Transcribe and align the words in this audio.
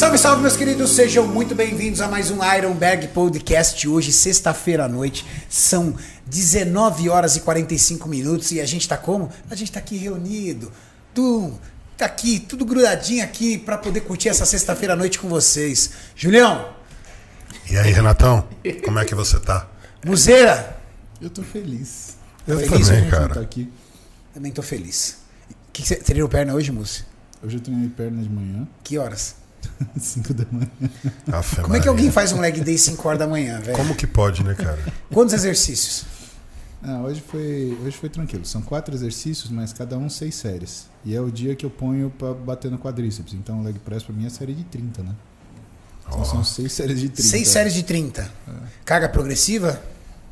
Salve, 0.00 0.16
salve, 0.16 0.40
meus 0.40 0.56
queridos, 0.56 0.92
sejam 0.92 1.26
muito 1.26 1.54
bem-vindos 1.54 2.00
a 2.00 2.08
mais 2.08 2.30
um 2.30 2.38
Ironberg 2.42 3.08
Podcast. 3.08 3.86
Hoje, 3.86 4.10
sexta-feira 4.12 4.86
à 4.86 4.88
noite, 4.88 5.26
são 5.46 5.94
19 6.26 7.10
horas 7.10 7.36
e 7.36 7.40
45 7.40 8.08
minutos 8.08 8.50
e 8.50 8.62
a 8.62 8.64
gente 8.66 8.88
tá 8.88 8.96
como? 8.96 9.30
A 9.50 9.54
gente 9.54 9.70
tá 9.70 9.78
aqui 9.78 9.98
reunido, 9.98 10.72
tudo, 11.14 11.60
tá 11.98 12.06
aqui, 12.06 12.40
tudo 12.40 12.64
grudadinho 12.64 13.22
aqui 13.22 13.58
para 13.58 13.76
poder 13.76 14.00
curtir 14.00 14.30
essa 14.30 14.46
sexta-feira 14.46 14.94
à 14.94 14.96
noite 14.96 15.18
com 15.18 15.28
vocês. 15.28 15.90
Julião, 16.16 16.72
E 17.70 17.76
aí, 17.76 17.92
Renatão? 17.92 18.48
Como 18.82 18.98
é 18.98 19.04
que 19.04 19.14
você 19.14 19.38
tá? 19.38 19.68
Muzeira, 20.04 20.78
Eu 21.20 21.28
tô 21.28 21.42
feliz. 21.42 22.16
Eu 22.48 22.58
Feliz 22.58 22.88
também, 22.88 23.10
cara. 23.10 23.34
tá 23.34 23.40
aqui. 23.40 23.70
também 24.32 24.50
tô 24.50 24.62
feliz. 24.62 25.18
Que 25.74 25.82
que 25.82 25.88
você 25.88 25.96
treinou 25.96 26.26
perna 26.26 26.54
hoje, 26.54 26.72
Múcio? 26.72 27.04
Hoje 27.42 27.58
eu 27.58 27.60
treinei 27.60 27.90
perna 27.90 28.22
de 28.22 28.30
manhã, 28.30 28.66
Que 28.82 28.96
horas? 28.96 29.39
5 29.98 30.34
da 30.34 30.44
manhã. 30.50 30.70
Afe 31.32 31.60
Como 31.62 31.76
é 31.76 31.80
que 31.80 31.88
alguém 31.88 32.10
faz 32.10 32.32
um 32.32 32.40
leg 32.40 32.60
day 32.60 32.78
5 32.78 33.06
horas 33.06 33.18
da 33.18 33.26
manhã, 33.26 33.60
velho? 33.60 33.76
Como 33.76 33.94
que 33.94 34.06
pode, 34.06 34.42
né, 34.44 34.54
cara? 34.54 34.78
Quantos 35.12 35.34
exercícios? 35.34 36.04
Ah, 36.82 37.00
hoje 37.02 37.20
foi, 37.20 37.78
hoje 37.84 37.96
foi 37.96 38.08
tranquilo. 38.08 38.44
São 38.44 38.62
quatro 38.62 38.94
exercícios, 38.94 39.50
mas 39.50 39.72
cada 39.72 39.98
um 39.98 40.08
seis 40.08 40.34
séries. 40.34 40.86
E 41.04 41.14
é 41.14 41.20
o 41.20 41.30
dia 41.30 41.54
que 41.54 41.64
eu 41.64 41.70
ponho 41.70 42.10
pra 42.10 42.32
bater 42.32 42.70
no 42.70 42.78
quadríceps. 42.78 43.34
Então 43.34 43.60
o 43.60 43.62
leg 43.62 43.78
press 43.78 44.02
pra 44.02 44.14
mim 44.14 44.26
é 44.26 44.30
série 44.30 44.54
de 44.54 44.64
30, 44.64 45.02
né? 45.02 45.14
Então 46.06 46.20
Ó. 46.20 46.24
são 46.24 46.42
seis 46.42 46.72
séries 46.72 46.98
de 47.00 47.08
30. 47.10 47.22
Seis 47.22 47.48
séries 47.48 47.74
de 47.74 47.82
30. 47.82 48.30
Carga 48.84 49.08
progressiva? 49.08 49.80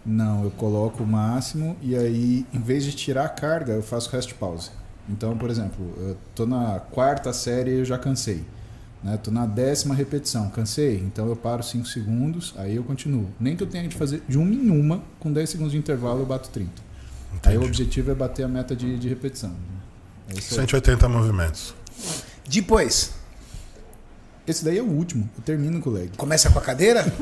Não, 0.05 0.45
eu 0.45 0.51
coloco 0.53 1.03
o 1.03 1.07
máximo 1.07 1.77
e 1.83 1.95
aí, 1.95 2.47
em 2.53 2.61
vez 2.61 2.83
de 2.83 2.93
tirar 2.93 3.27
a 3.27 3.29
carga, 3.29 3.75
eu 3.75 3.83
faço 3.83 4.11
rest 4.11 4.33
pause. 4.35 4.71
Então, 5.09 5.37
por 5.37 5.51
exemplo, 5.51 5.95
eu 5.99 6.17
tô 6.35 6.47
na 6.47 6.81
quarta 6.81 7.33
série 7.33 7.73
e 7.73 7.79
eu 7.81 7.85
já 7.85 7.99
cansei. 7.99 8.45
Né? 9.03 9.17
Tô 9.17 9.31
na 9.31 9.47
décima 9.47 9.95
repetição, 9.95 10.51
cansei, 10.51 10.97
então 10.99 11.29
eu 11.29 11.37
paro 11.37 11.63
5 11.63 11.87
segundos, 11.87 12.53
aí 12.57 12.77
eu 12.77 12.83
continuo. 12.83 13.29
Nem 13.39 13.57
que 13.57 13.63
eu 13.63 13.67
tenha 13.67 13.87
de 13.89 13.95
fazer 13.95 14.23
de 14.29 14.37
uma 14.37 14.53
em 14.53 14.71
uma, 14.71 15.03
com 15.21 15.33
10 15.33 15.49
segundos 15.49 15.73
de 15.73 15.79
intervalo 15.79 16.21
eu 16.21 16.27
bato 16.27 16.49
30. 16.51 16.71
Aí 17.45 17.57
o 17.57 17.61
Entendi. 17.61 17.67
objetivo 17.67 18.11
é 18.11 18.15
bater 18.15 18.43
a 18.45 18.49
meta 18.49 18.75
de, 18.75 18.99
de 18.99 19.09
repetição. 19.09 19.55
É 20.29 20.33
isso 20.39 20.55
aí. 20.55 20.61
180 20.67 21.09
movimentos. 21.09 21.75
Depois, 22.49 23.13
Esse 24.47 24.65
daí 24.65 24.79
é 24.79 24.83
o 24.83 24.87
último, 24.89 25.29
eu 25.37 25.43
termino 25.45 25.81
com 25.81 25.91
o 25.91 25.93
leg. 25.93 26.11
começa 26.17 26.51
com 26.51 26.59
a 26.59 26.63
cadeira? 26.63 27.05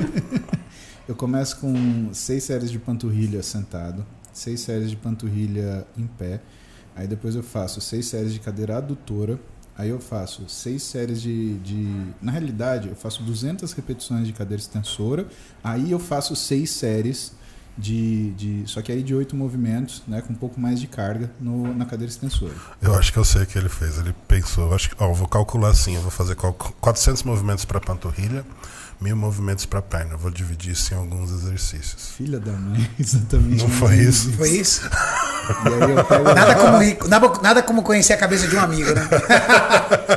Eu 1.08 1.14
começo 1.14 1.58
com 1.60 2.10
seis 2.12 2.42
séries 2.42 2.68
de 2.68 2.80
panturrilha 2.80 3.40
sentado, 3.40 4.04
seis 4.32 4.58
séries 4.60 4.90
de 4.90 4.96
panturrilha 4.96 5.86
em 5.96 6.04
pé. 6.04 6.40
Aí 6.96 7.06
depois 7.06 7.36
eu 7.36 7.44
faço 7.44 7.80
seis 7.80 8.06
séries 8.06 8.32
de 8.32 8.40
cadeira 8.40 8.78
adutora. 8.78 9.38
Aí 9.78 9.90
eu 9.90 10.00
faço 10.00 10.48
seis 10.48 10.82
séries 10.82 11.20
de, 11.20 11.58
de. 11.58 12.12
Na 12.22 12.32
realidade, 12.32 12.88
eu 12.88 12.96
faço 12.96 13.22
200 13.22 13.72
repetições 13.72 14.26
de 14.26 14.32
cadeira 14.32 14.60
extensora. 14.60 15.26
Aí 15.62 15.90
eu 15.90 15.98
faço 15.98 16.34
seis 16.34 16.70
séries 16.70 17.32
de. 17.78 18.30
de 18.32 18.62
só 18.66 18.80
que 18.82 18.90
aí 18.92 19.02
de 19.02 19.14
oito 19.14 19.34
movimentos, 19.36 20.02
né? 20.08 20.20
Com 20.22 20.32
um 20.32 20.36
pouco 20.36 20.58
mais 20.60 20.80
de 20.80 20.86
carga 20.86 21.30
no, 21.40 21.74
na 21.74 21.84
cadeira 21.84 22.10
extensora. 22.10 22.52
Eu 22.80 22.94
acho 22.94 23.12
que 23.12 23.18
eu 23.18 23.24
sei 23.24 23.42
o 23.42 23.46
que 23.46 23.58
ele 23.58 23.68
fez. 23.68 23.98
Ele 23.98 24.14
pensou, 24.26 24.68
eu 24.68 24.74
acho 24.74 24.90
que, 24.90 24.96
ó, 25.02 25.08
eu 25.08 25.14
vou 25.14 25.28
calcular 25.28 25.68
assim, 25.70 25.94
eu 25.94 26.02
vou 26.02 26.10
fazer 26.10 26.34
qual- 26.34 26.52
400 26.54 27.22
movimentos 27.22 27.64
para 27.64 27.80
panturrilha, 27.80 28.44
mil 29.00 29.16
movimentos 29.16 29.66
para 29.66 29.82
perna. 29.82 30.12
Eu 30.14 30.18
vou 30.18 30.30
dividir 30.30 30.72
isso 30.72 30.94
em 30.94 30.96
alguns 30.96 31.30
exercícios. 31.30 32.10
Filha 32.16 32.38
da 32.40 32.52
mãe, 32.52 32.88
exatamente. 32.98 33.62
Não 33.62 33.70
foi 33.70 33.96
isso? 33.96 34.32
Foi 34.32 34.48
isso? 34.50 34.82
Pego. 36.08 36.34
Nada 36.34 36.54
como, 36.56 37.42
nada, 37.42 37.62
como 37.62 37.82
conhecer 37.82 38.14
a 38.14 38.16
cabeça 38.16 38.48
de 38.48 38.56
um 38.56 38.60
amigo, 38.60 38.90
né? 38.92 39.06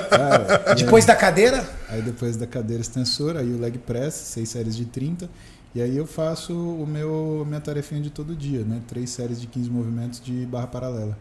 Cara, 0.10 0.64
e 0.68 0.70
aí- 0.70 0.76
Depois 0.76 1.06
da 1.06 1.16
cadeira, 1.16 1.68
Aí 1.90 2.02
depois 2.04 2.38
da 2.38 2.46
cadeira 2.46 2.82
extensora, 2.82 3.39
aí 3.39 3.52
o 3.52 3.60
leg 3.60 3.78
press, 3.80 4.14
seis 4.14 4.50
séries 4.50 4.76
de 4.76 4.86
30. 4.86 5.28
E 5.74 5.82
aí 5.82 5.96
eu 5.96 6.08
faço 6.08 6.54
o 6.54 6.88
meu 6.88 7.46
minha 7.48 7.62
tarefinha 7.62 8.02
de 8.02 8.10
todo 8.10 8.36
dia, 8.36 8.64
né? 8.64 8.82
Três 8.88 9.12
séries 9.12 9.40
de 9.40 9.48
15 9.48 9.70
movimentos 9.70 10.20
de 10.20 10.46
barra 10.46 10.68
paralela. 10.68 11.18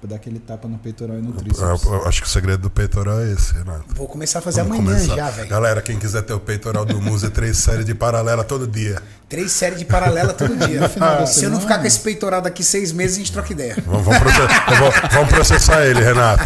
Pra 0.00 0.10
dar 0.10 0.16
aquele 0.16 0.38
tapa 0.38 0.68
no 0.68 0.78
peitoral 0.78 1.18
e 1.18 1.20
no 1.20 1.30
Eu, 1.30 1.34
tríceps. 1.34 1.84
eu 1.84 2.06
acho 2.06 2.22
que 2.22 2.28
o 2.28 2.30
segredo 2.30 2.62
do 2.62 2.70
peitoral 2.70 3.18
é 3.18 3.32
esse, 3.32 3.52
Renato. 3.52 3.84
vou 3.96 4.06
começar 4.06 4.38
a 4.38 4.42
fazer 4.42 4.62
Vamos 4.62 4.78
amanhã 4.78 4.96
começar. 4.96 5.16
já, 5.16 5.30
velho. 5.30 5.48
Galera, 5.48 5.82
quem 5.82 5.98
quiser 5.98 6.22
ter 6.22 6.32
o 6.34 6.38
peitoral 6.38 6.84
do 6.84 7.02
Musa, 7.02 7.26
é 7.26 7.30
três 7.30 7.58
séries 7.58 7.84
de 7.84 7.96
paralela 7.96 8.44
todo 8.44 8.64
dia. 8.68 9.02
Três 9.28 9.50
séries 9.50 9.80
de 9.80 9.84
paralela 9.84 10.32
todo 10.32 10.54
dia. 10.68 10.82
No 10.82 10.88
final 10.88 11.18
da 11.18 11.26
Se 11.26 11.42
eu 11.44 11.50
não 11.50 11.60
ficar 11.60 11.80
com 11.80 11.86
esse 11.86 11.98
peitoral 11.98 12.40
daqui 12.40 12.62
seis 12.62 12.92
meses, 12.92 13.16
a 13.16 13.18
gente 13.18 13.32
troca 13.32 13.52
ideia. 13.52 13.76
Vamos, 13.84 14.04
vamos 14.04 14.20
processar, 14.20 14.66
eu 14.70 14.76
vou- 14.78 14.92
vamos 15.10 15.28
processar 15.30 15.84
ele, 15.84 16.00
Renato. 16.00 16.44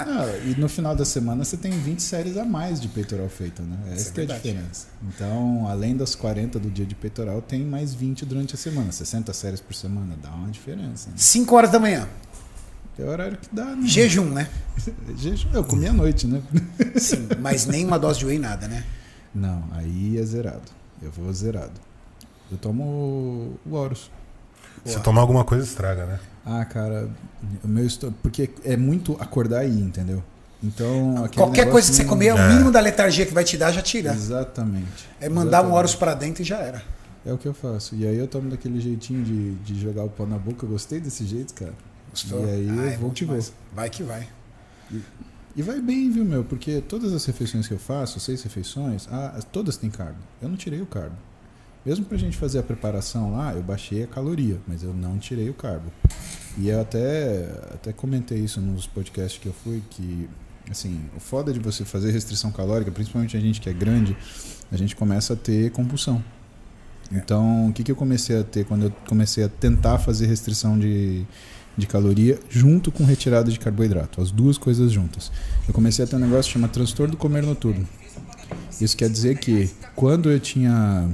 Ah, 0.00 0.26
e 0.44 0.56
no 0.60 0.68
final 0.68 0.96
da 0.96 1.04
semana 1.04 1.44
você 1.44 1.56
tem 1.56 1.70
20 1.70 2.02
séries 2.02 2.36
a 2.36 2.44
mais 2.44 2.80
de 2.80 2.88
peitoral 2.88 3.28
feita, 3.28 3.62
né? 3.62 3.76
Essa 3.92 4.08
é 4.08 4.12
que 4.12 4.20
é 4.20 4.24
a 4.24 4.26
diferença. 4.36 4.86
Então, 5.14 5.68
além 5.68 5.96
das 5.96 6.16
40 6.16 6.58
do 6.58 6.68
dia 6.68 6.84
de 6.84 6.96
peitoral, 6.96 7.40
tem 7.40 7.64
mais 7.64 7.94
20 7.94 8.26
durante 8.26 8.56
a 8.56 8.58
semana. 8.58 8.90
60 8.90 9.32
séries 9.32 9.60
por 9.60 9.74
semana, 9.74 10.16
dá 10.20 10.30
uma 10.30 10.48
diferença. 10.50 11.08
Né? 11.10 11.14
Cinco 11.16 11.54
horas 11.54 11.70
da 11.70 11.78
manhã. 11.78 12.08
É 13.00 13.04
o 13.04 13.08
horário 13.08 13.38
que 13.38 13.48
dá, 13.54 13.64
né? 13.64 13.86
Jejum, 13.86 14.26
né? 14.26 14.48
Jejum. 15.16 15.48
Eu 15.54 15.64
comi 15.64 15.86
à 15.86 15.92
noite, 15.92 16.26
né? 16.26 16.42
Sim, 16.96 17.28
mas 17.40 17.66
nem 17.66 17.84
uma 17.86 17.98
dose 17.98 18.18
de 18.18 18.26
whey, 18.26 18.38
nada, 18.38 18.68
né? 18.68 18.84
Não, 19.34 19.64
aí 19.72 20.18
é 20.18 20.22
zerado. 20.22 20.70
Eu 21.02 21.10
vou 21.10 21.32
zerado. 21.32 21.72
Eu 22.52 22.58
tomo 22.58 23.56
o 23.64 23.74
Horus. 23.74 24.10
Se 24.84 24.98
tomar 25.00 25.20
alguma 25.22 25.44
coisa, 25.44 25.64
estraga, 25.64 26.04
né? 26.06 26.20
Ah, 26.44 26.64
cara, 26.64 27.08
o 27.64 27.68
meu 27.68 27.86
estômago. 27.86 28.18
Porque 28.22 28.50
é 28.64 28.76
muito 28.76 29.16
acordar 29.20 29.60
aí, 29.60 29.80
entendeu? 29.80 30.22
Então. 30.62 31.24
aquele 31.24 31.42
Qualquer 31.44 31.70
coisa 31.70 31.88
que 31.88 31.96
você 31.96 32.02
não- 32.02 32.10
comer, 32.10 32.34
o 32.34 32.38
É. 32.38 32.48
mínimo 32.48 32.70
da 32.70 32.80
letargia 32.80 33.24
que 33.24 33.32
vai 33.32 33.44
te 33.44 33.56
dar, 33.56 33.72
já 33.72 33.80
tira. 33.82 34.12
Exatamente. 34.12 35.08
É 35.20 35.28
mandar 35.28 35.42
um 35.42 35.48
Exatamente. 35.48 35.74
Horus 35.78 35.94
pra 35.94 36.14
dentro 36.14 36.42
e 36.42 36.44
já 36.44 36.58
era. 36.58 36.82
É 37.24 37.32
o 37.32 37.38
que 37.38 37.46
eu 37.46 37.54
faço. 37.54 37.94
E 37.94 38.06
aí 38.06 38.16
eu 38.18 38.26
tomo 38.26 38.50
daquele 38.50 38.80
jeitinho 38.80 39.22
de, 39.22 39.52
de 39.56 39.80
jogar 39.80 40.04
o 40.04 40.08
pó 40.08 40.24
na 40.26 40.38
boca. 40.38 40.64
Eu 40.64 40.70
gostei 40.70 40.98
desse 41.00 41.24
jeito, 41.24 41.52
cara. 41.54 41.72
Gostou? 42.10 42.46
E 42.46 42.50
aí 42.50 42.68
Ah, 42.70 42.74
eu 42.74 42.88
é 42.88 42.96
vou 42.96 43.10
demais. 43.10 43.48
vou. 43.48 43.56
Vai 43.74 43.90
que 43.90 44.02
vai. 44.02 44.28
E 45.56 45.62
vai 45.62 45.80
bem, 45.80 46.10
viu, 46.10 46.24
meu? 46.24 46.44
Porque 46.44 46.80
todas 46.80 47.12
as 47.12 47.24
refeições 47.24 47.66
que 47.66 47.74
eu 47.74 47.78
faço, 47.78 48.20
seis 48.20 48.42
refeições, 48.42 49.08
ah, 49.10 49.38
todas 49.52 49.76
têm 49.76 49.90
carbo. 49.90 50.18
Eu 50.40 50.48
não 50.48 50.56
tirei 50.56 50.80
o 50.80 50.86
carbo. 50.86 51.16
Mesmo 51.84 52.04
pra 52.04 52.18
gente 52.18 52.36
fazer 52.36 52.58
a 52.58 52.62
preparação 52.62 53.32
lá, 53.32 53.54
eu 53.54 53.62
baixei 53.62 54.02
a 54.04 54.06
caloria, 54.06 54.58
mas 54.66 54.82
eu 54.82 54.92
não 54.92 55.18
tirei 55.18 55.48
o 55.48 55.54
carbo. 55.54 55.90
E 56.58 56.68
eu 56.68 56.80
até, 56.80 57.48
até 57.72 57.92
comentei 57.92 58.38
isso 58.38 58.60
nos 58.60 58.86
podcasts 58.86 59.40
que 59.40 59.48
eu 59.48 59.52
fui, 59.52 59.82
que, 59.88 60.28
assim, 60.70 61.00
o 61.16 61.20
foda 61.20 61.52
de 61.52 61.58
você 61.58 61.84
fazer 61.84 62.10
restrição 62.12 62.52
calórica, 62.52 62.90
principalmente 62.90 63.36
a 63.36 63.40
gente 63.40 63.60
que 63.60 63.68
é 63.70 63.72
grande, 63.72 64.16
a 64.70 64.76
gente 64.76 64.94
começa 64.94 65.32
a 65.32 65.36
ter 65.36 65.70
compulsão. 65.72 66.22
Então, 67.10 67.68
o 67.68 67.72
que, 67.72 67.82
que 67.82 67.90
eu 67.90 67.96
comecei 67.96 68.38
a 68.38 68.44
ter 68.44 68.64
quando 68.66 68.84
eu 68.84 68.92
comecei 69.08 69.42
a 69.42 69.48
tentar 69.48 69.98
fazer 69.98 70.26
restrição 70.26 70.78
de, 70.78 71.26
de 71.80 71.86
caloria 71.86 72.38
junto 72.48 72.92
com 72.92 73.04
retirada 73.04 73.50
de 73.50 73.58
carboidrato, 73.58 74.20
as 74.20 74.30
duas 74.30 74.56
coisas 74.58 74.92
juntas. 74.92 75.32
Eu 75.66 75.74
comecei 75.74 76.04
a 76.04 76.08
ter 76.08 76.16
um 76.16 76.20
negócio 76.20 76.44
que 76.44 76.52
chama 76.52 76.68
transtorno 76.68 77.12
do 77.12 77.16
comer 77.16 77.42
noturno. 77.42 77.88
Isso 78.80 78.96
quer 78.96 79.08
dizer 79.10 79.38
que 79.38 79.68
quando 79.96 80.30
eu 80.30 80.38
tinha 80.38 81.08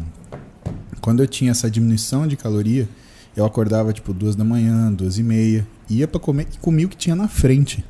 quando 1.00 1.22
eu 1.22 1.27
tinha 1.27 1.53
essa 1.53 1.71
diminuição 1.71 2.27
de 2.27 2.37
caloria, 2.37 2.88
eu 3.37 3.44
acordava 3.44 3.93
tipo 3.93 4.12
duas 4.12 4.34
da 4.34 4.44
manhã, 4.44 4.93
duas 4.93 5.19
e 5.19 5.22
meia, 5.22 5.66
ia 5.88 6.09
para 6.09 6.19
comer 6.19 6.47
e 6.53 6.59
comia 6.59 6.87
o 6.87 6.88
que 6.88 6.97
tinha 6.97 7.15
na 7.15 7.28
frente. 7.28 7.84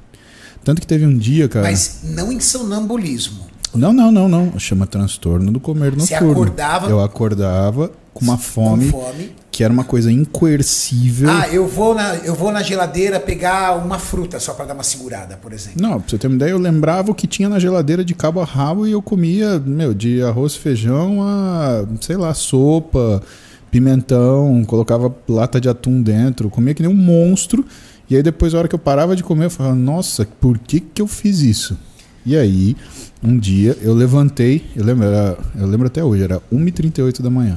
Tanto 0.62 0.80
que 0.80 0.86
teve 0.86 1.06
um 1.06 1.16
dia, 1.16 1.48
cara. 1.48 1.66
Mas 1.66 2.00
não 2.04 2.30
em 2.32 2.40
sonambulismo. 2.40 3.46
Não, 3.74 3.92
não, 3.92 4.10
não, 4.10 4.28
não. 4.28 4.58
Chama 4.58 4.86
transtorno 4.86 5.50
do 5.52 5.60
comer 5.60 5.94
Você 5.94 6.14
noturno. 6.14 6.32
acordava- 6.42 6.88
Eu 6.90 7.00
acordava 7.00 7.90
com 8.12 8.24
uma 8.24 8.36
fome, 8.38 8.90
Com 8.90 9.00
fome. 9.00 9.30
Que 9.56 9.64
era 9.64 9.72
uma 9.72 9.84
coisa 9.84 10.12
incoercível. 10.12 11.30
Ah, 11.30 11.48
eu 11.48 11.66
vou, 11.66 11.94
na, 11.94 12.16
eu 12.16 12.34
vou 12.34 12.52
na 12.52 12.62
geladeira 12.62 13.18
pegar 13.18 13.74
uma 13.82 13.98
fruta 13.98 14.38
só 14.38 14.52
pra 14.52 14.66
dar 14.66 14.74
uma 14.74 14.82
segurada, 14.82 15.38
por 15.38 15.50
exemplo. 15.50 15.80
Não, 15.80 15.98
pra 15.98 16.10
você 16.10 16.18
ter 16.18 16.26
uma 16.26 16.36
ideia, 16.36 16.50
eu 16.50 16.58
lembrava 16.58 17.10
o 17.10 17.14
que 17.14 17.26
tinha 17.26 17.48
na 17.48 17.58
geladeira 17.58 18.04
de 18.04 18.14
cabo 18.14 18.40
a 18.40 18.44
rabo 18.44 18.86
e 18.86 18.92
eu 18.92 19.00
comia, 19.00 19.58
meu, 19.58 19.94
de 19.94 20.22
arroz 20.22 20.52
e 20.52 20.58
feijão 20.58 21.22
a, 21.22 21.86
sei 22.02 22.18
lá, 22.18 22.34
sopa, 22.34 23.22
pimentão, 23.70 24.62
colocava 24.66 25.14
lata 25.26 25.60
de 25.60 25.68
atum 25.70 26.02
dentro, 26.02 26.50
comia 26.50 26.74
que 26.74 26.82
nem 26.82 26.90
um 26.90 26.94
monstro. 26.94 27.64
E 28.10 28.14
aí 28.16 28.22
depois, 28.22 28.54
a 28.54 28.58
hora 28.58 28.68
que 28.68 28.74
eu 28.74 28.78
parava 28.78 29.16
de 29.16 29.22
comer, 29.24 29.46
eu 29.46 29.50
falava, 29.50 29.74
nossa, 29.74 30.26
por 30.38 30.58
que 30.58 30.80
que 30.80 31.00
eu 31.00 31.06
fiz 31.06 31.40
isso? 31.40 31.78
E 32.26 32.36
aí, 32.36 32.76
um 33.22 33.38
dia, 33.38 33.76
eu 33.80 33.94
levantei, 33.94 34.64
eu 34.76 34.84
lembro, 34.84 35.06
era- 35.06 35.38
eu 35.58 35.66
lembro 35.66 35.86
até 35.86 36.04
hoje, 36.04 36.22
era 36.24 36.42
1h38 36.52 37.22
da 37.22 37.30
manhã. 37.30 37.56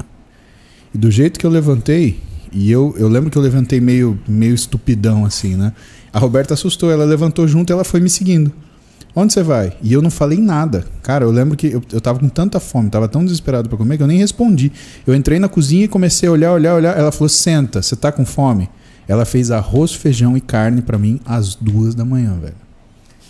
E 0.93 0.97
do 0.97 1.11
jeito 1.11 1.39
que 1.39 1.45
eu 1.45 1.49
levantei, 1.49 2.19
e 2.51 2.71
eu, 2.71 2.95
eu 2.97 3.07
lembro 3.07 3.29
que 3.29 3.37
eu 3.37 3.41
levantei 3.41 3.79
meio, 3.79 4.19
meio 4.27 4.55
estupidão 4.55 5.25
assim, 5.25 5.55
né? 5.55 5.73
A 6.11 6.19
Roberta 6.19 6.53
assustou, 6.53 6.91
ela 6.91 7.05
levantou 7.05 7.47
junto 7.47 7.71
e 7.71 7.73
ela 7.73 7.83
foi 7.83 7.99
me 7.99 8.09
seguindo. 8.09 8.51
Onde 9.15 9.33
você 9.33 9.43
vai? 9.43 9.75
E 9.81 9.91
eu 9.91 10.01
não 10.01 10.09
falei 10.09 10.37
nada. 10.39 10.85
Cara, 11.01 11.25
eu 11.25 11.31
lembro 11.31 11.57
que 11.57 11.67
eu, 11.67 11.81
eu 11.91 11.99
tava 11.99 12.19
com 12.19 12.29
tanta 12.29 12.59
fome, 12.59 12.89
tava 12.89 13.07
tão 13.07 13.23
desesperado 13.23 13.67
pra 13.67 13.77
comer 13.77 13.97
que 13.97 14.03
eu 14.03 14.07
nem 14.07 14.17
respondi. 14.19 14.71
Eu 15.05 15.15
entrei 15.15 15.39
na 15.39 15.49
cozinha 15.49 15.85
e 15.85 15.87
comecei 15.87 16.29
a 16.29 16.31
olhar, 16.31 16.53
olhar, 16.53 16.75
olhar. 16.75 16.97
Ela 16.97 17.11
falou: 17.11 17.29
senta, 17.29 17.81
você 17.81 17.95
tá 17.95 18.11
com 18.11 18.25
fome? 18.25 18.69
Ela 19.07 19.25
fez 19.25 19.49
arroz, 19.49 19.93
feijão 19.93 20.37
e 20.37 20.41
carne 20.41 20.81
pra 20.81 20.97
mim 20.97 21.19
às 21.25 21.55
duas 21.55 21.95
da 21.95 22.05
manhã, 22.05 22.37
velho. 22.39 22.68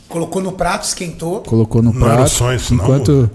Colocou 0.09 0.41
no 0.41 0.51
prato, 0.51 0.83
esquentou. 0.85 1.41
Colocou 1.41 1.81
no 1.83 1.93
Não 1.93 2.05
era 2.07 2.15
prato. 2.17 2.27
o 2.27 2.31
sonho 2.31 2.55
isso 2.57 2.73
não, 2.75 2.83
enquanto 2.83 3.29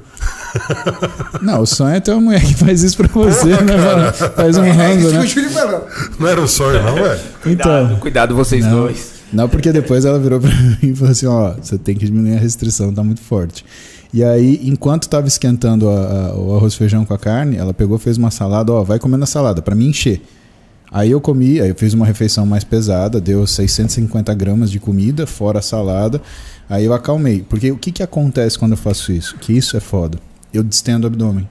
Não, 1.41 1.61
o 1.63 1.67
sonho 1.67 1.95
é 1.95 2.01
ter 2.01 2.11
uma 2.13 2.21
mulher 2.21 2.43
que 2.45 2.55
faz 2.55 2.83
isso 2.83 2.97
pra 2.97 3.09
você, 3.09 3.51
Porra, 3.51 3.63
né, 3.63 3.77
cara. 3.77 3.97
mano? 3.97 4.13
Faz 4.35 4.57
um 4.59 4.65
É 4.65 4.71
rango, 4.71 5.09
né? 5.11 5.21
o. 5.21 5.83
Não 6.21 6.29
era 6.29 6.41
um 6.41 6.47
sonho, 6.49 6.83
não, 6.83 6.95
velho? 6.95 7.21
Cuidado, 7.43 7.85
Então, 7.87 7.97
cuidado 8.01 8.35
vocês 8.35 8.65
Não. 8.65 8.73
dois. 8.83 9.13
não, 9.33 9.49
porque 9.49 9.73
depois 9.73 10.05
ela 10.05 10.19
virou 10.19 10.41
pra 10.41 10.51
mim 10.55 10.79
e 10.83 10.95
falou 10.95 11.13
assim: 11.13 11.27
ó, 11.27 11.55
você 11.61 11.79
tem 11.79 11.95
que 11.97 12.07
diminuir 12.07 12.37
a 12.37 12.41
restrição, 12.41 12.93
tá 12.93 13.03
muito 13.03 13.21
forte. 13.21 13.65
E 14.13 14.23
aí, 14.23 14.61
enquanto 14.65 15.09
tava 15.09 15.27
esquentando 15.27 15.89
a- 15.89 15.93
a- 16.31 16.35
o 16.37 16.57
arroz 16.57 16.73
e 16.73 16.77
feijão 16.77 17.05
com 17.05 17.13
a 17.15 17.19
carne, 17.19 17.57
ela 17.57 17.75
pegou, 17.75 17.99
fez 17.99 18.17
uma 18.17 18.31
salada, 18.31 18.73
ó, 18.73 18.83
vai 18.85 18.99
comendo 18.99 19.25
a 19.25 19.27
salada, 19.27 19.61
pra 19.61 19.75
me 19.75 19.87
encher. 19.87 20.23
Aí 20.95 21.11
eu 21.11 21.21
comi, 21.21 21.61
aí 21.61 21.71
eu 21.71 21.75
fiz 21.75 21.93
uma 21.93 22.07
refeição 22.07 22.47
mais 22.47 22.63
pesada, 22.63 23.21
deu 23.21 23.45
650 23.45 24.33
gramas 24.33 24.71
de 24.71 24.79
comida, 24.79 25.27
fora 25.27 25.59
a 25.59 25.63
salada. 25.63 26.23
Aí 26.71 26.85
eu 26.85 26.93
acalmei. 26.93 27.45
Porque 27.49 27.73
o 27.73 27.77
que, 27.77 27.91
que 27.91 28.01
acontece 28.01 28.57
quando 28.57 28.73
eu 28.73 28.79
faço 28.79 29.11
isso? 29.11 29.37
Que 29.39 29.53
isso 29.53 29.77
é 29.77 29.81
foda. 29.81 30.21
Eu 30.53 30.63
distendo 30.63 31.03
o 31.03 31.07
abdômen. 31.09 31.49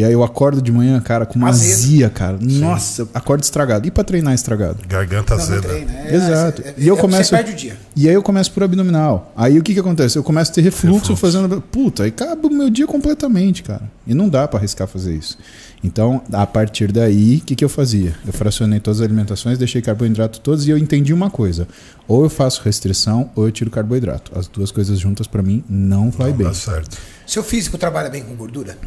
E 0.00 0.04
aí 0.04 0.14
eu 0.14 0.24
acordo 0.24 0.62
de 0.62 0.72
manhã, 0.72 0.98
cara, 0.98 1.26
com 1.26 1.34
uma 1.38 1.50
Azedo. 1.50 1.72
azia, 1.74 2.08
cara. 2.08 2.38
Nossa, 2.40 3.02
eu 3.02 3.08
acordo 3.12 3.42
estragado. 3.42 3.86
E 3.86 3.90
pra 3.90 4.02
treinar 4.02 4.32
estragado? 4.32 4.78
Garganta 4.88 5.34
Não, 5.36 5.42
azeda. 5.42 5.60
treina. 5.68 5.92
É, 5.92 6.14
Exato. 6.14 6.62
é- 6.62 6.74
E 6.78 6.88
eu 6.88 6.96
é- 6.96 6.98
começo- 6.98 7.28
Você 7.28 7.36
perde 7.36 7.52
o 7.52 7.54
dia. 7.54 7.76
E 7.94 8.08
aí 8.08 8.14
eu 8.14 8.22
começo 8.22 8.50
por 8.50 8.62
abdominal. 8.62 9.30
Aí 9.36 9.58
o 9.58 9.62
que 9.62 9.74
que 9.74 9.80
acontece? 9.80 10.16
Eu 10.16 10.22
começo 10.24 10.52
a 10.52 10.54
ter 10.54 10.62
refluxo, 10.62 11.12
Refluxo. 11.12 11.16
fazendo. 11.20 11.60
Puta, 11.60 12.04
aí 12.04 12.08
acaba 12.08 12.48
o 12.48 12.50
meu 12.50 12.70
dia 12.70 12.86
completamente, 12.86 13.62
cara. 13.62 13.82
E 14.06 14.14
não 14.14 14.26
dá 14.26 14.48
pra 14.48 14.58
arriscar 14.58 14.88
fazer 14.88 15.14
isso. 15.14 15.36
Então, 15.84 16.22
a 16.32 16.46
partir 16.46 16.90
daí, 16.92 17.36
o 17.36 17.40
que, 17.44 17.54
que 17.54 17.62
eu 17.64 17.68
fazia? 17.68 18.14
Eu 18.26 18.32
fracionei 18.32 18.80
todas 18.80 19.00
as 19.00 19.04
alimentações, 19.06 19.58
deixei 19.58 19.82
carboidrato 19.82 20.40
todos 20.40 20.66
e 20.66 20.70
eu 20.70 20.78
entendi 20.78 21.12
uma 21.12 21.30
coisa. 21.30 21.68
Ou 22.08 22.24
eu 22.24 22.30
faço 22.30 22.62
restrição 22.64 23.30
ou 23.36 23.44
eu 23.46 23.52
tiro 23.52 23.70
carboidrato. 23.70 24.32
As 24.34 24.46
duas 24.46 24.70
coisas 24.70 24.98
juntas 24.98 25.26
pra 25.26 25.42
mim 25.42 25.62
não 25.68 26.10
vai 26.10 26.30
Não 26.30 26.36
bem. 26.38 26.46
dá 26.46 26.54
certo. 26.54 26.96
Seu 27.26 27.42
físico 27.44 27.76
trabalha 27.76 28.08
bem 28.08 28.22
com 28.22 28.34
gordura? 28.34 28.78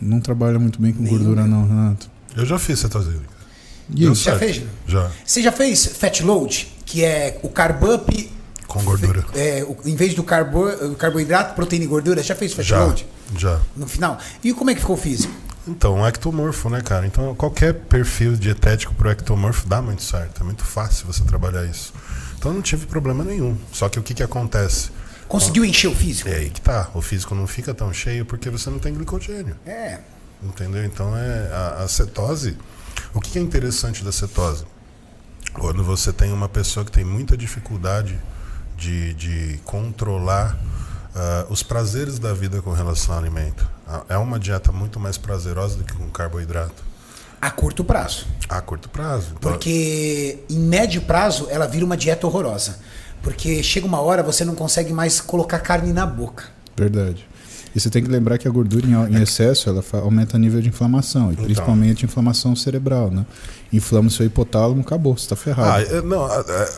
Não 0.00 0.20
trabalha 0.20 0.58
muito 0.58 0.80
bem 0.80 0.92
com 0.92 1.02
Nenhum, 1.02 1.16
gordura, 1.18 1.42
né? 1.42 1.48
não, 1.48 1.66
Renato. 1.66 2.08
Eu 2.36 2.44
já 2.44 2.58
fiz 2.58 2.78
cetosílica. 2.78 3.36
E 3.90 4.00
Deu 4.00 4.12
isso? 4.12 4.22
Já 4.24 4.38
certo. 4.38 4.38
fez? 4.54 4.62
Já. 4.86 5.10
Você 5.24 5.42
já 5.42 5.52
fez 5.52 5.86
fat 5.86 6.20
load, 6.22 6.72
que 6.84 7.04
é 7.04 7.38
o 7.42 7.48
carb 7.48 7.82
up 7.84 8.30
Com 8.66 8.82
gordura. 8.84 9.24
É, 9.34 9.64
o- 9.64 9.76
em 9.88 9.94
vez 9.94 10.14
do 10.14 10.22
carbo, 10.22 10.64
carboidrato, 10.96 11.54
proteína 11.54 11.84
e 11.84 11.88
gordura, 11.88 12.22
já 12.22 12.34
fez 12.34 12.52
fat 12.52 12.64
Já. 12.66 12.84
load 12.84 13.06
Já. 13.38 13.60
no 13.76 13.86
final? 13.86 14.18
E 14.42 14.52
como 14.52 14.70
é 14.70 14.74
que 14.74 14.80
ficou 14.80 14.96
o 14.96 14.98
físico? 14.98 15.32
Então, 15.68 15.96
um 15.96 16.06
ectomorfo, 16.06 16.68
né, 16.68 16.80
cara? 16.80 17.06
Então, 17.06 17.34
qualquer 17.34 17.74
perfil 17.74 18.36
dietético 18.36 18.94
pro 18.94 19.10
ectomorfo 19.10 19.66
dá 19.68 19.80
muito 19.82 20.02
certo. 20.02 20.40
É 20.42 20.44
muito 20.44 20.64
fácil 20.64 21.06
você 21.06 21.24
trabalhar 21.24 21.64
isso. 21.64 21.92
Então, 22.38 22.50
eu 22.52 22.54
não 22.56 22.62
tive 22.62 22.86
problema 22.86 23.24
nenhum. 23.24 23.56
Só 23.72 23.88
que 23.88 23.98
o 23.98 24.02
que 24.02 24.14
que 24.14 24.22
acontece? 24.22 24.90
Conseguiu 25.28 25.64
encher 25.64 25.88
o 25.88 25.94
físico? 25.94 26.28
É 26.28 26.36
aí 26.36 26.50
que 26.50 26.60
tá. 26.60 26.90
O 26.94 27.02
físico 27.02 27.34
não 27.34 27.46
fica 27.46 27.74
tão 27.74 27.92
cheio 27.92 28.24
porque 28.24 28.48
você 28.50 28.70
não 28.70 28.78
tem 28.78 28.94
glicogênio. 28.94 29.56
É. 29.66 29.98
Entendeu? 30.42 30.84
Então, 30.84 31.16
é 31.16 31.50
a, 31.52 31.82
a 31.84 31.88
cetose... 31.88 32.56
O 33.12 33.20
que 33.20 33.38
é 33.38 33.42
interessante 33.42 34.04
da 34.04 34.12
cetose? 34.12 34.64
Quando 35.52 35.82
você 35.82 36.12
tem 36.12 36.32
uma 36.32 36.48
pessoa 36.48 36.84
que 36.84 36.92
tem 36.92 37.04
muita 37.04 37.36
dificuldade 37.36 38.18
de, 38.76 39.14
de 39.14 39.60
controlar 39.64 40.58
ah, 41.14 41.46
os 41.48 41.62
prazeres 41.62 42.18
da 42.18 42.34
vida 42.34 42.60
com 42.60 42.72
relação 42.72 43.14
ao 43.14 43.20
alimento. 43.20 43.66
É 44.08 44.18
uma 44.18 44.38
dieta 44.38 44.70
muito 44.70 45.00
mais 45.00 45.16
prazerosa 45.16 45.76
do 45.76 45.84
que 45.84 45.94
com 45.94 46.10
carboidrato. 46.10 46.84
A 47.40 47.50
curto 47.50 47.82
prazo. 47.84 48.26
A 48.48 48.60
curto 48.60 48.90
prazo. 48.90 49.32
Então, 49.36 49.52
Porque 49.52 50.40
em 50.50 50.58
médio 50.58 51.00
prazo 51.02 51.46
ela 51.48 51.66
vira 51.66 51.84
uma 51.84 51.96
dieta 51.96 52.26
horrorosa. 52.26 52.78
Porque 53.26 53.60
chega 53.62 53.86
uma 53.86 54.00
hora 54.00 54.22
você 54.22 54.44
não 54.44 54.54
consegue 54.54 54.92
mais 54.92 55.20
colocar 55.20 55.58
carne 55.58 55.92
na 55.92 56.06
boca. 56.06 56.44
Verdade. 56.76 57.26
E 57.74 57.80
você 57.80 57.90
tem 57.90 58.02
que 58.02 58.08
lembrar 58.08 58.38
que 58.38 58.46
a 58.46 58.50
gordura 58.50 58.86
em, 58.86 58.92
em 59.16 59.22
excesso 59.22 59.68
ela 59.68 59.84
aumenta 59.94 60.36
o 60.36 60.40
nível 60.40 60.62
de 60.62 60.68
inflamação, 60.68 61.30
e 61.30 61.32
Então. 61.32 61.44
principalmente 61.44 62.04
inflamação 62.04 62.54
cerebral, 62.54 63.10
né? 63.10 63.26
Inflama 63.72 64.08
o 64.08 64.10
seu 64.10 64.24
hipotálamo, 64.24 64.80
acabou, 64.80 65.16
você 65.18 65.24
está 65.24 65.36
ferrado. 65.36 65.84
Ah, 65.92 66.02
não, 66.02 66.28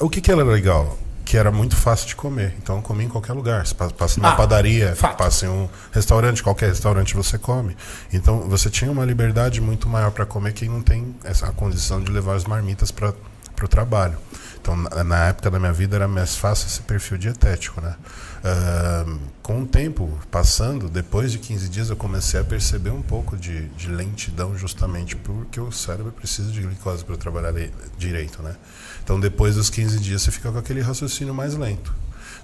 o 0.01 0.09
que, 0.09 0.21
que 0.21 0.33
era 0.33 0.43
legal? 0.43 0.99
Que 1.25 1.37
era 1.37 1.53
muito 1.53 1.77
fácil 1.77 2.09
de 2.09 2.17
comer. 2.17 2.55
Então 2.63 2.77
eu 2.77 2.83
comia 2.83 3.05
em 3.07 3.09
qualquer 3.11 3.35
lugar. 3.35 3.67
Você 3.67 3.75
pa- 3.75 3.91
passa 3.91 4.19
numa 4.19 4.33
Ah, 4.33 4.37
padaria, 4.37 4.97
fato. 4.97 5.19
passa 5.19 5.45
em 5.45 5.49
um 5.51 5.69
restaurante, 5.93 6.43
qualquer 6.43 6.71
restaurante 6.71 7.15
você 7.15 7.37
come. 7.37 7.77
Então 8.13 8.41
você 8.49 8.71
tinha 8.71 8.91
uma 8.91 9.05
liberdade 9.05 9.61
muito 9.61 9.89
maior 9.89 10.11
para 10.11 10.25
comer 10.25 10.53
quem 10.55 10.69
não 10.71 10.81
tem 10.81 11.15
essa 11.23 11.47
condição 11.53 12.01
de 12.01 12.11
levar 12.11 12.35
as 12.35 12.45
marmitas 12.45 12.91
para 12.91 13.13
o 13.63 13.69
trabalho. 13.69 14.17
Então 14.69 14.77
na, 15.03 15.29
época 15.29 15.51
da 15.51 15.59
minha 15.59 15.73
vida 15.73 15.97
era 15.97 16.07
mais 16.07 16.37
fácil 16.37 16.67
esse 16.67 16.83
perfil 16.83 17.17
dietético, 17.17 17.81
né? 17.81 17.97
Ah, 18.45 19.07
com 19.43 19.63
o 19.63 19.67
tempo 19.67 20.19
passando, 20.31 20.91
depois 20.91 21.33
de 21.33 21.39
15 21.39 21.71
dias 21.71 21.89
eu 21.89 21.97
comecei 21.97 22.39
a 22.39 22.45
perceber 22.45 22.91
um 22.91 23.01
pouco 23.01 23.35
de, 23.35 23.69
de 23.69 23.89
lentidão 23.89 24.59
justamente 24.59 25.17
porque 25.17 25.59
o 25.59 25.73
cérebro 25.73 26.13
precisa 26.13 26.53
de 26.53 26.61
glicose 26.61 27.03
para 27.03 27.17
trabalhar 27.17 27.55
direito, 27.97 28.43
né? 28.43 28.55
Então 29.03 29.19
depois 29.19 29.55
dos 29.55 29.71
15 29.71 30.01
dias 30.01 30.21
você 30.21 30.31
fica 30.31 30.53
com 30.53 30.59
aquele 30.59 30.83
raciocínio 30.83 31.33
mais 31.33 31.55
lento. 31.55 31.95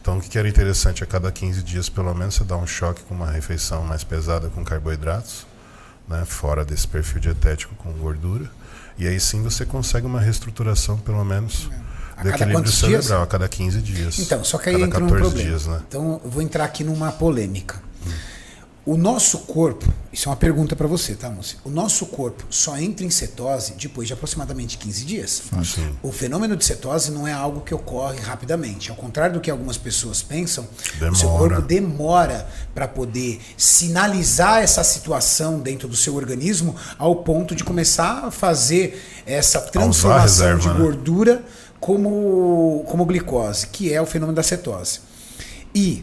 Então 0.01 0.17
o 0.17 0.21
que 0.23 0.31
que 0.31 0.39
era 0.39 0.49
interessante 0.49 1.05
a 1.05 1.07
cada 1.07 1.31
15 1.31 1.63
dias 1.63 1.91
pelo 1.91 2.15
menos 2.15 2.37
você 2.37 2.45
dá 2.45 2.57
um 2.57 2.67
choque 2.67 3.03
com 3.03 3.15
uma 3.15 3.31
refeição 3.31 3.85
mais 3.85 4.03
pesada 4.03 4.49
com 4.49 4.65
carboidratos, 4.65 5.47
né, 6.09 6.25
fora 6.25 6.65
desse 6.65 6.89
perfil 6.89 7.21
dietético 7.21 7.75
com 7.75 7.93
gordura, 7.93 8.51
e 8.97 9.07
aí 9.07 9.21
sim 9.21 9.43
você 9.43 9.67
consegue 9.67 10.07
uma 10.07 10.21
reestruturação 10.21 10.97
pelo 10.97 11.23
menos 11.23 11.69
A 12.17 12.25
cada 12.25 12.53
quantos 12.53 12.73
dias? 12.73 13.05
cerebral 13.05 13.23
a 13.23 13.27
cada 13.27 13.49
15 13.49 13.81
dias. 13.81 14.19
Então, 14.19 14.45
só 14.45 14.59
que 14.59 14.71
aí 14.71 14.83
entra 14.83 15.03
um 15.03 15.09
14 15.09 15.21
problema. 15.23 15.49
dias, 15.51 15.67
né? 15.67 15.81
Então, 15.89 16.21
eu 16.25 16.31
vou 16.31 16.43
entrar 16.43 16.65
aqui 16.65 16.85
numa 16.85 17.13
polêmica. 17.13 17.83
O 18.87 18.99
nosso 18.99 19.39
corpo, 19.39 19.91
isso 20.13 20.29
é 20.29 20.31
uma 20.31 20.37
pergunta 20.37 20.77
para 20.77 20.87
você, 20.87 21.15
tá, 21.15 21.31
moça? 21.31 21.57
O 21.65 21.71
nosso 21.71 22.05
corpo 22.05 22.45
só 22.51 22.77
entra 22.77 23.07
em 23.07 23.09
cetose 23.09 23.73
depois 23.81 24.07
de 24.07 24.13
aproximadamente 24.13 24.77
15 24.77 25.05
dias. 25.07 25.43
Sim. 25.65 25.97
O 26.03 26.13
fenômeno 26.13 26.55
de 26.55 26.67
cetose 26.67 27.11
não 27.11 27.27
é 27.27 27.33
algo 27.33 27.63
que 27.63 27.75
ocorre 27.75 28.21
rapidamente. 28.21 28.91
Ao 28.91 28.97
contrário 28.97 29.37
do 29.37 29.41
que 29.41 29.51
algumas 29.51 29.79
pessoas 29.79 30.23
pensam, 30.23 30.65
o 30.65 31.15
seu 31.15 31.29
Demora. 31.29 31.39
corpo 31.39 31.63
demora 31.63 32.47
para 32.75 32.87
poder 32.87 33.41
sinalizar 33.57 34.63
essa 34.63 34.85
situação 34.85 35.61
dentro 35.61 35.89
do 35.89 35.97
seu 35.97 36.15
organismo 36.15 36.77
ao 36.99 37.17
ponto 37.17 37.55
de 37.55 37.65
começar 37.65 38.27
a 38.27 38.31
fazer 38.31 39.03
essa 39.25 39.63
transformação 39.63 40.51
reserva, 40.51 40.61
de 40.61 40.69
né? 40.69 40.75
Como, 41.85 42.83
como 42.89 43.05
glicose, 43.05 43.67
que 43.67 43.93
é 43.93 44.01
o 44.01 44.07
fenômeno 44.07 44.35
da 44.35 44.43
cetose. 44.43 45.01
E 45.75 46.03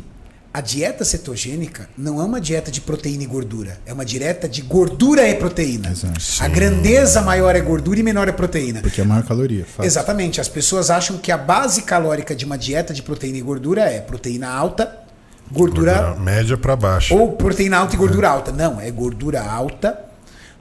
a 0.53 0.61
dieta 0.61 1.03
cetogênica 1.03 1.89
não 1.97 2.21
é 2.21 2.23
uma 2.23 2.39
dieta 2.39 2.69
de 2.69 2.79
proteína 2.81 3.23
e 3.23 3.25
gordura, 3.25 3.79
é 3.83 3.91
uma 3.91 4.05
dieta 4.05 4.47
de 4.47 4.61
gordura 4.61 5.27
e 5.27 5.33
proteína. 5.33 5.89
Exato. 5.89 6.19
A 6.39 6.47
grandeza 6.47 7.19
maior 7.23 7.55
é 7.55 7.61
gordura 7.61 7.99
e 7.99 8.03
menor 8.03 8.27
é 8.27 8.31
proteína. 8.31 8.79
Porque 8.79 9.01
é 9.01 9.03
maior 9.03 9.23
caloria. 9.23 9.65
fato. 9.65 9.83
Exatamente. 9.83 10.39
As 10.39 10.47
pessoas 10.47 10.91
acham 10.91 11.17
que 11.17 11.31
a 11.31 11.37
base 11.37 11.81
calórica 11.81 12.35
de 12.35 12.45
uma 12.45 12.59
dieta 12.59 12.93
de 12.93 13.01
proteína 13.01 13.39
e 13.39 13.41
gordura 13.41 13.81
é 13.81 13.99
proteína 13.99 14.49
alta, 14.49 14.83
gordura, 15.51 15.93
Gordura 15.95 16.19
média 16.19 16.57
para 16.57 16.75
baixo. 16.75 17.15
ou 17.15 17.31
proteína 17.31 17.79
alta 17.79 17.95
e 17.95 17.97
gordura 17.97 18.29
alta. 18.29 18.51
Não, 18.51 18.79
é 18.79 18.91
gordura 18.91 19.41
alta, 19.41 19.99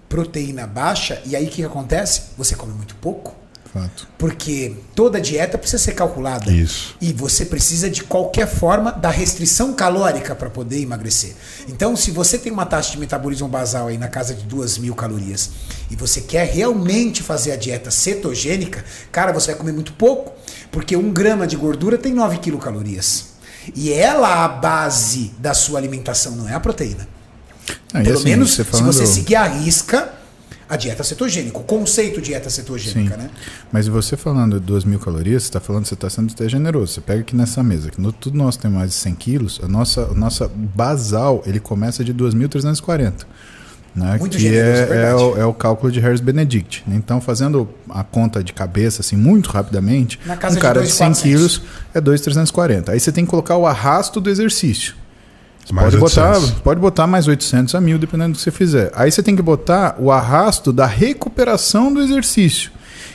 proteína 0.09 0.67
baixa. 0.67 1.21
E 1.27 1.37
aí 1.37 1.45
o 1.45 1.51
que 1.51 1.63
acontece? 1.63 2.23
Você 2.39 2.55
come 2.57 2.73
muito 2.73 2.95
pouco. 2.95 3.40
Fato. 3.73 4.09
Porque 4.19 4.75
toda 4.97 5.21
dieta 5.21 5.57
precisa 5.57 5.81
ser 5.81 5.93
calculada. 5.93 6.51
Isso. 6.51 6.97
E 7.01 7.13
você 7.13 7.45
precisa, 7.45 7.89
de 7.89 8.03
qualquer 8.03 8.49
forma, 8.49 8.91
da 8.91 9.11
restrição 9.11 9.73
calórica 9.73 10.35
para 10.35 10.51
poder 10.51 10.81
emagrecer. 10.83 11.35
Então, 11.69 11.95
se 11.95 12.11
você 12.11 12.37
tem 12.37 12.51
uma 12.53 12.67
taxa 12.67 12.91
de 12.91 12.99
metabolismo 12.99 13.47
basal 13.47 13.87
aí 13.87 13.97
na 13.97 14.09
casa 14.09 14.35
de 14.35 14.43
2 14.43 14.79
mil 14.79 14.95
calorias 14.97 15.51
e 15.89 15.95
você 15.95 16.21
quer 16.21 16.49
realmente 16.49 17.23
fazer 17.23 17.53
a 17.53 17.57
dieta 17.57 17.93
cetogênica, 17.93 18.85
cara, 19.13 19.33
você 19.33 19.53
vai 19.53 19.57
comer 19.61 19.73
muito 19.73 19.93
pouco, 19.93 20.33
porque 20.73 20.97
um 20.97 21.13
grama 21.13 21.47
de 21.47 21.55
gordura 21.57 21.97
tem 21.97 22.13
9 22.13 22.39
quilocalorias. 22.39 23.27
E 23.77 23.93
ela 23.93 24.45
a 24.45 24.49
base 24.49 25.31
da 25.39 25.55
sua 25.55 25.79
alimentação, 25.79 26.35
não 26.35 26.49
é 26.49 26.55
a 26.55 26.61
proteína. 26.61 27.07
Ah, 27.95 28.01
Pelo 28.03 28.19
assim, 28.19 28.25
menos 28.31 28.51
você 28.53 28.65
se 28.65 28.71
falando- 28.71 28.93
você 28.93 29.07
seguir 29.07 29.37
a 29.37 29.45
risca 29.47 30.13
a 30.71 30.77
dieta 30.77 31.03
cetogênica, 31.03 31.59
o 31.59 31.65
conceito 31.65 32.21
de 32.21 32.29
dieta 32.29 32.49
cetogênica, 32.49 33.17
Sim. 33.17 33.23
né? 33.23 33.31
Mas 33.73 33.89
você 33.89 34.17
falando 34.17 34.61
de 34.61 34.67
2 34.67 34.85
mil 34.85 35.01
calorias, 35.01 35.43
você 35.43 35.49
está 35.49 35.61
falando 35.61 35.83
que 35.83 35.89
você 35.89 35.95
está 35.95 36.09
sendo 36.09 36.31
até 36.33 36.49
generoso. 36.49 36.95
Você 36.95 37.01
pega 37.01 37.23
aqui 37.23 37.35
nessa 37.35 37.61
mesa, 37.61 37.91
que 37.91 38.01
no, 38.01 38.13
tudo 38.13 38.39
nós 38.39 38.57
tem 38.57 38.71
mais 38.71 38.91
de 38.91 38.97
100 38.97 39.15
quilos, 39.17 39.61
a 39.65 39.67
nossa, 39.67 40.03
a 40.03 40.15
nossa 40.15 40.49
basal 40.49 41.43
ele 41.45 41.59
começa 41.59 42.05
de 42.05 42.15
2.340. 42.15 43.27
Né, 43.93 44.17
Muito 44.21 44.37
que 44.37 44.45
generoso, 44.45 44.93
é, 44.93 45.11
é, 45.11 45.15
o, 45.17 45.39
é 45.39 45.45
o 45.45 45.53
cálculo 45.53 45.91
de 45.91 45.99
Harris 45.99 46.21
Benedict. 46.21 46.85
Então, 46.87 47.21
fazendo 47.21 47.69
a 47.89 48.05
conta 48.05 48.45
de 48.45 48.53
cabeça, 48.53 49.01
assim, 49.01 49.17
muito 49.17 49.51
rapidamente, 49.51 50.21
um 50.25 50.55
de 50.55 50.61
cara 50.61 50.81
de 50.83 50.89
100 50.93 51.11
2.400. 51.11 51.23
quilos 51.23 51.63
é 51.93 52.01
2.340. 52.01 52.91
Aí 52.91 53.01
você 53.01 53.11
tem 53.11 53.25
que 53.25 53.31
colocar 53.31 53.57
o 53.57 53.67
arrasto 53.67 54.21
do 54.21 54.31
exercício. 54.31 54.95
Mais 55.73 55.87
pode 55.87 55.99
botar, 55.99 56.31
800. 56.31 56.61
pode 56.61 56.81
botar 56.81 57.07
mais 57.07 57.29
800 57.29 57.75
a 57.75 57.81
1000, 57.81 57.99
dependendo 57.99 58.33
do 58.33 58.37
que 58.37 58.43
você 58.43 58.51
fizer. 58.51 58.91
Aí 58.95 59.11
você 59.11 59.23
tem 59.23 59.37
que 59.37 59.43
botar 59.43 59.97
o 59.99 60.11
arrasto 60.11 60.73
da 60.73 60.87
recuperação 60.87 61.93
do 61.93 62.01
exercício. 62.01 62.71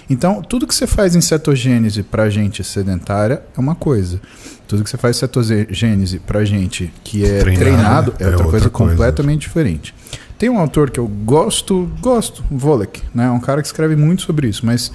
Então, 0.10 0.42
tudo 0.42 0.68
que 0.68 0.76
você 0.76 0.86
faz 0.86 1.16
em 1.16 1.22
cetogênese 1.22 2.04
para 2.04 2.30
gente 2.30 2.64
sedentária 2.64 3.42
é 3.58 3.60
uma 3.60 3.76
coisa. 3.76 4.22
Tudo 4.68 4.84
que 4.84 4.90
você 4.90 4.98
faz 4.98 5.18
em 5.18 5.20
cetogênese 5.20 6.20
para 6.20 6.46
gente 6.46 6.94
que 7.04 7.24
é 7.26 7.40
Treinado, 7.40 7.60
treinado 7.60 8.16
é, 8.20 8.24
é 8.24 8.28
outra, 8.28 8.32
outra 8.32 8.44
coisa, 8.44 8.70
coisa. 8.70 8.92
completamente 8.92 9.42
diferente. 9.42 9.96
Tem 10.38 10.50
um 10.50 10.60
autor 10.60 10.90
que 10.90 11.00
eu 11.00 11.08
gosto, 11.08 11.90
gosto, 12.02 12.44
Volek, 12.52 13.02
né? 13.14 13.26
É 13.26 13.32
um 13.32 13.40
cara 13.40 13.62
que 13.62 13.68
escreve 13.68 13.96
muito 13.96 14.22
sobre 14.22 14.48
isso, 14.48 14.66
mas 14.66 14.92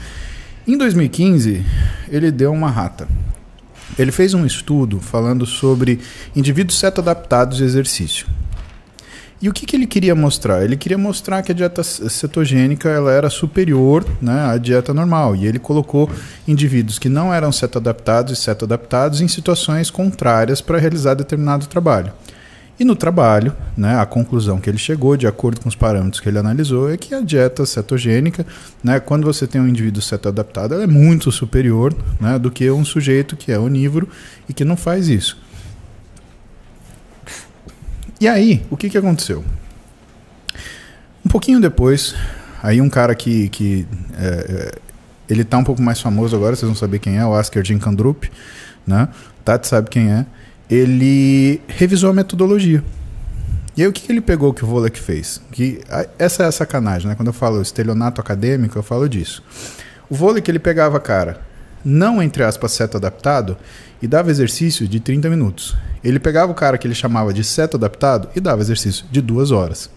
em 0.67 0.77
2015 0.77 1.65
ele 2.09 2.31
deu 2.31 2.53
uma 2.53 2.71
rata. 2.71 3.09
Ele 3.99 4.13
fez 4.13 4.35
um 4.35 4.47
estudo 4.47 5.01
falando 5.01 5.45
sobre 5.47 6.01
indivíduos 6.35 6.79
cetoadaptados 6.79 7.59
de 7.59 7.65
exercício. 7.65 8.27
E 9.43 9.49
o 9.49 9.55
que, 9.55 9.65
que 9.65 9.75
ele 9.75 9.87
queria 9.87 10.15
mostrar? 10.15 10.63
Ele 10.63 10.77
queria 10.77 10.99
mostrar 10.99 11.41
que 11.43 11.51
a 11.51 11.55
dieta 11.55 11.83
cetogênica 11.83 12.91
ela 12.91 13.11
era 13.11 13.31
superior 13.31 14.05
né, 14.21 14.51
à 14.51 14.59
dieta 14.59 14.93
normal. 14.93 15.35
E 15.35 15.47
ele 15.47 15.59
colocou 15.59 16.11
indivíduos 16.47 16.99
que 16.99 17.09
não 17.09 17.33
eram 17.33 17.51
cetoadaptados 17.51 18.39
e 18.39 18.43
cetoadaptados 18.43 19.23
em 19.23 19.29
situações 19.29 19.91
contrárias 19.91 20.61
para 20.61 20.79
realizar 20.79 21.15
determinado 21.15 21.67
trabalho. 21.67 22.13
E 22.81 22.85
no 22.85 22.97
trabalho, 22.97 23.55
né, 23.77 23.99
a 24.01 24.07
conclusão 24.07 24.59
que 24.59 24.71
ele 24.71 24.79
chegou, 24.79 25.15
de 25.15 25.27
acordo 25.27 25.61
com 25.61 25.69
os 25.69 25.75
parâmetros 25.75 26.19
que 26.19 26.27
ele 26.27 26.39
analisou, 26.39 26.91
é 26.91 26.97
que 26.97 27.15
a 27.15 27.21
dieta 27.21 27.67
cetogênica, 27.67 28.47
né, 28.83 28.99
quando 28.99 29.25
você 29.25 29.47
tem 29.47 29.61
um 29.61 29.69
indivíduo 29.69 30.01
cetoadaptado, 30.01 30.73
ela 30.73 30.85
é 30.85 30.87
muito 30.87 31.31
superior 31.31 31.95
né, 32.19 32.39
do 32.39 32.51
que 32.51 32.71
um 32.71 32.83
sujeito 32.83 33.37
que 33.37 33.53
é 33.53 33.59
onívoro 33.59 34.09
e 34.49 34.55
que 34.55 34.65
não 34.65 34.79
faz 34.79 35.09
isso. 35.09 35.37
E 38.19 38.27
aí, 38.27 38.65
o 38.71 38.79
que, 38.79 38.89
que 38.89 38.97
aconteceu? 38.97 39.45
Um 41.23 41.29
pouquinho 41.29 41.61
depois, 41.61 42.15
aí 42.63 42.81
um 42.81 42.89
cara 42.89 43.15
que, 43.15 43.51
que 43.51 43.87
é, 44.19 44.27
é, 44.27 44.79
ele 45.29 45.45
tá 45.45 45.59
um 45.59 45.65
pouco 45.65 45.83
mais 45.83 46.01
famoso 46.01 46.35
agora, 46.35 46.57
vocês 46.57 46.67
vão 46.67 46.75
saber 46.75 46.99
quem 46.99 47.19
é, 47.19 47.27
o 47.27 47.35
Asker 47.35 47.63
Jinkandrup, 47.63 48.25
né? 48.87 49.11
Tati 49.45 49.69
sabe 49.69 49.91
quem 49.91 50.11
é. 50.11 50.25
Ele 50.71 51.61
revisou 51.67 52.11
a 52.11 52.15
metodologia. 52.15 52.85
E 53.77 53.83
aí 53.83 53.89
o 53.89 53.93
que, 53.93 54.03
que 54.03 54.13
ele 54.13 54.21
pegou 54.21 54.53
que 54.53 54.63
o 54.63 54.67
Volek 54.67 55.01
fez? 55.01 55.41
Que 55.51 55.81
essa 56.19 56.43
é 56.43 56.47
a 56.47 56.53
sacanagem, 56.53 57.09
né? 57.09 57.15
Quando 57.15 57.29
eu 57.29 57.33
falo 57.33 57.63
estelionato 57.63 58.21
acadêmico, 58.21 58.79
eu 58.79 58.83
falo 58.83 59.09
disso. 59.09 59.43
O 60.09 60.15
Volek 60.15 60.51
ele 60.51 60.59
pegava 60.59 61.01
cara, 61.01 61.41
não 61.85 62.23
entre 62.23 62.43
aspas 62.43 62.73
seto 62.73 62.97
adaptado, 62.97 63.57
e 64.03 64.07
dava 64.07 64.31
exercício 64.31 64.87
de 64.89 65.01
30 65.01 65.29
minutos. 65.31 65.77
Ele 66.03 66.19
pegava 66.19 66.51
o 66.51 66.55
cara 66.55 66.79
que 66.79 66.87
ele 66.87 66.95
chamava 66.95 67.33
de 67.33 67.45
seto 67.45 67.77
adaptado 67.77 68.29
e 68.35 68.41
dava 68.41 68.61
exercício 68.61 69.07
de 69.11 69.21
duas 69.21 69.51
horas. 69.51 69.91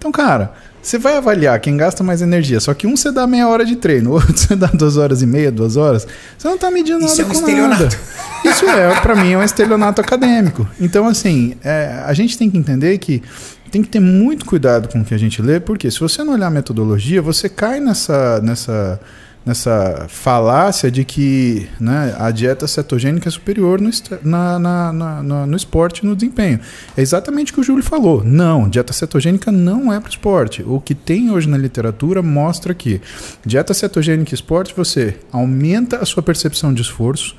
Então, 0.00 0.10
cara, 0.10 0.54
você 0.80 0.96
vai 0.96 1.18
avaliar 1.18 1.60
quem 1.60 1.76
gasta 1.76 2.02
mais 2.02 2.22
energia. 2.22 2.58
Só 2.58 2.72
que 2.72 2.86
um 2.86 2.96
você 2.96 3.12
dá 3.12 3.26
meia 3.26 3.46
hora 3.46 3.66
de 3.66 3.76
treino, 3.76 4.12
outro 4.16 4.34
você 4.34 4.56
dá 4.56 4.66
duas 4.68 4.96
horas 4.96 5.20
e 5.20 5.26
meia, 5.26 5.52
duas 5.52 5.76
horas. 5.76 6.06
Você 6.38 6.48
não 6.48 6.56
tá 6.56 6.70
medindo 6.70 7.04
Isso 7.04 7.18
nada 7.18 7.22
é 7.22 7.24
um 7.24 7.28
com 7.28 7.34
estelionato. 7.34 7.82
nada. 7.82 7.98
Isso 8.42 8.64
é, 8.64 9.00
para 9.02 9.14
mim, 9.14 9.32
é 9.32 9.36
um 9.36 9.42
estelionato 9.42 10.00
acadêmico. 10.00 10.66
Então, 10.80 11.06
assim, 11.06 11.54
é, 11.62 12.02
a 12.06 12.14
gente 12.14 12.38
tem 12.38 12.50
que 12.50 12.56
entender 12.56 12.96
que 12.96 13.22
tem 13.70 13.82
que 13.82 13.90
ter 13.90 14.00
muito 14.00 14.46
cuidado 14.46 14.88
com 14.88 15.02
o 15.02 15.04
que 15.04 15.12
a 15.12 15.18
gente 15.18 15.42
lê, 15.42 15.60
porque 15.60 15.90
se 15.90 16.00
você 16.00 16.24
não 16.24 16.32
olhar 16.32 16.46
a 16.46 16.50
metodologia, 16.50 17.20
você 17.20 17.46
cai 17.46 17.78
nessa, 17.78 18.40
nessa, 18.40 18.98
nessa 19.44 20.06
falácia 20.08 20.90
de 20.90 21.04
que 21.04 21.66
né, 21.80 22.14
a 22.18 22.30
dieta 22.30 22.66
cetogênica 22.66 23.28
é 23.28 23.32
superior 23.32 23.80
no, 23.80 23.90
na, 24.22 24.58
na- 24.58 24.92
na- 25.22 25.46
no 25.46 25.56
esporte 25.56 26.00
e 26.00 26.06
no 26.06 26.14
desempenho. 26.14 26.60
É 26.96 27.00
exatamente 27.00 27.50
o 27.50 27.54
que 27.54 27.60
o 27.60 27.64
Júlio 27.64 27.82
falou. 27.82 28.22
Não, 28.22 28.68
dieta 28.68 28.92
cetogênica 28.92 29.50
não 29.50 29.92
é 29.92 29.98
para 29.98 30.10
esporte. 30.10 30.62
O 30.66 30.78
que 30.80 30.94
tem 30.94 31.30
hoje 31.30 31.48
na 31.48 31.56
literatura 31.56 32.22
mostra 32.22 32.74
que 32.74 33.00
dieta 33.44 33.72
cetogênica 33.72 34.32
e 34.32 34.34
esporte 34.34 34.74
você 34.76 35.16
aumenta 35.32 35.96
a 35.96 36.04
sua 36.04 36.22
percepção 36.22 36.72
de 36.74 36.82
esforço, 36.82 37.34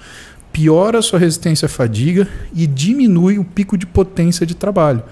piora 0.51 0.99
a 0.99 1.01
sua 1.01 1.19
resistência 1.19 1.67
à 1.67 1.69
fadiga 1.69 2.27
e 2.53 2.65
diminui 2.67 3.37
o 3.39 3.43
pico 3.45 3.77
de 3.77 3.85
potência 3.85 4.45
de 4.45 4.55
trabalho. 4.55 5.03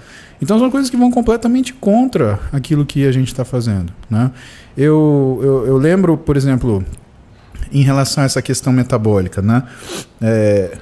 Então 0.42 0.58
são 0.58 0.70
coisas 0.70 0.90
que 0.90 0.96
vão 0.96 1.10
completamente 1.10 1.72
contra 1.74 2.40
aquilo 2.52 2.84
que 2.84 3.06
a 3.06 3.12
gente 3.12 3.28
está 3.28 3.44
fazendo. 3.44 3.92
Né? 4.08 4.30
Eu, 4.76 5.40
eu, 5.42 5.66
eu 5.66 5.76
lembro, 5.76 6.16
por 6.16 6.36
exemplo, 6.36 6.84
em 7.72 7.82
relação 7.82 8.22
a 8.22 8.26
essa 8.26 8.40
questão 8.42 8.72
metabólica, 8.72 9.42
né? 9.42 9.62
É, 10.20 10.76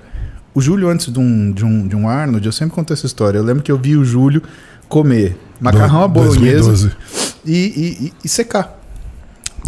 o 0.54 0.61
Júlio, 0.61 0.88
antes 0.88 1.12
de 1.12 1.18
um, 1.18 1.52
de, 1.52 1.64
um, 1.64 1.87
de 1.87 1.95
um 1.97 2.09
Arnold, 2.09 2.45
eu 2.45 2.52
sempre 2.52 2.75
conto 2.75 2.92
essa 2.92 3.07
história. 3.07 3.38
Eu 3.38 3.45
lembro 3.45 3.62
que 3.62 3.71
eu 3.71 3.78
vi 3.78 3.97
o 3.97 4.04
Júlio 4.04 4.42
comer 4.88 5.38
macarrão 5.61 6.02
à 6.02 6.09
bolonhesa 6.09 6.68
2012, 6.71 6.90
e, 7.45 7.52
e, 7.52 8.07
e- 8.07 8.12
e 8.25 8.28
secar. 8.28 8.77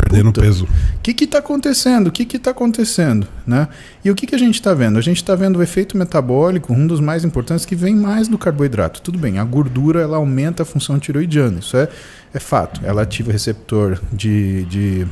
Perdendo 0.01 0.33
Puta. 0.33 0.41
peso. 0.41 0.65
O 0.65 1.01
que 1.01 1.25
está 1.25 1.39
acontecendo? 1.39 2.07
O 2.09 2.13
que 2.13 2.37
está 2.37 2.51
acontecendo? 2.51 3.27
Né? 3.47 3.69
E 4.05 4.11
o 4.11 4.15
que, 4.15 4.27
que 4.27 4.35
a 4.35 4.39
gente 4.39 4.55
está 4.55 4.75
vendo? 4.75 4.99
A 4.99 5.03
gente 5.03 5.19
está 5.19 5.35
vendo 5.35 5.59
o 5.59 5.63
efeito 5.63 5.97
metabólico, 5.97 6.73
um 6.73 6.87
dos 6.87 7.01
mais 7.01 7.25
importantes, 7.25 7.65
que 7.65 7.75
vem 7.75 7.95
mais 7.95 8.29
do 8.29 8.39
carboidrato. 8.39 9.01
Tudo 9.03 9.19
bem, 9.19 9.39
a 9.39 9.45
gordura 9.45 10.01
ela 10.01 10.17
aumenta 10.17 10.63
a 10.63 10.67
função 10.67 10.99
tiroidiana, 10.99 11.61
isso 11.61 11.77
é, 11.77 11.89
é 12.33 12.39
fato. 12.39 12.81
Ela 12.85 13.03
ativa 13.03 13.33
receptor 13.33 14.01
de, 14.13 14.65
de 14.65 15.07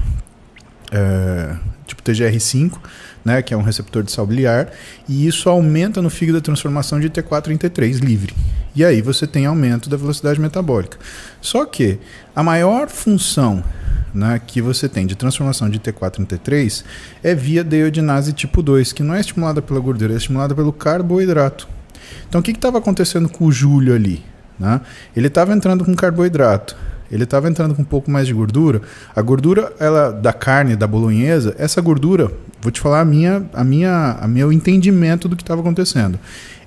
é, 0.90 1.56
tipo 1.86 2.02
TGR5, 2.02 2.78
né, 3.24 3.42
que 3.42 3.52
é 3.52 3.56
um 3.56 3.62
receptor 3.62 4.02
de 4.02 4.12
sal 4.12 4.26
biliar, 4.26 4.70
e 5.08 5.26
isso 5.26 5.48
aumenta 5.48 6.00
no 6.00 6.10
fígado 6.10 6.38
a 6.38 6.40
transformação 6.40 6.98
de 6.98 7.10
T4 7.10 7.50
em 7.50 7.56
T3 7.56 8.00
livre. 8.00 8.34
E 8.74 8.84
aí 8.84 9.02
você 9.02 9.26
tem 9.26 9.46
aumento 9.46 9.88
da 9.88 9.96
velocidade 9.96 10.40
metabólica. 10.40 10.98
Só 11.40 11.64
que 11.64 11.98
a 12.34 12.42
maior 12.42 12.88
função 12.88 13.64
né, 14.14 14.40
que 14.44 14.60
você 14.60 14.88
tem 14.88 15.06
de 15.06 15.14
transformação 15.14 15.68
de 15.68 15.78
T4 15.78 16.20
em 16.20 16.24
T3 16.24 16.84
é 17.22 17.34
via 17.34 17.62
deiodinase 17.62 18.32
tipo 18.32 18.62
2, 18.62 18.92
que 18.92 19.02
não 19.02 19.14
é 19.14 19.20
estimulada 19.20 19.60
pela 19.60 19.80
gordura, 19.80 20.14
é 20.14 20.16
estimulada 20.16 20.54
pelo 20.54 20.72
carboidrato. 20.72 21.68
Então 22.28 22.40
o 22.40 22.44
que 22.44 22.50
estava 22.50 22.78
acontecendo 22.78 23.28
com 23.28 23.46
o 23.46 23.52
Júlio 23.52 23.94
ali? 23.94 24.24
Né? 24.58 24.80
Ele 25.14 25.28
estava 25.28 25.52
entrando 25.52 25.84
com 25.84 25.94
carboidrato, 25.94 26.76
ele 27.10 27.24
estava 27.24 27.48
entrando 27.48 27.74
com 27.74 27.82
um 27.82 27.84
pouco 27.84 28.10
mais 28.10 28.26
de 28.26 28.34
gordura. 28.34 28.82
A 29.14 29.22
gordura 29.22 29.72
ela 29.78 30.10
da 30.10 30.32
carne, 30.32 30.76
da 30.76 30.86
bolonhesa, 30.86 31.54
essa 31.58 31.80
gordura, 31.80 32.30
vou 32.60 32.70
te 32.70 32.80
falar 32.80 33.00
a 33.00 33.04
minha, 33.04 33.44
a 33.52 33.64
minha, 33.64 34.18
a 34.20 34.28
meu 34.28 34.52
entendimento 34.52 35.28
do 35.28 35.36
que 35.36 35.42
estava 35.42 35.60
acontecendo. 35.60 36.18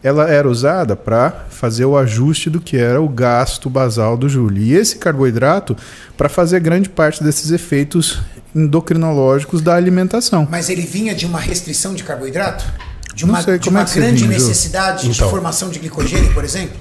Ela 0.04 0.28
era 0.30 0.50
usada 0.50 0.96
para 0.96 1.46
fazer 1.52 1.86
o 1.86 1.96
ajuste 1.96 2.50
do 2.50 2.60
que 2.60 2.76
era 2.76 3.00
o 3.00 3.08
gasto 3.08 3.70
basal 3.70 4.18
do 4.18 4.28
Júlio. 4.28 4.64
E 4.64 4.74
esse 4.74 4.98
carboidrato 4.98 5.78
para 6.18 6.28
fazer 6.28 6.60
grande 6.60 6.90
parte 6.90 7.24
desses 7.24 7.52
efeitos 7.52 8.20
endocrinológicos 8.56 9.62
da 9.62 9.76
alimentação. 9.76 10.48
Mas 10.50 10.70
ele 10.70 10.82
vinha 10.82 11.14
de 11.14 11.26
uma 11.26 11.40
restrição 11.40 11.94
de 11.94 12.04
carboidrato? 12.04 12.66
De 13.14 13.26
uma, 13.26 13.42
sei, 13.42 13.60
de 13.60 13.70
uma 13.70 13.82
é 13.82 13.86
grande 13.86 14.24
vinha, 14.24 14.30
necessidade 14.30 15.04
de 15.04 15.12
Então. 15.12 15.30
formação 15.30 15.70
de 15.70 15.80
glicogênio, 15.80 16.34
por 16.34 16.44
exemplo? 16.44 16.78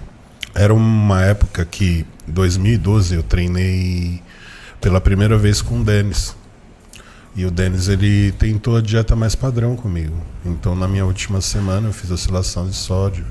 Era 0.55 0.73
uma 0.73 1.25
época 1.25 1.64
que, 1.64 2.07
2012, 2.30 3.14
eu 3.14 3.22
treinei 3.22 4.22
pela 4.80 5.00
primeira 5.00 5.37
vez 5.37 5.60
com 5.62 5.80
o 5.80 5.84
Denis. 5.84 6.34
E 7.37 7.44
o 7.44 7.50
Denis, 7.50 7.88
ele 7.88 8.32
tentou 8.32 8.76
a 8.76 8.80
dieta 8.80 9.14
mais 9.14 9.34
padrão 9.34 9.76
comigo. 9.76 10.16
Então, 10.44 10.75
na 10.75 10.88
minha 10.88 11.04
última 11.06 11.40
semana, 11.40 11.88
eu 11.88 11.92
fiz 11.92 12.10
oscilação 12.10 12.68
de 12.68 12.75
sódio, 12.75 13.25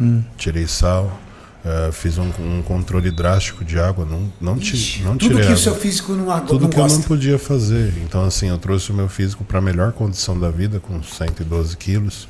Hum. 0.00 0.22
tirei 0.36 0.66
sal, 0.66 1.18
eh, 1.64 1.90
fiz 1.92 2.18
um, 2.18 2.28
um 2.40 2.62
controle 2.62 3.10
drástico 3.10 3.64
de 3.64 3.78
água, 3.78 4.04
não, 4.04 4.30
não, 4.40 4.56
Ixi, 4.58 5.02
não 5.02 5.16
tudo 5.16 5.28
tirei 5.30 5.36
que 5.42 5.48
o 5.48 5.50
água. 5.52 5.62
seu 5.62 5.74
físico 5.76 6.12
não, 6.12 6.30
ag- 6.30 6.46
Tudo 6.46 6.62
não 6.62 6.68
que 6.70 6.76
eu 6.76 6.82
gosta. 6.82 6.98
não 6.98 7.04
podia 7.04 7.38
fazer. 7.38 7.94
Então, 8.04 8.24
assim, 8.24 8.48
eu 8.48 8.58
trouxe 8.58 8.90
o 8.90 8.94
meu 8.94 9.08
físico 9.08 9.44
para 9.44 9.58
a 9.58 9.62
melhor 9.62 9.92
condição 9.92 10.38
da 10.38 10.50
vida, 10.50 10.80
com 10.80 11.00
112 11.02 11.76
quilos, 11.76 12.28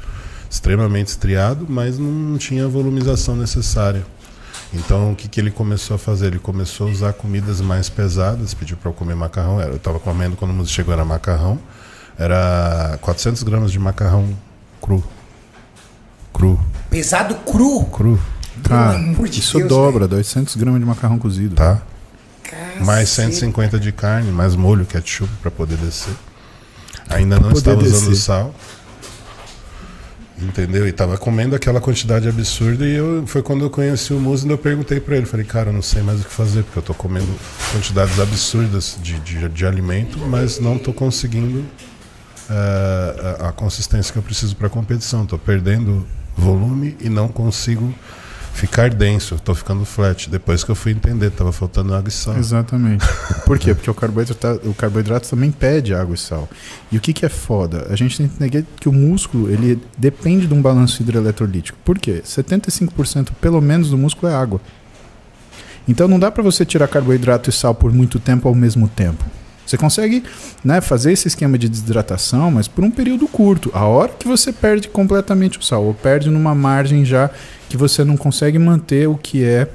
extremamente 0.50 1.08
estriado, 1.08 1.66
mas 1.68 1.98
não 1.98 2.36
tinha 2.38 2.66
a 2.66 2.68
volumização 2.68 3.34
necessária. 3.34 4.04
Então, 4.74 5.12
o 5.12 5.16
que, 5.16 5.28
que 5.28 5.40
ele 5.40 5.50
começou 5.50 5.94
a 5.94 5.98
fazer? 5.98 6.26
Ele 6.26 6.38
começou 6.38 6.88
a 6.88 6.90
usar 6.90 7.12
comidas 7.12 7.60
mais 7.60 7.88
pesadas, 7.88 8.52
pediu 8.52 8.76
para 8.76 8.90
eu 8.90 8.94
comer 8.94 9.14
macarrão. 9.14 9.60
Eu 9.60 9.76
estava 9.76 9.98
comendo 9.98 10.36
quando 10.36 10.50
o 10.50 10.54
músico 10.54 10.74
chegou, 10.74 10.92
era 10.92 11.04
macarrão. 11.04 11.58
Era 12.18 12.98
400 13.00 13.42
gramas 13.42 13.70
de 13.72 13.78
macarrão 13.78 14.28
cru. 14.82 15.02
Cru, 16.32 16.60
Pesado 16.90 17.34
cru. 17.36 17.84
cru, 17.86 18.20
Cara, 18.62 18.98
de 18.98 19.38
isso 19.40 19.56
Deus, 19.58 19.68
dobra, 19.68 20.06
200 20.08 20.54
gramas 20.56 20.80
de 20.80 20.86
macarrão 20.86 21.18
cozido. 21.18 21.54
tá? 21.54 21.80
Cacete. 22.42 22.84
Mais 22.84 23.08
150 23.08 23.78
de 23.80 23.92
carne, 23.92 24.30
mais 24.30 24.54
molho, 24.54 24.84
ketchup 24.84 25.30
para 25.40 25.50
poder 25.50 25.76
descer. 25.78 26.12
Ainda 27.08 27.38
não 27.38 27.52
estava 27.52 27.82
usando 27.82 28.10
descer. 28.10 28.16
sal. 28.16 28.54
Entendeu? 30.38 30.86
E 30.86 30.92
tava 30.92 31.16
comendo 31.16 31.56
aquela 31.56 31.80
quantidade 31.80 32.28
absurda 32.28 32.86
e 32.86 32.94
eu, 32.94 33.26
foi 33.26 33.42
quando 33.42 33.64
eu 33.64 33.70
conheci 33.70 34.12
o 34.12 34.20
Musa 34.20 34.46
e 34.46 34.50
eu 34.50 34.58
perguntei 34.58 35.00
para 35.00 35.16
ele, 35.16 35.24
falei, 35.24 35.46
cara, 35.46 35.70
eu 35.70 35.72
não 35.72 35.80
sei 35.80 36.02
mais 36.02 36.20
o 36.20 36.24
que 36.24 36.30
fazer, 36.30 36.62
porque 36.62 36.78
eu 36.78 36.82
tô 36.82 36.92
comendo 36.92 37.28
quantidades 37.72 38.20
absurdas 38.20 38.98
de, 39.02 39.18
de, 39.20 39.48
de 39.48 39.66
alimento, 39.66 40.18
mas 40.18 40.60
não 40.60 40.76
tô 40.76 40.92
conseguindo 40.92 41.64
eh, 42.50 43.36
a, 43.40 43.48
a 43.48 43.52
consistência 43.52 44.12
que 44.12 44.18
eu 44.18 44.22
preciso 44.22 44.54
para 44.56 44.68
competição. 44.68 45.24
Tô 45.24 45.38
perdendo 45.38 46.06
volume 46.36 46.96
e 47.00 47.08
não 47.08 47.28
consigo 47.28 47.94
ficar 48.56 48.88
denso, 48.90 49.36
tô 49.38 49.54
ficando 49.54 49.84
flat. 49.84 50.30
Depois 50.30 50.64
que 50.64 50.70
eu 50.70 50.74
fui 50.74 50.92
entender, 50.92 51.30
tava 51.30 51.52
faltando 51.52 51.94
água 51.94 52.08
e 52.08 52.12
sal. 52.12 52.36
Exatamente. 52.38 53.04
Por 53.44 53.58
quê? 53.58 53.74
Porque 53.74 53.90
o 53.90 53.94
carboidrato, 53.94 54.68
o 54.68 54.74
carboidrato 54.74 55.28
também 55.28 55.52
pede 55.52 55.94
água 55.94 56.14
e 56.14 56.18
sal. 56.18 56.48
E 56.90 56.96
o 56.96 57.00
que, 57.00 57.12
que 57.12 57.26
é 57.26 57.28
foda? 57.28 57.86
A 57.90 57.96
gente 57.96 58.16
tem 58.16 58.26
que 58.26 58.34
entender 58.34 58.66
que 58.80 58.88
o 58.88 58.92
músculo 58.92 59.50
ele 59.50 59.80
depende 59.96 60.46
de 60.46 60.54
um 60.54 60.62
balanço 60.62 61.02
hidroeletrolítico. 61.02 61.78
Por 61.84 61.98
quê? 61.98 62.22
75% 62.24 63.28
pelo 63.40 63.60
menos 63.60 63.90
do 63.90 63.98
músculo 63.98 64.32
é 64.32 64.34
água. 64.34 64.60
Então 65.86 66.08
não 66.08 66.18
dá 66.18 66.30
para 66.30 66.42
você 66.42 66.64
tirar 66.64 66.88
carboidrato 66.88 67.50
e 67.50 67.52
sal 67.52 67.74
por 67.74 67.92
muito 67.92 68.18
tempo 68.18 68.48
ao 68.48 68.54
mesmo 68.54 68.88
tempo. 68.88 69.24
Você 69.66 69.76
consegue 69.76 70.22
né, 70.64 70.80
fazer 70.80 71.12
esse 71.12 71.26
esquema 71.26 71.58
de 71.58 71.68
desidratação, 71.68 72.52
mas 72.52 72.68
por 72.68 72.84
um 72.84 72.90
período 72.90 73.26
curto. 73.26 73.70
A 73.74 73.84
hora 73.84 74.12
que 74.16 74.26
você 74.26 74.52
perde 74.52 74.88
completamente 74.88 75.58
o 75.58 75.62
sal, 75.62 75.84
ou 75.84 75.92
perde 75.92 76.30
numa 76.30 76.54
margem 76.54 77.04
já 77.04 77.30
que 77.68 77.76
você 77.76 78.04
não 78.04 78.16
consegue 78.16 78.58
manter 78.58 79.08
o 79.08 79.16
que 79.16 79.44
é 79.44 79.68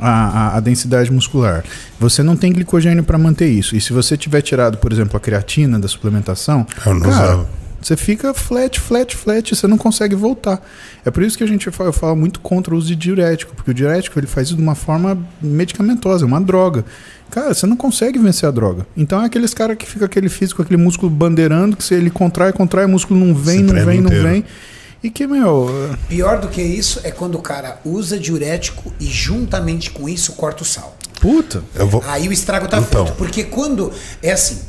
a, 0.00 0.10
a, 0.10 0.56
a 0.56 0.60
densidade 0.60 1.10
muscular. 1.12 1.64
Você 2.00 2.22
não 2.22 2.36
tem 2.36 2.52
glicogênio 2.52 3.04
para 3.04 3.16
manter 3.16 3.48
isso. 3.48 3.76
E 3.76 3.80
se 3.80 3.92
você 3.92 4.16
tiver 4.16 4.40
tirado, 4.42 4.78
por 4.78 4.92
exemplo, 4.92 5.16
a 5.16 5.20
creatina 5.20 5.78
da 5.78 5.86
suplementação, 5.88 6.66
Eu 6.84 6.94
não 6.94 7.00
cara, 7.02 7.14
usava. 7.14 7.48
você 7.80 7.96
fica 7.96 8.34
flat, 8.34 8.80
flat, 8.80 9.16
flat, 9.16 9.54
você 9.54 9.66
não 9.68 9.78
consegue 9.78 10.16
voltar. 10.16 10.60
É 11.04 11.10
por 11.10 11.22
isso 11.22 11.38
que 11.38 11.44
a 11.44 11.46
gente 11.46 11.70
fala, 11.70 11.90
eu 11.90 11.92
falo 11.92 12.16
muito 12.16 12.40
contra 12.40 12.74
o 12.74 12.76
uso 12.78 12.88
de 12.88 12.96
diurético, 12.96 13.54
porque 13.54 13.70
o 13.70 13.74
diurético 13.74 14.18
ele 14.18 14.26
faz 14.26 14.48
isso 14.48 14.56
de 14.56 14.62
uma 14.62 14.74
forma 14.74 15.16
medicamentosa, 15.40 16.24
é 16.24 16.26
uma 16.26 16.40
droga. 16.40 16.84
Cara, 17.30 17.54
você 17.54 17.66
não 17.66 17.76
consegue 17.76 18.18
vencer 18.18 18.48
a 18.48 18.52
droga. 18.52 18.86
Então 18.96 19.20
é 19.22 19.26
aqueles 19.26 19.54
caras 19.54 19.76
que 19.76 19.86
fica 19.86 20.04
aquele 20.04 20.28
físico, 20.28 20.60
aquele 20.62 20.80
músculo 20.80 21.10
bandeirando, 21.10 21.76
que 21.76 21.84
se 21.84 21.94
ele 21.94 22.10
contrai, 22.10 22.52
contrai, 22.52 22.84
o 22.84 22.88
músculo 22.88 23.18
não 23.24 23.34
vem, 23.34 23.60
não 23.62 23.74
vem, 23.84 24.00
não 24.00 24.06
inteiro. 24.08 24.28
vem. 24.28 24.44
E 25.04 25.10
que, 25.10 25.26
meu, 25.26 25.68
Pior 26.08 26.40
do 26.40 26.48
que 26.48 26.62
isso 26.62 26.98
é 27.04 27.10
quando 27.10 27.34
o 27.36 27.42
cara 27.42 27.78
usa 27.84 28.18
diurético 28.18 28.90
e 28.98 29.04
juntamente 29.04 29.90
com 29.90 30.08
isso 30.08 30.32
corta 30.32 30.62
o 30.62 30.66
sal. 30.66 30.96
puta. 31.20 31.62
Eu 31.74 31.86
vou... 31.86 32.02
Aí 32.06 32.26
o 32.26 32.32
estrago 32.32 32.66
tá 32.66 32.78
Então. 32.78 33.04
feito. 33.04 33.16
Porque 33.18 33.44
quando. 33.44 33.92
É 34.22 34.32
assim. 34.32 34.62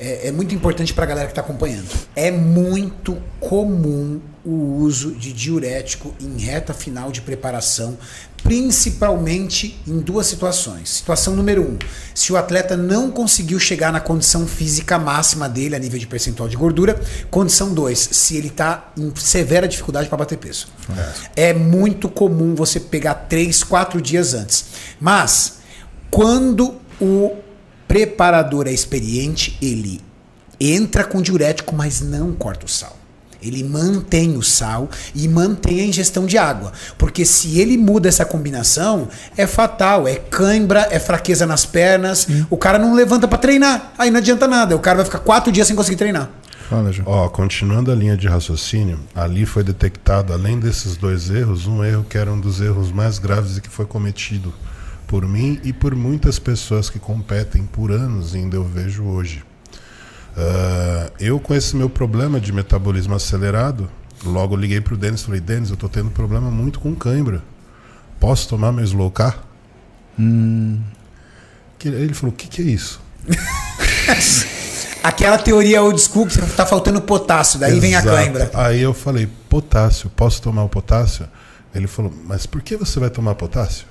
É, 0.00 0.28
é 0.28 0.32
muito 0.32 0.52
importante 0.54 0.92
pra 0.94 1.04
galera 1.06 1.28
que 1.28 1.34
tá 1.34 1.42
acompanhando. 1.42 1.86
É 2.16 2.30
muito 2.30 3.16
comum 3.38 4.20
o 4.44 4.78
uso 4.78 5.12
de 5.12 5.32
diurético 5.32 6.12
em 6.20 6.36
reta 6.40 6.74
final 6.74 7.12
de 7.12 7.20
preparação, 7.20 7.96
principalmente 8.42 9.80
em 9.86 9.98
duas 10.00 10.26
situações. 10.26 10.88
Situação 10.88 11.34
número 11.34 11.62
um: 11.62 11.78
se 12.14 12.32
o 12.32 12.36
atleta 12.36 12.76
não 12.76 13.10
conseguiu 13.10 13.58
chegar 13.58 13.92
na 13.92 14.00
condição 14.00 14.46
física 14.46 14.98
máxima 14.98 15.48
dele 15.48 15.76
a 15.76 15.78
nível 15.78 15.98
de 15.98 16.06
percentual 16.06 16.48
de 16.48 16.56
gordura. 16.56 17.00
Condição 17.30 17.72
dois: 17.72 17.98
se 18.12 18.36
ele 18.36 18.50
tá 18.50 18.92
em 18.96 19.12
severa 19.16 19.68
dificuldade 19.68 20.08
para 20.08 20.18
bater 20.18 20.38
peso. 20.38 20.68
É 21.36 21.52
muito 21.52 22.08
comum 22.08 22.54
você 22.54 22.80
pegar 22.80 23.14
três, 23.14 23.62
quatro 23.62 24.00
dias 24.00 24.34
antes. 24.34 24.64
Mas 25.00 25.58
quando 26.10 26.74
o 27.00 27.36
preparador 27.86 28.66
é 28.66 28.72
experiente, 28.72 29.58
ele 29.60 30.00
entra 30.60 31.04
com 31.04 31.20
diurético, 31.20 31.74
mas 31.74 32.00
não 32.00 32.32
corta 32.32 32.66
o 32.66 32.68
sal. 32.68 33.01
Ele 33.42 33.64
mantém 33.64 34.36
o 34.36 34.42
sal 34.42 34.88
e 35.14 35.26
mantém 35.28 35.80
a 35.80 35.84
ingestão 35.84 36.26
de 36.26 36.38
água. 36.38 36.72
Porque 36.96 37.24
se 37.24 37.58
ele 37.60 37.76
muda 37.76 38.08
essa 38.08 38.24
combinação, 38.24 39.08
é 39.36 39.46
fatal. 39.46 40.06
É 40.06 40.14
cãibra, 40.14 40.88
é 40.90 40.98
fraqueza 40.98 41.46
nas 41.46 41.66
pernas. 41.66 42.26
O 42.48 42.56
cara 42.56 42.78
não 42.78 42.94
levanta 42.94 43.26
pra 43.26 43.38
treinar. 43.38 43.92
Aí 43.98 44.10
não 44.10 44.18
adianta 44.18 44.46
nada. 44.46 44.76
O 44.76 44.80
cara 44.80 44.96
vai 44.96 45.04
ficar 45.04 45.18
quatro 45.18 45.52
dias 45.52 45.66
sem 45.66 45.76
conseguir 45.76 45.96
treinar. 45.96 46.30
Fala, 46.68 46.90
Ju. 46.90 47.02
Ó, 47.04 47.28
continuando 47.28 47.92
a 47.92 47.94
linha 47.94 48.16
de 48.16 48.26
raciocínio, 48.26 48.98
ali 49.14 49.44
foi 49.44 49.62
detectado, 49.62 50.32
além 50.32 50.58
desses 50.58 50.96
dois 50.96 51.28
erros, 51.28 51.66
um 51.66 51.84
erro 51.84 52.06
que 52.08 52.16
era 52.16 52.32
um 52.32 52.40
dos 52.40 52.62
erros 52.62 52.90
mais 52.90 53.18
graves 53.18 53.58
e 53.58 53.60
que 53.60 53.68
foi 53.68 53.84
cometido 53.84 54.54
por 55.06 55.28
mim 55.28 55.60
e 55.62 55.70
por 55.70 55.94
muitas 55.94 56.38
pessoas 56.38 56.88
que 56.88 56.98
competem 56.98 57.66
por 57.66 57.92
anos, 57.92 58.32
e 58.32 58.38
ainda 58.38 58.56
eu 58.56 58.64
vejo 58.64 59.04
hoje. 59.04 59.44
Ah, 60.36 61.10
eu, 61.20 61.38
com 61.38 61.54
esse 61.54 61.76
meu 61.76 61.90
problema 61.90 62.40
de 62.40 62.52
metabolismo 62.52 63.14
acelerado, 63.14 63.88
logo 64.24 64.56
liguei 64.56 64.80
pro 64.80 64.96
Denis 64.96 65.20
e 65.20 65.24
falei: 65.24 65.40
Denis, 65.40 65.70
eu 65.70 65.76
tô 65.76 65.88
tendo 65.88 66.10
problema 66.10 66.50
muito 66.50 66.80
com 66.80 66.94
cãibra. 66.94 67.42
Posso 68.18 68.48
tomar 68.48 68.72
meu 68.72 68.84
slow 68.84 69.10
car? 69.10 69.42
Que- 71.78 71.88
Ele 71.88 72.14
falou: 72.14 72.32
O 72.32 72.36
que, 72.36 72.48
que 72.48 72.62
é 72.62 72.64
isso? 72.64 73.00
Aquela 75.02 75.36
teoria 75.36 75.82
old 75.82 76.00
school 76.00 76.26
que 76.28 76.38
tá 76.56 76.64
faltando 76.64 77.00
potássio, 77.02 77.58
daí 77.58 77.80
vem 77.80 77.96
a 77.96 77.98
Exato. 78.00 78.16
cãibra. 78.16 78.50
Aí 78.54 78.80
eu 78.80 78.94
falei, 78.94 79.28
potássio, 79.48 80.08
posso 80.10 80.40
tomar 80.40 80.62
o 80.62 80.68
potássio? 80.68 81.26
Ele 81.74 81.88
falou, 81.88 82.12
mas 82.24 82.46
por 82.46 82.62
que 82.62 82.76
você 82.76 83.00
vai 83.00 83.10
tomar 83.10 83.34
potássio? 83.34 83.86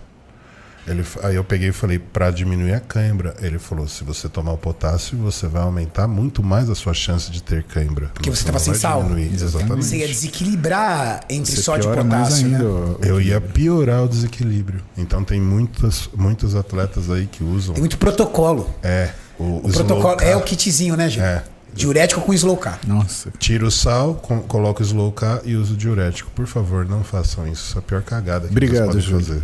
Ele, 0.88 1.06
aí 1.22 1.36
eu 1.36 1.44
peguei 1.44 1.70
e 1.70 1.72
falei, 1.72 2.00
para 2.00 2.32
diminuir 2.32 2.74
a 2.74 2.80
cãibra. 2.80 3.36
Ele 3.40 3.60
falou, 3.60 3.88
se 3.88 4.04
você 4.04 4.28
tomar 4.28 4.54
o 4.54 4.58
potássio, 4.58 5.18
você 5.18 5.48
vai 5.48 5.62
aumentar 5.62 6.08
muito 6.08 6.42
mais 6.42 6.70
a 6.70 6.76
sua 6.76 6.94
chance 6.94 7.30
de 7.32 7.44
ter 7.44 7.64
cãibra. 7.64 8.08
Porque 8.14 8.30
você 8.30 8.42
não 8.44 8.48
tava 8.54 8.60
sem 8.60 8.74
vai 8.74 8.82
sal. 8.82 9.04
diminuir. 9.04 9.32
Exatamente. 9.34 9.86
Você 9.86 9.98
ia 9.98 10.08
desequilibrar 10.08 11.22
entre 11.30 11.56
Você 11.56 11.62
sódio 11.62 11.92
e 11.92 11.96
potássio, 11.96 12.46
ainda. 12.48 12.64
né? 12.64 12.96
Eu 13.04 13.22
ia 13.22 13.40
piorar 13.40 14.04
o 14.04 14.08
desequilíbrio. 14.10 14.82
Então 14.98 15.24
tem 15.24 15.40
muitos, 15.40 16.10
muitos 16.16 16.56
atletas 16.56 17.10
aí 17.10 17.28
que 17.28 17.44
usam. 17.44 17.74
Tem 17.74 17.82
muito 17.82 17.98
protocolo. 17.98 18.70
É, 18.82 19.12
o, 19.40 19.62
O 19.64 19.72
protocolo 19.72 20.20
é 20.22 20.36
o 20.36 20.42
kitzinho, 20.42 20.96
né, 20.98 21.08
gente? 21.10 21.24
É. 21.24 21.44
Diurético 21.74 22.20
com 22.22 22.34
slow 22.34 22.58
carb. 22.58 22.80
Nossa. 22.86 23.32
Tira 23.40 23.66
o 23.66 23.72
sal, 23.72 24.16
com, 24.16 24.42
coloca 24.42 24.82
o 24.82 24.86
slow 24.86 25.12
carb 25.14 25.42
e 25.46 25.56
usa 25.56 25.74
o 25.74 25.78
diurético. 25.78 26.30
Por 26.32 26.46
favor, 26.46 26.86
não 26.86 27.02
façam 27.04 27.48
isso. 27.48 27.68
Isso 27.70 27.78
é 27.78 27.80
a 27.80 27.82
pior 27.82 28.02
cagada 28.02 28.48
que 28.48 28.52
Obrigado, 28.52 28.92
vocês 28.92 29.06
podem 29.06 29.22
Júlio. 29.22 29.26
fazer. 29.26 29.44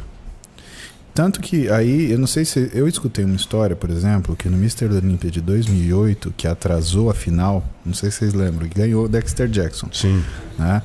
Tanto 1.18 1.42
que 1.42 1.68
aí, 1.72 2.12
eu 2.12 2.20
não 2.20 2.28
sei 2.28 2.46
se. 2.46 2.70
Eu 2.76 2.88
escutei 2.88 3.26
uma 3.26 3.36
história, 3.36 3.76
por 3.76 3.90
exemplo, 3.90 4.36
que 4.36 4.48
no 4.48 4.56
Mr. 4.56 4.86
Olympia 4.86 5.32
de 5.32 5.42
2008, 5.42 6.32
que 6.38 6.48
atrasou 6.48 7.10
a 7.10 7.14
final, 7.16 7.68
não 7.84 7.92
sei 7.92 8.12
se 8.12 8.18
vocês 8.18 8.36
lembram, 8.36 8.70
ganhou 8.70 9.06
o 9.06 9.08
Dexter 9.10 9.48
Jackson. 9.48 9.90
Sim. 9.92 10.24
né? 10.60 10.80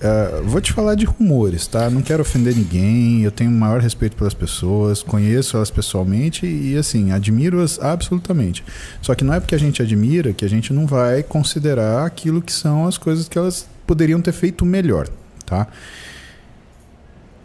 Eh, 0.00 0.42
vou 0.46 0.58
te 0.62 0.72
falar 0.72 0.94
de 0.94 1.04
rumores, 1.04 1.66
tá? 1.66 1.90
Não 1.90 2.00
quero 2.00 2.22
ofender 2.22 2.56
ninguém, 2.56 3.24
eu 3.24 3.30
tenho 3.30 3.50
o 3.50 3.52
maior 3.52 3.78
respeito 3.78 4.16
pelas 4.16 4.32
pessoas, 4.32 5.02
conheço 5.02 5.58
elas 5.58 5.70
pessoalmente 5.70 6.46
e, 6.46 6.78
assim, 6.78 7.12
admiro-as 7.12 7.78
absolutamente. 7.78 8.64
Só 9.02 9.14
que 9.14 9.22
não 9.22 9.34
é 9.34 9.38
porque 9.38 9.54
a 9.54 9.58
gente 9.58 9.82
admira 9.82 10.32
que 10.32 10.46
a 10.46 10.48
gente 10.48 10.72
não 10.72 10.86
vai 10.86 11.22
considerar 11.22 12.06
aquilo 12.06 12.40
que 12.40 12.54
são 12.54 12.86
as 12.86 12.96
coisas 12.96 13.28
que 13.28 13.36
elas 13.36 13.68
poderiam 13.86 14.22
ter 14.22 14.32
feito 14.32 14.64
melhor, 14.64 15.10
tá? 15.44 15.68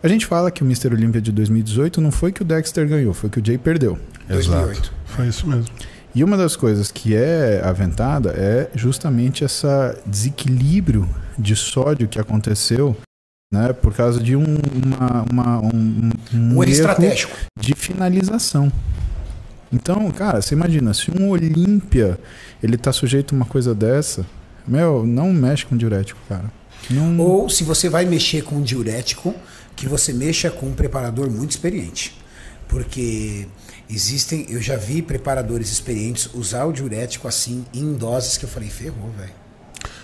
A 0.02 0.08
gente 0.08 0.26
fala 0.26 0.50
que 0.50 0.64
o 0.64 0.66
Mr. 0.66 0.94
Olympia 0.94 1.22
de 1.22 1.32
2018 1.32 2.00
não 2.00 2.12
foi 2.12 2.32
que 2.32 2.42
o 2.42 2.46
Dexter 2.46 2.88
ganhou, 2.88 3.14
foi 3.14 3.30
que 3.30 3.40
o 3.40 3.46
Jay 3.46 3.58
perdeu. 3.58 3.98
2008. 4.30 4.72
Exato. 4.72 4.94
Foi 5.06 5.28
isso 5.28 5.46
mesmo. 5.48 5.66
E 6.16 6.24
uma 6.24 6.38
das 6.38 6.56
coisas 6.56 6.92
que 6.92 7.16
é 7.16 7.62
aventada 7.64 8.32
é 8.32 8.70
justamente 8.74 9.44
esse 9.44 9.68
desequilíbrio 10.06 11.08
de 11.38 11.56
sódio 11.56 12.08
que 12.08 12.20
aconteceu 12.20 12.96
né, 13.54 13.74
por 13.74 13.94
causa 13.94 14.20
de 14.22 14.36
um, 14.36 14.44
uma, 14.84 15.26
uma- 15.32 15.60
um, 15.60 16.10
um 16.34 16.38
Um 16.58 16.64
erro 16.64 16.72
estratégico. 16.72 17.36
de 17.60 17.74
finalização. 17.76 18.72
Então, 19.72 20.10
cara, 20.12 20.42
você 20.42 20.56
imagina, 20.56 20.94
se 20.94 21.12
um 21.12 21.30
Olímpia 21.30 22.18
ele 22.62 22.78
tá 22.78 22.92
sujeito 22.92 23.34
a 23.34 23.38
uma 23.38 23.46
coisa 23.46 23.76
dessa, 23.76 24.26
meu, 24.68 25.06
não 25.06 25.32
mexe 25.34 25.66
com 25.66 25.76
diurético, 25.78 26.20
cara. 26.28 26.46
Não, 26.90 27.20
Ou 27.20 27.50
se 27.50 27.64
você 27.64 27.88
vai 27.90 28.06
mexer 28.06 28.44
com 28.44 28.56
um 28.56 28.62
diurético, 28.62 29.36
que 29.80 29.88
você 29.88 30.12
mexa 30.14 30.50
com 30.52 30.66
um 30.68 30.74
preparador 30.74 31.30
muito 31.30 31.52
experiente. 31.52 32.14
Porque 32.68 33.48
existem, 33.90 34.46
eu 34.50 34.62
já 34.62 34.76
vi 34.76 35.02
preparadores 35.02 35.72
experientes 35.72 36.30
usar 36.34 36.66
o 36.66 36.72
diurético 36.74 37.28
assim 37.28 37.66
em 37.74 37.94
doses 37.94 38.38
que 38.38 38.44
eu 38.46 38.50
falei, 38.50 38.70
ferrou, 38.70 39.10
velho. 39.18 39.32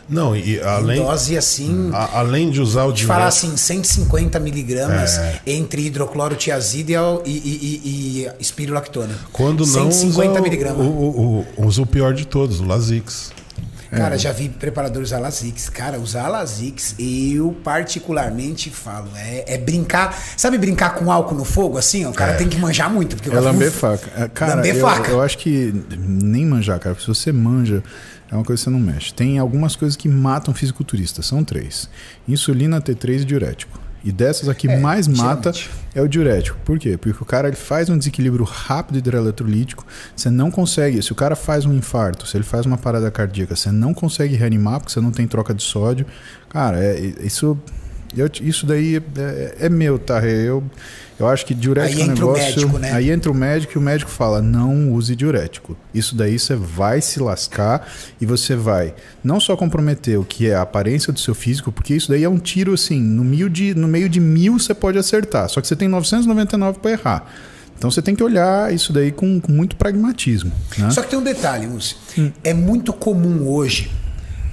Não, 0.07 0.35
e 0.35 0.57
Em 0.57 0.61
além, 0.61 1.01
dose 1.01 1.35
assim, 1.38 1.89
a- 1.91 2.19
além 2.19 2.49
de 2.51 2.61
usar 2.61 2.85
o 2.85 2.91
de 2.93 3.05
falar 3.05 3.29
diurético, 3.29 3.47
assim, 3.47 3.57
150 3.57 4.39
miligramas 4.39 5.17
É. 5.17 5.41
entre 5.47 5.81
hidroclorotiazida 5.88 6.93
e, 7.25 7.31
e, 7.31 7.33
e, 7.33 8.21
e, 8.23 8.31
espirulactona. 8.39 9.13
quando 9.33 9.65
não 9.65 9.91
150 9.91 10.31
usa 10.31 10.39
o- 10.39 10.43
miligramas. 10.43 10.85
o, 10.85 10.89
o, 10.89 11.45
o- 11.57 11.65
usa 11.67 11.81
o 11.81 11.85
pior 11.88 12.13
de 12.13 12.25
todos, 12.25 12.59
o 12.61 12.65
Lasix. 12.65 13.31
É. 13.95 13.97
Cara, 13.97 14.17
já 14.17 14.31
vi 14.31 14.49
preparadores 14.49 15.10
usar 15.10 15.19
Lasix. 15.19 15.69
Cara, 15.69 15.97
usar 15.99 16.27
Lasix, 16.27 16.95
eu 16.99 17.55
particularmente 17.63 18.69
falo, 18.69 19.10
é, 19.15 19.53
é 19.53 19.58
brincar. 19.58 20.17
Sabe 20.38 20.58
brincar 20.58 20.95
com 20.95 21.12
álcool 21.12 21.36
no 21.36 21.45
fogo, 21.45 21.77
assim? 21.77 22.05
O 22.05 22.13
cara 22.13 22.34
É. 22.34 22.36
tem 22.36 22.47
que 22.49 22.58
manjar 22.58 22.89
muito. 22.91 23.15
Porque 23.15 23.29
É 23.29 23.34
lamber 23.39 23.53
muito- 23.71 23.71
faca. 23.71 24.12
É, 24.23 24.27
Cara, 24.27 24.55
Lamber 24.55 24.75
eu, 24.75 24.81
faca. 24.81 25.12
eu 25.12 25.21
acho 25.21 25.38
que 25.38 25.73
nem 25.97 26.45
manjar, 26.45 26.79
cara. 26.79 26.95
Se 26.99 27.08
você 27.08 27.31
manja, 27.31 27.81
é 28.31 28.36
uma 28.36 28.43
coisa 28.43 28.60
que 28.62 28.63
você 28.65 28.69
não 28.69 28.79
mexe. 28.79 29.13
Tem 29.13 29.39
algumas 29.39 29.75
coisas 29.75 29.95
que 29.95 30.10
matam 30.10 30.53
fisiculturistas. 30.53 31.25
São 31.25 31.43
três: 31.43 31.89
insulina, 32.27 32.81
T3 32.81 33.21
e 33.21 33.25
diurético. 33.25 33.79
E 34.05 34.11
dessas 34.11 34.47
aqui 34.47 34.69
É, 34.69 34.77
mais 34.79 35.07
mata 35.07 35.51
geralmente. 35.51 35.71
é 35.95 36.01
o 36.01 36.07
diurético. 36.07 36.57
Por 36.63 36.77
quê? 36.77 36.95
Porque 36.95 37.21
o 37.21 37.25
cara 37.25 37.47
ele 37.47 37.57
faz 37.57 37.89
um 37.89 37.97
desequilíbrio 37.97 38.45
rápido 38.45 38.97
hidroeletrolítico. 38.99 39.83
Você 40.15 40.29
não 40.29 40.51
consegue. 40.51 41.01
Se 41.01 41.11
o 41.11 41.15
cara 41.15 41.35
faz 41.35 41.65
um 41.65 41.73
infarto, 41.73 42.27
se 42.27 42.37
ele 42.37 42.43
faz 42.43 42.65
uma 42.67 42.77
parada 42.77 43.09
cardíaca, 43.09 43.55
você 43.55 43.71
não 43.71 43.93
consegue 43.93 44.35
reanimar 44.35 44.79
porque 44.79 44.93
você 44.93 45.01
não 45.01 45.11
tem 45.11 45.27
troca 45.27 45.53
de 45.55 45.63
sódio. 45.63 46.05
Cara, 46.47 46.77
é, 46.81 46.99
isso 47.21 47.57
Eu, 48.15 48.29
isso 48.41 48.65
daí 48.65 48.97
é, 49.17 49.65
é 49.65 49.69
meu, 49.69 49.99
tá? 49.99 50.23
Eu, 50.25 50.63
eu 51.19 51.28
acho 51.28 51.45
que 51.45 51.54
diurético 51.54 52.01
Aí 52.01 52.08
é 52.08 52.10
um 52.10 52.12
entra 52.12 52.25
o 52.25 52.34
negócio. 52.34 52.56
médico, 52.56 52.80
né? 52.80 52.91
Aí 52.91 53.10
entra 53.10 53.32
o 53.32 53.36
médico 53.36 53.73
e 53.75 53.78
o 53.78 53.82
médico 53.82 54.12
fala: 54.12 54.41
não 54.41 54.91
use 54.91 55.15
diurético. 55.15 55.78
Isso 55.93 56.15
daí 56.15 56.38
você 56.38 56.56
vai 56.56 57.01
se 57.01 57.19
lascar 57.19 57.88
e 58.19 58.25
você 58.25 58.56
vai 58.56 58.93
não 59.23 59.39
só 59.39 59.56
comprometer 59.56 60.19
o 60.19 60.25
que 60.25 60.49
é 60.49 60.56
a 60.56 60.62
aparência 60.62 61.13
do 61.13 61.19
seu 61.19 61.34
físico, 61.34 61.71
porque 61.71 61.93
isso 61.93 62.10
daí 62.10 62.23
é 62.23 62.30
um 62.30 62.38
tiro 62.38 62.73
assim, 62.73 62.99
no 63.01 63.23
meio 63.23 63.49
de, 63.49 63.73
no 63.73 63.88
meio 63.88 64.10
de 64.10 64.19
mil 64.19 64.60
você 64.60 64.73
pode 64.73 64.97
acertar, 64.97 65.47
só 65.49 65.62
que 65.62 65.67
você 65.67 65.75
tem 65.75 65.88
999 65.88 66.80
para 66.80 66.91
errar. 66.91 67.34
Então 67.78 67.91
você 67.91 68.01
tem 68.01 68.15
que 68.15 68.23
olhar 68.23 68.73
isso 68.73 68.93
daí 68.93 69.12
com, 69.12 69.39
com 69.39 69.51
muito 69.51 69.75
pragmatismo. 69.75 70.51
Né? 70.78 70.89
Só 70.91 71.01
que 71.01 71.10
tem 71.10 71.19
um 71.19 71.23
detalhe, 71.23 71.67
Lúcio. 71.67 71.97
É 72.43 72.54
muito 72.54 72.93
comum 72.93 73.47
hoje 73.47 73.91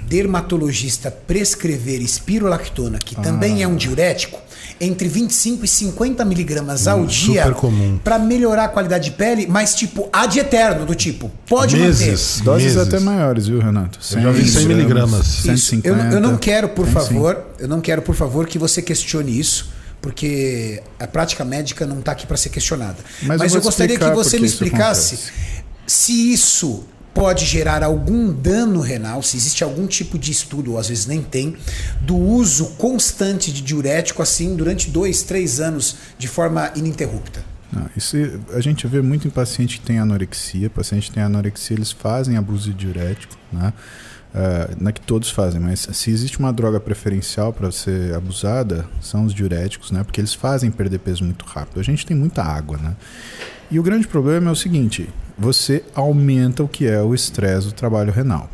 dermatologista 0.08 1.10
prescrever 1.10 2.02
espirolactona, 2.02 2.98
que 2.98 3.14
também 3.14 3.62
é 3.62 3.68
um 3.68 3.76
diurético, 3.76 4.38
entre 4.84 5.06
25 5.08 5.64
e 5.64 5.68
50 5.68 6.24
miligramas 6.24 6.88
ao 6.88 7.06
dia 7.06 7.44
super 7.44 7.54
comum. 7.54 8.00
para 8.02 8.18
melhorar 8.18 8.64
a 8.64 8.68
qualidade 8.68 9.04
de 9.04 9.10
pele, 9.12 9.46
mas 9.46 9.76
tipo 9.76 10.08
ad 10.12 10.36
eterno, 10.36 10.84
do 10.84 10.94
tipo, 10.94 11.30
pode 11.48 11.76
Meses. 11.76 12.38
manter. 12.38 12.44
Doses 12.44 12.74
Meses. 12.74 12.88
até 12.88 12.98
maiores, 12.98 13.46
viu, 13.46 13.60
Renato? 13.60 14.00
Eu 14.10 14.20
já 14.20 14.30
vi 14.32 14.48
100 14.48 14.66
miligramas. 14.66 15.26
Isso. 15.28 15.42
150. 15.42 15.88
Eu, 15.88 15.96
eu 16.14 16.20
não 16.20 16.36
quero, 16.36 16.68
por 16.70 16.86
favor, 16.88 17.40
eu 17.60 17.68
não 17.68 17.80
quero, 17.80 18.02
por 18.02 18.16
favor, 18.16 18.46
que 18.48 18.58
você 18.58 18.82
questione 18.82 19.38
isso, 19.38 19.70
porque 20.00 20.82
a 20.98 21.06
prática 21.06 21.44
médica 21.44 21.86
não 21.86 22.00
está 22.00 22.10
aqui 22.10 22.26
para 22.26 22.36
ser 22.36 22.48
questionada. 22.48 22.96
Mas 23.22 23.38
Mas, 23.38 23.52
eu 23.52 23.60
eu, 23.60 23.62
gostaria 23.62 23.96
que 23.96 24.10
você 24.10 24.40
me 24.40 24.46
explicasse 24.46 25.14
acontece. 25.14 25.32
se 25.86 26.32
isso 26.32 26.84
pode 27.14 27.44
gerar 27.44 27.82
algum 27.82 28.32
dano 28.32 28.80
renal, 28.80 29.22
se 29.22 29.36
existe 29.36 29.62
algum 29.62 29.86
tipo 29.86 30.18
de 30.18 30.30
estudo, 30.30 30.72
ou 30.72 30.78
às 30.78 30.88
vezes 30.88 31.06
nem 31.06 31.22
tem, 31.22 31.56
do 32.00 32.16
uso 32.16 32.66
constante 32.78 33.52
de 33.52 33.62
diurético 33.62 34.22
assim 34.22 34.56
durante 34.56 34.90
dois, 34.90 35.22
três 35.22 35.60
anos 35.60 35.96
de 36.18 36.28
forma 36.28 36.72
ininterrupta. 36.74 37.44
Não, 37.72 37.88
isso 37.96 38.16
a 38.52 38.60
gente 38.60 38.86
vê 38.86 39.00
muito 39.00 39.26
em 39.26 39.30
paciente 39.30 39.80
que 39.80 39.86
tem 39.86 39.98
anorexia. 39.98 40.68
Paciente 40.68 41.08
que 41.08 41.14
tem 41.14 41.22
anorexia, 41.22 41.74
eles 41.74 41.90
fazem 41.90 42.36
abuso 42.36 42.70
de 42.70 42.74
diurético, 42.74 43.34
né? 43.50 43.72
Uh, 44.34 44.76
não 44.80 44.88
é 44.88 44.92
que 44.92 45.00
todos 45.00 45.30
fazem, 45.30 45.60
mas 45.60 45.86
se 45.92 46.10
existe 46.10 46.38
uma 46.38 46.52
droga 46.52 46.80
preferencial 46.80 47.52
para 47.52 47.70
ser 47.70 48.14
abusada, 48.14 48.86
são 48.98 49.26
os 49.26 49.34
diuréticos, 49.34 49.90
né? 49.90 50.02
Porque 50.02 50.20
eles 50.20 50.32
fazem 50.32 50.70
perder 50.70 50.98
peso 51.00 51.22
muito 51.22 51.44
rápido. 51.44 51.78
A 51.78 51.82
gente 51.82 52.06
tem 52.06 52.16
muita 52.16 52.42
água, 52.42 52.78
né? 52.78 52.96
E 53.70 53.78
o 53.78 53.82
grande 53.82 54.06
problema 54.06 54.48
é 54.48 54.52
o 54.52 54.56
seguinte: 54.56 55.08
você 55.42 55.82
aumenta 55.92 56.62
o 56.62 56.68
que 56.68 56.86
é 56.86 57.02
o 57.02 57.12
estresse 57.12 57.66
do 57.66 57.72
trabalho 57.72 58.12
renal. 58.12 58.48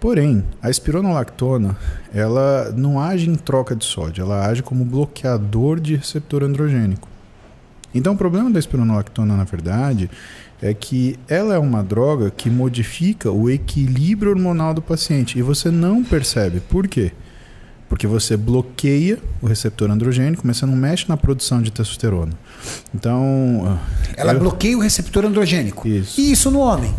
Porém, 0.00 0.42
a 0.62 0.70
espironolactona, 0.70 1.76
ela 2.12 2.72
não 2.74 2.98
age 2.98 3.28
em 3.28 3.34
troca 3.34 3.76
de 3.76 3.84
sódio, 3.84 4.22
ela 4.22 4.46
age 4.46 4.62
como 4.62 4.82
bloqueador 4.82 5.78
de 5.78 5.96
receptor 5.96 6.42
androgênico. 6.42 7.06
Então, 7.94 8.14
o 8.14 8.16
problema 8.16 8.50
da 8.50 8.58
espironolactona, 8.58 9.36
na 9.36 9.44
verdade, 9.44 10.10
é 10.62 10.72
que 10.72 11.18
ela 11.28 11.54
é 11.54 11.58
uma 11.58 11.82
droga 11.82 12.30
que 12.30 12.48
modifica 12.48 13.30
o 13.30 13.50
equilíbrio 13.50 14.30
hormonal 14.32 14.72
do 14.72 14.80
paciente 14.80 15.38
e 15.38 15.42
você 15.42 15.70
não 15.70 16.02
percebe. 16.02 16.60
Por 16.60 16.88
quê? 16.88 17.12
Porque 17.90 18.06
você 18.06 18.38
bloqueia 18.38 19.18
o 19.42 19.46
receptor 19.46 19.90
androgênico, 19.90 20.46
mas 20.46 20.56
você 20.56 20.64
não 20.64 20.76
mexe 20.76 21.06
na 21.10 21.16
produção 21.16 21.60
de 21.60 21.70
testosterona. 21.70 22.32
Então. 22.94 23.78
Ela 24.16 24.32
eu- 24.34 24.38
bloqueia 24.40 24.76
o 24.76 24.80
receptor 24.80 25.24
androgênico. 25.24 25.86
Isso. 25.86 26.20
E 26.20 26.32
isso 26.32 26.50
no 26.50 26.60
homem, 26.60 26.94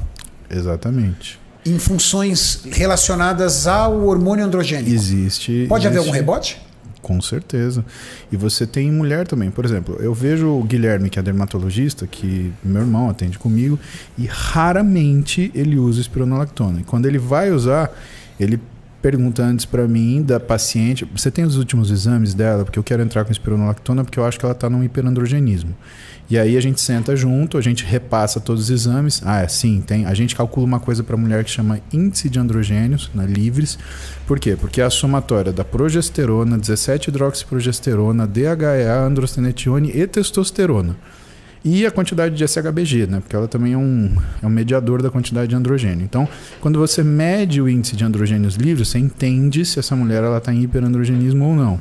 Exatamente. 0.49 1.39
em 1.65 1.77
funções 1.79 2.61
relacionadas 2.71 3.67
ao 3.67 4.05
hormônio 4.05 4.45
androgênico. 4.45 4.89
Existe. 4.89 5.65
Pode 5.67 5.85
haver 5.87 5.97
algum 5.99 6.09
existe- 6.09 6.19
rebote? 6.21 6.61
Com 7.01 7.19
certeza. 7.19 7.83
E 8.31 8.37
você 8.37 8.65
tem 8.67 8.91
mulher 8.91 9.25
também. 9.27 9.49
Por 9.49 9.65
exemplo, 9.65 9.97
eu 9.99 10.13
vejo 10.13 10.47
o 10.47 10.63
Guilherme, 10.63 11.09
que 11.09 11.17
é 11.17 11.21
dermatologista, 11.23 12.05
que 12.05 12.53
meu 12.63 12.81
irmão 12.83 13.09
atende 13.09 13.39
comigo, 13.39 13.79
e 14.17 14.27
raramente 14.27 15.51
ele 15.55 15.77
usa 15.77 15.99
espironolactona. 15.99 16.81
E 16.81 16.83
quando 16.83 17.07
ele 17.07 17.17
vai 17.17 17.51
usar, 17.51 17.89
ele 18.39 18.59
pergunta 19.01 19.43
antes 19.43 19.65
pra 19.65 19.87
mim 19.87 20.21
da 20.21 20.39
paciente, 20.39 21.05
você 21.15 21.31
tem 21.31 21.43
os 21.43 21.57
últimos 21.57 21.89
exames 21.89 22.33
dela? 22.33 22.63
Porque 22.63 22.77
eu 22.77 22.83
quero 22.83 23.01
entrar 23.01 23.25
com 23.25 23.31
espironolactona 23.31 24.03
porque 24.03 24.19
eu 24.19 24.25
acho 24.25 24.39
que 24.39 24.45
ela 24.45 24.53
tá 24.53 24.69
num 24.69 24.83
hiperandrogenismo. 24.83 25.75
E 26.29 26.39
aí 26.39 26.55
a 26.55 26.61
gente 26.61 26.79
senta 26.79 27.13
junto, 27.13 27.57
a 27.57 27.61
gente 27.61 27.83
repassa 27.83 28.39
todos 28.39 28.63
os 28.63 28.69
exames. 28.69 29.21
Ah, 29.25 29.41
é, 29.41 29.47
sim, 29.49 29.81
tem. 29.81 30.05
A 30.05 30.13
gente 30.13 30.33
calcula 30.33 30.65
uma 30.65 30.79
coisa 30.79 31.03
para 31.03 31.17
mulher 31.17 31.43
que 31.43 31.51
chama 31.51 31.81
índice 31.91 32.29
de 32.29 32.39
androgênios, 32.39 33.11
na 33.13 33.25
livres. 33.25 33.77
Por 34.25 34.39
quê? 34.39 34.55
Porque 34.55 34.79
é 34.79 34.85
a 34.85 34.89
somatória 34.89 35.51
da 35.51 35.65
progesterona, 35.65 36.57
17-hidroxiprogesterona, 36.57 38.25
DHEA, 38.25 39.01
androstenedione 39.01 39.91
e 39.93 40.07
testosterona. 40.07 40.95
E 41.63 41.85
a 41.85 41.91
quantidade 41.91 42.35
de 42.35 42.47
SHBG, 42.47 43.05
né? 43.05 43.19
Porque 43.19 43.35
ela 43.35 43.47
também 43.47 43.73
é 43.73 43.77
um, 43.77 44.11
é 44.41 44.47
um 44.47 44.49
mediador 44.49 45.01
da 45.01 45.11
quantidade 45.11 45.49
de 45.49 45.55
androgênio. 45.55 46.03
Então, 46.03 46.27
quando 46.59 46.79
você 46.79 47.03
mede 47.03 47.61
o 47.61 47.69
índice 47.69 47.95
de 47.95 48.03
androgênios 48.03 48.55
livres, 48.55 48.87
você 48.87 48.97
entende 48.97 49.63
se 49.63 49.77
essa 49.77 49.95
mulher 49.95 50.23
ela 50.23 50.39
está 50.39 50.51
em 50.51 50.63
hiperandrogenismo 50.63 51.45
ou 51.45 51.55
não. 51.55 51.79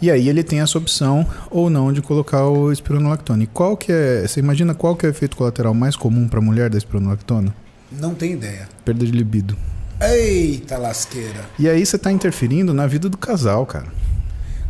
E 0.00 0.10
aí 0.10 0.28
ele 0.28 0.42
tem 0.42 0.60
essa 0.60 0.78
opção 0.78 1.26
ou 1.50 1.68
não 1.68 1.92
de 1.92 2.00
colocar 2.02 2.46
o 2.46 2.70
espironolactona. 2.70 3.42
E 3.42 3.46
qual 3.46 3.76
que 3.76 3.90
é, 3.90 4.26
você 4.26 4.38
imagina 4.38 4.74
qual 4.74 4.94
que 4.94 5.06
é 5.06 5.08
o 5.08 5.10
efeito 5.10 5.36
colateral 5.36 5.74
mais 5.74 5.96
comum 5.96 6.28
para 6.28 6.38
a 6.38 6.42
mulher 6.42 6.70
da 6.70 6.78
espironolactona? 6.78 7.54
Não 7.90 8.14
tenho 8.14 8.34
ideia. 8.34 8.68
Perda 8.84 9.04
de 9.04 9.12
libido. 9.12 9.56
Eita 10.00 10.76
lasqueira. 10.76 11.40
E 11.58 11.68
aí 11.68 11.84
você 11.84 11.96
está 11.96 12.12
interferindo 12.12 12.74
na 12.74 12.86
vida 12.86 13.08
do 13.08 13.16
casal, 13.16 13.64
cara. 13.64 13.86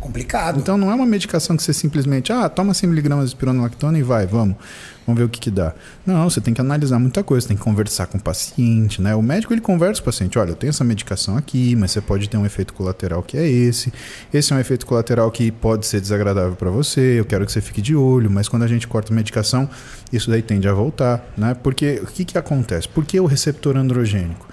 Complicado. 0.05 0.59
Então 0.59 0.77
não 0.77 0.91
é 0.91 0.93
uma 0.93 1.05
medicação 1.05 1.57
que 1.57 1.63
você 1.63 1.73
simplesmente, 1.73 2.31
ah, 2.31 2.47
toma 2.47 2.73
100mg 2.73 3.19
de 3.21 3.25
espironolactona 3.25 3.97
e 3.97 4.03
vai, 4.03 4.27
vamos. 4.27 4.55
Vamos 5.03 5.17
ver 5.19 5.25
o 5.25 5.29
que 5.29 5.39
que 5.39 5.49
dá. 5.49 5.73
Não, 6.05 6.29
você 6.29 6.39
tem 6.39 6.53
que 6.53 6.61
analisar 6.61 6.99
muita 6.99 7.23
coisa, 7.23 7.47
tem 7.47 7.57
que 7.57 7.63
conversar 7.63 8.05
com 8.05 8.19
o 8.19 8.21
paciente, 8.21 9.01
né? 9.01 9.15
O 9.15 9.21
médico 9.23 9.51
ele 9.51 9.61
conversa 9.61 9.99
com 9.99 10.09
o 10.09 10.13
paciente, 10.13 10.37
olha, 10.37 10.51
eu 10.51 10.55
tenho 10.55 10.69
essa 10.69 10.83
medicação 10.83 11.35
aqui, 11.35 11.75
mas 11.75 11.89
você 11.89 12.01
pode 12.01 12.29
ter 12.29 12.37
um 12.37 12.45
efeito 12.45 12.71
colateral 12.71 13.23
que 13.23 13.35
é 13.35 13.49
esse. 13.49 13.91
Esse 14.31 14.53
é 14.53 14.55
um 14.55 14.59
efeito 14.59 14.85
colateral 14.85 15.31
que 15.31 15.51
pode 15.51 15.87
ser 15.87 15.99
desagradável 15.99 16.55
para 16.55 16.69
você, 16.69 17.19
eu 17.19 17.25
quero 17.25 17.43
que 17.43 17.51
você 17.51 17.61
fique 17.61 17.81
de 17.81 17.95
olho, 17.95 18.29
mas 18.29 18.47
quando 18.47 18.61
a 18.61 18.67
gente 18.67 18.87
corta 18.87 19.11
a 19.11 19.15
medicação, 19.15 19.67
isso 20.13 20.29
daí 20.29 20.43
tende 20.43 20.67
a 20.67 20.73
voltar, 20.73 21.33
né? 21.35 21.55
Porque 21.55 21.99
o 22.03 22.05
que 22.05 22.25
que 22.25 22.37
acontece? 22.37 22.87
Por 22.87 23.05
que 23.05 23.19
o 23.19 23.25
receptor 23.25 23.75
androgênico? 23.75 24.47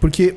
Porque 0.00 0.34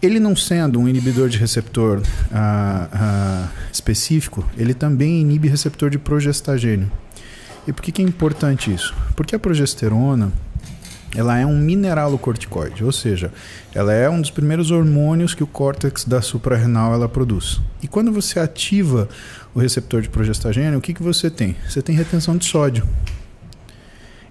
ele 0.00 0.20
não 0.20 0.36
sendo 0.36 0.78
um 0.78 0.88
inibidor 0.88 1.28
de 1.28 1.38
receptor 1.38 2.02
ah, 2.32 2.88
ah, 2.92 3.48
específico, 3.72 4.48
ele 4.56 4.74
também 4.74 5.20
inibe 5.20 5.48
receptor 5.48 5.90
de 5.90 5.98
progestagênio. 5.98 6.90
E 7.66 7.72
por 7.72 7.82
que, 7.82 7.92
que 7.92 8.00
é 8.00 8.04
importante 8.04 8.72
isso? 8.72 8.94
Porque 9.14 9.34
a 9.34 9.38
progesterona 9.38 10.32
ela 11.16 11.38
é 11.38 11.46
um 11.46 11.58
mineralocorticoide, 11.58 12.84
ou 12.84 12.92
seja, 12.92 13.32
ela 13.74 13.92
é 13.92 14.08
um 14.08 14.20
dos 14.20 14.30
primeiros 14.30 14.70
hormônios 14.70 15.34
que 15.34 15.42
o 15.42 15.46
córtex 15.46 16.04
da 16.04 16.20
suprarrenal 16.20 16.92
ela 16.92 17.08
produz. 17.08 17.60
E 17.82 17.88
quando 17.88 18.12
você 18.12 18.38
ativa 18.38 19.08
o 19.54 19.58
receptor 19.58 20.02
de 20.02 20.08
progestagênio, 20.08 20.78
o 20.78 20.82
que, 20.82 20.92
que 20.92 21.02
você 21.02 21.30
tem? 21.30 21.56
Você 21.68 21.80
tem 21.80 21.96
retenção 21.96 22.36
de 22.36 22.44
sódio. 22.44 22.86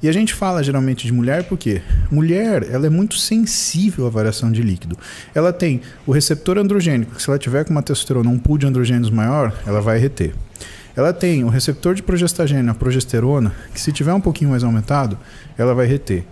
E 0.02 0.08
a 0.08 0.12
gente 0.12 0.34
fala 0.34 0.64
geralmente 0.64 1.06
de 1.06 1.14
mulher 1.14 1.44
porque 1.46 1.82
mulher 2.12 2.68
ela 2.70 2.86
é 2.86 2.90
muito 2.90 3.18
sensível 3.18 4.06
à 4.06 4.10
variação 4.10 4.52
de 4.52 4.62
líquido. 4.62 4.98
Ela 5.34 5.52
tem 5.52 5.82
o 6.06 6.12
receptor 6.12 6.58
androgênico, 6.58 7.16
que 7.16 7.22
se 7.22 7.30
ela 7.30 7.40
tiver 7.40 7.64
com 7.66 7.72
uma 7.72 7.82
testosterona, 7.82 8.30
um 8.30 8.38
pool 8.38 8.58
de 8.58 8.68
androgênios 8.68 9.10
maior, 9.10 9.54
ela 9.66 9.82
vai 9.82 9.98
reter. 9.98 10.34
Ela 10.96 11.14
tem 11.14 11.44
o 11.44 11.50
receptor 11.50 11.94
de 11.94 12.02
progestagênio, 12.02 12.72
a 12.72 12.76
progesterona, 12.76 13.54
que 13.74 13.80
se 13.80 13.92
tiver 13.92 14.14
um 14.14 14.22
pouquinho 14.22 14.50
mais 14.50 14.64
aumentado, 14.64 15.18
ela 15.56 15.76
vai 15.76 15.86
reter. 15.86 16.26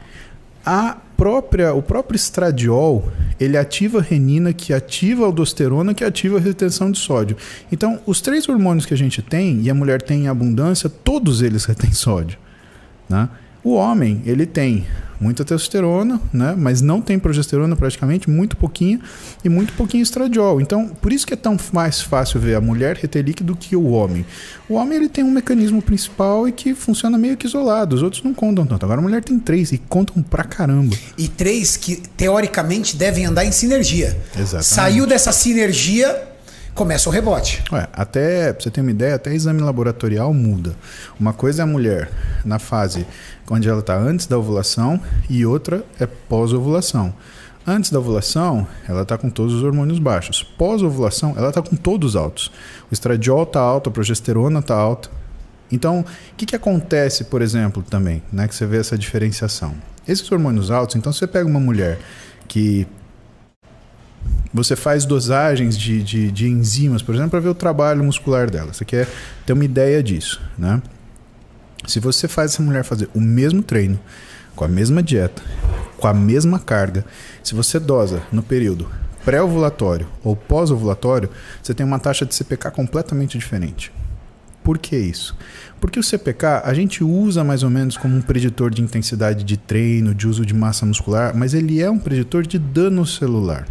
A 0.66 0.98
própria, 1.16 1.74
o 1.76 1.82
próprio 1.84 2.16
estradiol, 2.16 3.12
ele 3.40 3.58
ativa 3.58 4.00
a 4.00 4.02
renina, 4.02 4.52
que 4.52 4.74
ativa 4.74 5.22
a 5.22 5.28
aldosterona, 5.28 5.94
que 5.94 6.04
ativa 6.04 6.38
a 6.38 6.42
retenção 6.42 6.90
de 6.90 6.98
sódio. 6.98 7.38
Então, 7.72 8.00
os 8.08 8.22
três 8.22 8.50
hormônios 8.50 8.88
que 8.88 8.94
a 8.96 8.98
gente 8.98 9.22
tem, 9.22 9.62
e 9.62 9.70
a 9.70 9.76
mulher 9.76 10.02
tem 10.02 10.24
em 10.24 10.28
abundância, 10.28 10.90
todos 10.90 11.44
eles 11.44 11.66
retêm 11.66 11.94
sódio. 11.94 12.40
Né? 13.08 13.30
O 13.66 13.74
homem, 13.74 14.22
ele 14.28 14.46
tem 14.46 14.86
muita 15.20 15.44
testosterona, 15.44 16.22
né? 16.32 16.54
mas 16.56 16.82
não 16.82 17.02
tem 17.02 17.18
progesterona 17.18 17.76
praticamente, 17.76 18.30
muito 18.30 18.56
pouquinho, 18.56 19.00
e 19.44 19.50
muito 19.50 19.74
pouquinho 19.74 20.04
estradiol. 20.04 20.62
Então, 20.62 20.88
por 20.88 21.12
isso 21.12 21.26
que 21.26 21.34
é 21.34 21.38
tão 21.38 21.58
mais 21.74 22.00
fácil 22.00 22.40
ver 22.40 22.54
a 22.54 22.62
mulher 22.62 22.96
reter 22.96 23.26
líquido 23.26 23.56
que 23.56 23.76
o 23.76 23.88
homem. 23.88 24.24
O 24.70 24.76
homem 24.76 25.00
ele 25.00 25.10
tem 25.10 25.24
um 25.24 25.32
mecanismo 25.32 25.82
principal 25.82 26.48
e 26.48 26.52
que 26.52 26.76
funciona 26.76 27.18
meio 27.18 27.36
que 27.36 27.48
isolado, 27.48 27.96
os 27.96 28.04
outros 28.04 28.22
não 28.22 28.36
contam 28.36 28.68
tanto. 28.68 28.86
Agora 28.86 29.00
a 29.00 29.04
mulher 29.04 29.24
tem 29.24 29.40
três 29.40 29.72
e 29.72 29.80
contam 29.80 30.22
pra 30.22 30.44
caramba. 30.44 30.96
E 31.18 31.28
três 31.28 31.76
que 31.76 31.96
teoricamente 32.16 32.96
devem 32.96 33.26
andar 33.26 33.46
em 33.46 33.52
sinergia. 33.52 34.16
Exatamente. 34.38 34.68
Saiu 34.68 35.08
dessa 35.08 35.32
sinergia, 35.32 36.35
começa 36.76 37.10
o 37.10 37.12
rebote. 37.12 37.64
Ué, 37.72 37.88
até, 37.94 38.52
pra 38.52 38.62
você 38.62 38.70
ter 38.70 38.82
uma 38.82 38.92
ideia, 38.92 39.16
até 39.16 39.34
exame 39.34 39.62
laboratorial 39.62 40.34
muda. 40.34 40.76
Uma 41.18 41.32
coisa 41.32 41.62
é 41.62 41.64
a 41.64 41.68
mulher 41.68 42.12
na 42.44 42.60
fase 42.60 43.08
onde 43.50 43.70
ela 43.70 43.80
está 43.80 43.98
antes 43.98 44.28
da 44.28 44.38
ovulação 44.38 45.00
e 45.30 45.46
outra 45.46 45.84
é 46.00 46.06
pós-ovulação. 46.06 47.14
Antes 47.66 47.90
da 47.90 47.98
ovulação, 47.98 48.68
ela 48.88 49.04
está 49.04 49.18
com 49.18 49.30
todos 49.30 49.54
os 49.54 49.64
hormônios 49.64 49.98
baixos. 50.00 50.44
Pós-ovulação, 50.44 51.34
ela 51.38 51.50
está 51.50 51.62
com 51.62 51.76
todos 51.76 52.16
altos. 52.16 52.52
O 52.92 52.94
estradiol 52.94 53.44
está 53.44 53.62
alto, 53.62 53.90
a 53.90 53.94
progesterona 53.94 54.60
está 54.60 54.76
alta. 54.76 55.10
Então, 55.72 56.02
o 56.02 56.36
que, 56.36 56.46
que 56.46 56.56
acontece, 56.56 57.24
por 57.24 57.42
exemplo, 57.42 57.82
também, 57.82 58.22
né, 58.32 58.48
que 58.48 58.54
você 58.54 58.68
vê 58.68 58.78
essa 58.78 58.98
diferenciação? 58.98 59.74
Esses 60.08 60.30
hormônios 60.32 60.70
altos, 60.70 60.96
então, 60.96 61.12
se 61.12 61.20
você 61.20 61.28
pega 61.28 61.48
uma 61.48 61.60
mulher 61.60 61.98
que 62.48 62.86
você 64.56 64.74
faz 64.74 65.04
dosagens 65.04 65.78
de, 65.78 66.02
de, 66.02 66.32
de 66.32 66.48
enzimas, 66.48 67.02
por 67.02 67.14
exemplo, 67.14 67.32
para 67.32 67.42
ver 67.42 67.50
o 67.50 67.54
trabalho 67.54 68.02
muscular 68.02 68.50
dela. 68.50 68.72
Você 68.74 68.86
quer 68.86 69.06
ter 69.46 69.52
uma 69.52 69.66
ideia 69.66 70.02
disso, 70.02 70.42
né? 70.58 70.82
Se 71.86 72.00
você 72.00 72.26
faz 72.26 72.54
essa 72.54 72.64
mulher 72.64 72.86
fazer 72.86 73.10
o 73.14 73.20
mesmo 73.20 73.62
treino, 73.62 74.00
com 74.56 74.64
a 74.64 74.68
mesma 74.68 75.04
dieta, 75.04 75.44
com 75.98 76.08
a 76.08 76.14
mesma 76.14 76.58
carga, 76.58 77.06
se 77.44 77.54
você 77.54 77.78
dosa 77.78 78.24
no 78.32 78.42
período 78.42 78.90
pré-ovulatório 79.26 80.08
ou 80.24 80.36
pós-ovulatório, 80.38 81.30
você 81.62 81.74
tem 81.74 81.86
uma 81.86 82.00
taxa 82.00 82.26
de 82.26 82.34
CPK 82.34 82.72
completamente 82.72 83.38
diferente. 83.38 83.92
Por 84.64 84.78
que 84.78 84.96
isso? 84.96 85.36
Porque 85.82 86.00
o 86.00 86.04
CPK 86.04 86.62
a 86.64 86.74
gente 86.74 87.04
usa 87.04 87.44
mais 87.44 87.62
ou 87.62 87.70
menos 87.70 87.98
como 87.98 88.16
um 88.16 88.22
preditor 88.22 88.72
de 88.72 88.82
intensidade 88.82 89.44
de 89.44 89.58
treino, 89.58 90.16
de 90.16 90.28
uso 90.28 90.46
de 90.46 90.54
massa 90.54 90.86
muscular, 90.86 91.36
mas 91.36 91.54
ele 91.54 91.82
é 91.82 91.90
um 91.90 92.00
preditor 92.00 92.48
de 92.48 92.58
dano 92.58 93.06
celular. 93.06 93.68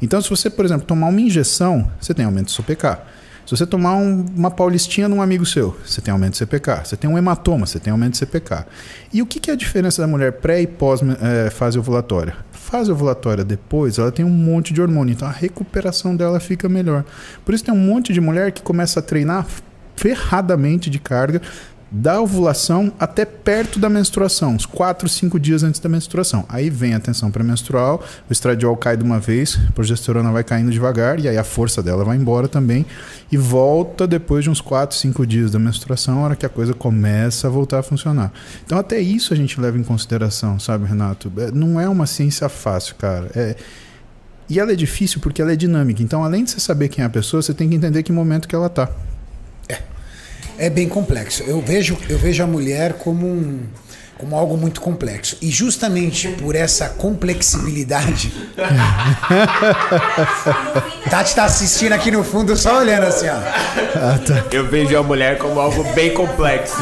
Então, 0.00 0.20
se 0.20 0.28
você, 0.28 0.50
por 0.50 0.64
exemplo, 0.64 0.86
tomar 0.86 1.08
uma 1.08 1.20
injeção, 1.20 1.90
você 2.00 2.12
tem 2.12 2.24
aumento 2.24 2.46
do 2.46 2.52
CPK. 2.52 2.98
Se 3.46 3.56
você 3.56 3.64
tomar 3.64 3.94
um, 3.94 4.26
uma 4.34 4.50
paulistinha 4.50 5.08
num 5.08 5.22
amigo 5.22 5.46
seu, 5.46 5.76
você 5.84 6.00
tem 6.00 6.10
aumento 6.10 6.32
de 6.32 6.38
CPK. 6.38 6.84
Você 6.84 6.96
tem 6.96 7.08
um 7.08 7.16
hematoma, 7.16 7.64
você 7.64 7.78
tem 7.78 7.92
aumento 7.92 8.12
de 8.12 8.18
CPK. 8.18 8.66
E 9.12 9.22
o 9.22 9.26
que, 9.26 9.38
que 9.38 9.50
é 9.50 9.54
a 9.54 9.56
diferença 9.56 10.02
da 10.02 10.08
mulher 10.08 10.32
pré 10.32 10.62
e 10.62 10.66
pós 10.66 11.00
é, 11.22 11.48
fase 11.48 11.78
ovulatória? 11.78 12.34
Fase 12.50 12.90
ovulatória 12.90 13.44
depois, 13.44 13.98
ela 13.98 14.10
tem 14.10 14.24
um 14.24 14.30
monte 14.30 14.74
de 14.74 14.82
hormônio, 14.82 15.12
então 15.12 15.28
a 15.28 15.30
recuperação 15.30 16.16
dela 16.16 16.40
fica 16.40 16.68
melhor. 16.68 17.04
Por 17.44 17.54
isso 17.54 17.64
tem 17.64 17.72
um 17.72 17.78
monte 17.78 18.12
de 18.12 18.20
mulher 18.20 18.50
que 18.50 18.60
começa 18.60 18.98
a 18.98 19.02
treinar 19.02 19.46
ferradamente 19.94 20.90
de 20.90 20.98
carga, 20.98 21.40
da 21.90 22.20
ovulação 22.20 22.92
até 22.98 23.24
perto 23.24 23.78
da 23.78 23.88
menstruação, 23.88 24.54
uns 24.54 24.66
4, 24.66 25.08
5 25.08 25.38
dias 25.38 25.62
antes 25.62 25.80
da 25.80 25.88
menstruação. 25.88 26.44
Aí 26.48 26.68
vem 26.68 26.94
a 26.94 27.00
tensão 27.00 27.30
pré-menstrual, 27.30 28.02
o 28.28 28.32
estradiol 28.32 28.76
cai 28.76 28.96
de 28.96 29.04
uma 29.04 29.20
vez, 29.20 29.58
a 29.68 29.72
progesterona 29.72 30.32
vai 30.32 30.42
caindo 30.42 30.70
devagar 30.70 31.20
e 31.20 31.28
aí 31.28 31.38
a 31.38 31.44
força 31.44 31.82
dela 31.82 32.04
vai 32.04 32.16
embora 32.16 32.48
também 32.48 32.84
e 33.30 33.36
volta 33.36 34.06
depois 34.06 34.42
de 34.42 34.50
uns 34.50 34.60
4, 34.60 34.96
5 34.96 35.26
dias 35.26 35.50
da 35.52 35.58
menstruação, 35.58 36.18
a 36.18 36.24
hora 36.24 36.36
que 36.36 36.44
a 36.44 36.48
coisa 36.48 36.74
começa 36.74 37.46
a 37.46 37.50
voltar 37.50 37.78
a 37.78 37.82
funcionar. 37.82 38.32
Então 38.64 38.78
até 38.78 38.98
isso 38.98 39.32
a 39.32 39.36
gente 39.36 39.60
leva 39.60 39.78
em 39.78 39.84
consideração, 39.84 40.58
sabe, 40.58 40.86
Renato? 40.86 41.32
É, 41.36 41.52
não 41.52 41.80
é 41.80 41.88
uma 41.88 42.06
ciência 42.06 42.48
fácil, 42.48 42.96
cara. 42.96 43.30
É... 43.34 43.56
E 44.48 44.60
ela 44.60 44.72
é 44.72 44.76
difícil 44.76 45.20
porque 45.20 45.42
ela 45.42 45.52
é 45.52 45.56
dinâmica. 45.56 46.00
Então, 46.04 46.22
além 46.22 46.44
de 46.44 46.52
você 46.52 46.60
saber 46.60 46.88
quem 46.88 47.02
é 47.02 47.06
a 47.06 47.10
pessoa, 47.10 47.42
você 47.42 47.52
tem 47.52 47.68
que 47.68 47.74
entender 47.74 48.04
que 48.04 48.12
momento 48.12 48.46
que 48.46 48.54
ela 48.54 48.68
está. 48.68 48.88
É 50.58 50.70
bem 50.70 50.88
complexo. 50.88 51.42
Eu 51.44 51.60
vejo, 51.60 51.96
eu 52.08 52.18
vejo 52.18 52.42
a 52.42 52.46
mulher 52.46 52.94
como 52.94 53.26
um, 53.26 53.60
como 54.18 54.34
algo 54.36 54.56
muito 54.56 54.80
complexo. 54.80 55.36
E 55.42 55.50
justamente 55.50 56.28
por 56.28 56.56
essa 56.56 56.88
complexibilidade. 56.88 58.32
Tati 61.10 61.34
tá 61.34 61.44
assistindo 61.44 61.92
aqui 61.92 62.10
no 62.10 62.24
fundo, 62.24 62.56
só 62.56 62.78
olhando 62.78 63.04
assim, 63.06 63.28
ó. 63.28 63.34
Ah, 63.34 64.18
tá. 64.26 64.46
Eu 64.50 64.66
vejo 64.66 64.96
a 64.96 65.02
mulher 65.02 65.36
como 65.38 65.60
algo 65.60 65.84
bem 65.92 66.14
complexo. 66.14 66.76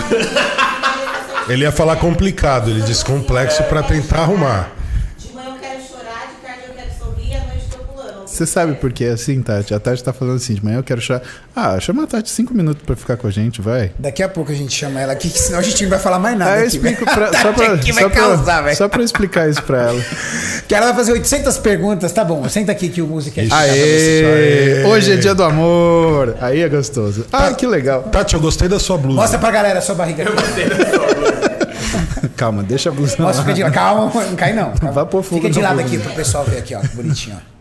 Ele 1.48 1.64
ia 1.64 1.72
falar 1.72 1.96
complicado, 1.96 2.70
ele 2.70 2.82
disse 2.82 3.04
complexo 3.04 3.64
para 3.64 3.82
tentar 3.82 4.20
arrumar. 4.20 4.70
Você 8.34 8.46
sabe 8.46 8.74
por 8.74 8.92
que 8.92 9.04
é 9.04 9.10
assim, 9.10 9.40
Tati? 9.40 9.72
A 9.72 9.78
Tati 9.78 10.02
tá 10.02 10.12
falando 10.12 10.34
assim, 10.34 10.54
de 10.54 10.64
manhã 10.64 10.78
eu 10.78 10.82
quero 10.82 11.00
chorar. 11.00 11.22
Ah, 11.54 11.78
chama 11.78 12.02
a 12.02 12.06
Tati 12.08 12.28
cinco 12.28 12.52
minutos 12.52 12.82
pra 12.84 12.96
ficar 12.96 13.16
com 13.16 13.28
a 13.28 13.30
gente, 13.30 13.62
vai. 13.62 13.92
Daqui 13.96 14.24
a 14.24 14.28
pouco 14.28 14.50
a 14.50 14.54
gente 14.56 14.74
chama 14.74 15.00
ela 15.00 15.12
aqui, 15.12 15.28
senão 15.28 15.60
a 15.60 15.62
gente 15.62 15.80
não 15.84 15.90
vai 15.90 16.00
falar 16.00 16.18
mais 16.18 16.36
nada. 16.36 16.50
Ah, 16.50 16.60
eu 16.62 16.66
explico 16.66 17.04
pra, 17.04 17.30
só, 17.40 17.52
pra, 17.52 17.80
só, 17.80 18.10
causar, 18.10 18.62
pra, 18.64 18.74
só 18.74 18.88
pra 18.88 19.04
explicar 19.04 19.48
isso 19.48 19.62
pra 19.62 19.82
ela. 19.82 20.04
Que 20.66 20.74
ela 20.74 20.86
vai 20.86 20.94
fazer 20.94 21.12
800 21.12 21.58
perguntas, 21.58 22.10
tá 22.10 22.24
bom, 22.24 22.48
senta 22.48 22.72
aqui 22.72 22.88
que 22.88 23.02
o 23.02 23.06
música 23.06 23.40
é 23.40 23.46
Aê, 23.50 24.84
Hoje 24.86 25.12
é 25.12 25.16
dia 25.16 25.34
do 25.34 25.44
amor. 25.44 26.36
Aí 26.40 26.60
é 26.60 26.68
gostoso. 26.68 27.26
Ah, 27.30 27.52
que 27.52 27.66
legal. 27.66 28.04
Tati, 28.04 28.34
eu 28.34 28.40
gostei 28.40 28.66
da 28.66 28.80
sua 28.80 28.96
blusa. 28.96 29.20
Mostra 29.20 29.38
pra 29.38 29.50
galera 29.50 29.78
a 29.78 29.82
sua 29.82 29.94
barriga. 29.94 30.24
Eu 30.24 30.32
gostei 30.34 30.68
da 30.68 30.76
sua 30.76 31.14
blusa. 31.14 32.30
Calma, 32.34 32.62
deixa 32.64 32.88
a 32.88 32.92
blusa 32.92 33.14
Nossa, 33.18 33.44
de 33.52 33.70
Calma, 33.70 34.10
não 34.12 34.34
cai 34.34 34.52
não. 34.54 34.72
Calma. 34.72 34.92
Vai 34.92 35.06
pôr 35.06 35.22
fogo 35.22 35.42
Fica 35.42 35.52
de 35.52 35.60
lado 35.60 35.78
aqui 35.78 35.98
pro 35.98 36.12
pessoal 36.14 36.44
ver 36.44 36.58
aqui, 36.58 36.74
ó, 36.74 36.80
bonitinho, 36.94 37.36
ó. 37.36 37.53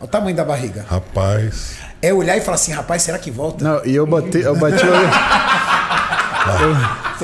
Olha 0.00 0.06
o 0.06 0.08
tamanho 0.08 0.36
da 0.36 0.44
barriga. 0.44 0.84
Rapaz. 0.88 1.76
É 2.02 2.12
olhar 2.12 2.36
e 2.36 2.40
falar 2.40 2.56
assim, 2.56 2.72
rapaz, 2.72 3.02
será 3.02 3.18
que 3.18 3.30
volta? 3.30 3.64
Não, 3.64 3.80
e 3.84 3.94
eu 3.94 4.06
bati, 4.06 4.40
eu 4.40 4.54
bati 4.56 4.84
o 4.84 4.90
olho. 4.92 5.10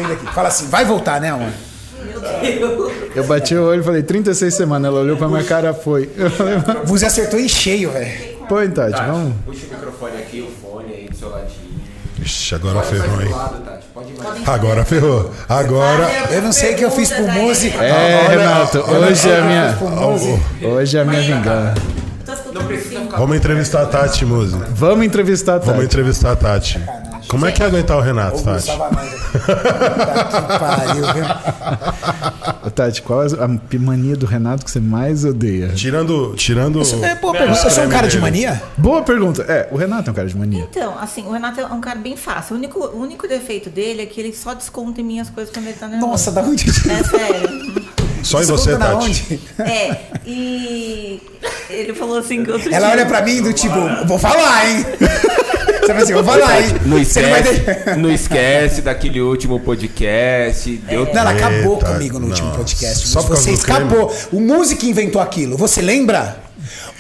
daqui. 0.09 0.27
Fala 0.33 0.49
assim, 0.49 0.69
vai 0.69 0.85
voltar, 0.85 1.21
né, 1.21 1.31
amor? 1.31 1.51
Eu 3.15 3.25
bati 3.25 3.55
o 3.55 3.65
olho 3.65 3.81
e 3.81 3.85
falei, 3.85 4.03
36 4.03 4.55
semanas. 4.55 4.91
Ela 4.91 5.01
olhou 5.01 5.17
pra 5.17 5.29
minha 5.29 5.45
cara, 5.45 5.75
foi. 5.75 6.11
Você 6.85 7.07
acertou 7.07 7.39
em 7.39 7.49
cheio, 7.49 7.91
velho. 7.91 8.39
Põe, 8.49 8.71
Tati, 8.71 8.93
Tati, 8.93 9.07
vamos. 9.07 9.35
Puxa 9.45 9.67
o 9.67 9.75
microfone 9.75 10.17
aqui, 10.19 10.41
o 10.41 10.51
fone 10.61 10.93
aí 10.93 11.09
do 11.09 11.17
seu 11.17 11.29
ladinho. 11.29 11.81
Ixi, 12.23 12.55
agora 12.55 12.83
ferrou, 12.83 13.23
hein? 13.23 13.35
Agora 14.47 14.85
ferrou. 14.85 15.31
Agora. 15.49 16.11
Eu 16.31 16.43
não 16.43 16.53
sei 16.53 16.75
o 16.75 16.77
que 16.77 16.85
eu 16.85 16.91
fiz 16.91 17.13
pro 17.13 17.27
músico. 17.29 17.79
É, 17.81 18.29
Renato, 18.29 18.79
hoje 18.79 19.31
é 19.31 19.39
a 19.39 19.43
minha. 19.43 19.79
Hoje 20.71 20.99
é 20.99 21.01
a 21.01 21.05
minha 21.05 21.23
vingança. 21.23 22.00
Vamos 23.17 23.37
entrevistar 23.37 23.83
a 23.83 23.87
Tati, 23.87 24.25
Muzi. 24.25 24.57
Vamos 24.71 25.05
entrevistar 25.05 25.57
a 25.57 25.59
Tati. 25.59 25.71
Vamos 25.71 25.85
entrevistar 25.85 26.33
a 26.33 26.37
Tati. 26.37 26.81
Como 27.29 27.47
é 27.47 27.53
que 27.53 27.63
é 27.63 27.67
aguentar 27.67 27.97
o 27.97 28.01
Renato, 28.01 28.43
Tati? 28.43 28.71
Tati, 32.75 33.03
qual 33.03 33.21
a 33.21 33.49
mania 33.79 34.17
do 34.17 34.27
Renato 34.27 34.65
que 34.65 34.71
você 34.71 34.81
mais 34.81 35.25
odeia? 35.25 35.69
Tirando. 35.69 36.35
tirando 36.35 36.81
é 36.81 37.15
boa 37.15 37.33
pergunta. 37.33 37.71
Você 37.71 37.81
é 37.81 37.87
um 37.87 37.89
cara 37.89 38.09
de 38.09 38.19
mania? 38.19 38.61
Boa 38.77 39.03
pergunta. 39.03 39.43
É, 39.43 39.69
o 39.71 39.77
Renato 39.77 40.11
é 40.11 40.13
um 40.13 40.15
cara 40.15 40.29
de 40.29 40.37
mania. 40.37 40.67
Então, 40.71 40.99
assim, 40.99 41.27
o 41.27 41.33
Renato 41.33 41.61
é 41.61 41.67
um 41.67 41.81
cara 41.81 41.99
bem 41.99 42.17
fácil. 42.17 42.57
O 42.57 42.59
único, 42.59 42.81
o 42.81 43.01
único 43.01 43.29
defeito 43.29 43.71
dele 43.71 44.03
é 44.03 44.07
que 44.07 44.21
ele 44.21 44.33
só 44.33 44.55
desconta 44.55 45.01
em 45.01 45.05
mim 45.05 45.21
as 45.21 45.31
coisas 45.31 45.53
quando 45.53 45.67
ele 45.67 45.77
tá 45.77 45.87
nervoso. 45.87 46.11
Nossa, 46.11 46.33
da 46.33 46.43
onde? 46.43 46.69
É 46.69 47.05
sério. 47.05 47.91
Só 48.23 48.43
em 48.43 48.47
você, 48.47 48.77
Tati. 48.77 49.07
Onde? 49.07 49.41
É, 49.59 49.97
e 50.27 51.21
ele 51.69 51.95
falou 51.95 52.19
assim 52.19 52.45
que 52.45 52.51
outro 52.51 52.69
Ela 52.69 52.87
dia... 52.87 52.97
olha 52.97 53.07
pra 53.07 53.23
mim 53.23 53.43
do 53.43 53.53
tipo, 53.53 53.75
vou 54.07 54.19
falar, 54.19 54.69
hein? 54.69 54.87
Você 55.81 55.95
vai 55.95 56.03
assim, 56.03 56.13
vou 56.13 56.25
falar, 56.25 56.61
hein? 56.61 56.69
Não 56.85 56.99
esquece, 56.99 57.63
não, 57.87 57.97
não 57.97 58.13
esquece 58.13 58.83
daquele 58.83 59.21
último 59.21 59.59
podcast. 59.59 60.71
Deu... 60.89 61.07
Não, 61.07 61.21
ela 61.21 61.31
acabou 61.31 61.75
Eita, 61.75 61.87
comigo 61.87 62.15
no 62.15 62.21
não. 62.21 62.29
último 62.29 62.53
podcast. 62.53 63.09
Só 63.09 63.23
você 63.23 63.51
escapou. 63.53 64.15
O 64.31 64.41
músico 64.41 64.85
inventou 64.85 65.21
aquilo. 65.21 65.57
Você 65.57 65.81
lembra? 65.81 66.37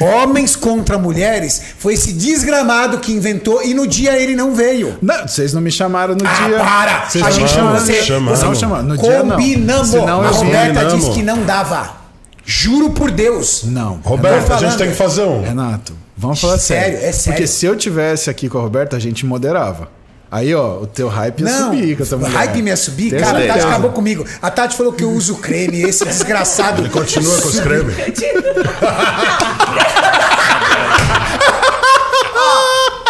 Homens 0.00 0.56
contra 0.56 0.98
mulheres 0.98 1.60
foi 1.78 1.92
esse 1.92 2.14
desgramado 2.14 2.98
que 2.98 3.12
inventou 3.12 3.62
e 3.62 3.74
no 3.74 3.86
dia 3.86 4.18
ele 4.18 4.34
não 4.34 4.54
veio. 4.54 4.96
Não, 5.02 5.28
vocês 5.28 5.52
não 5.52 5.60
me 5.60 5.70
chamaram 5.70 6.14
no 6.14 6.26
ah, 6.26 6.32
dia. 6.32 6.58
para! 6.58 7.08
Vocês 7.08 7.24
a 7.24 7.30
gente 7.30 7.50
chamamos, 7.50 7.82
você, 7.82 8.02
chamamos. 8.02 8.38
Você, 8.38 8.54
chamamos. 8.54 8.86
No 8.86 8.96
combinamos. 8.96 9.44
dia 9.44 9.58
não. 9.58 9.84
Senão 9.84 10.22
a 10.22 10.28
Roberta 10.28 10.80
combinamos. 10.80 10.94
disse 10.94 11.10
que 11.10 11.22
não 11.22 11.44
dava. 11.44 12.00
Juro 12.44 12.90
por 12.90 13.10
Deus. 13.10 13.64
Não. 13.64 14.00
Roberta, 14.02 14.54
a 14.54 14.58
gente 14.58 14.78
tem 14.78 14.88
que 14.88 14.96
fazer 14.96 15.22
um. 15.22 15.42
Renato, 15.42 15.94
vamos 16.16 16.40
falar 16.40 16.58
sério. 16.58 16.94
Sério, 16.94 17.08
é 17.08 17.12
sério. 17.12 17.36
Porque 17.36 17.46
se 17.46 17.66
eu 17.66 17.76
tivesse 17.76 18.30
aqui 18.30 18.48
com 18.48 18.58
a 18.58 18.62
Roberta, 18.62 18.96
a 18.96 19.00
gente 19.00 19.26
moderava. 19.26 19.99
Aí, 20.32 20.54
ó, 20.54 20.78
o 20.78 20.86
teu 20.86 21.08
hype 21.08 21.40
ia 21.40 21.50
não, 21.50 21.64
subir 21.64 21.96
com 21.96 22.02
essa 22.04 22.16
mulher. 22.16 22.30
O 22.30 22.34
hype 22.34 22.60
ia 22.62 22.76
subir? 22.76 23.10
Tem 23.10 23.18
cara, 23.18 23.38
certeza. 23.38 23.52
a 23.52 23.56
Tati 23.56 23.66
acabou 23.66 23.90
comigo. 23.90 24.24
A 24.40 24.50
Tati 24.50 24.76
falou 24.76 24.92
que 24.92 25.02
eu 25.02 25.10
uso 25.10 25.34
creme, 25.36 25.82
esse 25.82 26.04
desgraçado. 26.04 26.82
Ele 26.82 26.88
continua 26.88 27.40
com 27.40 27.48
os 27.48 27.58
cremes. 27.58 27.96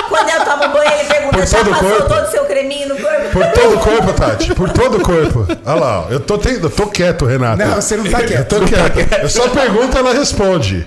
Quando 0.09 0.29
eu 0.29 0.45
tomo 0.45 0.73
banho, 0.73 0.93
ele 0.93 1.09
pergunta: 1.09 1.39
Por 1.39 1.47
já 1.47 1.59
todo 1.59 1.69
o 1.69 1.75
passou 1.75 1.91
corpo? 1.91 2.09
todo 2.15 2.27
o 2.27 2.31
seu 2.31 2.45
creminho 2.45 2.89
no 2.89 2.97
corpo? 2.97 3.31
Por 3.33 3.47
todo 3.47 3.75
o 3.75 3.79
corpo, 3.79 4.13
Tati. 4.13 4.55
Por 4.55 4.71
todo 4.71 4.97
o 4.99 5.01
corpo. 5.01 5.47
Olha 5.65 5.81
lá, 5.81 6.07
eu 6.11 6.21
tô, 6.21 6.37
te... 6.39 6.49
eu 6.55 6.71
tô 6.71 6.87
quieto, 6.87 7.25
Renato. 7.27 7.59
Não, 7.59 7.77
você 7.77 7.97
não 7.97 8.05
tá 8.05 8.21
Eu 8.21 8.27
quieto. 8.27 8.49
tô 8.49 8.61
quieto. 8.67 9.13
Eu 9.23 9.29
só 9.29 9.49
pergunto, 9.49 9.97
ela 9.97 10.13
responde. 10.13 10.87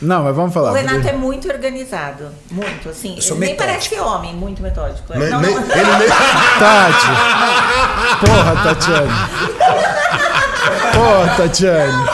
Não, 0.00 0.22
mas 0.24 0.34
vamos 0.36 0.54
falar. 0.54 0.70
O 0.70 0.74
Renato 0.74 1.08
é 1.08 1.12
muito 1.12 1.48
organizado. 1.48 2.28
Muito, 2.50 2.88
assim. 2.88 3.16
Eu 3.16 3.22
sou 3.22 3.36
ele 3.36 3.46
nem 3.46 3.56
parece 3.56 3.94
homem, 3.98 4.32
muito 4.34 4.62
metódico. 4.62 5.12
Nem- 5.16 5.28
não, 5.28 5.40
nem- 5.40 5.54
não, 5.54 5.60
ele 5.62 5.96
nem... 5.98 6.08
Tati! 6.58 7.06
Porra, 8.20 8.62
Tatiane! 8.62 9.12
Porra, 10.94 11.34
Tatiane! 11.36 12.08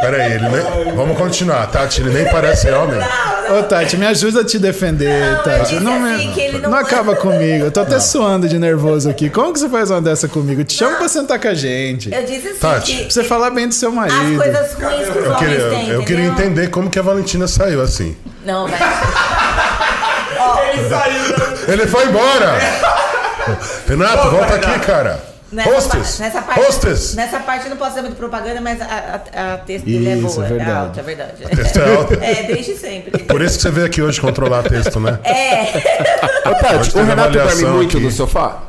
Peraí, 0.00 0.32
ele 0.32 0.48
nem... 0.48 0.94
Vamos 0.96 1.16
continuar. 1.16 1.66
Tati, 1.68 2.00
ele 2.00 2.10
nem 2.10 2.30
parece 2.30 2.68
homem. 2.70 2.98
não, 2.98 3.31
Ô, 3.50 3.62
Tati, 3.64 3.96
me 3.96 4.06
ajuda 4.06 4.40
a 4.40 4.44
te 4.44 4.58
defender, 4.58 5.20
Não, 5.36 5.42
Tati. 5.42 5.74
eu 5.74 5.80
Não, 5.80 6.00
me- 6.00 6.14
assim, 6.14 6.32
que 6.32 6.40
ele 6.40 6.58
não- 6.58 6.70
não 6.70 6.78
acaba 6.78 7.14
comigo. 7.16 7.64
Eu 7.66 7.70
tô 7.70 7.80
até 7.80 7.98
suando 8.00 8.48
de 8.48 8.58
nervoso 8.58 9.10
aqui. 9.10 9.28
Como 9.28 9.52
que 9.52 9.58
você 9.58 9.68
faz 9.68 9.90
uma 9.90 10.00
dessa 10.00 10.28
comigo? 10.28 10.62
Te 10.64 10.74
chamo 10.74 10.96
pra 10.96 11.08
sentar 11.08 11.38
com 11.40 11.48
a 11.48 11.54
gente. 11.54 12.12
Eu 12.12 12.24
disse 12.24 12.48
assim 12.48 12.58
Tati, 12.58 12.92
que 12.96 13.02
Pra 13.04 13.10
você 13.10 13.24
falar 13.24 13.50
bem 13.50 13.68
do 13.68 13.74
seu 13.74 13.88
as 13.90 13.94
marido. 13.94 14.36
coisas 14.42 14.72
ruins 14.74 15.08
que 15.08 15.18
os 15.18 15.26
Eu 15.26 15.34
queria, 15.36 15.70
têm, 15.70 15.88
eu 15.90 16.02
queria 16.04 16.24
entendeu? 16.26 16.44
entender 16.46 16.68
como 16.70 16.88
que 16.88 16.98
a 16.98 17.02
Valentina 17.02 17.46
saiu 17.48 17.82
assim. 17.82 18.16
Não, 18.44 18.66
vai. 18.68 18.78
Ele 20.72 20.88
saiu 20.88 21.36
da... 21.66 21.72
Ele 21.72 21.86
foi 21.86 22.06
embora! 22.06 22.58
Renato, 23.88 24.30
volta 24.30 24.54
aqui, 24.54 24.78
cara. 24.80 25.31
Nessa, 25.52 25.70
Hostess! 25.70 26.16
pa- 26.16 26.24
nessa 26.24 26.42
parte, 26.42 26.60
Hostess! 26.60 27.14
Nessa 27.14 27.40
parte 27.40 27.64
eu 27.64 27.70
não 27.70 27.76
posso 27.76 27.94
dar 27.94 28.02
muito 28.02 28.16
propaganda, 28.16 28.60
mas 28.60 28.80
a, 28.80 29.20
a, 29.34 29.54
a 29.54 29.58
texto 29.58 29.84
dele 29.84 30.08
é 30.08 30.16
Isso, 30.16 30.26
boa, 30.28 30.44
é 30.44 30.46
é, 30.46 30.48
verdade. 30.50 30.70
alta, 30.72 31.00
é 31.00 31.02
verdade. 31.02 31.32
texto 31.56 31.76
é 31.78 31.94
alta? 31.94 32.14
É, 32.24 32.42
desde 32.44 32.76
sempre. 32.76 33.18
Por 33.24 33.42
isso 33.42 33.56
que 33.56 33.62
você 33.62 33.70
veio 33.70 33.86
aqui 33.86 34.00
hoje 34.00 34.20
controlar 34.20 34.62
texto, 34.62 34.98
né? 34.98 35.18
É. 35.24 36.48
Ô, 36.48 36.54
Tati, 36.54 36.96
o 36.96 37.04
Renato 37.04 37.32
dorme 37.32 37.38
avaliação 37.40 37.74
muito 37.76 37.96
aqui. 37.96 38.06
no 38.06 38.10
sofá? 38.10 38.62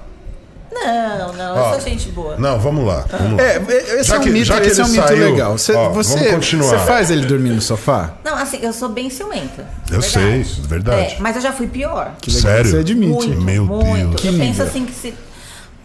Não, 0.74 1.32
não, 1.34 1.56
eu 1.56 1.62
Ó, 1.64 1.72
sou 1.74 1.80
gente 1.82 2.10
boa. 2.10 2.36
Não, 2.38 2.60
vamos 2.60 2.86
lá. 2.86 3.06
Vamos 3.10 3.38
lá. 3.38 3.44
É, 3.44 3.62
esse 4.00 4.10
Já 4.10 4.16
é 4.16 4.20
um 4.20 4.22
que- 4.22 4.30
mito, 4.32 4.46
já 4.46 4.60
que 4.60 4.68
esse 4.68 4.82
é 4.82 4.84
um 4.84 4.88
mito 4.90 5.08
saiu, 5.08 5.32
legal. 5.32 5.58
Você, 5.58 5.72
ó, 5.74 5.90
você, 5.90 6.16
vamos 6.16 6.32
continuar. 6.32 6.70
você 6.80 6.86
faz 6.86 7.12
ele 7.12 7.26
dormir 7.26 7.52
no 7.52 7.62
sofá? 7.62 8.14
Não, 8.26 8.36
assim, 8.36 8.60
eu 8.62 8.74
sou 8.74 8.90
bem 8.90 9.10
ciumenta. 9.10 9.66
Eu 9.90 10.02
sei, 10.02 10.22
verdade. 10.44 10.68
verdade. 10.68 11.14
É, 11.14 11.18
mas 11.20 11.36
eu 11.38 11.42
já 11.44 11.54
fui 11.54 11.68
pior. 11.68 12.12
Que 12.20 12.32
legal 12.32 12.42
Sério? 12.52 12.72
Você 12.72 12.78
admite. 12.78 13.28
Muito, 13.28 13.42
Meu 13.42 13.66
muito. 13.66 13.86
Deus. 13.96 14.10
Eu 14.12 14.16
Que 14.16 14.28
penso 14.30 14.42
nível? 14.44 14.66
assim 14.66 14.86
que 14.86 14.94
se. 14.94 15.14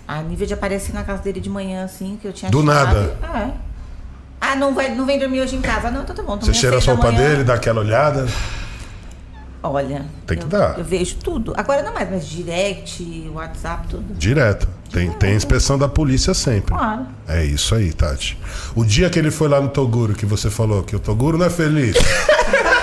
A 0.09 0.23
nível 0.23 0.47
de 0.47 0.55
aparecer 0.55 0.95
na 0.95 1.05
casa 1.05 1.23
dele 1.23 1.39
de 1.39 1.51
manhã, 1.51 1.85
assim, 1.85 2.19
que 2.21 2.27
eu 2.27 2.33
tinha 2.33 2.51
Do 2.51 2.65
chave. 2.65 2.69
nada. 2.73 3.17
É. 3.23 3.51
Ah, 4.41 4.57
não, 4.57 4.75
vai, 4.75 4.95
não 4.95 5.05
vem 5.05 5.19
dormir 5.19 5.43
hoje 5.43 5.55
em 5.55 5.61
casa. 5.61 5.89
Ah, 5.89 5.91
não, 5.91 6.03
então 6.03 6.17
tá 6.17 6.23
bom. 6.23 6.39
Você 6.41 6.55
cheira 6.55 6.79
a 6.79 6.81
roupa 6.81 7.13
dele, 7.13 7.45
dá 7.45 7.55
aquela 7.55 7.81
olhada. 7.81 8.27
Olha. 9.63 10.07
Tem 10.27 10.39
que 10.39 10.45
eu, 10.45 10.49
dar. 10.49 10.79
Eu 10.79 10.85
vejo 10.85 11.17
tudo. 11.17 11.53
Agora 11.57 11.83
não 11.83 11.93
mais, 11.93 12.09
mas 12.11 12.27
direct, 12.27 13.31
WhatsApp, 13.35 13.89
tudo. 13.89 14.15
Direto. 14.15 14.69
Tem, 14.91 15.11
tem 15.11 15.35
inspeção 15.35 15.77
da 15.77 15.89
polícia 15.89 16.33
sempre. 16.33 16.75
Claro. 16.75 17.07
É 17.27 17.45
isso 17.45 17.75
aí, 17.75 17.93
Tati. 17.93 18.39
O 18.75 18.85
dia 18.85 19.11
que 19.11 19.19
ele 19.19 19.31
foi 19.31 19.49
lá 19.49 19.61
no 19.61 19.69
Toguro, 19.69 20.15
que 20.15 20.25
você 20.25 20.49
falou 20.49 20.83
que 20.85 20.97
o 20.97 21.01
Toguro 21.01 21.37
não 21.37 21.47
é 21.47 21.51
feliz. 21.51 21.97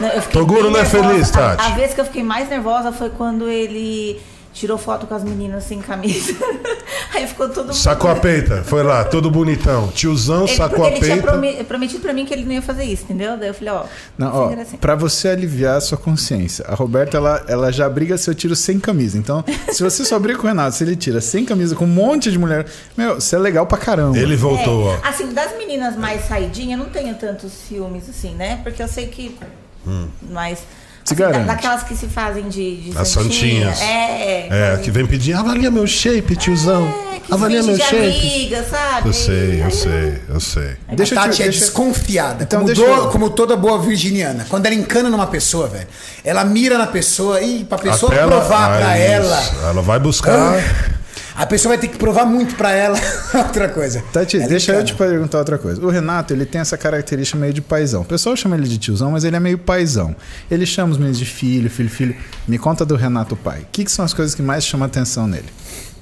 Não, 0.00 0.20
Toguro 0.30 0.70
não 0.70 0.78
é 0.78 0.84
nervosa. 0.84 1.08
feliz, 1.08 1.28
Tati? 1.28 1.60
A, 1.60 1.66
a 1.66 1.70
vez 1.70 1.92
que 1.92 2.00
eu 2.00 2.04
fiquei 2.04 2.22
mais 2.22 2.48
nervosa 2.48 2.92
foi 2.92 3.10
quando 3.10 3.48
ele 3.48 4.20
tirou 4.58 4.76
foto 4.78 5.06
com 5.06 5.14
as 5.14 5.22
meninas 5.24 5.64
sem 5.64 5.80
camisa. 5.80 6.32
Aí 7.14 7.26
ficou 7.26 7.48
todo 7.48 7.66
mundo. 7.66 7.74
Sacou 7.74 8.10
a 8.10 8.16
peita. 8.20 8.62
Foi 8.64 8.82
lá, 8.82 9.04
todo 9.04 9.30
bonitão. 9.30 9.88
Tiozão 9.88 10.44
Ele, 10.46 10.56
sacou 10.56 10.84
a 10.84 10.88
ele 10.90 10.98
tinha 11.00 11.14
peita. 11.16 11.30
prome- 11.30 11.64
prometido 11.64 12.00
pra 12.00 12.12
mim 12.12 12.24
que 12.26 12.34
ele 12.34 12.44
não 12.44 12.52
ia 12.52 12.62
fazer 12.62 12.84
isso, 12.84 13.04
entendeu? 13.04 13.36
Daí 13.36 13.48
eu 13.48 13.54
falei, 13.54 13.72
ó. 13.72 13.84
Não, 14.16 14.34
ó, 14.34 14.48
gracinha. 14.48 14.78
pra 14.78 14.94
você 14.94 15.28
aliviar 15.28 15.76
a 15.76 15.80
sua 15.80 15.96
consciência, 15.96 16.64
a 16.68 16.74
Roberta, 16.74 17.16
ela, 17.16 17.44
ela 17.48 17.72
já 17.72 17.88
briga 17.88 18.18
se 18.18 18.28
eu 18.28 18.34
tiro 18.34 18.54
sem 18.56 18.78
camisa. 18.78 19.16
Então, 19.16 19.44
se 19.70 19.82
você 19.82 20.04
só 20.04 20.18
briga 20.18 20.38
com 20.38 20.44
o 20.44 20.48
Renato, 20.48 20.76
se 20.76 20.84
ele 20.84 20.96
tira 20.96 21.20
sem 21.20 21.44
camisa 21.44 21.74
com 21.74 21.84
um 21.84 21.88
monte 21.88 22.30
de 22.30 22.38
mulher, 22.38 22.66
meu, 22.96 23.14
você 23.16 23.36
é 23.36 23.38
legal 23.38 23.66
pra 23.66 23.78
caramba. 23.78 24.18
Ele 24.18 24.36
voltou, 24.36 24.84
ó. 24.86 24.94
É, 24.94 25.00
assim, 25.08 25.32
das 25.32 25.56
meninas 25.56 25.96
mais 25.96 26.26
saidinhas, 26.26 26.78
eu 26.78 26.84
não 26.84 26.92
tenho 26.92 27.14
tantos 27.14 27.52
ciúmes 27.52 28.08
assim, 28.08 28.34
né? 28.34 28.60
Porque 28.62 28.82
eu 28.82 28.88
sei 28.88 29.06
que. 29.06 29.36
Mas. 30.30 30.58
Se 31.08 31.14
garante. 31.14 31.46
daquelas 31.46 31.82
que 31.82 31.94
se 31.96 32.06
fazem 32.06 32.48
de, 32.48 32.76
de 32.90 32.98
As 32.98 33.08
santinha. 33.08 33.72
santinhas. 33.74 33.80
É. 33.80 34.74
É, 34.74 34.76
que 34.82 34.90
vem 34.90 35.06
pedir, 35.06 35.34
avalia 35.34 35.70
meu 35.70 35.86
shape, 35.86 36.36
tiozão. 36.36 36.86
É, 37.14 37.20
que 37.20 37.32
avalia 37.32 37.62
meu 37.62 37.76
de 37.76 37.82
shape. 37.82 37.96
amiga, 38.18 38.64
sabe? 38.64 39.08
Eu 39.08 39.12
sei, 39.12 39.62
eu 39.64 39.70
sei, 39.70 40.22
eu 40.28 40.40
sei. 40.40 40.76
Deixa 40.92 41.14
eu 41.14 41.18
a 41.18 41.22
te- 41.22 41.26
Tati 41.30 41.42
é 41.42 41.44
deixa- 41.46 41.60
desconfiada. 41.60 42.42
Então, 42.44 42.60
como, 42.60 42.66
deixa 42.74 42.82
do- 42.82 42.88
eu- 43.02 43.08
como 43.08 43.30
toda 43.30 43.56
boa 43.56 43.78
virginiana. 43.80 44.46
Quando 44.48 44.66
ela 44.66 44.74
encana 44.74 45.08
numa 45.08 45.26
pessoa, 45.26 45.66
velho, 45.68 45.86
ela 46.24 46.44
mira 46.44 46.78
na 46.78 46.86
pessoa 46.86 47.40
e 47.40 47.64
pra 47.64 47.78
pessoa 47.78 48.12
Até 48.12 48.26
provar 48.26 48.74
ah, 48.74 48.78
pra 48.78 48.98
isso. 48.98 49.06
ela. 49.12 49.42
Ela 49.70 49.82
vai 49.82 49.98
buscar. 49.98 50.54
A 51.38 51.46
pessoa 51.46 51.70
vai 51.76 51.78
ter 51.78 51.86
que 51.88 51.96
provar 51.96 52.26
muito 52.26 52.56
pra 52.56 52.72
ela 52.72 52.98
outra 53.34 53.68
coisa. 53.68 54.02
Tati, 54.12 54.36
Ela 54.38 54.48
deixa 54.48 54.72
eu 54.72 54.84
te 54.84 54.92
perguntar 54.94 55.38
outra 55.38 55.56
coisa. 55.56 55.80
O 55.80 55.88
Renato, 55.88 56.32
ele 56.32 56.44
tem 56.44 56.60
essa 56.60 56.76
característica 56.76 57.38
meio 57.38 57.52
de 57.52 57.62
paizão. 57.62 58.02
O 58.02 58.04
pessoal 58.04 58.34
chama 58.36 58.56
ele 58.56 58.66
de 58.66 58.76
tiozão, 58.76 59.12
mas 59.12 59.22
ele 59.22 59.36
é 59.36 59.40
meio 59.40 59.56
paizão. 59.56 60.16
Ele 60.50 60.66
chama 60.66 60.90
os 60.92 60.98
meninos 60.98 61.16
de 61.18 61.24
filho, 61.24 61.70
filho, 61.70 61.88
filho. 61.88 62.16
Me 62.46 62.58
conta 62.58 62.84
do 62.84 62.96
Renato 62.96 63.36
pai. 63.36 63.60
O 63.60 63.66
que, 63.70 63.84
que 63.84 63.92
são 63.92 64.04
as 64.04 64.12
coisas 64.12 64.34
que 64.34 64.42
mais 64.42 64.64
chamam 64.66 64.84
a 64.84 64.88
atenção 64.88 65.28
nele? 65.28 65.46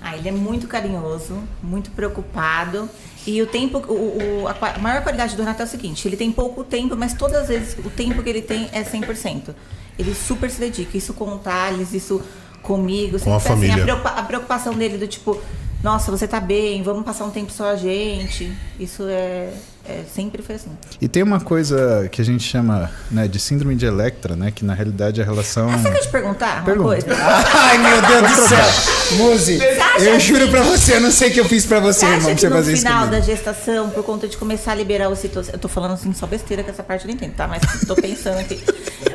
Ah, 0.01 0.17
ele 0.17 0.29
é 0.29 0.33
muito 0.33 0.67
carinhoso, 0.67 1.37
muito 1.63 1.91
preocupado. 1.91 2.89
E 3.27 3.43
o 3.43 3.47
tempo, 3.47 3.79
o, 3.89 4.45
o- 4.45 4.49
a, 4.49 4.79
maior 4.79 5.03
qualidade 5.03 5.37
do 5.37 5.43
Renato 5.43 5.61
é 5.61 5.65
o 5.67 5.69
seguinte: 5.69 6.09
ele 6.09 6.17
tem 6.17 6.33
pouco 6.33 6.65
tempo, 6.65 6.97
mas 6.97 7.13
todas 7.13 7.43
as 7.43 7.49
vezes 7.49 7.77
o 7.85 7.91
tempo 7.91 8.23
que 8.23 8.31
ele 8.31 8.41
tem 8.43 8.69
é 8.73 8.83
100%. 8.83 9.55
Ele 9.99 10.15
super 10.15 10.51
se 10.51 10.61
dedica. 10.61 10.97
Isso 10.97 11.13
com 11.13 11.25
o 11.35 11.39
Thales, 11.39 11.93
isso 11.93 12.23
comigo. 12.67 13.19
Com 13.21 13.35
a 13.35 13.41
sempre 13.41 13.41
foi 13.41 13.53
assim, 13.53 13.67
família. 13.69 13.85
preocupa- 13.85 14.11
a 14.21 14.23
preocupação 14.23 14.75
dele 14.75 14.99
do 14.99 15.07
tipo: 15.07 15.41
nossa, 15.83 16.11
você 16.11 16.27
tá 16.27 16.41
bem, 16.41 16.83
vamos 16.83 17.05
passar 17.05 17.25
um 17.25 17.31
tempo 17.31 17.53
só 17.53 17.71
a 17.71 17.77
gente. 17.77 18.53
Isso 18.79 19.05
é, 19.09 19.51
é- 19.89 20.05
sempre 20.15 20.43
foi 20.43 20.55
assim. 20.57 20.71
E 21.01 21.09
tem 21.09 21.23
uma 21.23 21.41
coisa 21.41 22.09
que 22.11 22.21
a 22.21 22.25
gente 22.25 22.43
chama 22.45 22.91
né, 23.11 23.27
de 23.29 23.39
síndrome 23.39 23.75
de 23.75 23.87
Electra, 23.87 24.35
né? 24.37 24.51
Que 24.55 24.65
na 24.65 24.75
realidade 24.75 25.21
é 25.21 25.25
a 25.25 25.27
relação. 25.27 25.71
Ah, 25.71 25.77
você 25.79 25.91
quer 25.91 26.01
te 26.01 26.09
perguntar 26.09 26.57
uma 26.57 26.65
Pergunta. 26.65 26.89
coisa? 26.89 27.07
Ai, 27.55 27.79
meu 27.79 28.03
Deus 28.03 28.37
do 28.37 28.49
céu. 28.49 29.17
Muzi, 29.19 29.59
eu 30.01 30.19
juro 30.21 30.49
pra 30.49 30.63
você, 30.63 30.97
eu 30.97 31.01
não 31.01 31.11
sei 31.11 31.31
o 31.31 31.33
que 31.33 31.41
eu 31.41 31.45
fiz 31.45 31.65
pra 31.65 31.79
você, 31.81 32.01
Você 32.01 32.07
irmão, 32.07 32.23
pra 32.25 32.35
você 32.37 32.49
no 32.49 32.57
fazer 32.57 32.73
isso 32.73 32.83
final 32.83 33.05
comigo. 33.05 33.17
da 33.17 33.21
gestação, 33.21 33.91
por 33.91 34.03
conta 34.05 34.27
de 34.29 34.37
começar 34.37 34.73
a 34.73 34.75
liberar 34.75 35.09
ocitocina, 35.09 35.55
eu 35.55 35.61
tô 35.61 35.69
falando 35.69 35.93
assim 35.95 36.13
só 36.13 36.27
besteira 36.27 36.63
que 36.65 36.71
essa 36.71 36.83
parte 36.83 37.05
eu 37.05 37.09
não 37.09 37.15
entendo, 37.15 37.35
tá? 37.35 37.47
Mas 37.47 37.63
tô 37.87 37.95
pensando 37.95 38.39
aqui. 38.41 38.61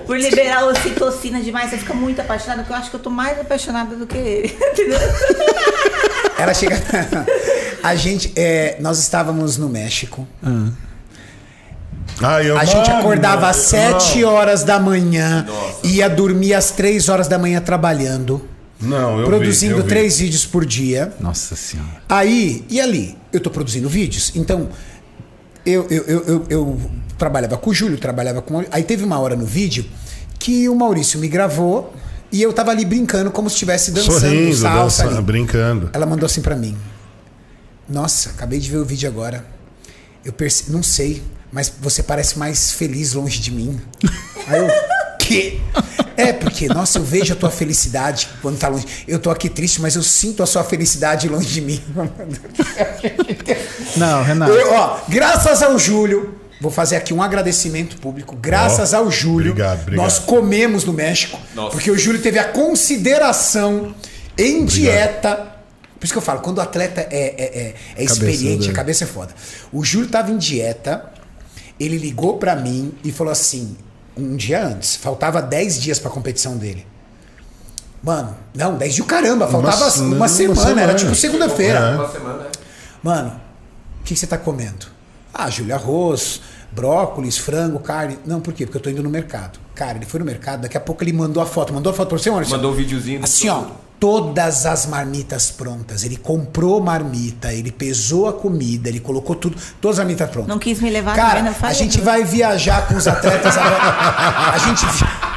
Por 0.06 0.18
liberar 0.18 0.66
ocitocina 0.66 1.42
demais, 1.42 1.70
você 1.70 1.78
fica 1.78 1.94
muito 1.94 2.20
apaixonada, 2.22 2.62
porque 2.64 2.74
eu 2.74 2.78
acho 2.78 2.90
que 2.90 2.96
eu 2.96 3.00
tô 3.02 3.10
mais 3.10 3.40
apaixonada 3.40 3.96
do 3.96 4.08
que 4.08 4.18
ele. 4.18 4.58
Ela 6.42 6.54
chega. 6.54 6.82
A 7.84 7.96
gente, 7.96 8.32
é, 8.36 8.78
nós 8.80 9.00
estávamos 9.00 9.58
no 9.58 9.68
México. 9.68 10.28
Ai, 12.22 12.50
eu 12.50 12.58
A 12.58 12.64
gente 12.66 12.88
mano, 12.90 13.00
acordava 13.00 13.50
às 13.50 13.58
não. 13.58 14.00
7 14.00 14.24
horas 14.24 14.64
da 14.64 14.80
manhã, 14.80 15.48
ia 15.84 16.08
dormir 16.08 16.54
às 16.54 16.72
3 16.72 17.10
horas 17.10 17.28
da 17.28 17.40
manhã 17.40 17.60
trabalhando, 17.60 18.48
Não, 18.80 19.20
eu 19.20 19.26
produzindo 19.26 19.76
vi, 19.76 19.80
eu 19.80 19.84
vi. 19.84 19.90
três 19.90 20.20
vídeos 20.20 20.46
por 20.46 20.64
dia. 20.66 21.12
Nossa 21.20 21.56
senhora. 21.56 22.04
Aí, 22.08 22.64
e 22.70 22.80
ali? 22.80 23.18
Eu 23.34 23.40
tô 23.40 23.50
produzindo 23.50 23.90
vídeos, 23.90 24.32
então 24.36 24.70
eu, 25.66 25.88
eu, 25.90 26.04
eu, 26.04 26.24
eu, 26.28 26.46
eu 26.50 26.82
trabalhava 27.18 27.58
com 27.58 27.70
o 27.72 27.74
Júlio, 27.74 27.98
trabalhava 27.98 28.42
com. 28.42 28.64
Aí 28.72 28.84
teve 28.84 29.04
uma 29.04 29.18
hora 29.20 29.36
no 29.36 29.46
vídeo 29.46 29.86
que 30.38 30.70
o 30.70 30.76
Maurício 30.76 31.20
me 31.20 31.28
gravou 31.28 31.92
e 32.32 32.42
eu 32.42 32.54
tava 32.54 32.72
ali 32.72 32.86
brincando 32.86 33.32
como 33.32 33.50
se 33.50 33.56
estivesse 33.56 33.92
dançando 33.92 34.20
Sorrindo, 34.20 34.56
salsa. 34.56 35.04
dançando, 35.04 35.18
ali. 35.18 35.26
brincando. 35.26 35.90
Ela 35.94 36.06
mandou 36.06 36.26
assim 36.26 36.42
pra 36.42 36.56
mim: 36.56 36.78
Nossa, 37.90 38.30
acabei 38.30 38.60
de 38.60 38.70
ver 38.70 38.78
o 38.78 38.86
vídeo 38.86 39.10
agora. 39.10 39.46
Eu 40.24 40.32
perce... 40.32 40.72
não 40.72 40.84
sei, 40.84 41.22
mas 41.52 41.72
você 41.82 42.02
parece 42.02 42.40
mais 42.40 42.72
feliz 42.72 43.14
longe 43.14 43.40
de 43.40 43.52
mim. 43.52 43.80
Aí 44.48 44.60
eu. 44.60 44.68
Que? 45.20 45.62
É, 46.18 46.34
porque, 46.34 46.68
nossa, 46.68 47.00
eu 47.00 47.04
vejo 47.04 47.34
a 47.34 47.36
tua 47.36 47.50
felicidade 47.50 48.28
quando 48.42 48.58
tá 48.58 48.68
longe. 48.68 48.86
Eu 49.08 49.20
tô 49.20 49.30
aqui 49.30 49.50
triste, 49.50 49.82
mas 49.82 49.96
eu 49.96 50.04
sinto 50.04 50.44
a 50.44 50.46
sua 50.46 50.64
felicidade 50.64 51.30
longe 51.30 51.48
de 51.48 51.62
mim. 51.62 51.82
Não, 53.96 54.24
Renato. 54.24 54.52
Eu, 54.52 54.74
ó, 54.74 55.00
graças 55.08 55.62
ao 55.62 55.78
Júlio, 55.80 56.36
vou 56.62 56.72
fazer 56.72 56.96
aqui 56.96 57.14
um 57.14 57.22
agradecimento 57.22 57.98
público. 57.98 58.38
Graças 58.40 58.94
Ó, 58.94 58.98
ao 58.98 59.12
Júlio, 59.12 59.52
obrigado, 59.52 59.82
obrigado. 59.82 60.04
nós 60.06 60.20
comemos 60.20 60.86
no 60.86 60.94
México, 60.94 61.38
Nossa. 61.56 61.72
porque 61.72 61.90
o 61.90 61.98
Júlio 61.98 62.22
teve 62.22 62.38
a 62.40 62.46
consideração 62.46 63.94
em 64.38 64.64
dieta. 64.64 65.36
Por 66.00 66.06
isso 66.06 66.14
que 66.14 66.18
eu 66.18 66.22
falo, 66.22 66.40
quando 66.42 66.60
o 66.60 66.62
atleta 66.62 67.02
é, 67.02 67.06
é, 67.12 67.44
é, 67.44 67.76
é 67.98 68.04
experiente, 68.04 68.60
dele. 68.60 68.72
a 68.72 68.74
cabeça 68.74 69.04
é 69.04 69.08
foda. 69.08 69.34
O 69.74 69.84
Júlio 69.84 70.08
tava 70.08 70.32
em 70.32 70.38
dieta, 70.38 71.12
ele 71.80 71.98
ligou 71.98 72.38
pra 72.38 72.56
mim 72.56 72.94
e 73.04 73.12
falou 73.12 73.32
assim, 73.32 73.76
um 74.16 74.36
dia 74.36 74.64
antes, 74.66 74.96
faltava 74.96 75.42
10 75.42 75.80
dias 75.82 76.00
pra 76.00 76.10
competição 76.12 76.58
dele. 76.58 76.86
Mano, 78.04 78.36
não, 78.56 78.76
10 78.78 78.96
dias 78.96 79.06
o 79.06 79.08
caramba, 79.08 79.48
faltava 79.48 79.78
Uma- 79.86 80.06
uma, 80.06 80.16
uma 80.16 80.28
semana, 80.28 80.62
era 80.62 80.70
semana. 80.74 80.94
tipo 80.96 81.16
segunda-feira. 81.16 81.80
É. 81.80 81.96
Uma 81.96 82.12
semana? 82.12 82.48
Mano, 83.04 83.42
o 84.00 84.04
que 84.04 84.14
que 84.16 84.20
você 84.20 84.26
tá 84.28 84.38
comendo? 84.40 84.88
Ah, 85.34 85.50
Júlio, 85.50 85.74
arroz, 85.74 86.42
brócolis, 86.72 87.38
frango, 87.38 87.80
carne. 87.80 88.20
Não, 88.26 88.40
por 88.40 88.54
quê? 88.54 88.66
Porque 88.66 88.78
eu 88.78 88.82
tô 88.82 88.90
indo 88.90 89.04
no 89.04 89.10
mercado. 89.10 89.60
Cara, 89.76 89.98
ele 89.98 90.06
foi 90.06 90.20
no 90.20 90.26
mercado, 90.26 90.62
daqui 90.62 90.78
a 90.78 90.80
pouco 90.80 91.04
ele 91.04 91.14
mandou 91.14 91.42
a 91.42 91.46
foto. 91.46 91.74
Mandou 91.74 91.92
a 91.92 91.94
foto 91.94 92.10
pra 92.10 92.18
você, 92.18 92.30
Maurício? 92.30 92.56
Mandou 92.56 92.72
um 92.72 92.76
videozinho. 92.76 93.24
Assim, 93.24 93.50
ó, 93.50 93.66
todas 94.00 94.66
as 94.66 94.88
marmitas 94.88 95.52
prontas. 95.52 96.04
Ele 96.04 96.18
comprou 96.18 96.82
marmita, 96.82 97.54
ele 97.54 97.72
pesou 97.72 98.28
a 98.28 98.34
comida, 98.34 98.90
ele 98.90 99.00
colocou 99.00 99.36
tudo, 99.36 99.56
todas 99.80 100.00
as 100.00 100.06
marmitas 100.06 100.30
prontas. 100.30 100.50
Não 100.50 100.60
quis 100.60 100.80
me 100.82 100.90
levar 100.90 101.16
Cara, 101.16 101.56
a 101.62 101.74
gente 101.74 102.02
vai 102.02 102.24
viajar 102.24 102.88
com 102.88 102.96
os 102.96 103.08
atletas 103.08 103.56
agora. 103.56 103.78
A 104.54 104.58
gente. 104.58 105.31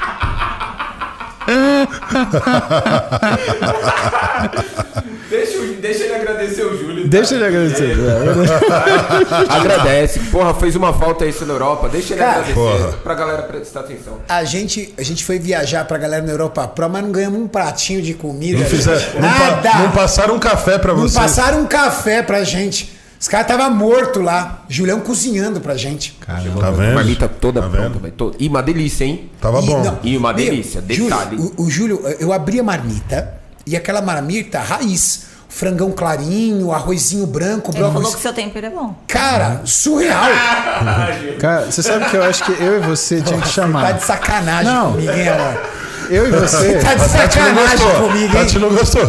Deixa, 5.81 6.05
ele 6.05 6.15
agradecer 6.15 6.63
o 6.65 6.77
Júlio. 6.79 7.09
Deixa 7.09 7.35
ele 7.35 7.45
agradecer. 7.47 7.95
Agradece. 9.51 10.21
Porra, 10.31 10.55
fez 10.55 10.77
uma 10.77 10.93
falta 10.93 11.27
isso 11.27 11.45
na 11.45 11.53
Europa. 11.55 11.89
Deixa 11.89 12.15
ele 12.15 12.21
Cara, 12.21 12.31
agradecer 12.41 12.55
porra. 12.55 12.93
pra 13.03 13.15
galera 13.15 13.43
prestar 13.43 13.81
atenção. 13.81 14.21
A 14.29 14.45
gente, 14.45 14.95
a 14.97 15.03
gente 15.03 15.25
foi 15.25 15.39
viajar 15.39 15.85
pra 15.87 15.99
galera 15.99 16.25
na 16.25 16.33
Europa 16.33 16.67
Pro, 16.69 16.89
mas 16.89 17.03
não 17.03 17.11
ganhamos 17.13 17.41
um 17.41 17.49
pratinho 17.49 18.01
de 18.01 18.15
comida. 18.15 18.59
Não, 18.61 18.67
fizer, 18.67 18.95
não, 19.15 19.21
pa- 19.23 19.29
Nada. 19.51 19.75
não 19.81 19.91
passaram 19.91 20.37
um 20.37 20.39
café 20.39 20.79
pra 20.79 20.93
Não 20.95 21.01
vocês. 21.03 21.21
passaram 21.23 21.61
um 21.61 21.67
café 21.67 22.23
pra 22.23 22.45
gente. 22.45 22.94
Os 23.25 23.29
caras 23.29 23.51
estavam 23.51 23.75
mortos 23.75 24.23
lá. 24.23 24.65
Julião 24.69 25.01
cozinhando 25.01 25.59
pra 25.59 25.75
gente. 25.79 26.15
Tá 26.27 26.35
vendo? 26.71 26.95
Marmita 26.95 27.27
toda 27.27 27.63
Tá 27.63 27.69
pronta, 27.71 27.89
vendo? 27.89 27.99
velho. 28.01 28.13
toda. 28.15 28.37
E 28.39 28.47
uma 28.47 28.63
delícia, 28.63 29.07
hein? 29.07 29.31
Tava 29.41 29.63
E, 29.63 29.67
bom. 29.67 29.83
não, 29.83 29.99
E 30.03 30.15
uma 30.19 30.31
meu, 30.35 30.45
delícia, 30.45 30.83
detalhe. 30.83 31.39
Júlio, 31.39 31.55
o, 31.57 31.63
o 31.63 31.71
Júlio, 31.71 32.07
eu 32.21 32.35
abri 32.35 32.61
a 32.61 32.63
marmita 32.63 33.33
e 33.67 33.75
aquela 33.75 34.03
marmita 34.03 34.59
raiz. 34.61 35.23
Frangão 35.49 35.91
clarinho, 35.91 36.71
arrozinho 36.71 37.27
branco, 37.27 37.71
Ele 37.75 37.83
falou 37.83 38.13
que 38.13 38.21
seu 38.21 38.35
tempero 38.35 38.67
é 38.67 38.71
bom. 38.71 38.95
Cara, 39.09 39.63
surreal. 39.65 40.27
Cara, 41.41 41.71
você 41.73 41.83
sabe 41.83 42.05
que 42.11 42.17
eu 42.19 42.25
acho 42.25 42.45
que 42.45 42.53
eu 42.63 42.77
e 42.77 42.81
você 42.87 43.23
tinha 43.23 43.39
que 43.39 43.47
Tá 43.47 43.51
chamar. 43.53 43.93
de 43.95 44.05
sacanagem 44.05 44.71
Não. 44.71 44.91
comigo, 44.93 45.11
hein, 45.13 45.29
amor? 45.31 45.63
Eu 46.11 46.29
e 46.29 46.31
você. 46.31 46.75
Tá 46.79 46.95
de 46.95 47.09
sacanagem 47.09 47.91
comigo, 48.03 48.37
hein? 48.37 48.43
Tati 48.45 48.59
não 48.59 48.69
gostou. 48.69 49.03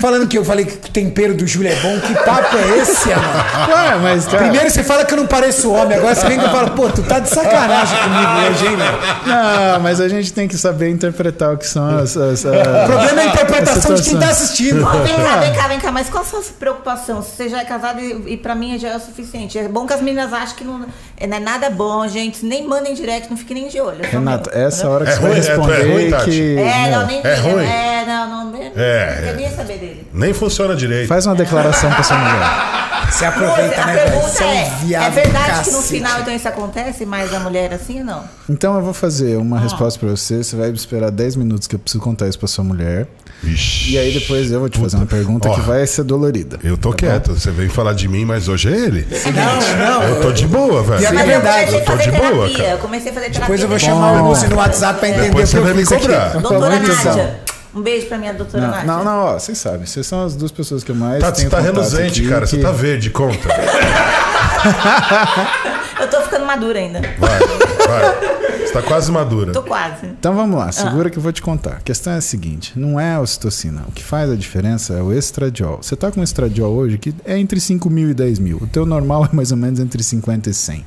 Falando 0.00 0.26
que 0.26 0.38
eu 0.38 0.44
falei 0.44 0.64
que 0.64 0.74
o 0.88 0.90
tempero 0.90 1.34
do 1.34 1.46
Júlio 1.46 1.70
é 1.70 1.74
bom, 1.76 2.00
que 2.00 2.14
papo 2.24 2.56
é 2.56 2.78
esse, 2.78 3.12
amor? 3.12 3.24
Ué, 3.76 3.98
mas 4.02 4.24
cara. 4.26 4.38
Primeiro 4.38 4.70
você 4.70 4.82
fala 4.82 5.04
que 5.04 5.12
eu 5.12 5.18
não 5.18 5.26
pareço 5.26 5.70
homem, 5.72 5.98
agora 5.98 6.14
você 6.14 6.26
vem 6.26 6.38
que 6.38 6.44
eu 6.44 6.50
falo, 6.50 6.70
pô, 6.70 6.88
tu 6.88 7.02
tá 7.02 7.18
de 7.18 7.28
sacanagem 7.28 7.98
comigo 7.98 8.50
hoje, 8.50 8.66
hein, 8.66 8.76
meu? 8.76 9.34
Não, 9.34 9.80
mas 9.80 10.00
a 10.00 10.08
gente 10.08 10.32
tem 10.32 10.48
que 10.48 10.56
saber 10.56 10.88
interpretar 10.90 11.52
o 11.54 11.58
que 11.58 11.66
são 11.66 11.98
as. 11.98 12.16
as, 12.16 12.44
O 12.44 12.48
as- 12.48 12.86
problema 12.86 13.20
é 13.20 13.24
a 13.24 13.26
interpretação 13.26 13.94
de 13.94 14.02
quem 14.02 14.18
tá 14.18 14.28
assistindo. 14.28 14.84
Ó, 14.84 14.90
vem 15.02 15.14
cá, 15.16 15.36
vem 15.38 15.52
cá, 15.52 15.68
vem 15.68 15.78
cá, 15.80 15.92
mas 15.92 16.08
qual 16.08 16.22
a 16.22 16.26
sua 16.26 16.42
preocupação? 16.58 17.22
Se 17.22 17.36
você 17.36 17.48
já 17.48 17.60
é 17.60 17.64
casado 17.64 18.00
e, 18.00 18.32
e 18.32 18.36
pra 18.36 18.54
mim 18.54 18.78
já 18.78 18.88
é 18.88 18.96
o 18.96 19.00
suficiente. 19.00 19.58
É 19.58 19.68
bom 19.68 19.86
que 19.86 19.92
as 19.92 20.00
meninas 20.00 20.32
achem 20.32 20.56
que 20.56 20.64
não 20.64 20.84
é, 21.18 21.26
não 21.26 21.36
é 21.36 21.40
nada 21.40 21.68
bom, 21.70 22.06
gente. 22.08 22.44
Nem 22.44 22.66
mandem 22.66 22.94
direct, 22.94 23.28
não 23.30 23.36
fiquem 23.36 23.56
nem 23.62 23.68
de 23.68 23.80
olho. 23.80 23.98
é 24.02 24.08
só 24.10 24.18
Renato, 24.18 24.50
essa 24.52 24.88
hora 24.88 25.04
que 25.04 25.10
É 25.12 25.14
você 25.16 25.20
vai 25.20 25.30
ruim, 25.30 25.34
é- 25.34 25.38
é 25.38 25.48
responder 25.48 25.92
ruim, 25.92 26.10
Tati? 26.10 26.30
que. 26.30 26.56
É, 26.58 26.90
não, 26.90 27.06
nem 27.06 27.20
É 27.22 27.34
ruim? 27.36 27.64
É, 27.64 28.04
não, 28.06 28.28
não. 28.30 28.40
Não, 28.50 28.56
É, 28.58 28.64
não 28.64 28.74
quer 28.74 29.28
é. 29.28 29.34
nem 29.36 29.50
saber 29.50 29.78
dele. 29.78 29.89
Nem 30.12 30.32
funciona 30.32 30.74
direito. 30.76 31.08
Faz 31.08 31.26
uma 31.26 31.34
declaração 31.34 31.90
pra 31.90 32.02
sua 32.02 32.16
mulher. 32.18 32.80
Você 33.10 33.24
a 33.24 33.28
aproveita, 33.30 33.84
né, 33.86 33.92
velho? 34.04 34.20
Você 34.22 34.44
é 34.44 34.46
um 34.46 34.50
é, 34.52 34.70
viado 34.84 35.06
é 35.06 35.10
verdade 35.10 35.64
que 35.64 35.70
no 35.70 35.76
cacete. 35.78 35.88
final 35.88 36.20
então 36.20 36.32
isso 36.32 36.46
acontece, 36.48 37.04
mas 37.04 37.34
a 37.34 37.40
mulher 37.40 37.72
assim 37.72 37.98
ou 38.00 38.04
não? 38.04 38.24
Então 38.48 38.76
eu 38.76 38.82
vou 38.82 38.92
fazer 38.94 39.36
uma 39.36 39.56
Ah. 39.56 39.60
resposta 39.60 39.98
pra 39.98 40.10
você. 40.10 40.44
Você 40.44 40.54
vai 40.54 40.70
esperar 40.70 41.10
10 41.10 41.34
minutos 41.34 41.66
que 41.66 41.74
eu 41.74 41.78
preciso 41.80 42.00
contar 42.04 42.28
isso 42.28 42.38
pra 42.38 42.46
sua 42.46 42.62
mulher. 42.62 43.08
Vixe. 43.42 43.90
E 43.92 43.98
aí 43.98 44.12
depois 44.12 44.52
eu 44.52 44.60
vou 44.60 44.68
te 44.68 44.78
fazer 44.78 44.96
uma 44.96 45.06
pergunta 45.06 45.48
Ó, 45.48 45.54
que 45.54 45.60
vai 45.62 45.84
ser 45.88 46.04
dolorida. 46.04 46.60
Eu 46.62 46.76
tô 46.76 46.92
quieto. 46.92 47.32
Você 47.32 47.50
vem 47.50 47.68
falar 47.68 47.94
de 47.94 48.06
mim, 48.06 48.24
mas 48.24 48.46
hoje 48.46 48.72
é 48.72 48.76
ele. 48.78 49.04
Não, 49.34 49.76
não. 49.86 50.02
Eu 50.04 50.20
tô 50.20 50.30
de 50.30 50.46
boa, 50.46 50.82
velho. 50.84 51.04
É 51.04 51.24
verdade, 51.24 51.74
eu 51.74 51.84
tô 51.84 51.96
de 51.96 52.12
boa, 52.12 52.48
cara. 52.50 52.68
Eu 52.70 52.78
comecei 52.78 53.10
a 53.10 53.14
fazer 53.14 53.26
terapia. 53.30 53.40
Depois 53.40 53.60
eu 53.62 53.68
vou 53.68 53.78
Bom. 53.78 53.84
chamar 53.84 54.12
o 54.22 54.24
moço 54.24 54.46
no 54.48 54.56
WhatsApp 54.56 55.00
pra 55.00 55.08
entender 55.08 55.30
o 55.30 55.34
que 55.34 55.46
você 55.46 55.58
vai 55.58 55.72
eu 55.72 55.74
me 55.74 55.80
fiz 55.82 55.92
aqui. 55.92 56.02
cobrar. 56.02 56.28
Doutora 56.38 56.76
atenção. 56.76 57.16
Nádia. 57.16 57.40
Um 57.74 57.82
beijo 57.82 58.06
pra 58.06 58.18
minha 58.18 58.32
doutora 58.34 58.62
Não, 58.64 58.70
Nádia. 58.70 58.86
não, 58.86 59.04
não, 59.04 59.18
ó, 59.18 59.38
vocês 59.38 59.56
sabem, 59.58 59.86
vocês 59.86 60.06
são 60.06 60.24
as 60.24 60.34
duas 60.34 60.50
pessoas 60.50 60.82
que 60.82 60.90
eu 60.90 60.94
mais 60.96 61.22
você 61.22 61.32
tenho 61.32 61.50
tá 61.50 61.58
contato 61.58 61.74
reluzente, 61.76 62.20
aqui, 62.20 62.28
cara. 62.28 62.46
Você 62.46 62.56
que- 62.56 62.62
tá 62.62 62.72
verde, 62.72 63.10
conta. 63.10 63.48
Eu 66.00 66.08
tô 66.08 66.20
ficando 66.22 66.46
madura 66.46 66.78
ainda. 66.78 67.00
Vai, 67.18 67.38
vai. 67.38 68.60
Você 68.66 68.72
tá 68.72 68.82
quase 68.82 69.10
madura. 69.12 69.52
Tô 69.52 69.62
quase. 69.62 70.06
Então 70.06 70.34
vamos 70.34 70.58
lá, 70.58 70.70
segura 70.72 71.10
que 71.10 71.18
eu 71.18 71.22
vou 71.22 71.32
te 71.32 71.42
contar. 71.42 71.72
A 71.72 71.80
questão 71.80 72.12
é 72.12 72.16
a 72.16 72.20
seguinte: 72.20 72.72
não 72.78 72.98
é 72.98 73.14
a 73.14 73.20
ocitocina. 73.20 73.82
O 73.88 73.92
que 73.92 74.02
faz 74.02 74.30
a 74.30 74.36
diferença 74.36 74.94
é 74.94 75.02
o 75.02 75.12
estradiol. 75.12 75.78
Você 75.82 75.96
tá 75.96 76.10
com 76.10 76.22
estradiol 76.22 76.72
hoje 76.74 76.98
que 76.98 77.14
é 77.24 77.38
entre 77.38 77.60
5 77.60 77.88
mil 77.90 78.10
e 78.10 78.14
10 78.14 78.38
mil. 78.38 78.56
O 78.58 78.66
teu 78.66 78.86
normal 78.86 79.26
é 79.30 79.34
mais 79.34 79.50
ou 79.50 79.56
menos 79.58 79.78
entre 79.80 80.02
50 80.02 80.48
e 80.50 80.54
100. 80.54 80.84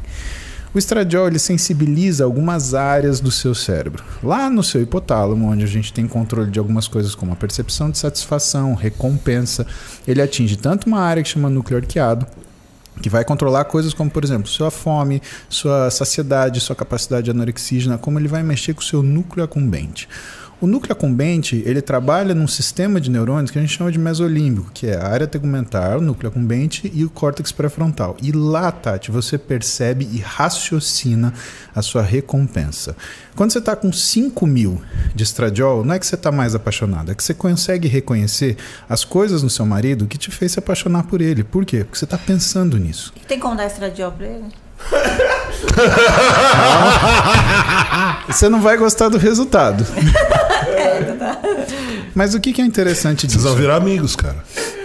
O 0.74 0.80
estradiol 0.80 1.28
ele 1.28 1.38
sensibiliza 1.38 2.24
algumas 2.24 2.74
áreas 2.74 3.20
do 3.20 3.30
seu 3.30 3.54
cérebro. 3.54 4.04
Lá 4.24 4.50
no 4.50 4.64
seu 4.64 4.82
hipotálamo, 4.82 5.52
onde 5.52 5.64
a 5.64 5.68
gente 5.68 5.94
tem 5.94 6.08
controle 6.08 6.50
de 6.50 6.58
algumas 6.58 6.88
coisas 6.88 7.14
como 7.14 7.32
a 7.32 7.36
percepção 7.36 7.92
de 7.92 8.00
satisfação, 8.00 8.74
recompensa, 8.74 9.68
ele 10.08 10.20
atinge 10.20 10.58
tanto 10.58 10.88
uma 10.88 11.00
área 11.00 11.22
que 11.22 11.30
chama 11.30 11.48
núcleo 11.48 11.78
arqueado, 11.78 12.26
que 13.00 13.08
vai 13.08 13.24
controlar 13.24 13.66
coisas 13.66 13.94
como, 13.94 14.10
por 14.10 14.24
exemplo, 14.24 14.48
sua 14.48 14.72
fome, 14.72 15.22
sua 15.48 15.92
saciedade, 15.92 16.60
sua 16.60 16.76
capacidade 16.76 17.30
anorexígena, 17.30 18.00
como 18.00 18.18
ele 18.18 18.28
vai 18.28 18.42
mexer 18.42 18.74
com 18.74 18.82
o 18.82 18.84
seu 18.84 19.04
núcleo 19.04 19.44
acumbente. 19.44 20.10
O 20.64 20.66
núcleo 20.66 20.94
acumbente, 20.94 21.62
ele 21.66 21.82
trabalha 21.82 22.34
num 22.34 22.48
sistema 22.48 23.02
de 23.02 23.12
neurônios 23.12 23.52
que 23.52 23.60
a 23.60 23.62
gente 23.62 23.76
chama 23.76 23.92
de 23.92 24.00
mesolímbico, 24.00 24.72
que 24.74 24.88
é 24.88 24.96
a 24.96 25.10
área 25.10 25.28
tegumentar, 25.28 25.98
o 25.98 26.02
núcleo 26.02 26.30
acumbente 26.30 26.90
e 26.96 27.04
o 27.04 27.10
córtex 27.10 27.52
pré-frontal. 27.52 28.16
E 28.22 28.32
lá, 28.32 28.72
Tati, 28.72 29.12
você 29.12 29.38
percebe 29.38 30.08
e 30.10 30.20
raciocina 30.20 31.34
a 31.76 31.82
sua 31.82 32.02
recompensa. 32.02 32.96
Quando 33.36 33.52
você 33.52 33.60
está 33.60 33.76
com 33.76 33.92
5 33.92 34.48
mil 34.48 34.82
de 35.14 35.26
estradiol, 35.26 35.84
não 35.84 35.96
é 35.96 36.00
que 36.00 36.08
você 36.08 36.16
está 36.16 36.32
mais 36.32 36.56
apaixonado, 36.56 37.12
é 37.12 37.14
que 37.14 37.26
você 37.26 37.34
consegue 37.34 37.90
reconhecer 37.90 38.56
as 38.88 39.04
coisas 39.04 39.44
no 39.44 39.50
seu 39.50 39.66
marido 39.66 40.08
que 40.08 40.18
te 40.18 40.32
fez 40.32 40.54
se 40.54 40.60
apaixonar 40.60 41.04
por 41.04 41.20
ele. 41.20 41.44
Por 41.44 41.66
quê? 41.66 41.84
Porque 41.84 41.98
você 41.98 42.06
está 42.06 42.18
pensando 42.18 42.78
nisso. 42.78 43.14
Tem 43.28 43.38
como 43.38 43.58
dar 43.58 43.66
estradiol 43.66 44.14
pra 44.14 44.28
ele? 44.28 44.46
Você 48.28 48.50
não 48.50 48.62
vai 48.62 48.78
gostar 48.78 49.10
do 49.10 49.18
resultado. 49.18 49.86
это, 50.94 51.14
да. 51.16 51.40
Mas 52.16 52.34
o 52.34 52.40
que 52.40 52.54
que 52.54 52.62
é 52.62 52.66
interessante 52.66 53.22
Vocês 53.28 53.42
vão 53.44 53.52
disso? 53.54 53.62
virar 53.62 53.76
amigos, 53.78 54.16
cara. 54.16 54.38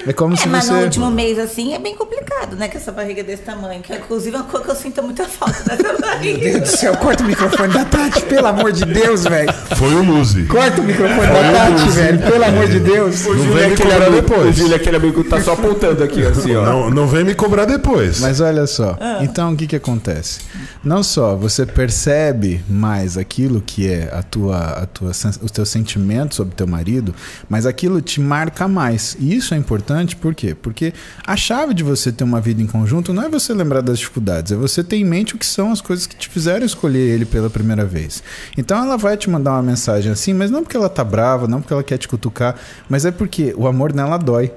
É 0.07 0.13
como 0.13 0.33
É, 0.35 0.37
se 0.39 0.49
mas 0.49 0.65
você. 0.65 0.73
no 0.73 0.81
último 0.85 1.11
mês, 1.11 1.39
assim, 1.39 1.75
é 1.75 1.79
bem 1.79 1.95
complicado, 1.95 2.57
né? 2.57 2.69
Com 2.69 2.79
essa 2.79 2.91
barriga 2.91 3.23
desse 3.23 3.43
tamanho. 3.43 3.83
Que, 3.83 3.93
inclusive, 3.95 4.35
é 4.37 4.39
uma 4.39 4.47
coisa 4.47 4.65
que 4.65 4.71
eu 4.71 4.75
sinto 4.77 5.03
muita 5.03 5.25
falta 5.29 5.63
dessa 5.65 5.83
Meu 5.83 6.01
barriga. 6.01 6.39
Deus 6.39 6.71
do 6.71 6.77
céu, 6.79 6.97
corta 6.97 7.23
o 7.23 7.27
microfone 7.27 7.75
da 7.75 7.85
Tati, 7.85 8.23
pelo 8.23 8.47
amor 8.47 8.73
de 8.73 8.87
Deus, 8.87 9.25
velho. 9.25 9.53
Foi 9.77 9.93
o 9.95 10.03
Luzi. 10.03 10.45
Corta 10.45 10.81
o 10.81 10.85
microfone 10.85 11.27
da 11.27 11.53
Tati, 11.53 11.89
velho, 11.91 12.19
pelo 12.21 12.45
amor 12.45 12.69
de 12.69 12.81
Deus. 12.81 13.25
Não 13.27 13.35
Júlio 13.37 13.53
vem 13.53 13.63
é 13.65 13.67
me 13.67 13.73
aquele 13.75 13.91
cobrar 13.91 14.07
amigo- 14.07 14.23
depois. 14.23 14.49
O 14.49 14.53
Júlio 14.61 14.73
é 14.73 14.77
aquele 14.77 14.97
amigo 14.97 15.25
que 15.25 15.29
tá 15.31 15.41
só 15.43 15.53
apontando 15.53 16.03
aqui, 16.03 16.25
assim, 16.25 16.57
ó. 16.57 16.65
Não, 16.65 16.91
não 16.91 17.07
vem 17.07 17.25
me 17.25 17.35
cobrar 17.35 17.67
depois. 17.67 18.21
Mas 18.21 18.41
olha 18.41 18.67
só, 18.67 18.97
então 19.21 19.53
o 19.53 19.57
que 19.57 19.67
que 19.67 19.77
acontece? 19.77 20.41
Não 20.83 21.03
só 21.03 21.37
você 21.37 21.67
percebe 21.67 22.65
mais 22.69 23.19
aquilo 23.19 23.61
que 23.61 23.91
é 23.91 24.09
a 24.13 24.23
tua, 24.23 24.57
a 24.59 24.87
tua, 24.87 25.11
os 25.11 25.51
teus 25.51 25.69
sentimentos 25.69 26.37
sobre 26.37 26.55
teu 26.55 26.67
marido, 26.67 27.15
mas 27.49 27.67
aquilo 27.67 28.01
te 28.01 28.21
marca 28.21 28.69
mais. 28.69 29.17
E 29.19 29.35
isso 29.35 29.55
é 29.55 29.57
importante 29.57 30.17
por 30.17 30.35
quê? 30.35 30.55
Porque 30.55 30.93
a 31.27 31.37
chave 31.37 31.75
de 31.75 31.83
você 31.83 32.13
ter 32.13 32.25
uma 32.25 32.41
vida 32.41 32.63
em 32.63 32.67
conjunto 32.67 33.13
não 33.13 33.23
é 33.23 33.29
você 33.29 33.53
lembrar 33.53 33.81
das 33.81 33.99
dificuldades, 33.99 34.53
é 34.53 34.57
você 34.57 34.83
ter 34.83 34.97
em 34.97 35.05
mente 35.05 35.35
o 35.35 35.39
que 35.39 35.47
são 35.47 35.73
as 35.73 35.81
coisas 35.81 36.07
que 36.07 36.17
te 36.17 36.29
fizeram 36.29 36.65
escolher 36.65 36.99
ele 36.99 37.25
pela 37.25 37.51
primeira 37.51 37.85
vez. 37.85 38.23
Então 38.57 38.83
ela 38.83 38.97
vai 38.97 39.17
te 39.17 39.31
mandar 39.31 39.53
uma 39.53 39.63
mensagem 39.63 40.13
assim, 40.13 40.33
mas 40.33 40.51
não 40.51 40.63
porque 40.63 40.77
ela 40.77 40.89
tá 40.89 41.05
brava, 41.05 41.47
não 41.47 41.61
porque 41.61 41.73
ela 41.73 41.83
quer 41.83 41.99
te 41.99 42.09
cutucar, 42.09 42.57
mas 42.89 43.05
é 43.05 43.11
porque 43.11 43.55
o 43.57 43.67
amor 43.67 43.93
nela 43.93 44.17
dói. 44.17 44.53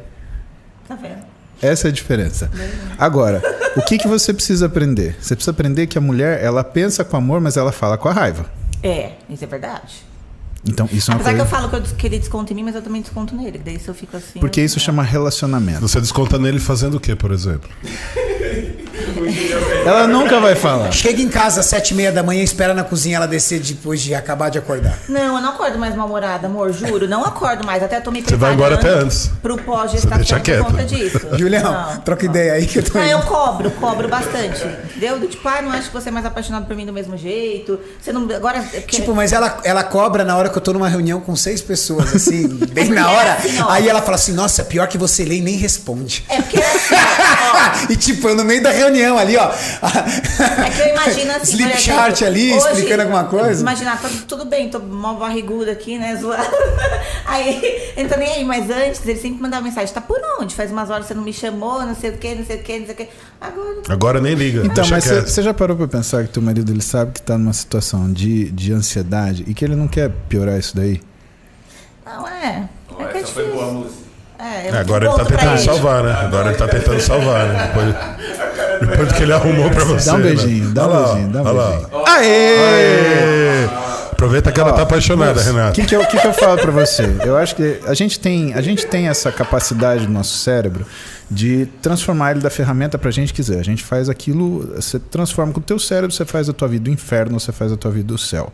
Tá 0.87 0.95
vendo? 0.95 1.31
Essa 1.61 1.87
é 1.87 1.89
a 1.89 1.93
diferença. 1.93 2.49
Agora, 2.97 3.41
o 3.77 3.81
que, 3.81 3.97
que 3.97 4.07
você 4.07 4.33
precisa 4.33 4.65
aprender? 4.65 5.15
Você 5.21 5.35
precisa 5.35 5.51
aprender 5.51 5.85
que 5.85 5.97
a 5.97 6.01
mulher, 6.01 6.43
ela 6.43 6.63
pensa 6.63 7.03
com 7.03 7.15
amor, 7.15 7.39
mas 7.39 7.55
ela 7.55 7.71
fala 7.71 7.97
com 7.97 8.09
a 8.09 8.11
raiva. 8.11 8.45
É, 8.81 9.13
isso 9.29 9.43
é 9.43 9.47
verdade. 9.47 10.10
Então, 10.67 10.87
isso 10.91 11.09
é 11.11 11.15
uma 11.15 11.21
Apesar 11.21 11.35
que 11.35 11.41
eu 11.41 11.45
coisa... 11.45 11.67
falo 11.67 11.69
que, 11.69 11.75
eu, 11.91 11.95
que 11.97 12.07
ele 12.07 12.19
desconta 12.19 12.53
em 12.53 12.55
mim, 12.55 12.63
mas 12.63 12.75
eu 12.75 12.81
também 12.81 13.01
desconto 13.01 13.35
nele. 13.35 13.59
Daí 13.63 13.79
se 13.79 13.87
eu 13.87 13.93
fico 13.95 14.15
assim. 14.17 14.39
Porque 14.39 14.59
eu- 14.61 14.65
isso 14.65 14.79
chama 14.79 15.01
relacionamento. 15.03 15.81
Você 15.81 15.99
desconta 15.99 16.37
nele 16.37 16.59
fazendo 16.59 16.95
o 16.97 16.99
quê, 16.99 17.15
por 17.15 17.31
exemplo? 17.31 17.69
Ela 19.85 20.07
nunca 20.07 20.39
vai 20.39 20.55
falar. 20.55 20.91
Chega 20.91 21.21
em 21.21 21.29
casa 21.29 21.61
às 21.61 21.65
sete 21.65 21.91
e 21.91 21.93
meia 21.95 22.11
da 22.11 22.21
manhã, 22.21 22.43
espera 22.43 22.73
na 22.73 22.83
cozinha 22.83 23.17
ela 23.17 23.27
descer 23.27 23.59
depois 23.59 24.01
de 24.01 24.13
acabar 24.13 24.49
de 24.49 24.57
acordar. 24.57 24.97
Não, 25.09 25.35
eu 25.37 25.41
não 25.41 25.49
acordo 25.49 25.77
mais 25.79 25.95
mal-humorada, 25.95 26.47
amor, 26.47 26.71
juro. 26.71 27.07
Não 27.07 27.23
acordo 27.23 27.65
mais. 27.65 27.81
Até 27.81 27.99
tô 27.99 28.11
me 28.11 28.21
Você 28.21 28.35
vai 28.35 28.55
preparando 28.55 28.55
embora 28.55 28.75
até 28.75 29.03
antes. 29.03 29.31
Pro 29.41 29.57
pós-gestação 29.57 30.17
deixa 30.17 30.35
por 30.37 30.43
quieto. 30.43 30.65
conta 30.65 30.83
disso. 30.85 31.19
Julião, 31.37 31.63
Não. 31.71 31.97
troca 32.01 32.25
ideia 32.25 32.53
aí 32.53 32.65
que 32.67 32.79
eu 32.79 32.83
tô 32.83 32.97
Não, 32.97 33.03
indo. 33.05 33.11
eu 33.11 33.21
cobro, 33.21 33.71
cobro 33.71 34.07
bastante. 34.07 34.63
Entendeu? 34.89 35.19
Do 35.19 35.27
Tipo, 35.27 35.47
ah, 35.47 35.61
não 35.61 35.71
acho 35.71 35.87
que 35.87 35.93
você 35.93 36.09
é 36.09 36.11
mais 36.11 36.25
apaixonado 36.25 36.65
por 36.67 36.75
mim 36.75 36.85
do 36.85 36.93
mesmo 36.93 37.17
jeito. 37.17 37.79
Você 37.99 38.11
não. 38.13 38.29
Agora. 38.35 38.61
Tipo, 38.87 39.15
mas 39.15 39.31
ela, 39.33 39.59
ela 39.63 39.83
cobra 39.83 40.23
na 40.23 40.37
hora 40.37 40.49
que 40.51 40.57
eu 40.57 40.61
tô 40.61 40.73
numa 40.73 40.87
reunião 40.89 41.19
com 41.21 41.35
seis 41.35 41.61
pessoas, 41.61 42.15
assim, 42.15 42.47
bem 42.73 42.89
na 42.89 43.01
É 43.01 43.15
hora. 43.15 43.33
assim, 43.33 43.61
ó. 43.61 43.69
Aí 43.69 43.87
ela 43.87 44.01
fala 44.01 44.15
assim, 44.15 44.33
nossa, 44.33 44.63
pior 44.63 44.87
que 44.87 44.97
você 44.97 45.23
lê 45.25 45.35
e 45.37 45.41
nem 45.41 45.55
responde. 45.57 46.23
É 46.29 46.41
porque 46.41 46.59
é 46.59 46.65
assim, 46.65 46.95
ó, 46.95 47.91
e 47.91 47.95
tipo, 47.95 48.27
eu 48.29 48.35
no 48.35 48.43
meio 48.43 48.61
da 48.61 48.71
reunião 48.71 49.17
ali, 49.17 49.37
ó. 49.37 49.51
É 49.51 50.69
que 50.69 50.81
eu 50.81 50.87
imagino 50.89 51.31
assim. 51.31 51.51
Sleep 51.53 51.71
exemplo, 51.71 51.81
chart 51.83 52.21
ali, 52.23 52.53
hoje, 52.53 52.67
explicando 52.67 53.01
alguma 53.03 53.23
coisa. 53.25 53.61
Imaginar, 53.61 54.01
tá 54.01 54.09
tudo 54.27 54.45
bem, 54.45 54.69
tô 54.69 54.79
mó 54.79 55.13
barriguda 55.13 55.71
aqui, 55.71 55.97
né? 55.97 56.15
Zoando. 56.15 56.41
Aí, 57.25 57.93
tá 58.09 58.17
nem 58.17 58.27
aí, 58.29 58.43
mas 58.43 58.69
antes 58.69 59.05
ele 59.05 59.17
sempre 59.19 59.41
mandava 59.41 59.63
mensagem: 59.63 59.93
tá 59.93 60.01
por 60.01 60.19
onde? 60.39 60.53
Faz 60.53 60.69
umas 60.71 60.89
horas 60.89 61.05
você 61.05 61.13
não 61.13 61.23
me 61.23 61.31
chamou, 61.31 61.81
não 61.85 61.95
sei 61.95 62.09
o 62.09 62.17
que, 62.17 62.35
não 62.35 62.45
sei 62.45 62.57
o 62.57 62.63
que, 62.63 62.79
não 62.79 62.85
sei 62.85 62.93
o 62.93 62.97
que. 62.97 63.07
Agora. 63.39 63.81
Agora 63.87 64.21
nem 64.21 64.33
liga. 64.35 64.63
Então, 64.65 64.85
mas 64.89 65.05
você 65.05 65.41
já 65.41 65.53
parou 65.53 65.77
pra 65.77 65.87
pensar 65.87 66.23
que 66.25 66.29
teu 66.29 66.41
marido 66.41 66.71
ele 66.71 66.81
sabe 66.81 67.13
que 67.13 67.21
tá 67.21 67.37
numa 67.37 67.53
situação 67.53 68.11
de, 68.11 68.51
de 68.51 68.73
ansiedade 68.73 69.45
e 69.47 69.53
que 69.53 69.63
ele 69.63 69.75
não 69.75 69.87
quer 69.87 70.11
piorar 70.27 70.40
isso 70.57 70.75
daí? 70.75 71.01
Não, 72.05 72.27
é. 72.27 72.69
É 72.99 73.23
que 73.23 73.39
é 73.39 73.43
boa, 73.45 73.71
música. 73.71 74.01
É, 74.39 74.69
É, 74.69 74.77
agora 74.77 75.05
ele 75.05 75.15
tá 75.15 75.25
tentando 75.25 75.51
ele. 75.53 75.57
salvar, 75.59 76.03
né? 76.03 76.11
Agora 76.19 76.49
ele 76.49 76.57
tá 76.57 76.67
tentando 76.67 76.99
salvar, 76.99 77.47
né? 77.47 77.67
Depois, 77.67 77.95
depois 78.89 79.07
do 79.09 79.13
que 79.15 79.23
ele 79.23 79.33
arrumou 79.33 79.69
pra 79.69 79.83
você. 79.85 80.09
Dá 80.09 80.15
um 80.15 80.17
né? 80.17 80.23
beijinho, 80.23 80.69
dá 80.71 80.87
um 80.87 80.89
lá, 80.89 81.03
beijinho, 81.13 81.29
dá 81.31 81.41
um 81.41 81.45
olha 81.45 81.53
lá. 81.53 81.69
beijinho. 81.69 82.03
Aê! 82.07 83.65
Aproveita 84.11 84.51
que 84.51 84.59
ela 84.59 84.73
tá 84.73 84.83
apaixonada, 84.83 85.39
O 85.39 85.43
Renato. 85.43 85.73
que, 85.73 85.83
que, 85.85 85.95
eu, 85.95 86.05
que 86.05 86.19
que 86.19 86.27
eu 86.27 86.33
falo 86.33 86.59
pra 86.61 86.69
você? 86.71 87.03
Eu 87.25 87.35
acho 87.37 87.55
que 87.55 87.79
a 87.87 87.93
gente, 87.95 88.19
tem, 88.19 88.53
a 88.53 88.61
gente 88.61 88.85
tem 88.85 89.07
essa 89.07 89.31
capacidade 89.31 90.05
no 90.05 90.13
nosso 90.13 90.37
cérebro 90.37 90.85
de 91.29 91.65
transformar 91.81 92.31
ele 92.31 92.39
da 92.39 92.49
ferramenta 92.51 92.99
pra 92.99 93.09
gente 93.09 93.33
quiser. 93.33 93.59
A 93.59 93.63
gente 93.63 93.83
faz 93.83 94.09
aquilo, 94.09 94.75
você 94.75 94.99
transforma 94.99 95.51
com 95.53 95.59
o 95.59 95.63
teu 95.63 95.79
cérebro, 95.79 96.11
você 96.15 96.23
faz 96.25 96.47
a 96.49 96.53
tua 96.53 96.67
vida 96.67 96.83
do 96.83 96.91
inferno, 96.91 97.39
você 97.39 97.51
faz 97.51 97.71
a 97.71 97.77
tua 97.77 97.89
vida 97.89 98.07
do 98.09 98.17
céu. 98.17 98.51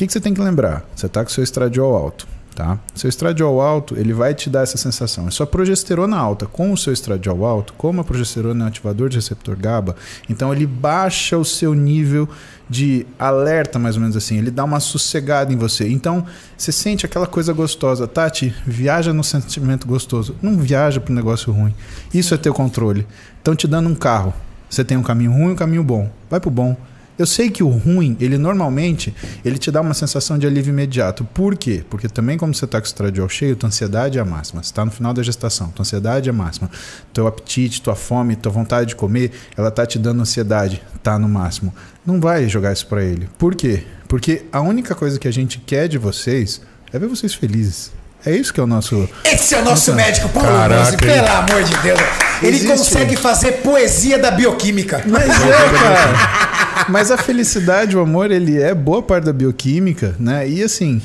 Que, 0.00 0.06
que 0.06 0.14
você 0.14 0.20
tem 0.20 0.32
que 0.32 0.40
lembrar? 0.40 0.82
Você 0.96 1.10
tá 1.10 1.22
com 1.22 1.28
seu 1.28 1.44
estradiol 1.44 1.94
alto. 1.94 2.26
Tá? 2.56 2.78
Seu 2.94 3.06
estradiol 3.06 3.60
alto, 3.60 3.94
ele 3.98 4.14
vai 4.14 4.32
te 4.32 4.48
dar 4.48 4.62
essa 4.62 4.78
sensação. 4.78 5.28
É 5.28 5.30
sua 5.30 5.46
progesterona 5.46 6.16
alta 6.16 6.46
com 6.46 6.72
o 6.72 6.76
seu 6.76 6.90
estradiol 6.90 7.44
alto, 7.44 7.74
como 7.74 8.00
a 8.00 8.04
progesterona 8.04 8.62
é 8.62 8.64
um 8.64 8.68
ativador 8.68 9.10
de 9.10 9.16
receptor 9.16 9.56
GABA, 9.56 9.94
então 10.26 10.54
ele 10.54 10.66
baixa 10.66 11.36
o 11.36 11.44
seu 11.44 11.74
nível 11.74 12.26
de 12.66 13.06
alerta, 13.18 13.78
mais 13.78 13.96
ou 13.96 14.00
menos 14.00 14.16
assim. 14.16 14.38
Ele 14.38 14.50
dá 14.50 14.64
uma 14.64 14.80
sossegada 14.80 15.52
em 15.52 15.56
você. 15.58 15.86
Então, 15.86 16.24
você 16.56 16.72
sente 16.72 17.04
aquela 17.04 17.26
coisa 17.26 17.52
gostosa. 17.52 18.08
Tati, 18.08 18.54
viaja 18.66 19.12
no 19.12 19.22
sentimento 19.22 19.86
gostoso. 19.86 20.34
Não 20.40 20.56
viaja 20.56 20.98
pro 20.98 21.12
negócio 21.12 21.52
ruim. 21.52 21.74
Isso 22.14 22.32
é 22.32 22.38
teu 22.38 22.54
controle. 22.54 23.06
Estão 23.36 23.54
te 23.54 23.68
dando 23.68 23.90
um 23.90 23.94
carro. 23.94 24.32
Você 24.70 24.82
tem 24.82 24.96
um 24.96 25.02
caminho 25.02 25.32
ruim 25.32 25.48
e 25.48 25.52
um 25.52 25.56
caminho 25.56 25.84
bom. 25.84 26.10
Vai 26.30 26.40
pro 26.40 26.50
bom. 26.50 26.74
Eu 27.20 27.26
sei 27.26 27.50
que 27.50 27.62
o 27.62 27.68
ruim, 27.68 28.16
ele 28.18 28.38
normalmente, 28.38 29.14
ele 29.44 29.58
te 29.58 29.70
dá 29.70 29.82
uma 29.82 29.92
sensação 29.92 30.38
de 30.38 30.46
alívio 30.46 30.70
imediato. 30.70 31.22
Por 31.22 31.54
quê? 31.54 31.84
Porque 31.90 32.08
também 32.08 32.38
como 32.38 32.54
você 32.54 32.64
está 32.64 32.80
com 32.80 32.86
o 32.86 32.88
estradiol 32.88 33.28
cheio, 33.28 33.54
tua 33.54 33.66
ansiedade 33.66 34.16
é 34.16 34.22
a 34.22 34.24
máxima. 34.24 34.62
Você 34.62 34.70
está 34.70 34.86
no 34.86 34.90
final 34.90 35.12
da 35.12 35.22
gestação, 35.22 35.68
tua 35.68 35.82
ansiedade 35.82 36.30
é 36.30 36.32
a 36.32 36.32
máxima. 36.32 36.70
Teu 37.12 37.26
apetite, 37.26 37.82
tua 37.82 37.94
fome, 37.94 38.36
tua 38.36 38.50
vontade 38.50 38.88
de 38.88 38.96
comer, 38.96 39.32
ela 39.54 39.70
tá 39.70 39.84
te 39.84 39.98
dando 39.98 40.22
ansiedade, 40.22 40.80
tá 41.02 41.18
no 41.18 41.28
máximo. 41.28 41.74
Não 42.06 42.18
vai 42.18 42.48
jogar 42.48 42.72
isso 42.72 42.86
para 42.86 43.04
ele. 43.04 43.28
Por 43.36 43.54
quê? 43.54 43.84
Porque 44.08 44.46
a 44.50 44.62
única 44.62 44.94
coisa 44.94 45.18
que 45.18 45.28
a 45.28 45.30
gente 45.30 45.58
quer 45.58 45.88
de 45.88 45.98
vocês 45.98 46.62
é 46.90 46.98
ver 46.98 47.06
vocês 47.06 47.34
felizes. 47.34 47.99
É 48.24 48.36
isso 48.36 48.52
que 48.52 48.60
é 48.60 48.62
o 48.62 48.66
nosso 48.66 49.08
Esse 49.24 49.54
é 49.54 49.60
o 49.60 49.64
nosso 49.64 49.94
médico 49.94 50.28
Paulo 50.28 50.48
Caraca, 50.48 50.84
Rose, 50.84 50.96
pelo 50.98 51.26
amor 51.26 51.62
de 51.62 51.76
Deus. 51.78 52.00
Ele 52.42 52.56
Existe. 52.56 52.68
consegue 52.68 53.16
fazer 53.16 53.52
poesia 53.52 54.18
da 54.18 54.30
bioquímica. 54.30 55.02
Mas 55.06 55.24
é, 55.24 55.78
cara. 55.78 56.86
Mas 56.88 57.10
a 57.10 57.16
felicidade, 57.18 57.96
o 57.96 58.00
amor, 58.00 58.30
ele 58.30 58.60
é 58.60 58.74
boa 58.74 59.02
parte 59.02 59.24
da 59.24 59.32
bioquímica, 59.32 60.14
né? 60.18 60.48
E 60.48 60.62
assim, 60.62 61.00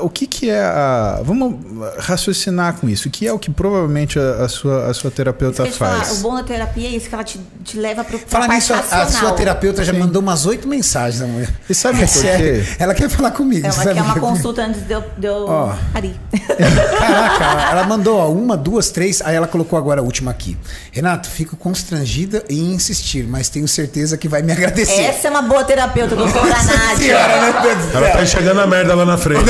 o 0.00 0.10
que 0.10 0.26
que 0.26 0.50
é 0.50 0.62
a... 0.62 1.20
Vamos 1.24 1.54
raciocinar 1.98 2.74
com 2.74 2.88
isso. 2.88 3.08
O 3.08 3.10
que 3.10 3.26
é 3.26 3.32
o 3.32 3.38
que 3.38 3.50
provavelmente 3.50 4.18
a, 4.18 4.44
a 4.44 4.48
sua, 4.48 4.86
a 4.86 4.94
sua 4.94 5.10
terapeuta 5.10 5.64
te 5.64 5.72
falar, 5.72 6.04
faz? 6.04 6.18
o 6.18 6.22
bom 6.22 6.34
da 6.34 6.42
terapia 6.42 6.88
é 6.88 6.90
isso, 6.90 7.08
que 7.08 7.14
ela 7.14 7.24
te, 7.24 7.40
te 7.64 7.78
leva 7.78 8.04
pro 8.04 8.18
pra 8.18 8.28
Fala 8.28 8.54
nisso, 8.54 8.72
a, 8.74 9.06
sua 9.06 9.32
terapeuta 9.32 9.82
já 9.84 9.92
mandou 9.92 10.20
umas 10.20 10.46
oito 10.46 10.68
mensagens, 10.68 11.22
amor. 11.22 11.48
E 11.68 11.74
sabe 11.74 12.02
É 12.02 12.06
por 12.06 12.22
quê? 12.22 12.64
Ela 12.78 12.94
quer 12.94 13.08
falar 13.08 13.30
comigo. 13.30 13.66
É, 13.66 13.70
você 13.70 13.92
uma, 13.92 14.16
é 14.16 14.20
consulta 14.20 14.62
antes 14.62 14.82
de 14.82 14.92
eu, 14.92 15.04
de 15.16 15.26
eu 15.26 15.72
parir. 15.92 16.14
Caraca, 16.98 17.70
ela 17.70 17.84
mandou 17.84 18.18
ó, 18.18 18.30
uma, 18.30 18.56
duas, 18.56 18.90
três, 18.90 19.22
aí 19.22 19.34
ela 19.34 19.46
colocou 19.46 19.78
agora 19.78 20.00
a 20.00 20.04
última 20.04 20.30
aqui. 20.30 20.56
Renato, 20.92 21.28
fico 21.28 21.56
constrangida 21.56 22.44
em 22.48 22.74
insistir, 22.74 23.26
mas 23.26 23.48
tenho 23.48 23.66
certeza 23.66 24.16
que 24.16 24.28
vai 24.28 24.42
me 24.42 24.52
agradecer. 24.52 25.02
Essa 25.02 25.28
é 25.28 25.30
uma 25.30 25.42
boa 25.42 25.64
terapeuta, 25.64 26.14
doutora 26.14 26.62
Nádia. 26.62 26.96
Senhora, 26.96 27.32
Ela 27.94 28.10
tá 28.10 28.22
enxergando 28.22 28.60
a 28.60 28.66
merda 28.66 28.94
lá 28.94 29.04
na 29.04 29.16
frente. 29.16 29.44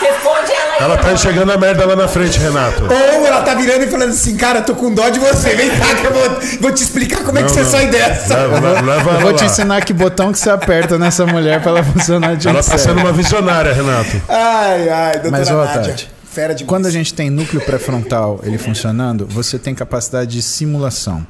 Responde 0.00 0.52
ela 0.52 0.72
aí. 0.74 0.82
Ela 0.82 0.96
tá 0.98 1.12
enxergando 1.12 1.52
a 1.52 1.56
merda 1.56 1.84
lá 1.86 1.96
na 1.96 2.06
frente, 2.08 2.38
Renato. 2.38 2.84
Ou 2.84 3.26
ela 3.26 3.42
tá 3.42 3.54
virando 3.54 3.84
e 3.84 3.86
falando 3.88 4.10
assim, 4.10 4.36
cara, 4.36 4.60
tô 4.62 4.74
com 4.74 4.92
dó 4.92 5.08
de 5.08 5.18
você. 5.18 5.54
Vem 5.54 5.70
cá 5.70 5.94
que 5.94 6.06
eu 6.06 6.12
vou, 6.12 6.40
vou 6.60 6.72
te 6.72 6.82
explicar 6.82 7.22
como 7.24 7.38
é 7.38 7.42
que 7.42 7.48
Não, 7.48 7.54
você 7.54 7.62
não. 7.62 7.70
sai 7.70 7.86
dessa. 7.88 8.36
Leva, 8.36 8.80
leva, 8.82 9.10
Eu 9.10 9.14
ela 9.14 9.20
vou 9.20 9.32
te 9.32 9.40
lá. 9.44 9.46
ensinar 9.46 9.84
que 9.84 9.92
botão 9.92 10.32
que 10.32 10.38
você 10.38 10.50
aperta 10.50 10.98
nessa 10.98 11.26
mulher 11.26 11.60
pra 11.62 11.70
ela 11.70 11.82
funcionar 11.84 12.36
de 12.36 12.46
Ela 12.48 12.58
tá 12.58 12.62
sério. 12.62 12.80
sendo 12.84 13.00
uma 13.00 13.12
visionária, 13.12 13.72
Renato. 13.72 14.20
Ai, 14.28 14.88
ai, 14.88 15.12
doutora 15.14 15.30
Mas, 15.30 15.50
ó, 15.50 15.64
Nádia. 15.64 15.82
Tati, 15.92 16.10
Fera 16.30 16.54
demais. 16.54 16.68
Quando 16.68 16.86
a 16.86 16.90
gente 16.90 17.14
tem 17.14 17.30
núcleo 17.30 17.62
pré-frontal 17.62 18.40
ele 18.42 18.58
funcionando, 18.58 19.26
você 19.26 19.58
tem 19.58 19.74
capacidade 19.74 20.30
de 20.32 20.42
simulação. 20.42 21.26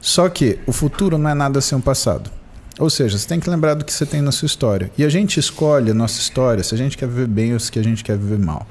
Só 0.00 0.28
que 0.28 0.58
o 0.66 0.72
futuro 0.72 1.16
não 1.16 1.30
é 1.30 1.34
nada 1.34 1.60
sem 1.60 1.78
o 1.78 1.80
passado. 1.80 2.30
Ou 2.78 2.90
seja, 2.90 3.18
você 3.18 3.26
tem 3.26 3.40
que 3.40 3.48
lembrar 3.48 3.74
do 3.74 3.84
que 3.84 3.92
você 3.92 4.04
tem 4.04 4.20
na 4.20 4.30
sua 4.30 4.46
história. 4.46 4.90
E 4.98 5.04
a 5.04 5.08
gente 5.08 5.40
escolhe 5.40 5.90
a 5.90 5.94
nossa 5.94 6.20
história 6.20 6.62
se 6.62 6.74
a 6.74 6.78
gente 6.78 6.96
quer 6.96 7.08
viver 7.08 7.26
bem 7.26 7.54
ou 7.54 7.60
se 7.60 7.76
a 7.78 7.82
gente 7.82 8.04
quer 8.04 8.18
viver 8.18 8.38
mal. 8.38 8.66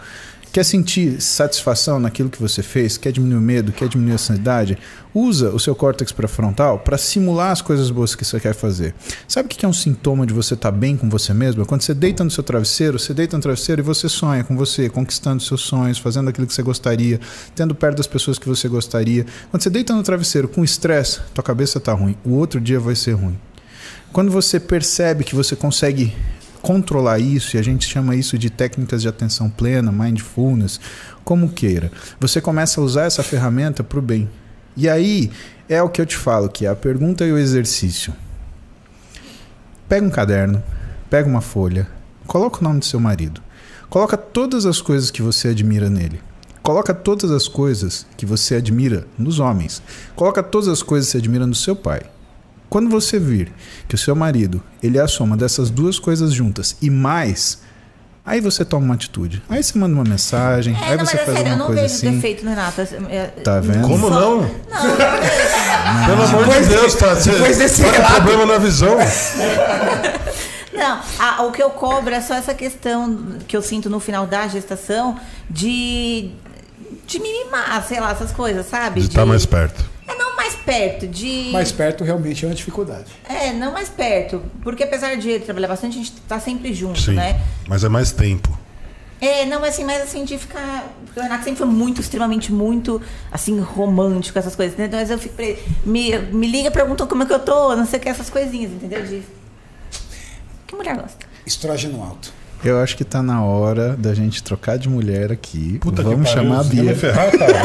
Quer 0.56 0.64
sentir 0.64 1.22
satisfação 1.22 1.99
naquilo 1.99 2.30
que 2.30 2.41
você 2.41 2.64
fez? 2.64 2.95
Quer 2.95 3.12
diminuir 3.12 3.39
o 3.39 3.41
medo? 3.41 3.74
Quer 3.74 3.89
diminuir 3.89 4.14
a 4.14 4.16
ansiedade? 4.16 4.78
Usa 5.14 5.49
o 5.49 5.60
seu 5.60 5.76
córtex 5.76 6.14
pré-frontal 6.14 6.80
para 6.80 6.97
simular 6.97 7.51
as 7.51 7.62
coisas 7.62 7.91
boas 7.91 8.16
que 8.16 8.24
você 8.24 8.39
quer 8.39 8.53
fazer. 8.53 8.95
Sabe 9.28 9.47
o 9.47 9.49
que 9.49 9.66
é 9.66 9.68
um 9.68 9.74
sintoma 9.74 10.26
de 10.26 10.34
você 10.34 10.53
estar 10.53 10.72
bem 10.72 10.95
com 10.95 11.10
você 11.10 11.34
mesmo? 11.34 11.62
É 11.62 11.66
quando 11.66 11.82
você 11.82 11.93
deita 11.93 12.24
no 12.24 12.32
seu 12.32 12.41
travesseiro, 12.41 12.97
você 12.97 13.14
deita 13.14 13.36
no 13.36 13.43
travesseiro 13.43 13.82
e 13.82 13.84
você 13.84 14.08
sonha 14.08 14.45
com 14.45 14.56
você, 14.56 14.88
conquistando 14.88 15.43
seus 15.43 15.60
sonhos, 15.60 15.97
fazendo 15.97 16.30
aquilo 16.30 16.47
que 16.47 16.53
você 16.53 16.64
gostaria, 16.64 17.20
tendo 17.53 17.76
perto 17.76 17.97
das 17.97 18.08
pessoas 18.08 18.39
que 18.39 18.47
você 18.47 18.70
gostaria. 18.70 19.26
Quando 19.51 19.62
você 19.62 19.70
deita 19.70 19.93
no 19.93 20.03
travesseiro 20.03 20.47
com 20.47 20.64
estresse, 20.64 21.20
tua 21.34 21.43
cabeça 21.43 21.80
está 21.80 21.91
ruim. 21.91 22.16
O 22.24 22.32
outro 22.32 22.62
dia 22.62 22.80
vai 22.80 22.95
ser 22.95 23.12
ruim. 23.12 23.38
Quando 24.16 24.32
você 24.32 24.61
percebe 24.61 25.26
que 25.26 25.36
você 25.36 25.57
consegue 25.57 26.16
controlar 26.61 27.20
isso, 27.20 27.57
e 27.57 27.59
a 27.59 27.61
gente 27.61 27.86
chama 27.86 28.16
isso 28.16 28.38
de 28.38 28.49
técnicas 28.49 29.01
de 29.01 29.09
atenção 29.09 29.49
plena, 29.49 29.91
mindfulness, 29.91 30.80
como 31.26 31.49
queira, 31.49 31.91
você 32.18 32.39
começa 32.39 32.80
a 32.80 32.84
usar 32.86 33.03
essa 33.03 33.22
ferramenta 33.22 33.84
para 33.84 33.99
o 33.99 34.01
bem. 34.01 34.30
E 34.74 34.88
aí 34.88 35.30
é 35.68 35.84
o 35.84 35.89
que 35.89 35.99
eu 35.99 36.05
te 36.05 36.16
falo, 36.16 36.47
que 36.47 36.66
é 36.66 36.70
a 36.70 36.76
pergunta 36.78 37.26
e 37.26 37.32
o 37.34 37.38
exercício. 37.38 38.13
Pega 39.89 40.07
um 40.07 40.09
caderno, 40.09 40.63
pega 41.09 41.28
uma 41.28 41.41
folha, 41.41 41.86
coloca 42.26 42.61
o 42.61 42.63
nome 42.63 42.80
do 42.80 42.86
seu 42.86 43.01
marido, 43.01 43.41
coloca 43.89 44.16
todas 44.16 44.66
as 44.66 44.80
coisas 44.80 45.11
que 45.11 45.22
você 45.22 45.49
admira 45.49 45.89
nele. 45.89 46.22
Coloca 46.63 46.93
todas 46.93 47.32
as 47.32 47.49
coisas 47.49 48.07
que 48.16 48.26
você 48.26 48.55
admira 48.55 49.05
nos 49.18 49.39
homens. 49.39 49.84
Coloca 50.16 50.41
todas 50.41 50.70
as 50.70 50.82
coisas 50.82 51.07
que 51.07 51.11
você 51.11 51.18
admira 51.18 51.45
no 51.45 51.53
seu 51.53 51.76
pai. 51.76 52.14
Quando 52.70 52.89
você 52.89 53.20
vir 53.20 53.51
que 53.88 53.95
o 53.95 53.97
seu 53.97 54.16
marido 54.16 54.61
ele 54.82 54.97
é 54.97 55.01
a 55.01 55.07
soma 55.07 55.38
dessas 55.38 55.70
duas 55.70 55.97
coisas 55.99 56.34
juntas 56.34 56.76
e 56.82 56.89
mais, 56.89 57.59
aí 58.26 58.41
você 58.41 58.66
toma 58.66 58.86
uma 58.86 58.93
atitude. 58.95 59.41
Aí 59.49 59.63
você 59.63 59.78
manda 59.78 59.93
uma 59.95 60.03
mensagem, 60.03 60.74
É, 60.76 60.78
aí 60.91 60.97
não, 60.97 61.05
você 61.05 61.13
mas 61.18 61.22
é 61.22 61.26
faz 61.26 61.38
sério, 61.38 61.38
eu 61.38 61.51
alguma 61.53 61.57
não 61.57 61.66
coisa 61.68 61.82
vejo 61.82 61.93
assim. 61.95 62.11
defeito 62.16 62.43
no 62.43 62.49
Renato. 62.49 62.82
É- 62.82 63.26
Tá 63.43 63.59
vendo? 63.59 63.88
Como 63.88 64.09
não? 64.09 64.41
Não, 64.41 64.41
não 64.41 64.95
vejo. 64.95 66.05
Pelo 66.05 66.24
amor 66.43 66.61
de 66.61 66.68
Deus, 66.70 66.95
tá? 66.95 67.16
Você 67.16 67.32
depois 67.32 67.57
desse 67.57 67.84
tá 67.84 67.91
relato- 67.91 68.13
problema 68.16 68.45
na 68.45 68.57
visão. 68.57 68.97
Não, 70.74 70.99
a- 71.18 71.43
o 71.43 71.51
que 71.53 71.63
eu 71.63 71.70
cobro 71.70 72.13
é 72.13 72.20
só 72.20 72.34
essa 72.36 72.53
questão 72.53 73.38
que 73.47 73.55
eu 73.55 73.61
sinto 73.61 73.89
no 73.89 73.99
final 73.99 74.28
da 74.28 74.47
gestação 74.47 75.18
de. 75.49 76.32
de 77.07 77.20
mimar, 77.20 77.82
sei 77.88 77.99
lá, 78.01 78.11
essas 78.11 78.32
coisas, 78.32 78.66
sabe? 78.68 78.99
De 78.99 79.07
estar 79.07 79.26
mais 79.26 79.45
perto. 79.45 79.86
É 80.46 80.50
mais 80.50 80.56
perto, 80.56 81.08
de. 81.08 81.50
Mais 81.52 81.72
perto 81.72 82.04
realmente 82.04 82.46
é 82.46 82.48
uma 82.48 82.54
dificuldade. 82.54 83.12
É, 83.28 83.52
não 83.52 83.72
mais 83.72 83.89
perto. 83.89 84.43
Porque 84.62 84.84
apesar 84.84 85.16
de 85.16 85.30
ele 85.30 85.43
trabalhar 85.43 85.68
bastante, 85.68 85.98
a 85.98 86.04
gente 86.04 86.12
tá 86.28 86.39
sempre 86.39 86.74
junto, 86.74 87.02
Sim. 87.02 87.16
né? 87.16 87.41
Mas 87.68 87.84
é 87.84 87.89
mais 87.89 88.12
tempo. 88.12 88.56
É, 89.20 89.46
não, 89.46 89.64
assim, 89.64 89.84
mas 89.84 90.04
assim, 90.04 90.24
de 90.24 90.38
ficar. 90.38 90.88
Porque 91.06 91.20
o 91.20 91.24
Renato 91.24 91.43
sempre 91.43 91.58
foi 91.58 91.68
muito, 91.68 92.00
extremamente, 92.00 92.52
muito, 92.52 93.02
assim, 93.32 93.60
romântico, 93.60 94.38
essas 94.38 94.56
coisas, 94.56 94.78
né? 94.78 94.88
Mas 94.91 95.10
eu 95.10 95.18
fico 95.18 95.34
pra 95.34 95.46
ele. 95.46 95.64
Me, 95.84 96.18
me 96.32 96.48
liga, 96.48 96.70
pergunta 96.70 97.08
como 97.08 97.24
é 97.24 97.26
que 97.26 97.34
eu 97.34 97.39
tô, 97.39 97.76
não 97.76 97.86
sei 97.86 98.00
o 98.00 98.02
que, 98.02 98.10
essas 98.10 98.30
coisinhas, 98.30 98.72
entendeu? 98.72 99.04
De... 99.04 99.24
Que 100.68 100.76
mulher 100.76 100.96
gosta? 100.96 101.26
Estrógeno 101.46 102.04
alto. 102.04 102.32
Eu 102.66 102.80
acho 102.82 102.97
que 102.97 103.03
tá 103.03 103.22
na 103.22 103.43
hora 103.43 103.95
da 103.95 104.13
gente 104.16 104.41
trocar 104.41 104.78
de 104.78 104.89
mulher 104.89 105.32
aqui. 105.32 105.78
Puta 105.80 106.01
Vamos 106.01 106.28
que 106.30 106.36
pariu, 106.36 106.49
chamar 106.49 106.61
a 106.61 106.63
você 106.63 106.76
quer 106.76 106.82
Bia. 106.84 106.95
ferrar, 106.95 107.32
cara? 107.32 107.61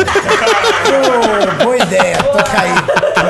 Ô, 1.60 1.64
boa 1.64 1.76
ideia, 1.78 2.16
toca 2.22 2.60
aí. 2.60 2.70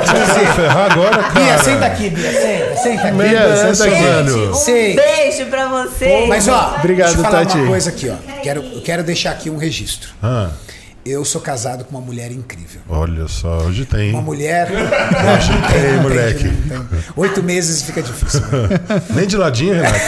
Você 0.05 0.45
ferrar 0.53 0.91
agora, 0.91 1.17
cara? 1.23 1.31
Bia, 1.31 1.57
senta 1.59 1.85
aqui, 1.85 2.09
Bia, 2.09 2.31
senta, 2.31 2.75
senta 2.77 3.07
aqui. 3.07 3.35
Essa, 3.35 3.75
senta 3.75 3.89
aqui. 3.95 4.03
velho? 4.03 4.51
Um 4.51 4.95
beijo 4.95 5.45
pra 5.49 5.67
você. 5.69 6.25
Mas 6.27 6.47
ó, 6.49 6.75
Obrigado, 6.77 7.07
deixa 7.07 7.19
eu 7.19 7.23
falar 7.23 7.45
Tati. 7.45 7.57
uma 7.57 7.67
coisa 7.67 7.89
aqui, 7.89 8.09
ó. 8.09 8.15
Quero, 8.41 8.61
eu 8.63 8.81
quero 8.81 9.03
deixar 9.03 9.31
aqui 9.31 9.49
um 9.49 9.57
registro. 9.57 10.09
Ah, 10.21 10.49
Eu 11.05 11.23
sou 11.25 11.39
casado 11.41 11.83
com 11.85 11.95
uma 11.97 12.05
mulher 12.05 12.31
incrível. 12.31 12.81
Olha 12.89 13.27
só, 13.27 13.57
hoje 13.59 13.85
tem. 13.85 14.11
Uma 14.11 14.21
mulher. 14.21 14.69
Hoje 14.69 15.51
tem, 15.71 15.97
moleque. 16.01 16.43
não 16.67 16.85
tem. 16.85 16.99
Oito 17.15 17.41
meses 17.41 17.81
fica 17.83 18.01
difícil. 18.01 18.41
né? 18.41 19.01
Nem 19.15 19.25
de 19.25 19.35
ladinho, 19.37 19.73
Renato. 19.73 19.99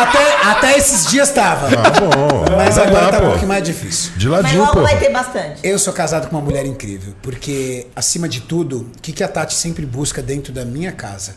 Até, 0.00 0.42
até 0.50 0.78
esses 0.78 1.06
dias 1.10 1.30
tava. 1.30 1.66
Ah, 1.66 1.90
bom. 1.90 2.44
Mas 2.56 2.76
Vai 2.76 2.86
agora 2.86 3.04
lá, 3.04 3.10
tá 3.10 3.18
um 3.18 3.20
pô. 3.20 3.26
pouquinho 3.28 3.48
mais 3.48 3.62
difícil. 3.64 4.12
De 4.16 4.28
Mas 4.28 4.42
ladinho, 4.42 4.60
logo 4.62 4.72
pô. 4.74 4.82
vai 4.82 4.98
ter 4.98 5.10
bastante. 5.10 5.60
Eu 5.62 5.78
sou 5.78 5.92
casado 5.92 6.28
com 6.28 6.36
uma 6.36 6.42
mulher 6.42 6.64
incrível, 6.64 7.14
porque, 7.22 7.86
acima 7.94 8.28
de 8.28 8.40
tudo, 8.40 8.90
o 8.96 9.00
que, 9.00 9.12
que 9.12 9.22
a 9.22 9.28
Tati 9.28 9.54
sempre 9.54 9.84
busca 9.84 10.22
dentro 10.22 10.52
da 10.52 10.64
minha 10.64 10.92
casa? 10.92 11.34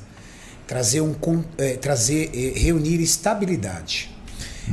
Trazer 0.65 1.01
um 1.01 1.13
eh, 1.57 1.73
trazer, 1.75 2.31
eh, 2.33 2.57
reunir 2.57 3.01
estabilidade. 3.01 4.09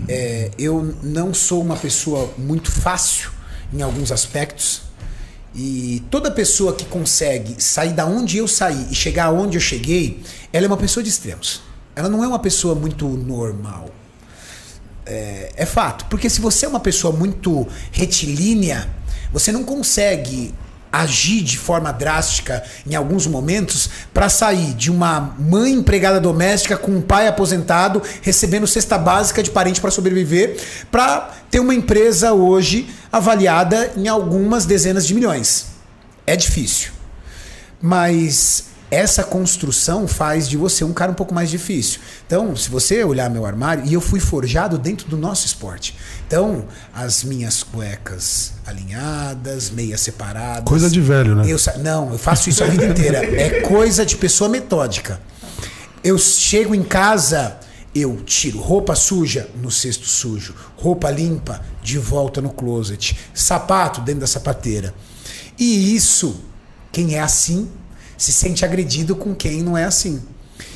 Eh, 0.08 0.50
eu 0.56 0.94
não 1.02 1.34
sou 1.34 1.60
uma 1.60 1.76
pessoa 1.76 2.32
muito 2.38 2.70
fácil 2.70 3.30
em 3.72 3.82
alguns 3.82 4.12
aspectos. 4.12 4.82
E 5.52 6.04
toda 6.08 6.30
pessoa 6.30 6.74
que 6.74 6.84
consegue 6.84 7.60
sair 7.60 7.92
da 7.92 8.06
onde 8.06 8.38
eu 8.38 8.46
saí 8.46 8.86
e 8.88 8.94
chegar 8.94 9.24
aonde 9.26 9.56
eu 9.56 9.60
cheguei, 9.60 10.22
ela 10.52 10.64
é 10.64 10.68
uma 10.68 10.76
pessoa 10.76 11.02
de 11.02 11.10
extremos. 11.10 11.60
Ela 11.94 12.08
não 12.08 12.24
é 12.24 12.28
uma 12.28 12.38
pessoa 12.38 12.74
muito 12.74 13.06
normal. 13.08 13.90
É, 15.04 15.52
é 15.56 15.66
fato. 15.66 16.04
Porque 16.06 16.30
se 16.30 16.40
você 16.40 16.66
é 16.66 16.68
uma 16.68 16.80
pessoa 16.80 17.14
muito 17.14 17.66
retilínea, 17.90 18.88
você 19.32 19.50
não 19.52 19.64
consegue 19.64 20.54
agir 20.92 21.42
de 21.42 21.56
forma 21.56 21.92
drástica 21.92 22.64
em 22.86 22.94
alguns 22.94 23.26
momentos 23.26 23.88
para 24.12 24.28
sair 24.28 24.74
de 24.74 24.90
uma 24.90 25.36
mãe 25.38 25.72
empregada 25.72 26.20
doméstica 26.20 26.76
com 26.76 26.90
um 26.90 27.00
pai 27.00 27.28
aposentado 27.28 28.02
recebendo 28.22 28.66
cesta 28.66 28.98
básica 28.98 29.42
de 29.42 29.50
parente 29.50 29.80
para 29.80 29.90
sobreviver 29.90 30.60
para 30.90 31.30
ter 31.50 31.60
uma 31.60 31.74
empresa 31.74 32.32
hoje 32.32 32.88
avaliada 33.12 33.92
em 33.96 34.08
algumas 34.08 34.66
dezenas 34.66 35.06
de 35.06 35.14
milhões. 35.14 35.66
É 36.26 36.34
difícil. 36.36 36.90
Mas 37.80 38.64
essa 38.90 39.22
construção 39.22 40.08
faz 40.08 40.48
de 40.48 40.56
você 40.56 40.82
um 40.82 40.92
cara 40.92 41.12
um 41.12 41.14
pouco 41.14 41.32
mais 41.32 41.48
difícil. 41.48 42.00
Então, 42.26 42.56
se 42.56 42.68
você 42.68 43.04
olhar 43.04 43.30
meu 43.30 43.46
armário, 43.46 43.84
e 43.86 43.94
eu 43.94 44.00
fui 44.00 44.18
forjado 44.18 44.76
dentro 44.76 45.08
do 45.08 45.16
nosso 45.16 45.46
esporte. 45.46 45.96
Então, 46.26 46.64
as 46.92 47.22
minhas 47.22 47.62
cuecas 47.62 48.52
alinhadas, 48.66 49.70
meias 49.70 50.00
separadas. 50.00 50.64
Coisa 50.64 50.90
de 50.90 51.00
velho, 51.00 51.36
né? 51.36 51.44
Eu, 51.46 51.58
não, 51.78 52.12
eu 52.12 52.18
faço 52.18 52.50
isso 52.50 52.64
a 52.64 52.66
vida 52.66 52.84
inteira. 52.84 53.18
É 53.18 53.60
coisa 53.60 54.04
de 54.04 54.16
pessoa 54.16 54.50
metódica. 54.50 55.20
Eu 56.02 56.18
chego 56.18 56.74
em 56.74 56.82
casa, 56.82 57.58
eu 57.94 58.16
tiro 58.24 58.58
roupa 58.58 58.96
suja 58.96 59.48
no 59.60 59.70
cesto 59.70 60.06
sujo, 60.06 60.54
roupa 60.76 61.10
limpa 61.10 61.60
de 61.82 61.98
volta 61.98 62.40
no 62.40 62.50
closet, 62.50 63.16
sapato 63.34 64.00
dentro 64.00 64.22
da 64.22 64.26
sapateira. 64.26 64.94
E 65.58 65.94
isso, 65.94 66.40
quem 66.90 67.14
é 67.14 67.20
assim, 67.20 67.68
se 68.20 68.32
sente 68.32 68.66
agredido 68.66 69.16
com 69.16 69.34
quem 69.34 69.62
não 69.62 69.78
é 69.78 69.84
assim. 69.84 70.20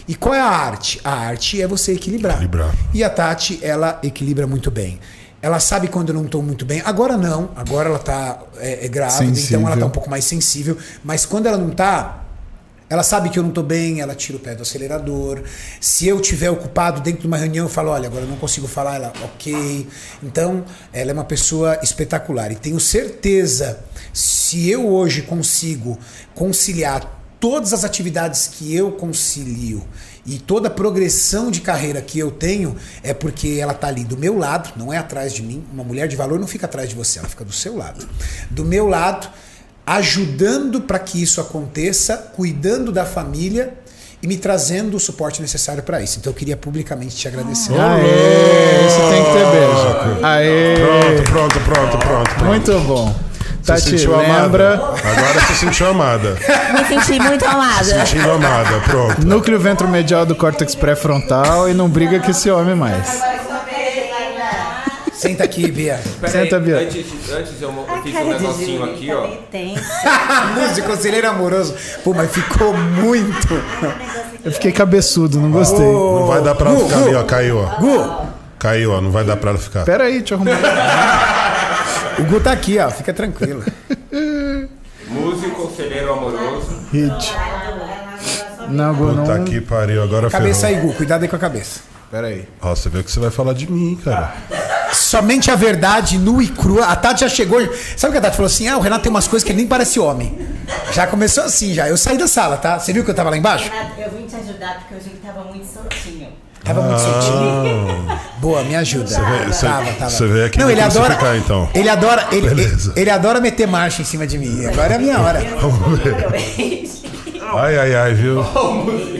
E 0.09 0.15
qual 0.15 0.35
é 0.35 0.41
a 0.41 0.49
arte? 0.49 0.99
A 1.05 1.13
arte 1.13 1.61
é 1.61 1.67
você 1.67 1.93
equilibrar. 1.93 2.37
Equilibrar. 2.37 2.75
E 2.95 3.05
a 3.05 3.11
Tati, 3.11 3.59
ela 3.61 4.01
equilibra 4.03 4.47
muito 4.47 4.71
bem. 4.71 4.99
Ela 5.43 5.61
sabe 5.61 5.89
quando 5.89 6.09
eu 6.09 6.15
não 6.15 6.25
estou 6.25 6.43
muito 6.43 6.65
bem. 6.65 6.81
Agora 6.87 7.19
não. 7.19 7.51
Agora 7.55 7.91
ela 7.91 7.99
tá 7.99 8.43
é, 8.57 8.87
é 8.87 8.89
grávida, 8.89 9.39
então 9.39 9.61
ela 9.61 9.69
tá 9.69 9.73
Sensível. 9.73 9.87
um 9.87 9.91
pouco 9.91 10.09
mais 10.09 10.25
sensível. 10.25 10.79
Mas 11.05 11.27
quando 11.27 11.45
ela 11.45 11.59
não 11.59 11.69
tá, 11.69 12.25
ela 12.89 13.03
sabe 13.03 13.29
que 13.29 13.39
eu 13.39 13.43
não 13.43 13.51
tô 13.51 13.63
bem, 13.63 14.01
ela 14.01 14.15
tira 14.15 14.39
o 14.39 14.41
pé 14.41 14.55
do 14.55 14.63
acelerador. 14.63 15.43
Se 15.83 16.09
eu 16.09 16.23
tiver 16.23 16.49
ocupado 16.49 17.03
dentro 17.03 17.21
de 17.21 17.27
uma 17.27 17.37
reunião, 17.37 17.67
eu 17.67 17.71
falo, 17.71 17.91
olha, 17.91 18.07
agora 18.07 18.25
eu 18.25 18.29
não 18.29 18.39
consigo 18.39 18.67
falar, 18.67 18.95
ela, 18.95 19.13
ok. 19.23 19.87
Então, 20.23 20.65
ela 20.95 21.11
é 21.11 21.13
uma 21.13 21.25
pessoa 21.25 21.79
espetacular. 21.83 22.51
E 22.53 22.55
tenho 22.55 22.81
certeza, 22.81 23.81
se 24.15 24.71
eu 24.71 24.89
hoje 24.89 25.21
consigo 25.21 25.99
conciliar 26.35 27.23
todas 27.41 27.73
as 27.73 27.85
atividades 27.85 28.49
que 28.49 28.75
eu 28.75 28.93
concilio 28.93 29.83
e 30.27 30.39
toda 30.39 30.69
a 30.69 30.71
progressão 30.71 31.51
de 31.51 31.61
carreira 31.61 32.01
que 32.01 32.19
eu 32.19 32.31
tenho, 32.31 32.75
é 33.03 33.13
porque 33.13 33.59
ela 33.61 33.75
tá 33.75 33.89
ali 33.89 34.05
do 34.05 34.17
meu 34.17 34.39
lado, 34.39 34.71
não 34.77 34.93
é 34.93 34.97
atrás 34.97 35.33
de 35.33 35.43
mim. 35.43 35.63
Uma 35.73 35.85
mulher 35.85 36.09
de 36.09 36.17
valor 36.17 36.41
não 36.41 36.47
fica 36.47 36.67
atrás 36.67 36.89
de 36.89 36.95
você, 36.95 37.19
ela 37.19 37.29
fica 37.29 37.45
do 37.45 37.53
seu 37.53 37.77
lado. 37.77 38.09
Do 38.51 38.65
meu 38.65 38.87
lado, 38.87 39.29
ajudando 39.87 40.81
para 40.81 40.99
que 40.99 41.23
isso 41.23 41.41
aconteça, 41.41 42.17
cuidando 42.35 42.91
da 42.91 43.05
família 43.05 43.75
e 44.23 44.27
me 44.27 44.39
trazendo 44.39 44.97
o 44.97 45.01
suporte 45.01 45.43
necessário 45.43 45.83
para 45.83 46.01
isso. 46.01 46.19
Então 46.19 46.33
eu 46.33 46.35
queria 46.35 46.57
publicamente 46.57 47.15
te 47.15 47.29
agradecer. 47.29 47.75
Aê, 47.79 48.87
isso 48.87 49.01
tem 49.11 49.23
que 49.23 49.33
ter 49.33 49.47
beijo. 49.51 50.25
Aê, 50.25 50.75
Pronto, 50.77 51.31
pronto, 51.31 51.61
pronto, 51.61 51.99
pronto. 51.99 52.31
pronto. 52.31 52.45
muito 52.47 52.81
bom. 52.81 53.15
Tati, 53.65 53.81
sentiu 53.91 54.17
lembra? 54.17 54.75
amada. 54.75 55.09
Agora 55.09 55.41
você 55.41 55.55
sentiu 55.55 55.89
amada. 55.89 56.37
Me 56.75 56.85
senti 56.85 57.19
muito 57.19 57.45
amada. 57.47 57.85
Sentindo 57.85 58.31
amada, 58.31 58.81
pronto. 58.81 59.27
Núcleo 59.27 59.59
ventromedial 59.59 60.27
do 60.27 60.35
córtex 60.35 60.75
pré-frontal 60.75 61.69
e 61.69 61.75
não 61.75 61.89
briga 61.89 62.21
com 62.21 62.31
esse 62.31 62.51
homem 62.51 62.75
mais. 62.75 63.23
Senta 65.15 65.45
aqui, 65.45 65.71
Bia. 65.71 65.99
Senta, 66.29 66.61
Bia. 66.61 66.81
Antes, 66.81 67.07
antes 67.33 67.63
eu, 67.63 67.71
eu 67.71 68.03
fiz 68.03 68.15
um 68.15 68.29
negocinho 68.29 68.85
aqui, 68.85 69.11
ó. 69.11 69.29
Músico, 70.61 70.89
conselheiro 70.89 71.31
amoroso. 71.31 71.75
Pô, 72.05 72.13
mas 72.13 72.31
ficou 72.31 72.75
muito. 72.75 73.63
Eu 74.45 74.53
fiquei 74.53 74.73
cabeçudo, 74.73 75.41
não 75.41 75.51
gostei. 75.51 75.87
Não 75.87 76.27
vai 76.27 76.43
dar 76.43 76.55
pra 76.55 76.69
ela 76.69 76.79
ficar 76.81 76.99
Gu. 76.99 77.05
ali, 77.07 77.15
ó. 77.15 77.23
Caiu, 77.23 77.59
ó. 77.59 77.81
Gu, 77.81 78.27
Caiu, 78.59 78.93
ó. 78.93 79.01
Não 79.01 79.11
vai 79.11 79.25
dar 79.25 79.39
pra 79.39 79.51
ela 79.51 79.59
ficar. 79.59 79.85
Pera 79.87 80.05
aí, 80.05 80.19
deixa 80.19 80.35
eu 80.35 80.39
arrumar. 80.39 81.41
o 82.19 82.25
Gu 82.25 82.41
tá 82.41 82.53
aqui, 82.53 82.79
ó. 82.79 82.91
Fica 82.91 83.13
tranquilo. 83.13 83.63
Músico, 85.09 85.51
conselheiro 85.69 86.13
amoroso. 86.13 86.81
Hit. 86.93 87.35
Não, 88.69 88.95
Gu, 88.95 89.15
Puta 89.17 89.39
não. 89.39 89.45
que 89.45 89.61
pariu, 89.61 90.03
agora 90.03 90.31
Cabeça 90.31 90.67
ferrou. 90.69 90.83
aí, 90.83 90.87
Gu. 90.89 90.95
Cuidado 90.95 91.23
aí 91.23 91.29
com 91.29 91.37
a 91.37 91.39
cabeça. 91.39 91.81
Pera 92.11 92.29
aí. 92.29 92.49
Ó, 92.63 92.75
você 92.75 92.89
vê 92.89 92.99
o 93.01 93.05
que 93.05 93.11
você 93.11 93.21
vai 93.21 93.31
falar 93.31 93.53
de 93.55 93.71
mim, 93.71 93.99
cara. 94.03 94.33
Somente 94.93 95.51
a 95.51 95.57
verdade 95.57 96.17
nua 96.19 96.43
e 96.43 96.49
crua. 96.49 96.87
A 96.87 96.95
Tati 96.97 97.23
já 97.23 97.29
chegou. 97.29 97.59
Sabe 97.97 98.11
o 98.11 98.13
que 98.13 98.19
a 98.19 98.21
Tati 98.21 98.37
falou 98.37 98.47
assim? 98.47 98.69
Ah, 98.69 98.77
o 98.77 98.81
Renato 98.81 99.03
tem 99.03 99.11
umas 99.11 99.27
coisas 99.27 99.45
que 99.45 99.51
ele 99.53 99.59
nem 99.59 99.67
parece 99.67 99.99
homem. 99.99 100.39
Já 100.93 101.07
começou 101.07 101.43
assim, 101.45 101.75
já. 101.75 101.89
Eu 101.89 101.97
saí 101.97 102.17
da 102.17 102.29
sala, 102.29 102.57
tá? 102.57 102.79
Você 102.79 102.93
viu 102.93 103.05
que 103.05 103.11
eu 103.11 103.15
tava 103.15 103.31
lá 103.31 103.37
embaixo? 103.37 103.69
Renato, 103.71 104.01
eu 104.01 104.11
vim 104.13 104.27
te 104.27 104.37
ajudar 104.37 104.79
porque 104.81 104.95
hoje 104.95 105.11
ele 105.11 105.21
tava 105.25 105.45
muito 105.45 105.67
soltinho. 105.67 106.29
Tava 106.65 106.81
muito 106.83 106.99
soltinho. 107.01 108.19
Boa, 108.39 108.63
me 108.65 108.75
ajuda. 108.77 109.05
vê- 109.07 109.53
você- 109.53 109.67
tava, 109.67 109.93
tava. 109.93 110.11
você 110.11 110.27
vê 110.27 110.45
aqui 110.45 110.59
Não, 110.59 110.71
ele 110.71 110.81
adora. 110.81 111.15
crucificar, 111.15 111.37
então. 111.37 111.69
Ele 111.75 111.89
adora. 111.89 112.27
Ele, 112.33 112.47
ele, 112.49 112.77
ele 112.97 113.11
adora 113.11 113.41
meter 113.41 113.67
marcha 113.67 114.03
em 114.03 114.05
cima 114.05 114.27
de 114.27 114.39
mim. 114.39 114.65
Agora 114.67 114.95
é 114.95 114.97
a 114.97 114.99
minha 114.99 115.21
hora. 115.21 115.41
Vamos 115.61 115.99
ver. 116.01 116.85
Ai, 117.57 117.79
ai, 117.79 117.95
ai, 117.95 118.15
viu? 118.15 118.41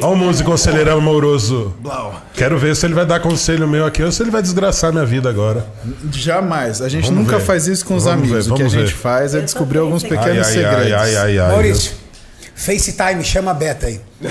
Ó 0.03 0.13
o 0.13 0.17
músico 0.17 0.51
conselheiro 0.51 0.91
amoroso. 0.93 1.73
Quero 2.35 2.59
ver 2.59 2.75
se 2.75 2.85
ele 2.87 2.95
vai 2.95 3.07
dar 3.07 3.21
conselho 3.21 3.69
meu 3.69 3.87
aqui 3.87 4.03
ou 4.03 4.11
se 4.11 4.23
ele 4.23 4.31
vai 4.31 4.43
desgraçar 4.43 4.93
minha 4.93 5.05
vida 5.07 5.29
agora. 5.29 5.65
Jamais. 6.11 6.83
A 6.83 6.89
gente 6.89 7.05
Vamos 7.09 7.25
nunca 7.27 7.39
ver. 7.39 7.45
faz 7.45 7.67
isso 7.69 7.85
com 7.85 7.95
os 7.95 8.05
Vamos 8.05 8.25
amigos. 8.25 8.47
ver, 8.47 8.53
o 8.53 8.57
que 8.57 8.63
a 8.63 8.69
gente 8.69 8.87
ver. 8.93 8.97
faz 8.97 9.35
é 9.35 9.41
descobrir 9.41 9.79
alguns 9.79 10.03
Ai, 10.03 10.11
pequenos 10.11 10.47
ai, 10.49 10.53
segredos. 10.53 10.77
ai, 10.79 10.93
ai, 10.93 11.17
ai, 11.17 11.39
ai. 11.39 11.49
Maurício, 11.53 11.93
FaceTime, 12.55 13.23
chama 13.25 13.51
a 13.51 13.55
Beta 13.55 13.87
aí. 13.87 14.01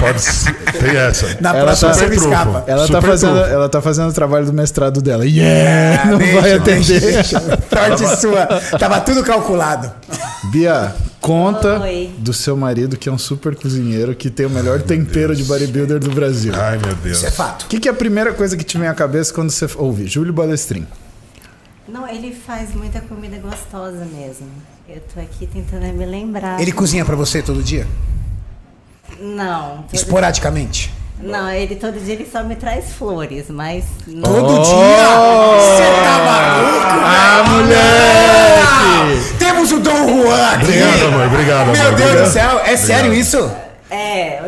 Pode 0.00 0.20
ser. 0.20 0.54
Tem 0.78 0.96
essa. 0.96 1.36
Na 1.40 1.50
Ela 1.50 1.62
próxima 1.66 1.90
tá- 1.90 1.94
você 1.98 2.06
me 2.06 2.18
Super 2.18 2.32
escapa. 2.32 2.64
Ela 2.66 2.88
tá, 2.88 3.02
fazendo, 3.02 3.38
ela 3.40 3.68
tá 3.68 3.80
fazendo 3.82 4.08
o 4.08 4.12
trabalho 4.12 4.46
do 4.46 4.52
mestrado 4.52 5.00
dela. 5.02 5.24
Yeah! 5.26 6.04
não 6.06 6.14
Ah, 6.16 6.18
deixa, 6.18 6.40
vai 6.40 6.52
atender. 6.52 7.00
deixa, 7.00 7.40
deixa. 7.40 7.58
Sorte 7.70 8.20
sua. 8.20 8.46
Tava 8.78 9.00
tudo 9.00 9.22
calculado. 9.22 9.90
Bia, 10.52 10.94
conta 11.20 11.80
Oi. 11.80 12.10
do 12.18 12.32
seu 12.32 12.56
marido, 12.56 12.96
que 12.96 13.08
é 13.08 13.12
um 13.12 13.18
super 13.18 13.54
cozinheiro, 13.56 14.14
que 14.14 14.30
tem 14.30 14.46
o 14.46 14.50
melhor 14.50 14.80
tempero 14.82 15.34
de 15.34 15.44
bodybuilder 15.44 15.98
do 15.98 16.10
Brasil. 16.10 16.52
Ai, 16.56 16.78
meu 16.84 16.94
Deus. 16.96 17.18
Isso 17.18 17.26
é 17.26 17.30
fato. 17.30 17.62
O 17.64 17.66
que, 17.68 17.80
que 17.80 17.88
é 17.88 17.90
a 17.90 17.94
primeira 17.94 18.32
coisa 18.32 18.56
que 18.56 18.64
te 18.64 18.78
vem 18.78 18.88
à 18.88 18.94
cabeça 18.94 19.32
quando 19.32 19.50
você 19.50 19.68
ouve? 19.76 20.06
Júlio 20.06 20.32
Balestrin. 20.32 20.86
Não, 21.88 22.06
ele 22.06 22.34
faz 22.34 22.74
muita 22.74 23.00
comida 23.00 23.38
gostosa 23.38 24.04
mesmo. 24.04 24.46
Eu 24.86 25.00
tô 25.12 25.18
aqui 25.20 25.46
tentando 25.46 25.86
me 25.94 26.04
lembrar. 26.04 26.60
Ele 26.60 26.70
cozinha 26.70 27.02
pra 27.02 27.16
você 27.16 27.40
todo 27.40 27.62
dia? 27.62 27.86
Não. 29.18 29.78
Todo... 29.78 29.94
Esporadicamente? 29.94 30.92
Não, 31.20 31.50
ele 31.50 31.76
todo 31.76 31.98
dia 31.98 32.14
ele 32.14 32.28
só 32.30 32.44
me 32.44 32.54
traz 32.56 32.92
flores, 32.92 33.46
mas. 33.48 33.84
Não... 34.06 34.22
Todo 34.22 34.62
dia? 34.62 35.08
Você 35.58 35.82
tá 36.04 36.18
maluco? 36.24 37.04
Ah, 37.04 37.44
moleque! 37.48 39.34
Temos 39.38 39.72
o 39.72 39.80
Dom 39.80 40.22
Juan 40.22 40.46
aqui. 40.50 40.64
Obrigado, 40.64 41.06
amor. 41.06 41.26
Obrigado, 41.26 41.66
Meu 41.72 41.86
amor. 41.86 41.96
Deus 41.96 42.10
Obrigado. 42.10 42.24
do 42.26 42.30
céu, 42.30 42.60
é 42.64 42.76
sério 42.76 43.14
isso? 43.14 43.50
É, 43.90 44.40
eu 44.40 44.47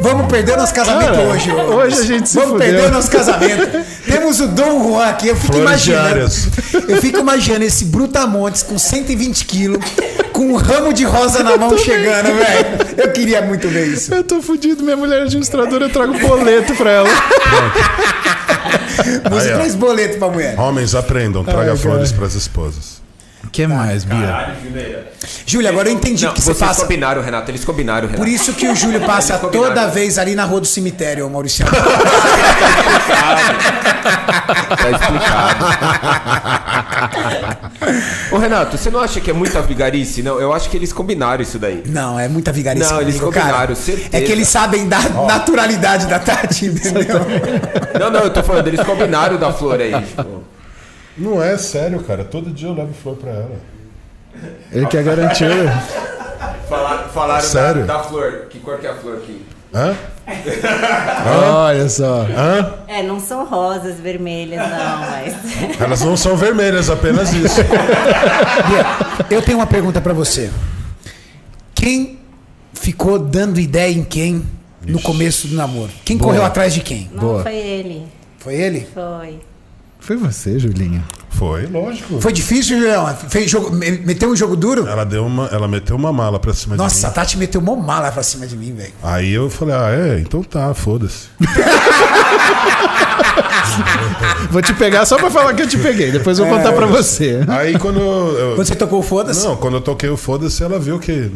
Vamos 0.00 0.26
perder 0.28 0.56
nosso 0.56 0.74
casamento 0.74 1.10
Cara, 1.12 1.20
hoje. 1.22 1.52
hoje 1.52 2.00
a 2.00 2.04
gente 2.04 2.28
se 2.28 2.34
Vamos 2.36 2.52
fudeu. 2.52 2.66
perder 2.68 2.90
nosso 2.90 3.10
casamento. 3.10 3.84
Temos 4.06 4.40
o 4.40 4.48
Dom 4.48 4.82
Juan 4.88 5.06
aqui. 5.06 5.28
Eu 5.28 5.36
fico 5.36 5.52
Flores 5.52 5.86
imaginando. 5.86 6.30
Eu 6.88 7.00
fico 7.00 7.18
imaginando 7.20 7.64
esse 7.64 7.84
Brutamontes 7.84 8.62
com 8.62 8.78
120 8.78 9.44
quilos, 9.44 9.84
com 10.32 10.46
um 10.46 10.56
ramo 10.56 10.92
de 10.92 11.04
rosa 11.04 11.42
na 11.42 11.56
mão 11.56 11.76
chegando, 11.76 12.26
velho. 12.34 12.66
Eu 12.96 13.12
queria 13.12 13.42
muito 13.42 13.68
ver 13.68 13.86
isso. 13.88 14.14
Eu 14.14 14.24
tô 14.24 14.40
fudido, 14.40 14.82
minha 14.82 14.96
mulher 14.96 15.20
é 15.20 15.22
administradora, 15.24 15.84
eu 15.86 15.90
trago 15.90 16.18
boleto 16.18 16.74
pra 16.74 16.90
ela. 16.90 17.08
Música 19.30 19.40
Aí, 19.40 19.52
ó. 19.52 19.56
traz 19.56 19.74
boleto 19.74 20.18
pra 20.18 20.28
mulher. 20.28 20.58
Homens, 20.58 20.94
aprendam, 20.94 21.44
traga 21.44 21.72
Ai, 21.72 21.76
flores 21.76 22.12
pras 22.12 22.34
esposas. 22.34 22.99
O 23.42 23.48
que 23.48 23.66
mais, 23.66 24.04
Bia? 24.04 24.18
Caralho. 24.18 24.54
Júlio, 25.46 25.68
agora 25.68 25.88
eu 25.88 25.94
entendi 25.94 26.24
Não, 26.24 26.32
que 26.32 26.40
você 26.40 26.54
vocês 26.54 26.58
passa. 26.68 26.82
combinaram, 26.82 27.22
Renato. 27.22 27.50
Eles 27.50 27.64
combinaram, 27.64 28.06
Renato. 28.06 28.18
Por 28.22 28.28
isso 28.28 28.52
que 28.52 28.68
o 28.68 28.76
Júlio 28.76 29.00
passa 29.06 29.34
Eles 29.34 29.50
toda 29.50 29.86
vez 29.88 30.18
ali 30.18 30.34
na 30.34 30.44
rua 30.44 30.60
do 30.60 30.66
cemitério, 30.66 31.28
Maurício. 31.28 31.64
Tá 34.76 34.90
explicado. 34.90 35.64
Ô, 38.30 38.38
Renato, 38.38 38.76
você 38.78 38.90
não 38.90 39.00
acha 39.00 39.20
que 39.20 39.30
é 39.30 39.32
muita 39.34 39.60
vigarice? 39.62 40.22
Não, 40.22 40.38
eu 40.40 40.52
acho 40.52 40.68
que 40.70 40.76
eles 40.76 40.92
combinaram 40.92 41.42
isso 41.42 41.58
daí. 41.58 41.82
Não, 41.86 42.18
é 42.20 42.28
muita 42.28 42.52
vigarice. 42.52 42.90
Não, 42.92 43.00
eles 43.00 43.14
comigo, 43.16 43.32
cara. 43.32 43.46
combinaram, 43.46 43.74
certeza. 43.74 44.08
É 44.12 44.20
que 44.20 44.30
eles 44.30 44.48
sabem 44.48 44.86
da 44.88 45.00
naturalidade 45.00 46.06
da 46.06 46.18
Tati, 46.18 46.66
entendeu? 46.66 47.20
Não, 47.98 48.10
não, 48.10 48.20
eu 48.20 48.30
tô 48.30 48.42
falando, 48.42 48.66
eles 48.68 48.82
combinaram 48.82 49.36
da 49.38 49.52
flor 49.52 49.80
aí. 49.80 49.92
Tipo. 49.92 50.39
Não 51.20 51.42
é 51.42 51.56
sério, 51.58 52.02
cara. 52.02 52.24
Todo 52.24 52.50
dia 52.50 52.68
eu 52.68 52.74
levo 52.74 52.94
flor 52.94 53.16
pra 53.16 53.30
ela. 53.30 53.56
Ele 54.72 54.86
quer 54.86 55.04
garantir. 55.04 55.50
Falaram, 56.66 57.08
falaram 57.10 57.44
Sério? 57.44 57.84
Da, 57.84 57.98
da 57.98 58.02
flor. 58.04 58.46
Que 58.48 58.58
cor 58.58 58.78
que 58.78 58.86
é 58.86 58.90
a 58.90 58.94
flor 58.94 59.18
aqui? 59.18 59.44
Hã? 59.74 59.94
Olha 61.66 61.88
só. 61.88 62.22
Hã? 62.22 62.74
É, 62.88 63.02
não 63.02 63.20
são 63.20 63.44
rosas 63.44 64.00
vermelhas, 64.00 64.60
não, 64.60 64.98
mas. 65.00 65.34
Elas 65.80 66.00
não 66.00 66.16
são 66.16 66.36
vermelhas, 66.36 66.88
apenas 66.88 67.32
isso. 67.34 67.60
Bia, 67.62 69.26
eu 69.36 69.42
tenho 69.42 69.58
uma 69.58 69.66
pergunta 69.66 70.00
pra 70.00 70.12
você. 70.14 70.50
Quem 71.74 72.18
ficou 72.72 73.18
dando 73.18 73.60
ideia 73.60 73.92
em 73.92 74.04
quem 74.04 74.46
no 74.86 75.00
começo 75.02 75.48
do 75.48 75.54
namoro? 75.54 75.90
Quem 76.04 76.16
Boa. 76.16 76.30
correu 76.30 76.44
atrás 76.46 76.72
de 76.72 76.80
quem? 76.80 77.10
Não 77.12 77.20
Boa. 77.20 77.42
foi 77.42 77.56
ele. 77.56 78.06
Foi 78.38 78.54
ele? 78.54 78.88
Foi. 78.94 79.40
Foi 80.00 80.16
você, 80.16 80.58
Julinha. 80.58 81.04
Foi, 81.30 81.66
lógico. 81.66 82.20
Foi 82.20 82.32
difícil, 82.32 82.78
Julião? 82.78 83.14
Fez 83.28 83.50
jogo, 83.50 83.70
me- 83.70 83.92
meteu 83.92 84.30
um 84.30 84.36
jogo 84.36 84.56
duro? 84.56 84.86
Ela, 84.86 85.04
deu 85.04 85.24
uma, 85.24 85.46
ela 85.46 85.68
meteu 85.68 85.96
uma 85.96 86.12
mala 86.12 86.38
pra 86.38 86.52
cima 86.52 86.76
Nossa, 86.76 86.98
de 86.98 87.06
a 87.06 87.08
mim. 87.08 87.14
Tati 87.14 87.38
meteu 87.38 87.60
mó 87.60 87.76
mala 87.76 88.10
pra 88.10 88.22
cima 88.22 88.46
de 88.46 88.56
mim, 88.56 88.74
velho. 88.74 88.92
Aí 89.02 89.32
eu 89.32 89.48
falei, 89.48 89.74
ah, 89.74 89.90
é? 89.90 90.20
Então 90.20 90.42
tá, 90.42 90.74
foda-se. 90.74 91.28
Vou 94.50 94.60
te 94.60 94.74
pegar 94.74 95.06
só 95.06 95.16
pra 95.16 95.30
falar 95.30 95.54
que 95.54 95.62
eu 95.62 95.68
te 95.68 95.78
peguei. 95.78 96.10
Depois 96.10 96.38
eu 96.38 96.46
vou 96.46 96.56
contar 96.56 96.72
pra 96.72 96.86
você. 96.86 97.40
Aí 97.48 97.78
quando 97.78 98.00
eu. 98.00 98.54
Quando 98.56 98.66
você 98.66 98.74
tocou 98.74 98.98
o 98.98 99.02
foda-se? 99.02 99.46
Não, 99.46 99.56
quando 99.56 99.74
eu 99.74 99.80
toquei 99.80 100.08
o 100.08 100.16
foda-se, 100.16 100.62
ela 100.62 100.78
viu 100.78 100.98
que. 100.98 101.30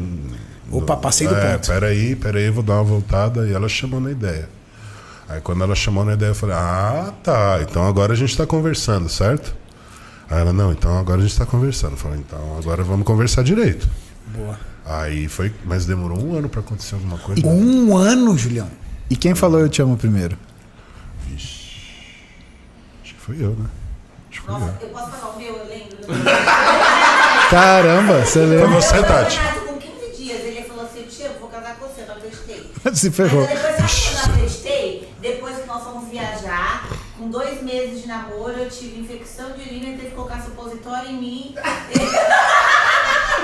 Opa, 0.70 0.96
passei 0.96 1.28
do 1.28 1.34
é, 1.34 1.52
ponto. 1.52 1.68
Peraí, 1.68 2.16
peraí, 2.16 2.50
vou 2.50 2.62
dar 2.62 2.74
uma 2.74 2.84
voltada. 2.84 3.46
E 3.46 3.52
ela 3.52 3.68
chamou 3.68 4.00
na 4.00 4.10
ideia. 4.10 4.48
Aí 5.28 5.40
quando 5.40 5.64
ela 5.64 5.74
chamou 5.74 6.04
na 6.04 6.14
ideia, 6.14 6.30
eu 6.30 6.34
falei, 6.34 6.54
ah, 6.56 7.12
tá. 7.22 7.58
Então 7.62 7.86
agora 7.86 8.12
a 8.12 8.16
gente 8.16 8.36
tá 8.36 8.46
conversando, 8.46 9.08
certo? 9.08 9.54
Aí 10.30 10.40
ela, 10.40 10.52
não, 10.52 10.72
então 10.72 10.98
agora 10.98 11.20
a 11.20 11.22
gente 11.22 11.36
tá 11.38 11.46
conversando. 11.46 11.92
Eu 11.92 11.98
falei, 11.98 12.18
então 12.18 12.56
agora 12.58 12.82
vamos 12.82 13.06
conversar 13.06 13.42
direito. 13.42 13.88
Boa. 14.26 14.58
Aí 14.84 15.28
foi. 15.28 15.52
Mas 15.64 15.86
demorou 15.86 16.22
um 16.22 16.36
ano 16.36 16.48
pra 16.48 16.60
acontecer 16.60 16.94
alguma 16.94 17.16
coisa. 17.18 17.46
Um 17.46 17.96
ano, 17.96 18.36
Julião. 18.36 18.68
E 19.08 19.16
quem 19.16 19.34
falou 19.34 19.60
eu 19.60 19.68
te 19.68 19.80
amo 19.80 19.96
primeiro? 19.96 20.36
Acho 23.02 23.14
que 23.14 23.20
foi 23.20 23.36
eu, 23.40 23.50
né? 23.50 23.66
Acho 24.30 24.40
que 24.40 24.46
foi 24.46 24.54
eu. 24.54 24.60
eu 24.80 24.88
posso 24.88 25.10
falar 25.12 25.34
o 25.34 25.38
meu, 25.38 25.54
eu 25.54 25.66
lembro. 25.68 25.96
Caramba, 27.50 28.24
você 28.24 28.40
Foi 28.40 28.46
lembra? 28.46 28.68
você, 28.68 29.02
Tati. 29.02 29.38
Com 29.66 29.78
15 29.78 30.16
dias, 30.22 30.40
ele 30.44 30.62
falou 30.62 30.84
assim, 30.84 31.02
tio, 31.02 31.30
vou 31.40 31.48
casar 31.48 31.76
com 31.76 31.86
você, 31.86 32.02
eu 32.02 32.06
não 32.06 32.14
acreditei. 32.16 32.70
Se 32.94 33.10
ferrou. 33.10 33.46
Mas 33.46 33.73
viajar, 36.24 36.84
com 37.18 37.28
dois 37.28 37.62
meses 37.62 38.02
de 38.02 38.08
namoro, 38.08 38.52
eu 38.52 38.68
tive 38.70 39.00
infecção 39.00 39.52
de 39.52 39.60
urina 39.62 39.86
e 39.90 39.96
teve 39.96 40.08
que 40.10 40.14
colocar 40.14 40.40
supositório 40.42 41.10
em 41.10 41.14
mim. 41.14 41.54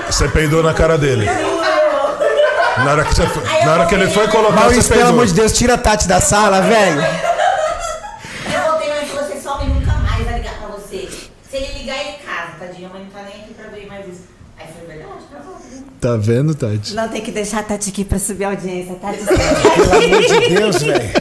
Você 0.07 0.27
peidou 0.27 0.61
na 0.63 0.73
cara 0.73 0.97
dele. 0.97 1.25
Na 1.25 2.91
hora 2.91 3.05
que, 3.05 3.13
você 3.13 3.27
foi- 3.27 3.43
na 3.65 3.73
hora 3.73 3.85
que 3.85 3.95
ele 3.95 4.09
foi 4.09 4.27
colocar, 4.29 4.55
Maurício, 4.55 4.81
você 4.83 4.89
pelo 4.89 5.01
peidou. 5.01 5.13
amor 5.13 5.27
de 5.27 5.33
Deus, 5.33 5.51
tira 5.53 5.75
a 5.75 5.77
Tati 5.77 6.07
da 6.07 6.19
sala, 6.19 6.61
velho. 6.61 7.01
Eu 7.01 8.61
voltei, 8.71 8.89
mas 8.89 9.09
você 9.09 9.39
some 9.39 9.65
nunca 9.71 9.91
mais 9.99 10.25
vai 10.25 10.35
ligar 10.39 10.55
pra 10.55 10.67
você. 10.69 11.07
Se 11.49 11.57
ele 11.57 11.79
ligar, 11.79 11.97
ele 11.99 12.17
casa, 12.25 12.53
tadinho, 12.59 12.89
mas 12.91 13.03
não 13.03 13.09
tá 13.11 13.21
nem 13.23 13.43
aqui 13.43 13.53
pra 13.53 13.67
ver 13.69 13.85
mais 13.87 14.07
isso. 14.07 14.23
Aí 14.57 14.67
foi 14.75 14.87
verdade, 14.87 15.11
tá 15.31 15.39
bom. 15.39 15.90
Tá 16.01 16.17
vendo, 16.17 16.55
Tati? 16.55 16.95
Não 16.95 17.07
tem 17.07 17.21
que 17.21 17.31
deixar 17.31 17.59
a 17.59 17.63
Tati 17.63 17.89
aqui 17.91 18.03
pra 18.03 18.17
subir 18.17 18.45
a 18.45 18.49
audiência. 18.49 18.95
Tati, 18.95 19.19
Pelo 19.23 20.03
amor 20.03 20.21
de 20.23 20.49
Deus, 20.49 20.81
velho. 20.81 21.11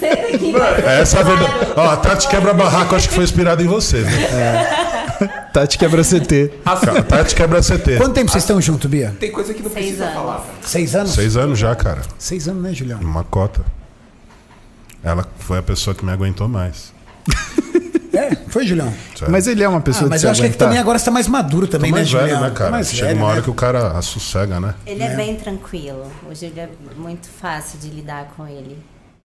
senta 0.00 0.36
aqui. 0.36 0.54
É 0.86 1.00
essa 1.02 1.20
a 1.20 1.22
verdade. 1.22 1.52
Ó, 1.76 1.90
a 1.90 1.96
Tati 1.98 2.26
quebra 2.28 2.54
barraco, 2.54 2.94
acho 2.96 3.10
que 3.10 3.14
foi 3.14 3.24
inspirada 3.24 3.62
em 3.62 3.66
você. 3.66 4.00
Viu? 4.02 4.28
Tati 5.52 5.76
quebra 5.76 6.02
CT. 6.02 6.50
A 6.64 6.76
Tati 7.02 7.34
quebra 7.34 7.60
CT. 7.60 7.98
Quanto 7.98 8.14
tempo 8.14 8.30
vocês 8.30 8.42
estão 8.42 8.58
juntos, 8.58 8.90
Bia? 8.90 9.14
Tem 9.20 9.30
coisa 9.30 9.52
que 9.52 9.62
não 9.62 9.70
Seis 9.70 9.84
precisa 9.84 10.04
anos. 10.04 10.14
falar. 10.16 10.36
cara. 10.38 10.48
Seis 10.62 10.94
anos? 10.96 11.10
Seis 11.12 11.36
anos 11.36 11.58
já, 11.58 11.74
cara. 11.76 12.00
Seis 12.18 12.48
anos, 12.48 12.62
né, 12.62 12.72
Julião? 12.72 13.00
Uma 13.00 13.24
cota. 13.24 13.60
Ela 15.04 15.26
foi 15.40 15.58
a 15.58 15.62
pessoa 15.62 15.94
que 15.94 16.04
me 16.06 16.10
aguentou 16.10 16.48
mais. 16.48 16.90
É, 18.30 18.36
foi, 18.48 18.66
Julião. 18.66 18.92
Sério. 19.16 19.32
Mas 19.32 19.46
ele 19.46 19.62
é 19.62 19.68
uma 19.68 19.78
Ah, 19.78 19.82
pessoa 19.82 20.08
mas 20.08 20.16
de 20.16 20.20
se 20.20 20.26
eu 20.26 20.30
acho 20.30 20.40
que 20.40 20.46
aguentar. 20.46 20.66
também 20.68 20.80
agora 20.80 20.98
você 20.98 21.04
tá 21.04 21.10
mais 21.10 21.26
maduro 21.28 21.66
Tô 21.66 21.72
também, 21.72 21.90
mais 21.90 22.10
né, 22.12 22.18
velho, 22.18 22.28
Julião? 22.30 22.42
né, 22.42 22.48
Tá 22.50 22.54
cara? 22.56 22.70
mais 22.70 22.90
Chega 22.90 23.06
velho, 23.08 23.18
uma 23.18 23.26
hora 23.26 23.36
né? 23.36 23.42
que 23.42 23.50
o 23.50 23.54
cara 23.54 23.88
assossega, 23.98 24.60
né? 24.60 24.74
Ele 24.86 25.02
é 25.02 25.16
bem 25.16 25.36
tranquilo. 25.36 26.06
Hoje 26.30 26.46
ele 26.46 26.60
é 26.60 26.68
muito 26.96 27.28
fácil 27.40 27.78
de 27.78 27.88
lidar 27.88 28.32
com 28.36 28.46
ele. 28.46 28.78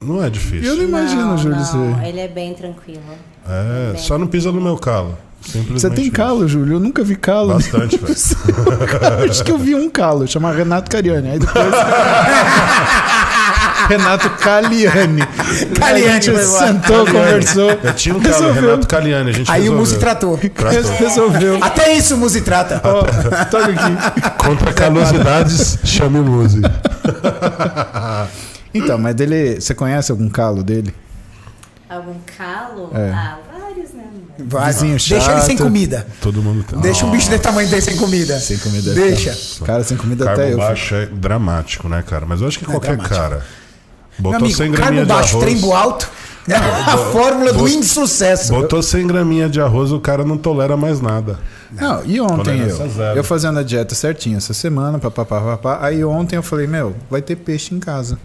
Não 0.04 0.22
é 0.22 0.28
Eu 0.28 0.30
difícil. 0.32 0.76
não 0.78 0.84
imagino, 0.84 1.22
não, 1.26 1.38
Júlio. 1.38 1.58
não, 1.58 2.04
ele 2.06 2.20
é 2.20 2.28
bem 2.28 2.54
tranquilo. 2.54 3.02
É, 3.50 3.93
Bem. 3.93 4.02
só 4.02 4.18
não 4.18 4.28
pisa 4.28 4.52
no 4.52 4.62
meu 4.62 4.78
calo. 4.78 5.18
Simplesmente 5.41 5.80
você 5.82 5.89
tem 5.89 6.04
isso. 6.06 6.14
calo, 6.14 6.48
Júlio? 6.48 6.74
Eu 6.76 6.80
nunca 6.80 7.04
vi 7.04 7.16
calo. 7.16 7.54
Bastante, 7.54 7.98
velho. 7.98 8.14
Acho 9.30 9.43
que 9.43 9.52
eu 9.52 9.58
vi 9.58 9.74
um 9.76 9.89
calo, 9.89 10.28
chama 10.28 10.52
Renato 10.52 10.89
Cariani. 10.91 11.30
Aí 11.32 11.39
depois. 11.39 11.66
Renato 13.88 14.29
Caliani. 14.31 15.21
Caliani, 15.79 16.09
A 16.09 16.19
gente 16.19 16.45
sentou, 16.45 17.05
conversou. 17.05 17.71
Eu 17.71 17.93
tinha 17.93 18.15
um 18.15 18.19
Resolveu. 18.19 18.53
Renato 18.61 18.88
Caliani. 18.88 19.29
A 19.29 19.33
gente 19.33 19.49
Aí 19.51 19.59
o 19.59 19.61
resolveu. 19.63 19.79
Muzi 19.79 19.97
tratou. 19.97 20.38
Tratou. 20.38 20.91
Resolveu. 20.95 21.63
Até 21.63 21.93
isso 21.93 22.15
o 22.15 22.17
Muzi 22.17 22.41
trata. 22.41 22.79
Toca 22.79 23.65
aqui. 23.65 24.29
Contra 24.38 24.73
calosidades, 24.73 25.77
chame 25.83 26.19
o 26.19 26.23
Muzi. 26.23 26.61
Então, 28.73 28.97
mas 28.97 29.15
dele. 29.15 29.59
Você 29.59 29.73
conhece 29.73 30.11
algum 30.11 30.29
calo 30.29 30.61
dele? 30.63 30.93
Algum 31.89 32.13
calo? 32.38 32.91
É. 32.93 33.09
Ah, 33.11 33.39
vários, 33.59 33.91
né? 33.93 34.03
Vai. 34.39 34.71
Vizinho 34.71 34.97
Deixa 34.97 35.15
ele 35.31 35.41
sem 35.41 35.57
chato. 35.57 35.65
comida. 35.65 36.05
Todo 36.21 36.43
mundo 36.43 36.63
tem. 36.63 36.79
Deixa 36.81 37.05
um 37.05 37.09
bicho 37.11 37.29
desse 37.29 37.41
tamanho 37.41 37.67
desse 37.69 37.89
sem 37.91 37.97
comida. 37.97 38.39
Sem 38.39 38.57
comida. 38.57 38.93
Deixa. 38.93 39.35
Cara, 39.65 39.83
sem 39.83 39.97
comida 39.97 40.25
Carbo 40.25 40.41
até 40.41 40.53
eu. 40.53 40.57
baixo 40.57 40.93
é 40.93 41.05
dramático, 41.07 41.88
né, 41.89 42.03
cara? 42.05 42.25
Mas 42.27 42.41
eu 42.41 42.47
acho 42.47 42.59
que 42.59 42.65
qualquer 42.65 42.97
dramático. 42.97 43.15
cara 43.15 43.43
Meu 44.20 44.32
botou 44.32 44.45
amigo, 44.45 44.57
100 44.57 44.72
carbo 44.72 44.78
graminha 44.78 45.03
de 45.03 45.09
baixo, 45.09 45.38
arroz. 45.38 45.51
trembo 45.51 45.74
alto. 45.74 46.09
É 46.49 46.55
a 46.55 46.97
fórmula 47.11 47.51
do 47.51 47.68
insucesso. 47.68 48.53
Botou 48.53 48.82
100 48.82 49.05
graminha 49.05 49.49
de 49.49 49.59
arroz, 49.59 49.91
o 49.91 49.99
cara 49.99 50.24
não 50.24 50.38
tolera 50.38 50.78
mais 50.78 51.01
nada. 51.01 51.38
Não, 51.74 52.05
e 52.05 52.22
ontem 52.22 52.61
eu? 52.61 52.78
Eu 53.18 53.22
fazendo 53.22 53.59
a 53.59 53.63
dieta 53.63 53.93
certinha 53.93 54.38
essa 54.38 54.53
semana, 54.53 54.97
papapá, 54.97 55.41
papá. 55.41 55.80
Aí 55.82 56.05
ontem 56.05 56.38
eu 56.38 56.43
falei, 56.43 56.65
meu, 56.65 56.95
vai 57.09 57.22
ter 57.22 57.36
peixe 57.36 57.76
em 57.76 57.80
casa. 57.80 58.18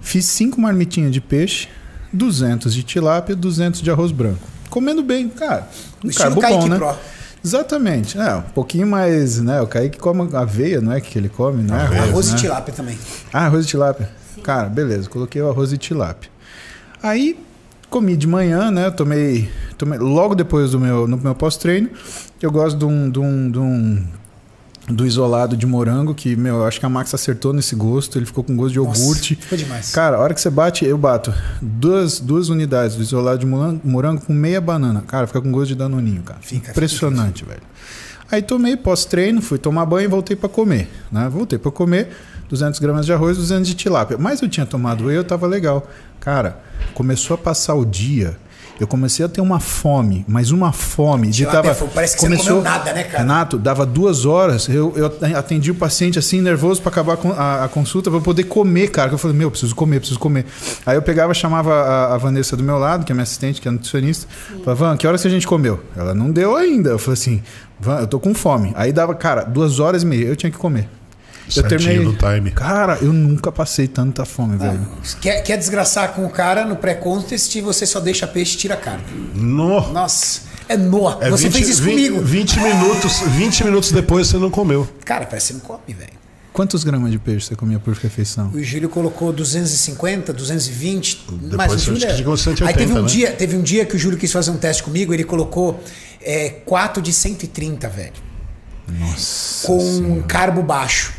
Fiz 0.00 0.24
cinco 0.24 0.58
marmitinhas 0.58 1.12
de 1.12 1.20
peixe, 1.20 1.68
200 2.12 2.72
de 2.72 2.82
tilápia, 2.82 3.36
200 3.36 3.82
de 3.82 3.90
arroz 3.90 4.10
branco. 4.10 4.48
Comendo 4.70 5.02
bem, 5.02 5.28
cara. 5.28 5.68
Um 6.02 6.08
Estilo 6.08 6.28
carbo 6.28 6.40
Kaique 6.40 6.58
bom, 6.60 6.68
né? 6.68 6.76
Pro. 6.78 6.94
Exatamente. 7.44 8.18
É, 8.18 8.36
um 8.36 8.42
pouquinho 8.42 8.86
mais, 8.86 9.38
né? 9.38 9.60
O 9.60 9.66
Kaique 9.66 9.98
come 9.98 10.34
aveia, 10.34 10.80
não 10.80 10.92
é 10.92 11.00
que 11.00 11.18
ele 11.18 11.28
come, 11.28 11.62
né? 11.62 11.74
Aveia. 11.74 12.02
Arroz 12.04 12.30
né? 12.30 12.36
e 12.36 12.40
tilápia 12.40 12.74
também. 12.74 12.98
Ah, 13.30 13.46
arroz 13.46 13.66
de 13.66 13.70
tilápia. 13.70 14.23
Cara, 14.44 14.68
beleza, 14.68 15.08
coloquei 15.08 15.40
o 15.42 15.48
arroz 15.48 15.70
de 15.70 15.78
tilápia. 15.78 16.30
Aí 17.02 17.36
comi 17.88 18.16
de 18.16 18.26
manhã, 18.26 18.70
né? 18.70 18.90
Tomei, 18.90 19.48
tomei 19.78 19.98
logo 19.98 20.34
depois 20.34 20.72
do 20.72 20.78
meu, 20.78 21.08
no 21.08 21.16
meu 21.16 21.34
pós-treino. 21.34 21.88
Eu 22.42 22.52
gosto 22.52 22.78
de 22.78 22.84
um, 22.84 23.10
de 23.10 23.18
um, 23.18 23.50
de 23.50 23.58
um 23.58 24.04
do 24.88 25.06
isolado 25.06 25.56
de 25.56 25.66
morango, 25.66 26.14
que, 26.14 26.36
meu, 26.36 26.56
eu 26.56 26.64
acho 26.66 26.78
que 26.78 26.84
a 26.84 26.88
Max 26.90 27.14
acertou 27.14 27.54
nesse 27.54 27.74
gosto, 27.74 28.18
ele 28.18 28.26
ficou 28.26 28.44
com 28.44 28.54
gosto 28.54 28.72
de 28.74 28.78
Nossa, 28.78 29.00
iogurte. 29.00 29.34
ficou 29.36 29.56
demais. 29.56 29.90
Cara, 29.92 30.18
a 30.18 30.20
hora 30.20 30.34
que 30.34 30.40
você 30.40 30.50
bate, 30.50 30.84
eu 30.84 30.98
bato 30.98 31.32
duas, 31.62 32.20
duas 32.20 32.50
unidades 32.50 32.96
do 32.96 33.02
isolado 33.02 33.38
de 33.38 33.46
morango, 33.46 33.80
morango 33.82 34.20
com 34.26 34.32
meia 34.34 34.60
banana. 34.60 35.02
Cara, 35.06 35.26
fica 35.26 35.40
com 35.40 35.50
gosto 35.50 35.68
de 35.68 35.74
danoninho, 35.74 36.22
cara. 36.22 36.40
Fica, 36.42 36.70
Impressionante, 36.70 37.46
velho. 37.46 37.62
Aí 38.30 38.42
tomei 38.42 38.76
pós-treino, 38.76 39.40
fui 39.40 39.58
tomar 39.58 39.86
banho 39.86 40.04
e 40.04 40.08
voltei 40.08 40.36
pra 40.36 40.48
comer, 40.48 40.90
né? 41.10 41.28
Voltei 41.30 41.58
pra 41.58 41.70
comer, 41.70 42.10
200 42.54 42.78
gramas 42.80 43.04
de 43.04 43.12
arroz, 43.12 43.36
200 43.36 43.66
de 43.68 43.74
tilápia. 43.74 44.16
Mas 44.18 44.40
eu 44.40 44.48
tinha 44.48 44.64
tomado 44.64 45.06
whey, 45.06 45.16
eu 45.16 45.24
tava 45.24 45.46
legal. 45.46 45.86
Cara, 46.20 46.58
começou 46.94 47.34
a 47.34 47.38
passar 47.38 47.74
o 47.74 47.84
dia 47.84 48.36
Eu 48.80 48.88
comecei 48.88 49.24
a 49.24 49.28
ter 49.28 49.40
uma 49.40 49.60
fome, 49.60 50.24
mas 50.26 50.50
uma 50.50 50.72
fome. 50.72 51.28
De 51.28 51.46
tava, 51.46 51.70
é. 51.70 51.74
Parece 51.94 52.16
que 52.16 52.22
você 52.22 52.28
não 52.28 52.36
comeu 52.36 52.62
nada, 52.62 52.92
né, 52.92 53.04
cara? 53.04 53.18
Renato, 53.18 53.56
dava 53.56 53.86
duas 53.86 54.24
horas, 54.24 54.68
eu, 54.68 54.92
eu 54.96 55.06
atendi 55.36 55.70
o 55.70 55.74
paciente 55.76 56.18
assim, 56.18 56.40
nervoso 56.40 56.82
pra 56.82 56.90
acabar 56.90 57.16
com 57.16 57.30
a, 57.30 57.64
a 57.64 57.68
consulta, 57.68 58.10
pra 58.10 58.18
eu 58.18 58.22
poder 58.22 58.44
comer, 58.44 58.88
cara. 58.88 59.12
Eu 59.12 59.18
falei, 59.18 59.36
meu, 59.36 59.50
preciso 59.50 59.74
comer, 59.76 60.00
preciso 60.00 60.18
comer. 60.18 60.44
Aí 60.84 60.96
eu 60.96 61.02
pegava, 61.02 61.32
chamava 61.32 61.72
a, 61.72 62.14
a 62.14 62.18
Vanessa 62.18 62.56
do 62.56 62.64
meu 62.64 62.78
lado, 62.78 63.04
que 63.04 63.12
é 63.12 63.14
minha 63.14 63.22
assistente, 63.22 63.60
que 63.60 63.68
é 63.68 63.70
nutricionista. 63.70 64.26
Falava, 64.64 64.86
Van, 64.86 64.96
que 64.96 65.06
horas 65.06 65.22
que 65.22 65.28
a 65.28 65.30
gente 65.30 65.46
comeu? 65.46 65.80
Ela 65.96 66.12
não 66.12 66.30
deu 66.32 66.56
ainda. 66.56 66.90
Eu 66.90 66.98
falei 66.98 67.14
assim, 67.14 67.42
Van, 67.78 68.00
eu 68.00 68.06
tô 68.08 68.18
com 68.18 68.34
fome. 68.34 68.72
Aí 68.74 68.92
dava, 68.92 69.14
cara, 69.14 69.44
duas 69.44 69.78
horas 69.78 70.02
e 70.02 70.06
meia, 70.06 70.26
eu 70.26 70.34
tinha 70.34 70.50
que 70.50 70.58
comer. 70.58 70.88
Eu 71.54 71.62
terminei. 71.64 71.98
no 72.00 72.14
time. 72.16 72.50
Cara, 72.50 72.98
eu 73.02 73.12
nunca 73.12 73.52
passei 73.52 73.86
tanta 73.86 74.24
fome, 74.24 74.56
velho. 74.56 74.80
Quer, 75.20 75.42
quer 75.42 75.56
desgraçar 75.56 76.12
com 76.14 76.24
o 76.24 76.30
cara 76.30 76.64
no 76.64 76.76
pré-contest, 76.76 77.54
você 77.60 77.86
só 77.86 78.00
deixa 78.00 78.26
peixe 78.26 78.54
e 78.54 78.58
tira 78.58 78.76
carne. 78.76 79.04
No. 79.34 79.92
Nossa, 79.92 80.42
é 80.68 80.76
noa. 80.76 81.18
É 81.20 81.30
você 81.30 81.44
20, 81.48 81.52
fez 81.52 81.68
isso 81.68 81.82
20, 81.82 81.94
comigo. 82.10 82.24
20 82.24 82.60
minutos, 82.60 83.18
20 83.20 83.64
minutos 83.64 83.92
depois 83.92 84.28
você 84.28 84.38
não 84.38 84.50
comeu. 84.50 84.88
Cara, 85.04 85.26
parece 85.26 85.48
que 85.52 85.58
você 85.58 85.58
não 85.68 85.76
come, 85.76 85.94
velho. 85.94 86.24
Quantos 86.52 86.84
gramas 86.84 87.10
de 87.10 87.18
peixe 87.18 87.46
você 87.48 87.56
comia 87.56 87.80
por 87.80 87.92
refeição? 87.94 88.48
O 88.54 88.62
Júlio 88.62 88.88
colocou 88.88 89.32
250, 89.32 90.32
220, 90.32 91.26
Depois 91.28 91.52
mas 91.56 91.72
o 91.72 91.78
Júlio... 91.78 92.06
é- 92.06 92.16
chegou 92.16 92.34
a 92.34 92.36
180, 92.36 92.70
Aí 92.70 92.76
teve 92.86 92.96
um, 92.98 93.02
né? 93.02 93.08
dia, 93.08 93.32
teve 93.32 93.56
um 93.56 93.62
dia 93.62 93.84
que 93.84 93.96
o 93.96 93.98
Júlio 93.98 94.16
quis 94.16 94.30
fazer 94.30 94.52
um 94.52 94.56
teste 94.56 94.82
comigo, 94.84 95.12
ele 95.12 95.24
colocou 95.24 95.82
é, 96.22 96.50
4 96.64 97.02
de 97.02 97.12
130, 97.12 97.88
velho. 97.88 98.12
Nossa. 98.88 99.66
Com 99.66 99.78
um 99.82 100.22
carbo 100.22 100.62
baixo. 100.62 101.12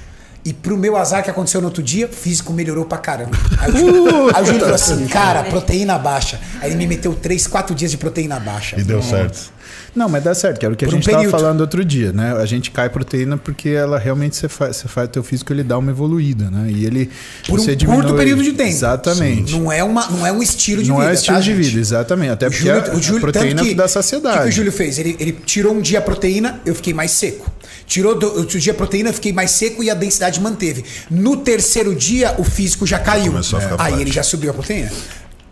E 0.46 0.54
pro 0.54 0.78
meu 0.78 0.96
azar 0.96 1.24
que 1.24 1.30
aconteceu 1.30 1.60
no 1.60 1.66
outro 1.68 1.82
dia, 1.82 2.06
o 2.06 2.10
físico 2.10 2.54
melhorou 2.54 2.86
pra 2.86 3.00
caramba. 3.00 3.36
Aí 3.60 3.72
o 3.72 3.78
Júlio, 3.78 4.32
Júlio 4.46 4.60
falou 4.60 4.76
assim, 4.76 5.08
cara, 5.10 5.44
proteína 5.46 5.98
baixa. 5.98 6.40
Aí 6.62 6.70
ele 6.70 6.76
me 6.78 6.86
meteu 6.86 7.16
3, 7.16 7.48
4 7.48 7.74
dias 7.74 7.90
de 7.90 7.98
proteína 7.98 8.40
baixa. 8.40 8.80
E 8.80 8.84
deu 8.84 9.02
certo. 9.02 9.52
Não, 9.96 10.10
mas 10.10 10.22
dá 10.24 10.36
certo, 10.36 10.60
que 10.60 10.66
era 10.66 10.74
o 10.74 10.78
que 10.78 10.84
Por 10.84 10.92
a 10.94 10.98
um 10.98 10.98
gente 10.98 11.06
estava 11.08 11.24
período. 11.24 11.40
falando 11.40 11.62
outro 11.62 11.86
dia, 11.86 12.12
né? 12.12 12.34
A 12.34 12.46
gente 12.46 12.70
cai 12.70 12.90
proteína 12.90 13.38
porque 13.38 13.70
ela 13.70 13.98
realmente 13.98 14.36
você 14.36 14.50
faz, 14.50 14.76
você 14.76 14.88
faz 14.90 15.10
teu 15.10 15.24
físico 15.24 15.54
ele 15.54 15.64
dá 15.64 15.78
uma 15.78 15.90
evoluída, 15.90 16.52
né? 16.52 16.70
E 16.70 16.86
ele 16.86 17.10
Por 17.48 17.58
um 17.60 17.64
você 17.64 17.72
curto 17.78 17.78
diminui- 17.78 18.18
período 18.18 18.44
de 18.44 18.52
tempo. 18.52 18.70
Exatamente. 18.70 19.54
Não 19.58 19.72
é, 19.72 19.82
uma, 19.84 20.06
não 20.12 20.28
é 20.28 20.34
um 20.34 20.44
estilo 20.44 20.84
de 20.84 20.90
Não 20.90 20.98
vida. 20.98 21.12
é 21.12 21.14
estilo 21.14 21.38
tá, 21.38 21.42
de 21.42 21.56
gente? 21.56 21.66
vida, 21.70 21.80
exatamente. 21.80 22.32
Até 22.32 22.48
O 22.48 22.52
porque 22.52 22.66
Júlio, 22.66 22.92
a, 22.92 22.96
o 22.96 23.02
Júlio, 23.02 23.18
a 23.18 23.22
proteína 23.32 23.64
que, 23.64 23.74
dá 23.74 23.86
O 23.86 23.88
saciedade. 23.88 24.38
que, 24.38 24.44
que 24.44 24.50
o 24.50 24.52
Júlio 24.52 24.72
fez? 24.74 25.00
Ele, 25.00 25.16
ele 25.18 25.32
tirou 25.32 25.74
um 25.74 25.80
dia 25.80 26.00
a 26.00 26.02
proteína, 26.02 26.60
eu 26.66 26.76
fiquei 26.76 26.94
mais 26.94 27.12
seco. 27.12 27.50
Tirou 27.88 28.20
do, 28.20 28.26
outro 28.40 28.60
dia 28.60 28.74
a 28.74 28.76
proteína, 28.76 29.10
eu 29.10 29.14
fiquei 29.14 29.32
mais 29.32 29.52
seco 29.52 29.82
e 29.82 29.90
a 29.90 29.94
densidade 29.94 30.42
manteve. 30.42 30.84
No 31.10 31.38
terceiro 31.38 31.96
dia, 31.96 32.36
o 32.38 32.44
físico 32.44 32.86
já 32.86 33.00
caiu. 33.00 33.32
Começou 33.32 33.60
a 33.60 33.62
ficar 33.62 33.76
Aí 33.82 33.90
forte. 33.92 34.02
ele 34.02 34.12
já 34.12 34.24
subiu 34.24 34.52
a 34.52 34.54
proteína. 34.54 34.92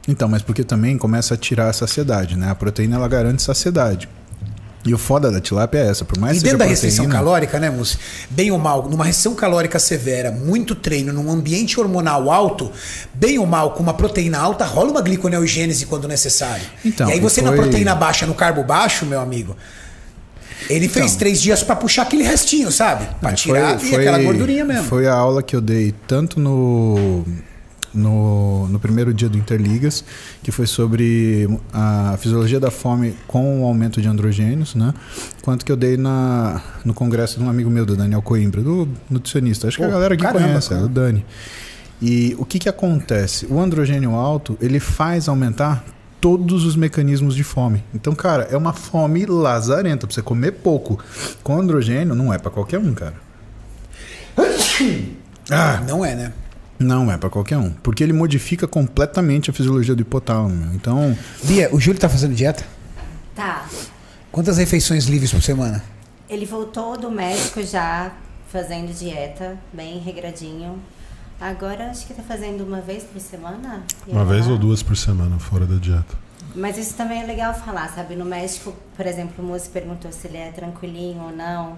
Então, 0.06 0.28
mas 0.28 0.41
porque 0.41 0.66
também 0.66 0.98
começa 0.98 1.34
a 1.36 1.38
tirar 1.38 1.70
a 1.70 1.74
saciedade, 1.74 2.36
né? 2.38 2.50
A 2.52 2.56
proteína 2.56 2.98
ela 2.98 3.08
garante 3.08 3.41
saciedade. 3.41 4.10
E 4.86 4.93
o 4.93 4.97
foda 4.97 5.31
da 5.31 5.39
tilápia 5.39 5.79
é 5.79 5.89
essa, 5.89 6.03
por 6.03 6.17
mais 6.17 6.34
E 6.34 6.36
que 6.36 6.39
seja 6.41 6.51
dentro 6.51 6.59
da 6.59 6.69
restrição 6.69 7.05
proteína, 7.05 7.23
calórica, 7.25 7.59
né, 7.59 7.69
Mussi? 7.69 7.97
Bem 8.29 8.51
ou 8.51 8.59
mal, 8.59 8.89
numa 8.89 9.05
restrição 9.05 9.34
calórica 9.34 9.79
severa, 9.79 10.29
muito 10.29 10.75
treino, 10.75 11.13
num 11.13 11.31
ambiente 11.31 11.79
hormonal 11.79 12.29
alto, 12.29 12.69
bem 13.13 13.39
ou 13.39 13.45
mal, 13.45 13.71
com 13.71 13.81
uma 13.81 13.93
proteína 13.93 14.39
alta, 14.39 14.65
rola 14.65 14.91
uma 14.91 15.01
gliconeogênese 15.01 15.86
quando 15.86 16.05
necessário. 16.07 16.65
Então, 16.84 17.07
e 17.09 17.13
aí 17.13 17.19
você 17.21 17.41
na 17.41 17.49
foi- 17.49 17.57
proteína 17.59 17.95
baixa, 17.95 18.25
no 18.25 18.34
carbo 18.34 18.61
baixo, 18.63 19.05
meu 19.05 19.21
amigo, 19.21 19.55
ele 20.69 20.89
fez 20.89 21.07
Então. 21.07 21.17
três 21.19 21.41
dias 21.41 21.63
pra 21.63 21.75
puxar 21.77 22.01
aquele 22.01 22.23
restinho, 22.23 22.69
sabe? 22.71 23.05
Pra 23.21 23.29
Foi- 23.29 23.38
tirar 23.38 23.77
e 23.81 23.89
foi- 23.89 24.01
aquela 24.01 24.19
gordurinha 24.21 24.65
mesmo. 24.65 24.84
Foi 24.89 25.07
a 25.07 25.13
aula 25.13 25.41
que 25.41 25.55
eu 25.55 25.61
dei 25.61 25.93
tanto 26.07 26.39
no, 26.41 27.23
no, 27.94 28.68
no 28.68 28.80
primeiro 28.80 29.14
dia 29.14 29.30
do 29.30 29.38
Interligas, 29.38 30.04
que 30.41 30.52
foi 30.52 30.66
sobre 30.68 31.48
a 31.72 32.16
fisiologia 32.18 32.60
da 32.60 32.72
fome 32.72 33.16
com 33.28 33.62
o 33.62 33.66
aumento 33.66 34.02
de 34.02 34.08
androgênios, 34.08 34.76
né? 34.76 34.94
Quanto 35.41 35.66
que 35.66 35.72
eu 35.72 35.76
dei 35.76 35.98
na, 35.98 36.62
no 36.84 36.94
congresso 36.94 37.38
de 37.38 37.44
um 37.46 37.50
amigo 37.50 37.70
meu, 37.70 37.86
do 37.86 37.96
Daniel 37.96 38.22
Coimbra, 38.22 38.62
do 38.62 38.88
nutricionista. 39.10 39.68
Acho 39.68 39.78
que 39.78 39.84
Pô, 39.84 39.89
a 39.89 39.91
galera 39.91 40.14
aqui 40.14 40.24
caramba, 40.24 40.48
conhece, 40.48 40.68
é 40.68 40.76
cara. 40.76 40.86
o 40.86 40.89
Dani. 40.89 41.26
E 42.02 42.36
o 42.38 42.46
que 42.46 42.60
que 42.60 42.68
acontece? 42.68 43.46
O 43.50 43.60
androgênio 43.60 44.14
alto, 44.16 44.58
ele 44.60 44.80
faz 44.80 45.30
aumentar 45.30 45.86
todos 46.20 46.64
os 46.66 46.76
mecanismos 46.76 47.36
de 47.36 47.44
fome. 47.44 47.84
Então, 47.94 48.16
cara, 48.16 48.48
é 48.50 48.56
uma 48.56 48.72
fome 48.74 49.26
lazarenta, 49.26 50.08
pra 50.08 50.14
você 50.14 50.22
comer 50.22 50.54
pouco. 50.54 50.98
Com 51.44 51.60
androgênio 51.60 52.16
não 52.16 52.34
é 52.34 52.38
pra 52.38 52.50
qualquer 52.50 52.80
um, 52.80 52.94
cara. 52.94 53.16
Ah, 55.52 55.84
não 55.86 56.06
é, 56.06 56.16
né? 56.16 56.34
Não 56.84 57.09
é 57.09 57.17
pra 57.17 57.29
qualquer 57.29 57.57
um, 57.57 57.71
porque 57.71 58.03
ele 58.03 58.13
modifica 58.13 58.67
completamente 58.67 59.49
a 59.49 59.53
fisiologia 59.53 59.95
do 59.95 60.01
hipotálamo. 60.01 60.73
Então, 60.75 61.17
Bia, 61.43 61.73
o 61.73 61.79
Júlio 61.79 61.99
tá 61.99 62.09
fazendo 62.09 62.36
dieta? 62.36 62.65
Tá. 63.34 63.65
Quantas 64.31 64.57
refeições 64.57 65.05
livres 65.05 65.31
por 65.31 65.41
semana? 65.41 65.84
Ele 66.29 66.45
voltou 66.45 66.97
do 66.97 67.09
médico 67.09 67.63
já 67.63 68.11
fazendo 68.49 68.93
dieta, 68.93 69.57
bem 69.71 69.99
regradinho. 69.99 70.79
Agora 71.39 71.89
acho 71.89 72.05
que 72.05 72.13
tá 72.13 72.21
fazendo 72.21 72.63
uma 72.63 72.81
vez 72.81 73.03
por 73.03 73.19
semana. 73.19 73.84
Uma 74.07 74.25
vez 74.25 74.47
ou 74.47 74.57
duas 74.57 74.84
por 74.84 74.97
semana 74.97 75.39
fora 75.39 75.65
da 75.65 75.75
dieta. 75.75 76.15
Mas 76.55 76.77
isso 76.77 76.93
também 76.95 77.21
é 77.21 77.25
legal 77.25 77.53
falar, 77.53 77.89
sabe? 77.89 78.15
No 78.15 78.25
México, 78.25 78.75
por 78.95 79.05
exemplo, 79.05 79.43
o 79.43 79.47
moço 79.47 79.69
perguntou 79.69 80.11
se 80.11 80.27
ele 80.27 80.38
é 80.38 80.51
tranquilinho 80.51 81.21
ou 81.23 81.31
não. 81.31 81.77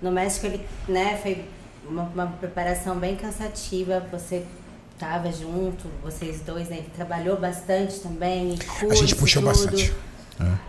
No 0.00 0.10
México, 0.10 0.46
ele, 0.46 0.64
né, 0.88 1.18
foi 1.22 1.44
uma, 1.88 2.02
uma 2.04 2.26
preparação 2.26 2.96
bem 2.98 3.16
cansativa. 3.16 4.02
Você 4.12 4.44
tava 4.98 5.30
junto, 5.32 5.86
vocês 6.02 6.40
dois, 6.40 6.68
né? 6.68 6.78
Ele 6.78 6.90
trabalhou 6.94 7.38
bastante 7.38 8.00
também. 8.00 8.56
A 8.90 8.94
gente 8.94 9.14
puxou 9.14 9.42
tudo. 9.42 9.50
bastante. 9.52 9.92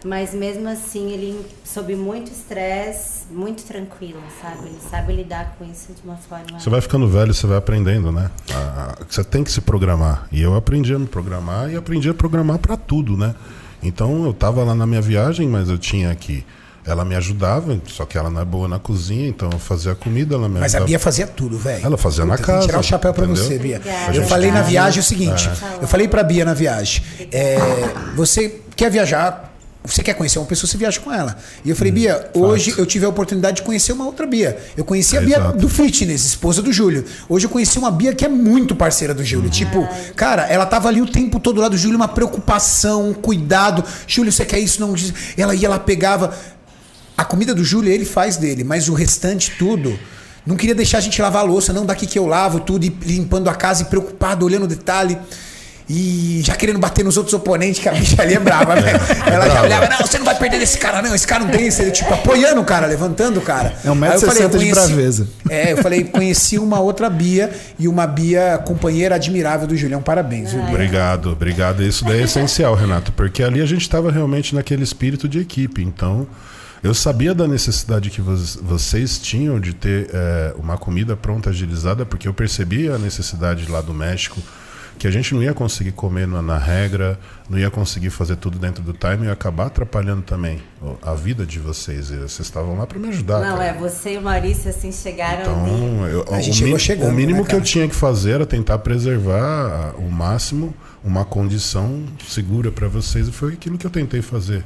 Mas 0.05 0.31
mesmo 0.35 0.69
assim, 0.69 1.11
ele 1.11 1.43
sob 1.63 1.95
muito 1.95 2.31
estresse, 2.31 3.23
muito 3.31 3.63
tranquilo, 3.63 4.21
sabe? 4.39 4.67
Ele 4.67 4.77
sabe 4.91 5.13
lidar 5.13 5.55
com 5.57 5.65
isso 5.65 5.91
de 5.91 6.01
uma 6.03 6.15
forma. 6.17 6.59
Você 6.59 6.69
vai 6.69 6.79
ficando 6.81 7.07
velho, 7.07 7.33
você 7.33 7.47
vai 7.47 7.57
aprendendo, 7.57 8.11
né? 8.11 8.29
A- 8.53 8.91
a- 9.01 9.05
Você 9.09 9.23
tem 9.23 9.43
que 9.43 9.51
se 9.51 9.61
programar. 9.61 10.27
E 10.31 10.39
eu 10.39 10.55
aprendi 10.55 10.93
a 10.93 10.99
me 10.99 11.07
programar 11.07 11.71
e 11.71 11.75
aprendi 11.75 12.07
a 12.09 12.13
programar 12.13 12.59
pra 12.59 12.77
tudo, 12.77 13.17
né? 13.17 13.33
Então 13.81 14.23
eu 14.25 14.33
tava 14.33 14.63
lá 14.63 14.75
na 14.75 14.85
minha 14.85 15.01
viagem, 15.01 15.47
mas 15.47 15.67
eu 15.67 15.79
tinha 15.79 16.13
que. 16.13 16.45
Ela 16.87 17.03
me 17.03 17.15
ajudava, 17.15 17.79
só 17.87 18.05
que 18.05 18.15
ela 18.17 18.29
não 18.29 18.39
é 18.41 18.45
boa 18.45 18.67
na 18.67 18.77
cozinha, 18.77 19.27
então 19.27 19.49
eu 19.51 19.57
fazia 19.57 19.93
a 19.93 19.95
comida, 19.95 20.35
ela 20.35 20.47
me 20.47 20.59
Mas 20.59 20.75
a. 20.75 20.81
Bia 20.81 20.99
fazia 20.99 21.25
tudo, 21.25 21.57
velho. 21.57 21.83
Ela 21.83 21.97
fazia 21.97 22.23
na 22.25 22.33
Puta, 22.35 22.45
que 22.45 22.51
casa, 22.51 22.65
tirar 22.67 22.79
o 22.79 22.83
chapéu 22.83 23.11
pra 23.13 23.25
entendeu? 23.25 23.43
você, 23.43 23.57
Bia. 23.57 23.81
Eu 24.13 24.23
falei 24.27 24.51
na 24.51 24.61
viagem 24.61 24.99
o 24.99 25.03
seguinte. 25.03 25.49
É. 25.79 25.83
Eu 25.83 25.87
falei 25.87 26.07
pra 26.07 26.21
Bia 26.23 26.45
na 26.45 26.53
viagem. 26.53 27.01
é, 27.31 27.57
você 28.15 28.61
quer 28.75 28.91
viajar? 28.91 29.51
Você 29.87 30.01
quer 30.01 30.15
conhecer 30.15 30.39
uma 30.39 30.47
pessoa, 30.47 30.67
você 30.67 30.77
viaja 30.77 30.99
com 30.99 31.13
ela. 31.13 31.37
E 31.63 31.69
eu 31.69 31.75
falei, 31.75 31.91
Hum, 31.91 31.95
Bia, 31.95 32.31
hoje 32.33 32.73
eu 32.75 32.87
tive 32.87 33.05
a 33.05 33.09
oportunidade 33.09 33.57
de 33.57 33.61
conhecer 33.61 33.91
uma 33.93 34.03
outra 34.05 34.25
Bia. 34.25 34.57
Eu 34.75 34.83
conheci 34.83 35.15
a 35.15 35.21
É, 35.21 35.25
Bia 35.25 35.37
exato. 35.37 35.57
do 35.59 35.69
fitness, 35.69 36.25
esposa 36.25 36.59
do 36.59 36.73
Júlio. 36.73 37.05
Hoje 37.29 37.45
eu 37.45 37.49
conheci 37.51 37.77
uma 37.77 37.91
Bia 37.91 38.11
que 38.15 38.25
é 38.25 38.27
muito 38.27 38.75
parceira 38.75 39.13
do 39.13 39.23
Júlio. 39.23 39.47
Tipo, 39.47 39.87
cara, 40.15 40.47
ela 40.47 40.65
tava 40.65 40.87
ali 40.87 41.03
o 41.03 41.05
tempo 41.05 41.39
todo 41.39 41.61
lá 41.61 41.67
do 41.69 41.77
Júlio, 41.77 41.97
uma 41.97 42.07
preocupação, 42.07 43.09
um 43.09 43.13
cuidado. 43.13 43.83
Júlio, 44.07 44.31
você 44.31 44.43
quer 44.43 44.57
isso? 44.59 44.81
Não. 44.81 44.95
Ela 45.37 45.53
ia, 45.53 45.67
ela 45.67 45.77
pegava. 45.77 46.33
A 47.17 47.23
comida 47.23 47.53
do 47.53 47.63
Júlio 47.63 47.91
ele 47.91 48.05
faz 48.05 48.37
dele, 48.37 48.63
mas 48.63 48.89
o 48.89 48.93
restante 48.93 49.51
tudo. 49.57 49.97
Não 50.45 50.55
queria 50.55 50.75
deixar 50.75 50.99
a 50.99 51.01
gente 51.01 51.19
lavar 51.21 51.41
a 51.41 51.45
louça, 51.45 51.73
não 51.73 51.85
daqui 51.85 52.05
que 52.05 52.19
eu 52.19 52.27
lavo 52.27 52.59
tudo, 52.59 52.85
e 52.85 52.89
limpando 53.03 53.49
a 53.49 53.55
casa 53.55 53.81
e 53.83 53.85
preocupado, 53.85 54.45
olhando 54.45 54.63
o 54.63 54.67
detalhe. 54.67 55.17
E 55.87 56.41
já 56.43 56.55
querendo 56.55 56.79
bater 56.79 57.05
nos 57.05 57.15
outros 57.15 57.33
oponentes, 57.35 57.79
que 57.79 57.87
a 57.87 57.91
bicha 57.93 58.19
ali 58.19 58.33
é 58.33 58.39
brava, 58.39 58.75
né? 58.75 58.91
Ela 59.27 59.45
já 59.45 59.51
brava. 59.53 59.65
olhava, 59.65 59.87
não, 59.87 59.97
você 59.99 60.17
não 60.17 60.25
vai 60.25 60.35
perder 60.35 60.57
desse 60.57 60.79
cara, 60.79 60.99
não, 60.99 61.13
esse 61.13 61.27
cara 61.27 61.43
não 61.43 61.51
tem, 61.51 61.69
você, 61.69 61.91
tipo, 61.91 62.11
apoiando 62.11 62.59
o 62.59 62.65
cara, 62.65 62.87
levantando 62.87 63.37
o 63.37 63.41
cara. 63.41 63.71
É 63.83 63.89
um 63.89 63.93
Aí 63.93 63.97
eu 63.97 64.01
metro 64.01 64.19
falei, 64.21 64.43
eu 64.43 64.47
sessenta 64.49 64.57
de 64.57 64.71
conheci- 64.71 64.87
braveza. 64.93 65.27
É, 65.47 65.71
eu 65.73 65.77
falei, 65.77 66.03
conheci 66.03 66.57
uma 66.57 66.79
outra 66.79 67.07
Bia 67.07 67.51
e 67.77 67.87
uma 67.87 68.07
Bia 68.07 68.59
companheira 68.65 69.13
admirável 69.13 69.67
do 69.67 69.77
Julião. 69.77 70.01
Parabéns, 70.01 70.51
viu, 70.53 70.61
Bia? 70.63 70.71
Obrigado, 70.71 71.31
obrigado. 71.31 71.83
Isso 71.83 72.03
daí 72.03 72.21
é 72.21 72.23
essencial, 72.23 72.73
Renato, 72.73 73.11
porque 73.11 73.43
ali 73.43 73.61
a 73.61 73.65
gente 73.67 73.81
estava 73.81 74.11
realmente 74.11 74.55
naquele 74.55 74.83
espírito 74.83 75.27
de 75.29 75.39
equipe. 75.39 75.83
Então, 75.83 76.25
eu 76.85 76.93
sabia 76.93 77.33
da 77.33 77.47
necessidade 77.47 78.09
que 78.09 78.21
vo- 78.21 78.35
vocês 78.63 79.17
tinham 79.19 79.59
de 79.59 79.73
ter 79.73 80.09
eh, 80.13 80.53
uma 80.57 80.77
comida 80.77 81.15
pronta, 81.17 81.49
agilizada, 81.49 82.05
porque 82.05 82.27
eu 82.27 82.33
percebi 82.33 82.87
a 82.89 82.97
necessidade 82.97 83.69
lá 83.69 83.81
do 83.81 83.93
México, 83.93 84.39
que 84.97 85.07
a 85.07 85.11
gente 85.11 85.33
não 85.33 85.43
ia 85.43 85.53
conseguir 85.53 85.91
comer 85.91 86.25
na, 86.25 86.41
na 86.41 86.57
regra, 86.57 87.19
não 87.49 87.57
ia 87.59 87.69
conseguir 87.69 88.09
fazer 88.11 88.37
tudo 88.37 88.57
dentro 88.57 88.81
do 88.81 88.93
time 88.93 89.23
e 89.23 89.25
ia 89.25 89.33
acabar 89.33 89.65
atrapalhando 89.65 90.21
também 90.21 90.61
o- 90.81 90.95
a 91.01 91.13
vida 91.13 91.45
de 91.45 91.59
vocês. 91.59 92.09
Vocês 92.11 92.39
estavam 92.39 92.77
lá 92.77 92.85
para 92.87 92.97
me 92.99 93.09
ajudar. 93.09 93.39
Não, 93.41 93.57
cara. 93.57 93.65
é, 93.65 93.73
você 93.73 94.13
e 94.13 94.17
o 94.17 94.21
Maurício, 94.21 94.69
assim, 94.69 94.91
chegaram. 94.91 95.41
Então, 95.41 96.07
eu- 96.07 96.25
A 96.33 96.37
o, 96.37 96.41
gente 96.41 96.55
chegou 96.57 96.73
mi- 96.75 96.79
chegando, 96.79 97.09
o 97.09 97.11
mínimo 97.13 97.41
né, 97.41 97.47
que 97.49 97.55
eu 97.55 97.61
tinha 97.61 97.87
que 97.89 97.95
fazer 97.95 98.31
era 98.31 98.45
tentar 98.45 98.77
preservar 98.79 99.95
o 99.97 100.09
máximo 100.09 100.73
uma 101.03 101.25
condição 101.25 102.03
segura 102.27 102.71
para 102.71 102.87
vocês 102.87 103.27
e 103.27 103.31
foi 103.31 103.53
aquilo 103.53 103.77
que 103.77 103.85
eu 103.85 103.91
tentei 103.91 104.21
fazer. 104.21 104.63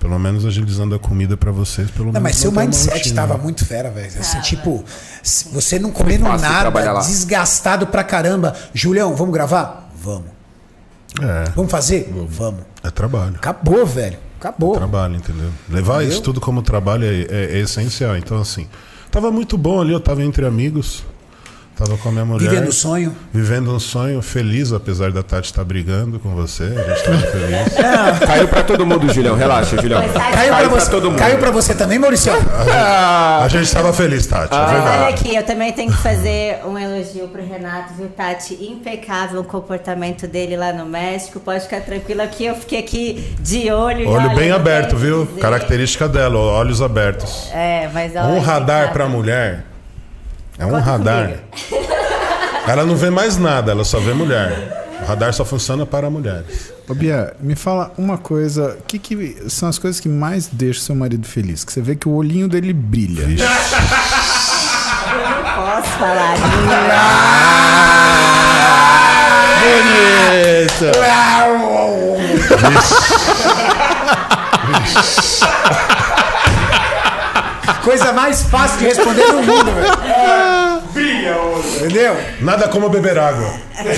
Pelo 0.00 0.18
menos 0.18 0.44
agilizando 0.46 0.94
a 0.94 0.98
comida 0.98 1.36
para 1.36 1.52
vocês, 1.52 1.90
pelo 1.90 2.06
Não, 2.06 2.12
menos. 2.14 2.22
mas 2.22 2.36
seu 2.36 2.50
mindset 2.50 3.12
tava 3.12 3.36
muito 3.36 3.64
fera, 3.66 3.90
velho. 3.90 4.08
Assim, 4.18 4.40
tipo, 4.40 4.82
você 5.52 5.78
não 5.78 5.92
comendo 5.92 6.24
nada, 6.24 6.70
desgastado 7.02 7.86
pra 7.86 8.02
caramba. 8.02 8.56
Julião, 8.74 9.14
vamos 9.14 9.32
gravar? 9.34 9.90
Vamos. 10.02 10.30
É, 11.20 11.50
Vamos 11.54 11.70
fazer? 11.70 12.10
Vamos. 12.30 12.60
é 12.82 12.90
trabalho. 12.90 13.34
Acabou, 13.36 13.84
velho. 13.84 14.16
Acabou. 14.38 14.74
Trabalho, 14.74 15.16
entendeu? 15.16 15.50
Levar 15.68 15.96
Entendeu? 15.96 16.08
isso 16.14 16.22
tudo 16.22 16.40
como 16.40 16.62
trabalho 16.62 17.04
é, 17.04 17.20
é- 17.28 17.56
é 17.56 17.58
essencial. 17.58 18.16
Então, 18.16 18.40
assim, 18.40 18.66
tava 19.10 19.30
muito 19.30 19.58
bom 19.58 19.82
ali, 19.82 19.92
eu 19.92 20.00
tava 20.00 20.22
entre 20.24 20.46
amigos, 20.46 21.04
tava 21.80 21.96
com 21.96 22.10
a 22.10 22.12
minha 22.12 22.24
mulher. 22.26 22.48
Vivendo 22.50 22.68
o 22.68 22.72
sonho. 22.72 23.16
Vivendo 23.32 23.74
um 23.74 23.80
sonho, 23.80 24.20
feliz, 24.20 24.70
apesar 24.70 25.10
da 25.10 25.22
Tati 25.22 25.46
estar 25.46 25.64
brigando 25.64 26.18
com 26.18 26.34
você. 26.34 26.64
A 26.64 26.94
gente 26.94 27.04
tava 27.04 27.18
feliz. 27.18 27.74
Caiu 28.26 28.48
pra 28.48 28.62
todo 28.62 28.84
mundo, 28.84 29.12
Julião. 29.12 29.34
Relaxa, 29.34 29.80
Julião. 29.80 30.02
Tati, 30.02 30.32
Caiu 30.36 30.54
pra, 30.54 30.58
pra 30.58 30.68
você, 30.68 30.90
todo 30.90 31.10
mundo. 31.10 31.18
caiu 31.18 31.38
pra 31.38 31.50
você 31.50 31.74
também, 31.74 31.98
Maurício? 31.98 32.32
A 32.70 33.48
gente 33.48 33.72
tava 33.72 33.92
feliz, 33.92 34.26
Tati, 34.26 34.54
é 34.54 34.58
Mas 34.58 34.84
olha 34.84 35.08
aqui, 35.08 35.34
eu 35.34 35.42
também 35.42 35.72
tenho 35.72 35.90
que 35.90 35.98
fazer 35.98 36.60
um 36.66 36.78
elogio 36.78 37.28
pro 37.28 37.42
Renato, 37.42 37.94
viu, 37.94 38.08
Tati? 38.08 38.54
Impecável 38.54 39.40
o 39.40 39.44
comportamento 39.44 40.26
dele 40.26 40.56
lá 40.56 40.72
no 40.72 40.84
México. 40.84 41.40
Pode 41.40 41.62
ficar 41.64 41.80
tranquila 41.80 42.26
que 42.26 42.44
eu 42.44 42.54
fiquei 42.54 42.78
aqui 42.78 43.34
de 43.40 43.70
olho. 43.70 44.08
Olho 44.08 44.34
bem 44.34 44.50
não 44.50 44.56
aberto, 44.56 44.96
viu? 44.96 45.24
dizer. 45.24 45.40
Característica 45.40 46.08
dela, 46.08 46.38
olhos 46.38 46.82
abertos. 46.82 47.48
É, 47.52 47.88
mas 47.92 48.12
olha, 48.14 48.24
Um 48.26 48.38
radar 48.40 48.84
impecável. 48.84 48.92
pra 48.92 49.08
mulher 49.08 49.69
é 50.60 50.66
um 50.66 50.70
Conta 50.70 50.84
radar. 50.84 51.30
comigo. 51.68 51.90
Ela 52.68 52.84
não 52.84 52.94
vê 52.94 53.10
mais 53.10 53.36
nada, 53.38 53.72
ela 53.72 53.84
só 53.84 53.98
vê 53.98 54.12
mulher. 54.12 54.78
O 55.02 55.06
radar 55.06 55.32
só 55.32 55.44
funciona 55.44 55.84
para 55.86 56.08
mulheres. 56.10 56.72
Ô 56.86 56.94
Bia, 56.94 57.34
me 57.40 57.56
fala 57.56 57.90
uma 57.96 58.18
coisa. 58.18 58.76
O 58.78 58.82
que, 58.82 58.98
que 58.98 59.36
são 59.48 59.68
as 59.68 59.78
coisas 59.78 59.98
que 59.98 60.08
mais 60.08 60.46
deixam 60.46 60.84
seu 60.84 60.94
marido 60.94 61.26
feliz? 61.26 61.64
Que 61.64 61.72
você 61.72 61.80
vê 61.80 61.96
que 61.96 62.06
o 62.08 62.12
olhinho 62.12 62.46
dele 62.48 62.72
brilha. 62.72 63.22
Eu 63.22 63.28
não 63.28 63.36
posso 65.54 65.88
falar 65.98 66.36
Bonito! 69.60 70.90
Coisa 77.82 78.12
mais 78.12 78.42
fácil 78.42 78.78
de 78.78 78.84
responder 78.86 79.26
no 79.32 79.42
mundo, 79.42 79.70
velho. 79.72 80.82
Brilha, 80.92 81.36
Entendeu? 81.76 82.16
Nada 82.40 82.68
como 82.68 82.88
beber 82.88 83.18
água. 83.18 83.52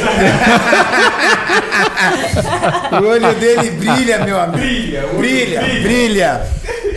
O 2.92 3.06
olho 3.06 3.34
dele 3.34 3.70
brilha, 3.70 4.18
meu 4.24 4.38
amigo. 4.38 4.58
Brilha, 4.58 5.02
brilha, 5.16 5.60
brilha. 5.82 6.40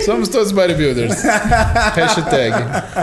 Somos 0.04 0.28
todos 0.28 0.52
bodybuilders. 0.52 1.24
Hashtag. 1.96 2.54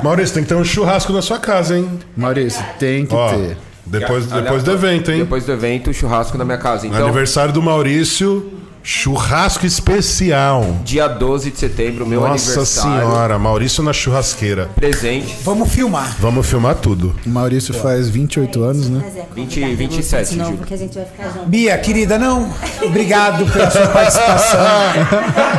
Maurício, 0.02 0.34
tem 0.34 0.42
que 0.42 0.48
ter 0.48 0.54
um 0.54 0.64
churrasco 0.64 1.12
na 1.12 1.22
sua 1.22 1.38
casa, 1.38 1.76
hein? 1.76 1.98
Maurício, 2.16 2.62
tem 2.78 3.06
que 3.06 3.14
Ó, 3.14 3.30
ter. 3.30 3.56
depois, 3.86 4.24
Aliás, 4.26 4.42
depois 4.44 4.62
do 4.62 4.72
evento, 4.72 5.10
hein? 5.10 5.18
Depois 5.20 5.44
do 5.44 5.52
evento, 5.52 5.92
churrasco 5.92 6.36
na 6.36 6.44
minha 6.44 6.58
casa. 6.58 6.86
Então, 6.86 7.02
Aniversário 7.04 7.52
do 7.52 7.62
Maurício, 7.62 8.52
churrasco 8.82 9.64
especial. 9.64 10.64
dia 10.84 11.06
12 11.08 11.50
de 11.52 11.58
setembro, 11.58 12.04
meu 12.06 12.20
Nossa 12.20 12.50
aniversário. 12.50 13.00
senhora, 13.00 13.38
Maurício 13.38 13.82
na 13.82 13.92
churrasqueira. 13.92 14.68
Presente. 14.74 15.36
Vamos 15.44 15.72
filmar. 15.72 16.16
Vamos 16.18 16.46
filmar 16.46 16.74
tudo. 16.74 17.14
O 17.24 17.28
Maurício 17.28 17.72
faz 17.74 18.08
28 18.08 18.62
anos, 18.62 18.88
né? 18.88 19.00
Mas 19.04 19.16
é 19.16 19.26
20, 19.34 19.60
convidar 19.60 19.76
27, 19.76 20.30
de 20.30 20.36
novo, 20.36 20.44
Júlio. 20.46 20.58
porque 20.58 20.74
a 20.74 20.76
gente 20.76 20.94
vai 20.96 21.04
ficar 21.04 21.24
junto. 21.32 21.46
Bia, 21.46 21.78
querida, 21.78 22.18
não. 22.18 22.52
Obrigado 22.82 23.46
pela 23.52 23.70
sua 23.70 23.86
participação. 23.86 24.60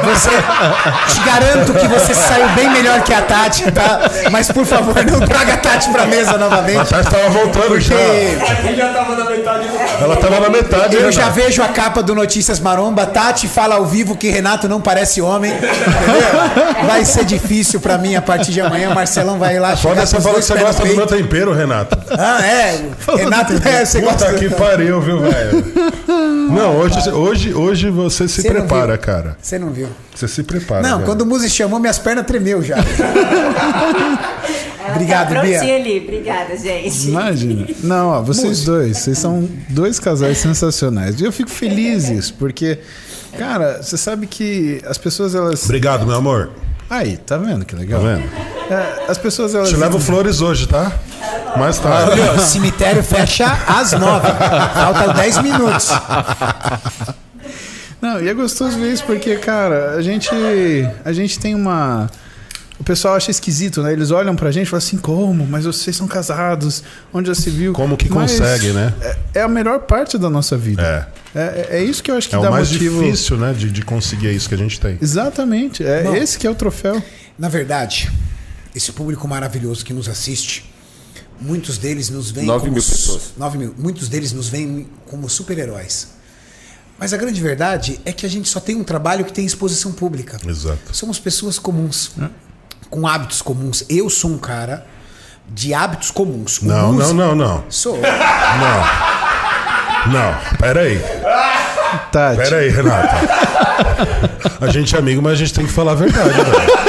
Você, 0.03 0.29
te 1.13 1.25
garanto 1.25 1.73
que 1.73 1.87
você 1.87 2.13
saiu 2.13 2.49
bem 2.49 2.69
melhor 2.71 3.01
que 3.03 3.13
a 3.13 3.21
Tati, 3.21 3.71
tá? 3.71 4.01
Mas 4.31 4.51
por 4.51 4.65
favor, 4.65 4.95
não 5.05 5.19
traga 5.21 5.53
a 5.53 5.57
Tati 5.57 5.89
pra 5.91 6.05
mesa 6.05 6.35
A 6.35 6.37
novamente. 6.37 6.89
Tati 6.89 7.09
tava 7.09 7.29
voltando 7.29 7.79
já. 7.79 7.95
Porque 8.55 8.75
já 8.75 8.93
tava 8.93 9.15
na 9.15 9.29
metade 9.29 9.67
do 9.67 10.03
Ela 10.03 10.15
tava 10.17 10.39
na 10.41 10.49
metade. 10.49 10.95
eu 10.95 11.03
né, 11.03 11.11
já 11.11 11.29
vejo 11.29 11.61
a 11.63 11.69
capa 11.69 12.03
do 12.03 12.13
Notícias 12.13 12.59
Maromba. 12.59 13.12
Tati 13.13 13.47
fala 13.47 13.75
ao 13.75 13.85
vivo 13.85 14.17
que 14.17 14.29
Renato 14.29 14.67
não 14.67 14.81
parece 14.81 15.21
homem. 15.21 15.53
Entendeu? 15.53 16.83
Vai 16.87 17.05
ser 17.05 17.23
difícil 17.23 17.79
pra 17.79 17.97
mim 17.97 18.15
a 18.15 18.21
partir 18.21 18.51
de 18.51 18.59
amanhã. 18.59 18.93
Marcelão 18.93 19.39
vai 19.39 19.59
lá 19.59 19.75
Foda 19.77 20.05
chegar 20.05 20.07
você 20.07 20.11
com 20.13 20.17
os 20.17 20.23
falou 20.23 20.39
que 20.39 20.45
você 20.45 20.57
gosta 20.57 20.85
do 20.85 20.95
meu 20.95 21.07
tempero, 21.07 21.53
Renato. 21.53 21.97
Ah, 22.11 22.45
é. 22.45 22.83
Renato, 23.15 23.53
é, 23.67 23.85
você 23.85 24.01
gosta 24.01 24.25
Puta 24.25 24.37
que 24.39 24.49
pariu, 24.49 24.99
viu, 24.99 25.19
velho? 25.21 25.65
Não, 26.49 26.77
hoje, 26.77 27.09
hoje, 27.09 27.53
hoje 27.53 27.89
você 27.89 28.27
se 28.27 28.41
Você 28.41 28.49
prepara, 28.49 28.97
cara. 28.97 29.37
Você 29.41 29.57
não 29.57 29.69
viu. 29.69 29.87
Você 30.13 30.27
se 30.27 30.43
prepara. 30.43 30.81
Não, 30.81 30.97
velho. 30.97 31.05
quando 31.05 31.21
o 31.21 31.25
Muzi 31.25 31.49
chamou, 31.49 31.79
minhas 31.79 31.97
pernas 31.97 32.25
tremeu 32.25 32.61
já. 32.61 32.75
Ela 34.83 34.91
Obrigado, 34.95 35.33
tá 35.33 35.41
Bia. 35.41 35.61
ali. 35.75 35.99
Obrigada, 35.99 36.57
gente. 36.57 37.07
Imagina. 37.07 37.67
Não, 37.83 38.07
ó, 38.09 38.21
vocês 38.21 38.63
dois, 38.65 38.97
vocês 38.97 39.17
são 39.17 39.47
dois 39.69 39.99
casais 39.99 40.37
sensacionais. 40.39 41.19
E 41.19 41.23
eu 41.23 41.31
fico 41.31 41.49
feliz 41.49 42.09
isso, 42.09 42.33
porque, 42.33 42.79
cara, 43.37 43.81
você 43.81 43.97
sabe 43.97 44.27
que 44.27 44.81
as 44.85 44.97
pessoas, 44.97 45.33
elas. 45.35 45.63
Obrigado, 45.63 46.05
meu 46.05 46.15
amor. 46.17 46.49
Aí, 46.89 47.17
tá 47.17 47.37
vendo 47.37 47.65
que 47.65 47.73
Tá 47.75 47.81
legal? 47.81 48.01
vendo? 48.01 48.23
É, 48.69 49.05
as 49.09 49.17
pessoas, 49.17 49.55
elas. 49.55 49.69
Te 49.69 49.75
levo 49.77 49.99
flores 49.99 50.41
hoje, 50.41 50.67
tá? 50.67 50.91
Mais 51.57 51.77
tarde. 51.79 52.19
Olha, 52.19 52.33
o 52.33 52.39
cemitério 52.39 53.01
fecha 53.03 53.45
às 53.67 53.91
nove. 53.93 54.27
Faltam 54.73 55.13
dez 55.13 55.37
minutos. 55.41 55.89
Não, 58.01 58.19
e 58.21 58.27
é 58.27 58.33
gostoso 58.33 58.77
ver 58.77 58.91
isso 58.91 59.03
porque, 59.05 59.37
cara, 59.37 59.91
a 59.95 60.01
gente, 60.01 60.29
a 61.05 61.13
gente 61.13 61.39
tem 61.39 61.55
uma. 61.55 62.09
O 62.83 62.85
pessoal 62.85 63.15
acha 63.15 63.31
esquisito, 63.31 63.81
né? 63.81 63.93
Eles 63.93 64.11
olham 64.11 64.35
pra 64.35 64.51
gente 64.51 64.67
e 64.67 64.69
falam 64.69 64.85
assim, 64.85 64.97
como? 64.97 65.47
Mas 65.47 65.63
vocês 65.63 65.95
são 65.95 66.05
casados, 66.05 66.83
onde 67.13 67.29
já 67.29 67.33
se 67.33 67.49
viu? 67.49 67.71
Como 67.71 67.95
que 67.95 68.09
Mas 68.09 68.33
consegue, 68.33 68.73
né? 68.73 68.93
É, 69.33 69.39
é 69.39 69.41
a 69.41 69.47
melhor 69.47 69.79
parte 69.79 70.17
da 70.17 70.29
nossa 70.29 70.57
vida. 70.57 71.09
É. 71.33 71.39
É, 71.39 71.77
é 71.77 71.83
isso 71.83 72.03
que 72.03 72.11
eu 72.11 72.17
acho 72.17 72.27
que 72.27 72.35
É 72.35 72.41
dá 72.41 72.49
o 72.49 72.51
mais 72.51 72.69
motivo. 72.69 73.01
difícil, 73.01 73.37
né? 73.37 73.53
De, 73.53 73.71
de 73.71 73.83
conseguir 73.83 74.35
isso 74.35 74.49
que 74.49 74.55
a 74.55 74.57
gente 74.57 74.81
tem. 74.81 74.97
Exatamente. 75.01 75.81
É 75.81 76.03
Bom. 76.03 76.13
esse 76.13 76.37
que 76.37 76.45
é 76.45 76.49
o 76.49 76.55
troféu. 76.55 77.01
Na 77.39 77.47
verdade, 77.47 78.11
esse 78.75 78.91
público 78.91 79.25
maravilhoso 79.29 79.85
que 79.85 79.93
nos 79.93 80.09
assiste, 80.09 80.69
muitos 81.39 81.77
deles 81.77 82.09
nos 82.09 82.31
veem 82.31 82.45
Nove 82.47 82.65
como 82.65 82.73
mil 82.73 82.83
pessoas. 82.83 83.31
nove 83.37 83.57
mil. 83.57 83.73
Muitos 83.77 84.09
deles 84.09 84.33
nos 84.33 84.49
veem 84.49 84.89
como 85.09 85.29
super-heróis. 85.29 86.09
Mas 86.99 87.13
a 87.13 87.17
grande 87.17 87.39
verdade 87.39 87.97
é 88.03 88.11
que 88.11 88.25
a 88.25 88.29
gente 88.29 88.49
só 88.49 88.59
tem 88.59 88.75
um 88.75 88.83
trabalho 88.83 89.23
que 89.23 89.31
tem 89.31 89.45
exposição 89.45 89.93
pública. 89.93 90.37
Exato. 90.45 90.77
Somos 90.91 91.17
pessoas 91.17 91.57
comuns, 91.57 92.11
com 92.89 93.07
hábitos 93.07 93.41
comuns. 93.41 93.83
Eu 93.89 94.09
sou 94.09 94.31
um 94.31 94.37
cara 94.37 94.85
de 95.49 95.73
hábitos 95.73 96.11
comuns. 96.11 96.59
O 96.61 96.65
Não, 96.65 96.93
não, 96.93 97.13
não, 97.13 97.35
não. 97.35 97.63
Sou. 97.69 97.97
Não. 97.97 99.13
Não, 100.11 100.35
pera 100.57 100.81
aí. 100.81 101.01
Tati. 102.11 102.37
Pera 102.37 102.57
aí, 102.57 102.69
Renata. 102.69 103.15
A 104.59 104.67
gente 104.67 104.95
é 104.95 104.99
amigo, 104.99 105.21
mas 105.21 105.33
a 105.33 105.35
gente 105.35 105.53
tem 105.53 105.65
que 105.65 105.71
falar 105.71 105.93
a 105.93 105.95
verdade, 105.95 106.29
velho. 106.29 106.83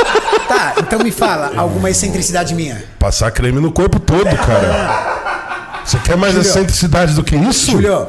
Tá, 0.48 0.74
então 0.78 0.98
me 1.00 1.10
fala, 1.10 1.52
alguma 1.56 1.90
excentricidade 1.90 2.54
minha? 2.54 2.84
Passar 2.98 3.30
creme 3.30 3.60
no 3.60 3.72
corpo 3.72 3.98
todo, 3.98 4.24
cara. 4.36 5.82
Você 5.84 5.98
quer 5.98 6.16
mais 6.16 6.34
Julio. 6.34 6.48
excentricidade 6.48 7.14
do 7.14 7.22
que 7.22 7.36
isso? 7.36 7.72
Julio, 7.72 8.08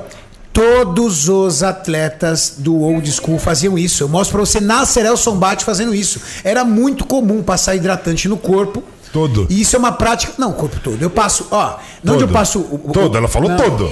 todos 0.56 1.28
os 1.28 1.62
atletas 1.62 2.54
do 2.58 2.80
old 2.82 3.12
school 3.12 3.38
faziam 3.38 3.78
isso. 3.78 4.02
Eu 4.02 4.08
mostro 4.08 4.38
pra 4.38 4.46
você 4.46 4.62
Nasser 4.62 5.06
El 5.06 5.18
Sombate 5.18 5.66
fazendo 5.66 5.94
isso. 5.94 6.22
Era 6.46 6.64
muito 6.64 7.06
comum 7.06 7.44
passar 7.44 7.76
hidratante 7.76 8.30
no 8.30 8.38
corpo. 8.38 8.82
Todo. 9.12 9.46
E 9.50 9.60
isso 9.62 9.76
é 9.76 9.80
uma 9.80 9.92
prática. 9.92 10.32
Não, 10.38 10.52
o 10.52 10.54
corpo 10.54 10.80
todo. 10.80 11.02
Eu 11.02 11.10
passo, 11.10 11.48
ó. 11.52 11.76
Onde 12.04 12.14
eu 12.14 12.20
Todo. 12.20 12.32
passo. 12.34 12.60
o- 12.60 12.82
o- 12.86 12.92
Todo, 12.94 13.18
ela 13.18 13.28
falou 13.28 13.50
Não. 13.50 13.58
todo. 13.58 13.92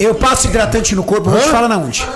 Eu 0.00 0.14
passo 0.16 0.48
hidratante 0.48 0.94
no 0.96 1.04
corpo, 1.04 1.30
vou 1.30 1.40
te 1.40 1.48
falar 1.48 1.68
na 1.68 1.78
onde. 1.78 2.04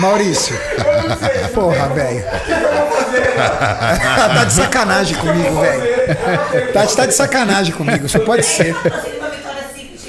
Maurício. 0.00 0.56
Porra, 1.54 1.88
velho. 1.88 2.24
tá 4.34 4.44
de 4.44 4.52
sacanagem 4.52 5.16
comigo, 5.16 5.60
velho. 5.60 6.72
Tati 6.72 6.96
tá 6.96 7.06
de 7.06 7.14
sacanagem 7.14 7.74
comigo, 7.74 8.06
isso 8.06 8.20
pode 8.20 8.44
ser. 8.44 8.74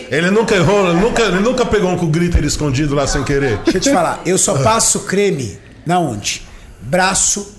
Ele 0.10 0.32
nunca 0.32 0.56
errou, 0.56 0.90
ele 0.90 1.00
nunca, 1.00 1.22
ele 1.22 1.40
nunca 1.40 1.66
pegou 1.66 1.90
um 1.92 1.98
com 1.98 2.08
glitter 2.08 2.44
escondido 2.44 2.96
lá 2.96 3.06
sem 3.06 3.24
querer. 3.24 3.58
Deixa 3.58 3.78
eu 3.78 3.82
te 3.82 3.92
falar, 3.92 4.22
eu 4.26 4.38
só 4.38 4.58
passo 4.64 5.02
creme 5.02 5.60
na 5.86 6.00
onde? 6.00 6.48
Braço, 6.82 7.56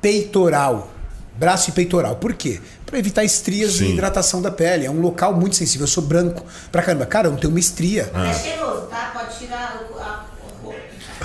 peitoral. 0.00 0.90
Braço 1.34 1.70
e 1.70 1.72
peitoral. 1.72 2.16
Por 2.16 2.34
quê? 2.34 2.60
Pra 2.84 2.98
evitar 2.98 3.22
estrias 3.24 3.74
Sim. 3.74 3.86
e 3.86 3.92
hidratação 3.92 4.42
da 4.42 4.50
pele. 4.50 4.86
É 4.86 4.90
um 4.90 5.00
local 5.00 5.34
muito 5.34 5.56
sensível. 5.56 5.84
Eu 5.84 5.88
sou 5.88 6.02
branco 6.02 6.44
pra 6.72 6.82
caramba. 6.82 7.06
Cara, 7.06 7.28
eu 7.28 7.32
não 7.32 7.38
tenho 7.38 7.52
uma 7.52 7.60
estria. 7.60 8.10
É 8.12 8.34
cheiroso, 8.34 8.86
tá? 8.86 9.12
Pode 9.14 9.38
tirar. 9.38 9.80
A. 10.00 10.24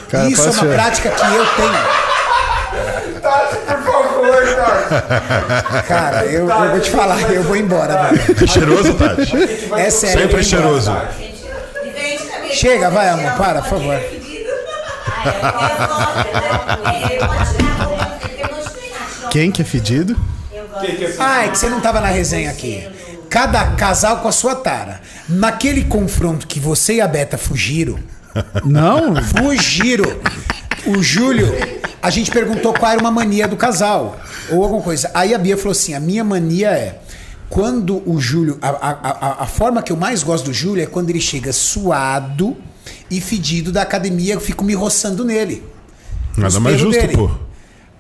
Cara, 0.10 0.30
Isso 0.30 0.48
é 0.48 0.52
uma 0.52 0.74
prática 0.74 1.10
que 1.10 1.22
eu 1.22 1.46
tenho. 1.56 2.13
Cara, 5.88 6.26
eu, 6.26 6.48
eu 6.50 6.70
vou 6.72 6.80
te 6.80 6.90
falar, 6.92 7.20
eu 7.32 7.44
vou 7.44 7.56
embora, 7.56 8.10
velho. 8.10 8.44
É 8.44 8.48
cheiroso, 8.48 8.94
Tati? 8.96 9.36
É 9.78 9.90
sério. 9.90 10.22
Sempre 10.22 10.26
embora. 10.26 10.44
cheiroso. 10.44 10.92
Chega, 12.52 12.90
vai, 12.90 13.10
amor, 13.10 13.32
para, 13.34 13.62
por 13.62 13.70
favor. 13.70 13.94
é, 13.96 14.10
Quem 19.32 19.52
que 19.52 19.62
é 19.62 19.66
fedido? 19.66 20.16
Ah, 21.20 21.46
é 21.46 21.50
que 21.50 21.58
você 21.58 21.70
não 21.70 21.80
tava 21.80 22.02
na 22.02 22.08
resenha 22.10 22.50
aqui. 22.52 22.88
cada 23.30 23.66
casal 23.72 24.18
com 24.18 24.28
a 24.28 24.32
sua 24.32 24.56
tara. 24.56 25.02
Naquele 25.28 25.84
confronto 25.86 26.46
que 26.46 26.60
você 26.60 26.96
e 26.96 27.02
a 27.02 27.08
Beta 27.08 27.38
fugiram, 27.38 27.98
Não, 28.64 29.16
fugiram. 29.24 30.20
O 30.86 31.02
Júlio, 31.02 31.48
a 32.02 32.10
gente 32.10 32.30
perguntou 32.32 32.74
qual 32.74 32.92
era 32.92 33.00
uma 33.00 33.12
mania 33.12 33.48
do 33.48 33.56
casal, 33.56 34.20
ou 34.50 34.64
alguma 34.64 34.82
coisa. 34.82 35.10
Aí 35.14 35.34
a 35.34 35.38
Bia 35.38 35.58
falou 35.58 35.72
assim: 35.72 35.94
a 35.94 36.00
minha 36.00 36.24
mania 36.24 36.70
é. 36.72 37.00
Quando 37.50 38.02
o 38.10 38.20
Júlio. 38.20 38.58
A, 38.62 38.70
a, 38.70 38.92
a, 38.92 39.44
a 39.44 39.46
forma 39.46 39.82
que 39.82 39.92
eu 39.92 39.96
mais 39.96 40.24
gosto 40.24 40.46
do 40.46 40.54
Júlio 40.54 40.84
é 40.84 40.88
quando 40.88 41.10
ele 41.10 41.22
chega 41.22 41.54
suado 41.54 42.58
e 43.10 43.22
fedido 43.22 43.72
da 43.72 43.84
academia, 43.84 44.34
eu 44.34 44.42
fico 44.42 44.64
me 44.64 44.74
roçando 44.74 45.24
nele. 45.24 45.64
Nada 46.38 46.60
mais 46.60 46.80
justo, 46.80 47.00
dele. 47.00 47.16
pô. 47.16 47.30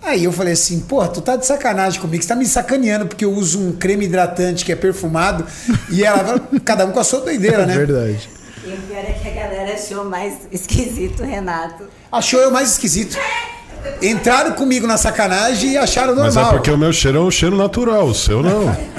Aí 0.01 0.25
eu 0.25 0.33
falei 0.33 0.53
assim, 0.53 0.81
pô, 0.81 1.07
tu 1.07 1.21
tá 1.21 1.37
de 1.37 1.45
sacanagem 1.45 2.01
comigo, 2.01 2.21
você 2.21 2.27
tá 2.27 2.35
me 2.35 2.45
sacaneando 2.45 3.05
porque 3.05 3.23
eu 3.23 3.31
uso 3.31 3.57
um 3.59 3.71
creme 3.71 4.03
hidratante 4.03 4.65
que 4.65 4.71
é 4.71 4.75
perfumado 4.75 5.45
e 5.89 6.03
ela 6.03 6.19
fala, 6.19 6.41
cada 6.65 6.85
um 6.85 6.91
com 6.91 6.99
a 6.99 7.05
sua 7.05 7.21
doideira, 7.21 7.63
é 7.63 7.65
né? 7.65 7.77
verdade. 7.77 8.29
E 8.65 8.69
o 8.73 8.77
pior 8.87 8.99
é 8.99 9.13
que 9.21 9.27
a 9.27 9.31
galera 9.31 9.73
achou 9.73 10.05
mais 10.05 10.47
esquisito 10.51 11.21
o 11.23 11.25
Renato. 11.25 11.83
Achou 12.11 12.39
eu 12.39 12.49
mais 12.51 12.71
esquisito. 12.71 13.17
Entraram 14.01 14.53
comigo 14.53 14.87
na 14.87 14.95
sacanagem 14.97 15.71
e 15.71 15.77
acharam 15.77 16.15
normal. 16.15 16.25
Mas 16.33 16.37
é 16.37 16.49
porque 16.51 16.71
o 16.71 16.77
meu 16.77 16.93
cheiro 16.93 17.17
é 17.17 17.21
um 17.21 17.31
cheiro 17.31 17.57
natural, 17.57 18.05
o 18.05 18.15
seu 18.15 18.41
não. 18.41 18.75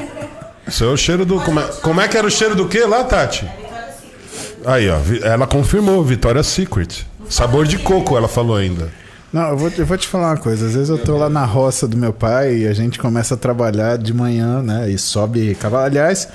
O 0.67 0.71
seu 0.71 0.89
é 0.89 0.93
o 0.95 0.97
cheiro 0.97 1.27
do. 1.27 1.39
Como 1.43 1.61
é, 1.61 1.63
como 1.83 2.01
é 2.01 2.09
que 2.09 2.17
era 2.17 2.27
o 2.27 2.31
cheiro 2.31 2.55
do 2.55 2.67
quê 2.67 2.87
lá, 2.87 3.05
Tati? 3.05 3.47
Aí, 4.65 4.89
ó. 4.89 4.97
vi- 4.99 5.23
Ela 5.23 5.47
confirmou, 5.47 6.03
Victoria's 6.03 6.47
Secret. 6.47 7.05
Sabor 7.29 7.67
de 7.67 7.77
coco, 7.77 8.17
ela 8.17 8.29
falou 8.29 8.57
ainda. 8.57 8.91
Não, 9.35 9.49
eu 9.51 9.57
vou, 9.57 9.69
eu 9.77 9.85
vou 9.85 9.99
te 9.99 10.07
falar 10.07 10.29
uma 10.31 10.37
coisa. 10.37 10.67
Às 10.67 10.75
vezes 10.75 10.89
eu 10.89 10.97
tô 10.99 11.17
lá 11.17 11.29
na 11.29 11.45
roça 11.45 11.89
do 11.89 11.97
meu 11.97 12.13
pai 12.13 12.59
e 12.59 12.69
a 12.69 12.73
gente 12.73 13.01
começa 13.01 13.35
a 13.35 13.37
trabalhar 13.37 13.99
de 13.99 14.15
manhã, 14.15 14.63
né? 14.63 14.89
E 14.89 14.97
sobe 14.97 15.57
cavalo. 15.57 15.85
Aliás, 15.87 16.29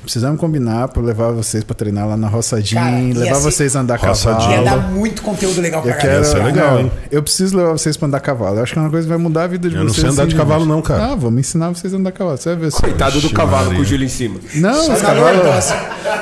precisamos 0.00 0.38
combinar 0.38 0.86
pra 0.86 1.02
levar 1.02 1.32
vocês 1.32 1.64
pra 1.64 1.74
treinar 1.74 2.06
lá 2.06 2.16
na 2.16 2.28
roçadinha, 2.28 2.80
Cara, 2.80 3.24
levar 3.24 3.34
ser- 3.36 3.42
vocês 3.42 3.74
a 3.74 3.80
andar 3.80 3.98
Roçadinha. 3.98 4.58
Ia 4.58 4.62
dar 4.62 4.70
cavalo. 4.76 4.92
muito 4.94 5.20
conteúdo 5.20 5.60
legal 5.60 5.82
pra 5.82 5.90
Eu 5.90 5.96
galera. 5.96 6.12
quero. 6.20 6.24
Ser 6.32 6.44
legal, 6.44 6.72
não, 6.74 6.80
hein? 6.82 6.92
Eu 7.10 7.22
preciso 7.24 7.56
levar 7.56 7.72
vocês 7.72 7.96
pra 7.96 8.06
andar 8.06 8.20
cavalo. 8.20 8.56
Eu 8.58 8.62
acho 8.62 8.72
que 8.72 8.78
é 8.78 8.82
uma 8.82 8.90
coisa 8.90 9.04
que 9.04 9.12
vai 9.12 9.18
mudar 9.18 9.42
a 9.42 9.46
vida 9.48 9.68
de 9.68 9.74
Eu 9.74 9.80
não 9.82 9.88
vocês. 9.88 10.02
sei 10.02 10.10
andar 10.10 10.22
assim, 10.22 10.30
de 10.30 10.36
cavalo, 10.36 10.64
não, 10.64 10.80
cara. 10.80 11.06
Ah, 11.12 11.14
vamos 11.16 11.40
ensinar 11.40 11.70
vocês 11.70 11.92
a 11.92 11.96
andar 11.96 12.12
cavalo. 12.12 12.36
Você 12.36 12.50
vai 12.54 12.70
ver. 12.70 12.72
Coitado 12.72 13.20
do 13.20 13.30
cavalo 13.30 13.64
Maria. 13.64 13.76
com 13.78 13.82
o 13.82 13.84
Júlio 13.84 14.04
em 14.04 14.08
cima. 14.08 14.36
Não, 14.54 14.92
os 14.92 15.00
cavalos. 15.02 15.72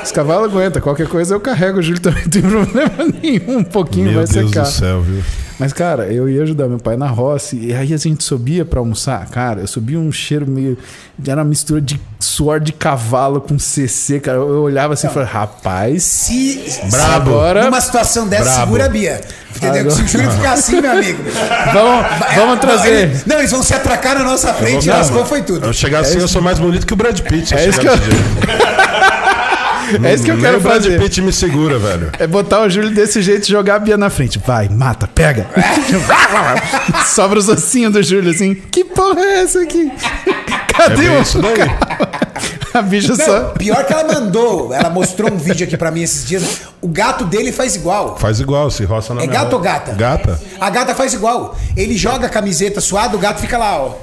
Os 0.03 0.11
cavalos 0.11 0.51
aguentam. 0.51 0.81
Qualquer 0.81 1.07
coisa 1.07 1.35
eu 1.35 1.39
carrego. 1.39 1.77
O 1.77 1.81
Júlio 1.83 2.01
também 2.01 2.23
não 2.25 2.29
tem 2.31 2.41
problema 2.41 2.91
nenhum. 3.21 3.57
Um 3.59 3.63
pouquinho 3.63 4.05
Meu 4.05 4.15
vai 4.15 4.25
Deus 4.27 4.49
secar. 4.49 4.63
do 4.63 4.69
céu, 4.71 5.01
viu? 5.03 5.21
Mas, 5.63 5.71
cara, 5.71 6.07
eu 6.11 6.27
ia 6.29 6.43
ajudar 6.43 6.67
meu 6.67 6.77
pai 6.77 6.97
na 6.97 7.07
roça 7.07 7.55
e 7.55 7.73
aí 7.73 7.93
a 7.93 7.97
gente 7.97 8.21
subia 8.21 8.65
pra 8.65 8.81
almoçar. 8.81 9.25
Cara, 9.29 9.61
eu 9.61 9.67
subia 9.67 9.97
um 9.97 10.11
cheiro 10.11 10.45
meio. 10.45 10.77
Era 11.25 11.37
uma 11.41 11.45
mistura 11.47 11.79
de 11.79 11.97
suor 12.19 12.59
de 12.59 12.73
cavalo 12.73 13.39
com 13.39 13.57
CC, 13.57 14.19
cara. 14.19 14.39
Eu 14.39 14.61
olhava 14.63 14.93
assim 14.93 15.07
e 15.07 15.09
falava, 15.09 15.31
rapaz. 15.31 16.03
Se, 16.03 16.61
Brabo. 16.91 17.31
Agora. 17.31 17.63
numa 17.63 17.79
situação 17.79 18.27
dessa, 18.27 18.43
Brabo. 18.43 18.59
segura 18.65 18.85
a 18.87 18.89
Bia. 18.89 19.21
Entendeu? 19.55 19.79
Agora- 19.81 19.95
Se 19.95 20.01
o 20.01 20.07
Júlio 20.07 20.31
ficar 20.31 20.51
assim, 20.53 20.81
meu 20.81 20.91
amigo. 20.91 21.23
Vamos, 21.71 22.05
vamos 22.35 22.49
Não, 22.49 22.57
trazer. 22.57 22.89
ele- 22.91 23.21
Não, 23.25 23.39
eles 23.39 23.51
vão 23.51 23.63
se 23.63 23.73
atracar 23.73 24.17
na 24.17 24.25
nossa 24.25 24.53
frente 24.53 24.83
e 24.85 24.89
Não, 24.89 24.97
lascou, 24.97 25.25
foi 25.25 25.43
tudo. 25.43 25.65
Eu 25.65 25.71
chegar 25.71 25.99
assim, 26.01 26.19
eu 26.19 26.27
sou 26.27 26.41
mais 26.41 26.59
bonito 26.59 26.85
que 26.85 26.91
o 26.93 26.97
Brad 26.97 27.17
Pitt. 27.21 27.53
É 27.55 27.69
isso 27.69 27.79
que 27.79 27.87
eu-. 27.87 27.93
É 30.03 30.13
isso 30.13 30.23
que 30.23 30.31
eu 30.31 30.35
Nem 30.35 30.43
quero 30.45 30.57
o 30.57 30.61
Brad 30.61 30.83
fazer. 30.83 30.99
Pitt 30.99 31.21
me 31.21 31.31
segura, 31.33 31.77
velho. 31.79 32.11
É 32.19 32.25
botar 32.27 32.61
o 32.61 32.69
Júlio 32.69 32.91
desse 32.91 33.21
jeito 33.21 33.47
e 33.47 33.51
jogar 33.51 33.75
a 33.75 33.79
Bia 33.79 33.97
na 33.97 34.09
frente. 34.09 34.39
Vai, 34.45 34.69
mata, 34.69 35.07
pega. 35.07 35.47
Sobra 37.13 37.39
os 37.39 37.47
ossinhos 37.49 37.93
do 37.93 38.01
Júlio 38.03 38.31
assim. 38.31 38.55
Que 38.55 38.83
porra 38.83 39.21
é 39.21 39.39
essa 39.41 39.61
aqui? 39.61 39.91
É 40.27 40.73
Cadê 40.73 40.95
bem 41.07 41.17
o. 41.17 41.21
isso 41.21 41.39
daí. 41.41 41.53
A 42.73 42.81
bicha 42.81 43.15
Não, 43.15 43.23
só. 43.25 43.39
pior 43.49 43.85
que 43.85 43.93
ela 43.93 44.03
mandou, 44.11 44.73
ela 44.73 44.89
mostrou 44.89 45.31
um 45.31 45.37
vídeo 45.37 45.67
aqui 45.67 45.77
pra 45.77 45.91
mim 45.91 46.01
esses 46.01 46.25
dias. 46.25 46.61
O 46.81 46.87
gato 46.87 47.23
dele 47.25 47.51
faz 47.51 47.75
igual. 47.75 48.17
Faz 48.17 48.39
igual, 48.39 48.71
se 48.71 48.83
roça 48.83 49.13
na 49.13 49.21
É 49.21 49.27
gato 49.27 49.51
roupa. 49.51 49.55
ou 49.57 49.61
gata? 49.61 49.91
Gata. 49.93 50.41
A 50.59 50.69
gata 50.71 50.95
faz 50.95 51.13
igual. 51.13 51.55
Ele 51.77 51.95
joga 51.95 52.25
a 52.25 52.29
camiseta 52.29 52.81
suada, 52.81 53.15
o 53.15 53.19
gato 53.19 53.39
fica 53.41 53.57
lá, 53.59 53.77
ó. 53.77 53.93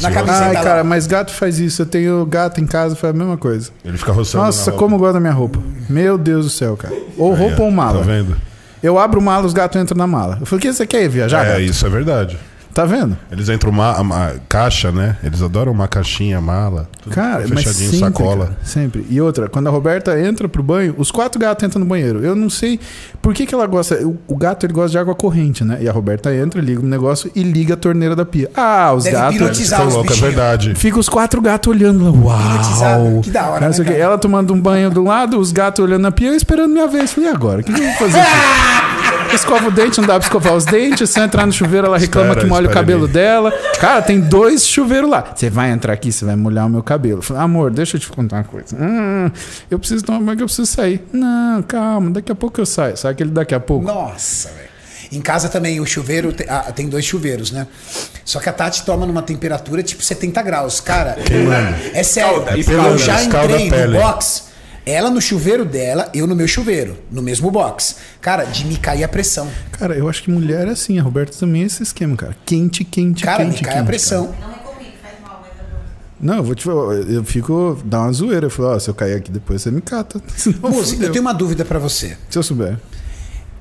Na 0.00 0.10
camiseta 0.10 0.44
Ai, 0.46 0.54
lá. 0.54 0.62
cara, 0.62 0.84
mas 0.84 1.06
gato 1.06 1.32
faz 1.32 1.58
isso. 1.58 1.82
Eu 1.82 1.86
tenho 1.86 2.26
gato 2.26 2.60
em 2.60 2.66
casa, 2.66 2.96
faz 2.96 3.14
a 3.14 3.16
mesma 3.16 3.36
coisa. 3.36 3.70
Ele 3.84 3.96
fica 3.96 4.12
roçando 4.12 4.44
Nossa, 4.44 4.70
na 4.70 4.76
como 4.76 4.96
eu 4.96 4.98
gosto 4.98 5.14
da 5.14 5.20
minha 5.20 5.32
roupa. 5.32 5.60
Meu 5.88 6.18
Deus 6.18 6.46
do 6.46 6.50
céu, 6.50 6.76
cara. 6.76 6.94
Ou 7.16 7.34
roupa 7.34 7.62
ó, 7.62 7.64
ou 7.66 7.70
mala. 7.70 7.98
Tá 8.00 8.04
vendo? 8.04 8.36
Eu 8.82 8.98
abro 8.98 9.20
o 9.20 9.22
mala, 9.22 9.46
os 9.46 9.52
gatos 9.52 9.80
entram 9.80 9.96
na 9.96 10.06
mala. 10.06 10.38
Eu 10.40 10.46
falei, 10.46 10.58
o 10.58 10.62
que 10.62 10.72
você 10.72 10.86
quer 10.86 11.04
ir 11.04 11.08
viajar, 11.08 11.44
é, 11.44 11.48
gato? 11.50 11.60
isso 11.60 11.86
é 11.86 11.88
verdade. 11.88 12.38
Tá 12.74 12.86
vendo? 12.86 13.16
Eles 13.30 13.48
entram 13.50 13.70
uma, 13.70 14.00
uma 14.00 14.32
caixa, 14.48 14.90
né? 14.90 15.16
Eles 15.22 15.42
adoram 15.42 15.72
uma 15.72 15.86
caixinha, 15.86 16.40
mala. 16.40 16.88
Tudo 17.02 17.14
Cara, 17.14 17.40
mas 17.48 17.64
fechadinho, 17.64 17.90
sempre, 17.90 17.98
sacola. 17.98 18.46
cara, 18.46 18.58
sempre. 18.64 19.06
E 19.10 19.20
outra, 19.20 19.46
quando 19.48 19.66
a 19.66 19.70
Roberta 19.70 20.18
entra 20.18 20.48
pro 20.48 20.62
banho, 20.62 20.94
os 20.96 21.10
quatro 21.10 21.38
gatos 21.38 21.64
entram 21.64 21.80
no 21.80 21.86
banheiro. 21.86 22.24
Eu 22.24 22.34
não 22.34 22.48
sei 22.48 22.80
por 23.20 23.34
que, 23.34 23.44
que 23.44 23.54
ela 23.54 23.66
gosta. 23.66 23.96
O, 24.06 24.16
o 24.26 24.36
gato 24.36 24.64
ele 24.64 24.72
gosta 24.72 24.90
de 24.90 24.98
água 24.98 25.14
corrente, 25.14 25.62
né? 25.64 25.78
E 25.82 25.88
a 25.88 25.92
Roberta 25.92 26.34
entra, 26.34 26.60
liga 26.62 26.80
o 26.80 26.86
negócio 26.86 27.30
e 27.34 27.42
liga 27.42 27.74
a 27.74 27.76
torneira 27.76 28.16
da 28.16 28.24
pia. 28.24 28.50
Ah, 28.54 28.92
os 28.94 29.04
Deve 29.04 29.16
gatos. 29.16 29.36
pilotizar 29.36 29.78
Ficou 29.80 29.88
os 29.88 29.94
louco, 29.94 30.12
é 30.12 30.16
verdade. 30.16 30.74
Fica 30.74 30.98
os 30.98 31.08
quatro 31.10 31.42
gatos 31.42 31.70
olhando 31.70 32.04
lá. 32.04 32.10
Uau! 32.10 33.20
Que 33.22 33.30
da 33.30 33.48
hora, 33.48 33.68
né? 33.68 33.98
Ela 33.98 34.16
tomando 34.16 34.54
um 34.54 34.60
banho 34.60 34.90
do 34.90 35.04
lado, 35.04 35.38
os 35.38 35.52
gatos 35.52 35.84
olhando 35.84 36.02
na 36.02 36.10
pia, 36.10 36.28
eu 36.28 36.34
esperando 36.34 36.72
minha 36.72 36.88
vez. 36.88 37.12
Falei, 37.12 37.28
e 37.28 37.32
agora? 37.32 37.60
O 37.60 37.64
que, 37.64 37.72
que 37.72 37.80
eu 37.80 37.84
vou 37.84 37.94
fazer 37.94 38.18
aqui? 38.18 39.01
Escova 39.34 39.68
o 39.68 39.70
dente, 39.70 40.00
não 40.00 40.06
dá 40.06 40.18
pra 40.18 40.26
escovar 40.26 40.54
os 40.54 40.64
dentes. 40.64 41.10
Se 41.10 41.18
eu 41.18 41.24
entrar 41.24 41.46
no 41.46 41.52
chuveiro, 41.52 41.86
ela 41.86 41.98
reclama 41.98 42.28
Espera, 42.28 42.44
que 42.46 42.50
molha 42.50 42.68
o 42.68 42.72
cabelo 42.72 43.04
ali. 43.04 43.12
dela. 43.12 43.52
Cara, 43.80 44.02
tem 44.02 44.20
dois 44.20 44.66
chuveiros 44.66 45.10
lá. 45.10 45.32
Você 45.34 45.48
vai 45.50 45.70
entrar 45.70 45.92
aqui, 45.92 46.12
você 46.12 46.24
vai 46.24 46.36
molhar 46.36 46.66
o 46.66 46.70
meu 46.70 46.82
cabelo. 46.82 47.22
Falei, 47.22 47.42
amor, 47.42 47.70
deixa 47.70 47.96
eu 47.96 48.00
te 48.00 48.08
contar 48.08 48.36
uma 48.36 48.44
coisa. 48.44 48.76
Hum, 48.76 49.30
eu 49.70 49.78
preciso 49.78 50.04
tomar 50.04 50.20
banho 50.20 50.36
que 50.36 50.42
eu 50.42 50.46
preciso 50.46 50.66
sair. 50.66 51.02
Não, 51.12 51.62
calma, 51.62 52.10
daqui 52.10 52.30
a 52.30 52.34
pouco 52.34 52.60
eu 52.60 52.66
saio. 52.66 52.96
Sabe 52.96 53.12
aquele 53.12 53.30
daqui 53.30 53.54
a 53.54 53.60
pouco? 53.60 53.86
Nossa, 53.86 54.48
velho. 54.50 54.72
Em 55.12 55.20
casa 55.20 55.50
também 55.50 55.78
o 55.78 55.84
chuveiro 55.84 56.34
ah, 56.48 56.72
tem 56.74 56.88
dois 56.88 57.04
chuveiros, 57.04 57.50
né? 57.52 57.66
Só 58.24 58.40
que 58.40 58.48
a 58.48 58.52
Tati 58.52 58.82
toma 58.82 59.04
numa 59.04 59.20
temperatura 59.20 59.82
tipo 59.82 60.02
70 60.02 60.40
graus. 60.40 60.80
Cara, 60.80 61.16
é 61.92 62.02
sério. 62.02 62.44
Escalda, 62.56 62.88
eu 62.88 62.98
já 62.98 63.22
entrei 63.22 63.64
no 63.66 63.70
pele. 63.70 63.98
box, 63.98 64.44
ela 64.84 65.10
no 65.10 65.20
chuveiro 65.20 65.64
dela, 65.64 66.10
eu 66.14 66.26
no 66.26 66.34
meu 66.34 66.48
chuveiro, 66.48 66.96
no 67.10 67.22
mesmo 67.22 67.50
box. 67.50 67.96
Cara, 68.20 68.44
de 68.44 68.64
me 68.66 68.76
cair 68.76 69.04
a 69.04 69.08
pressão. 69.08 69.48
Cara, 69.72 69.94
eu 69.96 70.08
acho 70.08 70.22
que 70.22 70.30
mulher 70.30 70.66
é 70.66 70.70
assim. 70.72 70.98
A 70.98 71.02
Roberta 71.02 71.36
também 71.38 71.62
é 71.62 71.66
esse 71.66 71.82
esquema, 71.82 72.16
cara. 72.16 72.36
Quente, 72.44 72.84
quente, 72.84 73.22
Cara, 73.24 73.44
quente. 73.44 73.58
me 73.58 73.60
cai 73.62 73.74
quente, 73.74 73.82
a 73.82 73.86
pressão. 73.86 74.34
Não 74.40 74.48
recomendo, 74.52 74.92
faz 75.02 75.14
mal, 75.22 75.40
mas 75.42 75.50
eu 75.58 76.26
Não, 76.26 76.36
eu 76.36 76.42
vou 76.44 76.54
te 76.54 76.64
falar, 76.64 76.94
eu 76.94 77.24
fico. 77.24 77.78
dá 77.84 78.00
uma 78.00 78.12
zoeira. 78.12 78.46
Eu 78.46 78.50
falo, 78.50 78.68
ó, 78.74 78.78
se 78.78 78.88
eu 78.90 78.94
cair 78.94 79.14
aqui 79.14 79.30
depois, 79.30 79.62
você 79.62 79.70
me 79.70 79.80
cata. 79.80 80.20
Fudeu. 80.36 81.06
eu 81.06 81.12
tenho 81.12 81.22
uma 81.22 81.32
dúvida 81.34 81.64
pra 81.64 81.78
você. 81.78 82.16
Se 82.28 82.38
eu 82.38 82.42
souber. 82.42 82.76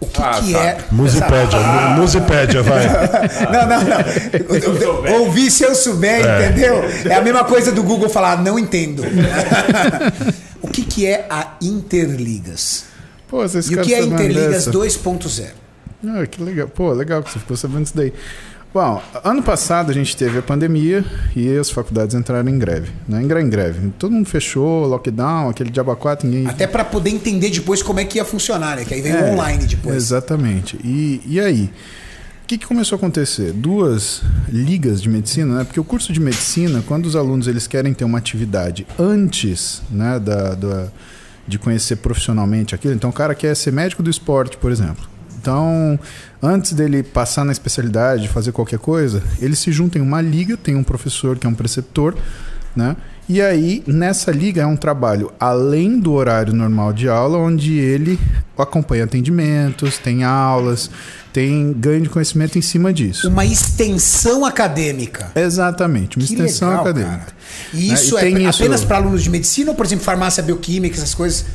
O 0.02 0.08
que, 0.08 0.22
Ah, 0.22 0.42
que 0.44 0.52
tá. 0.54 0.60
é. 0.60 0.78
Musipédia, 0.92 1.60
mu- 1.60 2.02
Musipédia, 2.02 2.64
vai. 2.64 2.84
Não, 3.54 3.68
não, 3.68 3.82
não. 5.06 5.20
Ouvir 5.22 5.52
se 5.52 5.64
eu 5.64 5.76
souber, 5.76 6.22
entendeu? 6.22 6.82
É 7.10 7.14
a 7.16 7.22
mesma 7.22 7.44
coisa 7.44 7.72
do 7.72 7.84
Google 7.84 8.10
falar, 8.10 8.42
não 8.42 8.58
entendo. 8.58 9.04
o 10.62 10.68
que, 10.68 10.82
que 10.84 11.06
é 11.06 11.28
a 11.30 11.52
Interligas? 11.62 12.86
Pô, 13.28 13.48
vocês 13.48 13.70
E 13.70 13.76
o 13.76 13.82
que 13.82 13.94
é 13.94 14.02
Interligas 14.02 14.66
dessa? 14.66 14.72
2.0? 14.72 15.46
Ah, 16.08 16.26
que 16.26 16.42
legal. 16.44 16.68
Pô, 16.68 16.92
legal 16.94 17.22
que 17.22 17.32
você 17.32 17.38
ficou 17.40 17.56
sabendo 17.56 17.84
disso 17.84 17.96
daí. 17.96 18.12
Bom, 18.74 19.02
ano 19.26 19.44
passado 19.44 19.92
a 19.92 19.94
gente 19.94 20.16
teve 20.16 20.38
a 20.40 20.42
pandemia 20.42 21.04
e 21.36 21.58
as 21.58 21.70
faculdades 21.70 22.16
entraram 22.16 22.50
em 22.50 22.58
greve. 22.58 22.90
Né? 23.06 23.22
Entrar 23.22 23.42
em 23.42 23.50
greve. 23.50 23.92
Todo 24.00 24.14
mundo 24.14 24.30
fechou, 24.30 24.86
lockdown, 24.88 25.50
aquele 25.50 25.70
diabo 25.70 25.94
4, 25.94 26.26
ninguém. 26.28 26.48
Até 26.48 26.66
para 26.68 26.86
poder 26.86 27.10
entender 27.10 27.50
depois 27.50 27.84
como 27.84 28.00
é 28.00 28.06
que 28.06 28.18
ia 28.18 28.24
funcionar, 28.24 28.78
né? 28.78 28.86
Que 28.86 28.94
aí 28.94 29.02
veio 29.02 29.16
É, 29.18 29.32
online 29.34 29.66
depois. 29.66 29.94
Exatamente. 29.96 30.78
E, 30.86 31.22
e 31.26 31.38
aí? 31.40 31.70
O 32.44 32.48
que, 32.48 32.58
que 32.58 32.66
começou 32.66 32.96
a 32.96 32.98
acontecer? 33.00 33.52
Duas 33.52 34.22
ligas 34.50 35.02
de 35.02 35.10
medicina, 35.10 35.58
né? 35.60 35.64
Porque 35.66 35.80
o 35.80 35.84
curso 35.84 36.14
de 36.14 36.20
medicina, 36.22 36.82
quando 36.88 37.06
os 37.08 37.16
alunos 37.18 37.48
eles 37.48 37.68
querem 37.68 37.94
ter 37.94 38.06
uma 38.06 38.18
atividade 38.18 38.88
antes 38.98 39.82
né, 39.90 40.18
da, 40.18 40.54
da- 40.56 40.88
de 41.48 41.58
conhecer 41.60 41.98
profissionalmente 41.98 42.74
aquilo, 42.76 42.94
então 42.94 43.10
o 43.10 43.14
cara 43.14 43.36
quer 43.36 43.54
ser 43.56 43.72
médico 43.74 44.02
do 44.04 44.10
esporte, 44.10 44.56
por 44.58 44.72
exemplo. 44.72 45.11
Então, 45.42 46.00
antes 46.42 46.74
dele 46.74 47.02
passar 47.02 47.44
na 47.44 47.52
especialidade, 47.52 48.28
fazer 48.28 48.52
qualquer 48.52 48.78
coisa, 48.78 49.24
ele 49.40 49.56
se 49.56 49.72
junta 49.72 49.98
em 49.98 50.02
uma 50.02 50.22
liga, 50.22 50.56
tem 50.56 50.76
um 50.76 50.84
professor 50.84 51.36
que 51.38 51.48
é 51.48 51.50
um 51.50 51.56
preceptor, 51.56 52.16
né? 52.76 52.96
E 53.28 53.42
aí, 53.42 53.82
nessa 53.88 54.30
liga 54.32 54.62
é 54.62 54.66
um 54.66 54.76
trabalho 54.76 55.32
além 55.40 56.00
do 56.00 56.12
horário 56.14 56.54
normal 56.54 56.94
de 56.94 57.08
aula, 57.10 57.38
onde 57.40 57.74
ele 57.78 58.20
acompanha 58.58 59.06
atendimentos, 59.06 59.98
tem 59.98 60.24
aulas, 60.24 60.92
tem 61.34 61.74
ganho 61.74 62.02
de 62.02 62.10
conhecimento 62.10 62.58
em 62.58 62.62
cima 62.62 62.92
disso. 62.94 63.28
Uma 63.30 63.46
extensão 63.46 64.46
acadêmica. 64.46 65.32
Exatamente, 65.34 66.18
uma 66.18 66.26
Que 66.28 66.34
extensão 66.34 66.68
legal, 66.70 66.84
acadêmica. 66.84 67.18
cara. 67.18 67.34
E 67.74 67.88
Né? 67.88 67.94
isso 67.96 68.16
E 68.16 68.18
é 68.28 68.32
pra- 68.32 68.40
isso- 68.42 68.62
apenas 68.64 68.84
para 68.84 68.98
alunos 68.98 69.24
de 69.24 69.30
medicina 69.30 69.72
ou, 69.72 69.76
por 69.78 69.86
exemplo, 69.86 70.04
farmácia 70.06 70.44
bioquímica, 70.44 70.98
essas 70.98 71.16
coisas? 71.16 71.46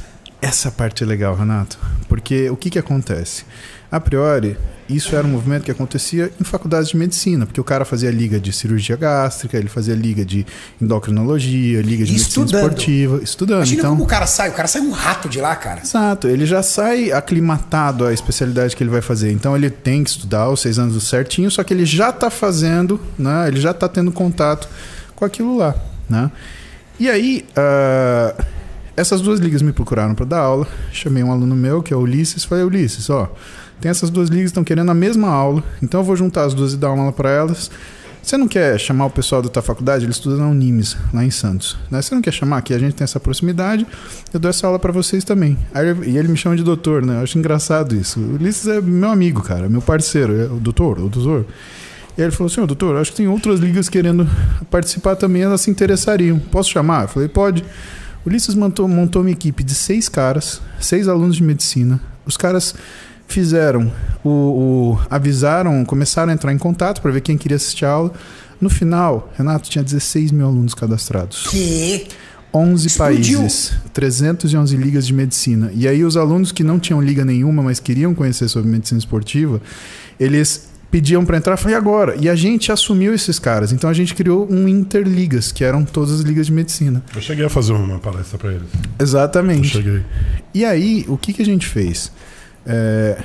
Essa 0.40 0.70
parte 0.70 1.02
é 1.02 1.06
legal, 1.06 1.34
Renato, 1.34 1.78
porque 2.08 2.48
o 2.50 2.56
que, 2.56 2.70
que 2.70 2.78
acontece? 2.78 3.44
A 3.90 4.00
priori, 4.00 4.56
isso 4.88 5.14
era 5.16 5.26
um 5.26 5.30
movimento 5.30 5.64
que 5.64 5.70
acontecia 5.70 6.30
em 6.40 6.44
faculdades 6.44 6.88
de 6.90 6.96
medicina, 6.96 7.46
porque 7.46 7.60
o 7.60 7.64
cara 7.64 7.84
fazia 7.84 8.10
liga 8.10 8.38
de 8.38 8.52
cirurgia 8.52 8.96
gástrica, 8.96 9.56
ele 9.56 9.68
fazia 9.68 9.94
liga 9.94 10.24
de 10.24 10.46
endocrinologia, 10.80 11.80
liga 11.82 12.04
de 12.04 12.10
E 12.10 12.14
medicina 12.14 12.44
estudando. 12.44 12.62
esportiva, 12.62 13.20
estudando. 13.22 13.58
Imagina 13.58 13.80
então, 13.80 13.90
como 13.92 14.04
o 14.04 14.06
cara 14.06 14.26
sai. 14.26 14.48
O 14.48 14.52
cara 14.52 14.68
sai 14.68 14.82
um 14.82 14.90
rato 14.90 15.28
de 15.28 15.40
lá, 15.40 15.54
cara. 15.56 15.80
Exato, 15.82 16.28
ele 16.28 16.46
já 16.46 16.62
sai 16.62 17.12
aclimatado 17.12 18.06
à 18.06 18.12
especialidade 18.12 18.76
que 18.76 18.82
ele 18.82 18.90
vai 18.90 19.02
fazer. 19.02 19.30
Então 19.32 19.56
ele 19.56 19.70
tem 19.70 20.02
que 20.04 20.10
estudar 20.10 20.48
os 20.48 20.60
seis 20.60 20.78
anos 20.78 21.02
certinho, 21.08 21.50
só 21.50 21.62
que 21.62 21.74
ele 21.74 21.84
já 21.84 22.10
está 22.10 22.30
fazendo, 22.30 23.00
né? 23.18 23.48
Ele 23.48 23.60
já 23.60 23.70
está 23.72 23.88
tendo 23.88 24.10
contato 24.12 24.68
com 25.14 25.24
aquilo 25.24 25.56
lá, 25.56 25.74
né? 26.08 26.30
E 26.98 27.10
aí, 27.10 27.44
ah, 27.56 28.34
essas 28.96 29.20
duas 29.20 29.38
ligas 29.38 29.60
me 29.62 29.72
procuraram 29.72 30.14
para 30.14 30.24
dar 30.24 30.38
aula. 30.38 30.66
Chamei 30.92 31.22
um 31.22 31.30
aluno 31.30 31.54
meu, 31.54 31.82
que 31.82 31.92
é 31.92 31.96
o 31.96 32.00
Ulisses, 32.00 32.44
falei, 32.44 32.64
Ulisses, 32.64 33.10
ó, 33.10 33.30
tem 33.80 33.90
essas 33.90 34.10
duas 34.10 34.28
ligas 34.28 34.44
que 34.44 34.50
estão 34.50 34.64
querendo 34.64 34.90
a 34.90 34.94
mesma 34.94 35.28
aula, 35.28 35.62
então 35.82 36.00
eu 36.00 36.04
vou 36.04 36.16
juntar 36.16 36.44
as 36.44 36.54
duas 36.54 36.72
e 36.72 36.76
dar 36.76 36.90
uma 36.92 37.02
aula 37.04 37.12
para 37.12 37.30
elas. 37.30 37.70
Você 38.26 38.36
não 38.36 38.48
quer 38.48 38.76
chamar 38.80 39.06
o 39.06 39.10
pessoal 39.10 39.40
da 39.40 39.48
tua 39.48 39.62
faculdade? 39.62 40.04
Ele 40.04 40.10
estuda 40.10 40.36
na 40.36 40.48
Unimes, 40.48 40.96
lá 41.14 41.24
em 41.24 41.30
Santos. 41.30 41.76
Né? 41.88 42.02
Você 42.02 42.12
não 42.12 42.20
quer 42.20 42.32
chamar 42.32 42.56
aqui? 42.56 42.74
A 42.74 42.78
gente 42.78 42.92
tem 42.94 43.04
essa 43.04 43.20
proximidade. 43.20 43.86
Eu 44.34 44.40
dou 44.40 44.48
essa 44.48 44.66
aula 44.66 44.80
para 44.80 44.90
vocês 44.90 45.22
também. 45.22 45.56
Aí, 45.72 45.86
e 46.08 46.18
ele 46.18 46.26
me 46.26 46.36
chama 46.36 46.56
de 46.56 46.64
doutor, 46.64 47.06
né? 47.06 47.18
Eu 47.18 47.22
acho 47.22 47.38
engraçado 47.38 47.94
isso. 47.94 48.18
O 48.18 48.34
Ulisses 48.34 48.66
é 48.66 48.80
meu 48.80 49.10
amigo, 49.10 49.42
cara, 49.42 49.68
meu 49.68 49.80
parceiro. 49.80 50.40
É 50.40 50.46
o 50.46 50.58
doutor, 50.58 50.98
o 50.98 51.08
doutor. 51.08 51.46
E 52.18 52.20
ele 52.20 52.32
falou 52.32 52.50
assim: 52.50 52.60
Ô 52.60 52.66
doutor, 52.66 52.96
acho 52.96 53.12
que 53.12 53.18
tem 53.18 53.28
outras 53.28 53.60
ligas 53.60 53.88
querendo 53.88 54.28
participar 54.72 55.14
também, 55.14 55.42
elas 55.42 55.60
se 55.60 55.70
interessariam. 55.70 56.40
Posso 56.50 56.70
chamar? 56.70 57.02
Eu 57.02 57.08
falei: 57.08 57.28
pode. 57.28 57.62
O 58.24 58.28
Ulisses 58.28 58.56
montou, 58.56 58.88
montou 58.88 59.22
uma 59.22 59.30
equipe 59.30 59.62
de 59.62 59.72
seis 59.72 60.08
caras, 60.08 60.60
seis 60.80 61.06
alunos 61.06 61.36
de 61.36 61.44
medicina. 61.44 62.00
Os 62.26 62.36
caras 62.36 62.74
fizeram 63.26 63.90
o, 64.24 64.28
o- 64.30 64.98
avisaram, 65.10 65.84
começaram 65.84 66.30
a 66.30 66.34
entrar 66.34 66.52
em 66.52 66.58
contato 66.58 67.00
para 67.02 67.10
ver 67.10 67.20
quem 67.20 67.36
queria 67.36 67.56
assistir 67.56 67.84
a 67.84 67.90
aula. 67.90 68.12
No 68.60 68.70
final, 68.70 69.32
Renato 69.36 69.68
tinha 69.68 69.84
16 69.84 70.32
mil 70.32 70.46
alunos 70.46 70.74
cadastrados. 70.74 71.46
Que? 71.48 72.06
11 72.54 72.86
Explodiu. 72.86 73.38
países, 73.40 73.72
311 73.92 74.76
ligas 74.78 75.06
de 75.06 75.12
medicina. 75.12 75.70
E 75.74 75.86
aí 75.86 76.02
os 76.04 76.16
alunos 76.16 76.52
que 76.52 76.64
não 76.64 76.78
tinham 76.78 77.02
liga 77.02 77.22
nenhuma, 77.22 77.62
mas 77.62 77.78
queriam 77.78 78.14
conhecer 78.14 78.48
sobre 78.48 78.70
medicina 78.70 78.98
esportiva, 78.98 79.60
eles 80.18 80.70
pediam 80.90 81.22
para 81.26 81.36
entrar, 81.36 81.52
eu 81.54 81.58
falei, 81.58 81.74
e 81.74 81.76
agora? 81.76 82.16
E 82.18 82.30
a 82.30 82.34
gente 82.34 82.72
assumiu 82.72 83.12
esses 83.12 83.38
caras. 83.38 83.72
Então 83.72 83.90
a 83.90 83.92
gente 83.92 84.14
criou 84.14 84.50
um 84.50 84.66
Interligas, 84.66 85.52
que 85.52 85.62
eram 85.64 85.84
todas 85.84 86.12
as 86.14 86.20
ligas 86.20 86.46
de 86.46 86.52
medicina. 86.52 87.04
Eu 87.14 87.20
cheguei 87.20 87.44
a 87.44 87.50
fazer 87.50 87.72
uma 87.74 87.98
palestra 87.98 88.38
para 88.38 88.50
eles. 88.52 88.68
Eu 88.98 89.04
Exatamente. 89.04 89.68
cheguei. 89.68 90.02
E 90.54 90.64
aí, 90.64 91.04
o 91.08 91.18
que, 91.18 91.34
que 91.34 91.42
a 91.42 91.44
gente 91.44 91.66
fez? 91.66 92.10
É, 92.66 93.22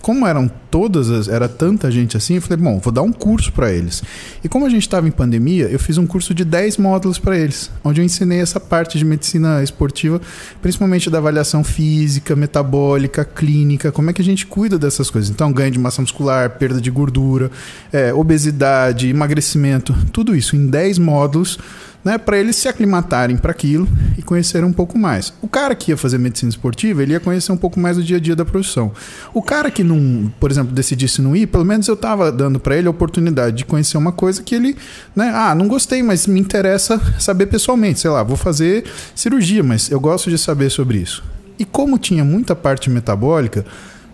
como 0.00 0.26
eram 0.26 0.48
todas 0.70 1.10
as, 1.10 1.28
era 1.28 1.48
tanta 1.48 1.90
gente 1.90 2.16
assim, 2.16 2.36
eu 2.36 2.42
falei, 2.42 2.62
bom, 2.62 2.78
vou 2.78 2.92
dar 2.92 3.02
um 3.02 3.12
curso 3.12 3.52
para 3.52 3.72
eles. 3.72 4.02
E 4.42 4.48
como 4.48 4.64
a 4.64 4.68
gente 4.68 4.82
estava 4.82 5.08
em 5.08 5.10
pandemia, 5.10 5.66
eu 5.66 5.78
fiz 5.78 5.98
um 5.98 6.06
curso 6.06 6.32
de 6.32 6.44
10 6.44 6.76
módulos 6.76 7.18
para 7.18 7.36
eles, 7.36 7.70
onde 7.82 8.00
eu 8.00 8.04
ensinei 8.04 8.40
essa 8.40 8.60
parte 8.60 8.96
de 8.96 9.04
medicina 9.04 9.62
esportiva, 9.62 10.20
principalmente 10.60 11.10
da 11.10 11.18
avaliação 11.18 11.64
física, 11.64 12.36
metabólica, 12.36 13.24
clínica, 13.24 13.90
como 13.90 14.10
é 14.10 14.12
que 14.12 14.22
a 14.22 14.24
gente 14.24 14.46
cuida 14.46 14.78
dessas 14.78 15.10
coisas. 15.10 15.30
Então, 15.30 15.52
ganho 15.52 15.72
de 15.72 15.78
massa 15.78 16.00
muscular, 16.00 16.50
perda 16.50 16.80
de 16.80 16.90
gordura, 16.90 17.50
é, 17.92 18.14
obesidade, 18.14 19.08
emagrecimento, 19.08 19.94
tudo 20.12 20.36
isso 20.36 20.54
em 20.54 20.68
10 20.68 20.98
módulos 20.98 21.58
né, 22.04 22.18
para 22.18 22.38
eles 22.38 22.56
se 22.56 22.68
aclimatarem 22.68 23.36
para 23.36 23.50
aquilo 23.50 23.88
e 24.18 24.22
conhecerem 24.22 24.68
um 24.68 24.72
pouco 24.72 24.98
mais. 24.98 25.32
O 25.40 25.48
cara 25.48 25.74
que 25.74 25.90
ia 25.90 25.96
fazer 25.96 26.18
medicina 26.18 26.50
esportiva, 26.50 27.02
ele 27.02 27.12
ia 27.12 27.20
conhecer 27.20 27.52
um 27.52 27.56
pouco 27.56 27.78
mais 27.78 27.96
do 27.96 28.02
dia 28.02 28.16
a 28.16 28.20
dia 28.20 28.34
da 28.34 28.44
profissão. 28.44 28.92
O 29.32 29.42
cara 29.42 29.70
que 29.70 29.84
não, 29.84 30.32
por 30.40 30.50
exemplo, 30.50 30.72
decidisse 30.72 31.22
não 31.22 31.36
ir, 31.36 31.46
pelo 31.46 31.64
menos 31.64 31.86
eu 31.88 31.94
estava 31.94 32.32
dando 32.32 32.58
para 32.58 32.76
ele 32.76 32.88
a 32.88 32.90
oportunidade 32.90 33.56
de 33.56 33.64
conhecer 33.64 33.96
uma 33.96 34.12
coisa 34.12 34.42
que 34.42 34.54
ele, 34.54 34.76
né, 35.14 35.30
ah, 35.34 35.54
não 35.54 35.68
gostei, 35.68 36.02
mas 36.02 36.26
me 36.26 36.40
interessa 36.40 37.00
saber 37.18 37.46
pessoalmente, 37.46 38.00
sei 38.00 38.10
lá, 38.10 38.22
vou 38.22 38.36
fazer 38.36 38.84
cirurgia, 39.14 39.62
mas 39.62 39.90
eu 39.90 40.00
gosto 40.00 40.30
de 40.30 40.38
saber 40.38 40.70
sobre 40.70 40.98
isso. 40.98 41.22
E 41.58 41.64
como 41.64 41.98
tinha 41.98 42.24
muita 42.24 42.56
parte 42.56 42.90
metabólica, 42.90 43.60
o 43.60 43.64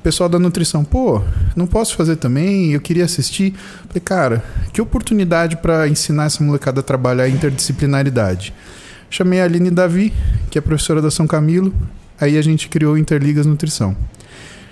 pessoal 0.08 0.26
da 0.26 0.38
nutrição, 0.38 0.82
pô, 0.84 1.20
não 1.54 1.66
posso 1.66 1.94
fazer 1.94 2.16
também, 2.16 2.72
eu 2.72 2.80
queria 2.80 3.04
assistir. 3.04 3.52
Falei, 3.88 4.00
cara, 4.02 4.42
que 4.72 4.80
oportunidade 4.80 5.58
para 5.58 5.86
ensinar 5.86 6.24
essa 6.24 6.42
molecada 6.42 6.80
a 6.80 6.82
trabalhar 6.82 7.24
a 7.24 7.28
interdisciplinaridade. 7.28 8.54
Chamei 9.10 9.38
a 9.38 9.44
Aline 9.44 9.70
Davi, 9.70 10.14
que 10.50 10.56
é 10.56 10.62
professora 10.62 11.02
da 11.02 11.10
São 11.10 11.26
Camilo, 11.26 11.74
aí 12.18 12.38
a 12.38 12.42
gente 12.42 12.70
criou 12.70 12.94
o 12.94 12.98
Interligas 12.98 13.44
Nutrição. 13.44 13.94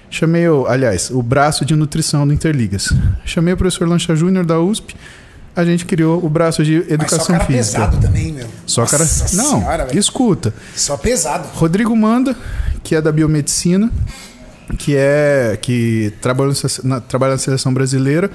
Chamei, 0.09 0.49
o, 0.49 0.67
aliás, 0.67 1.11
o 1.11 1.23
braço 1.23 1.67
de 1.67 1.77
nutrição 1.77 2.27
do 2.27 2.33
Interligas. 2.33 2.91
Chamei 3.27 3.53
o 3.53 3.59
professor 3.59 3.87
Lancha 3.87 4.17
Júnior 4.17 4.47
da 4.47 4.59
USP, 4.59 4.97
a 5.55 5.67
gente 5.67 5.85
criou 5.85 6.25
o 6.25 6.31
braço 6.31 6.65
de 6.65 6.77
Mas 6.79 6.87
só 6.89 6.95
educação 6.95 7.27
cara 7.27 7.45
física. 7.45 7.81
pesado 7.81 7.99
também, 7.99 8.33
meu. 8.33 8.47
Só 8.65 8.87
cara. 8.87 9.05
Nossa 9.05 9.37
Não, 9.37 9.59
senhora, 9.61 9.85
velho. 9.85 9.99
escuta. 9.99 10.55
Só 10.75 10.97
pesado. 10.97 11.47
Rodrigo 11.53 11.95
Manda, 11.95 12.35
que 12.83 12.95
é 12.95 13.03
da 13.03 13.13
biomedicina, 13.13 13.93
que 14.75 14.97
é 14.97 15.59
que 15.61 16.13
trabalha, 16.21 16.53
na, 16.83 17.01
trabalha 17.01 17.33
na 17.33 17.39
seleção 17.39 17.73
brasileira 17.73 18.31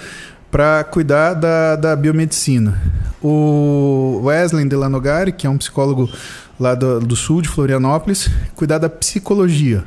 para 0.50 0.84
cuidar 0.84 1.34
da, 1.34 1.76
da 1.76 1.96
biomedicina. 1.96 2.80
O 3.22 4.22
Wesley 4.24 4.66
Delanogari, 4.66 5.32
que 5.32 5.48
é 5.48 5.50
um 5.50 5.58
psicólogo 5.58 6.10
lá 6.60 6.76
do, 6.76 7.00
do 7.00 7.16
sul 7.16 7.42
de 7.42 7.48
Florianópolis, 7.48 8.30
cuidar 8.56 8.78
da 8.78 8.90
psicologia. 8.90 9.84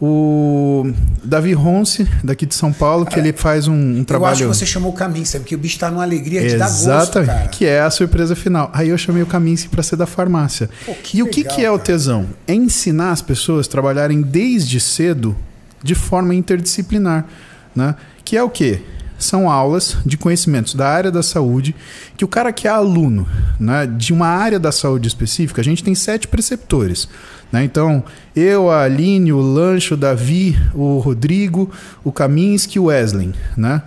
O 0.00 0.92
Davi 1.22 1.52
Ronce, 1.52 2.06
daqui 2.22 2.44
de 2.44 2.54
São 2.54 2.72
Paulo, 2.72 3.06
que 3.06 3.18
ele 3.18 3.32
faz 3.32 3.68
um, 3.68 3.74
um 3.74 3.98
Eu 3.98 4.04
trabalho. 4.04 4.32
acho 4.32 4.42
que 4.42 4.48
você 4.48 4.66
chamou 4.66 4.92
o 4.92 5.24
sabe? 5.24 5.44
Porque 5.44 5.54
o 5.54 5.58
bicho 5.58 5.78
tá 5.78 5.90
numa 5.90 6.02
alegria 6.02 6.46
de 6.46 6.56
dar 6.56 6.66
gosto, 6.66 6.82
Exatamente, 6.82 7.26
cara. 7.28 7.48
que 7.48 7.64
é 7.64 7.80
a 7.80 7.90
surpresa 7.90 8.34
final. 8.34 8.70
Aí 8.74 8.88
eu 8.88 8.98
chamei 8.98 9.22
o 9.22 9.26
Kaminski 9.26 9.68
para 9.68 9.82
ser 9.82 9.96
da 9.96 10.04
farmácia. 10.04 10.68
Pô, 10.84 10.94
e 11.14 11.22
o 11.22 11.26
que, 11.28 11.42
legal, 11.42 11.56
que 11.56 11.64
é 11.64 11.70
o 11.70 11.78
tesão? 11.78 12.26
É 12.46 12.54
ensinar 12.54 13.12
as 13.12 13.22
pessoas 13.22 13.66
a 13.66 13.70
trabalharem 13.70 14.20
desde 14.20 14.80
cedo 14.80 15.34
de 15.84 15.94
forma 15.94 16.34
interdisciplinar. 16.34 17.26
Né? 17.76 17.94
Que 18.24 18.36
é 18.36 18.42
o 18.42 18.48
quê? 18.48 18.80
São 19.18 19.48
aulas 19.48 19.98
de 20.04 20.16
conhecimentos 20.16 20.74
da 20.74 20.88
área 20.88 21.10
da 21.10 21.22
saúde 21.22 21.74
que 22.16 22.24
o 22.24 22.28
cara 22.28 22.52
que 22.52 22.66
é 22.66 22.70
aluno 22.70 23.28
né, 23.60 23.86
de 23.86 24.12
uma 24.12 24.26
área 24.26 24.58
da 24.58 24.72
saúde 24.72 25.06
específica, 25.06 25.60
a 25.60 25.64
gente 25.64 25.84
tem 25.84 25.94
sete 25.94 26.26
preceptores. 26.26 27.08
Né? 27.52 27.62
Então, 27.62 28.02
eu, 28.34 28.70
a 28.70 28.82
Aline, 28.82 29.32
o 29.32 29.40
Lancho, 29.40 29.94
o 29.94 29.96
Davi, 29.96 30.58
o 30.74 30.98
Rodrigo, 30.98 31.70
o 32.02 32.10
Kaminski 32.10 32.78
e 32.78 32.80
o 32.80 32.84
Wesley. 32.86 33.32
Né? 33.56 33.80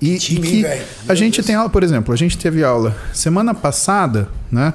E, 0.00 0.14
e 0.14 0.18
que 0.18 0.64
a 1.08 1.14
gente 1.14 1.42
tem 1.42 1.56
aula, 1.56 1.68
por 1.68 1.82
exemplo, 1.82 2.14
a 2.14 2.16
gente 2.16 2.38
teve 2.38 2.62
aula 2.62 2.96
semana 3.12 3.52
passada, 3.52 4.28
né? 4.50 4.72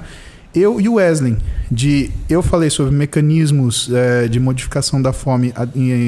Eu 0.54 0.80
e 0.80 0.88
o 0.88 0.94
Wesley, 0.94 1.36
de 1.70 2.10
eu 2.28 2.42
falei 2.42 2.70
sobre 2.70 2.94
mecanismos 2.94 3.90
eh, 3.92 4.28
de 4.28 4.38
modificação 4.38 5.02
da 5.02 5.12
fome 5.12 5.52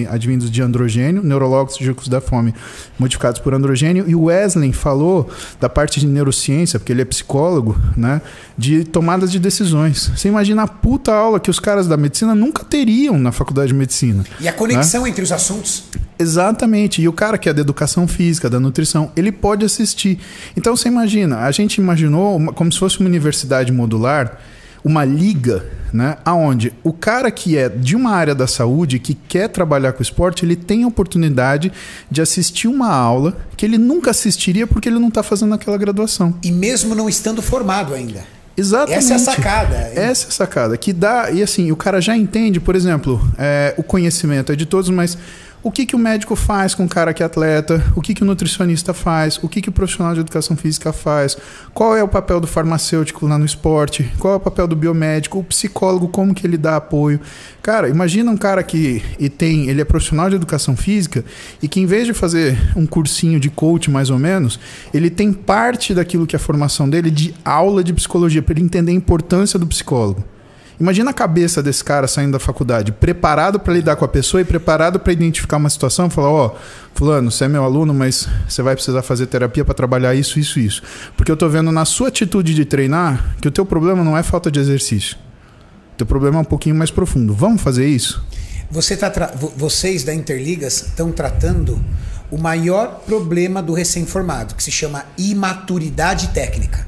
advindos 0.08 0.50
de 0.50 0.62
androgênio, 0.62 1.22
neurológicos 1.22 2.06
da 2.06 2.20
fome 2.20 2.54
modificados 2.98 3.40
por 3.40 3.54
androgênio, 3.54 4.04
e 4.06 4.14
o 4.14 4.24
Wesley 4.24 4.72
falou 4.72 5.28
da 5.60 5.68
parte 5.68 5.98
de 5.98 6.06
neurociência, 6.06 6.78
porque 6.78 6.92
ele 6.92 7.02
é 7.02 7.04
psicólogo, 7.04 7.76
né? 7.96 8.22
De 8.56 8.84
tomadas 8.84 9.32
de 9.32 9.38
decisões. 9.40 10.12
Você 10.14 10.28
imagina 10.28 10.62
a 10.62 10.68
puta 10.68 11.12
aula 11.12 11.40
que 11.40 11.50
os 11.50 11.58
caras 11.58 11.88
da 11.88 11.96
medicina 11.96 12.34
nunca 12.34 12.64
teriam 12.64 13.18
na 13.18 13.32
faculdade 13.32 13.68
de 13.68 13.74
medicina. 13.74 14.24
E 14.40 14.46
a 14.46 14.52
conexão 14.52 15.06
entre 15.06 15.24
os 15.24 15.32
assuntos. 15.32 15.84
Exatamente. 16.18 17.02
E 17.02 17.08
o 17.08 17.12
cara 17.12 17.38
que 17.38 17.48
é 17.48 17.52
da 17.52 17.60
educação 17.60 18.06
física, 18.08 18.48
da 18.50 18.58
nutrição, 18.60 19.10
ele 19.16 19.30
pode 19.32 19.64
assistir. 19.64 20.18
Então 20.56 20.76
você 20.76 20.88
imagina, 20.88 21.38
a 21.40 21.50
gente 21.50 21.76
imaginou 21.76 22.36
uma- 22.36 22.52
como 22.52 22.70
se 22.72 22.78
fosse 22.78 22.98
uma 23.00 23.08
universidade 23.08 23.72
modular, 23.72 24.38
uma 24.84 25.04
liga, 25.04 25.64
né, 25.92 26.16
aonde 26.24 26.72
o 26.84 26.92
cara 26.92 27.28
que 27.30 27.56
é 27.58 27.68
de 27.68 27.96
uma 27.96 28.12
área 28.12 28.34
da 28.36 28.46
saúde, 28.46 29.00
que 29.00 29.14
quer 29.14 29.48
trabalhar 29.48 29.92
com 29.92 30.00
esporte, 30.00 30.44
ele 30.44 30.54
tem 30.54 30.84
a 30.84 30.86
oportunidade 30.86 31.72
de 32.08 32.22
assistir 32.22 32.68
uma 32.68 32.88
aula 32.92 33.36
que 33.56 33.66
ele 33.66 33.78
nunca 33.78 34.12
assistiria 34.12 34.64
porque 34.66 34.88
ele 34.88 34.98
não 35.00 35.08
está 35.08 35.24
fazendo 35.24 35.54
aquela 35.54 35.76
graduação. 35.76 36.34
E 36.42 36.52
mesmo 36.52 36.94
não 36.94 37.08
estando 37.08 37.42
formado 37.42 37.94
ainda. 37.94 38.22
Exatamente. 38.56 38.98
Essa 38.98 39.12
é 39.12 39.16
a 39.16 39.18
sacada. 39.18 39.74
Essa 39.94 40.26
é 40.26 40.28
a 40.28 40.30
sacada. 40.30 40.76
Que 40.78 40.90
dá. 40.92 41.30
E 41.30 41.42
assim, 41.42 41.70
o 41.72 41.76
cara 41.76 42.00
já 42.00 42.16
entende, 42.16 42.58
por 42.58 42.74
exemplo, 42.74 43.20
é, 43.36 43.74
o 43.76 43.82
conhecimento 43.82 44.50
é 44.50 44.56
de 44.56 44.64
todos, 44.64 44.88
mas 44.88 45.18
o 45.62 45.70
que, 45.70 45.84
que 45.84 45.96
o 45.96 45.98
médico 45.98 46.36
faz 46.36 46.74
com 46.74 46.84
o 46.84 46.88
cara 46.88 47.12
que 47.12 47.22
é 47.22 47.26
atleta? 47.26 47.82
O 47.96 48.00
que, 48.00 48.14
que 48.14 48.22
o 48.22 48.26
nutricionista 48.26 48.94
faz? 48.94 49.38
O 49.42 49.48
que, 49.48 49.60
que 49.60 49.68
o 49.68 49.72
profissional 49.72 50.14
de 50.14 50.20
educação 50.20 50.56
física 50.56 50.92
faz? 50.92 51.36
Qual 51.74 51.96
é 51.96 52.02
o 52.02 52.08
papel 52.08 52.40
do 52.40 52.46
farmacêutico 52.46 53.26
lá 53.26 53.36
no 53.36 53.44
esporte? 53.44 54.10
Qual 54.18 54.34
é 54.34 54.36
o 54.36 54.40
papel 54.40 54.68
do 54.68 54.76
biomédico? 54.76 55.38
O 55.38 55.44
psicólogo, 55.44 56.08
como 56.08 56.34
que 56.34 56.46
ele 56.46 56.56
dá 56.56 56.76
apoio? 56.76 57.20
Cara, 57.62 57.88
imagina 57.88 58.30
um 58.30 58.36
cara 58.36 58.62
que 58.62 59.02
e 59.18 59.28
tem, 59.28 59.68
ele 59.68 59.80
é 59.80 59.84
profissional 59.84 60.30
de 60.30 60.36
educação 60.36 60.76
física 60.76 61.24
e 61.60 61.66
que 61.66 61.80
em 61.80 61.86
vez 61.86 62.06
de 62.06 62.14
fazer 62.14 62.56
um 62.76 62.86
cursinho 62.86 63.40
de 63.40 63.50
coach 63.50 63.90
mais 63.90 64.08
ou 64.08 64.18
menos, 64.18 64.60
ele 64.94 65.10
tem 65.10 65.32
parte 65.32 65.92
daquilo 65.92 66.26
que 66.26 66.36
é 66.36 66.38
a 66.38 66.40
formação 66.40 66.88
dele 66.88 67.10
de 67.10 67.34
aula 67.44 67.82
de 67.82 67.92
psicologia 67.92 68.42
para 68.42 68.54
ele 68.54 68.62
entender 68.62 68.92
a 68.92 68.94
importância 68.94 69.58
do 69.58 69.66
psicólogo. 69.66 70.24
Imagina 70.78 71.10
a 71.10 71.14
cabeça 71.14 71.62
desse 71.62 71.82
cara 71.82 72.06
saindo 72.06 72.32
da 72.32 72.38
faculdade, 72.38 72.92
preparado 72.92 73.58
para 73.58 73.72
lidar 73.72 73.96
com 73.96 74.04
a 74.04 74.08
pessoa 74.08 74.42
e 74.42 74.44
preparado 74.44 75.00
para 75.00 75.10
identificar 75.12 75.56
uma 75.56 75.70
situação, 75.70 76.10
falar, 76.10 76.28
ó, 76.30 76.54
fulano, 76.94 77.30
você 77.30 77.44
é 77.44 77.48
meu 77.48 77.64
aluno, 77.64 77.94
mas 77.94 78.28
você 78.46 78.60
vai 78.60 78.74
precisar 78.74 79.00
fazer 79.02 79.26
terapia 79.26 79.64
para 79.64 79.72
trabalhar 79.72 80.14
isso, 80.14 80.38
isso, 80.38 80.60
isso. 80.60 80.82
Porque 81.16 81.32
eu 81.32 81.36
tô 81.36 81.48
vendo 81.48 81.72
na 81.72 81.86
sua 81.86 82.08
atitude 82.08 82.54
de 82.54 82.64
treinar 82.66 83.36
que 83.40 83.48
o 83.48 83.50
teu 83.50 83.64
problema 83.64 84.04
não 84.04 84.18
é 84.18 84.22
falta 84.22 84.50
de 84.50 84.60
exercício. 84.60 85.16
O 85.94 85.96
teu 85.96 86.06
problema 86.06 86.36
é 86.38 86.40
um 86.42 86.44
pouquinho 86.44 86.74
mais 86.74 86.90
profundo. 86.90 87.32
Vamos 87.32 87.62
fazer 87.62 87.86
isso? 87.88 88.22
Você 88.70 88.96
tá 88.98 89.08
tra- 89.08 89.32
vo- 89.34 89.52
vocês 89.56 90.04
da 90.04 90.12
Interligas 90.12 90.82
estão 90.88 91.10
tratando 91.10 91.82
o 92.30 92.36
maior 92.36 93.00
problema 93.06 93.62
do 93.62 93.72
recém-formado, 93.72 94.54
que 94.54 94.62
se 94.62 94.70
chama 94.72 95.04
imaturidade 95.16 96.28
técnica. 96.28 96.86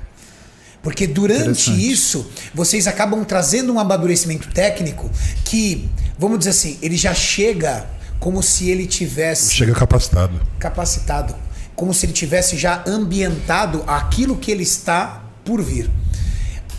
Porque 0.83 1.07
durante 1.07 1.71
isso, 1.71 2.31
vocês 2.55 2.87
acabam 2.87 3.25
trazendo 3.25 3.73
um 3.73 3.79
amadurecimento 3.81 4.49
técnico 4.49 5.11
que, 5.45 5.89
vamos 6.19 6.39
dizer 6.39 6.51
assim, 6.51 6.79
ele 6.81 6.97
já 6.97 7.13
chega 7.15 7.87
como 8.21 8.43
se 8.43 8.69
ele 8.71 8.87
tivesse 8.87 9.53
Chega 9.55 9.75
capacitado. 9.75 10.41
capacitado, 10.59 11.35
como 11.75 11.93
se 11.93 12.07
ele 12.07 12.13
tivesse 12.13 12.57
já 12.57 12.83
ambientado 12.87 13.83
aquilo 13.87 14.37
que 14.37 14.51
ele 14.51 14.63
está 14.63 15.25
por 15.45 15.63
vir. 15.63 15.91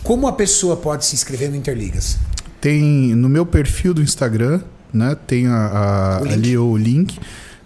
Como 0.02 0.26
a 0.26 0.32
pessoa 0.32 0.76
pode 0.76 1.04
se 1.04 1.14
inscrever 1.14 1.50
no 1.50 1.56
Interligas? 1.56 2.18
Tem 2.60 2.82
no 3.14 3.28
meu 3.28 3.44
perfil 3.46 3.92
do 3.94 4.02
Instagram, 4.02 4.60
né? 4.92 5.16
Tem 5.26 5.46
a, 5.46 5.54
a- 6.18 6.22
O 6.22 6.24
ali 6.28 6.56
o 6.56 6.76
link, 6.76 7.18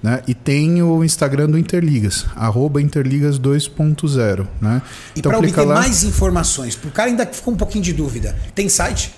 né? 0.04 0.20
E 0.28 0.34
tem 0.34 0.82
o 0.82 1.02
Instagram 1.02 1.48
do 1.48 1.56
Interligas, 1.56 2.26
arroba 2.36 2.78
Interligas 2.82 3.38
2.0, 3.38 4.46
né? 4.60 4.82
E 5.16 5.22
para 5.22 5.38
obter 5.38 5.64
mais 5.64 6.04
informações, 6.04 6.76
para 6.76 6.88
o 6.88 6.92
cara 6.92 7.08
ainda 7.08 7.24
que 7.24 7.34
ficou 7.34 7.54
um 7.54 7.56
pouquinho 7.56 7.82
de 7.82 7.94
dúvida, 7.94 8.36
tem 8.54 8.68
site? 8.68 9.14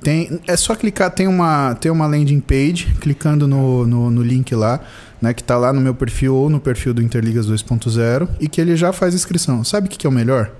Tem, 0.00 0.40
é 0.46 0.56
só 0.56 0.74
clicar, 0.74 1.10
tem 1.10 1.28
uma, 1.28 1.74
tem 1.74 1.92
uma 1.92 2.06
landing 2.06 2.40
page, 2.40 2.94
clicando 2.98 3.46
no, 3.46 3.86
no, 3.86 4.10
no 4.10 4.22
link 4.22 4.54
lá, 4.54 4.80
né, 5.20 5.34
que 5.34 5.44
tá 5.44 5.58
lá 5.58 5.70
no 5.70 5.82
meu 5.82 5.94
perfil 5.94 6.34
ou 6.34 6.48
no 6.48 6.58
perfil 6.58 6.94
do 6.94 7.02
Interligas 7.02 7.46
2.0 7.46 8.26
e 8.40 8.48
que 8.48 8.58
ele 8.58 8.74
já 8.74 8.90
faz 8.90 9.14
inscrição. 9.14 9.62
Sabe 9.62 9.86
o 9.86 9.90
que, 9.90 9.98
que 9.98 10.06
é 10.06 10.10
o 10.10 10.12
melhor? 10.12 10.50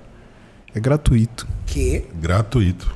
É 0.75 0.79
gratuito. 0.79 1.47
Que 1.65 2.05
Gratuito. 2.21 2.93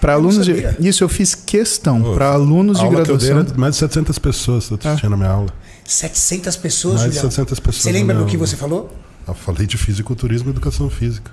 Para 0.00 0.14
alunos 0.14 0.44
de, 0.44 0.52
isso 0.80 1.04
eu 1.04 1.08
fiz 1.08 1.34
questão 1.34 2.14
para 2.14 2.28
alunos 2.32 2.78
A 2.78 2.80
de 2.80 2.86
aula 2.86 3.02
que 3.04 3.10
eu 3.10 3.16
dei 3.16 3.28
graduação. 3.28 3.52
era 3.52 3.60
mais 3.60 3.74
de 3.74 3.78
700 3.80 4.18
pessoas 4.18 4.68
eu 4.70 4.78
Ah. 4.84 4.96
tinha 4.96 5.10
na 5.10 5.16
minha 5.16 5.30
aula. 5.30 5.52
700 5.92 6.54
pessoas, 6.56 6.96
Mais 7.00 7.14
Julião. 7.14 7.30
700 7.30 7.60
pessoas 7.60 7.82
Você 7.82 7.92
lembra 7.92 8.14
no 8.14 8.24
do 8.24 8.30
que 8.30 8.36
você 8.36 8.56
falou? 8.56 8.92
Eu 9.26 9.32
falei 9.34 9.66
de 9.66 9.78
fisiculturismo 9.78 10.48
e 10.48 10.50
educação 10.50 10.90
física. 10.90 11.30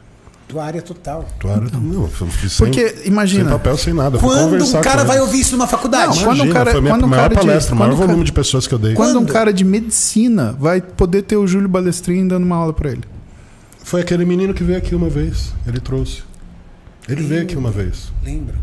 Tua 0.47 0.63
área 0.63 0.81
total. 0.81 1.27
Tu 1.39 1.47
era, 1.47 1.59
não, 1.59 2.03
eu 2.03 2.07
fiz 2.29 2.53
sem, 2.53 2.65
Porque 2.67 3.01
imagina, 3.05 3.43
sem 3.49 3.51
papel, 3.51 3.77
sem 3.77 3.93
nada. 3.93 4.17
Quando 4.19 4.63
um 4.63 4.81
cara 4.81 5.03
vai 5.03 5.19
ouvir 5.19 5.39
isso 5.41 5.57
numa 5.57 5.67
faculdade? 5.67 6.17
Não, 6.19 6.23
quando 6.23 6.35
Imagina, 6.37 6.49
um 6.49 6.53
cara- 6.53 6.71
foi 6.71 6.79
a 6.79 6.81
minha 6.81 6.93
quando 6.93 7.03
um 7.03 7.07
maior 7.07 7.21
cara 7.23 7.35
de- 7.35 7.41
palestra, 7.47 7.75
o 7.75 7.77
maior 7.77 7.89
quando 7.89 7.93
um 7.93 7.97
volume 8.01 8.15
cara- 8.17 8.25
de 8.25 8.31
pessoas 8.31 8.67
que 8.67 8.73
eu 8.73 8.79
dei. 8.79 8.93
quando 8.93 9.09
um 9.09 9.13
Quando? 9.25 9.33
cara 9.33 9.51
de 9.51 9.63
medicina 9.65 10.55
vai 10.59 10.81
poder 10.81 11.23
ter 11.23 11.35
o 11.35 11.45
Júlio 11.47 11.67
Balestrin 11.67 12.27
dando 12.27 12.43
uma 12.45 12.55
aula 12.55 12.71
para 12.73 12.91
ele. 12.91 13.03
Foi 13.83 14.01
aquele 14.01 14.23
menino 14.23 14.53
que 14.53 14.63
veio 14.63 14.77
aqui 14.77 14.95
uma 14.95 15.09
vez. 15.09 15.51
Ele 15.67 15.79
trouxe. 15.79 16.21
Ele 17.09 17.23
veio 17.23 17.41
aqui 17.41 17.55
uma 17.57 17.71
vez. 17.71 18.11
Lembro. 18.23 18.55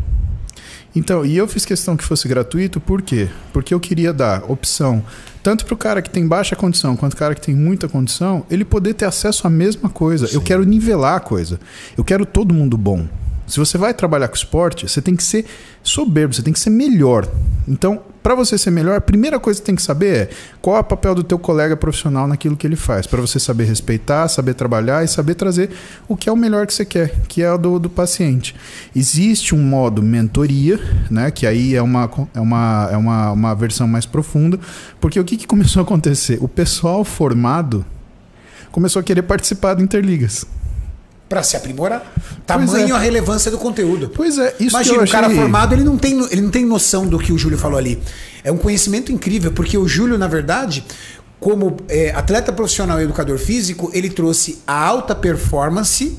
Então, 0.95 1.25
e 1.25 1.35
eu 1.35 1.47
fiz 1.47 1.65
questão 1.65 1.97
que 1.97 2.03
fosse 2.03 2.27
gratuito, 2.27 2.79
por 2.79 3.01
quê? 3.01 3.27
Porque 3.51 3.73
eu 3.73 3.79
queria 3.79 4.13
dar 4.13 4.43
opção, 4.49 5.03
tanto 5.43 5.65
para 5.65 5.73
o 5.73 5.77
cara 5.77 6.01
que 6.01 6.09
tem 6.09 6.25
baixa 6.25 6.55
condição 6.55 6.95
quanto 6.95 7.13
o 7.13 7.17
cara 7.17 7.35
que 7.35 7.41
tem 7.41 7.53
muita 7.53 7.89
condição, 7.89 8.45
ele 8.49 8.63
poder 8.63 8.93
ter 8.93 9.05
acesso 9.05 9.45
à 9.45 9.49
mesma 9.49 9.89
coisa. 9.89 10.27
Eu 10.33 10.41
quero 10.41 10.63
nivelar 10.63 11.17
a 11.17 11.19
coisa. 11.19 11.59
Eu 11.97 12.03
quero 12.03 12.25
todo 12.25 12.53
mundo 12.53 12.77
bom. 12.77 13.05
Se 13.45 13.59
você 13.59 13.77
vai 13.77 13.93
trabalhar 13.93 14.29
com 14.29 14.35
esporte, 14.35 14.87
você 14.87 15.01
tem 15.01 15.17
que 15.17 15.23
ser 15.23 15.45
soberbo, 15.83 16.33
você 16.33 16.41
tem 16.41 16.53
que 16.53 16.59
ser 16.59 16.69
melhor. 16.69 17.27
Então, 17.67 18.01
para 18.23 18.35
você 18.35 18.57
ser 18.57 18.71
melhor, 18.71 18.95
a 18.95 19.01
primeira 19.01 19.37
coisa 19.37 19.59
que 19.59 19.65
tem 19.65 19.75
que 19.75 19.81
saber 19.81 20.15
é 20.15 20.29
qual 20.61 20.77
é 20.77 20.79
o 20.79 20.83
papel 20.83 21.13
do 21.13 21.23
teu 21.23 21.37
colega 21.37 21.75
profissional 21.75 22.25
naquilo 22.25 22.55
que 22.55 22.65
ele 22.65 22.77
faz, 22.77 23.05
para 23.05 23.19
você 23.19 23.37
saber 23.37 23.65
respeitar, 23.65 24.29
saber 24.29 24.53
trabalhar 24.53 25.03
e 25.03 25.07
saber 25.09 25.35
trazer 25.35 25.69
o 26.07 26.15
que 26.15 26.29
é 26.29 26.31
o 26.31 26.35
melhor 26.37 26.65
que 26.65 26.73
você 26.73 26.85
quer, 26.85 27.13
que 27.27 27.43
é 27.43 27.51
o 27.51 27.57
do, 27.57 27.77
do 27.77 27.89
paciente. 27.89 28.55
Existe 28.95 29.53
um 29.53 29.61
modo 29.61 30.01
mentoria, 30.01 30.79
né, 31.11 31.29
que 31.31 31.45
aí 31.45 31.75
é 31.75 31.81
uma, 31.81 32.09
é 32.33 32.39
uma, 32.39 32.89
é 32.93 32.97
uma, 32.97 33.31
uma 33.31 33.53
versão 33.53 33.87
mais 33.87 34.05
profunda, 34.05 34.57
porque 35.01 35.19
o 35.19 35.25
que, 35.25 35.35
que 35.35 35.45
começou 35.45 35.81
a 35.81 35.83
acontecer? 35.83 36.37
O 36.41 36.47
pessoal 36.47 37.03
formado 37.03 37.85
começou 38.71 39.01
a 39.01 39.03
querer 39.03 39.23
participar 39.23 39.73
do 39.73 39.83
Interligas. 39.83 40.45
Pra 41.33 41.41
se 41.41 41.57
aprimorar. 41.57 42.13
Tamanho 42.45 42.89
é. 42.93 42.97
a 42.97 42.99
relevância 42.99 43.49
do 43.49 43.57
conteúdo. 43.57 44.11
Pois 44.15 44.37
é, 44.37 44.53
isso 44.59 44.75
Imagina, 44.75 44.95
que 44.97 44.99
eu 45.01 45.05
o 45.07 45.09
cara 45.11 45.25
achei- 45.25 45.39
formado, 45.39 45.73
ele 45.73 45.83
não, 45.83 45.97
tem, 45.97 46.19
ele 46.29 46.41
não 46.41 46.51
tem 46.51 46.63
noção 46.63 47.07
do 47.07 47.17
que 47.17 47.33
o 47.33 47.37
Júlio 47.39 47.57
falou 47.57 47.77
ali. 47.79 47.97
É 48.43 48.51
um 48.51 48.57
conhecimento 48.57 49.11
incrível, 49.11 49.51
porque 49.51 49.75
o 49.75 49.87
Júlio, 49.87 50.15
na 50.15 50.27
verdade, 50.27 50.83
como 51.39 51.77
é, 51.89 52.11
atleta 52.11 52.53
profissional 52.53 52.99
e 53.01 53.03
educador 53.05 53.39
físico, 53.39 53.89
ele 53.95 54.11
trouxe 54.11 54.59
a 54.67 54.75
alta 54.79 55.15
performance, 55.15 56.15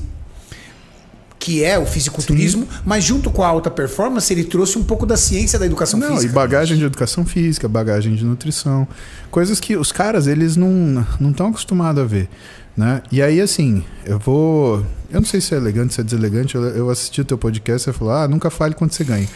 que 1.39 1.63
é 1.63 1.77
o 1.79 1.85
fisiculturismo, 1.85 2.67
mas 2.83 3.03
junto 3.03 3.29
com 3.31 3.41
a 3.43 3.47
alta 3.47 3.69
performance, 3.71 4.33
ele 4.33 4.43
trouxe 4.43 4.77
um 4.77 4.83
pouco 4.83 5.05
da 5.05 5.15
ciência 5.15 5.57
da 5.59 5.65
educação 5.65 5.97
Não, 5.99 6.09
física. 6.09 6.31
e 6.31 6.35
bagagem 6.35 6.77
de 6.77 6.83
educação 6.83 7.25
física, 7.25 7.67
bagagem 7.69 8.15
de 8.15 8.25
nutrição, 8.25 8.87
coisas 9.31 9.59
que 9.61 9.77
os 9.77 9.91
caras 9.93 10.27
eles 10.27 10.57
não 10.57 11.05
não 11.19 11.29
estão 11.31 11.47
acostumados 11.47 12.01
a 12.03 12.05
ver, 12.05 12.27
né? 12.75 13.01
E 13.11 13.21
aí 13.21 13.39
assim, 13.41 13.83
eu 14.05 14.19
vou, 14.19 14.85
eu 15.09 15.19
não 15.19 15.25
sei 15.25 15.41
se 15.41 15.53
é 15.53 15.57
elegante, 15.57 15.93
se 15.93 16.01
é 16.01 16.03
deselegante, 16.03 16.55
eu, 16.55 16.63
eu 16.63 16.89
assisti 16.89 17.21
o 17.21 17.25
teu 17.25 17.37
podcast 17.37 17.81
e 17.89 17.93
você 17.93 17.97
falou: 17.97 18.13
"Ah, 18.13 18.27
nunca 18.27 18.49
fale 18.49 18.73
quanto 18.73 18.93
você 18.93 19.03
ganha". 19.03 19.27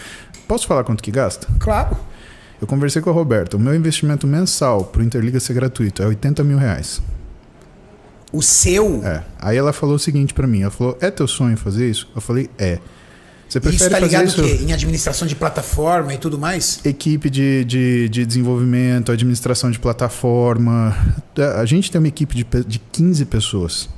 Posso 0.47 0.67
falar 0.67 0.83
quanto 0.83 1.03
que 1.03 1.11
gasta? 1.11 1.47
Claro. 1.59 1.95
Eu 2.59 2.67
conversei 2.67 3.01
com 3.01 3.09
a 3.09 3.13
Roberta. 3.13 3.55
O 3.55 3.59
meu 3.59 3.73
investimento 3.73 4.27
mensal 4.27 4.83
pro 4.83 5.03
Interliga 5.03 5.39
ser 5.39 5.53
gratuito 5.53 6.03
é 6.03 6.07
80 6.07 6.43
mil 6.43 6.57
reais. 6.57 7.01
O 8.31 8.41
seu. 8.41 9.03
É. 9.03 9.23
Aí 9.39 9.57
ela 9.57 9.71
falou 9.71 9.95
o 9.95 9.99
seguinte 9.99 10.33
pra 10.33 10.45
mim: 10.45 10.61
ela 10.61 10.71
falou, 10.71 10.97
é 10.99 11.09
teu 11.09 11.27
sonho 11.27 11.57
fazer 11.57 11.89
isso? 11.89 12.09
Eu 12.15 12.21
falei, 12.21 12.49
é. 12.57 12.79
Você 13.49 13.59
prefere 13.59 13.75
Isso 13.75 13.89
tá 13.89 13.95
fazer 13.99 14.05
ligado 14.05 14.27
isso? 14.27 14.41
o 14.41 14.45
quê? 14.45 14.63
Em 14.63 14.71
administração 14.71 15.27
de 15.27 15.35
plataforma 15.35 16.13
e 16.13 16.17
tudo 16.19 16.37
mais? 16.37 16.79
Equipe 16.85 17.29
de, 17.31 17.65
de, 17.65 18.07
de 18.07 18.25
desenvolvimento, 18.25 19.11
administração 19.11 19.71
de 19.71 19.79
plataforma. 19.79 20.95
A 21.57 21.65
gente 21.65 21.91
tem 21.91 21.97
uma 21.99 22.07
equipe 22.07 22.35
de, 22.35 22.45
de 22.67 22.79
15 22.91 23.25
pessoas. 23.25 23.89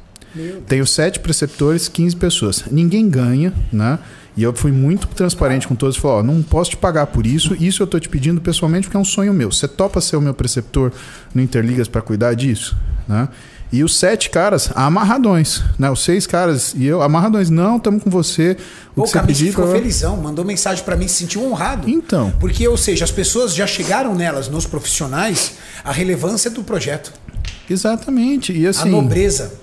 Tenho 0.65 0.87
sete 0.87 1.19
preceptores, 1.19 1.89
15 1.89 2.15
pessoas. 2.15 2.63
Ninguém 2.71 3.09
ganha, 3.09 3.53
né? 3.71 3.99
E 4.37 4.43
eu 4.43 4.53
fui 4.53 4.71
muito 4.71 5.05
transparente 5.07 5.67
com 5.67 5.75
todos. 5.75 5.97
Falei, 5.97 6.19
ó, 6.19 6.23
não 6.23 6.41
posso 6.41 6.71
te 6.71 6.77
pagar 6.77 7.07
por 7.07 7.25
isso. 7.27 7.53
Isso 7.59 7.83
eu 7.83 7.87
tô 7.87 7.99
te 7.99 8.07
pedindo 8.07 8.39
pessoalmente 8.39 8.87
porque 8.87 8.95
é 8.95 8.99
um 8.99 9.03
sonho 9.05 9.33
meu. 9.33 9.51
Você 9.51 9.67
topa 9.67 9.99
ser 9.99 10.15
o 10.15 10.21
meu 10.21 10.33
preceptor 10.33 10.93
no 11.35 11.41
Interligas 11.41 11.89
para 11.89 12.01
cuidar 12.01 12.33
disso, 12.33 12.77
né? 13.05 13.27
E 13.71 13.83
os 13.83 13.97
sete 13.97 14.29
caras 14.29 14.69
amarradões, 14.75 15.63
né? 15.79 15.89
Os 15.89 16.03
seis 16.03 16.27
caras 16.27 16.73
e 16.75 16.85
eu 16.85 17.01
amarradões. 17.01 17.49
Não, 17.49 17.77
estamos 17.77 18.03
com 18.03 18.09
você. 18.09 18.57
O 18.91 18.95
Pô, 18.95 19.03
que 19.03 19.09
o 19.09 19.13
Camis 19.13 19.39
ficou 19.39 19.65
blá. 19.65 19.75
felizão, 19.75 20.17
mandou 20.17 20.43
mensagem 20.43 20.83
pra 20.83 20.97
mim, 20.97 21.07
se 21.07 21.15
sentiu 21.15 21.45
honrado. 21.45 21.89
Então. 21.89 22.33
Porque, 22.39 22.67
ou 22.67 22.75
seja, 22.75 23.05
as 23.05 23.11
pessoas 23.11 23.55
já 23.55 23.65
chegaram 23.65 24.13
nelas, 24.13 24.49
nos 24.49 24.65
profissionais, 24.65 25.53
a 25.83 25.91
relevância 25.91 26.51
do 26.51 26.63
projeto, 26.63 27.13
Exatamente. 27.69 28.51
E 28.51 28.67
a 28.67 28.71
assim... 28.71 28.89
nobreza. 28.89 29.53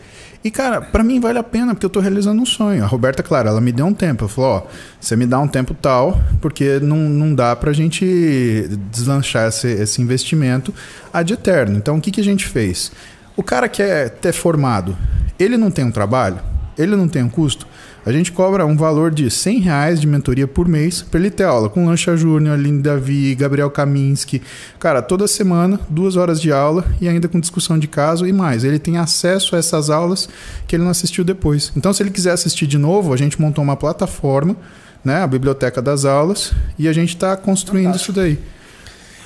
E, 0.42 0.50
cara, 0.50 0.80
pra 0.80 1.02
mim 1.02 1.18
vale 1.18 1.38
a 1.38 1.42
pena, 1.42 1.74
porque 1.74 1.84
eu 1.84 1.90
tô 1.90 1.98
realizando 1.98 2.40
um 2.40 2.46
sonho. 2.46 2.82
A 2.84 2.86
Roberta, 2.86 3.22
claro, 3.22 3.48
ela 3.48 3.60
me 3.60 3.72
deu 3.72 3.84
um 3.86 3.92
tempo. 3.92 4.24
Ela 4.24 4.28
falou, 4.28 4.50
ó, 4.50 4.62
você 5.00 5.16
me 5.16 5.26
dá 5.26 5.38
um 5.40 5.48
tempo 5.48 5.74
tal, 5.74 6.18
porque 6.40 6.78
não, 6.80 6.96
não 6.96 7.34
dá 7.34 7.56
pra 7.56 7.72
gente 7.72 8.68
deslanchar 8.90 9.48
esse, 9.48 9.66
esse 9.66 10.00
investimento 10.00 10.72
ad 11.12 11.32
eterno. 11.32 11.76
Então, 11.76 11.98
o 11.98 12.00
que, 12.00 12.12
que 12.12 12.20
a 12.20 12.24
gente 12.24 12.46
fez? 12.46 12.92
O 13.38 13.42
cara 13.44 13.68
que 13.68 13.80
é 13.80 14.08
ter 14.08 14.32
formado, 14.32 14.98
ele 15.38 15.56
não 15.56 15.70
tem 15.70 15.84
um 15.84 15.92
trabalho? 15.92 16.40
Ele 16.76 16.96
não 16.96 17.06
tem 17.06 17.22
um 17.22 17.28
custo? 17.28 17.68
A 18.04 18.10
gente 18.10 18.32
cobra 18.32 18.66
um 18.66 18.76
valor 18.76 19.12
de 19.12 19.30
100 19.30 19.60
reais 19.60 20.00
de 20.00 20.08
mentoria 20.08 20.48
por 20.48 20.66
mês 20.66 21.02
para 21.02 21.20
ele 21.20 21.30
ter 21.30 21.44
aula 21.44 21.70
com 21.70 21.86
Lancha 21.86 22.16
Júnior, 22.16 22.54
Aline 22.54 22.82
Davi, 22.82 23.36
Gabriel 23.36 23.70
Kaminski. 23.70 24.42
Cara, 24.80 25.00
toda 25.00 25.28
semana, 25.28 25.78
duas 25.88 26.16
horas 26.16 26.40
de 26.40 26.50
aula 26.50 26.84
e 27.00 27.08
ainda 27.08 27.28
com 27.28 27.38
discussão 27.38 27.78
de 27.78 27.86
caso 27.86 28.26
e 28.26 28.32
mais. 28.32 28.64
Ele 28.64 28.76
tem 28.76 28.98
acesso 28.98 29.54
a 29.54 29.58
essas 29.60 29.88
aulas 29.88 30.28
que 30.66 30.74
ele 30.74 30.82
não 30.82 30.90
assistiu 30.90 31.22
depois. 31.22 31.70
Então, 31.76 31.92
se 31.92 32.02
ele 32.02 32.10
quiser 32.10 32.32
assistir 32.32 32.66
de 32.66 32.76
novo, 32.76 33.14
a 33.14 33.16
gente 33.16 33.40
montou 33.40 33.62
uma 33.62 33.76
plataforma, 33.76 34.56
né, 35.04 35.22
a 35.22 35.28
biblioteca 35.28 35.80
das 35.80 36.04
aulas, 36.04 36.52
e 36.76 36.88
a 36.88 36.92
gente 36.92 37.10
está 37.10 37.36
construindo 37.36 37.94
isso 37.94 38.12
daí. 38.12 38.36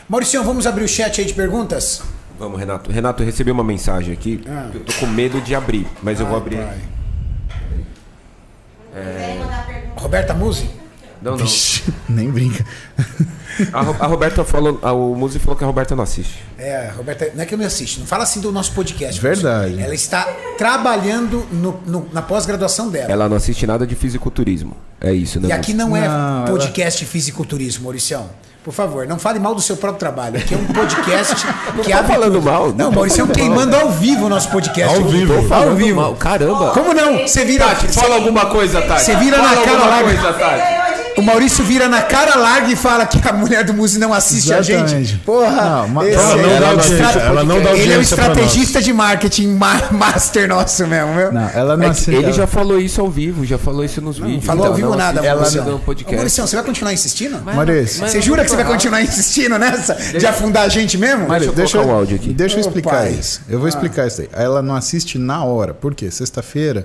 Maurício, 0.06 0.44
vamos 0.44 0.66
abrir 0.66 0.84
o 0.84 0.88
chat 0.88 1.18
aí 1.18 1.26
de 1.26 1.32
perguntas? 1.32 2.02
Vamos, 2.42 2.58
Renato. 2.58 2.90
Renato, 2.90 3.22
eu 3.22 3.26
recebi 3.26 3.52
uma 3.52 3.62
mensagem 3.62 4.12
aqui. 4.12 4.42
Ah. 4.48 4.68
Eu 4.74 4.80
tô 4.80 4.92
com 4.94 5.06
medo 5.06 5.40
de 5.40 5.54
abrir, 5.54 5.86
mas 6.02 6.18
eu 6.18 6.26
vou 6.26 6.36
abrir. 6.36 6.58
Roberta 9.96 10.34
Musi? 10.34 10.68
Não, 11.22 11.32
não. 11.36 11.38
Vixe, 11.38 11.84
nem 12.08 12.28
brinca. 12.32 12.66
A, 13.72 13.78
a 13.78 14.06
Roberta 14.08 14.42
falou. 14.42 14.80
a- 14.82 14.92
o 14.92 15.14
Muzi 15.14 15.38
falou 15.38 15.54
que 15.56 15.62
a 15.62 15.66
Roberta 15.68 15.94
não 15.94 16.02
assiste. 16.02 16.42
É, 16.58 16.90
Roberta, 16.96 17.30
não 17.32 17.42
é 17.44 17.46
que 17.46 17.54
eu 17.54 17.58
não 17.58 17.64
assisto, 17.64 18.00
não 18.00 18.06
fala 18.08 18.24
assim 18.24 18.40
do 18.40 18.50
nosso 18.50 18.72
podcast. 18.72 19.20
Verdade. 19.20 19.80
Ela 19.80 19.94
está 19.94 20.24
trabalhando 20.58 21.46
no- 21.52 21.80
no- 21.86 22.08
na 22.12 22.22
pós-graduação 22.22 22.90
dela. 22.90 23.12
Ela 23.12 23.28
não 23.28 23.36
assiste 23.36 23.64
nada 23.68 23.86
de 23.86 23.94
fisiculturismo. 23.94 24.76
É 25.00 25.12
isso, 25.12 25.38
né? 25.38 25.48
E 25.50 25.52
aqui 25.52 25.72
não 25.74 25.96
é 25.96 26.08
Não, 26.08 26.46
podcast 26.46 27.04
fisiculturismo, 27.06 27.84
Mauricião. 27.84 28.28
Por 28.64 28.72
favor, 28.72 29.06
não 29.08 29.18
fale 29.18 29.40
mal 29.40 29.56
do 29.56 29.60
seu 29.60 29.76
próprio 29.76 29.98
trabalho. 29.98 30.38
Aqui 30.38 30.54
é 30.54 30.56
um 30.56 30.64
podcast 30.66 31.34
que 31.82 31.90
tá 31.90 31.98
abre. 31.98 32.12
falando 32.12 32.40
mal, 32.40 32.66
não 32.68 32.74
Não, 32.76 32.86
tô 32.90 32.92
Mauricião 32.92 33.26
falando 33.26 33.38
mal. 33.40 33.56
queimando 33.56 33.76
ao 33.76 33.90
vivo 33.90 34.26
o 34.26 34.28
nosso 34.28 34.48
podcast. 34.50 34.96
Ao 34.98 35.04
vivo. 35.04 35.34
Ao 35.34 35.42
Falando 35.42 35.76
vivo. 35.76 36.00
mal. 36.00 36.14
Caramba. 36.14 36.70
Como 36.70 36.94
não? 36.94 37.26
Você 37.26 37.44
vira. 37.44 37.64
Tati, 37.66 37.88
fala 37.88 38.14
alguma 38.14 38.46
coisa, 38.46 38.80
Tati. 38.82 39.02
Você 39.02 39.16
vira 39.16 39.36
fala 39.38 39.48
na 39.50 39.56
cara 39.62 39.70
alguma 39.72 39.90
larga. 39.90 40.04
coisa, 40.14 40.32
Tati. 40.34 40.81
O 41.22 41.24
Maurício 41.24 41.64
vira 41.64 41.88
na 41.88 42.02
cara 42.02 42.36
larga 42.36 42.68
e 42.72 42.74
fala 42.76 43.06
que 43.06 43.20
a 43.26 43.32
mulher 43.32 43.62
do 43.64 43.72
Muzi 43.72 43.98
não 43.98 44.12
assiste 44.12 44.52
a 44.52 44.58
Exatamente. 44.58 44.90
gente. 45.06 45.18
Porra, 45.18 45.86
Não, 45.86 46.02
esse 46.02 46.16
Ela 46.18 46.32
é- 46.32 46.36
não 46.36 46.42
dá 46.42 46.50
Ela 46.56 46.60
não 46.60 46.68
audiência, 46.70 47.04
assiste 47.06 47.18
ela 47.18 47.44
não 47.44 47.46
dá 47.46 47.54
Ele 47.54 47.64
é 47.64 47.68
um 47.68 47.70
audiência 47.70 48.00
estrategista 48.00 48.82
de 48.82 48.92
marketing 48.92 49.46
ma- 49.54 49.82
master 49.92 50.48
nosso 50.48 50.84
mesmo, 50.86 51.14
meu. 51.14 51.32
Não, 51.32 51.48
ela 51.54 51.76
não 51.76 51.86
É 51.86 51.88
assiste. 51.90 52.10
ele 52.10 52.24
ela- 52.24 52.32
já 52.32 52.46
falou 52.46 52.78
isso 52.80 53.00
ao 53.00 53.08
vivo, 53.10 53.44
já 53.46 53.56
falou 53.56 53.84
isso 53.84 54.00
nos 54.00 54.18
vídeos. 54.18 54.44
Falou 54.44 54.62
ao 54.64 54.66
Ela 54.70 54.76
vivo 54.76 54.90
não 54.90 54.96
nada, 54.96 55.20
ela 55.24 55.40
Maurício. 55.42 55.74
Ô, 55.74 55.78
podcast. 55.78 56.14
Maurício, 56.16 56.46
você 56.46 56.56
vai 56.56 56.64
continuar 56.64 56.92
insistindo? 56.92 57.40
Maurício, 57.42 58.06
Você 58.06 58.20
jura 58.20 58.42
que 58.44 58.50
você 58.50 58.56
vai 58.56 58.64
continuar 58.64 59.00
insistindo 59.02 59.58
nessa? 59.58 59.94
De 59.94 60.26
afundar 60.26 60.64
a 60.64 60.68
gente 60.68 60.98
mesmo? 60.98 61.28
Mário, 61.28 61.52
Deixa 61.52 61.76
eu 61.76 61.82
colocar 61.82 61.96
o 61.96 62.00
áudio 62.00 62.16
aqui. 62.16 62.32
Deixa 62.32 62.56
eu 62.56 62.60
explicar 62.60 63.08
isso. 63.10 63.42
Eu 63.48 63.60
vou 63.60 63.68
explicar 63.68 64.08
isso 64.08 64.22
aí. 64.22 64.28
Ela 64.32 64.60
não 64.60 64.74
assiste 64.74 65.18
na 65.18 65.44
hora. 65.44 65.72
Por 65.72 65.94
quê? 65.94 66.10
Sexta-feira 66.10 66.84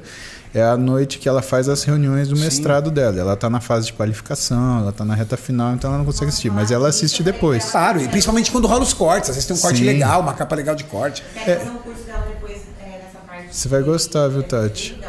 é 0.57 0.63
a 0.63 0.75
noite 0.77 1.19
que 1.19 1.29
ela 1.29 1.41
faz 1.41 1.69
as 1.69 1.83
reuniões 1.83 2.27
do 2.27 2.35
mestrado 2.37 2.89
dela. 2.89 3.19
Ela 3.19 3.35
tá 3.35 3.49
na 3.49 3.59
fase 3.59 3.87
de 3.87 3.93
qualificação, 3.93 4.79
ela 4.79 4.91
tá 4.91 5.05
na 5.05 5.13
reta 5.13 5.37
final, 5.37 5.73
então 5.73 5.89
ela 5.89 5.99
não 5.99 6.05
consegue 6.05 6.29
assistir. 6.29 6.51
Mas 6.51 6.71
ela 6.71 6.89
assiste 6.89 7.21
depois. 7.21 7.65
Claro, 7.65 8.01
e 8.01 8.07
principalmente 8.07 8.51
quando 8.51 8.67
rola 8.67 8.83
os 8.83 8.93
cortes. 8.93 9.29
Às 9.29 9.35
vezes 9.35 9.47
tem 9.47 9.55
um 9.55 9.59
corte 9.59 9.79
Sim. 9.79 9.85
legal, 9.85 10.21
uma 10.21 10.33
capa 10.33 10.55
legal 10.55 10.75
de 10.75 10.83
corte. 10.85 11.23
Quero 11.43 11.59
fazer 11.59 11.71
um 11.71 11.77
curso 11.77 12.03
dela 12.03 12.25
depois 12.27 12.57
é, 12.81 12.89
nessa 12.89 13.19
parte. 13.27 13.55
Você 13.55 13.67
vai 13.67 13.81
gostar, 13.83 14.27
viu, 14.29 14.43
Tati? 14.43 14.99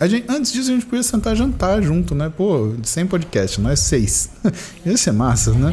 A 0.00 0.08
gente, 0.08 0.26
antes 0.28 0.52
disso, 0.52 0.70
a 0.70 0.74
gente 0.74 0.86
podia 0.86 1.02
sentar 1.02 1.36
jantar 1.36 1.80
junto, 1.82 2.14
né? 2.14 2.30
Pô, 2.36 2.74
sem 2.82 3.06
podcast, 3.06 3.60
nós 3.60 3.78
seis. 3.80 4.28
Ia 4.84 4.96
ser 4.96 5.12
massa, 5.12 5.52
né? 5.52 5.72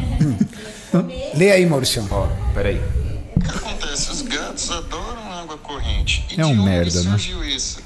Lê 1.34 1.50
aí, 1.50 1.66
Maurício. 1.66 2.06
Ó, 2.10 2.28
peraí. 2.54 2.80
O 3.36 3.40
que 3.40 3.50
acontece? 3.50 4.12
Os 4.12 4.22
gatos 4.22 4.70
adoram 4.70 5.32
água 5.32 5.58
corrente. 5.58 6.24
E 6.30 6.40
É 6.40 6.46
um 6.46 6.52
de 6.52 6.60
onde 6.60 6.70
merda, 6.70 7.02
né? 7.02 7.10
surgiu 7.10 7.44
isso? 7.44 7.78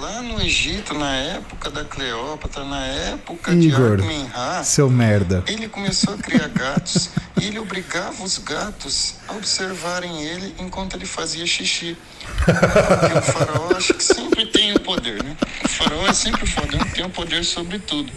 Lá 0.00 0.22
no 0.22 0.40
Egito, 0.40 0.94
na 0.94 1.12
época 1.16 1.70
da 1.70 1.84
Cleópatra, 1.84 2.64
na 2.64 2.86
época 2.86 3.52
Igor, 3.52 3.96
de 3.96 4.02
Armin-Ra, 4.02 4.62
seu 4.62 4.88
merda. 4.88 5.42
ele 5.48 5.68
começou 5.68 6.14
a 6.14 6.16
criar 6.16 6.46
gatos 6.46 7.10
e 7.40 7.46
ele 7.46 7.58
obrigava 7.58 8.22
os 8.22 8.38
gatos 8.38 9.14
a 9.26 9.32
observarem 9.32 10.22
ele 10.22 10.54
enquanto 10.60 10.94
ele 10.94 11.04
fazia 11.04 11.44
xixi. 11.44 11.96
Porque 12.44 13.18
o 13.18 13.22
faraó 13.22 13.76
acha 13.76 13.92
que 13.92 14.04
sempre 14.04 14.46
tem 14.46 14.72
o 14.72 14.78
poder, 14.78 15.20
né? 15.24 15.36
O 15.64 15.68
faraó 15.68 16.06
é 16.06 16.14
sempre 16.14 16.46
foda, 16.46 16.78
tem 16.94 17.04
o 17.04 17.10
poder 17.10 17.44
sobre 17.44 17.80
tudo. 17.80 18.12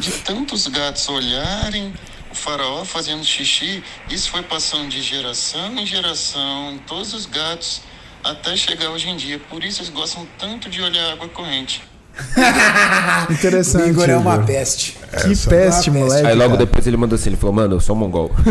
De 0.00 0.10
tantos 0.10 0.66
gatos 0.66 1.08
olharem 1.08 1.94
o 2.28 2.34
faraó 2.34 2.84
fazendo 2.84 3.24
xixi, 3.24 3.84
isso 4.10 4.30
foi 4.30 4.42
passando 4.42 4.88
de 4.88 5.00
geração 5.00 5.78
em 5.78 5.86
geração, 5.86 6.76
todos 6.88 7.14
os 7.14 7.24
gatos, 7.24 7.82
até 8.30 8.56
chegar 8.56 8.90
hoje 8.90 9.08
em 9.08 9.16
dia. 9.16 9.38
Por 9.38 9.64
isso 9.64 9.80
eles 9.80 9.90
gostam 9.90 10.26
tanto 10.38 10.68
de 10.68 10.82
olhar 10.82 11.12
água 11.12 11.28
corrente. 11.28 11.82
Interessante. 13.30 13.84
o 13.84 13.88
Igor 13.88 14.08
é 14.10 14.16
uma 14.16 14.38
peste. 14.42 14.98
Que 15.22 15.34
peste, 15.48 15.90
moleque. 15.90 16.26
Aí 16.26 16.34
logo 16.34 16.50
cara. 16.54 16.66
depois 16.66 16.86
ele 16.86 16.96
mandou 16.96 17.16
assim, 17.16 17.30
ele 17.30 17.36
falou, 17.36 17.54
mano, 17.54 17.76
eu 17.76 17.80
sou 17.80 17.96
mongol. 17.96 18.30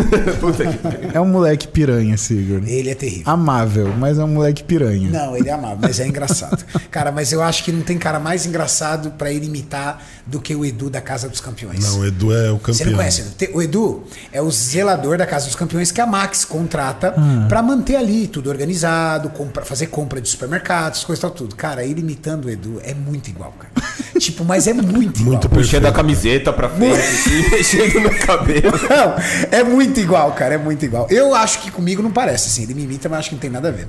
Que 0.58 0.78
pariu. 0.78 1.10
É 1.14 1.20
um 1.20 1.26
moleque 1.26 1.68
piranha, 1.68 2.14
esse 2.14 2.34
Igor. 2.34 2.62
Ele 2.66 2.90
é 2.90 2.94
terrível. 2.94 3.24
Amável, 3.32 3.94
mas 3.96 4.18
é 4.18 4.24
um 4.24 4.28
moleque 4.28 4.64
piranha. 4.64 5.08
Não, 5.10 5.36
ele 5.36 5.48
é 5.48 5.52
amável, 5.52 5.78
mas 5.80 6.00
é 6.00 6.06
engraçado. 6.06 6.64
Cara, 6.90 7.12
mas 7.12 7.32
eu 7.32 7.42
acho 7.42 7.62
que 7.64 7.70
não 7.70 7.82
tem 7.82 7.96
cara 7.98 8.18
mais 8.18 8.44
engraçado 8.46 9.10
pra 9.12 9.30
ele 9.30 9.46
imitar 9.46 10.02
do 10.26 10.40
que 10.40 10.54
o 10.54 10.64
Edu 10.64 10.90
da 10.90 11.00
Casa 11.00 11.28
dos 11.28 11.40
Campeões. 11.40 11.80
Não, 11.84 12.00
o 12.00 12.06
Edu 12.06 12.32
é 12.34 12.50
o 12.50 12.58
Você 12.58 12.72
campeão. 12.84 12.90
não 12.90 12.96
conhece? 12.98 13.20
Edu? 13.20 13.30
Te- 13.36 13.50
O 13.54 13.62
Edu 13.62 14.04
é 14.32 14.42
o 14.42 14.50
zelador 14.50 15.16
da 15.18 15.26
Casa 15.26 15.46
dos 15.46 15.54
Campeões 15.54 15.90
que 15.92 16.00
a 16.00 16.06
Max 16.06 16.44
contrata 16.44 17.14
Ah. 17.16 17.46
pra 17.48 17.62
manter 17.62 17.96
ali 17.96 18.26
tudo 18.26 18.50
organizado, 18.50 19.30
compra, 19.30 19.64
fazer 19.64 19.86
compra 19.86 20.20
de 20.20 20.28
supermercados, 20.28 21.04
coisa 21.04 21.20
e 21.20 21.22
tal, 21.22 21.30
tudo. 21.30 21.54
Cara, 21.54 21.84
ele 21.84 22.00
imitando 22.00 22.46
o 22.46 22.50
Edu 22.50 22.80
é 22.82 22.94
muito 22.94 23.28
igual, 23.30 23.52
cara. 23.58 24.18
tipo, 24.18 24.44
mas 24.44 24.66
é 24.66 24.72
muito 24.72 25.20
igual. 25.20 25.32
Muito 25.32 25.48
Puxando 25.48 25.86
a 25.86 25.92
camiseta 25.92 26.52
pra 26.52 26.68
frente, 26.68 26.98
assim, 26.98 27.50
mexendo 27.50 28.00
no 28.00 28.10
cabelo. 28.18 28.72
Não, 28.88 29.14
é 29.50 29.62
muito 29.64 30.00
igual, 30.00 30.32
cara, 30.32 30.54
é 30.54 30.58
muito 30.58 30.84
igual. 30.84 31.06
Eu 31.10 31.34
acho 31.34 31.60
que 31.60 31.70
comigo 31.70 32.02
não 32.02 32.10
parece, 32.10 32.48
assim. 32.48 32.62
Ele 32.62 32.74
me 32.74 32.82
imita, 32.84 33.08
mas 33.08 33.20
acho 33.20 33.28
que 33.30 33.34
não 33.34 33.40
tem 33.40 33.50
nada 33.50 33.68
a 33.68 33.72
ver. 33.72 33.86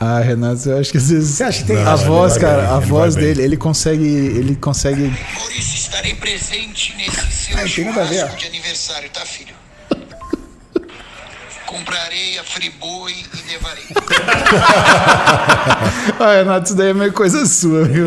Ah, 0.00 0.20
Renato, 0.20 0.68
eu 0.68 0.78
acho 0.78 0.90
que 0.90 0.98
às 0.98 1.08
vezes. 1.08 1.30
Você 1.30 1.44
acha 1.44 1.60
que 1.62 1.68
tem? 1.68 1.76
Não, 1.76 1.90
A 1.90 1.96
voz, 1.96 2.36
cara, 2.36 2.62
bem, 2.62 2.70
a 2.72 2.78
voz 2.80 3.14
vai 3.14 3.24
bem. 3.24 3.32
dele, 3.34 3.46
ele 3.46 3.56
consegue. 3.56 4.04
Ele 4.04 4.56
consegue. 4.56 5.02
Maurício, 5.36 5.76
estarei 5.76 6.14
presente 6.14 6.94
nesse 6.96 7.32
seu 7.32 7.56
Ah, 7.56 7.62
tem 7.74 7.84
nada 7.84 8.02
a 8.02 8.04
ver, 8.04 8.14
churrasco 8.16 8.34
ó. 8.36 8.38
de 8.40 8.46
aniversário, 8.46 9.08
tá, 9.10 9.20
filho? 9.20 9.54
Comprarei 11.66 12.38
a 12.38 12.44
friboi 12.44 13.12
e 13.12 13.52
levarei. 13.52 13.84
Ah, 16.18 16.34
Renato, 16.36 16.66
isso 16.66 16.74
daí 16.76 16.90
é 16.90 16.94
meio 16.94 17.12
coisa 17.12 17.44
sua, 17.46 17.84
viu? 17.84 18.06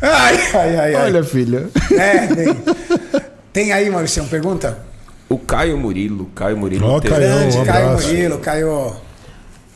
Ai, 0.00 0.36
ai, 0.54 0.76
ai, 0.76 0.94
ai. 0.94 1.04
Olha, 1.04 1.22
filha. 1.24 1.68
É, 1.92 2.26
tem. 2.26 2.56
Tem 3.52 3.72
aí, 3.72 3.90
Maurício, 3.90 4.24
pergunta? 4.24 4.78
O 5.28 5.38
Caio 5.38 5.76
Murilo, 5.76 6.26
Caio 6.34 6.56
Murilo. 6.56 7.00
Teve- 7.00 7.14
Caio. 7.14 7.28
Grande, 7.28 7.58
um 7.58 7.64
Caio. 7.64 7.90
Murilo, 7.92 8.38
Caio. 8.38 8.96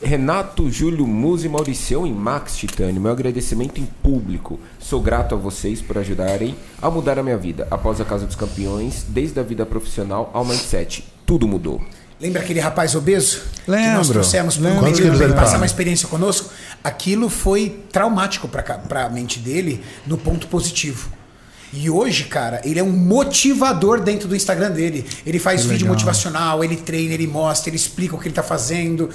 Renato, 0.03 0.71
Júlio, 0.71 1.07
Muzi, 1.07 1.49
Mauricião 1.49 2.07
e 2.07 2.13
Max 2.13 2.57
Titânio, 2.57 3.01
meu 3.01 3.11
agradecimento 3.13 3.81
em 3.81 3.87
público. 4.03 4.61
Sou 4.79 5.01
grato 5.01 5.35
a 5.35 5.39
vocês 5.39 5.81
por 5.81 5.97
ajudarem 5.99 6.55
a 6.81 6.91
mudar 6.91 7.19
a 7.19 7.23
minha 7.23 7.37
vida. 7.39 7.67
Após 7.71 8.01
a 8.01 8.05
Casa 8.05 8.27
dos 8.27 8.37
Campeões, 8.37 9.05
desde 9.09 9.39
a 9.41 9.43
vida 9.43 9.65
profissional 9.65 10.31
ao 10.35 10.45
mindset, 10.45 11.05
tudo 11.25 11.47
mudou. 11.49 11.83
Lembra 12.21 12.41
aquele 12.41 12.61
rapaz 12.61 12.95
obeso? 12.95 13.43
Que 13.65 13.71
nós 13.71 13.81
Lembro, 13.81 14.13
trouxemos 14.13 14.57
para 14.57 14.71
lembro. 14.71 14.85
um 14.85 14.89
ele 14.89 15.25
ele 15.25 15.35
passar 15.35 15.57
uma 15.59 15.67
experiência 15.67 16.09
conosco? 16.09 16.51
Aquilo 16.83 17.29
foi 17.29 17.81
traumático 17.93 18.49
para 18.49 19.05
a 19.05 19.09
mente 19.11 19.39
dele 19.39 19.83
no 20.07 20.17
ponto 20.17 20.47
positivo. 20.47 21.11
E 21.73 21.91
hoje, 21.91 22.25
cara, 22.25 22.61
ele 22.65 22.79
é 22.79 22.83
um 22.83 22.91
motivador 22.93 24.01
dentro 24.01 24.29
do 24.29 24.35
Instagram 24.37 24.71
dele. 24.71 25.05
Ele 25.27 25.39
faz 25.39 25.63
Que 25.63 25.69
vídeo 25.69 25.83
legal. 25.83 25.95
motivacional, 25.95 26.65
ele 26.65 26.77
treina, 26.77 27.13
ele 27.13 27.27
mostra, 27.27 27.69
ele 27.69 27.77
explica 27.77 28.15
o 28.15 28.19
que 28.19 28.29
ele 28.29 28.35
tá 28.35 28.43
fazendo. 28.43 29.11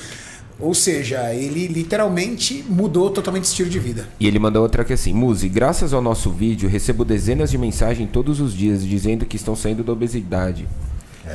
Ou 0.60 0.76
seja, 0.76 1.34
ele 1.34 1.68
literalmente 1.68 2.64
mudou 2.70 3.10
totalmente 3.10 3.46
o 3.46 3.48
estilo 3.48 3.70
de 3.70 3.80
vida. 3.80 4.08
E 4.20 4.28
ele 4.28 4.38
mandou 4.38 4.62
outra 4.62 4.84
aqui 4.84 4.94
assim: 4.94 5.12
Muzi, 5.12 5.50
graças 5.50 5.92
ao 5.92 6.04
nosso 6.04 6.30
vídeo, 6.30 6.70
recebo 6.70 7.04
dezenas 7.04 7.50
de 7.50 7.58
mensagens 7.58 8.08
todos 8.12 8.40
os 8.40 8.54
dias 8.54 8.86
dizendo 8.86 9.26
que 9.26 9.38
estão 9.38 9.56
saindo 9.56 9.84
da 9.84 9.92
obesidade. 9.92 10.68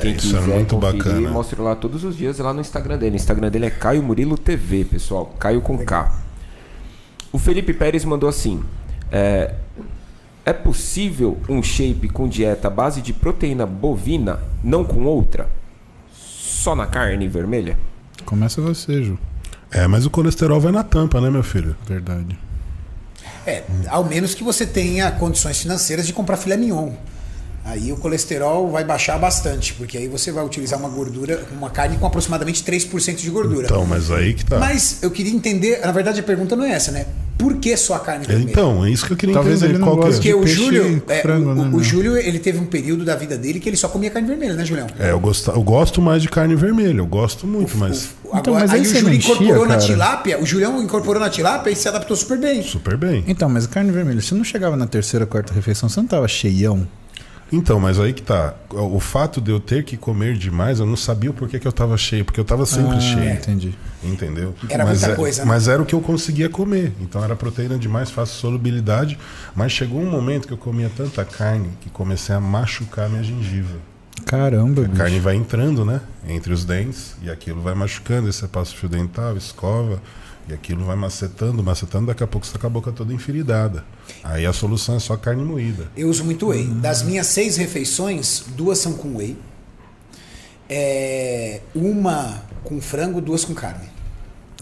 Quem 0.01 0.13
isso 0.15 0.35
é 0.35 0.39
quiser 0.39 0.53
muito 0.53 0.75
conferir, 0.75 0.97
bacana. 1.03 1.29
mostra 1.29 1.61
lá 1.61 1.75
todos 1.75 2.03
os 2.03 2.15
dias 2.15 2.37
lá 2.39 2.53
no 2.53 2.61
Instagram 2.61 2.97
dele. 2.97 3.15
O 3.15 3.17
Instagram 3.17 3.49
dele 3.49 3.65
é 3.65 3.69
Caio 3.69 4.01
Murilo 4.03 4.37
TV, 4.37 4.85
pessoal. 4.85 5.33
Caio 5.39 5.61
com 5.61 5.77
K. 5.77 6.11
O 7.31 7.37
Felipe 7.39 7.73
Pérez 7.73 8.05
mandou 8.05 8.29
assim: 8.29 8.63
é, 9.11 9.53
é 10.45 10.53
possível 10.53 11.37
um 11.49 11.61
shape 11.61 12.07
com 12.09 12.27
dieta 12.27 12.67
à 12.67 12.71
base 12.71 13.01
de 13.01 13.13
proteína 13.13 13.65
bovina, 13.65 14.39
não 14.63 14.83
com 14.83 15.03
outra? 15.03 15.49
Só 16.13 16.75
na 16.75 16.85
carne 16.85 17.27
vermelha? 17.27 17.77
Começa 18.25 18.61
você, 18.61 19.03
Ju. 19.03 19.17
É, 19.71 19.85
mas 19.87 20.05
o 20.05 20.09
colesterol 20.09 20.59
vai 20.59 20.71
na 20.71 20.83
tampa, 20.83 21.19
né, 21.19 21.29
meu 21.29 21.43
filho? 21.43 21.75
Verdade. 21.85 22.37
É, 23.45 23.63
ao 23.87 24.03
menos 24.03 24.33
que 24.33 24.43
você 24.43 24.65
tenha 24.65 25.09
condições 25.11 25.61
financeiras 25.61 26.05
de 26.07 26.13
comprar 26.13 26.37
filé 26.37 26.57
mignon. 26.57 26.91
Aí 27.69 27.91
o 27.91 27.97
colesterol 27.97 28.71
vai 28.71 28.83
baixar 28.85 29.17
bastante, 29.19 29.73
porque 29.73 29.97
aí 29.97 30.07
você 30.07 30.31
vai 30.31 30.43
utilizar 30.45 30.79
uma 30.79 30.87
gordura, 30.89 31.43
uma 31.51 31.69
carne 31.69 31.97
com 31.97 32.05
aproximadamente 32.07 32.63
3% 32.63 33.15
de 33.17 33.29
gordura. 33.29 33.65
Então, 33.65 33.85
mas 33.85 34.09
aí 34.09 34.33
que 34.33 34.45
tá. 34.45 34.57
Mas 34.57 34.99
eu 35.01 35.11
queria 35.11 35.33
entender, 35.33 35.81
na 35.85 35.91
verdade 35.91 36.19
a 36.19 36.23
pergunta 36.23 36.55
não 36.55 36.63
é 36.63 36.71
essa, 36.71 36.91
né? 36.91 37.05
Por 37.37 37.57
que 37.57 37.75
só 37.77 37.95
a 37.95 37.99
carne 37.99 38.25
vermelha? 38.25 38.49
Então, 38.49 38.83
é 38.85 38.89
isso 38.89 39.05
que 39.05 39.13
eu 39.13 39.17
queria 39.17 39.35
Talvez 39.35 39.57
entender. 39.61 39.73
ele 39.75 39.79
não 39.85 39.95
qual 39.95 40.07
é. 40.07 40.11
porque 40.11 40.33
o 40.33 40.39
peixe 40.41 40.55
Júlio, 40.55 41.03
é, 41.07 41.21
frango, 41.21 41.49
o, 41.51 41.55
né, 41.55 41.71
o? 41.75 41.83
Júlio, 41.83 42.17
ele 42.17 42.39
teve 42.39 42.57
um 42.57 42.65
período 42.65 43.05
da 43.05 43.15
vida 43.15 43.37
dele 43.37 43.59
que 43.59 43.69
ele 43.69 43.77
só 43.77 43.87
comia 43.89 44.09
carne 44.09 44.27
vermelha, 44.27 44.53
né, 44.53 44.65
Julião? 44.65 44.87
É, 44.97 45.11
eu, 45.11 45.19
gosto, 45.19 45.51
eu 45.51 45.61
gosto 45.61 46.01
mais 46.01 46.21
de 46.23 46.29
carne 46.29 46.55
vermelha, 46.55 46.97
eu 46.99 47.05
gosto 47.05 47.45
muito, 47.45 47.77
mas 47.77 48.05
O- 48.23 48.29
Então, 48.37 48.55
Agora, 48.55 48.59
mas 48.61 48.71
aí 48.71 48.79
aí 48.79 48.85
o 48.85 48.89
você 48.89 48.99
Júlio 49.01 49.13
enchia, 49.15 49.33
incorporou 49.33 49.67
na 49.67 49.77
tilápia, 49.77 50.41
o 50.41 50.45
Julião 50.45 50.81
incorporou 50.81 51.21
na 51.21 51.29
tilápia 51.29 51.69
e 51.69 51.75
se 51.75 51.87
adaptou 51.87 52.15
super 52.17 52.39
bem. 52.39 52.63
super 52.63 52.97
bem. 52.97 53.23
Então, 53.27 53.47
mas 53.47 53.67
carne 53.67 53.91
vermelha, 53.91 54.19
você 54.21 54.33
não 54.33 54.43
chegava 54.43 54.75
na 54.75 54.87
terceira, 54.87 55.25
quarta 55.25 55.53
refeição, 55.53 55.87
você 55.87 55.99
não 55.99 56.07
tava 56.07 56.27
cheião? 56.27 56.87
Então, 57.51 57.79
mas 57.79 57.99
aí 57.99 58.11
que 58.11 58.21
tá. 58.21 58.53
O 58.71 58.99
fato 58.99 59.39
de 59.39 59.51
eu 59.51 59.59
ter 59.59 59.83
que 59.83 59.95
comer 59.95 60.35
demais, 60.37 60.79
eu 60.79 60.85
não 60.85 60.97
sabia 60.97 61.29
o 61.29 61.33
porquê 61.33 61.59
que 61.59 61.67
eu 61.67 61.71
tava 61.71 61.97
cheio, 61.97 62.25
porque 62.25 62.39
eu 62.39 62.43
tava 62.45 62.65
sempre 62.65 62.97
Ah, 62.97 62.99
cheio. 62.99 63.29
Entendi. 63.31 63.73
Entendeu? 64.03 64.53
Era 64.69 64.83
mas 64.85 64.99
muita 64.99 65.13
é- 65.13 65.15
coisa, 65.15 65.41
né? 65.43 65.47
Mas 65.47 65.67
era 65.67 65.81
o 65.81 65.85
que 65.85 65.95
eu 65.95 66.01
conseguia 66.01 66.49
comer. 66.49 66.91
Então 66.99 67.23
era 67.23 67.35
proteína 67.35 67.77
demais, 67.77 68.11
fácil 68.11 68.35
solubilidade. 68.35 69.17
Mas 69.55 69.71
chegou 69.71 70.01
um 70.01 70.09
momento 70.09 70.45
que 70.47 70.53
eu 70.53 70.57
comia 70.57 70.91
tanta 70.95 71.23
carne 71.23 71.69
que 71.79 71.89
comecei 71.89 72.35
a 72.35 72.39
machucar 72.39 73.09
minha 73.09 73.23
gengiva. 73.23 73.77
Caramba, 74.25 74.81
A 74.81 74.85
bicho. 74.85 74.97
carne 74.97 75.19
vai 75.19 75.35
entrando, 75.35 75.85
né? 75.85 76.01
Entre 76.27 76.51
os 76.51 76.65
dentes, 76.65 77.15
e 77.21 77.29
aquilo 77.29 77.61
vai 77.61 77.73
machucando. 77.73 78.27
Aí 78.27 78.33
você 78.33 78.47
passa 78.47 78.73
o 78.73 78.75
fio 78.75 78.89
dental, 78.89 79.37
escova, 79.37 80.01
e 80.47 80.53
aquilo 80.53 80.85
vai 80.85 80.95
macetando, 80.95 81.61
macetando. 81.63 82.07
Daqui 82.07 82.23
a 82.23 82.27
pouco 82.27 82.45
você 82.45 82.53
tá 82.53 82.59
com 82.59 82.67
a 82.67 82.69
boca 82.69 82.91
toda 82.91 83.13
enfiridada. 83.13 83.83
Aí 84.23 84.45
a 84.45 84.53
solução 84.53 84.95
é 84.95 84.99
só 84.99 85.15
carne 85.17 85.43
moída. 85.43 85.89
Eu 85.95 86.09
uso 86.09 86.23
muito 86.23 86.47
whey. 86.47 86.65
Das 86.67 87.01
minhas 87.03 87.27
seis 87.27 87.57
refeições, 87.57 88.43
duas 88.55 88.77
são 88.79 88.93
com 88.93 89.17
whey. 89.17 89.37
É, 90.69 91.61
uma 91.73 92.43
com 92.63 92.81
frango, 92.81 93.21
duas 93.21 93.45
com 93.45 93.53
carne. 93.53 93.87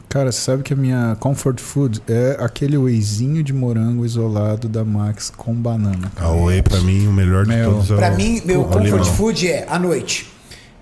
Cara, 0.07 0.31
você 0.31 0.39
sabe 0.39 0.63
que 0.63 0.71
a 0.71 0.75
minha 0.77 1.17
comfort 1.19 1.59
food 1.59 2.01
é 2.07 2.37
aquele 2.39 2.77
wheyzinho 2.77 3.43
de 3.43 3.51
morango 3.51 4.05
isolado 4.05 4.69
da 4.69 4.85
Max 4.85 5.29
com 5.35 5.53
banana. 5.53 6.09
A 6.15 6.29
whey, 6.31 6.61
pra 6.61 6.79
mim, 6.79 7.05
o 7.07 7.11
melhor 7.11 7.43
de 7.43 7.49
Meu. 7.49 7.71
todos 7.73 7.91
é 7.91 7.93
o 7.93 7.97
Pra 7.97 8.11
mim, 8.11 8.41
meu 8.45 8.61
o 8.61 8.65
comfort 8.65 8.83
limão. 8.85 9.03
food 9.03 9.47
é 9.47 9.65
à 9.67 9.77
noite. 9.77 10.31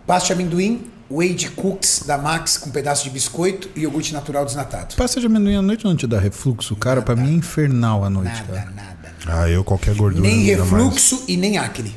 Pasta 0.05 0.27
de 0.27 0.34
amendoim, 0.34 0.84
whey 1.15 1.34
de 1.34 1.49
cookies 1.52 2.03
da 2.07 2.18
Max 2.18 2.57
com 2.57 2.69
pedaço 2.72 3.03
de 3.03 3.10
biscoito 3.10 3.69
e 3.76 3.81
iogurte 3.81 4.14
natural 4.14 4.45
desnatado. 4.45 4.95
Pasta 4.95 5.19
de 5.19 5.26
amendoim 5.27 5.56
à 5.56 5.61
noite 5.61 5.85
não 5.85 5.95
te 5.95 6.07
dá 6.07 6.19
refluxo? 6.19 6.76
Cara, 6.76 7.02
pra 7.02 7.15
mim 7.15 7.30
é 7.34 7.38
infernal 7.38 8.03
à 8.03 8.10
noite, 8.10 8.31
Nada, 8.34 8.53
cara. 8.53 8.72
nada. 8.72 9.14
Ah, 9.27 9.49
eu 9.49 9.64
qualquer 9.64 9.95
gordura 9.95 10.27
Nem 10.27 10.45
dá 10.56 10.57
mais. 10.65 10.72
refluxo 10.72 11.23
e 11.27 11.38
nem 11.38 11.57
acne. 11.57 11.95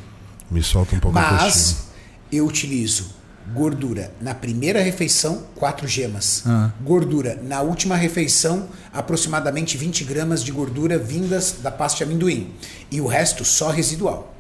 Me 0.51 0.63
solta 0.63 0.95
um 0.95 1.01
pouco. 1.01 1.15
Mas 1.19 1.87
eu 2.31 2.47
utilizo 2.47 3.17
gordura 3.55 4.13
na 4.21 4.35
primeira 4.35 4.83
refeição, 4.83 5.45
4 5.55 5.87
gemas. 5.89 6.43
Ah. 6.47 6.71
Gordura 6.83 7.41
na 7.43 7.63
última 7.63 7.97
refeição, 7.97 8.69
aproximadamente 8.93 9.77
20 9.79 10.05
gramas 10.05 10.43
de 10.43 10.51
gordura 10.53 10.99
vindas 10.99 11.57
da 11.63 11.71
pasta 11.71 11.99
de 11.99 12.05
amendoim. 12.05 12.53
E 12.91 13.01
o 13.01 13.07
resto 13.07 13.45
só 13.45 13.71
residual. 13.71 14.36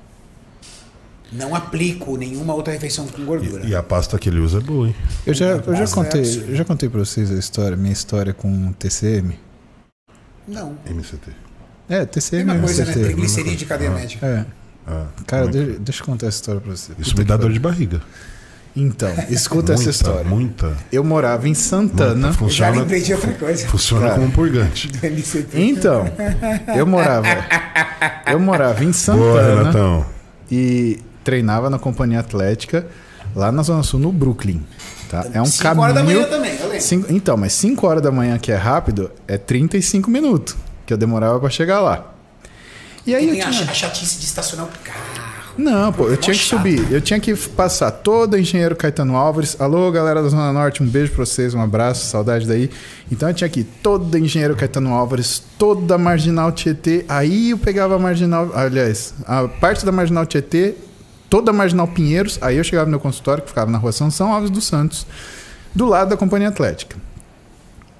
Não 1.32 1.54
aplico 1.54 2.16
nenhuma 2.16 2.54
outra 2.54 2.72
refeição 2.72 3.06
com 3.08 3.24
gordura. 3.24 3.64
E, 3.66 3.70
e 3.70 3.74
a 3.74 3.82
pasta 3.82 4.16
que 4.18 4.28
ele 4.28 4.38
usa 4.38 4.58
é 4.58 4.60
boa, 4.60 4.86
hein? 4.88 4.94
Eu 5.26 5.34
já, 5.34 5.46
eu 5.46 5.74
já 5.76 5.82
é 5.84 5.86
contei, 5.88 6.20
absurdo. 6.20 6.50
eu 6.50 6.56
já 6.56 6.64
contei 6.64 6.88
pra 6.88 7.00
vocês 7.00 7.30
a 7.30 7.34
história, 7.34 7.76
minha 7.76 7.92
história 7.92 8.32
com 8.32 8.72
TCM. 8.72 9.36
Não. 10.46 10.76
MCT. 10.88 11.30
É, 11.88 12.04
TCM 12.04 12.44
Mesma 12.44 12.58
é 12.58 12.64
coisa, 12.64 12.84
né? 12.84 12.90
MCT. 12.92 13.04
Triglicerídeo 13.06 13.56
de 13.58 13.66
cadeia 13.66 13.90
média. 13.90 14.18
É. 14.22 14.44
Ah, 14.86 15.06
Cara, 15.26 15.46
como 15.48 15.56
é 15.56 15.64
que- 15.64 15.72
de- 15.72 15.78
deixa 15.80 16.02
eu 16.02 16.06
contar 16.06 16.26
essa 16.28 16.36
história 16.36 16.60
pra 16.60 16.70
você. 16.70 16.92
Isso 16.98 17.10
Puta 17.10 17.22
me 17.22 17.24
dá 17.28 17.36
dor 17.36 17.52
de 17.52 17.58
barriga. 17.58 18.00
Então, 18.76 19.10
escuta 19.30 19.72
essa 19.72 19.82
muita, 19.82 19.90
história. 19.90 20.24
muita. 20.24 20.76
Eu 20.92 21.02
morava 21.02 21.48
em 21.48 21.54
Santana. 21.54 22.14
muita. 22.14 22.26
Eu 22.28 22.32
já 22.32 22.38
Funciona, 22.38 22.70
lembrei 22.82 23.00
de 23.02 23.14
outra 23.14 23.32
coisa. 23.32 23.66
funciona 23.68 24.02
Cara. 24.06 24.14
como 24.14 24.26
um 24.26 24.30
purgante. 24.30 24.90
Então, 25.54 26.04
eu 26.76 26.86
morava. 26.86 27.26
Eu 28.30 28.38
morava 28.38 28.80
em 28.84 28.90
Boa, 28.90 28.94
Santana 28.94 29.58
Renatão. 29.58 30.06
e 30.50 31.00
treinava 31.26 31.68
na 31.68 31.78
companhia 31.78 32.20
atlética 32.20 32.86
lá 33.34 33.50
na 33.50 33.62
Zona 33.64 33.82
Sul, 33.82 33.98
no 33.98 34.12
Brooklyn. 34.12 34.62
Tá? 35.10 35.26
É 35.34 35.42
um 35.42 35.44
Cinco 35.44 35.62
caminho. 35.64 35.82
horas 35.82 35.94
da 35.96 36.02
manhã 36.04 36.24
também, 36.24 36.52
eu. 36.60 36.80
Cinco- 36.80 37.12
então, 37.12 37.36
mas 37.36 37.52
5 37.52 37.86
horas 37.86 38.02
da 38.02 38.10
manhã, 38.12 38.38
que 38.38 38.50
é 38.52 38.56
rápido, 38.56 39.10
é 39.26 39.36
35 39.36 40.10
minutos 40.10 40.56
que 40.86 40.92
eu 40.92 40.96
demorava 40.96 41.38
pra 41.40 41.50
chegar 41.50 41.80
lá. 41.80 42.12
E 43.06 43.14
aí 43.14 43.24
eu 43.26 43.32
tem 43.32 43.42
a 43.42 43.50
tinha. 43.50 43.70
a 43.70 43.74
chatice 43.74 44.18
de 44.18 44.24
estacionar 44.24 44.66
o 44.66 44.68
carro. 44.84 45.26
Não, 45.58 45.90
pô, 45.92 46.08
eu 46.08 46.16
tinha 46.18 46.34
que 46.34 46.40
chato. 46.42 46.58
subir. 46.58 46.92
Eu 46.92 47.00
tinha 47.00 47.18
que 47.18 47.34
passar 47.34 47.90
todo 47.90 48.34
o 48.34 48.38
engenheiro 48.38 48.76
Caetano 48.76 49.16
Álvares. 49.16 49.56
Alô, 49.58 49.90
galera 49.90 50.22
da 50.22 50.28
Zona 50.28 50.52
Norte, 50.52 50.82
um 50.82 50.86
beijo 50.86 51.12
pra 51.12 51.24
vocês, 51.24 51.54
um 51.54 51.60
abraço, 51.62 52.04
saudade 52.06 52.46
daí. 52.46 52.68
Então 53.10 53.28
eu 53.30 53.34
tinha 53.34 53.48
que 53.48 53.60
ir 53.60 53.64
todo 53.82 54.12
o 54.14 54.18
engenheiro 54.18 54.54
Caetano 54.54 54.92
Álvares, 54.92 55.42
toda 55.58 55.94
a 55.94 55.98
marginal 55.98 56.52
Tietê. 56.52 57.06
Aí 57.08 57.50
eu 57.50 57.58
pegava 57.58 57.94
a 57.96 57.98
marginal. 57.98 58.50
Aliás, 58.54 59.14
a 59.26 59.48
parte 59.48 59.86
da 59.86 59.92
marginal 59.92 60.26
Tietê, 60.26 60.74
toda 61.28 61.50
a 61.50 61.54
marginal 61.54 61.88
Pinheiros. 61.88 62.38
Aí 62.40 62.56
eu 62.56 62.64
chegava 62.64 62.86
no 62.86 62.90
meu 62.90 63.00
consultório, 63.00 63.42
que 63.42 63.48
ficava 63.48 63.70
na 63.70 63.78
rua 63.78 63.92
São 63.92 64.10
São 64.10 64.32
Alves 64.32 64.50
dos 64.50 64.64
Santos, 64.64 65.06
do 65.74 65.86
lado 65.86 66.10
da 66.10 66.16
Companhia 66.16 66.48
Atlética. 66.48 66.96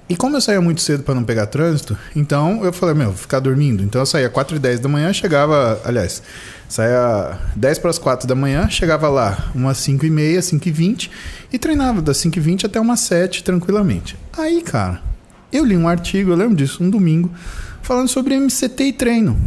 E 0.09 0.15
como 0.15 0.37
eu 0.37 0.41
saía 0.41 0.61
muito 0.61 0.79
cedo 0.79 1.03
para 1.03 1.13
não 1.13 1.23
pegar 1.23 1.47
trânsito, 1.47 1.97
então 2.15 2.63
eu 2.63 2.71
falei, 2.71 2.95
meu, 2.95 3.07
vou 3.07 3.17
ficar 3.17 3.39
dormindo. 3.39 3.83
Então 3.83 4.01
eu 4.01 4.05
saía 4.05 4.29
4 4.29 4.55
e 4.55 4.59
10 4.59 4.79
da 4.79 4.87
manhã, 4.87 5.11
chegava, 5.11 5.81
aliás, 5.83 6.23
saía 6.69 7.37
10 7.53 7.79
para 7.79 7.89
as 7.89 7.99
4 7.99 8.25
da 8.25 8.33
manhã, 8.33 8.69
chegava 8.69 9.09
lá 9.09 9.51
umas 9.53 9.77
5 9.79 10.05
e 10.05 10.09
meia, 10.09 10.41
5 10.41 10.65
e 10.65 10.71
20 10.71 11.11
e 11.51 11.59
treinava 11.59 12.01
das 12.01 12.17
5 12.17 12.37
e 12.37 12.39
20 12.39 12.65
até 12.67 12.79
umas 12.79 13.01
7 13.01 13.43
tranquilamente. 13.43 14.17
Aí, 14.37 14.61
cara, 14.61 15.01
eu 15.51 15.65
li 15.65 15.75
um 15.75 15.89
artigo, 15.89 16.31
eu 16.31 16.37
lembro 16.37 16.55
disso, 16.55 16.81
um 16.81 16.89
domingo, 16.89 17.29
falando 17.81 18.07
sobre 18.07 18.35
MCT 18.35 18.83
e 18.85 18.93
treino. 18.93 19.37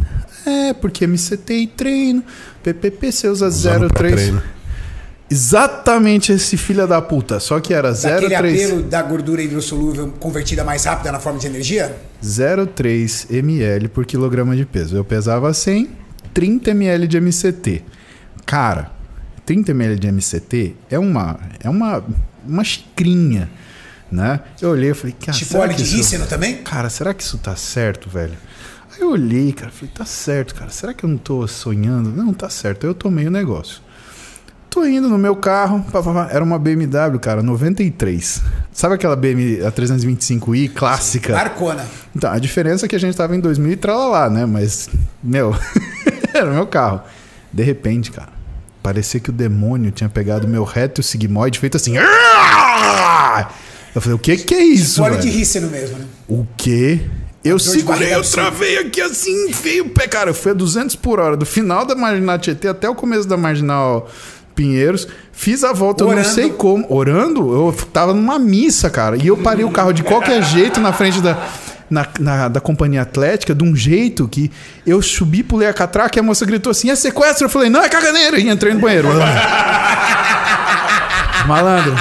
É, 0.45 0.73
porque 0.73 1.05
MCT 1.05 1.53
e 1.53 1.67
treino, 1.67 2.23
PPP 2.63 3.11
você 3.11 3.27
usa 3.27 3.47
Usando 3.47 3.87
pra 3.89 4.07
03. 4.09 4.15
treino. 4.15 4.41
Exatamente 5.29 6.33
esse 6.33 6.57
filho 6.57 6.85
da 6.85 7.01
puta, 7.01 7.39
só 7.39 7.59
que 7.61 7.73
era 7.73 7.93
Daquele 7.93 8.35
03. 8.35 8.63
apelo 8.65 8.83
da 8.83 9.01
gordura 9.01 9.41
hidrossolúvel 9.41 10.09
convertida 10.19 10.61
mais 10.63 10.83
rápida 10.83 11.09
na 11.09 11.19
forma 11.21 11.39
de 11.39 11.47
energia? 11.47 11.95
0,3 12.21 13.27
ml 13.33 13.87
por 13.87 14.05
quilograma 14.05 14.55
de 14.57 14.65
peso. 14.65 14.95
Eu 14.97 15.05
pesava 15.05 15.53
100, 15.53 15.87
30 16.33 16.71
ml 16.71 17.07
de 17.07 17.17
MCT. 17.21 17.81
Cara, 18.45 18.91
30 19.45 19.71
ml 19.71 19.97
de 19.97 20.07
MCT 20.11 20.75
é 20.89 20.99
uma 20.99 21.39
é 21.61 21.69
uma 21.69 22.03
uma 22.45 22.63
xicrinha, 22.65 23.49
né? 24.11 24.41
Eu 24.61 24.71
olhei 24.71 24.91
e 24.91 24.93
falei, 24.93 25.15
cara, 25.17 25.37
tipo 25.37 25.51
será 25.51 25.63
óleo 25.63 25.75
de 25.75 25.83
isso- 25.99 26.25
também? 26.27 26.57
Cara, 26.57 26.89
será 26.89 27.13
que 27.13 27.23
isso 27.23 27.37
tá 27.37 27.55
certo, 27.55 28.09
velho? 28.09 28.33
Aí 28.93 29.01
eu 29.01 29.11
olhei, 29.11 29.53
cara, 29.53 29.71
falei, 29.71 29.91
tá 29.93 30.05
certo, 30.05 30.53
cara. 30.53 30.69
Será 30.69 30.93
que 30.93 31.05
eu 31.05 31.09
não 31.09 31.17
tô 31.17 31.47
sonhando? 31.47 32.09
Não, 32.09 32.33
tá 32.33 32.49
certo. 32.49 32.85
Aí 32.85 32.89
eu 32.89 32.93
tomei 32.93 33.27
o 33.27 33.31
negócio. 33.31 33.81
Tô 34.69 34.85
indo 34.85 35.09
no 35.09 35.17
meu 35.17 35.35
carro, 35.35 35.83
pá, 35.91 36.01
pá, 36.01 36.13
pá, 36.13 36.29
era 36.31 36.43
uma 36.43 36.57
BMW, 36.57 37.19
cara, 37.19 37.43
93. 37.43 38.41
Sabe 38.71 38.95
aquela 38.95 39.15
BMW 39.17 39.65
a 39.65 39.71
325i 39.71 40.71
clássica? 40.73 41.37
Arcona. 41.37 41.85
Então, 42.15 42.31
a 42.31 42.39
diferença 42.39 42.85
é 42.85 42.89
que 42.89 42.95
a 42.95 42.99
gente 42.99 43.15
tava 43.15 43.35
em 43.35 43.39
2000 43.39 43.73
e 43.73 43.75
tralalá, 43.75 44.29
né? 44.29 44.45
Mas, 44.45 44.89
meu, 45.21 45.53
era 46.33 46.49
o 46.49 46.53
meu 46.53 46.67
carro. 46.67 47.01
De 47.51 47.63
repente, 47.63 48.11
cara, 48.11 48.29
parecia 48.81 49.19
que 49.19 49.29
o 49.29 49.33
demônio 49.33 49.91
tinha 49.91 50.09
pegado 50.09 50.47
meu 50.47 50.63
reto 50.63 51.03
sigmoide 51.03 51.59
feito 51.59 51.75
assim. 51.75 51.95
Eu 53.93 54.01
falei, 54.01 54.15
o 54.15 54.19
que 54.19 54.37
que 54.37 54.55
é 54.55 54.63
isso, 54.63 55.03
Óleo 55.03 55.19
de 55.19 55.29
rícino 55.29 55.69
mesmo, 55.69 55.97
né? 55.97 56.05
O 56.29 56.47
quê? 56.55 57.01
Eu 57.43 57.57
segurei, 57.57 58.13
eu 58.13 58.21
travei 58.21 58.77
aqui 58.77 59.01
assim, 59.01 59.49
enfiei 59.49 59.81
o 59.81 59.89
pé. 59.89 60.07
Cara, 60.07 60.29
eu 60.29 60.33
fui 60.33 60.51
a 60.51 60.53
200 60.53 60.95
por 60.95 61.19
hora, 61.19 61.35
do 61.35 61.45
final 61.45 61.83
da 61.85 61.95
Marginal 61.95 62.37
Tietê 62.37 62.67
até 62.67 62.87
o 62.87 62.93
começo 62.93 63.27
da 63.27 63.35
Marginal 63.35 64.07
Pinheiros. 64.53 65.07
Fiz 65.31 65.63
a 65.63 65.73
volta, 65.73 66.03
eu 66.03 66.07
Orando. 66.09 66.23
não 66.27 66.33
sei 66.35 66.51
como. 66.51 66.85
Orando? 66.87 67.51
Eu 67.51 67.75
tava 67.91 68.13
numa 68.13 68.37
missa, 68.37 68.91
cara. 68.91 69.17
E 69.17 69.25
eu 69.27 69.37
parei 69.37 69.65
o 69.65 69.71
carro 69.71 69.91
de 69.91 70.03
qualquer 70.03 70.43
jeito 70.43 70.79
na 70.79 70.93
frente 70.93 71.19
da, 71.19 71.35
na, 71.89 72.07
na- 72.19 72.47
da 72.47 72.59
companhia 72.61 73.01
atlética, 73.01 73.55
de 73.55 73.63
um 73.63 73.75
jeito 73.75 74.27
que 74.27 74.51
eu 74.85 75.01
subi, 75.01 75.41
pulei 75.41 75.67
a 75.67 75.73
catraca 75.73 76.19
e 76.19 76.21
a 76.21 76.23
moça 76.23 76.45
gritou 76.45 76.69
assim: 76.69 76.91
é 76.91 76.95
sequestro? 76.95 77.45
Eu 77.45 77.49
falei, 77.49 77.71
não, 77.71 77.81
é 77.81 77.89
caganeira. 77.89 78.39
E 78.39 78.47
entrei 78.49 78.71
no 78.75 78.79
banheiro. 78.81 79.07
Malandro, 81.47 81.95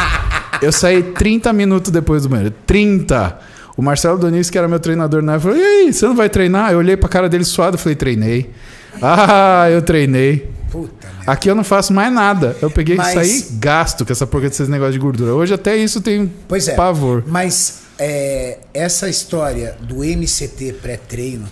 eu 0.61 0.71
saí 0.71 1.03
30 1.03 1.51
minutos 1.55 1.91
depois 1.91 2.25
do 2.25 2.29
banheiro. 2.29 2.55
30! 2.67 3.49
O 3.81 3.83
Marcelo 3.83 4.19
Donis, 4.19 4.51
que 4.51 4.59
era 4.59 4.69
meu 4.69 4.79
treinador 4.79 5.23
na 5.23 5.37
época, 5.37 5.55
falou: 5.55 5.59
E 5.59 5.67
aí, 5.87 5.91
você 5.91 6.07
não 6.07 6.15
vai 6.15 6.29
treinar? 6.29 6.71
Eu 6.71 6.77
olhei 6.81 6.99
pra 6.99 7.09
cara 7.09 7.31
dele 7.31 7.45
suado 7.45 7.79
e 7.79 7.81
falei: 7.81 7.97
Treinei. 7.97 8.51
Ah, 9.01 9.71
eu 9.71 9.81
treinei. 9.81 10.51
Puta. 10.71 11.09
Aqui 11.27 11.49
eu 11.49 11.55
não 11.55 11.65
faço 11.65 11.91
mais 11.91 12.13
nada. 12.13 12.55
Eu 12.61 12.71
peguei 12.71 12.97
Mas- 12.97 13.09
e 13.09 13.15
saí 13.15 13.59
gasto 13.59 14.05
com 14.05 14.13
essa 14.13 14.27
porca 14.27 14.51
desses 14.51 14.69
negócios 14.69 14.93
de 14.95 15.01
gordura. 15.01 15.33
Hoje 15.33 15.55
até 15.55 15.75
isso 15.77 16.03
tem 16.03 16.31
Pois 16.47 16.69
é. 16.69 16.75
pavor. 16.75 17.25
Mas 17.27 17.79
é, 17.99 18.59
essa 18.75 19.09
história 19.09 19.77
do 19.81 20.05
MCT 20.05 20.75
pré-treino 20.83 21.47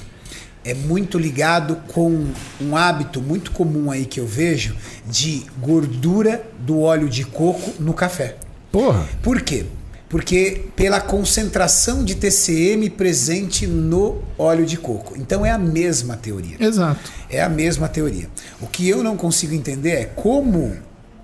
é 0.62 0.74
muito 0.74 1.18
ligado 1.18 1.76
com 1.94 2.26
um 2.60 2.76
hábito 2.76 3.22
muito 3.22 3.52
comum 3.52 3.90
aí 3.90 4.04
que 4.04 4.20
eu 4.20 4.26
vejo 4.26 4.76
de 5.06 5.46
gordura 5.62 6.42
do 6.58 6.80
óleo 6.80 7.08
de 7.08 7.24
coco 7.24 7.72
no 7.80 7.94
café. 7.94 8.36
Porra. 8.70 9.06
Por 9.22 9.40
quê? 9.40 9.64
Porque 10.08 10.64
pela 10.74 11.00
concentração 11.00 12.02
de 12.02 12.14
TCM 12.14 12.88
presente 12.90 13.66
no 13.66 14.22
óleo 14.38 14.64
de 14.64 14.78
coco. 14.78 15.14
Então 15.18 15.44
é 15.44 15.50
a 15.50 15.58
mesma 15.58 16.16
teoria. 16.16 16.56
Exato. 16.58 17.12
É 17.28 17.42
a 17.42 17.48
mesma 17.48 17.88
teoria. 17.88 18.28
O 18.60 18.66
que 18.66 18.88
eu 18.88 19.02
não 19.02 19.16
consigo 19.16 19.54
entender 19.54 19.90
é 19.90 20.04
como 20.04 20.74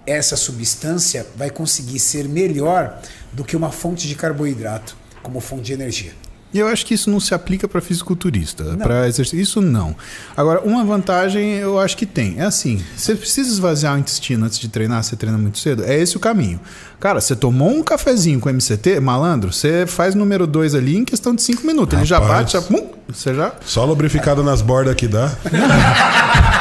essa 0.06 0.36
substância 0.36 1.26
vai 1.34 1.48
conseguir 1.48 1.98
ser 1.98 2.28
melhor 2.28 3.00
do 3.32 3.42
que 3.42 3.56
uma 3.56 3.72
fonte 3.72 4.06
de 4.06 4.14
carboidrato 4.14 4.96
como 5.22 5.40
fonte 5.40 5.62
de 5.62 5.72
energia. 5.72 6.12
E 6.54 6.58
eu 6.60 6.68
acho 6.68 6.86
que 6.86 6.94
isso 6.94 7.10
não 7.10 7.18
se 7.18 7.34
aplica 7.34 7.66
para 7.66 7.80
fisiculturista, 7.80 8.62
para 8.80 9.08
exercício. 9.08 9.40
Isso 9.40 9.60
não. 9.60 9.96
Agora, 10.36 10.60
uma 10.60 10.84
vantagem 10.84 11.54
eu 11.54 11.80
acho 11.80 11.96
que 11.96 12.06
tem. 12.06 12.36
É 12.38 12.44
assim: 12.44 12.80
você 12.96 13.16
precisa 13.16 13.50
esvaziar 13.50 13.96
o 13.96 13.98
intestino 13.98 14.46
antes 14.46 14.60
de 14.60 14.68
treinar, 14.68 15.02
você 15.02 15.16
treina 15.16 15.36
muito 15.36 15.58
cedo. 15.58 15.82
É 15.82 15.98
esse 15.98 16.16
o 16.16 16.20
caminho. 16.20 16.60
Cara, 17.00 17.20
você 17.20 17.34
tomou 17.34 17.70
um 17.70 17.82
cafezinho 17.82 18.38
com 18.38 18.48
MCT, 18.48 19.00
malandro, 19.00 19.52
você 19.52 19.84
faz 19.84 20.14
número 20.14 20.46
2 20.46 20.76
ali 20.76 20.96
em 20.96 21.04
questão 21.04 21.34
de 21.34 21.42
5 21.42 21.66
minutos. 21.66 21.98
Ele 21.98 22.06
já 22.06 22.20
bate, 22.20 22.52
já. 22.52 22.62
pum, 22.62 22.88
você 23.08 23.34
já. 23.34 23.52
Só 23.66 23.84
lubrificado 23.84 24.44
nas 24.44 24.62
bordas 24.62 24.94
que 24.94 25.08
dá. 25.08 25.30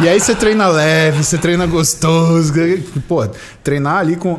E 0.00 0.08
aí 0.08 0.18
você 0.20 0.34
treina 0.34 0.66
leve, 0.68 1.22
você 1.22 1.36
treina 1.38 1.66
gostoso. 1.66 2.52
Pô, 3.06 3.26
treinar 3.62 3.98
ali 3.98 4.16
com. 4.16 4.32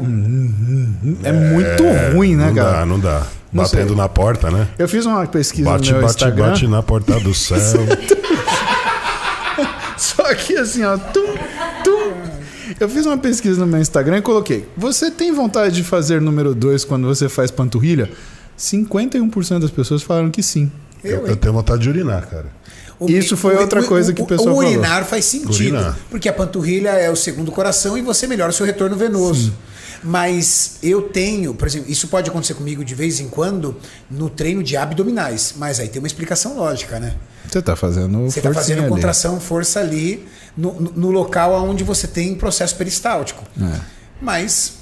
É, 1.24 1.32
muito 1.32 1.84
ruim, 2.14 2.36
né, 2.36 2.48
não 2.48 2.56
cara? 2.56 2.72
dá, 2.72 2.86
não 2.86 3.00
dá. 3.00 3.24
Não 3.52 3.64
Batendo 3.64 3.90
sei. 3.90 3.96
na 3.98 4.10
porta, 4.10 4.50
né? 4.50 4.68
Eu 4.80 4.90
fiz 4.90 5.06
uma 5.06 5.28
pesquisa 5.28 5.70
Bate, 5.70 5.92
no 5.92 5.98
meu 6.00 6.08
bate, 6.08 6.16
Instagram. 6.16 6.50
bate 6.50 6.68
na 6.68 6.82
porta 6.82 7.20
do 7.20 7.34
céu. 7.36 7.58
Só 9.98 10.34
que 10.34 10.58
assim, 10.58 10.84
ó. 10.84 10.98
Tum, 10.98 11.36
tum. 11.84 12.14
Eu 12.80 12.90
fiz 12.90 13.06
uma 13.06 13.18
pesquisa 13.18 13.60
no 13.60 13.68
meu 13.68 13.80
Instagram 13.80 14.18
e 14.18 14.22
coloquei: 14.22 14.68
Você 14.76 15.12
tem 15.12 15.32
vontade 15.32 15.76
de 15.76 15.84
fazer 15.84 16.20
número 16.20 16.56
2 16.56 16.84
quando 16.86 17.06
você 17.08 17.30
faz 17.30 17.52
panturrilha? 17.52 18.10
51% 18.58 19.60
das 19.60 19.72
pessoas 19.72 20.02
falaram 20.02 20.30
que 20.32 20.42
sim. 20.42 20.72
Eu, 21.04 21.28
eu 21.28 21.36
tenho 21.36 21.54
vontade 21.54 21.84
de 21.84 21.90
urinar, 21.90 22.26
cara. 22.28 22.46
O- 23.06 23.10
Isso 23.10 23.36
foi 23.38 23.56
outra 23.56 23.84
coisa 23.84 24.14
que 24.14 24.22
o 24.22 24.26
pessoal 24.26 24.56
O 24.56 24.58
falou. 24.58 24.70
urinar 24.72 25.06
faz 25.06 25.26
sentido, 25.26 25.54
Urinar. 25.76 25.98
porque 26.10 26.28
a 26.30 26.34
panturrilha 26.34 26.90
é 26.90 27.10
o 27.10 27.16
segundo 27.16 27.52
coração 27.52 27.98
e 27.98 28.02
você 28.02 28.28
melhora 28.28 28.50
o 28.50 28.54
seu 28.54 28.66
retorno 28.66 28.96
venoso. 28.96 29.54
Mas 30.04 30.76
eu 30.84 31.04
tenho, 31.04 31.54
por 31.54 31.68
exemplo, 31.68 31.90
isso 31.90 32.08
pode 32.10 32.30
acontecer 32.30 32.54
comigo 32.56 32.84
de 32.84 32.94
vez 32.94 33.20
em 33.22 33.30
quando 33.30 33.76
no 34.12 34.30
treino 34.30 34.62
de 34.62 34.76
abdominais, 34.76 35.54
mas 35.58 35.80
aí 35.80 35.88
tem 35.88 36.02
uma 36.02 36.08
explicação 36.08 36.58
lógica, 36.58 37.00
né? 37.00 37.16
Você 37.50 37.62
tá 37.62 37.76
fazendo 37.76 38.20
Você 38.30 38.40
está 38.40 38.54
fazendo 38.54 38.80
ali. 38.82 38.90
contração, 38.90 39.40
força 39.40 39.80
ali 39.80 40.26
no, 40.58 40.74
no- 40.80 40.92
no 40.96 41.12
local 41.12 41.54
onde 41.68 41.84
você 41.84 42.06
tem 42.08 42.36
processo 42.36 42.76
peristáltico. 42.76 43.44
É. 43.62 43.80
Mas 44.22 44.74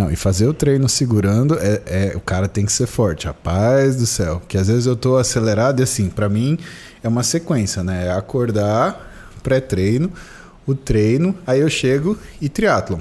Não, 0.00 0.10
e 0.10 0.16
fazer 0.16 0.46
o 0.46 0.54
treino 0.54 0.88
segurando, 0.88 1.58
é, 1.58 1.82
é- 1.84 2.12
o 2.16 2.20
cara 2.20 2.48
tem 2.48 2.64
que 2.64 2.72
ser 2.72 2.86
forte. 2.86 3.26
Rapaz 3.26 3.96
do 3.96 4.06
céu. 4.06 4.40
Que 4.48 4.56
às 4.56 4.68
vezes 4.68 4.86
eu 4.86 4.96
tô 4.96 5.18
acelerado 5.18 5.80
e 5.80 5.82
assim, 5.82 6.08
pra 6.08 6.26
mim 6.26 6.58
é 7.02 7.08
uma 7.08 7.22
sequência, 7.22 7.84
né? 7.84 8.06
É 8.06 8.10
acordar, 8.12 9.12
pré-treino, 9.42 10.10
o 10.66 10.74
treino, 10.74 11.34
aí 11.46 11.60
eu 11.60 11.68
chego 11.68 12.16
e 12.40 12.48
triatlon. 12.48 13.00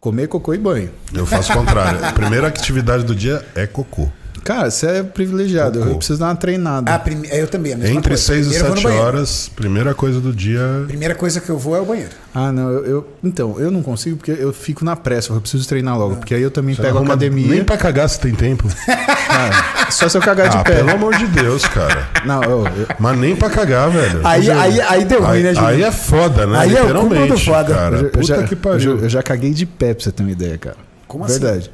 Comer 0.00 0.28
cocô 0.28 0.54
e 0.54 0.58
banho. 0.58 0.90
Eu 1.12 1.26
faço 1.26 1.52
o 1.52 1.56
contrário. 1.56 2.02
A 2.02 2.12
primeira 2.14 2.46
atividade 2.46 3.04
do 3.04 3.14
dia 3.14 3.44
é 3.54 3.66
cocô. 3.66 4.08
Cara, 4.44 4.70
você 4.70 4.86
é 4.86 5.02
privilegiado. 5.02 5.80
Eu 5.80 5.96
preciso 5.96 6.18
dar 6.18 6.26
uma 6.26 6.36
treinada. 6.36 6.94
a 6.94 6.98
prime... 6.98 7.28
eu 7.30 7.46
também, 7.46 7.72
Entre 7.72 8.00
coisa. 8.00 8.16
6 8.22 8.46
e 8.46 8.50
Primeiro 8.50 8.58
eu 8.58 8.66
vou 8.66 8.70
no 8.70 8.76
7 8.76 8.84
banheiro. 8.84 9.06
horas, 9.06 9.50
primeira 9.54 9.94
coisa 9.94 10.20
do 10.20 10.32
dia. 10.32 10.60
Primeira 10.86 11.14
coisa 11.14 11.40
que 11.40 11.50
eu 11.50 11.58
vou 11.58 11.76
é 11.76 11.80
o 11.80 11.84
banheiro. 11.84 12.10
Ah, 12.34 12.52
não, 12.52 12.70
eu, 12.70 12.84
eu- 12.86 13.08
Então, 13.24 13.58
eu 13.58 13.70
não 13.70 13.82
consigo 13.82 14.16
porque 14.16 14.30
eu 14.30 14.52
fico 14.52 14.84
na 14.84 14.94
pressa. 14.96 15.32
Eu 15.32 15.40
preciso 15.40 15.66
treinar 15.68 15.98
logo. 15.98 16.16
Porque 16.16 16.34
aí 16.34 16.42
eu 16.42 16.50
também 16.50 16.74
Você 16.74 16.82
pego 16.82 16.94
a 16.96 17.00
arruma 17.00 17.14
academia. 17.14 17.48
Nem 17.48 17.64
pra 17.64 17.76
cagar 17.76 18.08
se 18.08 18.20
tem 18.20 18.34
tempo. 18.34 18.68
Cara, 18.86 19.88
só 19.90 20.08
se 20.08 20.16
eu 20.16 20.22
cagar 20.22 20.48
de 20.48 20.56
ah, 20.56 20.62
pé. 20.62 20.76
pelo 20.76 20.90
amor 20.90 21.14
de 21.16 21.26
Deus, 21.26 21.64
cara. 21.66 22.08
Não, 22.24 22.42
eu, 22.42 22.64
eu- 22.66 22.86
Mas 22.98 23.18
nem 23.18 23.34
pra 23.36 23.50
cagar, 23.50 23.90
velho. 23.90 24.20
Aí, 24.24 24.50
aí, 24.50 24.80
aí 24.80 25.04
deu 25.04 25.22
ruim, 25.22 25.42
né, 25.42 25.54
Júlio? 25.54 25.68
aí 25.68 25.82
é 25.82 25.92
foda, 25.92 26.46
né? 26.46 26.58
Aí 26.58 26.70
é 26.70 26.80
o 26.80 26.80
Literalmente, 26.82 27.14
cúmulo 27.14 27.34
do 27.34 27.38
foda. 27.44 27.74
cara. 27.74 27.96
eu, 27.96 28.00
já- 28.00 28.06
eu 28.06 28.10
Puta 28.10 28.42
que 28.44 28.54
eu, 28.54 28.58
pariu. 28.58 28.80
já- 28.98 29.04
eu 29.04 29.08
já 29.08 29.22
caguei 29.22 29.52
de 29.52 29.66
pé 29.66 29.94
pra 29.94 30.04
você 30.04 30.12
ter 30.12 30.22
uma 30.22 30.32
ideia, 30.32 30.56
cara. 30.58 30.76
Como 31.06 31.24
assim? 31.24 31.38
Verdade. 31.40 31.70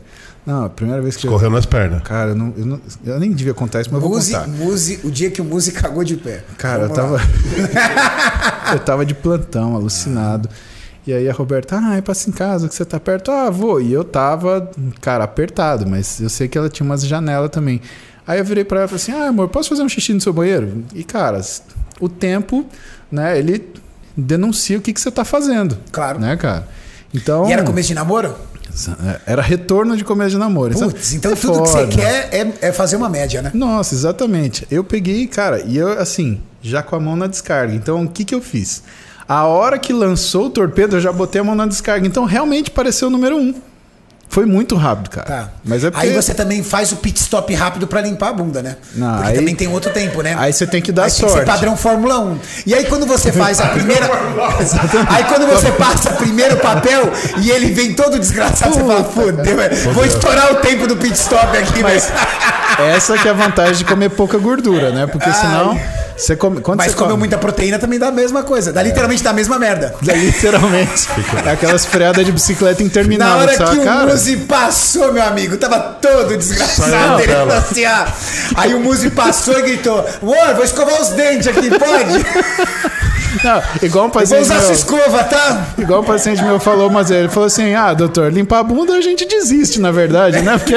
Não, 0.47 0.65
a 0.67 0.69
primeira 0.69 1.01
vez 1.01 1.17
que 1.17 1.27
eu. 1.27 1.31
Correu 1.31 1.49
nas 1.51 1.65
pernas. 1.65 2.03
Cara, 2.03 2.31
eu, 2.31 2.35
não, 2.35 2.53
eu, 2.57 2.67
não- 2.67 2.81
eu 3.05 3.19
nem 3.19 3.33
devia 3.33 3.55
contar 3.55 3.81
isso, 3.81 3.91
mas 3.91 4.03
eu 4.03 4.09
vou 4.09 4.19
contar. 4.19 4.47
Muse, 4.47 5.01
o 5.03 5.11
dia 5.11 5.31
que 5.31 5.41
o 5.41 5.45
Muse 5.45 5.73
cagou 5.73 6.05
de 6.05 6.17
pé. 6.17 6.45
Cara, 6.59 6.83
eu 6.85 6.89
Vamos 6.91 7.13
lá. 7.13 7.19
tava. 7.19 8.75
eu 8.75 8.79
tava 8.81 9.07
de 9.07 9.15
plantão, 9.15 9.75
alucinado. 9.75 10.49
E 11.07 11.13
aí 11.13 11.29
a 11.29 11.33
Roberta, 11.33 11.79
ah, 11.83 11.97
é 11.97 12.01
passa 12.03 12.29
em 12.29 12.33
casa 12.33 12.69
que 12.69 12.75
você 12.75 12.85
tá 12.85 12.99
perto. 13.01 13.31
Ah, 13.31 13.51
vou. 13.51 13.81
E 13.81 13.93
eu 13.93 14.05
tava, 14.05 14.71
cara, 15.01 15.25
apertado, 15.25 15.87
mas 15.87 16.21
eu 16.21 16.29
sei 16.31 16.49
que 16.49 16.57
ela 16.57 16.69
tinha 16.69 16.85
umas 16.85 17.05
janelas 17.07 17.51
também. 17.51 17.81
Aí 18.27 18.39
eu 18.39 18.45
virei 18.45 18.65
pra 18.65 18.79
ela 18.81 18.87
e 18.87 18.89
falei 18.89 19.03
assim: 19.03 19.13
ah, 19.13 19.29
amor, 19.29 19.49
posso 19.49 19.69
fazer 19.69 19.83
um 19.83 19.89
xixi 19.89 20.13
no 20.15 20.21
seu 20.21 20.33
banheiro? 20.33 20.83
E, 20.95 21.05
cara, 21.05 21.41
o 22.01 22.09
tempo, 22.09 22.65
né, 23.13 23.39
ele 23.39 23.69
denuncia 24.17 24.79
o 24.79 24.81
que, 24.81 24.93
que 24.93 25.01
você 25.01 25.11
tá 25.11 25.25
fazendo. 25.25 25.77
Claro. 25.93 26.19
Né, 26.19 26.37
cara? 26.37 26.67
Então. 27.13 27.49
E 27.49 27.53
era 27.53 27.63
começo 27.63 27.89
de 27.89 27.95
namoro? 27.95 28.35
Era 29.27 29.43
retorno 29.43 29.97
de 29.97 30.05
começo 30.05 30.31
de 30.31 30.39
namoro. 30.39 30.75
Isso 30.75 30.85
Putz, 30.85 31.13
então 31.15 31.33
é 31.33 31.35
tudo 31.37 31.63
que 31.63 31.69
você 31.69 31.79
foda. 31.79 31.97
quer 31.97 32.29
é, 32.33 32.69
é 32.69 32.73
fazer 32.73 32.97
uma 32.97 33.09
média, 33.09 33.41
né? 33.41 33.51
Nossa, 33.55 33.95
exatamente. 33.95 34.67
Eu 34.71 34.83
peguei, 34.83 35.27
cara, 35.27 35.61
e 35.61 35.77
eu, 35.77 35.99
assim, 35.99 36.41
já 36.61 36.83
com 36.83 36.97
a 36.97 37.01
mão 37.01 37.17
na 37.17 37.27
descarga. 37.27 37.75
Então, 37.75 38.05
o 38.05 38.09
que 38.09 38.25
que 38.25 38.35
eu 38.35 38.41
fiz? 38.41 38.83
A 39.29 39.45
hora 39.45 39.79
que 39.79 39.93
lançou 39.93 40.47
o 40.47 40.51
torpedo, 40.51 40.97
eu 40.97 41.01
já 41.01 41.13
botei 41.13 41.41
a 41.41 41.45
mão 41.45 41.55
na 41.55 41.67
descarga. 41.67 42.07
Então, 42.07 42.25
realmente 42.25 42.71
pareceu 42.71 43.09
o 43.09 43.11
número 43.11 43.37
um. 43.37 43.55
Foi 44.35 44.45
muito 44.47 44.75
rápido, 44.75 45.11
cara. 45.11 45.27
Tá. 45.29 45.49
Mas 45.65 45.85
é 45.85 45.93
porque... 45.93 46.07
Aí 46.09 46.13
você 46.13 46.35
também 46.35 46.61
faz 46.61 46.91
o 46.91 46.97
pit 46.97 47.21
stop 47.21 47.55
rápido 47.55 47.87
pra 47.87 48.01
limpar 48.01 48.31
a 48.31 48.33
bunda, 48.33 48.61
né? 48.61 48.75
Não, 48.97 49.15
Porque 49.15 49.29
aí- 49.31 49.37
também 49.37 49.55
tem 49.55 49.69
outro 49.69 49.93
tempo, 49.93 50.23
né? 50.23 50.35
Aí 50.37 50.53
você 50.53 50.67
tem 50.67 50.83
que 50.83 50.91
dar 50.91 51.05
Aí 51.05 51.09
tem 51.13 51.21
que 51.21 51.27
ser 51.27 51.31
sorte. 51.31 51.47
padrão 51.47 51.77
Fórmula 51.77 52.19
1. 52.19 52.39
E 52.67 52.75
aí 52.75 52.85
quando 52.87 53.07
você 53.07 53.31
faz 53.31 53.61
a 53.61 53.69
primeira. 53.71 54.07
aí 55.09 55.23
quando 55.25 55.47
você 55.47 55.71
passa 55.71 56.11
o 56.11 56.17
primeiro 56.17 56.57
papel 56.57 57.13
e 57.43 57.49
ele 57.49 57.71
vem 57.73 57.95
todo 57.95 58.19
desgraçado, 58.19 58.75
você 58.75 58.81
fala, 58.81 59.05
fodeu, 59.05 59.57
velho. 59.57 59.93
Vou 59.93 60.05
estourar 60.05 60.51
o 60.53 60.57
tempo 60.57 60.89
do 60.89 60.97
pit 60.97 61.15
stop 61.15 61.57
aqui, 61.57 61.81
Mas 61.81 62.11
mas. 62.11 62.81
essa 62.97 63.17
que 63.17 63.29
é 63.29 63.31
a 63.31 63.35
vantagem 63.35 63.75
de 63.77 63.85
comer 63.85 64.09
pouca 64.11 64.37
gordura, 64.37 64.91
né? 64.91 65.07
Porque 65.07 65.29
Ai. 65.29 65.35
Você 66.17 66.37
come... 66.37 66.61
Quando 66.61 66.79
Mas 66.79 66.93
você 66.93 66.97
comeu 66.97 67.11
come... 67.11 67.21
muita 67.21 67.39
proteína 67.39 67.79
também 67.79 67.99
dá 67.99 68.09
a 68.09 68.13
mesma 68.13 68.43
coisa. 68.43 68.73
Dá 68.73 68.83
literalmente 68.83 69.23
da 69.23 69.33
mesma 69.33 69.59
merda. 69.59 69.95
É, 70.07 70.13
literalmente. 70.15 71.09
é 71.45 71.51
aquelas 71.51 71.85
freadas 71.85 72.25
de 72.25 72.33
bicicleta 72.33 72.83
Na 72.83 72.87
interminável. 72.87 73.43
hora 73.43 73.57
que 73.57 73.65
que 73.65 73.79
o 73.79 73.85
cara, 73.85 74.07
Muzi 74.07 74.37
passou, 74.39 75.13
meu 75.13 75.23
amigo, 75.23 75.57
tava 75.57 75.79
todo 75.79 76.37
desgraçado. 76.37 76.91
na 76.91 77.23
Ele 77.23 77.33
falou 77.33 77.57
assim, 77.57 77.85
ah. 77.85 78.07
Aí 78.55 78.75
o 78.75 78.81
Muzi 78.81 79.11
passou 79.11 79.59
e 79.59 79.63
gritou: 79.63 80.07
Amor, 80.23 80.55
vou 80.55 80.65
escovar 80.65 81.01
os 81.01 81.11
dentes 81.11 81.49
aqui, 81.49 81.71
pode? 81.71 82.25
Não, 83.43 83.63
igual 83.83 84.05
um 84.05 84.09
Eu 84.09 84.13
vou 84.13 84.21
paciente 84.23 84.43
usar 84.43 84.57
essa 84.57 84.67
meu, 84.67 84.75
escova, 84.75 85.25
tá? 85.25 85.67
igual 85.77 86.03
um 86.03 86.05
paciente 86.05 86.43
meu 86.43 86.61
falou, 86.61 86.89
mas 86.91 87.11
ele 87.11 87.29
falou 87.29 87.47
assim: 87.47 87.75
ah, 87.75 87.93
doutor, 87.93 88.33
limpar 88.33 88.61
a 88.61 88.63
bunda 88.63 88.95
a 88.95 89.01
gente 89.01 89.27
desiste, 89.27 89.81
na 89.81 89.91
verdade, 89.91 90.41
né? 90.41 90.57
Porque 90.57 90.77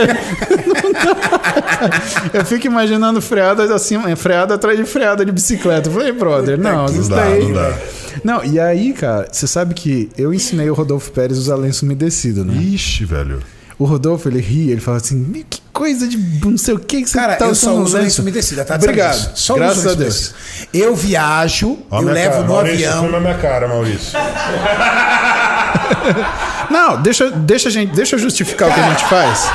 dá. 0.98 2.34
Eu 2.34 2.46
fico 2.46 2.68
imaginando 2.68 3.22
freada 3.22 3.74
assim, 3.74 3.98
freada 4.16 4.56
atrás 4.56 4.78
de 4.78 4.86
freada 4.86 5.24
de 5.28 5.34
bicicleta. 5.34 5.90
Eu 5.90 5.94
falei, 5.94 6.12
brother, 6.12 6.58
não, 6.58 6.86
Não 6.86 7.00
isso 7.00 7.10
dá, 7.10 7.18
daí. 7.18 7.44
não 7.46 7.54
dá. 7.54 7.78
Não, 8.24 8.44
e 8.44 8.60
aí, 8.60 8.94
cara, 8.94 9.28
você 9.32 9.46
sabe 9.46 9.76
que 9.76 10.10
eu 10.18 10.34
ensinei 10.34 10.70
o 10.70 10.74
Rodolfo 10.74 11.12
Pérez 11.12 11.38
a 11.38 11.42
usar 11.42 11.56
lenço 11.56 11.86
umedecido, 11.86 12.44
né? 12.44 12.54
Ixi, 12.56 13.06
velho. 13.06 13.42
O 13.80 13.86
Rodolfo, 13.86 14.28
ele 14.28 14.42
ri, 14.42 14.72
ele 14.72 14.82
fala 14.82 14.98
assim, 14.98 15.16
"Meu, 15.16 15.46
que 15.48 15.62
coisa 15.72 16.08
de 16.08 16.18
não 16.44 16.58
sei 16.58 16.74
o 16.74 16.80
que 16.80 17.04
que 17.04 17.08
você 17.08 17.16
Cara, 17.16 17.36
tá 17.36 17.46
eu 17.46 17.54
só 17.54 17.76
uso 17.76 17.96
lenço 17.96 18.24
umedecido, 18.24 18.66
tá? 18.66 18.74
Obrigado. 18.74 19.14
Disso? 19.14 19.32
Só 19.36 19.54
Graças 19.54 19.78
uso 19.78 19.90
a 19.90 19.94
Deus. 19.94 20.34
Eu 20.74 20.96
viajo, 20.96 21.78
Ó 21.92 22.02
eu 22.02 22.06
levo 22.08 22.32
cara. 22.32 22.42
no 22.44 22.48
Maurício, 22.54 22.88
avião. 22.88 23.04
filma 23.04 23.18
a 23.18 23.22
minha 23.22 23.38
cara, 23.38 23.68
Maurício. 23.68 24.18
Não, 26.72 27.00
deixa, 27.02 27.30
deixa, 27.30 27.70
a 27.70 27.72
gente, 27.72 27.94
deixa 27.96 28.16
eu 28.16 28.20
justificar 28.20 28.70
o 28.70 28.74
que 28.74 28.80
a 28.80 28.90
gente 28.90 29.06
faz. 29.06 29.48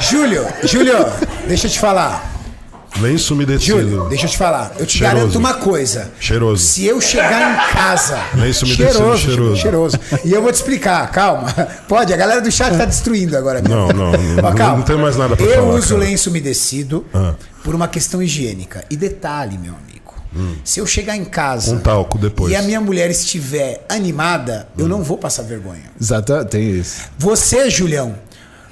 Júlio, 0.00 0.46
Júlio, 0.62 1.04
deixa 1.48 1.66
eu 1.66 1.70
te 1.70 1.80
falar. 1.80 2.32
Lenço 3.00 3.34
Júlio, 3.34 3.44
umedecido. 3.46 4.08
deixa 4.08 4.26
eu 4.26 4.30
te 4.30 4.36
falar. 4.38 4.72
Eu 4.78 4.86
te 4.86 4.98
Cheiroso. 4.98 5.16
garanto 5.18 5.38
uma 5.38 5.54
coisa. 5.54 6.10
Cheiroso. 6.20 6.62
Se 6.64 6.86
eu 6.86 7.00
chegar 7.00 7.52
em 7.70 7.72
casa. 7.74 8.18
Lenço 8.34 8.64
umedecido, 8.64 8.92
cheiroso, 8.92 9.22
cheiroso. 9.22 9.56
cheiroso. 9.60 10.00
E 10.24 10.32
eu 10.32 10.40
vou 10.40 10.52
te 10.52 10.56
explicar, 10.56 11.10
calma. 11.10 11.52
Pode, 11.88 12.12
a 12.14 12.16
galera 12.16 12.40
do 12.40 12.50
chat 12.52 12.76
tá 12.78 12.84
destruindo 12.84 13.36
agora. 13.36 13.60
Não, 13.60 13.88
não, 13.88 14.12
não, 14.12 14.44
Ó, 14.44 14.52
não- 14.54 14.76
não 14.78 14.82
tem 14.82 14.96
mais 14.96 15.16
nada 15.16 15.36
pra 15.36 15.44
Eu 15.44 15.54
falar, 15.64 15.74
uso 15.74 15.94
cara. 15.96 16.00
lenço 16.08 16.30
umedecido 16.30 17.04
Ah. 17.12 17.34
por 17.64 17.74
uma 17.74 17.88
questão 17.88 18.22
higiênica. 18.22 18.84
E 18.88 18.96
detalhe, 18.96 19.58
meu 19.58 19.72
amigo. 19.74 19.94
Se 20.64 20.80
eu 20.80 20.86
chegar 20.86 21.16
em 21.16 21.24
casa 21.24 21.70
Com 21.72 21.78
talco 21.80 22.18
depois. 22.18 22.52
e 22.52 22.56
a 22.56 22.62
minha 22.62 22.80
mulher 22.80 23.08
estiver 23.08 23.84
animada, 23.88 24.66
eu 24.76 24.88
não 24.88 25.00
vou 25.02 25.16
passar 25.16 25.42
vergonha. 25.44 25.84
Exato, 26.00 26.44
tem 26.46 26.70
isso. 26.72 27.02
Você, 27.16 27.70
Julião, 27.70 28.16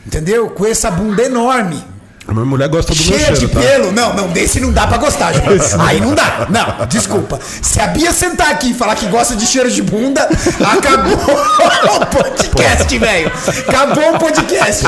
entendeu? 0.04 0.50
Com 0.50 0.66
essa 0.66 0.90
bunda 0.90 1.22
enorme. 1.22 1.80
A 2.26 2.32
minha 2.32 2.44
mulher 2.44 2.68
gosta 2.68 2.94
do 2.94 2.96
meu 3.04 3.18
Cheia 3.18 3.32
de 3.32 3.38
cheiro, 3.40 3.52
tá? 3.52 3.60
pelo. 3.60 3.92
Não, 3.92 4.14
não, 4.14 4.28
desse 4.28 4.60
não 4.60 4.70
dá 4.70 4.86
pra 4.86 4.96
gostar, 4.96 5.32
Julião. 5.32 5.58
Aí 5.84 6.00
não 6.00 6.14
dá. 6.14 6.46
Não, 6.48 6.86
desculpa. 6.86 7.38
Se 7.60 7.80
a 7.80 7.88
Bia 7.88 8.12
sentar 8.12 8.50
aqui 8.50 8.70
e 8.70 8.74
falar 8.74 8.94
que 8.94 9.06
gosta 9.06 9.34
de 9.34 9.44
cheiro 9.44 9.68
de 9.70 9.82
bunda, 9.82 10.28
acabou 10.60 11.14
o 12.00 12.06
podcast, 12.06 12.98
velho. 12.98 13.32
Acabou 13.68 14.14
o 14.14 14.18
podcast. 14.18 14.84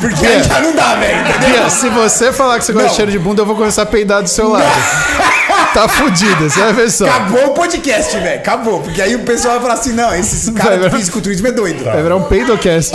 Porque 0.00 0.26
aí 0.26 0.42
já 0.42 0.60
não 0.60 0.74
dá, 0.74 0.94
velho. 0.94 1.24
Bia, 1.40 1.68
se 1.68 1.88
você 1.90 2.32
falar 2.32 2.58
que 2.58 2.64
você 2.64 2.72
gosta 2.72 2.86
Não. 2.86 2.90
de 2.92 2.96
cheiro 2.96 3.10
de 3.12 3.18
bunda, 3.18 3.42
eu 3.42 3.46
vou 3.46 3.54
começar 3.54 3.82
a 3.82 3.86
peidar 3.86 4.22
do 4.22 4.28
seu 4.28 4.48
lado. 4.48 4.64
tá 5.74 5.86
fudido, 5.88 6.48
você 6.48 6.58
vai 6.58 6.72
ver 6.72 6.90
só. 6.90 7.06
Acabou 7.06 7.46
o 7.48 7.50
podcast, 7.50 8.16
velho. 8.18 8.40
Acabou. 8.40 8.80
Porque 8.80 9.00
aí 9.02 9.14
o 9.14 9.20
pessoal 9.24 9.54
vai 9.54 9.62
falar 9.62 9.74
assim: 9.74 9.92
não, 9.92 10.14
esse 10.14 10.50
cara 10.52 10.78
do 10.78 10.90
fisiculturismo 10.90 11.46
é 11.48 11.52
doido. 11.52 11.84
Vai 11.84 12.02
virar 12.02 12.16
um 12.16 12.24
peidocast. 12.24 12.92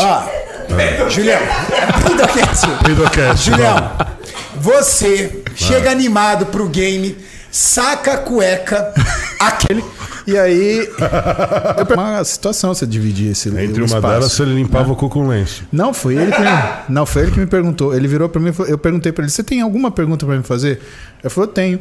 Ó, 0.69 1.10
Julião, 1.10 1.39
podcast. 2.03 2.68
Peidocast, 2.84 3.49
Julião, 3.49 3.91
Você 4.60 5.44
chega 5.56 5.89
animado 5.91 6.48
pro 6.48 6.68
game, 6.68 7.15
saca 7.52 8.14
a 8.14 8.18
cueca, 8.18 8.94
aquele. 9.39 9.84
E 10.26 10.38
aí, 10.38 10.89
eu, 11.89 11.95
uma 11.95 12.22
situação 12.26 12.73
você 12.76 12.85
dividir 12.85 13.31
esse 13.31 13.48
Entre 13.48 13.81
o 13.81 13.85
uma 13.85 14.02
delas, 14.02 14.38
ele 14.41 14.56
limpava 14.56 14.91
o 14.91 14.95
cu 14.95 15.10
com 15.10 15.26
lenço. 15.27 15.64
Não, 15.72 15.94
foi 15.94 16.15
ele 16.18 16.31
que 16.34 16.41
me, 16.41 16.48
não, 16.89 17.06
foi 17.06 17.22
ele 17.23 17.31
que 17.31 17.39
me 17.39 17.48
perguntou. 17.48 17.95
Ele 17.95 18.07
virou 18.10 18.27
pra 18.27 18.41
mim 18.41 18.49
e 18.49 18.53
falou- 18.53 18.69
eu 18.69 18.77
perguntei 18.77 19.14
pra 19.14 19.23
ele: 19.23 19.31
"Você 19.31 19.41
tem 19.41 19.61
alguma 19.61 19.89
pergunta 19.89 20.26
pra 20.26 20.35
me 20.35 20.44
fazer?" 20.44 20.81
Ele 21.23 21.30
falou: 21.30 21.48
"Tenho. 21.48 21.80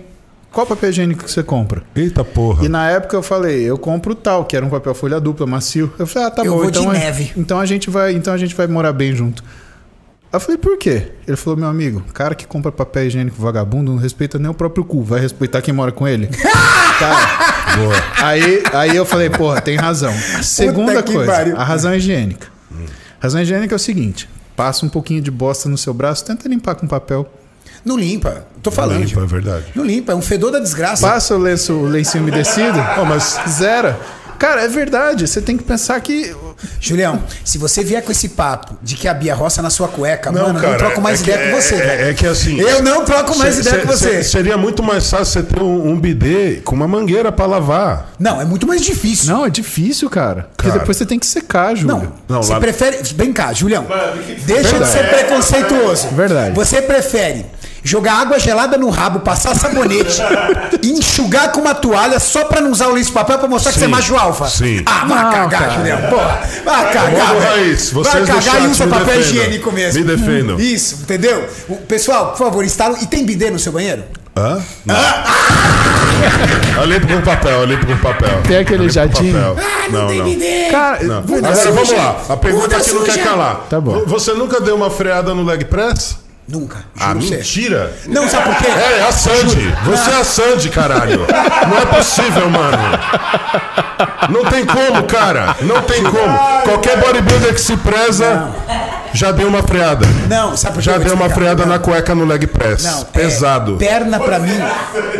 Qual 0.56 0.66
papel 0.66 0.88
higiênico 0.90 1.22
que 1.24 1.30
você 1.30 1.42
compra?" 1.42 1.82
Eita 1.94 2.24
porra. 2.24 2.64
E 2.64 2.68
na 2.68 2.88
época 2.90 3.14
eu 3.16 3.22
falei: 3.22 3.62
"Eu 3.62 3.76
compro 3.76 4.14
tal, 4.14 4.44
que 4.46 4.56
era 4.56 4.64
um 4.64 4.70
papel 4.70 4.94
folha 4.94 5.20
dupla, 5.20 5.46
macio." 5.46 5.92
Eu 5.98 6.06
falei: 6.06 6.28
"Ah, 6.28 6.30
tá 6.30 6.42
Eu 6.44 6.52
bom, 6.54 6.62
vou 6.62 6.70
de 6.70 6.78
então 6.78 6.90
a- 6.90 6.94
neve." 6.94 7.32
então 7.36 7.60
a 7.60 7.66
gente 7.66 7.90
vai, 7.90 8.12
então 8.14 8.32
a 8.32 8.38
gente 8.38 8.54
vai 8.54 8.66
morar 8.66 8.92
bem 8.94 9.14
junto." 9.14 9.44
Eu 10.32 10.40
falei, 10.40 10.58
por 10.58 10.76
quê? 10.76 11.12
Ele 11.26 11.36
falou, 11.36 11.58
meu 11.58 11.68
amigo, 11.68 12.02
cara 12.12 12.34
que 12.34 12.46
compra 12.46 12.70
papel 12.70 13.06
higiênico 13.06 13.40
vagabundo 13.40 13.92
não 13.92 13.98
respeita 13.98 14.38
nem 14.38 14.50
o 14.50 14.54
próprio 14.54 14.84
cu, 14.84 15.02
vai 15.02 15.18
respeitar 15.20 15.62
quem 15.62 15.72
mora 15.72 15.92
com 15.92 16.06
ele. 16.06 16.26
cara, 16.98 17.76
Boa. 17.76 17.94
Aí, 18.22 18.62
aí 18.74 18.96
eu 18.96 19.06
falei, 19.06 19.30
porra, 19.30 19.60
tem 19.62 19.76
razão. 19.76 20.12
Segunda 20.42 21.02
coisa, 21.02 21.32
pariu. 21.32 21.56
a 21.56 21.64
razão 21.64 21.94
higiênica. 21.94 22.48
A 23.18 23.22
razão 23.22 23.40
higiênica 23.40 23.74
é 23.74 23.76
o 23.76 23.78
seguinte: 23.78 24.28
passa 24.54 24.84
um 24.84 24.88
pouquinho 24.88 25.22
de 25.22 25.30
bosta 25.30 25.68
no 25.68 25.78
seu 25.78 25.94
braço, 25.94 26.24
tenta 26.24 26.48
limpar 26.48 26.74
com 26.74 26.86
papel. 26.86 27.26
Não 27.86 27.96
limpa. 27.96 28.44
Tô 28.62 28.70
falando. 28.70 28.98
Limpa, 29.04 29.20
é 29.22 29.26
verdade. 29.26 29.64
Não 29.74 29.84
limpa, 29.84 30.10
é 30.12 30.14
um 30.16 30.20
fedor 30.20 30.50
da 30.50 30.58
desgraça. 30.58 31.06
Passa 31.06 31.36
o 31.36 31.38
lenço, 31.38 31.72
o 31.72 31.86
lencinho 31.86 32.24
umedecido, 32.24 32.78
ó, 32.98 33.04
mas 33.04 33.38
zera. 33.48 33.96
Cara, 34.38 34.64
é 34.64 34.68
verdade. 34.68 35.26
Você 35.26 35.40
tem 35.40 35.56
que 35.56 35.62
pensar 35.64 35.98
que. 36.00 36.34
Julião, 36.80 37.22
se 37.44 37.58
você 37.58 37.82
vier 37.84 38.02
com 38.02 38.10
esse 38.10 38.30
papo 38.30 38.76
de 38.82 38.96
que 38.96 39.06
a 39.08 39.12
Bia 39.14 39.34
roça 39.34 39.60
na 39.62 39.68
sua 39.70 39.88
cueca, 39.88 40.30
Não, 40.32 40.42
mano, 40.48 40.58
eu 40.58 40.62
cara, 40.62 40.72
não 40.72 40.78
troco 40.78 41.00
mais 41.02 41.20
é 41.20 41.24
que- 41.24 41.30
ideia 41.30 41.50
com 41.50 41.60
você. 41.62 41.74
é- 41.74 41.78
velho. 41.78 42.10
é 42.10 42.14
que 42.14 42.26
assim- 42.26 42.58
Eu 42.60 42.82
não 42.82 43.04
troco 43.04 43.36
mais 43.38 43.54
Se- 43.54 43.60
ideia 43.62 43.76
se- 43.76 43.82
com 43.86 43.92
você. 43.92 44.22
se- 44.24 44.30
Seria 44.30 44.56
muito 44.58 44.82
mais 44.82 45.08
fácil 45.10 45.26
você 45.26 45.42
ter 45.42 45.62
um, 45.62 45.90
um 45.90 45.98
bidê 46.00 46.60
com 46.64 46.74
uma 46.74 46.88
mangueira 46.88 47.30
pra 47.30 47.44
lavar. 47.46 48.10
Não, 48.18 48.40
é 48.40 48.44
muito 48.44 48.66
mais 48.66 48.80
difícil. 48.82 49.32
Não, 49.34 49.44
é 49.46 49.50
difícil, 49.50 50.08
cara. 50.10 50.48
Porque 50.56 50.68
Cara. 50.68 50.80
depois 50.80 50.96
você 50.96 51.04
tem 51.06 51.18
que 51.18 51.26
secar, 51.26 51.74
Júlio. 51.76 51.94
Não, 51.96 52.12
Não, 52.36 52.42
você 52.42 52.52
lá- 52.54 52.60
prefere. 52.60 52.98
Vem 53.14 53.32
cá, 53.32 53.52
Julião. 53.52 53.86
Deixa 54.46 54.78
de 54.78 54.86
ser 54.88 55.08
preconceituoso. 55.08 56.08
Verdade. 56.08 56.54
Você 56.54 56.80
prefere 56.82 57.46
jogar 57.86 58.14
água 58.20 58.38
gelada 58.38 58.76
no 58.76 58.90
rabo, 58.90 59.20
passar 59.20 59.54
sabonete 59.54 60.20
e 60.82 60.90
enxugar 60.98 61.52
com 61.52 61.60
uma 61.60 61.74
toalha 61.74 62.18
só 62.18 62.44
pra 62.44 62.60
não 62.60 62.70
usar 62.72 62.88
o 62.88 62.92
lenço 62.92 63.08
de 63.08 63.14
papel 63.14 63.38
pra 63.38 63.48
mostrar 63.48 63.72
que 63.72 63.78
Sim. 63.78 63.84
você 63.84 63.90
é 63.90 63.94
macho 63.94 64.16
alfa? 64.16 64.46
Sim. 64.48 64.82
Ah, 64.84 65.04
vai 65.06 65.24
Não, 65.24 65.30
cagar, 65.32 65.48
cara. 65.60 65.72
Julião. 65.72 65.98
Porra. 66.10 66.40
Vai 66.64 66.92
cagar. 66.92 67.26
Vamos, 67.26 67.42
velho. 67.44 67.54
Raiz, 67.56 67.90
vocês 67.92 68.28
vai 68.28 68.40
cagar 68.42 68.62
e 68.62 68.66
usa 68.66 68.84
me 68.86 68.90
papel 68.92 69.06
defendam. 69.06 69.30
higiênico 69.30 69.72
mesmo. 69.72 70.00
Me 70.00 70.06
defendam. 70.16 70.58
Isso, 70.58 70.94
entendeu? 71.02 71.48
O- 71.68 71.76
Pessoal, 71.76 72.28
por 72.32 72.38
favor, 72.38 72.64
instala. 72.64 72.98
E 73.00 73.06
tem 73.06 73.24
bidê 73.24 73.50
no 73.50 73.58
seu 73.58 73.72
banheiro? 73.72 74.02
Hã? 74.36 74.60
Não. 74.84 74.94
Eu 76.78 76.84
limpo 76.84 77.06
com 77.06 77.20
papel, 77.22 77.60
eu 77.60 77.64
limpo 77.64 77.86
com 77.86 77.96
papel. 77.98 78.42
Tem 78.46 78.58
aquele 78.58 78.92
papel. 78.92 79.56
Ah, 79.58 79.88
Não, 79.90 80.06
tem 80.08 80.18
não. 80.18 80.24
bidê. 80.26 80.68
Cara, 80.70 81.02
Não. 81.04 81.18
Agora 81.18 81.54
vamos 81.72 81.88
suja. 81.88 81.96
lá. 82.02 82.16
A 82.28 82.36
pergunta 82.36 82.68
Bunda 82.68 82.80
que 82.84 82.92
não 82.92 83.02
quer 83.04 83.24
calar. 83.24 83.60
Tá 83.70 83.80
bom. 83.80 84.02
Você 84.06 84.32
nunca 84.34 84.60
deu 84.60 84.74
uma 84.76 84.90
freada 84.90 85.34
no 85.34 85.42
leg 85.44 85.64
press? 85.64 86.18
Nunca. 86.48 86.84
Ah, 86.98 87.12
você. 87.12 87.36
mentira. 87.36 87.92
Não, 88.06 88.28
sabe 88.28 88.44
por 88.50 88.56
quê? 88.56 88.66
É, 88.68 88.98
é 89.00 89.02
a 89.08 89.10
Sandy. 89.12 89.74
Você 89.84 90.10
é 90.10 90.20
a 90.20 90.24
Sandy, 90.24 90.68
caralho. 90.70 91.26
Não 91.68 91.78
é 91.78 91.86
possível, 91.86 92.48
mano. 92.48 92.78
Não 94.30 94.44
tem 94.44 94.64
como, 94.64 95.02
cara. 95.04 95.56
Não 95.62 95.82
tem 95.82 96.02
como. 96.04 96.38
Qualquer 96.62 96.98
bodybuilder 96.98 97.52
que 97.52 97.60
se 97.60 97.76
preza 97.78 98.48
já 99.16 99.32
deu 99.32 99.48
uma 99.48 99.62
freada. 99.62 100.06
Não, 100.28 100.56
sabe 100.56 100.74
por 100.74 100.82
quê? 100.82 100.90
Já 100.90 100.98
deu 100.98 101.14
uma 101.14 101.28
freada 101.30 101.62
Não. 101.64 101.72
na 101.72 101.78
cueca 101.78 102.14
no 102.14 102.24
leg 102.24 102.46
press. 102.46 102.84
Não, 102.84 103.04
Pesado. 103.04 103.74
É, 103.74 103.78
perna 103.78 104.20
pra 104.20 104.38
mim. 104.38 104.52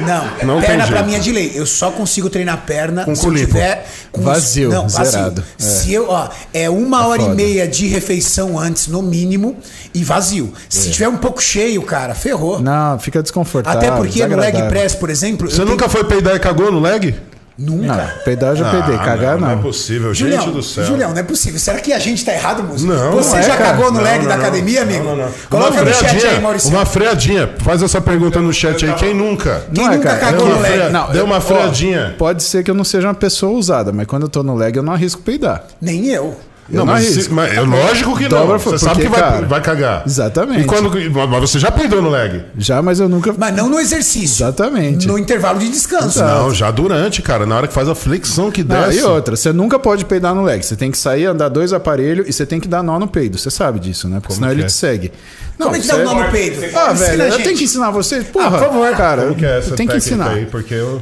Não, 0.07 0.47
Não 0.55 0.61
tem 0.61 0.69
perna 0.69 0.87
pra 0.87 1.03
mim 1.03 1.15
é 1.15 1.19
de 1.19 1.33
lei. 1.33 1.53
Eu 1.55 1.67
só 1.67 1.91
consigo 1.91 2.29
treinar 2.31 2.59
perna 2.67 3.05
Com 3.05 3.15
se 3.15 3.29
tiver 3.31 3.87
com 4.13 4.23
Vazio, 4.23 4.71
não, 4.71 4.89
vazio. 4.89 5.11
zerado. 5.11 5.45
É. 5.59 5.63
Se 5.63 5.93
eu, 5.93 6.07
ó, 6.09 6.29
é 6.53 6.69
uma 6.71 7.07
hora 7.07 7.23
foda. 7.23 7.33
e 7.35 7.37
meia 7.37 7.67
de 7.69 7.87
refeição 7.87 8.59
antes, 8.59 8.87
no 8.89 9.03
mínimo, 9.03 9.57
e 9.95 10.03
vazio. 10.05 10.53
Se 10.69 10.91
tiver 10.91 11.09
um 11.09 11.17
pouco 11.17 11.43
cheio, 11.43 11.83
cara, 11.83 12.15
ferrou. 12.15 12.61
Não, 12.61 12.99
fica 12.99 13.23
desconfortável. 13.23 13.79
Até 13.79 13.91
porque 13.91 14.27
no 14.27 14.37
leg 14.37 14.69
press, 14.69 14.95
por 14.95 15.11
exemplo. 15.11 15.51
Você 15.51 15.65
nunca 15.65 15.89
foi 15.89 16.05
peidar 16.05 16.35
e 16.35 16.39
cagou 16.39 16.71
no 16.71 16.81
leg? 16.81 17.15
Nunca. 17.59 17.87
Não, 17.87 18.09
peidar 18.25 18.51
eu 18.51 18.57
já 18.57 18.71
peidei, 18.71 18.99
cagar 18.99 19.35
não. 19.39 19.41
não. 19.41 19.55
Não 19.55 19.59
é 19.61 19.63
possível, 19.63 20.13
gente 20.13 20.31
Julião, 20.31 20.51
do 20.53 20.63
céu. 20.63 20.85
Julião, 20.85 21.11
não 21.13 21.19
é 21.19 21.23
possível. 21.23 21.59
Será 21.59 21.81
que 21.81 21.93
a 21.93 21.99
gente 21.99 22.23
tá 22.25 22.33
errado, 22.33 22.63
moço? 22.63 22.87
Não, 22.87 23.13
Você 23.13 23.31
não 23.31 23.39
é, 23.39 23.43
já 23.43 23.57
cara. 23.57 23.71
cagou 23.71 23.91
no 23.91 24.01
leg 24.01 24.27
da 24.27 24.37
não. 24.37 24.43
academia, 24.43 24.83
amigo? 24.83 25.05
Não, 25.05 25.17
não, 25.17 25.25
não. 25.25 25.33
Coloca 25.49 25.73
uma 25.73 25.83
no 25.83 25.95
chat 25.95 26.05
aí, 26.05 26.21
freadinha, 26.21 26.41
Maurício. 26.41 26.71
uma 26.71 26.87
freadinha. 26.87 27.55
Faz 27.59 27.83
essa 27.83 28.01
pergunta 28.01 28.41
no 28.41 28.53
chat 28.53 28.85
aí. 28.85 28.93
Quem 28.95 29.15
nunca? 29.15 29.63
Quem 29.73 29.85
Não 29.85 29.93
é, 29.93 29.97
nunca 29.97 30.09
cara, 30.17 30.33
cagou 30.33 30.49
no 30.49 30.61
leg? 30.61 30.91
Não, 30.91 31.11
deu 31.11 31.25
uma 31.25 31.37
ó, 31.39 31.41
freadinha. 31.41 32.15
Pode 32.19 32.43
ser 32.43 32.63
que 32.63 32.71
eu 32.71 32.75
não 32.75 32.85
seja 32.85 33.09
uma 33.09 33.15
pessoa 33.15 33.53
ousada, 33.53 33.91
mas 33.91 34.07
quando 34.07 34.25
eu 34.25 34.29
tô 34.29 34.43
no 34.43 34.55
leg 34.55 34.77
eu 34.77 34.83
não 34.83 34.93
arrisco 34.93 35.23
peidar. 35.23 35.65
Nem 35.81 36.07
eu. 36.09 36.37
Eu 36.69 36.79
Não, 36.79 36.87
não 36.87 36.93
mas, 36.95 37.29
mas 37.29 37.55
é 37.57 37.61
lógico 37.61 38.17
que 38.17 38.27
Dobra 38.29 38.53
não. 38.55 38.59
Você 38.59 38.79
sabe 38.79 39.03
porque, 39.03 39.09
que 39.15 39.21
vai, 39.21 39.21
cara, 39.21 39.47
vai 39.47 39.61
cagar. 39.63 40.03
Exatamente. 40.05 40.63
E 40.63 40.65
quando, 40.65 40.91
mas 41.29 41.41
você 41.51 41.59
já 41.61 41.71
peidou 41.71 42.03
no 42.03 42.11
leg? 42.11 42.43
Já, 42.59 42.83
mas 42.83 42.99
eu 42.99 43.09
nunca. 43.09 43.33
Mas 43.39 43.55
não 43.55 43.69
no 43.69 43.79
exercício. 43.79 44.45
Exatamente. 44.45 45.07
No 45.07 45.17
intervalo 45.17 45.59
de 45.61 45.69
descanso. 45.69 46.19
Não, 46.19 46.53
já 46.53 46.71
durante, 46.71 47.23
cara. 47.23 47.47
Na 47.47 47.57
hora 47.57 47.69
que 47.69 47.75
faz 47.75 47.89
a 47.89 47.95
flexão 47.95 48.51
que 48.51 48.63
desce. 48.65 48.99
e 48.99 49.03
outra, 49.03 49.37
você 49.37 49.53
nunca 49.53 49.79
pode 49.79 50.05
peidar 50.05 50.35
no 50.35 50.43
leg. 50.43 50.63
Você 50.65 50.75
tem 50.75 50.91
que 50.91 50.99
sair, 50.99 51.27
andar 51.27 51.49
dois 51.49 51.73
aparelhos 51.73 52.27
e 52.29 52.33
você 52.33 52.45
tem 52.45 52.59
que 52.59 52.67
dar 52.67 52.83
nó 52.83 52.99
no 52.99 53.07
peido. 53.07 53.39
Você 53.39 53.51
sabe 53.51 53.79
disso, 53.79 54.09
né? 54.09 54.19
Porque 54.21 54.35
senão 54.35 54.51
ele 54.51 54.63
é? 54.63 54.67
te 54.67 54.73
segue. 54.73 55.13
Não, 55.59 55.67
Como 55.69 55.77
é 55.77 55.81
que 55.81 55.87
dá 55.87 55.97
um 55.97 56.05
nó 56.05 56.15
no 56.15 56.31
peido? 56.31 56.57
Ah, 56.77 56.93
velho, 56.93 57.23
eu 57.23 57.37
tenho 57.43 57.57
que 57.57 57.65
ensinar 57.65 57.91
você. 57.91 58.23
Porra, 58.23 58.47
Ah, 58.47 58.51
por 58.51 58.59
favor. 58.61 58.97
cara. 58.97 59.23
Como 59.23 59.35
que 59.37 59.47
é 59.47 59.59
essa 59.59 59.75
tenho 59.77 59.89
que 59.89 59.97
ensinar. 59.97 60.31
aí? 60.31 60.47
Porque 60.47 60.75
eu. 60.75 61.01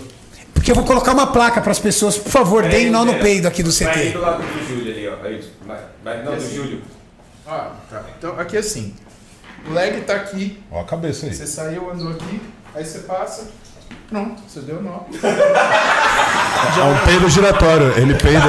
Porque 0.52 0.70
eu 0.70 0.74
vou 0.76 0.84
colocar 0.84 1.12
uma 1.12 1.26
placa 1.26 1.60
pras 1.60 1.78
pessoas, 1.78 2.16
por 2.16 2.30
favor, 2.30 2.62
deem 2.62 2.88
nó 2.90 3.04
no 3.04 3.14
peido 3.14 3.46
aqui 3.46 3.62
do 3.62 3.70
Vai 3.72 3.88
aí 3.88 4.06
CT. 4.06 4.12
do 4.12 4.20
lado 4.22 4.42
do 4.42 4.66
Júlio 4.68 4.92
ali, 4.94 5.08
ó. 5.08 5.26
Aí, 5.26 5.40
vai, 6.04 6.22
vai, 6.22 6.24
não, 6.24 6.36
do 6.36 6.54
Júlio. 6.54 6.82
Ah, 7.46 7.74
tá. 7.90 8.04
Então, 8.16 8.38
aqui 8.38 8.56
assim. 8.56 8.94
O 9.66 9.72
leg 9.72 10.02
tá 10.02 10.14
aqui. 10.14 10.62
Ó 10.70 10.80
a 10.80 10.84
cabeça 10.84 11.26
aí. 11.26 11.34
Você 11.34 11.46
saiu, 11.46 11.90
andou 11.90 12.12
aqui. 12.12 12.40
Aí 12.74 12.84
você 12.84 13.00
passa. 13.00 13.50
Pronto, 14.08 14.42
você 14.48 14.60
deu 14.60 14.82
nó. 14.82 15.00
É 15.22 16.82
um 16.84 17.06
peido 17.06 17.28
giratório. 17.28 17.92
Ele 17.96 18.14
peida. 18.14 18.48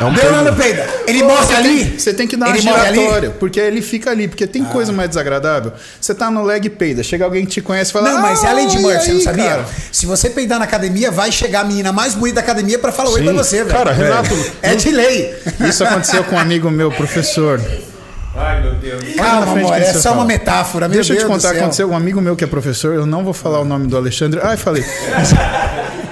É 0.00 0.04
um 0.04 0.14
Deu 0.14 0.32
nó 0.32 0.42
no 0.42 0.56
peido. 0.56 0.80
Ele 1.06 1.22
morre 1.22 1.44
Você 1.44 1.54
ali. 1.54 1.84
tem, 1.84 1.98
você 1.98 2.14
tem 2.14 2.26
que 2.26 2.34
dar 2.34 2.46
uma 2.46 2.56
Ele 2.56 2.66
ali? 2.70 2.94
giratória, 2.94 3.30
porque 3.38 3.60
ele 3.60 3.82
fica 3.82 4.10
ali, 4.10 4.28
porque 4.28 4.46
tem 4.46 4.64
coisa 4.64 4.92
mais 4.92 5.10
desagradável. 5.10 5.72
Você 6.00 6.14
tá 6.14 6.30
no 6.30 6.42
leg 6.42 6.64
e 6.64 6.70
peida, 6.70 7.02
chega 7.02 7.22
alguém 7.26 7.44
que 7.44 7.50
te 7.52 7.60
conhece 7.60 7.90
e 7.90 7.92
fala. 7.92 8.10
Não, 8.12 8.22
mas 8.22 8.42
é 8.42 8.46
ah, 8.46 8.50
a 8.50 8.54
lei 8.54 8.66
de 8.66 8.78
Murphy, 8.78 9.04
você 9.04 9.12
não 9.12 9.20
sabia? 9.20 9.44
cara? 9.50 9.66
Se 9.92 10.06
você 10.06 10.30
peidar 10.30 10.58
na 10.58 10.64
academia, 10.64 11.10
vai 11.10 11.30
chegar 11.30 11.60
a 11.60 11.64
menina 11.64 11.92
mais 11.92 12.14
bonita 12.14 12.36
da 12.36 12.40
academia 12.40 12.78
pra 12.78 12.90
falar 12.92 13.10
oi 13.10 13.18
Sim. 13.18 13.24
pra 13.26 13.34
você, 13.34 13.56
velho. 13.58 13.76
Cara, 13.76 13.92
Renato. 13.92 14.34
É 14.62 14.74
de 14.74 14.90
lei. 14.90 15.34
Isso 15.68 15.84
aconteceu 15.84 16.24
com 16.24 16.36
um 16.36 16.38
amigo 16.38 16.70
meu, 16.70 16.90
professor. 16.90 17.60
Ai, 18.40 18.62
meu 18.62 18.74
Deus. 18.74 19.04
Calma, 19.16 19.52
amor, 19.52 19.74
é 19.74 19.92
só 19.92 20.00
fala. 20.10 20.16
uma 20.16 20.24
metáfora. 20.24 20.88
Meu 20.88 20.96
Deixa 20.96 21.12
eu 21.14 21.18
te 21.18 21.26
contar, 21.26 21.50
aconteceu 21.50 21.90
um 21.90 21.96
amigo 21.96 22.20
meu 22.20 22.34
que 22.34 22.42
é 22.44 22.46
professor, 22.46 22.94
eu 22.94 23.04
não 23.06 23.22
vou 23.24 23.32
falar 23.34 23.60
o 23.60 23.64
nome 23.64 23.86
do 23.86 23.96
Alexandre. 23.96 24.40
Ai, 24.42 24.56
falei. 24.56 24.84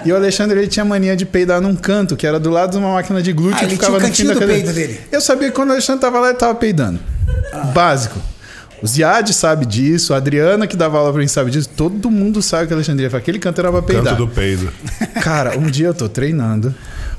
E 0.04 0.12
o 0.12 0.16
Alexandre 0.16 0.56
ele 0.60 0.68
tinha 0.68 0.84
mania 0.84 1.16
de 1.16 1.26
peidar 1.26 1.60
num 1.60 1.74
canto, 1.74 2.16
que 2.16 2.24
era 2.26 2.38
do 2.38 2.48
lado 2.50 2.70
de 2.70 2.78
uma 2.78 2.94
máquina 2.94 3.20
de 3.20 3.32
glúteo 3.32 3.56
Ah, 3.56 3.58
que 3.58 3.64
ele 3.64 3.72
ficava 3.74 3.94
no 3.94 4.00
fim 4.00 4.06
cantinho 4.06 4.28
da 4.28 4.34
do 4.34 4.40
cadeira. 4.40 4.62
peido 4.62 4.74
dele. 4.74 5.00
Eu 5.10 5.20
sabia 5.20 5.48
que 5.48 5.54
quando 5.54 5.70
o 5.70 5.72
Alexandre 5.72 6.00
tava 6.00 6.20
lá, 6.20 6.28
ele 6.28 6.38
tava 6.38 6.54
peidando. 6.54 7.00
Básico. 7.74 8.18
O 8.80 8.86
Ziad 8.86 9.32
sabe 9.34 9.66
disso, 9.66 10.14
a 10.14 10.18
Adriana 10.18 10.68
que 10.68 10.76
dava 10.76 10.96
aula 10.98 11.10
pra 11.12 11.20
mim 11.20 11.26
sabe 11.26 11.50
disso, 11.50 11.68
todo 11.76 12.08
mundo 12.12 12.40
sabe 12.40 12.68
que 12.68 12.72
o 12.72 12.76
Alexandre 12.76 13.02
ia 13.02 13.10
falar, 13.10 13.18
aquele 13.20 13.40
canto 13.40 13.60
era 13.60 13.72
pra 13.72 13.82
peidar. 13.82 14.04
Canto 14.14 14.18
do 14.18 14.28
peido. 14.28 14.72
Cara, 15.20 15.58
um 15.58 15.66
dia 15.66 15.88
eu 15.88 15.94
tô 15.94 16.08
treinando, 16.08 16.72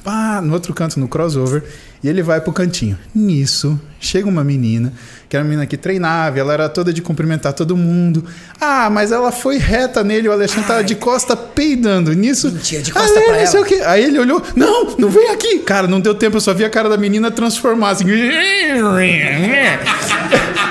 pá, 0.04 0.42
no 0.42 0.54
outro 0.54 0.74
canto, 0.74 1.00
no 1.00 1.08
crossover, 1.08 1.64
e 2.04 2.08
ele 2.08 2.24
vai 2.24 2.40
pro 2.42 2.54
cantinho. 2.54 2.98
Nisso, 3.14 3.80
chega 4.00 4.28
uma 4.28 4.44
menina, 4.44 4.94
que 5.28 5.36
era 5.36 5.44
uma 5.44 5.50
menina 5.50 5.66
que 5.66 5.78
treinava, 5.78 6.40
ela 6.40 6.54
era 6.54 6.70
toda 6.70 6.94
de 6.94 7.02
cumprimentar 7.02 7.54
todo 7.54 7.76
mundo. 7.76 8.24
Ah, 8.60 8.90
mas 8.90 9.12
ela 9.12 9.32
foi 9.32 9.58
reta 9.58 10.04
nele, 10.04 10.28
o 10.28 10.32
Alexandre 10.32 10.68
tava 10.68 10.84
de 10.84 10.96
costa 10.96 11.36
peidando. 11.36 12.14
Nisso. 12.14 12.52
Mentira, 12.52 12.82
de 12.82 12.92
costa 12.92 13.18
"Ale, 13.18 13.26
pra 13.26 13.38
ela." 13.38 13.92
Aí 13.92 14.04
ele 14.04 14.20
olhou, 14.20 14.42
não, 14.56 14.96
não 14.98 15.10
vem 15.10 15.30
aqui. 15.30 15.60
Cara, 15.60 15.88
não 15.88 16.00
deu 16.00 16.16
tempo, 16.16 16.38
eu 16.38 16.42
só 16.42 16.54
vi 16.54 16.64
a 16.64 16.70
cara 16.70 16.90
da 16.90 16.98
menina 16.98 17.30
transformar 17.30 17.92
assim. 17.92 18.06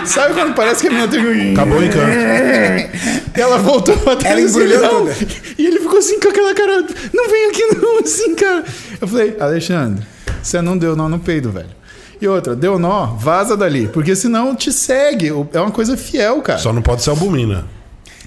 Sabe 0.05 0.35
quando 0.35 0.55
parece 0.55 0.81
que 0.81 0.89
a 0.89 0.91
menina 0.91 1.09
tem. 1.09 1.53
Acabou 1.53 1.79
o 1.79 1.85
encanto. 1.85 2.09
Ela 3.35 3.59
voltou 3.59 3.97
pra 3.99 4.17
trás. 4.17 4.39
Ela 4.39 4.49
embrulhou 4.49 4.89
toda. 4.89 5.17
E 5.59 5.67
ele 5.67 5.81
ficou 5.81 5.99
assim 5.99 6.19
com 6.21 6.29
aquela 6.29 6.55
cara. 6.55 6.85
Não 7.15 7.29
vem 7.31 7.51
aqui 7.51 7.65
não, 7.77 7.99
assim, 8.05 8.35
cara. 8.35 8.65
Eu 9.01 9.09
falei, 9.09 9.37
Alexandre, 9.39 10.05
você 10.43 10.61
não 10.63 10.77
deu 10.77 10.95
nó 10.97 11.09
no 11.09 11.19
peido, 11.19 11.51
velho. 11.51 11.79
E 12.21 12.27
outra, 12.27 12.57
deu 12.57 12.79
nó, 12.79 13.07
vaza 13.15 13.57
dali. 13.57 13.87
Porque 13.89 14.17
senão 14.17 14.55
te 14.57 14.73
segue. 14.73 15.29
É 15.53 15.61
uma 15.61 15.71
coisa 15.71 15.97
fiel, 15.97 16.41
cara. 16.43 16.59
Só 16.59 16.73
não 16.73 16.83
pode 16.83 17.03
ser 17.03 17.11
albumina. 17.11 17.65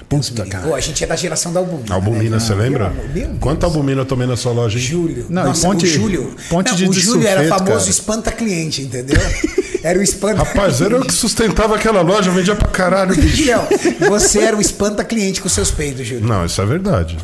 Puta, 0.08 0.46
cara. 0.46 0.68
Pô, 0.68 0.76
a 0.76 0.80
gente 0.82 1.02
é 1.04 1.08
da 1.08 1.16
geração 1.16 1.54
da 1.54 1.62
albumina. 1.62 1.96
Albumina, 1.96 2.36
né? 2.36 2.40
você 2.40 2.54
lembra? 2.54 2.94
Quanta 3.40 3.66
albumina 3.66 4.02
eu 4.02 4.06
tomei 4.06 4.28
na 4.28 4.36
sua 4.36 4.52
loja? 4.52 4.78
hein? 4.78 4.84
Júlio. 4.84 5.26
Não, 5.30 5.46
Nossa, 5.46 5.66
ponte- 5.66 5.86
o 5.86 5.90
Júlio. 5.90 6.36
ponte 6.50 6.70
Não, 6.70 6.76
de 6.78 6.90
o 6.90 6.94
Júlio 6.94 7.26
era 7.28 7.40
sulfeto, 7.42 7.58
famoso 7.60 7.80
cara. 7.80 7.90
espanta 7.92 8.32
cliente, 8.32 8.82
entendeu? 8.82 9.18
Era 9.84 9.98
o 9.98 10.02
espanta. 10.02 10.44
Rapaz, 10.44 10.82
era 10.82 10.96
eu 10.96 11.02
que 11.02 11.14
sustentava 11.14 11.76
aquela 11.76 12.02
loja, 12.02 12.30
eu 12.30 12.34
vendia 12.34 12.56
pra 12.56 12.68
caralho, 12.68 13.16
bicho. 13.16 13.38
Julião, 13.38 13.68
você 14.10 14.40
era 14.40 14.56
o 14.56 14.62
espanta 14.62 15.04
cliente 15.04 15.42
com 15.42 15.50
seus 15.50 15.72
peidos, 15.72 16.06
Júlio. 16.06 16.28
Não, 16.28 16.46
isso 16.46 16.62
é 16.62 16.66
verdade. 16.66 17.18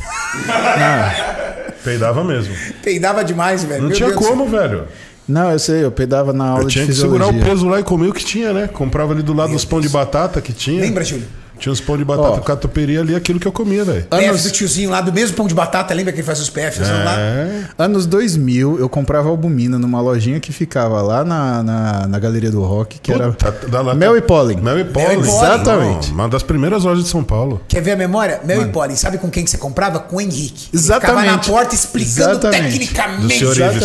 Peidava 1.83 2.23
mesmo. 2.23 2.53
Peidava 2.83 3.23
demais, 3.23 3.63
velho. 3.63 3.81
Não 3.81 3.89
Meu 3.89 3.97
tinha 3.97 4.09
Deus 4.09 4.25
como, 4.25 4.47
velho. 4.47 4.85
Não, 5.27 5.51
eu 5.51 5.59
sei, 5.59 5.83
eu 5.83 5.91
pedava 5.91 6.31
na 6.31 6.47
aula 6.47 6.63
Eu 6.63 6.67
tinha 6.67 6.85
de 6.85 6.91
que 6.91 6.97
segurar 6.97 7.27
o 7.27 7.33
peso 7.39 7.67
lá 7.67 7.79
e 7.79 7.83
comer 7.83 8.07
o 8.07 8.13
que 8.13 8.23
tinha, 8.23 8.53
né? 8.53 8.67
Comprava 8.67 9.13
ali 9.13 9.21
do 9.21 9.33
lado 9.33 9.51
dos 9.51 9.65
pão 9.65 9.81
de 9.81 9.89
batata 9.89 10.41
que 10.41 10.53
tinha. 10.53 10.81
Lembra, 10.81 11.03
Júlio? 11.03 11.27
Tinha 11.59 11.71
uns 11.73 11.81
pão 11.81 11.97
de 11.97 12.03
batata 12.05 12.29
Ó. 12.29 12.39
catupiry 12.39 12.97
ali, 12.97 13.15
aquilo 13.15 13.39
que 13.39 13.47
eu 13.47 13.51
comia, 13.51 13.83
velho. 13.83 14.03
PFs 14.09 14.43
do 14.43 14.51
tiozinho 14.51 14.89
lá, 14.89 15.01
do 15.01 15.11
mesmo 15.13 15.35
pão 15.35 15.47
de 15.47 15.53
batata, 15.53 15.93
lembra 15.93 16.11
que 16.13 16.19
ele 16.19 16.25
faz 16.27 16.39
os 16.39 16.49
PFs 16.49 16.87
lá? 16.89 17.15
É. 17.19 17.61
Anos 17.77 18.05
2000, 18.05 18.79
eu 18.79 18.87
comprava 18.89 19.29
albumina 19.29 19.77
numa 19.79 19.99
lojinha 20.01 20.39
que 20.39 20.51
ficava 20.51 21.01
lá 21.01 21.23
na, 21.23 21.63
na, 21.63 22.07
na 22.07 22.19
Galeria 22.19 22.51
do 22.51 22.61
Rock, 22.63 22.99
que 22.99 23.11
era 23.11 23.29
Puta, 23.29 23.51
dá 23.69 23.81
lá- 23.81 23.93
Mel 23.95 24.15
e 24.17 24.21
Pólen. 24.21 24.57
Mel 24.57 24.79
e 24.79 24.85
Pólen. 24.85 25.07
Mel 25.17 25.19
e 25.23 25.27
Pólen. 25.27 25.37
Exatamente. 25.47 26.07
Não, 26.09 26.13
uma 26.15 26.29
das 26.29 26.43
primeiras 26.43 26.83
lojas 26.83 27.03
de 27.03 27.09
São 27.09 27.23
Paulo. 27.23 27.61
Quer 27.67 27.81
ver 27.81 27.91
a 27.91 27.95
memória? 27.95 28.39
Mel 28.43 28.61
e 28.61 28.67
Polly, 28.67 28.95
sabe 28.97 29.17
com 29.17 29.29
quem 29.29 29.43
que 29.43 29.49
você 29.49 29.57
comprava? 29.57 29.99
Com 29.99 30.17
o 30.17 30.21
Henrique. 30.21 30.69
Ele 30.73 30.81
ficava 30.83 31.13
na 31.13 31.21
Exatamente. 31.21 31.49
porta 31.49 31.75
explicando 31.75 32.31
Exatamente. 32.31 32.71
tecnicamente 32.79 33.39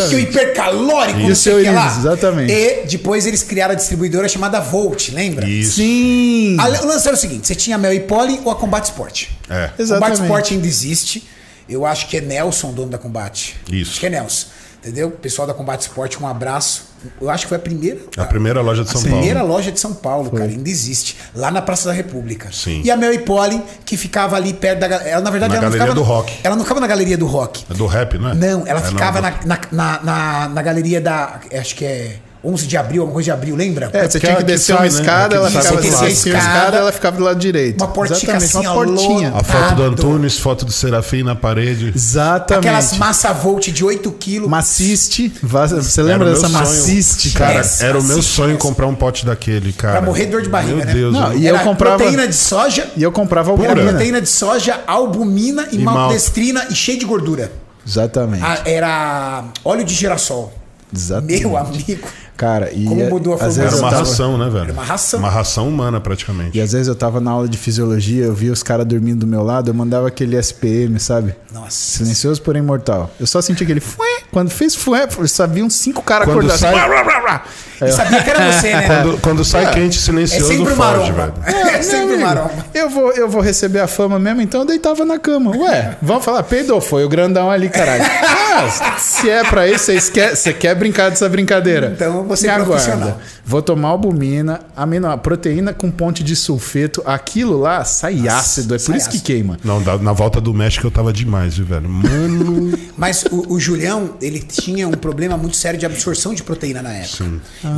que 0.09 0.15
o 0.15 0.19
hipercalórico, 0.19 1.19
E 1.19 1.27
não 1.29 1.35
sei 1.35 1.53
o 1.61 1.63
que 1.63 1.69
lá. 1.71 1.87
Exatamente. 1.97 2.51
E 2.53 2.85
depois 2.87 3.25
eles 3.25 3.43
criaram 3.43 3.73
a 3.73 3.75
distribuidora 3.75 4.27
chamada 4.27 4.59
Volt, 4.59 5.09
lembra? 5.11 5.47
Isso. 5.47 5.75
Sim! 5.77 6.57
A- 6.59 6.83
O 6.83 6.87
lance 6.87 7.07
era 7.07 7.15
o 7.15 7.19
seguinte: 7.19 7.47
você 7.47 7.55
tinha 7.63 7.75
a 7.75 7.79
Mel 7.79 7.93
e 7.93 7.99
Polly 8.01 8.39
ou 8.43 8.51
a 8.51 8.55
Combate 8.55 8.85
Sport? 8.85 9.27
É. 9.49 9.67
Combate 9.67 9.81
Exatamente. 9.81 10.21
Sport 10.21 10.51
ainda 10.51 10.67
existe. 10.67 11.27
Eu 11.67 11.85
acho 11.85 12.07
que 12.07 12.17
é 12.17 12.21
Nelson, 12.21 12.71
dono 12.73 12.89
da 12.91 12.97
Combate. 12.97 13.55
Isso. 13.71 13.91
Acho 13.91 13.99
que 13.99 14.05
é 14.05 14.09
Nelson. 14.09 14.47
Entendeu? 14.79 15.11
Pessoal 15.11 15.47
da 15.47 15.53
Combate 15.53 15.81
Sport, 15.83 16.19
um 16.19 16.27
abraço. 16.27 16.91
Eu 17.21 17.29
acho 17.29 17.43
que 17.45 17.49
foi 17.49 17.57
a 17.57 17.59
primeira. 17.61 17.99
A 18.17 18.25
primeira 18.25 18.61
loja 18.61 18.83
de 18.83 18.89
São 18.89 18.99
a 18.99 19.03
Paulo. 19.03 19.17
primeira 19.17 19.41
loja 19.41 19.71
de 19.71 19.79
São 19.79 19.93
Paulo, 19.93 20.29
cara, 20.29 20.43
ainda 20.49 20.69
existe. 20.69 21.15
Lá 21.33 21.49
na 21.49 21.61
Praça 21.61 21.87
da 21.87 21.93
República. 21.93 22.49
Sim. 22.51 22.81
E 22.83 22.91
a 22.91 22.97
Mel 22.97 23.13
e 23.13 23.19
Polly, 23.19 23.61
que 23.85 23.95
ficava 23.95 24.35
ali 24.35 24.51
perto 24.53 24.79
da. 24.81 24.87
Ela, 24.87 25.21
na 25.21 25.29
verdade, 25.31 25.53
Na 25.53 25.59
ela 25.59 25.69
não 25.69 25.71
Galeria 25.71 25.71
ficava. 25.79 25.93
do 25.95 26.01
na- 26.01 26.07
Rock. 26.07 26.33
Ela 26.43 26.55
não 26.57 26.63
ficava 26.63 26.81
na 26.81 26.87
Galeria 26.87 27.17
do 27.17 27.25
Rock. 27.25 27.63
É 27.69 27.73
do 27.73 27.85
rap, 27.85 28.17
não 28.17 28.29
é? 28.31 28.33
Não, 28.35 28.67
ela 28.67 28.81
É, 28.81 28.83
ficava 28.83 29.21
não. 29.21 29.29
na, 29.29 29.37
na, 29.45 29.59
na, 29.71 30.03
na, 30.03 30.49
na 30.49 30.61
galeria 30.61 30.99
da. 30.99 31.39
Acho 31.57 31.75
que 31.75 31.85
é 31.85 32.17
11 32.45 32.67
de 32.67 32.75
abril, 32.75 33.01
alguma 33.03 33.13
coisa 33.13 33.25
de 33.25 33.31
abril, 33.31 33.55
lembra? 33.55 33.89
É, 33.93 34.07
você 34.09 34.19
tinha 34.19 34.33
Aquela 34.33 34.45
que 34.45 34.51
descer 34.51 34.73
uma 34.73 34.81
né? 34.81 34.87
escada, 34.87 35.35
ela 35.37 35.49
ficava 35.49 35.79
a 35.79 36.09
escada, 36.09 36.77
ela 36.77 36.91
ficava 36.91 37.17
do 37.17 37.23
lado 37.23 37.39
direito. 37.39 37.77
Uma 37.81 37.87
portinha 37.87 38.17
Exatamente, 38.17 38.57
assim, 38.57 38.67
uma 38.67 38.73
portinha. 38.73 39.33
A 39.35 39.43
foto 39.43 39.75
do. 39.75 39.83
Antunes, 39.83 40.37
foto 40.37 40.65
do 40.65 40.71
Serafim 40.71 41.23
na 41.23 41.35
parede. 41.35 41.93
Exatamente. 41.95 42.67
Aquelas 42.67 42.97
massa 42.97 43.31
volt 43.31 43.69
de 43.69 43.85
8 43.85 44.11
quilos. 44.13 44.49
Maciste, 44.49 45.33
você 45.41 46.01
lembra 46.01 46.29
dessa 46.31 46.49
maciste, 46.49 47.31
Cara, 47.31 47.61
era 47.79 47.97
o 47.99 48.03
meu 48.03 48.21
sonho 48.21 48.57
comprar 48.57 48.87
um 48.87 48.95
pote 48.95 49.25
daquele, 49.25 49.71
cara. 49.71 49.93
Pra 49.97 50.01
morrer 50.01 50.25
de 50.25 50.31
dor 50.31 50.41
de 50.41 50.49
barriga, 50.49 50.75
Meu 50.77 50.85
né? 50.85 50.93
Deus. 50.93 51.13
Não, 51.13 51.33
e 51.33 51.47
eu 51.47 51.57
comprava- 51.59 51.97
proteína 51.97 52.27
de 52.27 52.35
soja, 52.35 52.87
E 52.97 53.03
eu 53.03 53.11
comprava 53.11 53.51
era 53.53 53.61
albumina. 53.69 53.89
proteína 53.91 54.21
de 54.21 54.29
soja, 54.29 54.81
albumina 54.85 55.67
e, 55.71 55.75
E 55.75 55.79
maltodestrina 55.79 56.65
e 56.69 56.75
cheio 56.75 56.99
de 56.99 57.05
gordura. 57.05 57.51
Exatamente. 57.87 58.43
Ah, 58.43 58.59
era 58.65 59.43
óleo 59.63 59.83
de 59.83 59.93
girassol. 59.93 60.53
Exatamente. 60.95 61.39
Meu 61.41 61.57
amigo. 61.57 62.07
Cara, 62.35 62.71
e 62.73 62.85
Como 62.85 63.09
mudou 63.09 63.33
a 63.33 63.35
às 63.35 63.41
forma? 63.41 63.53
vezes 63.55 63.73
Era 63.73 63.81
uma 63.81 63.89
tava- 63.91 64.03
ração, 64.03 64.37
né, 64.37 64.45
velho? 64.49 64.63
Era 64.65 64.73
uma 64.73 64.83
ração. 64.83 65.19
Uma 65.19 65.29
ração 65.29 65.67
humana, 65.67 65.99
praticamente. 66.01 66.57
E 66.57 66.61
às 66.61 66.71
vezes 66.71 66.87
eu 66.87 66.95
tava 66.95 67.21
na 67.21 67.29
aula 67.31 67.47
de 67.47 67.57
fisiologia, 67.57 68.25
eu 68.25 68.33
via 68.33 68.51
os 68.51 68.63
caras 68.63 68.85
dormindo 68.85 69.19
do 69.19 69.27
meu 69.27 69.43
lado, 69.43 69.69
eu 69.69 69.73
mandava 69.73 70.07
aquele 70.07 70.35
SPM, 70.37 70.99
sabe? 70.99 71.35
Nossa. 71.53 71.69
Silencioso, 71.97 72.41
porém 72.41 72.61
mortal. 72.61 73.11
Eu 73.19 73.27
só 73.27 73.39
senti 73.41 73.63
aquele 73.63 73.79
fué. 73.79 74.07
Quando 74.31 74.49
fez 74.49 74.73
fué, 74.73 75.07
vi 75.51 75.61
uns 75.61 75.75
cinco 75.75 76.01
caras 76.01 76.27
sai- 76.57 76.73
assim. 76.73 77.41
E 77.81 77.85
eu- 77.85 77.91
sabia 77.91 78.23
que 78.23 78.29
era 78.29 78.51
você, 78.51 78.71
né? 78.73 78.87
Quando, 78.87 79.17
quando 79.21 79.45
sai 79.45 79.71
quente, 79.71 79.97
É 79.97 80.01
silencioso, 80.01 80.47
sempre 80.47 80.73
foge, 80.73 81.11
velho. 81.11 81.33
É 81.45 81.71
Meu 81.73 81.83
sempre 81.83 82.01
amigo, 82.15 82.21
maromba. 82.21 82.65
Eu 82.73 82.89
vou, 82.89 83.11
eu 83.11 83.29
vou 83.29 83.41
receber 83.41 83.79
a 83.79 83.87
fama 83.87 84.17
mesmo, 84.17 84.41
então 84.41 84.61
eu 84.61 84.67
deitava 84.67 85.05
na 85.05 85.19
cama. 85.19 85.55
Ué, 85.55 85.97
vamos 86.01 86.25
falar, 86.25 86.41
peidou, 86.43 86.81
foi 86.81 87.03
o 87.05 87.09
grandão 87.09 87.49
ali, 87.51 87.69
caralho. 87.69 88.03
Ah, 88.55 88.97
se 88.99 89.27
é 89.31 89.43
pra 89.43 89.67
isso, 89.67 89.91
quer, 90.11 90.35
você 90.35 90.53
quer 90.53 90.75
brincar 90.75 91.09
dessa 91.09 91.27
brincadeira? 91.27 91.91
Então 91.95 92.22
você 92.23 92.47
Me 92.47 92.51
é 92.53 92.55
aguarda. 92.55 92.71
profissional. 92.73 93.19
Vou 93.45 93.61
tomar 93.61 93.89
albumina, 93.89 94.61
amino, 94.75 95.15
proteína 95.17 95.73
com 95.73 95.89
ponte 95.91 96.23
de 96.23 96.35
sulfeto. 96.35 97.01
Aquilo 97.05 97.59
lá 97.59 97.83
sai 97.85 98.27
ácido, 98.27 98.75
é 98.75 98.79
por 98.79 98.95
isso 98.95 99.09
que 99.09 99.17
ácido. 99.17 99.23
queima. 99.23 99.57
Não, 99.63 99.79
na 99.99 100.13
volta 100.13 100.39
do 100.41 100.53
México 100.53 100.87
eu 100.87 100.91
tava 100.91 101.11
demais, 101.13 101.57
viu, 101.57 101.65
velho? 101.65 101.89
Mano. 101.89 102.77
Mas 102.97 103.23
o, 103.31 103.53
o 103.53 103.59
Julião, 103.59 104.15
ele 104.21 104.39
tinha 104.39 104.87
um 104.87 104.91
problema 104.91 105.37
muito 105.37 105.55
sério 105.55 105.79
de 105.79 105.85
absorção 105.85 106.33
de 106.33 106.43
proteína 106.43 106.81
na 106.81 106.93
época. 106.93 107.25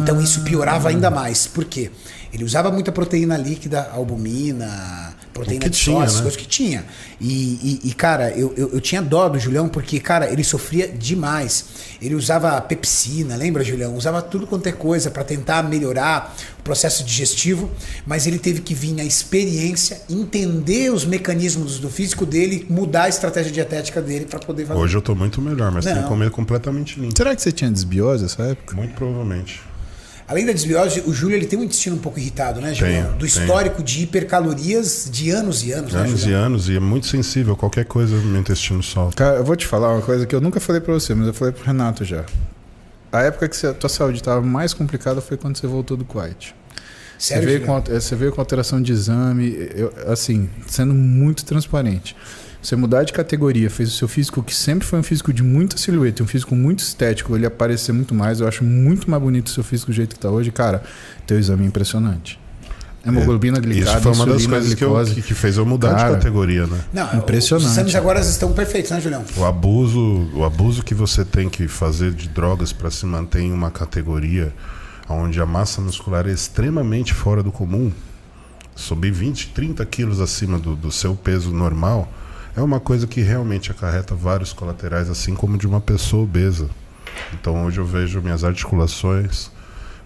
Então 0.03 0.21
isso 0.21 0.41
piorava 0.41 0.89
ainda 0.89 1.09
mais. 1.09 1.47
Por 1.47 1.65
quê? 1.65 1.91
Ele 2.33 2.43
usava 2.43 2.69
muita 2.69 2.91
proteína 2.91 3.37
líquida, 3.37 3.89
albumina, 3.93 5.13
proteína 5.35 5.65
que 5.65 5.69
de 5.69 5.77
tinha, 5.77 6.01
essas 6.03 6.15
né? 6.15 6.21
coisas 6.21 6.37
que 6.41 6.47
tinha. 6.47 6.85
E, 7.19 7.79
e- 7.83 7.89
e, 7.89 7.93
cara, 7.93 8.31
eu, 8.31 8.53
eu, 8.55 8.71
eu 8.73 8.81
tinha 8.81 9.01
dó 9.01 9.27
do 9.27 9.37
Julião 9.37 9.67
porque, 9.67 9.99
cara, 9.99 10.31
ele 10.31 10.43
sofria 10.43 10.87
demais. 10.87 11.65
Ele 12.01 12.15
usava 12.15 12.59
pepsina, 12.61 13.35
lembra, 13.35 13.63
Julião? 13.63 13.95
Usava 13.95 14.21
tudo 14.21 14.47
quanto 14.47 14.67
é 14.67 14.71
coisa 14.71 15.11
para 15.11 15.23
tentar 15.25 15.61
melhorar 15.63 16.35
o 16.59 16.63
processo 16.63 17.03
digestivo, 17.03 17.69
mas 18.07 18.25
ele 18.25 18.39
teve 18.39 18.61
que 18.61 18.73
vir 18.73 18.93
na 18.93 19.03
experiência, 19.03 20.01
entender 20.09 20.91
os 20.91 21.05
mecanismos 21.05 21.79
do 21.79 21.89
físico 21.89 22.25
dele, 22.25 22.65
mudar 22.69 23.03
a 23.03 23.09
estratégia 23.09 23.51
dietética 23.51 24.01
dele 24.01 24.25
para 24.25 24.39
poder 24.39 24.65
fazer. 24.65 24.79
Hoje 24.79 24.95
eu 24.97 25.01
tô 25.01 25.13
muito 25.13 25.41
melhor, 25.41 25.69
mas 25.71 25.83
tem 25.85 25.93
Não. 25.95 26.03
que 26.03 26.07
comer 26.07 26.31
completamente 26.31 26.97
limpo. 26.99 27.13
Será 27.17 27.35
que 27.35 27.41
você 27.41 27.51
tinha 27.51 27.69
desbiose 27.69 28.23
nessa 28.23 28.41
época? 28.43 28.75
Muito 28.75 28.93
provavelmente. 28.95 29.61
Além 30.27 30.43
da 30.45 30.51
desbiose, 30.51 31.03
o 31.05 31.13
Júlio 31.13 31.35
ele 31.37 31.45
tem 31.45 31.57
um 31.59 31.63
intestino 31.63 31.95
um 31.95 31.99
pouco 31.99 32.17
irritado, 32.19 32.59
né, 32.59 32.73
Julião? 32.73 33.03
Tenho, 33.03 33.13
Do 33.13 33.17
tenho. 33.19 33.27
histórico 33.27 33.83
de 33.83 34.03
hipercalorias 34.03 35.07
de 35.11 35.29
anos 35.29 35.63
e 35.63 35.71
anos, 35.71 35.93
né, 35.93 35.99
Anos 36.01 36.13
e 36.13 36.17
Julião? 36.23 36.41
anos, 36.45 36.69
e 36.69 36.75
é 36.75 36.79
muito 36.79 37.05
sensível 37.07 37.53
a 37.53 37.55
qualquer 37.57 37.85
coisa 37.85 38.15
meu 38.17 38.39
intestino 38.41 38.81
solta. 38.81 39.15
Cara, 39.15 39.37
eu 39.37 39.43
vou 39.43 39.55
te 39.55 39.67
falar 39.67 39.91
uma 39.93 40.01
coisa 40.01 40.25
que 40.25 40.33
eu 40.33 40.41
nunca 40.41 40.59
falei 40.59 40.81
pra 40.81 40.93
você, 40.93 41.13
mas 41.13 41.27
eu 41.27 41.33
falei 41.33 41.53
pro 41.53 41.63
Renato 41.63 42.03
já. 42.03 42.25
A 43.11 43.21
época 43.21 43.47
que 43.47 43.65
a 43.67 43.73
tua 43.73 43.89
saúde 43.89 44.17
estava 44.17 44.41
mais 44.41 44.73
complicada 44.73 45.21
foi 45.21 45.37
quando 45.37 45.57
você 45.57 45.67
voltou 45.67 45.95
do 45.95 46.03
Kuwait. 46.03 46.55
Sério, 47.19 47.43
você, 47.43 47.47
veio 47.57 47.65
com, 47.65 47.79
você 47.81 48.15
veio 48.15 48.31
com 48.31 48.41
alteração 48.41 48.81
de 48.81 48.91
exame, 48.91 49.55
eu- 49.75 49.93
assim, 50.07 50.49
sendo 50.67 50.93
muito 50.93 51.45
transparente. 51.45 52.15
Você 52.65 52.75
mudar 52.75 53.03
de 53.03 53.13
categoria, 53.13 53.69
fez 53.69 53.89
o 53.89 53.91
seu 53.91 54.07
físico, 54.07 54.41
que 54.41 54.53
sempre 54.53 54.87
foi 54.87 54.97
um 54.97 55.03
físico 55.03 55.31
de 55.31 55.43
muita 55.43 55.77
silhueta, 55.77 56.23
um 56.23 56.25
físico 56.25 56.55
muito 56.55 56.79
estético, 56.79 57.35
ele 57.35 57.45
aparecer 57.45 57.91
muito 57.93 58.15
mais. 58.15 58.39
Eu 58.39 58.47
acho 58.47 58.63
muito 58.63 59.07
mais 59.07 59.21
bonito 59.21 59.45
o 59.45 59.49
seu 59.51 59.63
físico 59.63 59.91
do 59.91 59.95
jeito 59.95 60.15
que 60.15 60.19
tá 60.19 60.31
hoje. 60.31 60.51
Cara, 60.51 60.81
teu 61.27 61.37
exame 61.37 61.63
é 61.63 61.67
impressionante. 61.67 62.39
Hemoglobina 63.05 63.59
glicada, 63.59 63.91
Isso 63.91 64.01
foi 64.01 64.11
uma 64.13 64.25
das 64.25 64.47
coisas 64.47 64.73
que, 64.73 64.83
eu- 64.83 65.05
que 65.05 65.35
fez 65.35 65.57
eu 65.57 65.65
mudar 65.67 65.93
Cara, 65.93 66.09
de 66.09 66.15
categoria, 66.15 66.65
né? 66.65 66.79
Não, 66.91 67.17
Impressionante. 67.19 67.67
Os 67.67 67.71
exames 67.73 67.93
agora 67.93 68.19
estão 68.19 68.51
perfeitos, 68.51 68.89
né, 68.89 68.99
Julião? 68.99 69.23
O 69.37 69.45
abuso, 69.45 70.27
o 70.33 70.43
abuso 70.43 70.81
que 70.83 70.95
você 70.95 71.23
tem 71.23 71.47
que 71.47 71.67
fazer 71.67 72.13
de 72.13 72.27
drogas 72.27 72.73
para 72.73 72.89
se 72.89 73.05
manter 73.05 73.41
em 73.41 73.51
uma 73.53 73.69
categoria 73.69 74.51
onde 75.07 75.39
a 75.39 75.45
massa 75.45 75.81
muscular 75.81 76.25
é 76.27 76.31
extremamente 76.31 77.13
fora 77.13 77.43
do 77.43 77.51
comum, 77.51 77.91
subir 78.75 79.11
20, 79.11 79.49
30 79.49 79.85
quilos 79.85 80.19
acima 80.19 80.57
do, 80.57 80.75
do 80.75 80.91
seu 80.91 81.13
peso 81.15 81.51
normal, 81.51 82.11
é 82.55 82.61
uma 82.61 82.79
coisa 82.79 83.05
que 83.05 83.21
realmente 83.21 83.71
acarreta 83.71 84.15
vários 84.15 84.53
colaterais, 84.53 85.09
assim 85.09 85.35
como 85.35 85.57
de 85.57 85.67
uma 85.67 85.81
pessoa 85.81 86.23
obesa. 86.23 86.69
Então 87.33 87.65
hoje 87.65 87.79
eu 87.79 87.85
vejo 87.85 88.21
minhas 88.21 88.43
articulações, 88.43 89.51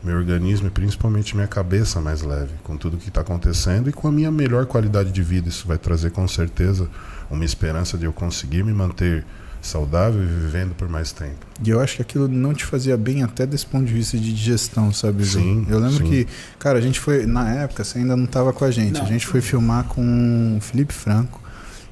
meu 0.03 0.15
organismo 0.15 0.67
e 0.67 0.71
principalmente 0.71 1.35
minha 1.35 1.47
cabeça 1.47 1.99
mais 1.99 2.21
leve, 2.21 2.53
com 2.63 2.75
tudo 2.75 2.97
que 2.97 3.09
está 3.09 3.21
acontecendo 3.21 3.89
e 3.89 3.93
com 3.93 4.07
a 4.07 4.11
minha 4.11 4.31
melhor 4.31 4.65
qualidade 4.65 5.11
de 5.11 5.21
vida. 5.21 5.49
Isso 5.49 5.67
vai 5.67 5.77
trazer 5.77 6.11
com 6.11 6.27
certeza 6.27 6.89
uma 7.29 7.45
esperança 7.45 7.97
de 7.97 8.05
eu 8.05 8.13
conseguir 8.13 8.63
me 8.63 8.73
manter 8.73 9.25
saudável 9.61 10.23
e 10.23 10.25
vivendo 10.25 10.73
por 10.73 10.87
mais 10.87 11.11
tempo. 11.11 11.45
E 11.61 11.69
eu 11.69 11.81
acho 11.81 11.97
que 11.97 12.01
aquilo 12.01 12.27
não 12.29 12.53
te 12.53 12.65
fazia 12.65 12.95
bem 12.95 13.23
até 13.23 13.45
desse 13.45 13.65
ponto 13.65 13.85
de 13.85 13.93
vista 13.93 14.17
de 14.17 14.33
digestão, 14.33 14.91
sabe? 14.93 15.23
Ju? 15.23 15.39
Sim, 15.39 15.67
Eu 15.69 15.79
lembro 15.79 15.97
sim. 15.97 16.09
que, 16.09 16.27
cara, 16.57 16.79
a 16.79 16.81
gente 16.81 16.99
foi, 16.99 17.25
na 17.25 17.49
época, 17.53 17.83
você 17.83 17.99
ainda 17.99 18.15
não 18.15 18.25
tava 18.25 18.53
com 18.53 18.63
a 18.63 18.71
gente. 18.71 18.93
Não. 18.93 19.03
A 19.03 19.05
gente 19.05 19.27
foi 19.27 19.41
filmar 19.41 19.83
com 19.83 20.57
o 20.57 20.61
Felipe 20.61 20.93
Franco 20.93 21.41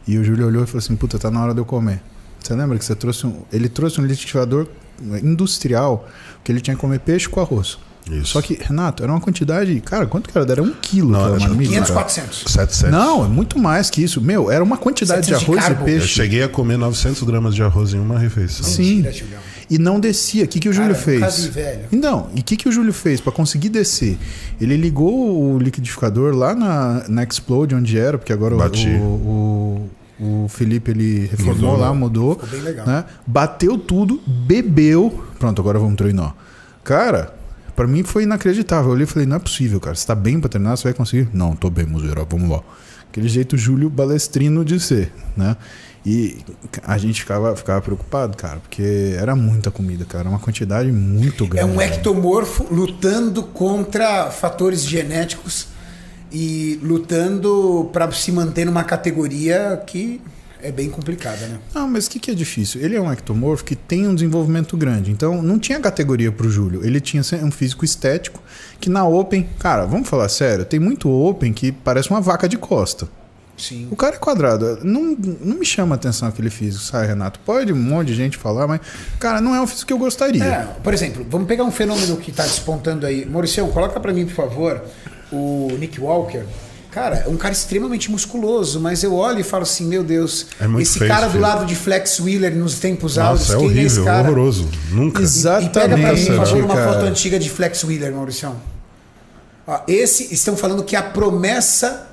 e 0.07 0.17
o 0.17 0.23
Júlio 0.23 0.47
olhou 0.47 0.63
e 0.63 0.67
falou 0.67 0.79
assim: 0.79 0.95
puta, 0.95 1.19
tá 1.19 1.29
na 1.29 1.43
hora 1.43 1.53
de 1.53 1.59
eu 1.59 1.65
comer. 1.65 2.01
Você 2.39 2.55
lembra 2.55 2.77
que 2.77 2.85
você 2.85 2.95
trouxe 2.95 3.27
um. 3.27 3.41
Ele 3.51 3.67
trouxe 3.67 3.99
um 3.99 4.05
liquidificador 4.05 4.67
industrial 5.21 6.07
que 6.43 6.51
ele 6.51 6.61
tinha 6.61 6.75
que 6.75 6.81
comer 6.81 6.99
peixe 6.99 7.27
com 7.27 7.39
arroz. 7.41 7.77
Isso. 8.09 8.27
Só 8.27 8.41
que, 8.41 8.53
Renato, 8.53 9.03
era 9.03 9.11
uma 9.11 9.19
quantidade. 9.19 9.81
Cara, 9.81 10.05
quanto 10.07 10.29
que 10.29 10.37
era? 10.37 10.49
Era 10.49 10.63
um 10.63 10.73
quilo 10.81 11.09
Não, 11.11 11.27
era 11.27 11.39
marmita. 11.39 11.71
500, 11.71 11.89
cara. 11.89 12.01
400. 12.01 12.43
7, 12.47 12.75
7. 12.75 12.91
Não, 12.91 13.25
é 13.25 13.27
muito 13.27 13.59
mais 13.59 13.89
que 13.89 14.01
isso. 14.01 14.21
Meu, 14.21 14.49
era 14.49 14.63
uma 14.63 14.77
quantidade 14.77 15.21
de 15.21 15.27
700 15.27 15.45
de 15.45 15.51
arroz 15.51 15.63
e 15.63 15.67
carbo. 15.67 15.81
Eu 15.81 15.85
peixe. 15.85 16.07
cheguei 16.07 16.43
a 16.43 16.47
comer 16.47 16.77
900 16.77 17.23
gramas 17.23 17.53
de 17.53 17.63
arroz 17.63 17.93
em 17.93 17.99
uma 17.99 18.17
refeição. 18.17 18.65
Sim. 18.65 19.01
Mentira. 19.01 19.39
E 19.69 19.77
não 19.77 19.99
descia. 19.99 20.45
O 20.45 20.47
que, 20.47 20.59
que 20.59 20.69
o 20.69 20.71
Cara, 20.71 20.83
Júlio 20.85 20.97
eu 20.97 21.19
nunca 21.19 21.31
fez? 21.31 21.45
vi, 21.45 21.51
velho. 21.51 21.85
Então, 21.91 22.29
e 22.33 22.39
o 22.39 22.43
que, 22.43 22.55
que 22.55 22.69
o 22.69 22.71
Júlio 22.71 22.93
fez 22.93 23.19
para 23.19 23.33
conseguir 23.33 23.67
descer? 23.69 24.17
Ele 24.61 24.77
ligou 24.77 25.53
o 25.55 25.59
liquidificador 25.59 26.33
lá 26.33 26.55
na, 26.55 27.03
na 27.09 27.23
Explode, 27.23 27.75
onde 27.75 27.99
era, 27.99 28.17
porque 28.17 28.31
agora 28.31 28.55
o, 28.55 28.59
o, 29.01 29.89
o, 30.19 30.47
Felipe 30.49 30.91
ele 30.91 31.27
reformou 31.27 31.55
Mudou, 31.55 31.77
lá, 31.77 31.89
né? 31.91 31.95
mudou. 31.99 32.33
Ficou 32.35 32.49
bem 32.49 32.61
legal. 32.61 32.85
Né? 32.87 33.05
Bateu 33.25 33.77
tudo, 33.77 34.19
bebeu. 34.27 35.23
Pronto, 35.39 35.61
agora 35.61 35.77
vamos 35.79 35.95
treinar. 35.95 36.35
Cara, 36.83 37.33
pra 37.75 37.85
mim 37.87 38.03
foi 38.03 38.23
inacreditável. 38.23 38.89
Eu 38.89 38.93
olhei 38.93 39.03
e 39.03 39.07
falei, 39.07 39.27
não 39.27 39.35
é 39.35 39.39
possível, 39.39 39.79
cara. 39.79 39.95
Você 39.95 40.07
tá 40.07 40.15
bem 40.15 40.39
pra 40.39 40.49
treinar? 40.49 40.75
Você 40.77 40.85
vai 40.85 40.93
conseguir? 40.93 41.29
Não, 41.33 41.55
tô 41.55 41.69
bem, 41.69 41.85
Muzeiro, 41.85 42.25
vamos 42.29 42.49
lá. 42.49 42.61
Aquele 43.09 43.27
jeito 43.29 43.57
Júlio 43.57 43.89
Balestrino 43.89 44.63
de 44.65 44.79
ser, 44.79 45.11
né? 45.35 45.55
E 46.05 46.37
a 46.83 46.97
gente 46.97 47.19
ficava, 47.21 47.53
ficava 47.55 47.81
preocupado, 47.81 48.37
cara, 48.37 48.59
porque 48.59 49.15
era 49.19 49.35
muita 49.35 49.69
comida, 49.69 50.05
cara. 50.05 50.29
Uma 50.29 50.39
quantidade 50.39 50.89
muito 50.91 51.43
É 51.43 51.47
grande. 51.47 51.71
um 51.73 51.81
ectomorfo 51.81 52.65
lutando 52.73 53.43
contra 53.43 54.29
fatores 54.31 54.85
genéticos 54.85 55.67
e 56.31 56.79
lutando 56.81 57.89
para 57.93 58.11
se 58.11 58.31
manter 58.31 58.65
numa 58.65 58.83
categoria 58.83 59.81
que 59.85 60.21
é 60.61 60.71
bem 60.71 60.89
complicada, 60.89 61.45
né? 61.47 61.59
Não, 61.73 61.87
mas 61.87 62.07
o 62.07 62.09
que, 62.09 62.19
que 62.19 62.31
é 62.31 62.33
difícil? 62.33 62.81
Ele 62.81 62.95
é 62.95 63.01
um 63.01 63.11
ectomorfo 63.11 63.63
que 63.63 63.75
tem 63.75 64.07
um 64.07 64.15
desenvolvimento 64.15 64.75
grande. 64.75 65.11
Então, 65.11 65.41
não 65.41 65.59
tinha 65.59 65.79
categoria 65.79 66.31
pro 66.31 66.49
Júlio. 66.49 66.83
Ele 66.83 66.99
tinha 66.99 67.21
um 67.43 67.51
físico 67.51 67.85
estético 67.85 68.41
que 68.79 68.89
na 68.89 69.05
Open... 69.05 69.47
Cara, 69.59 69.85
vamos 69.85 70.09
falar 70.09 70.27
sério. 70.29 70.65
Tem 70.65 70.79
muito 70.79 71.09
Open 71.09 71.53
que 71.53 71.71
parece 71.71 72.09
uma 72.09 72.19
vaca 72.19 72.49
de 72.49 72.57
costa. 72.57 73.07
Sim. 73.57 73.87
O 73.89 73.95
cara 73.95 74.15
é 74.15 74.19
quadrado. 74.19 74.79
Não, 74.83 75.17
não 75.41 75.57
me 75.57 75.65
chama 75.65 75.95
atenção 75.95 76.27
aquele 76.27 76.49
físico, 76.49 76.83
sabe, 76.83 77.07
Renato? 77.07 77.39
Pode 77.39 77.73
um 77.73 77.75
monte 77.75 78.09
de 78.09 78.15
gente 78.15 78.37
falar, 78.37 78.67
mas, 78.67 78.81
cara, 79.19 79.41
não 79.41 79.55
é 79.55 79.61
um 79.61 79.65
físico 79.65 79.87
que 79.87 79.93
eu 79.93 79.97
gostaria. 79.97 80.43
É, 80.43 80.63
por 80.83 80.93
exemplo, 80.93 81.25
vamos 81.27 81.47
pegar 81.47 81.63
um 81.63 81.71
fenômeno 81.71 82.17
que 82.17 82.29
está 82.29 82.43
despontando 82.43 83.05
aí. 83.05 83.25
Mauricião, 83.25 83.67
coloca 83.71 83.99
para 83.99 84.13
mim, 84.13 84.25
por 84.25 84.35
favor, 84.35 84.83
o 85.31 85.69
Nick 85.79 85.99
Walker. 85.99 86.43
Cara, 86.91 87.17
é 87.17 87.27
um 87.29 87.37
cara 87.37 87.53
extremamente 87.53 88.09
musculoso, 88.09 88.79
mas 88.79 89.03
eu 89.03 89.13
olho 89.13 89.39
e 89.39 89.43
falo 89.43 89.63
assim, 89.63 89.85
meu 89.85 90.03
Deus, 90.03 90.47
É 90.59 90.65
esse 90.81 90.97
feio 90.97 91.11
cara 91.11 91.27
do 91.27 91.37
lado 91.37 91.65
de 91.65 91.75
Flex 91.75 92.19
Wheeler 92.19 92.55
nos 92.55 92.79
tempos 92.79 93.17
áureos, 93.19 93.49
Nossa, 93.49 93.53
é 93.53 93.57
quem 93.59 93.67
é 93.67 93.71
esse 93.83 93.99
horrível, 93.99 94.05
cara? 94.05 94.27
horroroso. 94.31 94.69
Nunca. 94.91 95.21
Exato. 95.21 95.65
E 95.65 95.69
pega 95.69 95.95
pra 95.97 96.13
mim, 96.13 96.25
por 96.25 96.35
favor, 96.37 96.63
uma 96.63 96.75
foto 96.75 97.05
antiga 97.05 97.37
de 97.37 97.49
Flex 97.49 97.83
Wheeler, 97.83 98.11
Mauricião. 98.13 98.55
Ó, 99.67 99.81
esse 99.87 100.33
estão 100.33 100.57
falando 100.57 100.83
que 100.83 100.95
é 100.95 100.99
a 100.99 101.03
promessa 101.03 102.07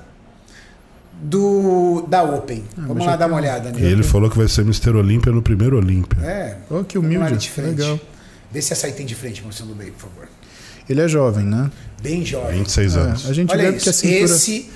do 1.21 2.05
da 2.07 2.23
Open. 2.23 2.63
Vamos 2.77 3.05
lá 3.05 3.15
dar 3.15 3.27
uma 3.27 3.37
olhada 3.37 3.69
E 3.69 3.71
nele. 3.73 3.87
ele 3.87 4.03
falou 4.03 4.29
que 4.29 4.37
vai 4.37 4.47
ser 4.47 4.61
Mr. 4.61 4.89
Olímpia 4.91 5.31
no 5.31 5.41
primeiro 5.41 5.77
Olímpia. 5.77 6.19
É. 6.21 6.57
Ô, 6.69 6.83
que 6.83 6.97
humilde. 6.97 7.37
de 7.37 7.49
frente. 7.49 7.69
Legal. 7.81 7.99
Vê 8.51 8.61
se 8.61 8.73
essa 8.73 8.87
aí 8.87 8.93
tem 8.93 9.05
de 9.05 9.15
frente, 9.15 9.41
Mauricião 9.41 9.67
do 9.67 9.73
Bem, 9.73 9.91
por 9.91 10.09
favor. 10.09 10.27
Ele 10.87 11.01
é 11.01 11.07
jovem, 11.07 11.45
né? 11.45 11.71
Bem 12.05 12.25
jovem. 12.25 12.59
26 12.59 12.97
anos. 12.97 13.25
É, 13.25 13.29
a 13.29 13.33
gente 13.33 13.51
Olha 13.51 13.71
vê 13.71 13.77
que 13.77 13.89
a 13.89 13.91
isso. 13.91 13.93
cintura... 13.93 14.23
Esse. 14.23 14.69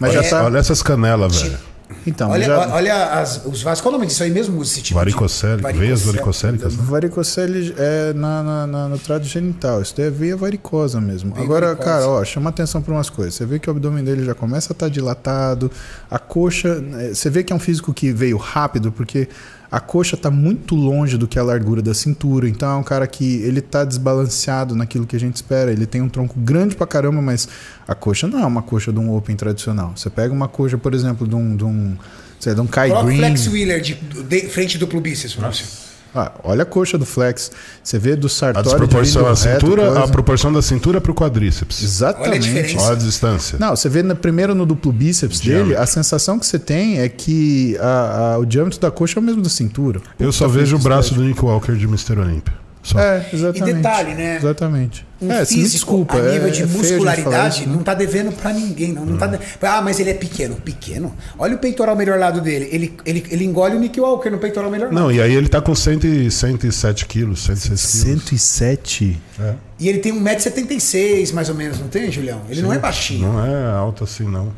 Mas 0.00 0.14
é- 0.14 0.22
já 0.22 0.30
tá... 0.30 0.44
Olha 0.44 0.58
essas 0.58 0.82
canelas, 0.82 1.40
velho. 1.42 1.58
Então, 2.06 2.30
Olha, 2.30 2.44
já... 2.46 2.68
olha 2.74 3.04
as, 3.20 3.42
os 3.44 3.62
vasos. 3.62 3.80
Qual 3.82 3.92
é 3.92 3.94
o 3.94 3.98
nome 3.98 4.06
disso 4.08 4.22
aí 4.22 4.30
mesmo? 4.30 4.60
Esse 4.62 4.76
tipo 4.76 4.88
de- 4.88 4.94
Varicocele, 4.94 5.62
veias 5.74 6.00
varicocélicas, 6.02 6.74
né? 6.74 6.82
Varicocele 6.88 7.74
é 7.78 8.12
na, 8.14 8.42
na, 8.42 8.66
na- 8.66 8.88
no 8.88 8.98
trato 8.98 9.24
genital. 9.24 9.80
Isso 9.82 9.94
daí 9.96 10.06
é 10.06 10.10
veia 10.10 10.36
varicosa 10.36 11.00
mesmo. 11.00 11.32
Veia 11.34 11.44
Agora, 11.44 11.66
varicosa. 11.66 11.90
cara, 11.90 12.08
ó, 12.08 12.24
chama 12.24 12.48
atenção 12.50 12.80
para 12.82 12.94
umas 12.94 13.10
coisas. 13.10 13.34
Você 13.34 13.44
vê 13.46 13.58
que 13.58 13.68
o 13.68 13.70
abdômen 13.72 14.02
dele 14.02 14.24
já 14.24 14.34
começa 14.34 14.72
a 14.72 14.74
estar 14.74 14.88
dilatado. 14.88 15.70
A 16.10 16.18
coxa. 16.18 16.82
eh, 16.98 17.12
Você 17.14 17.28
vê 17.30 17.44
que 17.44 17.52
é 17.52 17.56
um 17.56 17.60
físico 17.60 17.92
que 17.92 18.10
veio 18.10 18.38
rápido, 18.38 18.90
porque 18.90 19.28
a 19.72 19.80
coxa 19.80 20.16
está 20.16 20.30
muito 20.30 20.74
longe 20.74 21.16
do 21.16 21.26
que 21.26 21.38
a 21.38 21.42
largura 21.42 21.80
da 21.80 21.94
cintura. 21.94 22.46
Então 22.46 22.70
é 22.70 22.76
um 22.76 22.82
cara 22.82 23.06
que 23.06 23.36
ele 23.36 23.62
tá 23.62 23.86
desbalanceado 23.86 24.76
naquilo 24.76 25.06
que 25.06 25.16
a 25.16 25.18
gente 25.18 25.36
espera. 25.36 25.72
Ele 25.72 25.86
tem 25.86 26.02
um 26.02 26.10
tronco 26.10 26.38
grande 26.38 26.76
pra 26.76 26.86
caramba, 26.86 27.22
mas 27.22 27.48
a 27.88 27.94
coxa 27.94 28.28
não 28.28 28.38
é 28.38 28.44
uma 28.44 28.60
coxa 28.60 28.92
de 28.92 28.98
um 28.98 29.16
Open 29.16 29.34
tradicional. 29.34 29.94
Você 29.96 30.10
pega 30.10 30.30
uma 30.30 30.46
coxa, 30.46 30.76
por 30.76 30.92
exemplo, 30.92 31.26
de 31.26 31.34
um. 31.34 31.56
De 31.56 31.64
um 31.64 31.96
sei 32.38 32.52
lá, 32.52 32.56
de 32.56 32.60
um 32.60 32.66
Kai 32.66 32.88
Coloca 32.90 33.06
Green. 33.06 33.18
Flex 33.18 33.46
Wheeler 33.46 33.80
de, 33.80 33.94
de 33.94 34.40
frente 34.48 34.76
duplo 34.76 35.00
bíceps, 35.00 35.36
Márcio. 35.36 35.64
Ah, 36.14 36.32
olha 36.44 36.62
a 36.62 36.66
coxa 36.66 36.98
do 36.98 37.06
Flex. 37.06 37.50
Você 37.82 37.98
vê 37.98 38.14
do 38.14 38.26
A 38.26 38.30
Sartori. 38.30 38.64
desproporção, 38.68 39.22
a 39.26 39.28
reto, 39.30 39.38
cintura, 39.40 39.82
coisa. 39.86 40.04
a 40.04 40.08
proporção 40.08 40.52
da 40.52 40.60
cintura 40.60 41.00
pro 41.00 41.14
quadríceps. 41.14 41.78
Olha 41.78 41.84
a 41.84 42.36
Exatamente. 42.36 42.76
Olha 42.78 42.92
a 42.92 42.94
distância. 42.96 43.58
Não, 43.58 43.74
você 43.74 43.88
vê 43.88 44.02
na, 44.02 44.14
primeiro 44.14 44.54
no 44.54 44.66
duplo 44.66 44.92
bíceps 44.92 45.40
Diâmetro. 45.40 45.68
dele, 45.70 45.80
a 45.80 45.86
sensação 45.86 46.38
que 46.38 46.44
você 46.46 46.58
tem 46.58 47.00
é 47.00 47.08
que 47.08 47.76
a- 47.80 48.34
a- 48.34 48.38
o 48.38 48.44
diâmetro 48.44 48.78
da 48.78 48.90
coxa 48.90 49.18
é 49.18 49.20
o 49.20 49.22
mesmo 49.24 49.40
da 49.42 49.48
cintura. 49.48 50.00
Eu 50.20 50.30
só 50.32 50.46
vejo 50.48 50.76
o 50.76 50.78
braço 50.78 51.08
estético. 51.14 51.22
do 51.22 51.28
Nick 51.28 51.44
Walker 51.44 51.72
de 51.74 51.86
Mr. 51.86 52.18
Olímpia. 52.20 52.54
Só. 52.82 52.98
É, 52.98 53.28
exatamente. 53.32 53.70
E 53.70 53.74
detalhe, 53.74 54.14
né? 54.14 54.36
Exatamente. 54.38 55.06
Um 55.20 55.30
é, 55.30 55.44
físico 55.46 55.68
desculpa. 55.70 56.16
a 56.16 56.22
nível 56.32 56.48
é- 56.48 56.50
de 56.50 56.62
é 56.62 56.66
falar 56.66 56.78
muscularidade 56.82 57.60
isso, 57.60 57.68
né? 57.68 57.76
não 57.76 57.82
tá 57.84 57.94
devendo 57.94 58.32
pra 58.32 58.52
ninguém. 58.52 58.92
Não, 58.92 59.06
não 59.06 59.16
tá 59.16 59.28
de- 59.28 59.38
Ah, 59.62 59.80
mas 59.80 60.00
ele 60.00 60.10
é 60.10 60.14
pequeno. 60.14 60.56
Pequeno? 60.56 61.14
Olha 61.38 61.54
o 61.54 61.58
peitoral 61.58 61.94
melhor 61.94 62.18
lado 62.18 62.40
dele. 62.40 62.68
Ele, 62.72 62.92
ele, 63.06 63.24
ele 63.30 63.44
engole 63.44 63.76
o 63.76 63.78
Nick 63.78 64.00
Walker 64.00 64.28
no 64.30 64.38
peitoral 64.38 64.68
melhor 64.68 64.86
lado. 64.92 64.94
Não, 65.00 65.12
e 65.12 65.22
aí 65.22 65.32
ele 65.32 65.46
tá 65.48 65.60
com 65.60 65.76
100, 65.76 66.00
e- 66.26 66.30
107 66.30 67.06
quilos, 67.06 67.44
106 67.44 68.02
quilos. 68.02 68.22
107. 68.24 69.20
É. 69.38 69.54
E 69.78 69.88
ele 69.88 69.98
tem 70.00 70.12
1,76m 70.12 71.32
mais 71.34 71.48
ou 71.48 71.54
menos, 71.54 71.78
não 71.78 71.86
tem, 71.86 72.10
Julião? 72.10 72.40
Ele 72.48 72.62
não 72.62 72.72
é 72.72 72.78
baixinho. 72.80 73.32
Não 73.32 73.46
é 73.46 73.70
alto 73.76 74.02
assim, 74.02 74.24
não. 74.24 74.52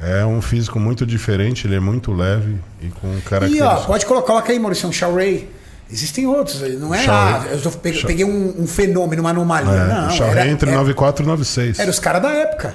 É 0.00 0.26
um 0.26 0.42
físico 0.42 0.78
muito 0.78 1.06
diferente, 1.06 1.66
ele 1.66 1.76
é 1.76 1.80
muito 1.80 2.12
leve 2.12 2.56
e 2.82 2.88
com 2.88 3.08
E 3.08 3.16
ó, 3.16 3.20
características. 3.30 3.86
pode 3.86 4.04
colocar, 4.04 4.26
coloca 4.26 4.52
aí, 4.52 4.58
Maurício, 4.58 4.86
um 4.88 4.92
Shaw 4.92 5.14
Ray. 5.14 5.48
Existem 5.94 6.26
outros, 6.26 6.60
não 6.80 6.92
é? 6.92 7.06
Ah, 7.08 7.44
eu 7.52 7.70
peguei, 8.02 8.24
um, 8.24 8.62
um 8.62 8.66
fenômeno, 8.66 9.22
uma 9.22 9.30
anomalia. 9.30 9.70
É, 9.70 9.88
não, 9.88 10.10
era, 10.26 10.40
Ray 10.42 10.50
entre 10.50 10.68
era, 10.68 10.78
94 10.78 11.22
e 11.24 11.26
96. 11.28 11.78
era 11.78 11.88
os 11.88 12.00
caras 12.00 12.20
da 12.20 12.30
época. 12.30 12.74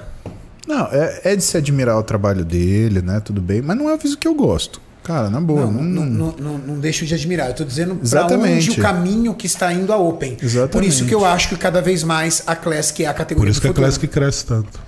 Não, 0.65 0.85
é, 0.91 1.21
é 1.25 1.35
de 1.35 1.43
se 1.43 1.57
admirar 1.57 1.97
o 1.97 2.03
trabalho 2.03 2.45
dele, 2.45 3.01
né? 3.01 3.19
Tudo 3.19 3.41
bem. 3.41 3.61
Mas 3.61 3.75
não 3.75 3.89
é 3.89 3.93
o 3.95 3.99
físico 3.99 4.21
que 4.21 4.27
eu 4.27 4.33
gosto. 4.35 4.79
Cara, 5.03 5.29
na 5.29 5.41
boa. 5.41 5.65
Não, 5.65 5.71
Não, 5.83 6.05
não, 6.05 6.35
não- 6.39 6.57
não, 6.59 6.79
deixo 6.79 7.05
de 7.05 7.13
admirar. 7.13 7.47
Eu 7.49 7.55
tô 7.55 7.65
dizendo 7.65 7.95
pra 7.95 8.03
Exatamente. 8.05 8.69
onde 8.69 8.79
o 8.79 8.81
caminho 8.83 9.33
que 9.33 9.47
está 9.47 9.73
indo 9.73 9.91
a 9.91 9.97
Open. 9.97 10.37
Exatamente. 10.41 10.71
Por 10.71 10.83
isso 10.85 11.05
que 11.05 11.13
eu 11.13 11.25
acho 11.25 11.49
que 11.49 11.57
cada 11.57 11.81
vez 11.81 12.03
mais 12.03 12.43
a 12.47 12.55
Classic 12.55 13.03
é 13.03 13.07
a 13.07 13.13
categoria 13.13 13.47
Por 13.47 13.51
isso 13.51 13.59
do 13.59 13.63
que 13.63 13.67
a 13.67 13.69
futuro. 13.71 13.85
Classic 13.85 14.07
cresce 14.07 14.45
tanto. 14.45 14.79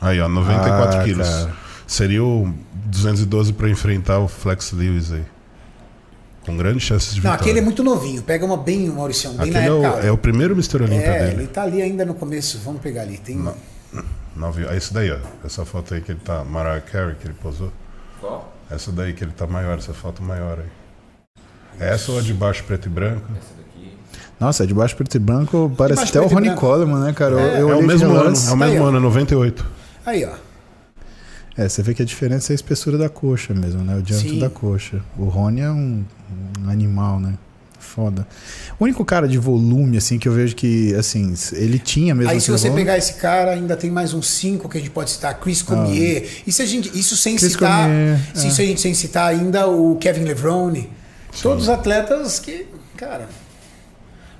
Aí, 0.00 0.20
ó, 0.20 0.28
94 0.28 0.98
Ah, 1.00 1.04
quilos. 1.04 1.28
cara. 1.28 1.50
Seria 1.86 2.24
o 2.24 2.52
212 2.86 3.52
pra 3.52 3.68
enfrentar 3.70 4.18
o 4.18 4.26
Flex 4.26 4.72
Lewis 4.72 5.12
aí. 5.12 5.22
Com 6.46 6.56
grandes 6.56 6.84
chances 6.84 7.08
de 7.14 7.16
Não, 7.16 7.32
vitória. 7.32 7.40
aquele 7.42 7.58
é 7.58 7.62
muito 7.62 7.82
novinho. 7.82 8.22
Pega 8.22 8.44
uma 8.46 8.56
bem, 8.56 8.88
Mauricião, 8.88 9.32
bem 9.34 9.50
Aquele 9.50 9.58
na 9.58 9.64
é 9.66 9.70
o, 9.72 9.84
época. 9.84 10.06
é 10.06 10.10
o 10.12 10.16
primeiro 10.18 10.54
Mr. 10.54 10.76
Olímpia 10.82 11.04
É, 11.06 11.24
dele. 11.26 11.42
ele 11.42 11.46
tá 11.48 11.62
ali 11.64 11.82
ainda 11.82 12.04
no 12.04 12.14
começo. 12.14 12.58
Vamos 12.64 12.80
pegar 12.80 13.02
ali. 13.02 13.18
Tem... 13.18 13.44
Nove, 14.36 14.64
é 14.66 14.76
esse 14.76 14.94
daí, 14.94 15.10
ó. 15.10 15.18
Essa 15.44 15.64
foto 15.64 15.92
aí 15.94 16.00
que 16.00 16.12
ele 16.12 16.20
tá. 16.24 16.44
Mariah 16.44 16.80
Carey 16.80 17.16
que 17.16 17.26
ele 17.26 17.34
posou. 17.34 17.72
Qual? 18.20 18.52
Essa 18.70 18.92
daí 18.92 19.12
que 19.12 19.24
ele 19.24 19.32
tá 19.32 19.46
maior, 19.46 19.78
essa 19.78 19.92
foto 19.92 20.22
maior 20.22 20.58
aí. 20.60 20.66
Essa 21.80 22.12
ou 22.12 22.18
a 22.18 22.22
de 22.22 22.32
baixo 22.32 22.62
preto 22.64 22.86
e 22.86 22.88
branco? 22.90 23.26
Nossa, 24.38 24.66
de 24.66 24.72
baixo 24.74 24.94
preto 24.96 25.14
e 25.16 25.18
branco 25.18 25.72
parece 25.76 26.04
até 26.04 26.20
o 26.20 26.28
branco. 26.28 26.60
Coleman, 26.60 27.00
né, 27.00 27.12
cara? 27.12 27.34
Eu- 27.34 27.40
É, 27.40 27.60
eu 27.62 27.70
É 27.70 27.76
o 27.76 27.82
mesmo 27.82 28.10
ano, 28.14 28.36
é 28.36 28.50
o 28.52 28.56
mesmo 28.56 28.62
Aí, 28.64 28.78
ó. 28.80 28.86
ano, 28.86 29.00
98. 29.00 29.66
Aí, 30.04 30.24
ó. 30.24 30.32
É, 31.56 31.68
você 31.68 31.82
vê 31.82 31.94
que 31.94 32.02
a 32.02 32.04
diferença 32.04 32.52
é 32.52 32.54
a 32.54 32.56
espessura 32.56 32.98
da 32.98 33.08
coxa 33.08 33.54
mesmo, 33.54 33.82
né? 33.82 33.96
O 33.96 34.02
diâmetro 34.02 34.32
Sim. 34.34 34.38
da 34.38 34.50
coxa. 34.50 35.00
O 35.16 35.24
Rony 35.24 35.62
é 35.62 35.70
um, 35.70 36.04
um 36.62 36.68
animal, 36.70 37.18
né? 37.18 37.34
Foda. 37.78 38.26
O 38.78 38.84
único 38.84 39.04
cara 39.04 39.26
de 39.26 39.38
volume, 39.38 39.96
assim, 39.96 40.18
que 40.18 40.28
eu 40.28 40.32
vejo 40.32 40.54
que, 40.54 40.94
assim, 40.96 41.32
ele 41.52 41.78
tinha 41.78 42.14
mesmo. 42.14 42.30
Aí 42.30 42.40
se 42.40 42.50
você 42.50 42.68
volume. 42.68 42.84
pegar 42.84 42.98
esse 42.98 43.14
cara, 43.14 43.52
ainda 43.52 43.74
tem 43.76 43.90
mais 43.90 44.12
uns 44.12 44.26
cinco 44.28 44.68
que 44.68 44.76
a 44.76 44.80
gente 44.80 44.90
pode 44.90 45.10
citar. 45.10 45.38
Chris 45.40 45.62
Cormier. 45.62 46.26
Isso, 46.46 46.60
a 46.60 46.66
gente, 46.66 46.90
isso 46.98 47.16
sem 47.16 47.36
Ah. 47.36 47.38
Chris 47.38 47.52
citar. 47.52 47.82
Cormier, 47.88 48.20
se 48.34 48.46
é. 48.46 48.48
Isso 48.50 48.60
a 48.60 48.64
gente 48.64 48.80
sem 48.80 48.92
citar 48.92 49.28
ainda 49.30 49.66
o 49.66 49.96
Kevin 49.96 50.24
Levrone. 50.24 50.90
Todos 51.40 51.64
os 51.64 51.68
atletas 51.70 52.38
que. 52.38 52.66
Cara. 52.96 53.28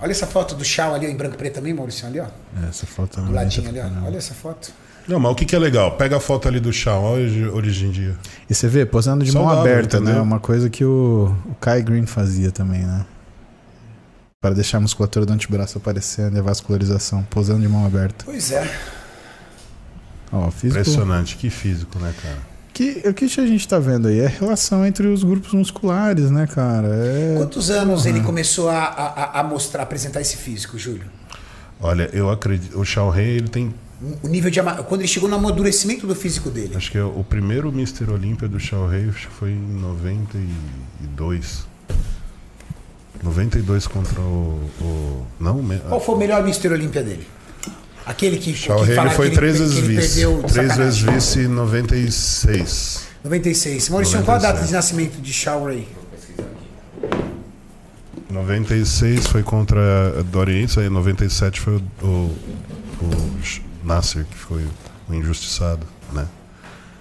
Olha 0.01 0.10
essa 0.10 0.26
foto 0.26 0.55
do 0.55 0.62
Shaw 0.64 0.94
ali 0.94 1.06
ó, 1.06 1.09
em 1.09 1.16
branco 1.16 1.36
e 1.36 1.38
preto 1.38 1.55
também, 1.55 1.72
Maurício, 1.72 2.06
ali, 2.06 2.20
ó. 2.20 2.26
É, 2.62 2.68
essa 2.68 2.84
foto 2.84 3.20
Do 3.22 3.30
é 3.30 3.34
ladinho 3.34 3.68
ali, 3.70 3.80
ó. 3.80 4.06
Olha 4.06 4.18
essa 4.18 4.34
foto. 4.34 4.70
Não, 5.08 5.20
mas 5.20 5.32
o 5.32 5.34
que, 5.34 5.44
que 5.44 5.54
é 5.54 5.58
legal? 5.58 5.92
Pega 5.92 6.16
a 6.16 6.20
foto 6.20 6.48
ali 6.48 6.58
do 6.58 6.72
chão, 6.72 7.02
olha 7.04 7.24
hoje, 7.24 7.46
hoje 7.46 7.86
em 7.86 7.90
dia. 7.90 8.16
E 8.50 8.54
você 8.54 8.66
vê, 8.66 8.84
posando 8.84 9.24
de 9.24 9.32
mão 9.32 9.44
Saudável, 9.44 9.72
aberta, 9.72 10.00
né? 10.00 10.06
entendeu? 10.06 10.22
Uma 10.22 10.40
coisa 10.40 10.68
que 10.68 10.84
o, 10.84 11.34
o 11.46 11.54
Kai 11.60 11.82
Green 11.82 12.06
fazia 12.06 12.50
também, 12.50 12.82
né? 12.82 13.04
Para 14.40 14.54
deixar 14.54 14.78
a 14.78 14.80
musculatura 14.80 15.24
do 15.24 15.32
antebraço 15.32 15.78
aparecendo 15.78 16.36
e 16.36 16.38
a 16.40 16.42
vascularização, 16.42 17.22
posando 17.30 17.60
de 17.60 17.68
mão 17.68 17.86
aberta. 17.86 18.24
Pois 18.24 18.50
é. 18.50 18.68
Ó, 20.32 20.50
físico. 20.50 20.80
Impressionante, 20.80 21.36
que 21.36 21.50
físico, 21.50 21.98
né, 21.98 22.12
cara? 22.20 22.56
Que, 22.72 23.02
o 23.08 23.14
que 23.14 23.24
a 23.24 23.46
gente 23.46 23.66
tá 23.66 23.78
vendo 23.78 24.08
aí 24.08 24.20
é 24.20 24.26
a 24.26 24.28
relação 24.28 24.84
entre 24.84 25.06
os 25.06 25.24
grupos 25.24 25.54
musculares, 25.54 26.30
né, 26.30 26.46
cara? 26.46 26.88
É... 26.88 27.34
Quantos 27.38 27.70
anos 27.70 28.04
ele 28.04 28.20
começou 28.20 28.68
a, 28.68 28.84
a, 28.84 29.40
a 29.40 29.42
mostrar, 29.42 29.82
apresentar 29.82 30.20
esse 30.20 30.36
físico, 30.36 30.78
Júlio? 30.78 31.06
Olha, 31.80 32.10
eu 32.12 32.30
acredito. 32.30 32.78
O 32.78 32.84
Shao 32.84 33.08
Rei, 33.08 33.36
ele 33.36 33.48
tem. 33.48 33.74
O 34.23 34.28
nível 34.28 34.51
de 34.51 34.60
quando 34.86 35.01
ele 35.01 35.09
chegou 35.09 35.27
no 35.28 35.36
amadurecimento 35.36 36.06
do 36.06 36.14
físico 36.14 36.51
dele. 36.51 36.77
Acho 36.77 36.90
que 36.90 36.98
é 36.98 37.05
o 37.05 37.24
primeiro 37.24 37.68
Mr. 37.70 38.10
Olímpia 38.10 38.47
do 38.47 38.60
Shao 38.60 38.86
Rei, 38.86 39.10
foi 39.10 39.52
em 39.52 39.81
92. 39.81 41.66
92 43.23 43.86
contra 43.86 44.20
o. 44.20 44.60
o 44.81 45.27
não, 45.40 45.64
Qual 45.89 45.98
foi 46.01 46.14
o 46.14 46.18
melhor 46.18 46.40
Mr. 46.43 46.68
Olímpia 46.68 47.02
dele? 47.02 47.27
Aquele 48.05 48.36
que, 48.36 48.52
Shao 48.55 48.82
Rei 48.82 48.98
ele 48.98 49.10
foi 49.10 49.31
que 49.31 49.36
três 49.36 49.55
que 49.55 49.62
vezes 49.62 49.78
ele 49.78 49.97
vice. 49.97 50.27
Três 50.52 50.77
vezes 50.77 50.98
vice 51.01 51.40
em 51.40 51.48
96. 51.48 53.06
96. 53.24 53.89
Maurício, 53.89 54.23
qual 54.23 54.36
a 54.36 54.40
data 54.40 54.60
96. 54.60 54.68
de 54.68 54.74
nascimento 54.74 55.23
de 55.23 55.32
Shao 55.32 55.64
Ray? 55.64 55.89
96 58.31 59.27
foi 59.28 59.43
contra 59.43 60.20
a 60.20 60.23
Doriense, 60.23 60.78
aí 60.78 60.90
97 60.90 61.60
foi 61.60 61.77
o, 61.77 62.06
o, 62.06 62.36
o 63.01 63.40
Nasser, 63.86 64.24
que 64.24 64.36
foi 64.36 64.66
o 65.08 65.14
injustiçado, 65.14 65.86
né? 66.12 66.26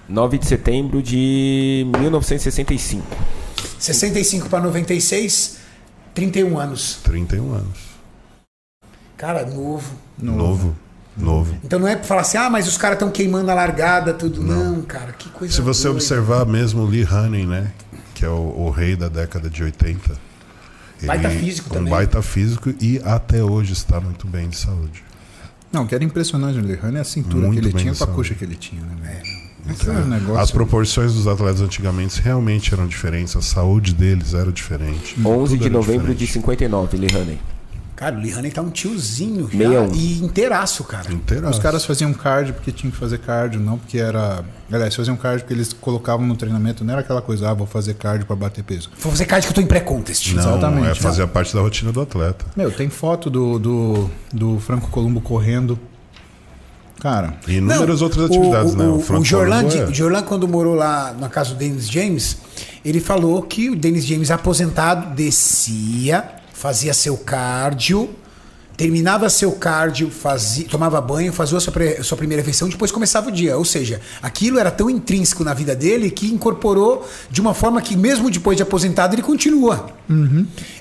9 0.08 0.38
de 0.38 0.46
setembro 0.46 1.02
de 1.02 1.84
1965. 1.98 3.04
65 3.78 4.48
para 4.48 4.62
96, 4.62 5.58
31 6.14 6.58
anos. 6.58 7.00
31 7.02 7.52
anos. 7.54 7.78
Cara, 9.16 9.44
novo. 9.44 9.92
Novo. 10.16 10.76
Novo. 11.16 11.56
Então 11.64 11.78
não 11.78 11.88
é 11.88 11.96
pra 11.96 12.04
falar 12.04 12.20
assim, 12.20 12.36
ah, 12.36 12.50
mas 12.50 12.68
os 12.68 12.76
caras 12.76 12.96
estão 12.96 13.10
queimando 13.10 13.50
a 13.50 13.54
largada, 13.54 14.12
tudo. 14.12 14.42
Não, 14.42 14.82
cara, 14.82 15.12
que 15.12 15.28
coisa 15.30 15.54
Se 15.54 15.62
você 15.62 15.84
doida. 15.84 15.96
observar 15.96 16.44
mesmo 16.46 16.82
o 16.82 16.86
Lee 16.86 17.06
Haney, 17.10 17.46
né? 17.46 17.72
Que 18.14 18.24
é 18.24 18.28
o, 18.28 18.32
o 18.32 18.70
rei 18.70 18.94
da 18.94 19.08
década 19.08 19.48
de 19.48 19.62
80. 19.62 20.14
Baita 21.04 21.30
físico 21.30 21.70
um 21.70 21.72
também. 21.74 21.90
baita 21.90 22.22
físico 22.22 22.72
e 22.80 23.00
até 23.04 23.42
hoje 23.42 23.72
está 23.72 24.00
muito 24.00 24.26
bem 24.26 24.48
de 24.48 24.56
saúde. 24.56 25.02
Não, 25.72 25.84
o 25.84 25.86
que 25.86 25.94
era 25.94 26.04
impressionante 26.04 26.58
no 26.58 26.66
Lehane 26.66 26.96
é 26.96 27.00
a 27.00 27.04
cintura 27.04 27.46
Muito 27.46 27.60
que 27.60 27.68
ele 27.68 27.76
tinha 27.76 27.94
com 27.94 28.04
a 28.04 28.06
coxa 28.06 28.34
que 28.34 28.44
ele 28.44 28.56
tinha, 28.56 28.80
né? 28.82 28.96
velho? 29.02 29.46
Esse 29.68 29.90
era 29.90 29.98
um 29.98 30.08
negócio. 30.08 30.38
As 30.38 30.50
proporções 30.50 31.14
dos 31.14 31.26
atletas 31.26 31.60
antigamente 31.60 32.20
realmente 32.22 32.72
eram 32.72 32.86
diferentes, 32.86 33.34
a 33.36 33.42
saúde 33.42 33.94
deles 33.94 34.32
era 34.32 34.52
diferente. 34.52 35.16
11 35.24 35.52
Tudo 35.54 35.62
de 35.62 35.70
novembro 35.70 36.14
de 36.14 36.24
diferente. 36.24 36.32
59, 36.32 36.96
Lee 36.96 37.08
Haney. 37.12 37.38
Cara, 37.96 38.14
o 38.14 38.20
Lee 38.20 38.30
Haney 38.34 38.50
tá 38.50 38.60
um 38.60 38.68
tiozinho 38.68 39.48
já. 39.50 39.56
61. 39.56 39.94
E 39.94 40.22
inteiraço, 40.22 40.84
cara. 40.84 41.10
Inteiraço. 41.10 41.54
Os 41.54 41.58
caras 41.58 41.82
faziam 41.84 42.12
cardio 42.12 42.52
porque 42.52 42.70
tinham 42.70 42.90
que 42.90 42.96
fazer 42.98 43.18
cardio, 43.18 43.58
não 43.58 43.78
porque 43.78 43.96
era. 43.96 44.44
Aliás, 44.70 44.94
faziam 44.94 45.16
cardio 45.16 45.40
porque 45.40 45.54
eles 45.54 45.72
colocavam 45.72 46.26
no 46.26 46.36
treinamento, 46.36 46.84
não 46.84 46.92
era 46.92 47.00
aquela 47.00 47.22
coisa, 47.22 47.48
ah, 47.50 47.54
vou 47.54 47.66
fazer 47.66 47.94
cardio 47.94 48.26
pra 48.26 48.36
bater 48.36 48.62
peso. 48.62 48.90
Vou 49.00 49.10
fazer 49.10 49.24
card 49.24 49.46
que 49.46 49.50
eu 49.50 49.54
tô 49.54 49.60
em 49.62 49.66
pré-contest. 49.66 50.34
Não, 50.34 50.42
Exatamente. 50.42 50.88
é 50.90 50.94
fazia 50.94 51.26
parte 51.26 51.54
da 51.54 51.60
rotina 51.62 51.90
do 51.90 52.02
atleta. 52.02 52.44
Meu, 52.54 52.70
tem 52.70 52.90
foto 52.90 53.30
do, 53.30 53.58
do, 53.58 54.10
do 54.30 54.60
Franco 54.60 54.90
Columbo 54.90 55.22
correndo. 55.22 55.78
Cara, 57.00 57.34
E 57.46 57.56
inúmeras 57.56 58.00
outras 58.02 58.26
atividades, 58.26 58.72
o, 58.72 58.76
né? 58.76 58.84
O, 58.86 58.96
o, 58.96 59.00
Franco 59.00 59.24
Jorlan, 59.24 59.64
Colombo 59.64 59.82
é- 59.82 59.84
o 59.86 59.94
Jorlan, 59.94 60.22
quando 60.22 60.48
morou 60.48 60.74
lá 60.74 61.14
na 61.18 61.28
casa 61.28 61.50
do 61.50 61.56
Dennis 61.56 61.90
James, 61.90 62.38
ele 62.84 63.00
falou 63.00 63.42
que 63.42 63.70
o 63.70 63.76
Dennis 63.76 64.04
James, 64.04 64.30
aposentado, 64.30 65.14
descia, 65.14 66.24
fazia 66.58 66.94
seu 66.94 67.16
cardio, 67.16 68.08
terminava 68.76 69.30
seu 69.30 69.52
cardio, 69.52 70.10
fazia, 70.10 70.66
tomava 70.68 71.00
banho, 71.00 71.32
fazia 71.32 71.56
a 71.56 71.60
sua, 71.60 71.72
pre- 71.72 72.02
sua 72.02 72.16
primeira 72.16 72.42
refeição, 72.42 72.68
depois 72.68 72.92
começava 72.92 73.28
o 73.28 73.32
dia. 73.32 73.56
Ou 73.56 73.64
seja, 73.64 74.02
aquilo 74.22 74.58
era 74.58 74.70
tão 74.70 74.90
intrínseco 74.90 75.42
na 75.42 75.54
vida 75.54 75.74
dele 75.74 76.10
que 76.10 76.26
incorporou 76.26 77.08
de 77.30 77.40
uma 77.40 77.54
forma 77.54 77.80
que, 77.80 77.96
mesmo 77.96 78.30
depois 78.30 78.54
de 78.56 78.62
aposentado, 78.62 79.14
ele 79.14 79.22
continua. 79.22 79.88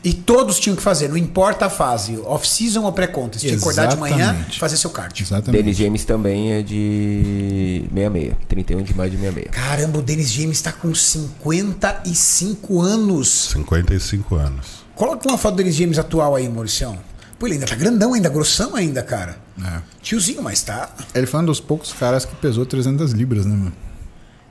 E 0.03 0.13
todos 0.13 0.59
tinham 0.59 0.75
que 0.75 0.81
fazer, 0.83 1.07
não 1.07 1.17
importa 1.17 1.65
a 1.65 1.69
fase, 1.69 2.19
off-season 2.25 2.83
ou 2.83 2.91
pré-contest. 2.91 3.41
Tinha 3.41 3.53
que 3.53 3.59
acordar 3.59 3.87
de 3.87 3.95
manhã 3.97 4.45
e 4.53 4.59
fazer 4.59 4.77
seu 4.77 4.89
cardio. 4.89 5.23
exatamente. 5.23 5.63
Dennis 5.63 5.77
James 5.77 6.05
também 6.05 6.51
é 6.51 6.61
de 6.61 7.85
66. 7.95 8.33
31 8.47 8.83
de 8.83 8.93
maio 8.93 9.09
de 9.09 9.17
66. 9.17 9.51
Caramba, 9.55 9.99
o 9.99 10.01
Dennis 10.01 10.31
James 10.31 10.61
tá 10.61 10.71
com 10.73 10.93
55 10.93 12.81
anos. 12.81 13.49
55 13.53 14.35
anos. 14.35 14.84
Coloca 14.95 15.27
uma 15.27 15.37
foto 15.37 15.55
do 15.55 15.57
Dennis 15.57 15.75
James 15.75 15.99
atual 15.99 16.35
aí, 16.35 16.47
Mauricião. 16.47 16.97
Pô, 17.37 17.47
ele 17.47 17.55
ainda 17.55 17.65
tá 17.65 17.75
grandão 17.75 18.13
ainda, 18.13 18.29
grossão 18.29 18.75
ainda, 18.75 19.03
cara. 19.03 19.37
É. 19.61 19.81
Tiozinho, 20.01 20.41
mas 20.41 20.61
tá. 20.61 20.89
Ele 21.13 21.25
foi 21.25 21.41
um 21.41 21.45
dos 21.45 21.59
poucos 21.59 21.91
caras 21.91 22.25
que 22.25 22.35
pesou 22.35 22.65
300 22.65 23.11
libras, 23.11 23.45
né, 23.45 23.55
meu? 23.55 23.71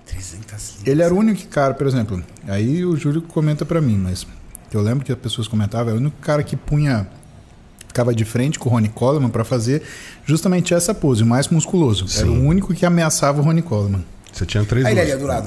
300 0.07 0.41
libras. 0.41 0.75
Ele 0.85 1.03
era 1.03 1.15
o 1.15 1.19
único 1.19 1.47
cara, 1.49 1.73
por 1.73 1.87
exemplo, 1.87 2.23
aí 2.47 2.85
o 2.85 2.97
Júlio 2.97 3.23
comenta 3.23 3.65
pra 3.65 3.81
mim, 3.81 3.97
mas 3.97 4.27
eu 4.73 4.83
lembro 4.83 5.05
que 5.05 5.13
as 5.13 5.19
pessoas 5.19 5.49
comentavam, 5.49 5.89
era 5.89 5.97
o 5.97 6.01
único 6.01 6.17
cara 6.21 6.43
que 6.43 6.57
punha 6.57 7.09
ficava 7.89 8.13
de 8.13 8.25
frente 8.25 8.59
com 8.59 8.69
o 8.69 8.73
Ronnie 8.73 8.91
Coleman 8.91 9.31
pra 9.31 9.45
fazer 9.45 9.83
justamente 10.27 10.75
essa 10.75 10.93
pose, 10.93 11.23
o 11.23 11.27
mais 11.27 11.49
musculoso. 11.49 12.07
Era 12.19 12.29
o 12.29 12.45
único 12.45 12.75
que 12.75 12.85
ameaçava 12.85 13.41
o 13.41 13.45
Ronnie 13.45 13.63
Coleman. 13.63 14.05
Você 14.35 14.45
tinha 14.45 14.65
três 14.65 14.85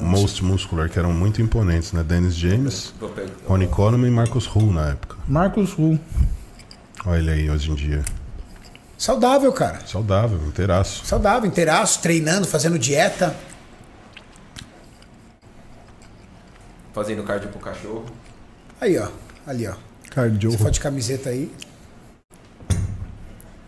most 0.00 0.42
muscular 0.44 0.88
que 0.88 0.98
eram 0.98 1.12
muito 1.12 1.42
imponentes, 1.42 1.92
né? 1.92 2.02
Dennis 2.02 2.34
James, 2.34 2.94
Ronnie 3.46 3.68
Coleman 3.68 4.08
e 4.08 4.10
Marcus 4.10 4.46
Hull 4.46 4.72
na 4.72 4.88
época. 4.90 5.16
Marcos 5.28 5.76
Hull. 5.78 6.00
Olha 7.04 7.18
ele 7.18 7.30
aí 7.30 7.50
hoje 7.50 7.70
em 7.70 7.74
dia. 7.74 8.02
Saudável, 8.96 9.52
cara. 9.52 9.80
Saudável, 9.86 10.38
inteiraço. 10.46 11.04
Saudável, 11.04 11.46
inteiraço, 11.48 12.00
treinando, 12.00 12.46
fazendo 12.46 12.78
dieta. 12.78 13.36
Fazendo 16.94 17.22
cardio 17.22 17.50
pro 17.50 17.60
cachorro. 17.60 18.06
Aí, 18.80 18.98
ó. 18.98 19.08
Ali, 19.46 19.66
ó. 19.68 19.74
Cardio. 20.10 20.50
Você 20.50 20.58
foto 20.58 20.70
de 20.72 20.80
camiseta 20.80 21.28
aí. 21.30 21.52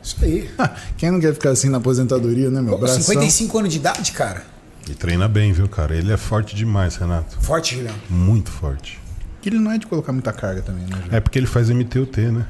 Isso 0.03 0.17
aí. 0.23 0.51
Quem 0.97 1.11
não 1.11 1.21
quer 1.21 1.35
ficar 1.35 1.51
assim 1.51 1.69
na 1.69 1.77
aposentadoria, 1.79 2.51
né, 2.51 2.61
meu? 2.61 2.73
Pô, 2.73 2.79
Bração. 2.79 3.03
55 3.03 3.59
anos 3.59 3.71
de 3.71 3.79
idade, 3.79 4.13
cara. 4.13 4.45
E 4.91 4.95
treina 4.95 5.29
bem, 5.29 5.53
viu, 5.53 5.69
cara? 5.69 5.95
Ele 5.95 6.13
é 6.13 6.17
forte 6.17 6.57
demais, 6.57 6.97
Renato. 6.97 7.39
Forte, 7.41 7.77
Julião. 7.77 7.95
Muito 8.09 8.51
forte. 8.51 8.99
Que 9.41 9.49
ele 9.49 9.59
não 9.59 9.71
é 9.71 9.79
de 9.79 9.87
colocar 9.87 10.13
muita 10.13 10.33
carga 10.33 10.63
também, 10.63 10.85
né, 10.85 10.97
Júlio? 10.97 11.15
É 11.17 11.21
porque 11.21 11.39
ele 11.39 11.47
faz 11.47 11.71
MTUT, 11.71 12.21
né? 12.33 12.45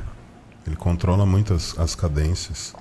Ele 0.66 0.74
controla 0.76 1.26
muito 1.26 1.52
as, 1.52 1.78
as 1.78 1.94
cadências. 1.94 2.72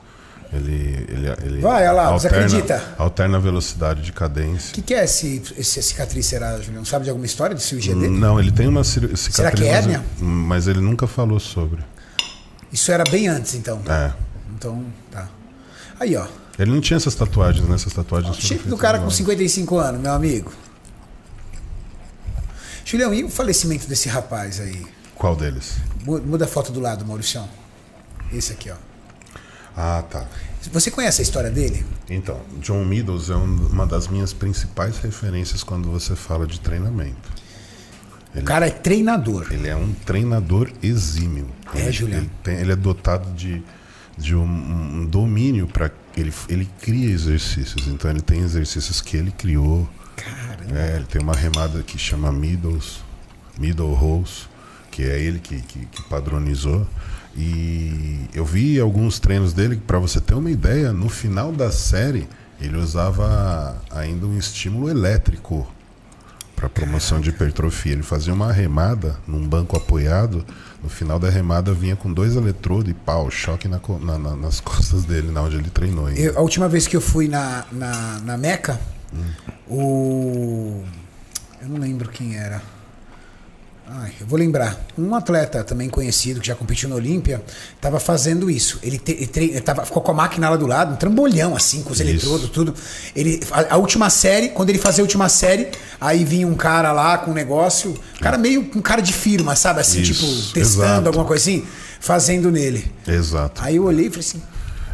Ele, 0.52 1.06
ele, 1.10 1.28
ele 1.44 1.62
Vai, 1.62 1.84
olha 1.84 1.92
lá, 1.92 2.12
você 2.12 2.28
acredita? 2.28 2.82
Alterna 2.98 3.38
a 3.38 3.40
velocidade 3.40 4.02
de 4.02 4.12
cadência. 4.12 4.72
O 4.72 4.74
que, 4.74 4.82
que 4.82 4.94
é 4.96 5.04
esse, 5.04 5.44
esse 5.58 5.84
cicatriz, 5.84 6.26
será, 6.26 6.60
Julião? 6.60 6.84
Sabe 6.86 7.04
de 7.04 7.10
alguma 7.12 7.26
história 7.26 7.56
de 7.56 7.62
cirurgia 7.62 7.94
dele? 7.94 8.18
Não, 8.18 8.40
ele 8.40 8.52
tem 8.52 8.68
uma 8.68 8.84
cicatriz. 8.84 9.28
que 9.28 9.42
é 9.42 9.44
mas- 9.44 9.62
hérnia? 9.62 10.04
Mas 10.20 10.68
ele 10.68 10.80
nunca 10.80 11.06
falou 11.06 11.40
sobre. 11.40 11.84
Isso 12.72 12.92
era 12.92 13.04
bem 13.04 13.28
antes, 13.28 13.54
então. 13.56 13.82
É. 13.88 14.12
Então, 14.56 14.86
tá. 15.12 15.28
Aí, 16.00 16.16
ó. 16.16 16.26
Ele 16.60 16.70
não 16.72 16.82
tinha 16.82 16.98
essas 16.98 17.16
tatuagens, 17.16 17.68
né? 17.68 17.76
Essas 17.76 17.94
tatuagens 17.94 18.36
foram 18.36 18.48
Shape 18.48 18.68
do 18.70 18.78
cara 18.78 18.98
com 18.98 19.06
agora. 19.06 19.16
55 19.16 19.78
anos, 19.78 20.02
meu 20.02 20.12
amigo. 20.12 20.52
Julião, 22.86 23.14
e 23.14 23.24
o 23.24 23.30
falecimento 23.30 23.88
desse 23.88 24.10
rapaz 24.10 24.60
aí? 24.60 24.86
Qual 25.16 25.36
deles? 25.36 25.78
Mu- 26.06 26.20
Muda 26.22 26.46
a 26.46 26.48
foto 26.48 26.72
do 26.72 26.80
lado, 26.80 27.06
Mauricião. 27.06 27.48
Esse 28.34 28.52
aqui, 28.54 28.70
ó. 28.72 28.76
Ah, 29.76 30.04
tá. 30.10 30.26
Você 30.74 30.92
conhece 30.92 31.22
a 31.22 31.24
história 31.24 31.50
dele? 31.50 31.86
Então, 32.10 32.42
John 32.60 32.84
Meadows 32.84 33.30
é 33.30 33.36
um- 33.36 33.68
uma 33.68 33.86
das 33.86 34.08
minhas 34.08 34.34
principais 34.34 34.98
referências 34.98 35.64
quando 35.64 35.90
você 35.90 36.16
fala 36.16 36.46
de 36.46 36.60
treinamento. 36.60 37.40
O 38.36 38.44
cara 38.44 38.68
é 38.68 38.72
treinador. 38.72 39.48
Ele 39.52 39.68
é 39.68 39.76
um 39.76 39.94
treinador 40.06 40.72
exímio. 40.84 41.48
É, 41.74 41.80
ele, 41.84 41.92
Juliano. 41.92 42.24
Ele, 42.24 42.32
tem- 42.44 42.58
ele 42.58 42.72
é 42.72 42.76
dotado 42.76 43.32
de, 43.34 43.64
de 44.18 44.36
um, 44.36 44.44
um 44.44 45.06
domínio 45.06 45.68
para 45.68 45.90
ele 46.20 46.34
ele 46.48 46.70
cria 46.82 47.10
exercícios. 47.10 47.88
Então 47.88 48.10
ele 48.10 48.22
tem 48.22 48.40
exercícios 48.42 49.02
que 49.02 49.18
ele 49.18 49.32
criou. 49.32 49.90
Caramba. 50.16 50.78
É, 50.78 50.96
ele 50.98 51.06
tem 51.06 51.22
uma 51.22 51.36
remada 51.36 51.82
que 51.82 51.98
chama 51.98 52.32
Middles, 52.32 53.00
Middle 53.58 53.94
Rolls, 53.94 54.48
que 54.92 55.04
é 55.04 55.20
ele 55.20 55.40
que, 55.40 55.62
que, 55.62 55.86
que 55.86 56.04
padronizou. 56.04 56.88
E 57.36 58.20
eu 58.34 58.44
vi 58.44 58.80
alguns 58.80 59.20
treinos 59.20 59.54
dele, 59.54 59.82
para 59.88 60.00
você 60.00 60.20
ter 60.20 60.34
uma 60.34 60.52
ideia, 60.52 60.92
no 60.92 61.08
final 61.08 61.52
da 61.52 61.72
série 61.72 62.28
ele 62.60 62.78
usava 62.78 63.82
ainda 63.90 64.26
um 64.26 64.38
estímulo 64.38 64.90
elétrico 64.90 65.66
para 66.56 66.68
promoção 66.68 67.22
de 67.22 67.30
hipertrofia. 67.30 67.94
Ele 67.94 68.04
fazia 68.04 68.34
uma 68.34 68.52
remada 68.52 69.18
num 69.26 69.48
banco 69.48 69.78
apoiado. 69.78 70.46
No 70.82 70.88
final 70.90 71.20
da 71.20 71.30
remada 71.30 71.74
vinha 71.74 71.96
com 71.96 72.12
dois 72.14 72.36
eletrodos 72.36 72.90
e 72.90 72.94
pau, 72.94 73.30
choque 73.30 73.68
na 73.68 73.80
na- 74.02 74.18
na- 74.18 74.36
nas 74.36 74.60
costas 74.62 75.04
dele, 75.04 75.30
na 75.32 75.42
onde 75.42 75.58
ele 75.58 75.70
treinou. 75.70 76.06
ainda. 76.08 76.20
Eu- 76.20 76.38
a 76.38 76.42
última 76.42 76.70
vez 76.70 76.88
que 76.88 76.96
eu 76.96 77.02
fui 77.02 77.28
na, 77.28 77.66
na, 77.72 78.20
na 78.20 78.38
Meca, 78.38 78.80
o. 79.68 80.84
Eu 81.62 81.68
não 81.68 81.78
lembro 81.78 82.10
quem 82.10 82.38
era. 82.38 82.62
Ai, 83.92 84.12
eu 84.22 84.28
vou 84.28 84.38
lembrar. 84.38 84.80
Um 84.96 85.16
atleta 85.16 85.64
também 85.64 85.90
conhecido, 85.90 86.40
que 86.40 86.46
já 86.48 86.54
competiu 86.54 86.88
na 86.88 86.96
Olímpia, 86.96 87.42
estava 87.76 88.00
fazendo 88.00 88.48
isso. 88.50 88.78
Ele, 88.84 89.00
te, 89.00 89.14
ele, 89.14 89.46
ele 89.52 89.62
tava, 89.62 89.84
ficou 89.84 90.00
com 90.04 90.12
a 90.12 90.14
máquina 90.14 90.48
lá 90.48 90.56
do 90.56 90.68
lado, 90.68 90.94
um 90.94 90.96
trambolhão 90.96 91.56
assim, 91.56 91.82
com 91.82 91.92
os 91.92 92.00
Isso. 92.00 92.08
eletrodos, 92.08 92.50
tudo. 92.52 92.74
Ele, 93.16 93.40
a, 93.52 93.74
a 93.74 93.78
última 93.78 94.10
série, 94.12 94.50
quando 94.50 94.70
ele 94.70 94.78
fazia 94.78 95.02
a 95.02 95.06
última 95.06 95.28
série, 95.28 95.70
aí 96.00 96.24
vinha 96.24 96.46
um 96.46 96.54
cara 96.54 96.92
lá 96.92 97.18
com 97.18 97.32
um 97.32 97.34
negócio, 97.34 97.90
um 98.18 98.20
cara 98.22 98.38
meio 98.38 98.62
um 98.76 98.82
cara 98.82 99.02
de 99.02 99.12
firma, 99.12 99.56
sabe? 99.56 99.80
Assim, 99.82 100.02
Isso, 100.02 100.14
tipo, 100.14 100.54
testando 100.54 100.86
exato. 100.92 101.08
alguma 101.08 101.26
coisa 101.26 101.42
assim, 101.50 101.66
fazendo 102.00 102.52
nele. 102.52 102.92
Exato. 103.08 103.60
Aí 103.64 103.78
eu 103.78 103.86
olhei 103.86 104.06
e 104.06 104.10
falei 104.10 104.20
assim. 104.28 104.42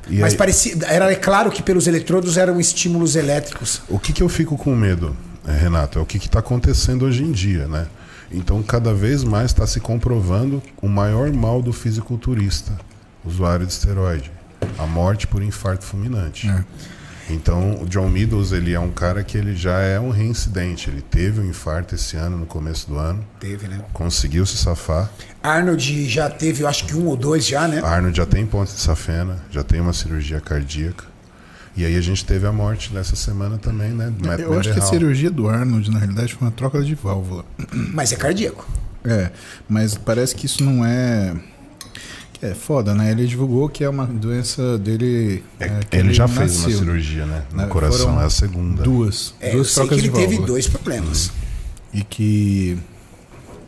E 0.09 0.19
mas 0.19 0.31
aí- 0.33 0.37
parecia. 0.37 0.73
Era 0.87 1.11
é 1.11 1.15
claro 1.15 1.51
que 1.51 1.61
pelos 1.61 1.85
eletrodos 1.85 2.37
eram 2.37 2.61
estímulos 2.61 3.17
elétricos. 3.17 3.81
O 3.89 3.99
que, 3.99 4.13
que 4.13 4.23
eu 4.23 4.29
fico 4.29 4.55
com 4.57 4.73
medo, 4.73 5.17
eh, 5.45 5.51
Renato, 5.51 5.99
é 5.99 6.01
o 6.01 6.05
que 6.05 6.15
está 6.17 6.39
acontecendo 6.39 7.03
hoje 7.03 7.23
em 7.23 7.31
dia, 7.33 7.67
né? 7.67 7.87
Então, 8.35 8.61
cada 8.61 8.93
vez 8.93 9.23
mais 9.23 9.51
está 9.51 9.65
se 9.65 9.79
comprovando 9.79 10.61
o 10.81 10.89
maior 10.89 11.31
mal 11.31 11.61
do 11.61 11.71
fisiculturista, 11.71 12.77
usuário 13.23 13.65
de 13.65 13.71
esteroide, 13.71 14.29
a 14.77 14.85
morte 14.85 15.25
por 15.25 15.41
infarto 15.41 15.85
fulminante. 15.85 16.51
Então, 17.29 17.81
o 17.81 17.85
John 17.87 18.09
Meadows, 18.09 18.51
ele 18.51 18.73
é 18.73 18.79
um 18.79 18.91
cara 18.91 19.23
que 19.23 19.37
ele 19.37 19.55
já 19.55 19.79
é 19.79 19.99
um 19.99 20.11
reincidente. 20.11 20.89
Ele 20.89 21.01
teve 21.01 21.39
um 21.39 21.45
infarto 21.45 21.95
esse 21.95 22.17
ano, 22.17 22.37
no 22.37 22.45
começo 22.45 22.87
do 22.87 22.97
ano. 22.97 23.25
Teve, 23.39 23.67
né? 23.67 23.83
Conseguiu 23.93 24.45
se 24.45 24.57
safar. 24.57 25.09
Arnold 25.41 26.07
já 26.07 26.29
teve, 26.29 26.61
eu 26.61 26.67
acho 26.67 26.85
que 26.85 26.95
um 26.95 27.07
ou 27.07 27.15
dois 27.15 27.47
já, 27.47 27.67
né? 27.67 27.81
Arnold 27.83 28.17
já 28.17 28.25
tem 28.25 28.45
ponte 28.45 28.73
de 28.73 28.79
safena, 28.79 29.37
já 29.49 29.63
tem 29.63 29.79
uma 29.79 29.93
cirurgia 29.93 30.39
cardíaca. 30.41 31.05
E 31.77 31.85
aí 31.85 31.95
a 31.97 32.01
gente 32.01 32.23
teve 32.25 32.47
a 32.47 32.51
morte 32.53 32.93
nessa 32.93 33.15
semana 33.15 33.57
também, 33.57 33.89
né? 33.91 34.13
Matt 34.25 34.39
Eu 34.39 34.57
acho 34.57 34.71
que 34.71 34.79
a 34.79 34.81
cirurgia 34.81 35.29
do 35.29 35.49
Arnold, 35.49 35.91
na 35.91 35.99
realidade, 35.99 36.33
foi 36.33 36.47
uma 36.47 36.51
troca 36.53 36.81
de 36.81 36.95
válvula. 36.95 37.43
Mas 37.93 38.11
é 38.13 38.15
cardíaco. 38.15 38.65
É, 39.03 39.29
mas 39.67 39.95
parece 39.95 40.33
que 40.35 40.45
isso 40.45 40.63
não 40.63 40.85
é. 40.85 41.35
É 42.41 42.53
foda, 42.53 42.93
né? 42.93 43.11
Ele 43.11 43.25
divulgou 43.27 43.67
que 43.69 43.83
é 43.83 43.89
uma 43.89 44.05
doença 44.05 44.77
dele. 44.77 45.43
É, 45.59 45.65
é, 45.65 45.79
que 45.89 45.97
ele 45.97 46.13
já 46.13 46.27
fez 46.27 46.55
uma 46.57 46.63
nasceu. 46.63 46.79
cirurgia, 46.79 47.25
né? 47.25 47.43
No 47.51 47.57
Né, 47.57 47.67
coração, 47.67 48.21
é 48.21 48.25
a 48.25 48.29
segunda. 48.29 48.83
Duas. 48.83 49.33
É, 49.39 49.49
eu 49.49 49.55
duas 49.55 49.71
sei 49.71 49.83
que 49.83 49.89
trocas 49.89 49.97
ele 50.05 50.07
de 50.09 50.13
teve 50.15 50.27
válvula. 50.27 50.47
dois 50.47 50.67
problemas. 50.67 51.31
E 51.93 52.03
que. 52.03 52.77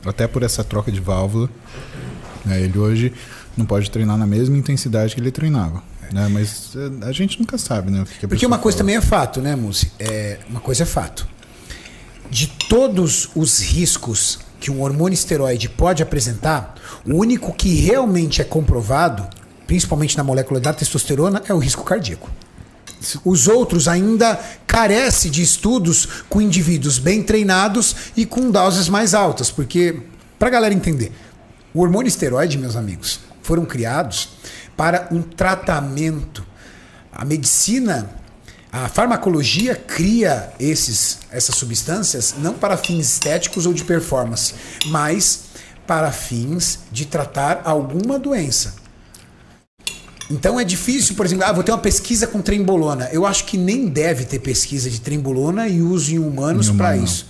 Até 0.06 0.28
por 0.28 0.44
essa 0.44 0.64
troca 0.64 0.92
de 0.92 1.00
válvula, 1.02 1.50
né, 2.46 2.62
ele 2.62 2.78
hoje 2.78 3.12
não 3.58 3.66
pode 3.66 3.90
treinar 3.92 4.18
na 4.18 4.28
mesma 4.28 4.58
intensidade 4.58 5.14
que 5.16 5.20
ele 5.22 5.32
treinava. 5.32 5.82
Né? 6.12 6.28
Mas 6.30 6.74
é, 6.76 7.06
a 7.08 7.12
gente 7.12 7.40
nunca 7.40 7.58
sabe, 7.58 7.92
né? 7.92 8.02
O 8.02 8.06
que 8.06 8.20
que 8.20 8.28
Porque 8.28 8.46
uma 8.46 8.58
coisa 8.58 8.78
fala. 8.78 8.86
também 8.86 8.96
é 8.96 9.02
fato, 9.02 9.42
né, 9.42 9.56
Mussi? 9.56 9.92
É, 10.00 10.40
uma 10.50 10.60
coisa 10.60 10.84
é 10.84 10.86
fato. 10.86 11.28
De 12.30 12.48
todos 12.48 13.30
os 13.36 13.60
riscos 13.62 14.40
que 14.60 14.72
um 14.72 14.82
hormônio 14.82 15.14
esteroide 15.14 15.70
pode 15.70 16.02
apresentar, 16.02 16.76
o 17.06 17.16
único 17.16 17.54
que 17.54 17.76
realmente 17.76 18.42
é 18.42 18.44
comprovado, 18.44 19.28
principalmente 19.66 20.18
na 20.18 20.24
molécula 20.24 20.60
da 20.60 20.74
testosterona, 20.74 21.42
é 21.48 21.54
o 21.54 21.60
risco 21.60 21.84
cardíaco. 21.84 22.30
Os 23.24 23.48
outros 23.48 23.88
ainda 23.88 24.40
carecem 24.66 25.30
de 25.30 25.42
estudos 25.42 26.08
com 26.28 26.42
indivíduos 26.42 26.98
bem 26.98 27.22
treinados 27.22 27.96
e 28.16 28.26
com 28.26 28.50
doses 28.50 28.90
mais 28.90 29.14
altas, 29.14 29.52
porque, 29.52 30.02
para 30.40 30.48
a 30.48 30.52
galera 30.52 30.74
entender, 30.74 31.12
o 31.74 31.82
hormônio 31.82 32.08
esteroide, 32.08 32.58
meus 32.58 32.76
amigos, 32.76 33.20
foram 33.44 33.66
criados 33.66 34.30
para 34.78 35.08
um 35.12 35.22
tratamento. 35.22 36.46
A 37.12 37.26
medicina, 37.26 38.10
a 38.72 38.88
farmacologia 38.88 39.76
cria 39.76 40.54
esses, 40.60 41.20
essas 41.32 41.56
substâncias 41.56 42.36
não 42.38 42.54
para 42.54 42.78
fins 42.78 43.14
estéticos 43.14 43.66
ou 43.66 43.74
de 43.74 43.84
performance, 43.84 44.54
mas 44.86 45.46
para 45.88 46.12
fins 46.12 46.80
de 46.92 47.06
tratar 47.06 47.62
alguma 47.66 48.20
doença. 48.20 48.76
Então 50.30 50.60
é 50.60 50.64
difícil, 50.64 51.16
por 51.16 51.26
exemplo, 51.26 51.46
ah, 51.46 51.54
vou 51.54 51.64
ter 51.64 51.72
uma 51.72 51.78
pesquisa 51.78 52.28
com 52.28 52.42
trembolona. 52.42 53.10
Eu 53.12 53.26
acho 53.26 53.46
que 53.46 53.58
nem 53.58 53.88
deve 53.88 54.26
ter 54.26 54.40
pesquisa 54.40 54.90
de 54.90 55.00
trembolona 55.00 55.68
e 55.68 55.82
uso 55.82 56.14
em 56.14 56.20
humanos 56.20 56.70
para 56.70 56.98
isso. 56.98 57.28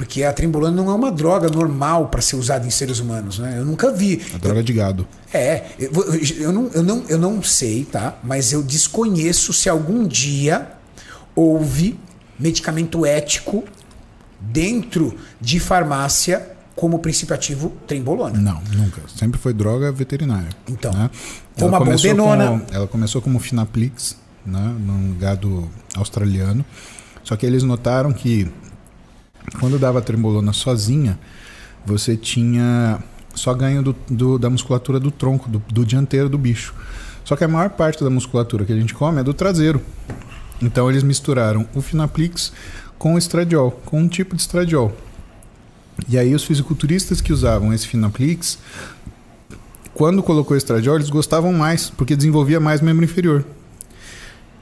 Porque 0.00 0.24
a 0.24 0.32
trembolona 0.32 0.74
não 0.74 0.90
é 0.90 0.94
uma 0.94 1.12
droga 1.12 1.50
normal 1.50 2.08
para 2.08 2.22
ser 2.22 2.34
usada 2.34 2.66
em 2.66 2.70
seres 2.70 3.00
humanos, 3.00 3.38
né? 3.38 3.56
Eu 3.58 3.66
nunca 3.66 3.92
vi. 3.92 4.18
A 4.34 4.38
droga 4.38 4.62
de 4.62 4.72
gado. 4.72 5.06
É, 5.30 5.72
eu, 5.78 5.90
eu 6.38 6.52
não, 6.52 6.70
eu, 6.72 6.82
não, 6.82 7.04
eu 7.06 7.18
não 7.18 7.42
sei, 7.42 7.84
tá? 7.84 8.16
Mas 8.24 8.50
eu 8.50 8.62
desconheço 8.62 9.52
se 9.52 9.68
algum 9.68 10.08
dia 10.08 10.72
houve 11.36 12.00
medicamento 12.38 13.04
ético 13.04 13.62
dentro 14.40 15.14
de 15.38 15.60
farmácia 15.60 16.48
como 16.74 16.98
princípio 17.00 17.34
ativo 17.34 17.70
trembolona. 17.86 18.38
Não, 18.38 18.62
nunca. 18.74 19.02
Sempre 19.14 19.38
foi 19.38 19.52
droga 19.52 19.92
veterinária. 19.92 20.48
Então, 20.66 20.94
né? 20.94 21.10
como 21.58 21.76
a 21.76 21.78
começou 21.78 22.16
como- 22.16 22.62
ela 22.72 22.86
começou 22.88 23.20
como 23.20 23.38
Finaplix, 23.38 24.16
né, 24.46 24.74
num 24.80 25.14
gado 25.18 25.68
australiano. 25.94 26.64
Só 27.22 27.36
que 27.36 27.44
eles 27.44 27.62
notaram 27.62 28.14
que 28.14 28.50
quando 29.58 29.78
dava 29.78 30.00
trembolona 30.00 30.52
sozinha, 30.52 31.18
você 31.84 32.16
tinha 32.16 32.98
só 33.34 33.54
ganho 33.54 33.82
do, 33.82 33.96
do- 34.08 34.38
da 34.38 34.50
musculatura 34.50 35.00
do 35.00 35.10
tronco, 35.10 35.48
do, 35.48 35.62
do 35.72 35.84
dianteiro 35.84 36.28
do 36.28 36.38
bicho. 36.38 36.74
Só 37.24 37.36
que 37.36 37.44
a 37.44 37.48
maior 37.48 37.70
parte 37.70 38.02
da 38.02 38.10
musculatura 38.10 38.64
que 38.64 38.72
a 38.72 38.76
gente 38.76 38.94
come 38.94 39.20
é 39.20 39.24
do 39.24 39.32
traseiro. 39.34 39.80
Então 40.60 40.90
eles 40.90 41.02
misturaram 41.02 41.66
o 41.74 41.80
Finaplix 41.80 42.52
com 42.98 43.14
o 43.14 43.18
estradiol, 43.18 43.70
com 43.86 44.00
um 44.00 44.08
tipo 44.08 44.34
de 44.36 44.42
estradiol. 44.42 44.92
E 46.08 46.18
aí 46.18 46.34
os 46.34 46.44
fisiculturistas 46.44 47.20
que 47.20 47.32
usavam 47.32 47.72
esse 47.72 47.86
Finaplix, 47.86 48.58
quando 49.94 50.22
colocou 50.22 50.56
estradiol, 50.56 50.96
eles 50.96 51.10
gostavam 51.10 51.52
mais, 51.52 51.90
porque 51.90 52.16
desenvolvia 52.16 52.58
mais 52.60 52.80
membro 52.80 53.04
inferior. 53.04 53.44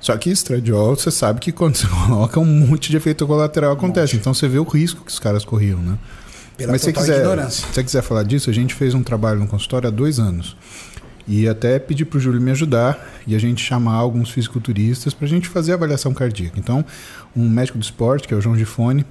Só 0.01 0.17
que 0.17 0.31
estradiol, 0.31 0.97
você 0.97 1.11
sabe 1.11 1.41
que 1.41 1.53
quando 1.53 1.75
você 1.77 1.87
coloca, 1.87 2.39
um 2.41 2.45
monte 2.45 2.91
de 2.91 2.97
efeito 2.97 3.27
colateral 3.27 3.73
acontece. 3.73 4.17
Então 4.17 4.33
você 4.33 4.49
vê 4.49 4.59
o 4.59 4.65
risco 4.65 5.05
que 5.05 5.11
os 5.11 5.19
caras 5.19 5.45
corriam, 5.45 5.81
né? 5.81 5.99
Pela 6.57 6.73
Mas 6.73 6.83
se 6.83 6.93
quiser, 6.93 7.21
ignorância. 7.21 7.67
se 7.67 7.73
você 7.73 7.85
quiser 7.85 8.03
falar 8.03 8.25
disso, 8.25 8.51
a 8.51 8.53
gente 8.53 8.75
fez 8.75 8.93
um 8.93 9.03
trabalho 9.03 9.39
no 9.39 9.47
consultório 9.47 9.89
há 9.89 9.91
dois 9.91 10.19
anos. 10.19 10.57
E 11.27 11.47
até 11.47 11.79
pedi 11.79 12.05
para 12.05 12.17
o 12.17 12.21
Júlio 12.21 12.41
me 12.41 12.51
ajudar 12.51 13.07
e 13.27 13.37
a 13.37 13.39
gente 13.39 13.63
chamar 13.63 13.95
alguns 13.95 14.31
fisiculturistas 14.31 15.13
para 15.13 15.27
a 15.27 15.29
gente 15.29 15.47
fazer 15.47 15.73
a 15.73 15.75
avaliação 15.75 16.15
cardíaca. 16.15 16.59
Então, 16.59 16.85
um 17.37 17.49
médico 17.49 17.77
do 17.77 17.83
esporte, 17.83 18.27
que 18.27 18.33
é 18.33 18.37
o 18.37 18.41
João 18.41 18.57
Gifone, 18.57 19.05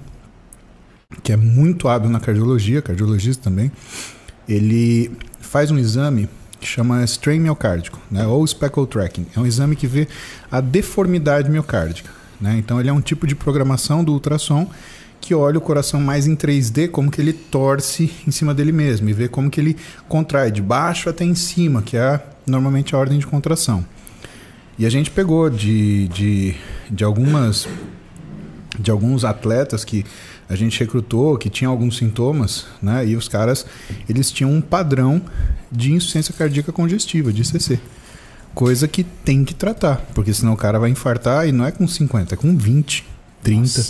que 1.22 1.32
é 1.32 1.38
muito 1.38 1.88
hábil 1.88 2.10
na 2.10 2.20
cardiologia, 2.20 2.82
cardiologista 2.82 3.44
também, 3.44 3.72
ele 4.50 5.12
faz 5.40 5.70
um 5.70 5.78
exame 5.78 6.28
chama 6.62 7.04
strain 7.04 7.40
miocárdico, 7.40 8.00
né, 8.10 8.26
ou 8.26 8.46
speckle 8.46 8.88
tracking. 8.88 9.26
É 9.36 9.40
um 9.40 9.46
exame 9.46 9.76
que 9.76 9.88
vê 9.88 10.08
a 10.52 10.60
deformidade 10.60 11.50
miocárdica. 11.50 12.10
Né? 12.40 12.56
Então, 12.58 12.80
ele 12.80 12.90
é 12.90 12.94
um 12.94 13.02
tipo 13.02 13.28
de 13.28 13.36
programação 13.36 14.04
do 14.04 14.14
ultrassom 14.14 14.70
que 15.20 15.34
olha 15.34 15.58
o 15.58 15.62
coração 15.62 16.00
mais 16.00 16.28
em 16.28 16.36
3D, 16.36 16.90
como 16.90 17.12
que 17.12 17.20
ele 17.20 17.34
torce 17.34 18.12
em 18.26 18.32
cima 18.32 18.54
dele 18.54 18.72
mesmo, 18.72 19.10
e 19.10 19.14
vê 19.14 19.28
como 19.28 19.50
que 19.50 19.60
ele 19.60 19.76
contrai 20.08 20.52
de 20.52 20.62
baixo 20.62 21.10
até 21.10 21.26
em 21.26 21.36
cima, 21.36 21.82
que 21.82 21.98
é 21.98 22.24
normalmente 22.46 22.96
a 22.96 22.98
ordem 22.98 23.20
de 23.20 23.28
contração. 23.28 23.84
E 24.80 24.86
a 24.86 24.90
gente 24.90 25.10
pegou 25.10 25.50
de, 25.50 26.08
de, 26.10 26.56
de 26.90 27.04
algumas 27.04 27.68
de 28.80 28.92
alguns 28.92 29.26
atletas 29.26 29.84
que 29.84 30.06
a 30.50 30.56
gente 30.56 30.80
recrutou 30.80 31.38
que 31.38 31.50
tinham 31.50 31.72
alguns 31.72 31.98
sintomas, 31.98 32.66
né? 32.82 33.06
E 33.06 33.16
os 33.16 33.28
caras, 33.28 33.66
eles 34.08 34.32
tinham 34.32 34.52
um 34.52 34.62
padrão 34.62 35.22
de 35.72 35.92
insuficiência 35.92 36.34
cardíaca 36.34 36.72
congestiva, 36.72 37.34
de 37.34 37.42
ICC. 37.42 37.80
Coisa 38.54 38.88
que 38.88 39.04
tem 39.04 39.44
que 39.44 39.54
tratar, 39.54 39.98
porque 40.16 40.34
senão 40.34 40.54
o 40.54 40.58
cara 40.58 40.80
vai 40.80 40.90
infartar 40.90 41.48
e 41.48 41.52
não 41.52 41.66
é 41.66 41.72
com 41.72 41.88
50, 41.88 42.34
é 42.34 42.38
com 42.38 42.58
20, 42.58 43.06
30. 43.44 43.86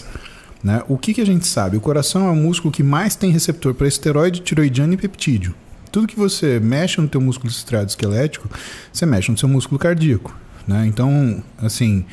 Né? 0.64 0.82
O 0.88 0.98
que, 0.98 1.14
que 1.14 1.22
a 1.22 1.26
gente 1.26 1.48
sabe? 1.48 1.78
O 1.78 1.82
coração 1.82 2.28
é 2.28 2.32
o 2.32 2.36
músculo 2.36 2.72
que 2.72 2.84
mais 2.84 3.16
tem 3.16 3.32
receptor 3.32 3.74
para 3.74 3.88
esteroide, 3.88 4.42
tiroidiano 4.42 4.94
e 4.94 4.98
peptídeo. 4.98 5.54
Tudo 5.92 6.08
que 6.08 6.18
você 6.18 6.60
mexe 6.60 7.00
no 7.00 7.08
teu 7.08 7.22
músculo 7.22 7.50
estriado 7.50 7.90
esquelético, 7.90 8.50
você 8.92 9.06
mexe 9.06 9.32
no 9.32 9.38
seu 9.38 9.48
músculo 9.48 9.80
cardíaco. 9.80 10.36
Né? 10.68 10.86
Então, 10.88 11.42
assim, 11.60 12.04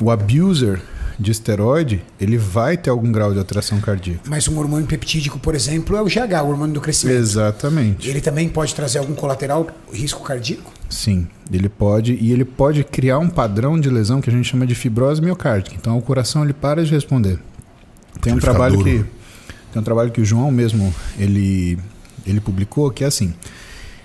o 0.00 0.10
abuser 0.10 0.82
de 1.18 1.30
esteroide, 1.30 2.02
ele 2.20 2.36
vai 2.36 2.76
ter 2.76 2.90
algum 2.90 3.10
grau 3.10 3.32
de 3.32 3.38
alteração 3.38 3.80
cardíaca. 3.80 4.22
Mas 4.28 4.48
um 4.48 4.58
hormônio 4.58 4.86
peptídico, 4.86 5.38
por 5.38 5.54
exemplo, 5.54 5.96
é 5.96 6.02
o 6.02 6.06
GH, 6.06 6.42
o 6.44 6.48
hormônio 6.48 6.74
do 6.74 6.80
crescimento. 6.80 7.16
Exatamente. 7.16 8.08
Ele 8.08 8.20
também 8.20 8.48
pode 8.48 8.74
trazer 8.74 8.98
algum 8.98 9.14
colateral, 9.14 9.66
risco 9.92 10.22
cardíaco? 10.22 10.72
Sim, 10.88 11.26
ele 11.52 11.68
pode 11.68 12.14
e 12.14 12.32
ele 12.32 12.44
pode 12.44 12.84
criar 12.84 13.18
um 13.18 13.28
padrão 13.28 13.78
de 13.78 13.88
lesão 13.88 14.20
que 14.20 14.30
a 14.30 14.32
gente 14.32 14.48
chama 14.48 14.66
de 14.66 14.74
fibrose 14.74 15.20
miocárdica. 15.20 15.76
Então 15.78 15.96
o 15.96 16.02
coração 16.02 16.44
ele 16.44 16.52
para 16.52 16.84
de 16.84 16.90
responder. 16.90 17.38
Tem 18.20 18.32
um 18.32 18.38
trabalho 18.38 18.76
duro. 18.76 18.84
que 18.84 19.04
tem 19.72 19.80
um 19.80 19.84
trabalho 19.84 20.10
que 20.10 20.20
o 20.20 20.24
João 20.24 20.50
mesmo 20.50 20.94
ele 21.18 21.78
ele 22.26 22.40
publicou 22.40 22.90
que 22.90 23.04
é 23.04 23.06
assim. 23.06 23.34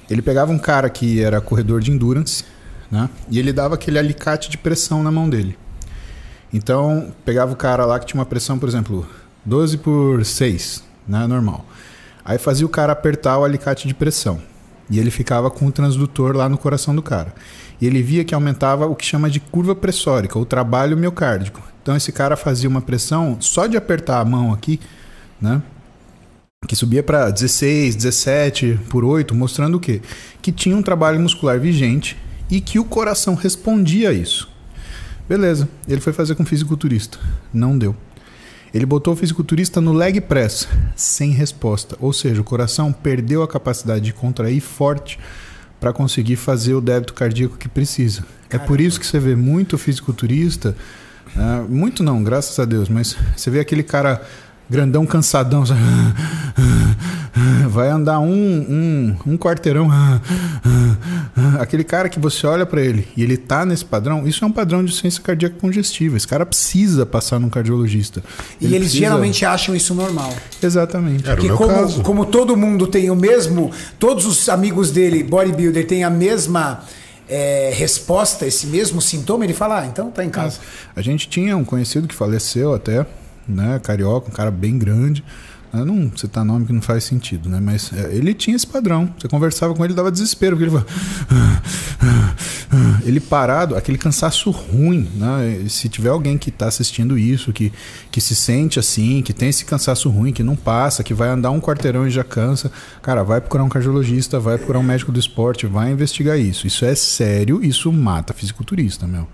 Ele 0.09 0.21
pegava 0.21 0.51
um 0.51 0.57
cara 0.57 0.89
que 0.89 1.21
era 1.21 1.39
corredor 1.39 1.79
de 1.79 1.91
endurance, 1.91 2.43
né? 2.89 3.07
E 3.29 3.37
ele 3.37 3.53
dava 3.53 3.75
aquele 3.75 3.99
alicate 3.99 4.49
de 4.49 4.57
pressão 4.57 5.03
na 5.03 5.11
mão 5.11 5.29
dele. 5.29 5.55
Então, 6.53 7.13
pegava 7.23 7.53
o 7.53 7.55
cara 7.55 7.85
lá 7.85 7.99
que 7.99 8.07
tinha 8.07 8.19
uma 8.19 8.25
pressão, 8.25 8.57
por 8.57 8.67
exemplo, 8.67 9.07
12 9.45 9.77
por 9.77 10.25
6, 10.25 10.83
né, 11.07 11.27
normal. 11.27 11.65
Aí 12.25 12.37
fazia 12.37 12.65
o 12.65 12.69
cara 12.69 12.93
apertar 12.93 13.37
o 13.37 13.43
alicate 13.43 13.87
de 13.87 13.93
pressão. 13.93 14.41
E 14.89 14.99
ele 14.99 15.11
ficava 15.11 15.51
com 15.51 15.67
o 15.67 15.71
transdutor 15.71 16.35
lá 16.35 16.49
no 16.49 16.57
coração 16.57 16.95
do 16.95 17.01
cara. 17.01 17.33
E 17.79 17.85
ele 17.85 18.01
via 18.01 18.23
que 18.23 18.33
aumentava 18.33 18.87
o 18.87 18.95
que 18.95 19.05
chama 19.05 19.29
de 19.29 19.39
curva 19.39 19.75
pressórica, 19.75 20.37
o 20.37 20.45
trabalho 20.45 20.97
miocárdico. 20.97 21.61
Então 21.81 21.95
esse 21.95 22.11
cara 22.11 22.35
fazia 22.35 22.67
uma 22.67 22.81
pressão 22.81 23.37
só 23.39 23.67
de 23.67 23.77
apertar 23.77 24.19
a 24.19 24.25
mão 24.25 24.51
aqui, 24.51 24.79
né? 25.39 25.61
Que 26.67 26.75
subia 26.75 27.01
para 27.01 27.29
16, 27.29 27.95
17 27.95 28.79
por 28.89 29.05
8, 29.05 29.33
mostrando 29.33 29.75
o 29.75 29.79
quê? 29.79 30.01
Que 30.41 30.51
tinha 30.51 30.75
um 30.75 30.81
trabalho 30.81 31.19
muscular 31.19 31.59
vigente 31.59 32.17
e 32.49 32.59
que 32.59 32.79
o 32.79 32.83
coração 32.83 33.33
respondia 33.35 34.09
a 34.09 34.13
isso. 34.13 34.48
Beleza, 35.29 35.69
ele 35.87 36.01
foi 36.01 36.11
fazer 36.11 36.33
com 36.33 36.43
fisiculturista. 36.43 37.19
Não 37.53 37.77
deu. 37.77 37.95
Ele 38.73 38.83
botou 38.83 39.13
o 39.13 39.15
fisiculturista 39.15 39.79
no 39.79 39.93
leg 39.93 40.19
press, 40.21 40.67
sem 40.95 41.29
resposta. 41.29 41.95
Ou 41.99 42.11
seja, 42.11 42.41
o 42.41 42.43
coração 42.43 42.91
perdeu 42.91 43.43
a 43.43 43.47
capacidade 43.47 44.05
de 44.05 44.13
contrair 44.13 44.59
forte 44.59 45.19
para 45.79 45.93
conseguir 45.93 46.35
fazer 46.35 46.73
o 46.73 46.81
débito 46.81 47.13
cardíaco 47.13 47.57
que 47.57 47.69
precisa. 47.69 48.25
É 48.49 48.57
por 48.57 48.81
isso 48.81 48.99
que 48.99 49.05
você 49.05 49.19
vê 49.19 49.35
muito 49.35 49.77
fisiculturista, 49.77 50.75
ah, 51.37 51.63
muito 51.69 52.03
não, 52.03 52.23
graças 52.23 52.57
a 52.57 52.65
Deus, 52.65 52.89
mas 52.89 53.15
você 53.35 53.51
vê 53.51 53.59
aquele 53.59 53.83
cara 53.83 54.25
grandão, 54.69 55.05
cansadão, 55.05 55.63
vai 57.69 57.89
andar 57.89 58.19
um, 58.19 58.27
um, 58.27 59.15
um 59.33 59.37
quarteirão, 59.37 59.89
aquele 61.59 61.83
cara 61.83 62.09
que 62.09 62.19
você 62.19 62.45
olha 62.45 62.65
para 62.65 62.81
ele 62.81 63.07
e 63.15 63.23
ele 63.23 63.37
tá 63.37 63.65
nesse 63.65 63.85
padrão, 63.85 64.27
isso 64.27 64.43
é 64.43 64.47
um 64.47 64.51
padrão 64.51 64.83
de 64.83 64.93
ciência 64.95 65.21
cardíaca 65.21 65.55
congestiva. 65.59 66.17
Esse 66.17 66.27
cara 66.27 66.45
precisa 66.45 67.05
passar 67.05 67.39
num 67.39 67.49
cardiologista. 67.49 68.23
E 68.59 68.65
Ele 68.65 68.75
eles 68.75 68.87
precisa- 68.89 69.05
geralmente 69.05 69.45
acham 69.45 69.75
isso 69.75 69.93
normal. 69.93 70.33
Exatamente. 70.61 71.23
Era 71.25 71.33
o 71.33 71.35
Porque 71.35 71.47
meu 71.47 71.57
como, 71.57 71.69
caso. 71.69 72.01
como 72.01 72.25
todo 72.25 72.57
mundo 72.57 72.87
tem 72.87 73.09
o 73.09 73.15
mesmo, 73.15 73.71
todos 73.97 74.25
os 74.25 74.49
amigos 74.49 74.91
dele, 74.91 75.23
bodybuilder, 75.23 75.87
têm 75.87 76.03
a 76.03 76.09
mesma 76.09 76.81
é, 77.27 77.71
resposta, 77.75 78.45
esse 78.45 78.67
mesmo 78.67 79.01
sintoma, 79.01 79.43
ele 79.45 79.53
fala, 79.53 79.81
ah, 79.81 79.85
então 79.85 80.11
tá 80.11 80.25
em 80.25 80.29
casa. 80.29 80.59
A 80.95 81.01
gente 81.01 81.29
tinha 81.29 81.55
um 81.55 81.63
conhecido 81.63 82.07
que 82.07 82.15
faleceu 82.15 82.73
até, 82.73 83.05
né? 83.51 83.79
Carioca, 83.79 84.29
um 84.29 84.33
cara 84.33 84.51
bem 84.51 84.77
grande. 84.77 85.23
Eu 85.71 85.85
não 85.85 86.11
citar 86.17 86.43
nome 86.43 86.65
que 86.65 86.73
não 86.73 86.81
faz 86.81 87.03
sentido, 87.03 87.47
né? 87.47 87.59
Mas 87.61 87.93
é, 87.93 88.15
ele 88.15 88.33
tinha 88.33 88.55
esse 88.55 88.65
padrão. 88.65 89.13
Você 89.19 89.27
conversava 89.27 89.75
com 89.75 89.85
ele, 89.85 89.93
dava 89.93 90.11
desespero, 90.11 90.57
porque 90.57 90.69
ele 90.69 90.71
falava... 90.71 90.89
Ele 93.03 93.19
parado, 93.19 93.75
aquele 93.75 93.97
cansaço 93.97 94.51
ruim, 94.51 95.09
né? 95.15 95.63
E 95.65 95.69
Se 95.69 95.89
tiver 95.89 96.09
alguém 96.09 96.37
que 96.37 96.49
está 96.49 96.67
assistindo 96.67 97.17
isso, 97.17 97.51
que, 97.51 97.73
que 98.11 98.21
se 98.21 98.35
sente 98.35 98.79
assim, 98.79 99.23
que 99.23 99.33
tem 99.33 99.49
esse 99.49 99.65
cansaço 99.65 100.09
ruim, 100.09 100.31
que 100.31 100.43
não 100.43 100.55
passa, 100.55 101.03
que 101.03 101.13
vai 101.13 101.29
andar 101.29 101.49
um 101.49 101.59
quarteirão 101.59 102.07
e 102.07 102.11
já 102.11 102.23
cansa, 102.23 102.71
cara, 103.01 103.23
vai 103.23 103.41
procurar 103.41 103.63
um 103.63 103.69
cardiologista, 103.69 104.39
vai 104.39 104.57
procurar 104.57 104.79
um 104.79 104.83
médico 104.83 105.11
do 105.11 105.19
esporte, 105.19 105.65
vai 105.65 105.91
investigar 105.91 106.37
isso. 106.37 106.67
Isso 106.67 106.85
é 106.85 106.93
sério, 106.93 107.63
isso 107.63 107.91
mata 107.91 108.33
fisiculturista, 108.33 109.07
meu. 109.07 109.27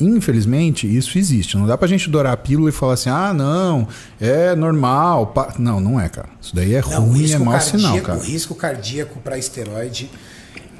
Infelizmente, 0.00 0.86
isso 0.86 1.16
existe. 1.18 1.56
Não 1.56 1.66
dá 1.66 1.78
pra 1.78 1.86
gente 1.86 2.10
dourar 2.10 2.32
a 2.32 2.36
pílula 2.36 2.68
e 2.68 2.72
falar 2.72 2.94
assim, 2.94 3.10
ah, 3.10 3.32
não, 3.32 3.86
é 4.20 4.54
normal. 4.56 5.28
pa-". 5.28 5.54
Não, 5.58 5.80
não 5.80 6.00
é, 6.00 6.08
cara. 6.08 6.28
Isso 6.40 6.54
daí 6.54 6.74
é 6.74 6.80
Não, 6.82 7.06
ruim, 7.06 7.30
é 7.30 7.38
mau 7.38 7.60
sinal, 7.60 8.00
cara. 8.00 8.18
o 8.18 8.22
risco 8.22 8.54
cardíaco 8.54 9.20
para 9.20 9.38
esteroide, 9.38 10.10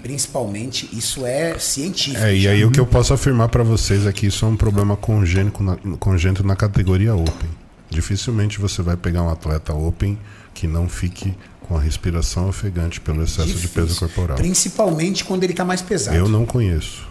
principalmente, 0.02 0.88
isso 0.92 1.24
é 1.24 1.58
científico. 1.58 2.22
É, 2.24 2.36
e 2.36 2.48
aí 2.48 2.64
o 2.64 2.70
que 2.70 2.80
eu 2.80 2.86
posso 2.86 3.14
afirmar 3.14 3.48
pra 3.48 3.62
vocês 3.62 4.04
é 4.06 4.12
que 4.12 4.26
isso 4.26 4.44
é 4.44 4.48
um 4.48 4.56
problema 4.56 4.96
congênico 4.96 5.62
na, 5.62 5.76
congênito 5.98 6.44
na 6.46 6.56
categoria 6.56 7.14
Open. 7.14 7.50
Dificilmente 7.88 8.58
você 8.58 8.82
vai 8.82 8.96
pegar 8.96 9.22
um 9.22 9.30
atleta 9.30 9.72
Open 9.72 10.18
que 10.52 10.66
não 10.66 10.88
fique 10.88 11.32
com 11.60 11.76
a 11.76 11.80
respiração 11.80 12.48
ofegante 12.48 13.00
pelo 13.00 13.22
excesso 13.22 13.54
de 13.54 13.68
peso 13.68 13.86
Difícil. 13.86 14.08
corporal. 14.08 14.36
Principalmente 14.36 15.24
quando 15.24 15.44
ele 15.44 15.54
tá 15.54 15.64
mais 15.64 15.80
pesado. 15.80 16.16
Eu 16.16 16.28
não 16.28 16.44
conheço. 16.44 17.06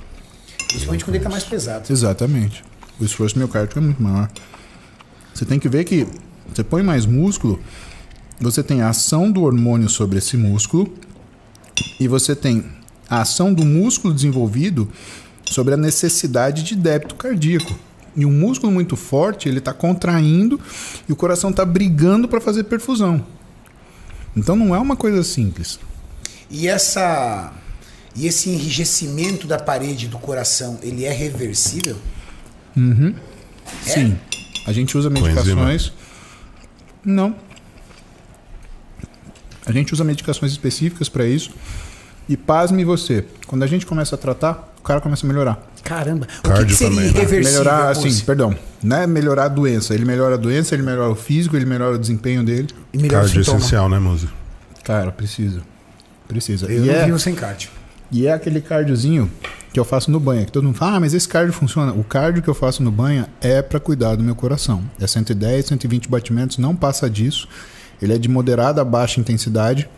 Principalmente 0.73 1.05
quando 1.05 1.15
ele 1.15 1.23
tá 1.23 1.29
mais 1.29 1.43
pesado. 1.43 1.91
Exatamente. 1.91 2.63
O 2.99 3.05
esforço 3.05 3.37
miocárdico 3.37 3.77
é 3.77 3.81
muito 3.81 4.01
maior. 4.01 4.29
Você 5.33 5.45
tem 5.45 5.59
que 5.59 5.69
ver 5.69 5.83
que 5.83 6.07
você 6.53 6.63
põe 6.63 6.81
mais 6.81 7.05
músculo, 7.05 7.59
você 8.41 8.63
tem 8.63 8.81
a 8.81 8.89
ação 8.89 9.31
do 9.31 9.43
hormônio 9.43 9.87
sobre 9.87 10.17
esse 10.17 10.35
músculo 10.35 10.91
e 11.99 12.07
você 12.07 12.35
tem 12.35 12.65
a 13.07 13.21
ação 13.21 13.53
do 13.53 13.63
músculo 13.63 14.13
desenvolvido 14.13 14.89
sobre 15.45 15.75
a 15.75 15.77
necessidade 15.77 16.63
de 16.63 16.75
débito 16.75 17.15
cardíaco. 17.15 17.77
E 18.15 18.25
um 18.25 18.31
músculo 18.31 18.71
muito 18.71 18.95
forte, 18.95 19.47
ele 19.47 19.59
está 19.59 19.73
contraindo 19.73 20.59
e 21.07 21.11
o 21.11 21.15
coração 21.15 21.51
está 21.51 21.65
brigando 21.65 22.27
para 22.27 22.41
fazer 22.41 22.63
perfusão. 22.63 23.23
Então 24.35 24.55
não 24.55 24.73
é 24.73 24.79
uma 24.79 24.95
coisa 24.95 25.23
simples. 25.23 25.79
E 26.49 26.67
essa 26.67 27.53
e 28.15 28.27
esse 28.27 28.49
enrijecimento 28.49 29.47
da 29.47 29.57
parede 29.57 30.07
do 30.07 30.19
coração, 30.19 30.79
ele 30.83 31.05
é 31.05 31.11
reversível? 31.11 31.97
Sim. 33.83 34.17
A 34.65 34.71
gente 34.71 34.97
usa 34.97 35.09
medicações. 35.09 35.91
Não. 37.03 37.35
A 39.65 39.71
gente 39.71 39.93
usa 39.93 40.03
medicações 40.03 40.51
específicas 40.51 41.09
para 41.09 41.25
isso. 41.25 41.51
E 42.27 42.37
pasme 42.37 42.85
você, 42.85 43.25
quando 43.47 43.63
a 43.63 43.67
gente 43.67 43.85
começa 43.85 44.15
a 44.15 44.17
tratar, 44.17 44.73
o 44.79 44.81
cara 44.81 45.01
começa 45.01 45.25
a 45.25 45.29
melhorar. 45.29 45.61
Caramba. 45.83 46.25
o 46.25 46.41
que, 46.41 46.49
Cardio 46.49 46.67
que 46.67 46.75
seria 46.75 47.11
também, 47.11 47.41
né? 47.41 47.49
melhorar, 47.49 47.89
assim, 47.89 48.19
perdão, 48.21 48.57
não 48.81 48.97
é 48.97 49.07
melhorar 49.07 49.45
a 49.45 49.47
doença. 49.49 49.93
Ele 49.93 50.05
melhora 50.05 50.35
a 50.35 50.37
doença, 50.37 50.73
ele 50.73 50.83
melhora 50.83 51.09
o 51.09 51.15
físico, 51.15 51.55
ele 51.57 51.65
melhora 51.65 51.95
o 51.95 51.99
desempenho 51.99 52.43
dele. 52.43 52.69
E 52.93 52.97
melhor 52.97 53.21
Cardio 53.21 53.43
sintoma. 53.43 53.57
essencial, 53.57 53.89
né, 53.89 53.99
Muzi? 53.99 54.29
Cara, 54.83 55.11
precisa. 55.11 55.61
Precisa. 56.27 56.65
Eu 56.71 56.85
e, 56.85 56.87
não 56.87 56.93
é, 56.93 57.05
vivo 57.05 57.19
sem 57.19 57.35
cardio. 57.35 57.69
E 58.13 58.27
é 58.27 58.33
aquele 58.33 58.61
cardiozinho 58.61 59.29
que 59.73 59.79
eu 59.79 59.83
faço 59.85 60.11
no 60.11 60.19
banho. 60.19 60.45
Que 60.45 60.51
todo 60.51 60.63
mundo 60.63 60.75
fala, 60.75 60.97
ah, 60.97 60.99
mas 60.99 61.13
esse 61.13 61.27
cardio 61.27 61.51
funciona. 61.53 61.91
O 61.93 62.03
cardio 62.03 62.43
que 62.43 62.49
eu 62.49 62.53
faço 62.53 62.83
no 62.83 62.91
banho 62.91 63.25
é 63.41 63.61
para 63.61 63.79
cuidar 63.79 64.15
do 64.15 64.23
meu 64.23 64.35
coração. 64.35 64.83
É 64.99 65.07
110, 65.07 65.65
120 65.65 66.07
batimentos, 66.09 66.57
não 66.59 66.75
passa 66.75 67.09
disso. 67.09 67.47
Ele 68.01 68.13
é 68.13 68.17
de 68.17 68.29
moderada 68.29 68.81
a 68.81 68.85
baixa 68.85 69.19
intensidade 69.19 69.89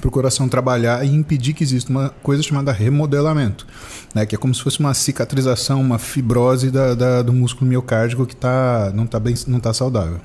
para 0.00 0.08
o 0.08 0.10
coração 0.10 0.48
trabalhar 0.48 1.04
e 1.04 1.08
impedir 1.14 1.52
que 1.54 1.62
exista 1.64 1.90
uma 1.90 2.10
coisa 2.22 2.42
chamada 2.42 2.70
remodelamento, 2.72 3.66
né? 4.14 4.24
que 4.26 4.34
é 4.34 4.38
como 4.38 4.54
se 4.54 4.62
fosse 4.62 4.78
uma 4.80 4.94
cicatrização, 4.94 5.80
uma 5.80 5.98
fibrose 5.98 6.70
da, 6.70 6.94
da- 6.94 7.22
do 7.22 7.32
músculo 7.32 7.68
miocárdico 7.68 8.24
que 8.26 8.36
tá, 8.36 8.92
não 8.94 9.04
está 9.04 9.20
tá 9.60 9.72
saudável. 9.72 10.20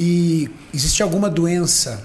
E 0.00 0.50
existe 0.74 1.02
alguma 1.02 1.28
doença 1.28 2.02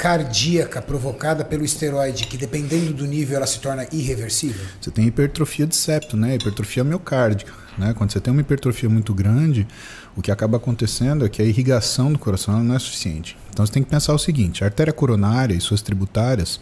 cardíaca 0.00 0.80
provocada 0.80 1.44
pelo 1.44 1.62
esteroide 1.62 2.26
que, 2.26 2.38
dependendo 2.38 2.94
do 2.94 3.06
nível, 3.06 3.36
ela 3.36 3.46
se 3.46 3.60
torna 3.60 3.86
irreversível? 3.92 4.64
Você 4.80 4.90
tem 4.90 5.06
hipertrofia 5.06 5.66
de 5.66 5.76
septo, 5.76 6.16
né? 6.16 6.36
hipertrofia 6.36 6.82
miocárdica. 6.82 7.52
Né? 7.76 7.92
Quando 7.92 8.10
você 8.10 8.18
tem 8.18 8.32
uma 8.32 8.40
hipertrofia 8.40 8.88
muito 8.88 9.12
grande, 9.12 9.68
o 10.16 10.22
que 10.22 10.30
acaba 10.30 10.56
acontecendo 10.56 11.26
é 11.26 11.28
que 11.28 11.42
a 11.42 11.44
irrigação 11.44 12.10
do 12.10 12.18
coração 12.18 12.64
não 12.64 12.74
é 12.74 12.78
suficiente. 12.78 13.36
Então 13.50 13.64
você 13.64 13.70
tem 13.70 13.82
que 13.82 13.90
pensar 13.90 14.14
o 14.14 14.18
seguinte: 14.18 14.64
a 14.64 14.68
artéria 14.68 14.92
coronária 14.92 15.52
e 15.52 15.60
suas 15.60 15.82
tributárias, 15.82 16.58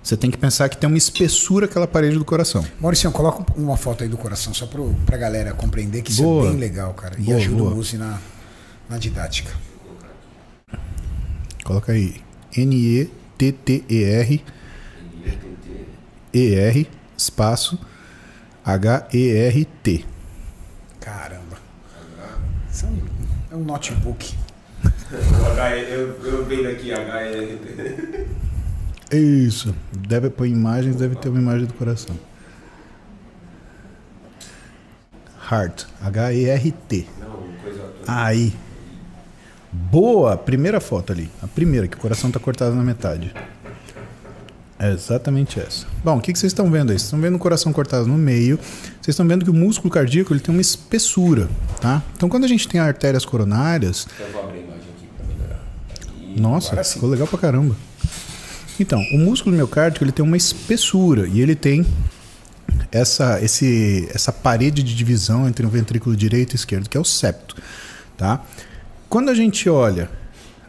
você 0.00 0.16
tem 0.16 0.30
que 0.30 0.38
pensar 0.38 0.68
que 0.68 0.76
tem 0.76 0.88
uma 0.88 0.96
espessura 0.96 1.66
aquela 1.66 1.88
parede 1.88 2.16
do 2.16 2.24
coração. 2.24 2.64
Maurício, 2.78 3.10
coloca 3.10 3.44
uma 3.60 3.76
foto 3.76 4.04
aí 4.04 4.08
do 4.08 4.16
coração 4.16 4.54
só 4.54 4.66
pro, 4.66 4.94
pra 5.04 5.16
galera 5.16 5.52
compreender 5.54 6.02
que 6.02 6.12
isso 6.12 6.22
Boa. 6.22 6.46
é 6.46 6.50
bem 6.50 6.60
legal, 6.60 6.94
cara. 6.94 7.16
E 7.18 7.24
Boa, 7.24 7.36
ajuda 7.36 7.58
boa. 7.58 7.72
o 7.72 7.74
Muzi 7.74 7.98
na, 7.98 8.20
na 8.88 8.96
didática. 8.96 9.50
Coloca 11.64 11.90
aí 11.90 12.22
N-E-T-T-E-R 12.56 14.44
E-R 16.32 16.88
espaço 17.16 17.78
H-E-R-T. 18.64 20.04
Caramba. 20.98 21.58
Isso 22.70 22.86
é 22.86 22.88
um, 22.88 22.98
é 23.52 23.56
um 23.56 23.64
notebook. 23.64 24.34
eu, 25.88 26.24
eu 26.24 26.44
vendo 26.46 26.68
aqui 26.68 26.90
HR. 26.92 28.26
Isso. 29.14 29.74
Deve 29.92 30.30
pôr 30.30 30.46
imagens, 30.46 30.96
deve 30.96 31.14
ter 31.16 31.28
uma 31.28 31.38
imagem 31.38 31.66
do 31.66 31.74
coração. 31.74 32.18
Heart. 35.50 35.84
H-E-R-T. 36.00 37.06
Aí. 38.06 38.54
Boa! 39.74 40.36
Primeira 40.36 40.80
foto 40.80 41.12
ali. 41.12 41.28
A 41.42 41.48
primeira, 41.48 41.88
que 41.88 41.96
o 41.96 42.00
coração 42.00 42.28
está 42.30 42.38
cortado 42.38 42.76
na 42.76 42.82
metade. 42.82 43.34
É 44.78 44.90
exatamente 44.92 45.58
essa. 45.58 45.86
Bom, 46.04 46.18
o 46.18 46.20
que, 46.20 46.32
que 46.32 46.38
vocês 46.38 46.50
estão 46.52 46.70
vendo 46.70 46.90
aí? 46.90 46.98
Vocês 46.98 47.02
estão 47.02 47.20
vendo 47.20 47.34
o 47.36 47.38
coração 47.38 47.72
cortado 47.72 48.06
no 48.06 48.16
meio. 48.18 48.56
Vocês 48.56 49.08
estão 49.14 49.26
vendo 49.26 49.44
que 49.44 49.50
o 49.50 49.54
músculo 49.54 49.90
cardíaco 49.92 50.32
ele 50.32 50.40
tem 50.40 50.54
uma 50.54 50.60
espessura, 50.60 51.48
tá? 51.80 52.02
Então, 52.16 52.28
quando 52.28 52.44
a 52.44 52.48
gente 52.48 52.68
tem 52.68 52.80
artérias 52.80 53.24
coronárias, 53.24 54.06
Eu 54.18 54.30
vou 54.32 54.42
abrir 54.44 54.58
a 54.58 54.62
imagem 54.62 54.82
aqui 54.96 55.08
pra 55.16 55.26
melhorar. 55.26 56.40
nossa, 56.40 56.84
ficou 56.84 57.08
legal 57.08 57.26
pra 57.26 57.38
caramba. 57.38 57.74
Então, 58.78 59.00
o 59.12 59.18
músculo 59.18 59.54
miocárdico 59.54 60.04
ele 60.04 60.12
tem 60.12 60.24
uma 60.24 60.36
espessura 60.36 61.28
e 61.28 61.40
ele 61.40 61.54
tem 61.54 61.86
essa, 62.90 63.40
esse, 63.42 64.08
essa 64.12 64.32
parede 64.32 64.82
de 64.82 64.94
divisão 64.94 65.48
entre 65.48 65.64
o 65.64 65.68
ventrículo 65.68 66.16
direito 66.16 66.52
e 66.52 66.56
esquerdo, 66.56 66.88
que 66.88 66.96
é 66.96 67.00
o 67.00 67.04
septo. 67.04 67.56
Tá? 68.16 68.40
Quando 69.14 69.28
a 69.28 69.34
gente 69.34 69.70
olha 69.70 70.10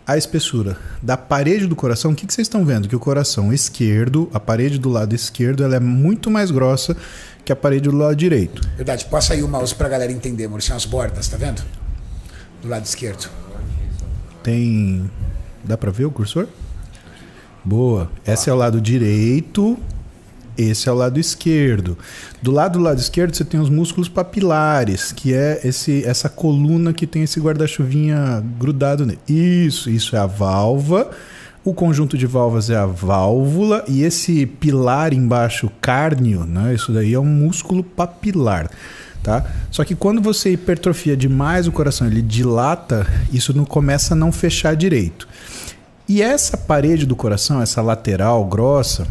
a 0.05 0.15
espessura 0.15 0.77
da 1.01 1.17
parede 1.17 1.65
do 1.65 1.75
coração, 1.75 2.11
o 2.11 2.15
que, 2.15 2.27
que 2.27 2.31
vocês 2.31 2.45
estão 2.45 2.63
vendo? 2.63 2.87
Que 2.87 2.95
o 2.95 2.99
coração 2.99 3.51
esquerdo, 3.51 4.29
a 4.31 4.39
parede 4.39 4.77
do 4.77 4.87
lado 4.87 5.15
esquerdo, 5.15 5.63
ela 5.63 5.77
é 5.77 5.79
muito 5.79 6.29
mais 6.29 6.51
grossa 6.51 6.95
que 7.43 7.51
a 7.51 7.55
parede 7.55 7.89
do 7.89 7.97
lado 7.97 8.15
direito. 8.15 8.61
Verdade, 8.75 9.05
passa 9.05 9.33
aí 9.33 9.41
o 9.41 9.47
mouse 9.47 9.73
pra 9.73 9.89
galera 9.89 10.11
entender, 10.11 10.47
Maurício. 10.47 10.75
As 10.75 10.85
bordas, 10.85 11.27
tá 11.27 11.37
vendo? 11.37 11.63
Do 12.61 12.67
lado 12.67 12.85
esquerdo. 12.85 13.31
Tem. 14.43 15.09
Dá 15.63 15.75
pra 15.75 15.89
ver 15.89 16.05
o 16.05 16.11
cursor? 16.11 16.47
Boa. 17.63 18.11
Esse 18.27 18.51
é 18.51 18.53
o 18.53 18.55
lado 18.55 18.79
direito. 18.79 19.75
Esse 20.57 20.87
é 20.87 20.91
o 20.91 20.95
lado 20.95 21.19
esquerdo. 21.19 21.97
Do 22.41 22.51
lado 22.51 22.79
do 22.79 22.83
lado 22.83 22.99
esquerdo 22.99 23.35
você 23.35 23.43
tem 23.43 23.59
os 23.59 23.69
músculos 23.69 24.07
papilares, 24.07 25.11
que 25.11 25.33
é 25.33 25.59
esse, 25.63 26.03
essa 26.05 26.29
coluna 26.29 26.93
que 26.93 27.05
tem 27.05 27.23
esse 27.23 27.39
guarda-chuvinha 27.39 28.43
grudado 28.57 29.05
nele. 29.05 29.19
Isso, 29.27 29.89
isso 29.89 30.15
é 30.15 30.19
a 30.19 30.25
válvula 30.25 31.11
O 31.63 31.73
conjunto 31.73 32.17
de 32.17 32.27
válvulas 32.27 32.69
é 32.69 32.75
a 32.75 32.85
válvula 32.85 33.83
e 33.87 34.03
esse 34.03 34.45
pilar 34.45 35.13
embaixo, 35.13 35.71
cárneo, 35.81 36.45
né? 36.45 36.75
Isso 36.75 36.91
daí 36.91 37.13
é 37.13 37.19
um 37.19 37.25
músculo 37.25 37.83
papilar. 37.83 38.69
Tá? 39.23 39.43
Só 39.71 39.83
que 39.83 39.95
quando 39.95 40.21
você 40.21 40.51
hipertrofia 40.51 41.17
demais 41.17 41.67
o 41.67 41.71
coração, 41.71 42.05
ele 42.05 42.21
dilata, 42.21 43.07
isso 43.33 43.51
não 43.57 43.65
começa 43.65 44.13
a 44.13 44.15
não 44.15 44.31
fechar 44.31 44.75
direito. 44.75 45.27
E 46.07 46.21
essa 46.21 46.55
parede 46.55 47.07
do 47.07 47.15
coração, 47.15 47.59
essa 47.59 47.81
lateral 47.81 48.45
grossa, 48.45 49.07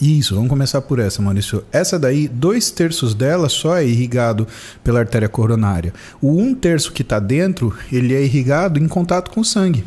isso, 0.00 0.34
vamos 0.34 0.50
começar 0.50 0.80
por 0.82 0.98
essa, 1.00 1.20
Maurício. 1.20 1.64
Essa 1.72 1.98
daí, 1.98 2.28
dois 2.28 2.70
terços 2.70 3.14
dela 3.14 3.48
só 3.48 3.76
é 3.76 3.84
irrigado 3.84 4.46
pela 4.84 5.00
artéria 5.00 5.28
coronária. 5.28 5.92
O 6.20 6.38
um 6.38 6.54
terço 6.54 6.92
que 6.92 7.02
está 7.02 7.18
dentro, 7.18 7.74
ele 7.90 8.14
é 8.14 8.22
irrigado 8.22 8.78
em 8.78 8.86
contato 8.86 9.30
com 9.30 9.40
o 9.40 9.44
sangue. 9.44 9.84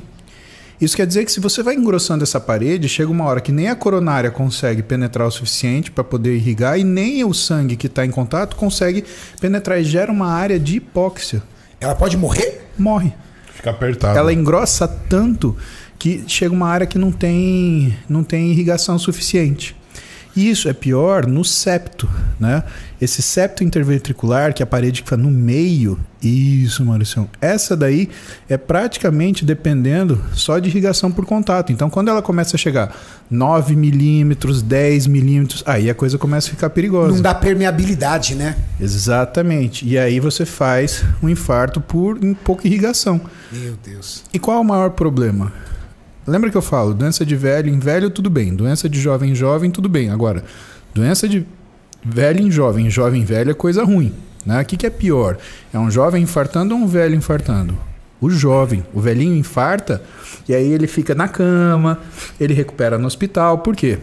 Isso 0.82 0.98
quer 0.98 1.08
dizer 1.08 1.24
que 1.24 1.32
se 1.32 1.40
você 1.40 1.64
vai 1.64 1.76
engrossando 1.76 2.24
essa 2.24 2.42
parede, 2.42 2.90
chega 2.90 3.10
uma 3.10 3.24
hora 3.24 3.40
que 3.40 3.54
nem 3.54 3.70
a 3.70 3.76
coronária 3.76 4.30
consegue 4.30 4.84
penetrar 4.84 5.26
o 5.26 5.32
suficiente 5.32 5.90
para 5.90 6.04
poder 6.04 6.36
irrigar 6.36 6.78
e 6.78 6.84
nem 6.84 7.24
o 7.24 7.34
sangue 7.34 7.78
que 7.78 7.88
está 7.88 8.06
em 8.06 8.12
contato 8.12 8.58
consegue 8.58 9.06
penetrar 9.40 9.80
e 9.80 9.86
gera 9.86 10.12
uma 10.12 10.28
área 10.28 10.60
de 10.60 10.78
hipóxia. 10.78 11.42
Ela 11.80 11.96
pode 11.96 12.18
morrer? 12.18 12.68
Morre. 12.78 13.14
Fica 13.54 13.70
apertado. 13.70 14.18
Ela 14.18 14.34
engrossa 14.34 14.86
tanto 14.86 15.56
que 15.98 16.26
chega 16.28 16.54
uma 16.54 16.68
área 16.68 16.86
que 16.86 16.98
não 16.98 17.14
tem, 17.14 17.98
não 18.10 18.22
tem 18.22 18.52
irrigação 18.52 19.00
suficiente. 19.00 19.74
E 20.36 20.50
isso 20.50 20.68
é 20.68 20.74
pior 20.74 21.28
no 21.28 21.46
septo, 21.46 22.10
né? 22.40 22.64
Esse 23.00 23.22
septo 23.22 23.64
interventricular, 23.64 24.54
que 24.54 24.64
é 24.64 24.66
a 24.66 24.68
parede 24.68 25.02
que 25.02 25.10
fica 25.10 25.18
no 25.18 25.30
meio, 25.30 26.00
isso, 26.24 26.84
Maurício. 26.86 27.30
Essa 27.40 27.76
daí 27.76 28.10
é 28.50 28.58
praticamente 28.58 29.46
dependendo 29.46 30.20
só 30.34 30.58
de 30.58 30.70
irrigação 30.70 31.12
por 31.12 31.26
contato. 31.26 31.72
Então, 31.72 31.90
quando 31.90 32.08
ela 32.08 32.22
começa 32.22 32.56
a 32.56 32.60
chegar 32.60 32.96
9 33.30 33.76
milímetros, 33.76 34.62
10 34.62 35.06
milímetros, 35.08 35.64
aí 35.68 35.90
a 35.90 35.94
coisa 35.94 36.18
começa 36.18 36.48
a 36.48 36.52
ficar 36.52 36.70
perigosa. 36.70 37.14
Não 37.14 37.22
dá 37.22 37.36
permeabilidade, 37.36 38.36
né? 38.36 38.56
Exatamente. 38.80 39.86
E 39.88 39.98
aí 39.98 40.20
você 40.20 40.46
faz 40.46 41.04
um 41.22 41.30
infarto 41.30 41.82
por 41.82 42.18
pouca 42.44 42.68
irrigação. 42.68 43.22
Meu 43.52 43.76
Deus. 43.84 44.24
E 44.34 44.40
qual 44.40 44.58
é 44.58 44.62
o 44.62 44.66
maior 44.66 44.92
problema? 44.92 45.52
Lembra 46.26 46.50
que 46.50 46.58
eu 46.58 46.62
falo, 46.62 46.94
doença 46.94 47.26
de 47.26 47.36
velho 47.36 47.70
em 47.70 47.80
velho, 47.80 48.10
tudo 48.10 48.30
bem. 48.30 48.56
Doença 48.56 48.88
de 48.88 49.00
jovem 49.00 49.32
em 49.32 49.36
jovem, 49.36 49.70
tudo 49.70 49.90
bem. 49.90 50.10
Agora, 50.10 50.44
doença 50.94 51.28
de 51.28 51.46
velho 52.04 52.42
em 52.42 52.50
jovem, 52.50 52.90
jovem 52.90 53.22
em 53.22 53.26
velho 53.26 53.52
é 53.52 53.54
coisa 53.54 53.84
ruim. 53.84 54.14
Né? 54.46 54.62
O 54.62 54.66
que, 54.66 54.78
que 54.78 54.86
é 54.86 54.90
pior? 54.90 55.38
É 55.74 55.80
um 55.80 55.92
jovem 55.92 56.24
infartando 56.24 56.76
ou 56.76 56.82
um 56.82 56.88
velho 56.88 57.16
infartando? 57.16 57.78
O 58.22 58.30
jovem. 58.30 58.86
O 58.94 59.02
velhinho 59.02 59.36
infarta 59.36 60.02
e 60.48 60.54
aí 60.54 60.72
ele 60.72 60.88
fica 60.88 61.14
na 61.14 61.28
cama, 61.28 62.00
ele 62.40 62.54
recupera 62.54 62.98
no 62.98 63.08
hospital. 63.08 63.60
Por 63.60 63.76
quê? 63.76 64.00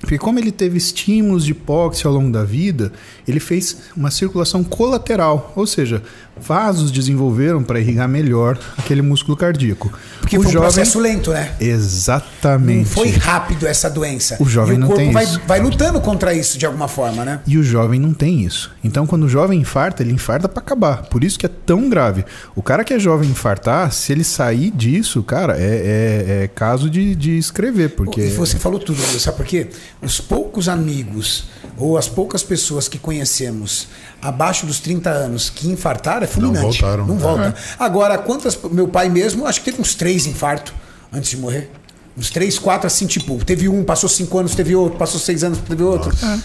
Porque 0.00 0.16
como 0.16 0.38
ele 0.38 0.50
teve 0.50 0.78
estímulos 0.78 1.44
de 1.44 1.52
hipóxia 1.52 2.08
ao 2.08 2.14
longo 2.14 2.32
da 2.32 2.42
vida, 2.42 2.90
ele 3.28 3.38
fez 3.38 3.76
uma 3.94 4.10
circulação 4.10 4.64
colateral, 4.64 5.52
ou 5.54 5.66
seja, 5.66 6.02
vasos 6.40 6.90
desenvolveram 6.90 7.62
para 7.62 7.78
irrigar 7.78 8.08
melhor 8.08 8.58
aquele 8.78 9.02
músculo 9.02 9.36
cardíaco. 9.36 9.92
Porque 10.20 10.38
o 10.38 10.42
foi 10.42 10.48
um 10.48 10.52
jovem... 10.52 10.68
processo 10.68 10.98
lento, 10.98 11.32
né? 11.32 11.52
Exatamente. 11.60 12.78
Não 12.78 12.84
foi 12.86 13.10
rápido 13.10 13.66
essa 13.66 13.90
doença. 13.90 14.36
O 14.40 14.46
jovem 14.46 14.78
não 14.78 14.88
tem 14.94 15.12
vai, 15.12 15.24
isso. 15.24 15.40
vai 15.46 15.60
lutando 15.60 16.00
contra 16.00 16.32
isso 16.32 16.56
de 16.56 16.64
alguma 16.64 16.88
forma, 16.88 17.24
né? 17.24 17.40
E 17.46 17.58
o 17.58 17.62
jovem 17.62 18.00
não 18.00 18.14
tem 18.14 18.40
isso. 18.40 18.72
Então, 18.82 19.06
quando 19.06 19.24
o 19.24 19.28
jovem 19.28 19.60
infarta, 19.60 20.02
ele 20.02 20.12
infarta 20.12 20.48
para 20.48 20.62
acabar. 20.62 21.02
Por 21.04 21.22
isso 21.22 21.38
que 21.38 21.44
é 21.44 21.50
tão 21.50 21.90
grave. 21.90 22.24
O 22.56 22.62
cara 22.62 22.84
que 22.84 22.94
é 22.94 22.98
jovem 22.98 23.28
infartar, 23.28 23.92
se 23.92 24.12
ele 24.12 24.24
sair 24.24 24.70
disso, 24.70 25.22
cara, 25.22 25.56
é, 25.58 25.60
é, 25.60 26.44
é 26.44 26.48
caso 26.48 26.88
de, 26.88 27.14
de 27.14 27.36
escrever. 27.36 27.90
Porque... 27.90 28.22
E 28.22 28.30
você 28.30 28.58
falou 28.58 28.78
tudo, 28.80 29.00
sabe 29.20 29.36
por 29.36 29.46
quê? 29.46 29.68
Os 30.02 30.20
poucos 30.20 30.68
amigos 30.68 31.44
ou 31.76 31.98
as 31.98 32.08
poucas 32.08 32.42
pessoas 32.42 32.88
que 32.88 32.98
conhecemos 32.98 33.88
abaixo 34.20 34.64
dos 34.64 34.80
30 34.80 35.10
anos 35.10 35.50
que 35.50 35.68
infartaram 35.68 36.24
é 36.24 36.26
fulminante. 36.26 36.62
Não 36.62 36.70
voltaram. 36.70 37.06
Não 37.06 37.18
volta. 37.18 37.48
É. 37.48 37.54
Agora, 37.78 38.16
quantas. 38.16 38.58
Meu 38.70 38.88
pai 38.88 39.08
mesmo, 39.08 39.46
acho 39.46 39.60
que 39.60 39.70
teve 39.70 39.80
uns 39.80 39.94
três 39.94 40.26
infartos 40.26 40.72
antes 41.12 41.30
de 41.30 41.36
morrer. 41.36 41.70
Uns 42.16 42.30
três, 42.30 42.58
quatro, 42.58 42.86
assim, 42.86 43.06
tipo, 43.06 43.42
teve 43.44 43.68
um, 43.68 43.84
passou 43.84 44.08
cinco 44.08 44.38
anos, 44.38 44.54
teve 44.54 44.74
outro, 44.74 44.98
passou 44.98 45.20
seis 45.20 45.44
anos, 45.44 45.58
teve 45.58 45.82
outro. 45.82 46.10
É. 46.24 46.40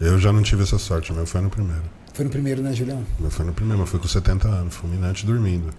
Eu 0.00 0.18
já 0.18 0.32
não 0.32 0.42
tive 0.42 0.62
essa 0.62 0.78
sorte, 0.78 1.12
meu 1.12 1.26
foi 1.26 1.40
no 1.40 1.48
primeiro. 1.48 1.82
Foi 2.12 2.24
no 2.24 2.30
primeiro, 2.30 2.62
né, 2.62 2.72
Julião? 2.72 3.04
Meu 3.20 3.30
foi 3.30 3.44
no 3.46 3.52
primeiro, 3.52 3.80
mas 3.80 3.88
foi 3.90 4.00
com 4.00 4.08
70 4.08 4.48
anos, 4.48 4.74
fulminante 4.74 5.24
dormindo. 5.24 5.72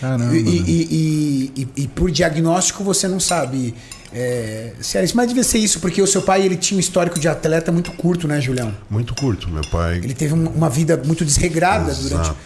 Caramba. 0.00 0.36
E, 0.36 0.40
e, 0.40 1.52
e, 1.56 1.68
e, 1.76 1.88
por 1.88 2.10
diagnóstico 2.10 2.84
você 2.84 3.08
não 3.08 3.18
sabe 3.18 3.74
é, 4.12 4.72
se 4.80 4.96
era 4.96 5.04
isso, 5.04 5.16
mas 5.16 5.28
devia 5.28 5.44
ser 5.44 5.58
isso, 5.58 5.80
porque 5.80 6.00
o 6.00 6.06
seu 6.06 6.22
pai 6.22 6.42
ele 6.42 6.56
tinha 6.56 6.76
um 6.76 6.80
histórico 6.80 7.18
de 7.20 7.28
atleta 7.28 7.70
muito 7.70 7.92
curto, 7.92 8.26
né, 8.26 8.40
Julião? 8.40 8.74
Muito 8.88 9.14
curto, 9.14 9.48
meu 9.50 9.62
pai. 9.70 9.98
Ele 9.98 10.14
teve 10.14 10.32
uma 10.32 10.70
vida 10.70 11.00
muito 11.04 11.24
desregrada 11.24 11.90
Exato. 11.90 12.08
durante. 12.08 12.36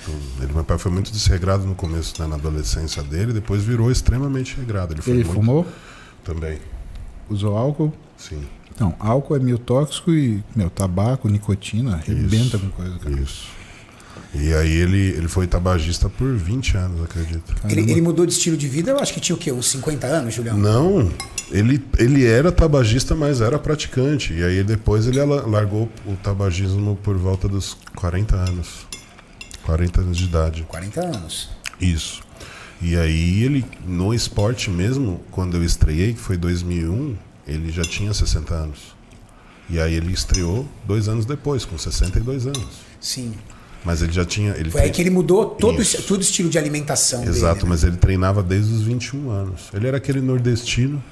Ele, 0.40 0.52
meu 0.52 0.64
pai 0.64 0.78
foi 0.78 0.90
muito 0.90 1.12
desregrado 1.12 1.64
no 1.64 1.74
começo, 1.74 2.20
né, 2.20 2.26
na 2.26 2.34
adolescência 2.34 3.02
dele, 3.02 3.32
depois 3.32 3.62
virou 3.62 3.90
extremamente 3.90 4.56
regrado. 4.56 4.92
Ele, 4.92 5.02
ele 5.06 5.24
muito... 5.24 5.32
fumou? 5.32 5.66
Também. 6.24 6.58
Usou 7.30 7.56
álcool? 7.56 7.92
Sim. 8.16 8.42
Não, 8.78 8.94
álcool 8.98 9.36
é 9.36 9.38
meio 9.38 9.58
tóxico 9.58 10.10
e, 10.10 10.42
meu, 10.56 10.68
tabaco, 10.68 11.28
nicotina, 11.28 11.94
arrebenta 11.94 12.58
com 12.58 12.68
coisa, 12.70 12.98
cara. 12.98 13.20
Isso. 13.20 13.46
E 14.34 14.54
aí 14.54 14.72
ele, 14.72 15.08
ele 15.10 15.28
foi 15.28 15.46
tabagista 15.46 16.08
por 16.08 16.34
20 16.34 16.76
anos, 16.76 17.02
acredito. 17.02 17.54
Ele, 17.68 17.82
ele, 17.82 18.00
mudou 18.00 18.24
de 18.24 18.32
estilo 18.32 18.56
de 18.56 18.66
vida, 18.66 18.90
eu 18.90 18.98
acho 18.98 19.12
que 19.12 19.20
tinha 19.20 19.36
o 19.36 19.38
quê? 19.38 19.52
Uns 19.52 19.70
50 19.70 20.06
anos, 20.06 20.32
Julião? 20.32 20.56
Não, 20.56 21.12
ele, 21.50 21.84
ele 21.98 22.24
era 22.24 22.50
tabagista, 22.50 23.14
mas 23.14 23.42
era 23.42 23.58
praticante. 23.58 24.32
E 24.32 24.42
aí 24.42 24.64
depois 24.64 25.06
ele 25.06 25.22
largou 25.22 25.90
o 26.06 26.16
tabagismo 26.16 26.96
por 27.02 27.16
volta 27.18 27.46
dos 27.46 27.76
40 27.94 28.34
anos. 28.36 28.86
40 29.64 30.00
anos 30.00 30.16
de 30.16 30.24
idade. 30.24 30.64
40 30.66 31.00
anos. 31.00 31.50
Isso. 31.78 32.22
E 32.80 32.96
aí 32.96 33.44
ele, 33.44 33.64
no 33.86 34.14
esporte 34.14 34.70
mesmo, 34.70 35.20
quando 35.30 35.56
eu 35.56 35.64
estreiei, 35.64 36.14
que 36.14 36.20
foi 36.20 36.38
2001, 36.38 37.16
ele 37.46 37.70
já 37.70 37.82
tinha 37.82 38.12
60 38.14 38.54
anos. 38.54 38.96
E 39.68 39.78
aí 39.78 39.94
ele 39.94 40.12
estreou 40.12 40.66
dois 40.86 41.06
anos 41.06 41.24
depois, 41.24 41.64
com 41.64 41.78
62 41.78 42.46
anos. 42.46 42.80
Sim. 43.00 43.34
Mas 43.84 44.00
ele 44.02 44.12
já 44.12 44.24
tinha. 44.24 44.52
Ele 44.52 44.70
Foi 44.70 44.80
tre... 44.80 44.82
aí 44.82 44.90
que 44.90 45.02
ele 45.02 45.10
mudou 45.10 45.46
todo, 45.46 45.82
esse, 45.82 46.00
todo 46.02 46.18
o 46.18 46.22
estilo 46.22 46.48
de 46.48 46.56
alimentação. 46.58 47.24
Exato, 47.24 47.54
dele, 47.54 47.64
né? 47.64 47.70
mas 47.70 47.84
ele 47.84 47.96
treinava 47.96 48.42
desde 48.42 48.72
os 48.72 48.82
21 48.82 49.30
anos. 49.30 49.62
Ele 49.74 49.88
era 49.88 49.96
aquele 49.96 50.20
nordestino. 50.20 51.02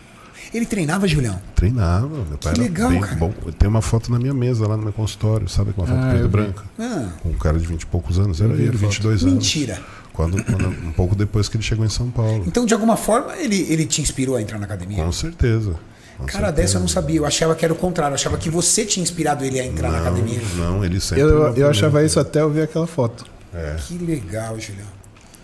Ele 0.53 0.67
treinava, 0.67 1.07
Julião? 1.07 1.41
Treinava. 1.55 2.09
Meu 2.09 2.39
pai 2.39 2.53
que 2.55 2.61
era 2.61 2.63
legal, 2.63 2.91
bem 2.91 3.01
cara. 3.01 3.15
bom. 3.17 3.33
Tem 3.59 3.69
uma 3.69 3.81
foto 3.83 4.11
na 4.11 4.19
minha 4.19 4.35
mesa 4.35 4.67
lá 4.67 4.77
no 4.77 4.83
meu 4.83 4.93
consultório, 4.93 5.49
sabe? 5.49 5.73
Com 5.73 5.83
uma 5.83 5.89
foto 5.89 5.99
Ah, 6.01 6.11
preta 6.11 6.25
e 6.25 6.29
branca. 6.29 6.65
Ah, 6.79 7.09
Com 7.23 7.29
um 7.31 7.35
cara 7.35 7.59
de 7.59 7.67
20 7.67 7.83
e 7.83 7.87
poucos 7.87 8.19
anos. 8.19 8.41
Era 8.41 8.53
ele, 8.55 8.67
foto. 8.73 8.79
22 8.79 9.23
anos. 9.23 9.35
mentira. 9.35 9.81
Quando, 10.13 10.43
quando- 10.45 10.69
um 10.69 10.93
pouco 10.93 11.15
depois 11.15 11.49
que 11.49 11.57
ele 11.57 11.63
chegou 11.63 11.85
em 11.85 11.89
São 11.89 12.11
Paulo. 12.11 12.43
Então, 12.47 12.67
de 12.67 12.75
alguma 12.75 12.97
forma, 12.97 13.37
ele, 13.37 13.65
ele 13.71 13.87
te 13.87 14.01
inspirou 14.03 14.35
a 14.37 14.43
entrar 14.43 14.59
na 14.59 14.65
academia? 14.65 15.05
Com 15.05 15.13
certeza. 15.13 15.75
Com 16.21 16.27
Cara, 16.27 16.47
certeza. 16.47 16.53
dessa 16.53 16.77
eu 16.77 16.81
não 16.81 16.89
sabia. 16.89 17.17
Eu 17.17 17.27
achava 17.27 17.55
que 17.55 17.65
era 17.65 17.73
o 17.75 17.77
contrário. 17.77 18.13
Eu 18.13 18.17
achava 18.17 18.37
que 18.37 18.49
você 18.49 18.85
tinha 18.85 19.03
inspirado 19.03 19.45
ele 19.45 19.59
a 19.59 19.67
entrar 19.67 19.91
na 19.91 19.99
Não, 19.99 20.07
academia. 20.07 20.41
Não, 20.57 20.85
ele 20.85 21.01
sempre. 21.01 21.23
Eu, 21.23 21.55
eu, 21.57 21.69
achava 21.69 22.05
isso 22.05 22.19
até 22.21 22.41
eu 22.41 22.51
ver 22.51 22.63
aquela 22.63 22.87
foto. 22.87 23.25
É. 23.55 23.77
Que 23.79 23.99
legal, 23.99 24.59
Julião. 24.59 24.87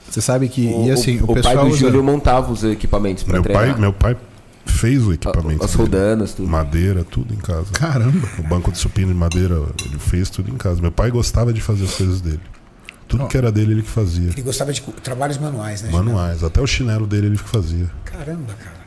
Você 0.08 0.20
sabe 0.20 0.48
que, 0.48 0.66
O, 0.68 0.86
e 0.86 0.90
assim, 0.92 1.18
o, 1.20 1.24
o 1.24 1.26
pai 1.26 1.34
pessoal 1.42 1.64
do 1.64 1.70
usa... 1.72 1.78
Júlio 1.78 2.02
montava 2.04 2.52
os 2.52 2.62
equipamentos 2.62 3.24
pra 3.24 3.34
Meu 3.34 3.42
treinar. 3.42 3.72
pai, 3.72 3.80
meu 3.80 3.92
pai 3.92 4.16
fez 4.64 5.02
o 5.04 5.12
equipamento. 5.12 5.64
As 5.64 5.74
rodanas, 5.74 6.32
tudo. 6.34 6.48
Madeira, 6.48 7.04
tudo 7.04 7.34
em 7.34 7.38
casa. 7.38 7.66
Caramba. 7.72 8.28
O 8.38 8.42
banco 8.42 8.70
de 8.70 8.78
supino 8.78 9.08
de 9.08 9.18
madeira, 9.18 9.56
ele 9.84 9.98
fez 9.98 10.30
tudo 10.30 10.50
em 10.50 10.56
casa. 10.56 10.80
Meu 10.80 10.92
pai 10.92 11.10
gostava 11.10 11.52
de 11.52 11.60
fazer 11.60 11.84
as 11.84 11.94
coisas 11.94 12.20
dele. 12.20 12.40
Tudo 13.08 13.24
Ó. 13.24 13.26
que 13.26 13.36
era 13.36 13.50
dele, 13.52 13.72
ele 13.72 13.82
que 13.82 13.90
fazia. 13.90 14.30
Ele 14.30 14.42
gostava 14.42 14.72
de 14.72 14.80
trabalhos 15.02 15.38
manuais, 15.38 15.82
né? 15.82 15.90
Manuais. 15.90 16.42
Até 16.42 16.60
o 16.60 16.66
chinelo 16.66 17.06
dele, 17.06 17.26
ele 17.28 17.38
que 17.38 17.48
fazia. 17.48 17.90
Caramba, 18.04 18.52
cara. 18.54 18.85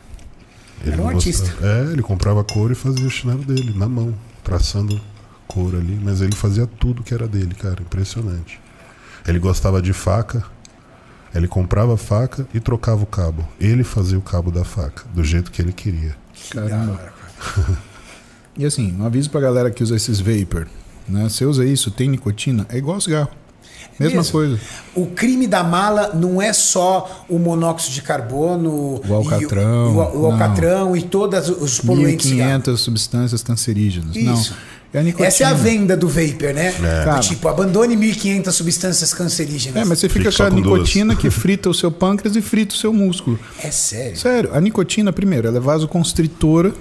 Ele 0.83 0.93
Era 0.93 1.01
um 1.01 1.09
artista. 1.09 1.53
É, 1.61 1.91
ele 1.91 2.01
comprava 2.01 2.43
couro 2.43 2.73
e 2.73 2.75
fazia 2.75 3.05
o 3.05 3.09
chinelo 3.09 3.43
dele, 3.43 3.73
na 3.77 3.87
mão, 3.87 4.13
traçando 4.43 4.99
couro 5.47 5.77
ali. 5.77 5.99
Mas 6.01 6.21
ele 6.21 6.35
fazia 6.35 6.65
tudo 6.65 7.03
que 7.03 7.13
era 7.13 7.27
dele, 7.27 7.53
cara. 7.55 7.81
Impressionante. 7.81 8.59
Ele 9.27 9.39
gostava 9.39 9.81
de 9.81 9.93
faca. 9.93 10.43
Ele 11.33 11.47
comprava 11.47 11.93
a 11.93 11.97
faca 11.97 12.47
e 12.53 12.59
trocava 12.59 13.03
o 13.03 13.05
cabo. 13.05 13.47
Ele 13.59 13.83
fazia 13.83 14.17
o 14.17 14.21
cabo 14.21 14.49
da 14.49 14.63
faca, 14.63 15.03
do 15.13 15.23
jeito 15.23 15.51
que 15.51 15.61
ele 15.61 15.71
queria. 15.71 16.15
Caramba. 16.49 17.13
E 18.57 18.65
assim, 18.65 18.93
um 18.99 19.05
aviso 19.05 19.29
pra 19.29 19.39
galera 19.39 19.71
que 19.71 19.83
usa 19.83 19.95
esses 19.95 20.19
vapor. 20.19 20.67
Né? 21.07 21.29
Você 21.29 21.45
usa 21.45 21.65
isso, 21.65 21.91
tem 21.91 22.09
nicotina, 22.09 22.65
é 22.69 22.77
igual 22.77 22.99
cigarro. 22.99 23.31
Mesma 23.99 24.17
Mesmo. 24.17 24.31
coisa. 24.31 24.59
O 24.95 25.07
crime 25.07 25.45
da 25.47 25.63
mala 25.63 26.11
não 26.13 26.41
é 26.41 26.53
só 26.53 27.25
o 27.27 27.37
monóxido 27.37 27.93
de 27.93 28.01
carbono, 28.01 29.01
O 29.07 29.13
alcatrão, 29.13 29.91
e 29.91 29.95
o, 29.95 29.99
o, 29.99 30.19
o 30.19 30.21
não. 30.23 30.31
alcatrão 30.31 30.95
e 30.95 31.01
todos 31.01 31.49
os 31.49 31.79
poluentes. 31.79 32.27
cigarro. 32.29 32.61
1.500 32.61 32.77
substâncias 32.77 33.43
cancerígenas. 33.43 34.15
Isso. 34.15 34.51
Não. 34.51 34.79
É 34.91 34.97
a 34.99 35.03
nicotina. 35.03 35.27
Essa 35.27 35.43
é 35.43 35.45
a 35.45 35.53
venda 35.53 35.95
do 35.95 36.07
vapor, 36.07 36.51
né? 36.51 36.71
Do 36.71 36.81
Cara. 36.81 37.19
tipo, 37.19 37.47
abandone 37.47 37.95
1.500 37.95 38.51
substâncias 38.51 39.13
cancerígenas. 39.13 39.75
É, 39.83 39.85
mas 39.85 39.99
você 39.99 40.09
fica 40.09 40.31
Fique 40.31 40.37
com 40.37 40.43
a 40.43 40.49
com 40.49 40.61
duas. 40.61 40.73
nicotina 40.79 41.15
que 41.15 41.29
frita 41.29 41.69
o 41.69 41.73
seu 41.75 41.91
pâncreas 41.91 42.35
e 42.35 42.41
frita 42.41 42.73
o 42.73 42.77
seu 42.77 42.91
músculo. 42.91 43.39
É 43.63 43.69
sério. 43.69 44.17
Sério, 44.17 44.49
a 44.51 44.59
nicotina, 44.59 45.13
primeiro, 45.13 45.47
ela 45.47 45.57
é 45.57 45.59
vasoconstritora 45.59 46.73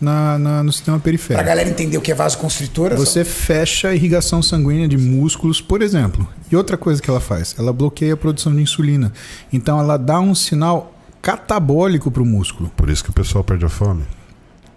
na, 0.00 0.38
na- 0.38 0.62
no 0.62 0.72
sistema 0.72 0.98
periférico. 0.98 1.44
galera 1.46 1.68
entender 1.68 1.96
o 1.96 2.00
que 2.00 2.10
é 2.10 2.14
vasoconstritora, 2.14 2.96
Você 2.96 3.24
fecha 3.24 3.88
a 3.88 3.94
irrigação 3.94 4.42
sanguínea 4.42 4.88
de 4.88 4.96
músculos, 4.96 5.60
por 5.60 5.82
exemplo. 5.82 6.26
E 6.50 6.56
outra 6.56 6.76
coisa 6.76 7.00
que 7.00 7.08
ela 7.08 7.20
faz, 7.20 7.54
ela 7.58 7.72
bloqueia 7.72 8.14
a 8.14 8.16
produção 8.16 8.54
de 8.54 8.60
insulina. 8.62 9.12
Então 9.52 9.78
ela 9.78 9.96
dá 9.96 10.18
um 10.20 10.34
sinal 10.34 10.94
catabólico 11.20 12.10
para 12.10 12.22
o 12.22 12.26
músculo. 12.26 12.70
Por 12.76 12.90
isso 12.90 13.04
que 13.04 13.10
o 13.10 13.12
pessoal 13.12 13.44
perde 13.44 13.64
a 13.64 13.68
fome. 13.68 14.02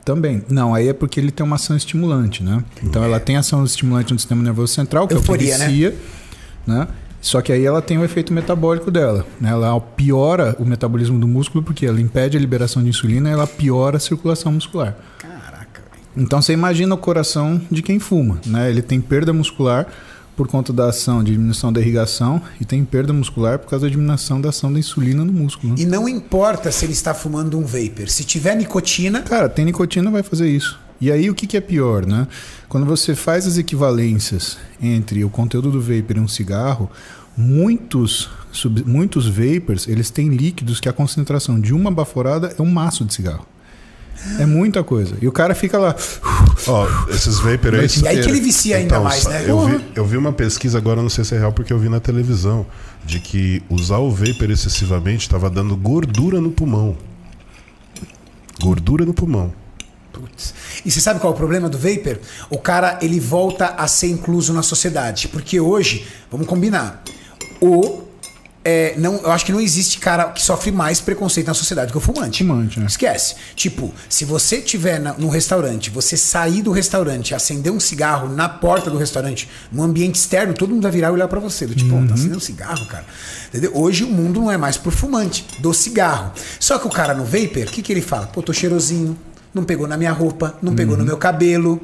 Também. 0.04 0.44
Não, 0.48 0.76
aí 0.76 0.88
é 0.90 0.94
porque 0.94 1.20
ele 1.20 1.32
tem 1.32 1.44
uma 1.44 1.56
ação 1.56 1.76
estimulante, 1.76 2.44
né? 2.44 2.64
Então 2.84 3.04
ela 3.04 3.20
tem 3.20 3.38
ação 3.38 3.66
estimulante 3.66 4.14
no 4.14 4.20
sistema 4.20 4.44
nervoso 4.44 4.72
central, 4.72 5.08
que 5.08 5.16
Euforia, 5.16 5.54
é 5.54 5.56
o 5.56 5.60
que 5.60 5.66
vicia, 5.66 5.96
né? 6.68 6.88
Só 7.26 7.42
que 7.42 7.52
aí 7.52 7.66
ela 7.66 7.82
tem 7.82 7.98
o 7.98 8.06
efeito 8.06 8.32
metabólico 8.32 8.92
dela, 8.92 9.26
né? 9.42 9.50
Ela 9.50 9.82
piora 9.82 10.56
o 10.60 10.64
metabolismo 10.64 11.20
do 11.20 11.28
músculo 11.28 11.64
porque 11.64 11.84
ela 11.84 12.00
impede 12.00 12.38
a 12.38 12.40
liberação 12.40 12.84
de 12.84 12.90
insulina 12.90 13.28
e 13.28 13.34
ela 13.34 13.48
piora 13.48 13.98
a 13.98 14.00
circulação 14.00 14.52
muscular. 14.52 14.96
Caraca. 15.18 15.82
Então 16.16 16.40
você 16.40 16.54
imagina 16.54 16.94
o 16.94 16.98
coração 17.00 17.60
de 17.72 17.82
quem 17.82 17.98
fuma, 17.98 18.40
né? 18.46 18.70
Ele 18.70 18.84
tem 18.84 19.02
perda 19.02 19.34
muscular 19.34 19.88
por 20.38 20.48
conta 20.48 20.72
da 20.72 20.90
ação 20.90 21.24
de 21.24 21.32
diminuição 21.32 21.74
da 21.74 21.82
irrigação 21.82 22.40
e 22.62 22.66
tem 22.66 22.86
perda 22.86 23.12
muscular 23.12 23.58
por 23.58 23.72
causa 23.72 23.88
da 23.88 23.92
diminuição 23.92 24.40
da 24.40 24.50
ação 24.50 24.72
da 24.72 24.78
insulina 24.78 25.26
no 25.26 25.34
músculo. 25.34 25.74
né? 25.74 25.80
E 25.80 25.86
não 25.86 26.08
importa 26.08 26.72
se 26.72 26.86
ele 26.86 26.94
está 26.94 27.16
fumando 27.16 27.58
um 27.58 27.66
vapor. 27.66 28.08
Se 28.08 28.24
tiver 28.24 28.56
nicotina, 28.56 29.24
Cara, 29.24 29.50
tem 29.50 29.66
nicotina 29.66 30.12
vai 30.12 30.22
fazer 30.22 30.48
isso. 30.48 30.80
E 31.00 31.12
aí 31.12 31.30
o 31.30 31.36
que, 31.36 31.46
que 31.46 31.58
é 31.58 31.62
pior, 31.62 32.06
né? 32.06 32.28
Quando 32.70 32.86
você 32.86 33.16
faz 33.16 33.46
as 33.46 33.58
equivalências 33.58 34.58
entre 34.82 35.24
o 35.24 35.30
conteúdo 35.30 35.70
do 35.70 35.82
vapor 35.82 36.18
e 36.18 36.20
um 36.20 36.28
cigarro, 36.28 36.90
muitos, 37.38 38.30
sub- 38.52 38.84
muitos 38.86 39.28
vapors, 39.28 39.88
eles 39.88 40.10
têm 40.10 40.30
líquidos 40.30 40.80
que 40.80 40.88
a 40.90 40.94
concentração 40.94 41.60
de 41.60 41.74
uma 41.74 41.92
baforada 41.92 42.54
é 42.58 42.62
um 42.62 42.70
maço 42.70 43.04
de 43.06 43.14
cigarro. 43.14 43.46
É 44.40 44.46
muita 44.46 44.82
coisa. 44.84 45.16
E 45.22 45.28
o 45.28 45.32
cara 45.32 45.54
fica 45.54 45.78
lá. 45.78 45.94
Ó, 46.68 46.88
esses 47.10 47.38
vapor 47.40 47.76
aí. 47.76 47.88
E 48.02 48.08
aí 48.08 48.22
que 48.24 48.30
ele 48.30 48.40
vicia 48.40 48.78
ainda 48.78 48.96
Então, 48.96 49.04
mais, 49.04 49.26
né? 49.26 49.44
Eu 49.46 49.68
vi, 49.68 49.86
eu 49.94 50.06
vi 50.06 50.16
uma 50.18 50.32
pesquisa, 50.32 50.78
agora 50.78 51.02
não 51.02 51.10
sei 51.10 51.24
se 51.26 51.36
é 51.36 51.38
real, 51.40 51.52
porque 51.52 51.72
eu 51.74 51.78
vi 51.78 51.90
na 51.90 52.00
televisão, 52.00 52.66
de 53.06 53.20
que 53.20 53.62
usar 53.70 53.98
o 53.98 54.10
vapor 54.10 54.50
excessivamente 54.50 55.28
estava 55.28 55.50
dando 55.50 55.76
gordura 55.76 56.40
no 56.40 56.50
pulmão. 56.50 56.98
Gordura 58.62 59.06
no 59.06 59.14
pulmão. 59.14 59.54
E 60.86 60.90
você 60.90 61.02
sabe 61.02 61.20
qual 61.20 61.34
é 61.34 61.36
o 61.36 61.38
problema 61.38 61.68
do 61.70 61.78
vapor? 61.78 62.18
O 62.50 62.58
cara, 62.58 62.98
ele 63.02 63.20
volta 63.20 63.68
a 63.78 63.86
ser 63.86 64.08
incluso 64.08 64.54
na 64.54 64.64
sociedade. 64.64 65.28
Porque 65.28 65.60
hoje, 65.60 66.08
vamos 66.32 66.48
combinar, 66.48 67.04
o... 67.66 68.04
é, 68.64 68.96
não, 68.98 69.16
eu 69.18 69.32
acho 69.32 69.46
que 69.46 69.52
não 69.52 69.62
existe 69.62 70.00
cara 70.00 70.26
que 70.32 70.42
sofre 70.42 70.72
mais 70.72 71.00
preconceito 71.00 71.48
na 71.48 71.54
sociedade 71.54 71.92
que 71.92 71.98
o 71.98 72.02
fumante. 72.02 72.40
Fumante, 72.44 72.80
né? 72.80 72.86
Esquece. 72.88 73.36
Tipo, 73.56 73.94
se 74.10 74.26
você 74.26 74.60
tiver 74.60 75.00
na, 75.00 75.14
num 75.14 75.30
restaurante, 75.30 75.90
você 75.92 76.18
sair 76.18 76.62
do 76.64 76.72
restaurante, 76.72 77.36
acender 77.36 77.72
um 77.72 77.80
cigarro 77.80 78.28
na 78.28 78.50
porta 78.50 78.90
do 78.90 78.98
restaurante, 78.98 79.48
num 79.72 79.84
ambiente 79.84 80.16
externo, 80.16 80.54
todo 80.54 80.70
mundo 80.74 80.82
vai 80.84 80.92
virar 80.92 81.10
e 81.10 81.12
olhar 81.12 81.28
pra 81.28 81.40
você. 81.40 81.68
Do 81.68 81.76
tipo, 81.76 81.94
Uhum. 81.94 82.02
"Pô, 82.04 82.08
tá 82.08 82.14
acendendo 82.16 82.38
um 82.38 82.42
cigarro, 82.42 82.86
cara. 82.88 83.06
Entendeu? 83.50 83.72
Hoje 83.76 84.04
o 84.04 84.08
mundo 84.08 84.40
não 84.42 84.52
é 84.52 84.58
mais 84.58 84.78
por 84.78 84.92
fumante, 84.92 85.46
do 85.60 85.74
cigarro. 85.74 86.32
Só 86.60 86.80
que 86.80 86.88
o 86.88 86.90
cara 86.90 87.14
no 87.14 87.24
vapor, 87.24 87.64
o 87.64 87.72
que, 87.72 87.82
que 87.84 87.94
ele 87.94 88.02
fala? 88.02 88.28
Pô, 88.28 88.42
tô 88.42 88.52
cheirosinho. 88.52 89.16
Não 89.56 89.64
pegou 89.64 89.88
na 89.88 89.96
minha 89.96 90.12
roupa, 90.12 90.56
não 90.62 90.76
pegou 90.76 90.94
Uhum. 90.96 91.00
no 91.00 91.06
meu 91.06 91.18
cabelo. 91.18 91.82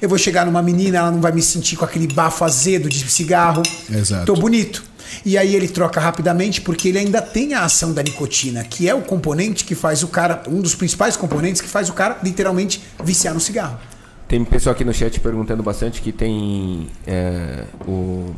Eu 0.00 0.08
vou 0.08 0.16
chegar 0.16 0.46
numa 0.46 0.62
menina, 0.62 0.96
ela 0.98 1.10
não 1.10 1.20
vai 1.20 1.30
me 1.32 1.42
sentir 1.42 1.76
com 1.76 1.84
aquele 1.84 2.06
bafo 2.06 2.42
azedo 2.44 2.88
de 2.88 2.98
cigarro. 3.10 3.62
Exato. 3.92 4.24
Tô 4.24 4.34
bonito. 4.40 4.82
E 5.24 5.36
aí 5.36 5.54
ele 5.54 5.68
troca 5.68 6.00
rapidamente 6.00 6.62
porque 6.62 6.88
ele 6.88 6.98
ainda 6.98 7.20
tem 7.20 7.52
a 7.52 7.64
ação 7.64 7.92
da 7.92 8.02
nicotina, 8.02 8.64
que 8.64 8.88
é 8.88 8.94
o 8.94 9.02
componente 9.02 9.64
que 9.66 9.74
faz 9.74 10.02
o 10.02 10.08
cara, 10.08 10.42
um 10.48 10.62
dos 10.62 10.74
principais 10.74 11.14
componentes 11.16 11.60
que 11.60 11.68
faz 11.68 11.90
o 11.90 11.92
cara 11.92 12.18
literalmente 12.22 12.80
viciar 13.04 13.34
no 13.34 13.40
cigarro. 13.40 13.78
Tem 14.26 14.42
pessoal 14.44 14.72
aqui 14.74 14.84
no 14.84 14.94
chat 14.94 15.20
perguntando 15.20 15.62
bastante 15.62 16.00
que 16.00 16.12
tem 16.12 16.86
é, 17.06 17.64
o. 17.86 18.32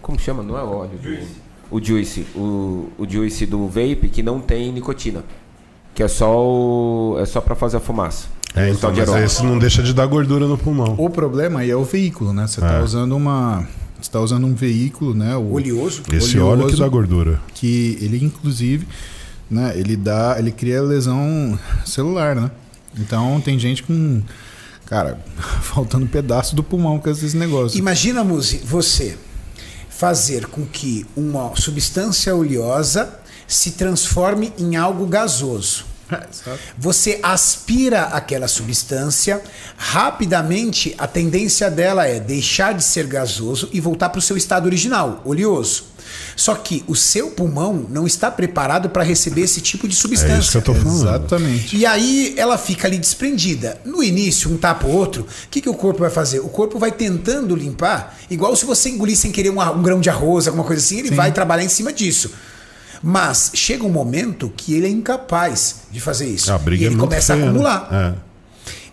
Como 0.00 0.18
chama? 0.18 0.42
Não 0.42 0.56
é 0.56 0.62
óleo. 0.62 0.98
do- 1.02 1.44
o 1.70 1.82
juice. 1.82 2.24
O, 2.36 2.88
o 2.96 3.06
juice 3.08 3.44
do 3.44 3.66
vape 3.66 4.08
que 4.10 4.22
não 4.22 4.40
tem 4.40 4.70
nicotina. 4.72 5.24
Que 5.94 6.02
é 6.02 6.08
só 6.08 6.36
o, 6.36 7.16
é 7.20 7.26
só 7.26 7.40
para 7.40 7.54
fazer 7.54 7.76
a 7.76 7.80
fumaça. 7.80 8.26
É, 8.56 8.70
então, 8.70 8.92
mas 8.94 9.08
esse 9.24 9.44
não 9.44 9.58
deixa 9.58 9.82
de 9.82 9.92
dar 9.92 10.06
gordura 10.06 10.46
no 10.46 10.56
pulmão. 10.56 10.94
O 10.98 11.10
problema 11.10 11.60
aí 11.60 11.70
é 11.70 11.76
o 11.76 11.84
veículo, 11.84 12.32
né? 12.32 12.46
Você 12.46 12.60
está 12.60 12.74
É. 12.74 12.82
usando 12.82 13.16
uma. 13.16 13.66
Você 14.00 14.10
tá 14.10 14.20
usando 14.20 14.46
um 14.46 14.54
veículo, 14.54 15.14
né? 15.14 15.36
O, 15.36 15.52
Oleoso. 15.54 16.02
Esse 16.12 16.38
óleo 16.38 16.58
que 16.58 16.64
oleoso. 16.64 16.76
dá 16.82 16.88
gordura. 16.88 17.40
que 17.54 17.98
ele 18.00 18.22
inclusive, 18.24 18.86
né, 19.50 19.72
ele 19.76 19.96
dá, 19.96 20.36
ele 20.38 20.52
cria 20.52 20.82
lesão 20.82 21.58
celular, 21.84 22.36
né? 22.36 22.50
Então 22.98 23.40
tem 23.40 23.58
gente 23.58 23.82
com, 23.82 24.22
cara, 24.86 25.18
faltando 25.62 26.06
pedaço 26.06 26.54
do 26.54 26.62
pulmão 26.62 26.98
com 26.98 27.08
esses 27.10 27.34
negócios. 27.34 27.76
Imagina, 27.76 28.22
Muzi, 28.22 28.58
você 28.64 29.16
fazer 29.88 30.46
com 30.46 30.64
que 30.66 31.06
uma 31.16 31.54
substância 31.56 32.34
oleosa 32.34 33.18
se 33.46 33.72
transforme 33.72 34.52
em 34.58 34.76
algo 34.76 35.06
gasoso. 35.06 35.84
Você 36.78 37.18
aspira 37.22 38.02
aquela 38.04 38.46
substância, 38.46 39.40
rapidamente 39.76 40.94
a 40.98 41.06
tendência 41.06 41.70
dela 41.70 42.06
é 42.06 42.20
deixar 42.20 42.74
de 42.74 42.84
ser 42.84 43.06
gasoso 43.06 43.68
e 43.72 43.80
voltar 43.80 44.10
para 44.10 44.18
o 44.18 44.22
seu 44.22 44.36
estado 44.36 44.66
original, 44.66 45.22
oleoso. 45.24 45.94
Só 46.36 46.54
que 46.54 46.84
o 46.86 46.94
seu 46.94 47.30
pulmão 47.30 47.86
não 47.88 48.06
está 48.06 48.30
preparado 48.30 48.90
para 48.90 49.02
receber 49.02 49.40
esse 49.42 49.60
tipo 49.60 49.88
de 49.88 49.96
É 49.96 49.98
substância. 49.98 50.38
isso 50.38 50.50
que 50.52 50.56
eu 50.58 50.62
tô 50.62 50.74
falando. 50.74 51.08
Exatamente. 51.08 51.76
E 51.76 51.86
aí 51.86 52.34
ela 52.36 52.58
fica 52.58 52.86
ali 52.86 52.98
desprendida. 52.98 53.80
No 53.84 54.02
início, 54.02 54.50
um 54.50 54.56
tapa 54.58 54.86
o 54.86 54.90
outro, 54.90 55.22
o 55.22 55.48
que, 55.50 55.60
que 55.60 55.68
o 55.68 55.74
corpo 55.74 56.00
vai 56.00 56.10
fazer? 56.10 56.40
O 56.40 56.48
corpo 56.48 56.78
vai 56.78 56.92
tentando 56.92 57.56
limpar, 57.56 58.16
igual 58.30 58.54
se 58.54 58.64
você 58.66 58.90
engolir 58.90 59.16
sem 59.16 59.32
querer 59.32 59.50
um, 59.50 59.60
um 59.60 59.82
grão 59.82 60.00
de 60.00 60.10
arroz, 60.10 60.46
alguma 60.46 60.64
coisa 60.64 60.82
assim, 60.82 60.98
ele 60.98 61.10
vai 61.10 61.32
trabalhar 61.32 61.64
em 61.64 61.68
cima 61.68 61.92
disso. 61.92 62.30
Mas 63.06 63.50
chega 63.52 63.84
um 63.84 63.90
momento 63.90 64.50
que 64.56 64.72
ele 64.72 64.86
é 64.86 64.88
incapaz 64.88 65.82
de 65.90 66.00
fazer 66.00 66.26
isso. 66.26 66.50
A 66.50 66.56
briga 66.56 66.82
e 66.82 66.86
é 66.86 66.88
ele 66.88 66.96
muito 66.96 67.10
começa 67.10 67.34
feia, 67.34 67.44
a 67.44 67.44
né? 67.44 67.50
acumular. 67.50 67.88
É. 67.92 68.14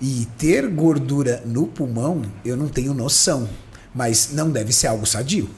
E 0.02 0.28
ter 0.38 0.68
gordura 0.68 1.42
no 1.46 1.66
pulmão, 1.66 2.22
eu 2.44 2.58
não 2.58 2.68
tenho 2.68 2.94
noção. 2.94 3.48
Mas 3.96 4.32
não 4.34 4.50
deve 4.50 4.74
ser 4.74 4.88
algo 4.88 5.06
sadio. 5.06 5.50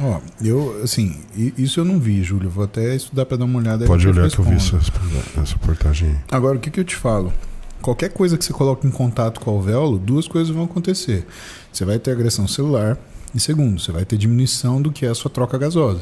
Ó, 0.00 0.18
eu, 0.42 0.80
assim, 0.82 1.20
isso 1.36 1.78
eu 1.78 1.84
não 1.84 2.00
vi, 2.00 2.22
Júlio. 2.22 2.48
Vou 2.48 2.64
até 2.64 2.96
estudar 2.96 3.26
para 3.26 3.36
dar 3.36 3.44
uma 3.44 3.58
olhada. 3.58 3.84
Pode 3.84 4.08
olhar 4.08 4.30
que 4.30 4.38
eu 4.38 4.44
vi 4.44 4.54
essa, 4.54 4.78
essa 4.78 5.52
reportagem 5.52 6.08
aí. 6.08 6.16
Agora, 6.30 6.56
o 6.56 6.60
que, 6.60 6.70
que 6.70 6.80
eu 6.80 6.84
te 6.84 6.96
falo? 6.96 7.34
Qualquer 7.82 8.08
coisa 8.08 8.38
que 8.38 8.44
você 8.46 8.52
coloque 8.54 8.86
em 8.86 8.90
contato 8.90 9.40
com 9.40 9.50
o 9.50 9.54
alvéolo, 9.56 9.98
duas 9.98 10.26
coisas 10.26 10.54
vão 10.54 10.64
acontecer. 10.64 11.26
Você 11.70 11.84
vai 11.84 11.98
ter 11.98 12.12
agressão 12.12 12.48
celular 12.48 12.96
e, 13.34 13.38
segundo, 13.38 13.78
você 13.78 13.92
vai 13.92 14.06
ter 14.06 14.16
diminuição 14.16 14.80
do 14.80 14.90
que 14.90 15.04
é 15.04 15.10
a 15.10 15.14
sua 15.14 15.30
troca 15.30 15.58
gasosa. 15.58 16.00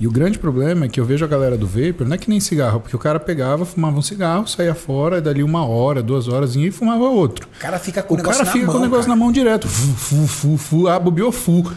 E 0.00 0.06
o 0.06 0.10
grande 0.10 0.38
problema 0.38 0.86
é 0.86 0.88
que 0.88 0.98
eu 0.98 1.04
vejo 1.04 1.24
a 1.24 1.28
galera 1.28 1.58
do 1.58 1.66
vapor, 1.66 2.06
não 2.06 2.14
é 2.14 2.18
que 2.18 2.30
nem 2.30 2.40
cigarro, 2.40 2.80
porque 2.80 2.96
o 2.96 2.98
cara 2.98 3.20
pegava, 3.20 3.66
fumava 3.66 3.98
um 3.98 4.02
cigarro, 4.02 4.46
saía 4.48 4.74
fora, 4.74 5.18
e 5.18 5.20
dali 5.20 5.42
uma 5.42 5.64
hora, 5.66 6.02
duas 6.02 6.26
horas 6.26 6.56
e 6.56 6.70
fumava 6.70 7.04
outro. 7.04 7.46
O 7.54 7.60
cara 7.60 7.78
fica 7.78 8.02
com 8.02 8.14
O 8.14 8.16
o 8.16 8.16
negócio 8.16 8.38
cara 8.40 8.50
fica 8.50 8.64
mão. 8.66 8.74
com 8.74 8.78
o 8.78 8.82
negócio 8.82 9.04
cara. 9.04 9.16
na 9.18 9.24
mão 9.24 9.30
direto. 9.30 9.68
Fu, 9.68 9.92
fu, 9.94 10.26
fu, 10.26 10.56
fu, 10.56 10.88
ah, 10.88 10.98
bobeou 10.98 11.30
fu. 11.30 11.70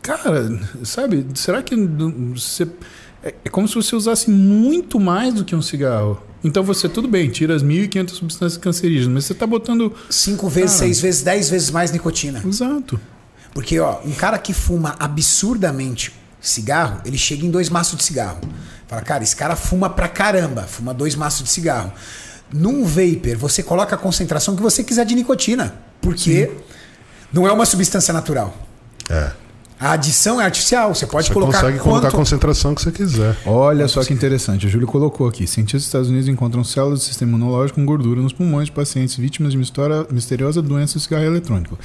Cara, 0.00 0.58
sabe, 0.82 1.26
será 1.34 1.62
que 1.62 1.76
você. 2.34 2.64
É 3.22 3.34
é 3.44 3.48
como 3.50 3.68
se 3.68 3.74
você 3.74 3.94
usasse 3.94 4.30
muito 4.30 4.98
mais 4.98 5.34
do 5.34 5.44
que 5.44 5.54
um 5.54 5.60
cigarro. 5.60 6.18
Então 6.42 6.62
você, 6.64 6.88
tudo 6.88 7.06
bem, 7.06 7.28
tira 7.28 7.54
as 7.54 7.62
1.500 7.62 8.08
substâncias 8.10 8.56
cancerígenas, 8.56 9.12
mas 9.12 9.24
você 9.26 9.34
está 9.34 9.46
botando. 9.46 9.92
Cinco 10.08 10.48
vezes, 10.48 10.70
Cara. 10.76 10.84
seis 10.86 11.00
vezes, 11.02 11.22
dez 11.22 11.50
vezes 11.50 11.70
mais 11.70 11.92
nicotina. 11.92 12.42
Exato. 12.46 12.98
Porque, 13.52 13.78
ó, 13.78 13.98
um 14.06 14.12
cara 14.12 14.38
que 14.38 14.54
fuma 14.54 14.94
absurdamente 14.98 16.14
cigarro, 16.40 17.00
ele 17.04 17.18
chega 17.18 17.44
em 17.44 17.50
dois 17.50 17.68
maços 17.68 17.96
de 17.96 18.04
cigarro. 18.04 18.40
Fala, 18.86 19.02
cara, 19.02 19.22
esse 19.22 19.36
cara 19.36 19.54
fuma 19.54 19.88
pra 19.90 20.08
caramba, 20.08 20.62
fuma 20.62 20.92
dois 20.92 21.14
maços 21.14 21.44
de 21.44 21.50
cigarro. 21.50 21.92
Num 22.52 22.84
vapor, 22.84 23.36
você 23.36 23.62
coloca 23.62 23.94
a 23.94 23.98
concentração 23.98 24.56
que 24.56 24.62
você 24.62 24.82
quiser 24.82 25.04
de 25.04 25.14
nicotina. 25.14 25.74
Porque 26.00 26.50
não 27.32 27.46
é 27.46 27.52
uma 27.52 27.66
substância 27.66 28.12
natural. 28.12 28.56
É. 29.08 29.30
A 29.80 29.92
adição 29.92 30.38
é 30.38 30.44
artificial. 30.44 30.94
Você 30.94 31.06
pode 31.06 31.28
Você 31.28 31.32
colocar 31.32 31.60
consegue 31.60 31.78
colocar 31.78 31.98
a 31.98 32.10
quanto... 32.10 32.16
concentração 32.16 32.74
que 32.74 32.82
você 32.82 32.92
quiser. 32.92 33.34
Olha 33.46 33.88
só 33.88 34.04
que 34.04 34.12
interessante, 34.12 34.66
o 34.66 34.68
Júlio 34.68 34.86
colocou 34.86 35.26
aqui. 35.26 35.46
Cientistas 35.46 35.80
dos 35.80 35.86
Estados 35.86 36.08
Unidos 36.10 36.28
encontram 36.28 36.62
células 36.62 36.98
do 36.98 37.04
sistema 37.06 37.30
imunológico 37.32 37.80
com 37.80 37.86
gordura 37.86 38.20
nos 38.20 38.34
pulmões 38.34 38.66
de 38.66 38.72
pacientes 38.72 39.16
vítimas 39.16 39.52
de 39.52 39.58
uma 39.58 39.64
história 39.64 40.06
misteriosa 40.10 40.60
doença 40.60 40.98
do 40.98 41.00
cigarro 41.00 41.24
eletrônico. 41.24 41.78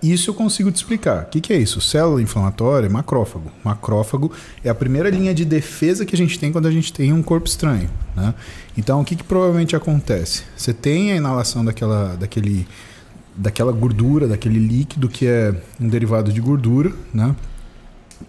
Isso 0.00 0.30
eu 0.30 0.34
consigo 0.34 0.70
te 0.70 0.76
explicar. 0.76 1.24
O 1.24 1.26
que, 1.26 1.40
que 1.40 1.52
é 1.52 1.58
isso? 1.58 1.80
Célula 1.80 2.22
inflamatória, 2.22 2.88
macrófago. 2.88 3.50
Macrófago 3.64 4.30
é 4.64 4.70
a 4.70 4.74
primeira 4.74 5.10
linha 5.10 5.34
de 5.34 5.44
defesa 5.44 6.06
que 6.06 6.14
a 6.14 6.18
gente 6.18 6.38
tem 6.38 6.52
quando 6.52 6.66
a 6.66 6.70
gente 6.70 6.92
tem 6.92 7.12
um 7.12 7.22
corpo 7.22 7.48
estranho. 7.48 7.90
Né? 8.14 8.32
Então, 8.78 9.00
o 9.00 9.04
que, 9.04 9.16
que 9.16 9.24
provavelmente 9.24 9.74
acontece? 9.74 10.44
Você 10.56 10.72
tem 10.72 11.10
a 11.10 11.16
inalação 11.16 11.64
daquela, 11.64 12.16
daquele 12.16 12.66
daquela 13.36 13.72
gordura, 13.72 14.26
daquele 14.26 14.58
líquido 14.58 15.08
que 15.08 15.26
é 15.26 15.54
um 15.80 15.88
derivado 15.88 16.32
de 16.32 16.40
gordura, 16.40 16.92
né? 17.12 17.34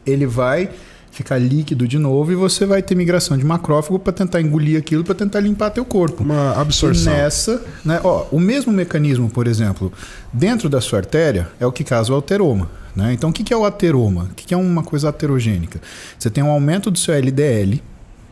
Ele 0.06 0.26
vai 0.26 0.70
ficar 1.12 1.38
líquido 1.38 1.88
de 1.88 2.00
novo 2.00 2.32
e 2.32 2.36
você 2.36 2.66
vai 2.66 2.82
ter 2.82 2.96
migração 2.96 3.38
de 3.38 3.44
macrófago 3.44 4.00
para 4.00 4.14
tentar 4.14 4.42
engolir 4.42 4.80
aquilo, 4.80 5.04
para 5.04 5.14
tentar 5.14 5.42
limpar 5.42 5.70
teu 5.70 5.84
corpo. 5.84 6.24
Uma 6.24 6.54
absorção. 6.60 7.12
E 7.12 7.16
nessa, 7.18 7.62
né, 7.84 8.00
ó, 8.04 8.26
o 8.32 8.40
mesmo 8.40 8.72
mecanismo, 8.72 9.30
por 9.30 9.46
exemplo, 9.46 9.92
dentro 10.32 10.70
da 10.70 10.80
sua 10.80 11.00
artéria 11.00 11.50
é 11.60 11.66
o 11.66 11.72
que 11.72 11.84
causa 11.84 12.14
o 12.14 12.18
ateroma. 12.18 12.70
Né? 12.96 13.14
Então, 13.14 13.30
o 13.30 13.34
que 13.34 13.54
é 13.54 13.58
o 13.58 13.66
ateroma? 13.66 14.30
O 14.32 14.36
que 14.36 14.46
que 14.48 14.54
é 14.54 14.58
uma 14.58 14.84
coisa 14.84 15.10
aterogênica? 15.10 15.82
Você 16.18 16.30
tem 16.30 16.44
um 16.44 16.50
aumento 16.50 16.90
do 16.90 16.98
seu 16.98 17.14
LDL. 17.14 17.82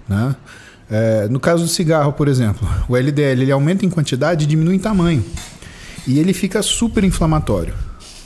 Né? 0.08 0.36
É, 0.90 1.28
no 1.30 1.40
caso 1.40 1.64
do 1.64 1.70
cigarro, 1.70 2.14
por 2.14 2.28
exemplo, 2.28 2.68
o 2.88 2.96
LDL 2.98 3.41
ele 3.41 3.52
aumenta 3.52 3.86
em 3.86 3.90
quantidade 3.90 4.46
e 4.46 4.48
diminui 4.48 4.76
em 4.76 4.80
tamanho. 4.80 5.24
E 6.08 6.20
ele 6.20 6.34
fica 6.34 6.62
super 6.62 7.04
inflamatório. 7.04 7.74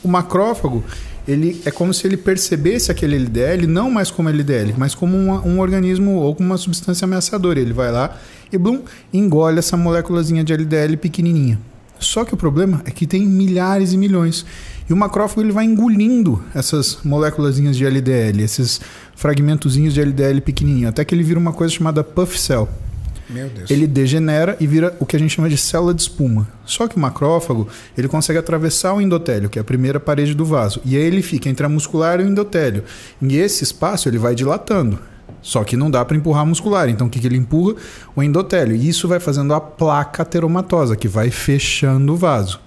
O 0.04 0.08
macrófago 0.08 0.84
ele 1.28 1.62
é 1.66 1.72
como 1.72 1.94
se 1.94 2.06
ele 2.06 2.18
percebesse 2.18 2.92
aquele 2.92 3.16
LDL 3.16 3.66
não 3.66 3.90
mais 3.90 4.12
como 4.12 4.30
LDL, 4.30 4.74
mas 4.78 4.94
como 4.94 5.18
uma, 5.18 5.42
um 5.46 5.60
organismo 5.60 6.16
ou 6.16 6.36
como 6.36 6.50
uma 6.50 6.58
substância 6.58 7.06
ameaçadora. 7.06 7.60
Ele 7.60 7.74
vai 7.74 7.92
lá 7.92 8.18
e 8.52 8.58
blum, 8.58 8.82
engole 9.14 9.60
essa 9.60 9.78
moléculazinha 9.78 10.44
de 10.44 10.54
LDL 10.54 10.98
pequenininha. 10.98 11.60
Só 12.00 12.26
que 12.26 12.34
o 12.34 12.38
problema 12.38 12.82
é 12.86 12.92
que 12.92 13.08
tem 13.08 13.26
milhares 13.26 13.94
e 13.94 13.98
milhões. 13.98 14.46
E 14.90 14.92
o 14.92 14.98
macrófago 14.98 15.42
ele 15.42 15.54
vai 15.54 15.64
engolindo 15.64 16.44
essas 16.54 17.00
moléculazinhas 17.06 17.78
de 17.78 17.86
LDL, 17.86 18.42
esses 18.44 18.82
fragmentozinhos 19.16 19.94
de 19.94 20.02
LDL 20.02 20.42
pequenininho, 20.42 20.90
até 20.90 21.06
que 21.06 21.16
ele 21.16 21.24
vira 21.24 21.40
uma 21.40 21.54
coisa 21.54 21.74
chamada 21.74 22.04
puff 22.04 22.38
cell. 22.38 22.68
Ele 23.70 23.88
degenera 23.88 24.56
e 24.60 24.68
vira 24.68 24.96
o 25.00 25.06
que 25.06 25.16
a 25.16 25.20
gente 25.20 25.36
chama 25.36 25.50
de 25.50 25.58
célula 25.58 25.94
de 25.94 26.02
espuma. 26.02 26.48
Só 26.66 26.88
que 26.88 26.96
o 26.96 27.00
macrófago, 27.00 27.68
ele 27.98 28.08
consegue 28.08 28.40
atravessar 28.40 28.94
o 28.94 29.02
endotélio, 29.02 29.50
que 29.50 29.58
é 29.58 29.62
a 29.62 29.66
primeira 29.66 30.00
parede 30.00 30.34
do 30.34 30.46
vaso, 30.46 30.82
e 30.86 30.96
aí 30.96 31.04
ele 31.04 31.22
fica 31.22 31.50
entre 31.50 31.66
a 31.66 31.70
muscular 31.70 32.20
e 32.20 32.24
o 32.24 32.28
endotélio. 32.28 32.84
E 33.22 33.38
esse 33.38 33.64
espaço 33.64 34.08
ele 34.08 34.18
vai 34.18 34.36
dilatando. 34.36 35.00
Só 35.42 35.64
que 35.64 35.76
não 35.76 35.92
dá 35.92 36.04
para 36.06 36.16
empurrar 36.16 36.44
a 36.44 36.46
muscular. 36.46 36.88
Então 36.88 37.08
o 37.08 37.10
que, 37.10 37.20
que 37.20 37.28
ele 37.28 37.38
empurra? 37.38 37.76
O 38.16 38.24
endotélio. 38.24 38.76
E 38.76 38.88
isso 38.88 39.08
vai 39.08 39.20
fazendo 39.20 39.54
a 39.54 39.60
placa 39.60 40.24
ateromatosa, 40.24 40.96
que 40.96 41.08
vai 41.08 41.30
fechando 41.30 42.14
o 42.14 42.16
vaso. 42.16 42.60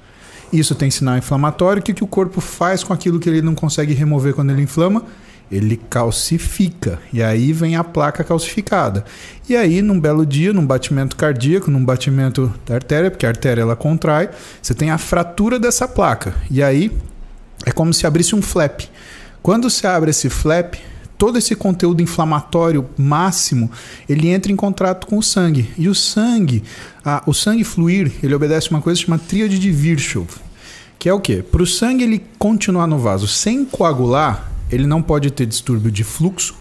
Isso 0.52 0.74
tem 0.74 0.90
sinal 0.90 1.16
inflamatório. 1.16 1.80
O 1.80 1.82
que, 1.82 1.94
que 1.94 2.04
o 2.04 2.06
corpo 2.06 2.40
faz 2.40 2.84
com 2.84 2.92
aquilo 2.92 3.18
que 3.18 3.28
ele 3.28 3.42
não 3.42 3.54
consegue 3.54 3.94
remover 3.94 4.34
quando 4.34 4.50
ele 4.50 4.62
inflama? 4.62 5.02
Ele 5.50 5.76
calcifica. 5.76 6.98
E 7.12 7.22
aí 7.22 7.52
vem 7.52 7.76
a 7.76 7.84
placa 7.84 8.24
calcificada. 8.24 9.04
E 9.48 9.56
aí, 9.56 9.80
num 9.80 10.00
belo 10.00 10.26
dia, 10.26 10.52
num 10.52 10.66
batimento 10.66 11.16
cardíaco, 11.16 11.70
num 11.70 11.84
batimento 11.84 12.52
da 12.66 12.74
artéria, 12.74 13.10
porque 13.10 13.26
a 13.26 13.28
artéria 13.28 13.62
ela 13.62 13.76
contrai, 13.76 14.28
você 14.60 14.74
tem 14.74 14.90
a 14.90 14.98
fratura 14.98 15.58
dessa 15.58 15.86
placa. 15.86 16.34
E 16.50 16.62
aí 16.62 16.90
é 17.64 17.70
como 17.70 17.92
se 17.94 18.06
abrisse 18.06 18.34
um 18.34 18.42
flap. 18.42 18.82
Quando 19.42 19.70
se 19.70 19.86
abre 19.86 20.10
esse 20.10 20.28
flap, 20.28 20.74
todo 21.16 21.38
esse 21.38 21.54
conteúdo 21.54 22.02
inflamatório 22.02 22.88
máximo, 22.96 23.70
ele 24.08 24.28
entra 24.28 24.52
em 24.52 24.56
contato 24.56 25.06
com 25.06 25.18
o 25.18 25.22
sangue. 25.22 25.70
E 25.76 25.88
o 25.88 25.94
sangue, 25.94 26.62
a, 27.04 27.22
o 27.26 27.32
sangue 27.32 27.64
fluir, 27.64 28.12
ele 28.22 28.34
obedece 28.34 28.70
uma 28.70 28.80
coisa 28.80 29.00
chamada 29.00 29.22
tríade 29.26 29.58
de 29.58 29.70
Virchow, 29.70 30.26
que 30.98 31.08
é 31.08 31.12
o 31.12 31.20
quê? 31.20 31.42
Para 31.42 31.62
o 31.62 31.66
sangue 31.66 32.04
ele 32.04 32.24
continuar 32.38 32.86
no 32.86 32.98
vaso 32.98 33.26
sem 33.26 33.64
coagular, 33.64 34.50
ele 34.70 34.86
não 34.86 35.02
pode 35.02 35.30
ter 35.30 35.46
distúrbio 35.46 35.90
de 35.90 36.04
fluxo, 36.04 36.54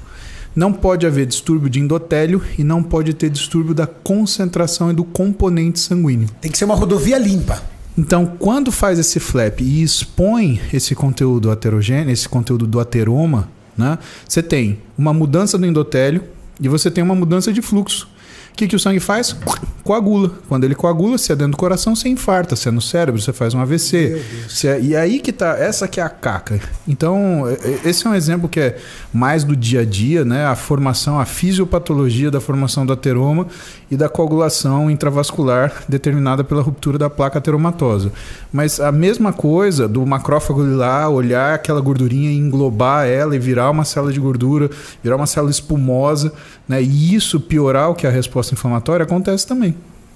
não 0.56 0.72
pode 0.72 1.06
haver 1.06 1.26
distúrbio 1.26 1.70
de 1.70 1.80
endotélio 1.80 2.42
e 2.58 2.64
não 2.64 2.82
pode 2.82 3.14
ter 3.14 3.30
distúrbio 3.30 3.74
da 3.74 3.86
concentração 3.86 4.90
e 4.90 4.94
do 4.94 5.04
componente 5.04 5.80
sanguíneo. 5.80 6.30
Tem 6.40 6.50
que 6.50 6.58
ser 6.58 6.66
uma 6.66 6.76
rodovia 6.76 7.18
limpa. 7.18 7.62
Então, 7.98 8.26
quando 8.40 8.72
faz 8.72 9.00
esse 9.00 9.20
flap 9.20 9.62
e 9.62 9.82
expõe 9.82 10.60
esse 10.74 10.96
conteúdo 10.96 11.52
aterogêneo, 11.52 12.12
esse 12.12 12.28
conteúdo 12.28 12.68
do 12.68 12.80
ateroma, 12.80 13.50
né, 13.78 13.98
você 14.28 14.42
tem 14.42 14.80
uma 14.98 15.14
mudança 15.14 15.58
do 15.58 15.66
endotélio 15.66 16.24
e 16.60 16.68
você 16.68 16.90
tem 16.90 17.04
uma 17.04 17.16
mudança 17.16 17.52
de 17.52 17.62
fluxo. 17.62 18.08
O 18.56 18.58
que, 18.58 18.70
que 18.70 18.76
o 18.78 18.80
sangue 18.80 19.02
faz? 19.02 19.36
Coagula. 19.84 20.32
Quando 20.48 20.64
ele 20.64 20.74
coagula, 20.74 21.18
se 21.18 21.30
é 21.30 21.36
dentro 21.36 21.52
do 21.52 21.58
coração, 21.58 21.94
você 21.94 22.08
infarta. 22.08 22.56
Se 22.56 22.70
é 22.70 22.72
no 22.72 22.82
cérebro, 22.82 23.22
você 23.22 23.34
faz 23.34 23.54
um 23.54 23.60
AVC. 23.60 24.24
É- 24.64 24.80
e 24.82 24.96
aí 24.96 25.20
que 25.20 25.34
tá, 25.34 25.58
essa 25.60 25.90
que 25.90 26.00
é 26.00 26.04
a 26.04 26.08
caca. 26.10 26.58
Então, 26.88 27.44
é- 27.48 27.54
é- 27.54 27.90
esse 27.90 28.08
é 28.08 28.10
um 28.10 28.16
exemplo 28.16 28.48
que 28.48 28.62
é 28.62 28.78
mais 29.14 29.44
do 29.44 29.58
dia 29.58 29.82
a 29.82 29.86
dia, 29.86 30.24
né? 30.24 30.46
A 30.46 30.56
formação, 30.56 31.20
a 31.20 31.26
fisiopatologia 31.26 32.32
da 32.32 32.40
formação 32.40 32.86
do 32.86 32.94
ateroma 32.94 33.46
e 33.92 33.98
da 33.98 34.08
coagulação 34.08 34.90
intravascular 34.90 35.84
determinada 35.90 36.42
pela 36.44 36.62
ruptura 36.64 36.98
da 36.98 37.10
placa 37.10 37.38
ateromatosa. 37.40 38.10
Mas 38.54 38.80
a 38.80 38.92
mesma 38.92 39.34
coisa 39.34 39.86
do 39.86 40.04
macrófago 40.06 40.64
ir 40.64 40.76
lá, 40.76 41.10
olhar 41.10 41.54
aquela 41.54 41.82
gordurinha 41.82 42.32
e 42.32 42.38
englobar 42.38 43.06
ela 43.06 43.36
e 43.36 43.40
virar 43.40 43.70
uma 43.70 43.84
célula 43.84 44.14
de 44.14 44.20
gordura, 44.20 44.70
virar 45.04 45.18
uma 45.18 45.28
célula 45.28 45.52
espumosa, 45.52 46.32
né? 46.68 46.82
E 46.82 47.14
isso 47.14 47.40
piorar 47.40 47.92
o 47.92 47.94
que 47.94 48.08
é 48.08 48.10
a 48.10 48.14
resposta 48.14 48.45
inflamatória 48.54 49.04
acontece 49.04 49.46
também. 49.46 49.76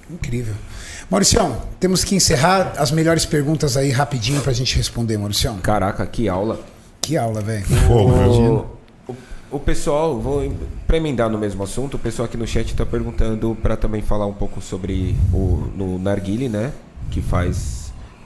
Incrível. 0.10 0.54
Mauricião, 1.10 1.62
temos 1.80 2.04
que 2.04 2.16
encerrar 2.16 2.74
as 2.78 2.92
melhores 2.92 3.26
perguntas 3.26 3.76
aí 3.76 3.90
rapidinho 3.90 4.42
pra 4.42 4.54
gente 4.54 4.76
responder, 4.76 5.18
Mauricião. 5.18 5.58
Caraca, 5.58 6.06
que 6.06 6.30
aula. 6.30 6.60
Que 7.02 7.18
aula, 7.18 7.42
velho. 7.42 7.66
O, 7.90 9.16
o, 9.52 9.60
pessoal, 9.60 10.20
vou 10.20 10.54
pra 10.86 10.98
emendar 10.98 11.30
no 11.30 11.38
mesmo 11.38 11.64
assunto, 11.64 11.96
o 11.96 12.00
pessoal 12.00 12.28
aqui 12.28 12.38
no 12.38 12.46
chat 12.46 12.76
tá 12.76 12.86
perguntando 12.86 13.58
pra 13.62 13.76
também 13.76 14.02
falar 14.02 14.28
um 14.28 14.34
pouco 14.34 14.62
sobre 14.62 15.16
o 15.34 15.72
no 15.76 15.98
narguile, 15.98 16.48
né? 16.48 16.72
Que 17.10 17.22
faz. 17.22 17.79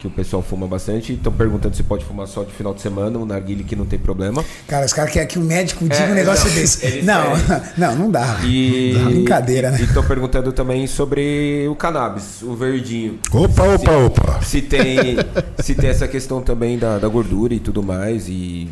Que 0.04 0.08
o 0.08 0.12
pessoal 0.12 0.44
fuma 0.44 0.68
bastante. 0.68 1.14
Estão 1.14 1.32
perguntando 1.32 1.78
se 1.78 1.82
pode 1.82 2.04
fumar 2.04 2.28
só 2.28 2.44
de 2.44 2.52
final 2.52 2.74
de 2.74 2.82
semana, 2.82 3.18
o 3.18 3.26
narguile 3.26 3.64
que 3.64 3.74
não 3.74 3.86
tem 3.86 3.98
problema. 3.98 4.44
Cara, 4.68 4.86
os 4.86 4.92
caras 4.92 5.14
querem 5.14 5.30
que 5.30 5.40
o 5.40 5.42
médico 5.42 5.86
diga 5.86 5.96
É, 5.96 6.12
um 6.12 6.14
negócio 6.14 6.50
não, 6.50 6.56
desse. 6.56 7.02
Não, 7.04 7.24
não, 7.78 7.96
não 7.96 8.12
dá. 8.12 8.42
E. 8.44 8.96
Brincadeira, 9.06 9.72
né? 9.72 9.78
E 9.80 9.86
estão 9.86 10.04
perguntando 10.04 10.52
também 10.52 10.86
sobre 10.88 11.66
o 11.70 11.76
cannabis, 11.78 12.42
o 12.42 12.54
verdinho. 12.54 13.18
Opa, 13.32 13.64
opa, 13.64 13.92
opa. 13.94 14.42
Se 14.42 14.62
tem, 14.62 15.16
se 15.60 15.74
tem 15.74 15.90
essa 15.90 16.06
questão 16.06 16.42
também 16.42 16.78
da, 16.78 16.98
da 16.98 17.08
gordura 17.08 17.54
e 17.54 17.62
tudo 17.62 17.82
mais 17.82 18.28
e 18.28 18.68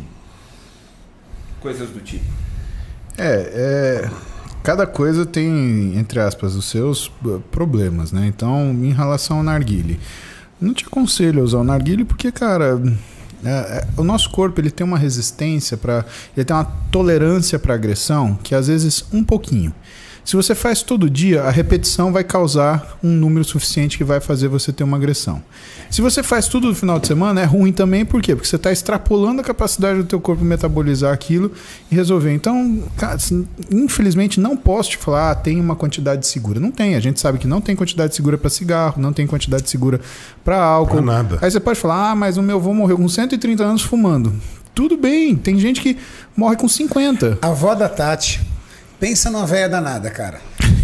coisas 1.62 1.88
do 1.88 2.00
tipo. 2.00 2.26
É, 3.16 4.02
é, 4.04 4.10
cada 4.62 4.86
coisa 4.86 5.24
tem, 5.24 5.96
entre 5.96 6.20
aspas, 6.20 6.54
os 6.54 6.66
seus 6.66 7.10
problemas, 7.50 8.12
né? 8.12 8.26
Então, 8.26 8.70
em 8.70 8.92
relação 8.92 9.38
ao 9.38 9.42
narguile, 9.42 9.98
não 10.62 10.72
te 10.72 10.84
aconselho 10.84 11.40
a 11.40 11.44
usar 11.44 11.58
o 11.58 11.64
narguile 11.64 12.04
porque, 12.04 12.30
cara, 12.30 12.80
é, 13.44 13.50
é, 13.50 13.86
o 13.96 14.04
nosso 14.04 14.30
corpo 14.30 14.60
ele 14.60 14.70
tem 14.70 14.86
uma 14.86 14.98
resistência 14.98 15.76
para, 15.76 16.04
ele 16.36 16.44
tem 16.44 16.54
uma 16.54 16.64
tolerância 16.90 17.58
para 17.58 17.74
agressão 17.74 18.38
que 18.42 18.54
às 18.54 18.68
vezes 18.68 19.04
um 19.12 19.24
pouquinho. 19.24 19.74
Se 20.24 20.36
você 20.36 20.54
faz 20.54 20.82
todo 20.82 21.10
dia, 21.10 21.42
a 21.42 21.50
repetição 21.50 22.12
vai 22.12 22.22
causar 22.22 22.96
um 23.02 23.10
número 23.10 23.44
suficiente 23.44 23.98
que 23.98 24.04
vai 24.04 24.20
fazer 24.20 24.46
você 24.46 24.72
ter 24.72 24.84
uma 24.84 24.96
agressão. 24.96 25.42
Se 25.92 26.00
você 26.00 26.22
faz 26.22 26.48
tudo 26.48 26.68
no 26.68 26.74
final 26.74 26.98
de 26.98 27.06
semana, 27.06 27.42
é 27.42 27.44
ruim 27.44 27.70
também, 27.70 28.02
por 28.02 28.22
quê? 28.22 28.34
Porque 28.34 28.48
você 28.48 28.56
está 28.56 28.72
extrapolando 28.72 29.42
a 29.42 29.44
capacidade 29.44 29.98
do 29.98 30.04
teu 30.04 30.18
corpo 30.18 30.42
metabolizar 30.42 31.12
aquilo 31.12 31.52
e 31.90 31.94
resolver. 31.94 32.32
Então, 32.32 32.82
cara, 32.96 33.18
infelizmente 33.70 34.40
não 34.40 34.56
posso 34.56 34.88
te 34.88 34.96
falar, 34.96 35.32
ah, 35.32 35.34
tem 35.34 35.60
uma 35.60 35.76
quantidade 35.76 36.26
segura. 36.26 36.58
Não 36.58 36.70
tem. 36.70 36.94
A 36.94 37.00
gente 37.00 37.20
sabe 37.20 37.36
que 37.36 37.46
não 37.46 37.60
tem 37.60 37.76
quantidade 37.76 38.16
segura 38.16 38.38
para 38.38 38.48
cigarro, 38.48 39.02
não 39.02 39.12
tem 39.12 39.26
quantidade 39.26 39.68
segura 39.68 40.00
para 40.42 40.56
álcool. 40.56 41.02
Pra 41.02 41.02
nada. 41.02 41.38
Aí 41.42 41.50
você 41.50 41.60
pode 41.60 41.78
falar, 41.78 42.12
ah, 42.12 42.16
mas 42.16 42.38
o 42.38 42.42
meu 42.42 42.56
avô 42.56 42.72
morreu 42.72 42.96
com 42.96 43.06
130 43.06 43.62
anos 43.62 43.82
fumando. 43.82 44.32
Tudo 44.74 44.96
bem, 44.96 45.36
tem 45.36 45.58
gente 45.58 45.82
que 45.82 45.98
morre 46.34 46.56
com 46.56 46.68
50. 46.68 47.38
A 47.42 47.48
avó 47.48 47.74
da 47.74 47.90
Tati, 47.90 48.40
pensa 48.98 49.30
numa 49.30 49.44
véia 49.44 49.68
danada, 49.68 50.08
cara. 50.08 50.40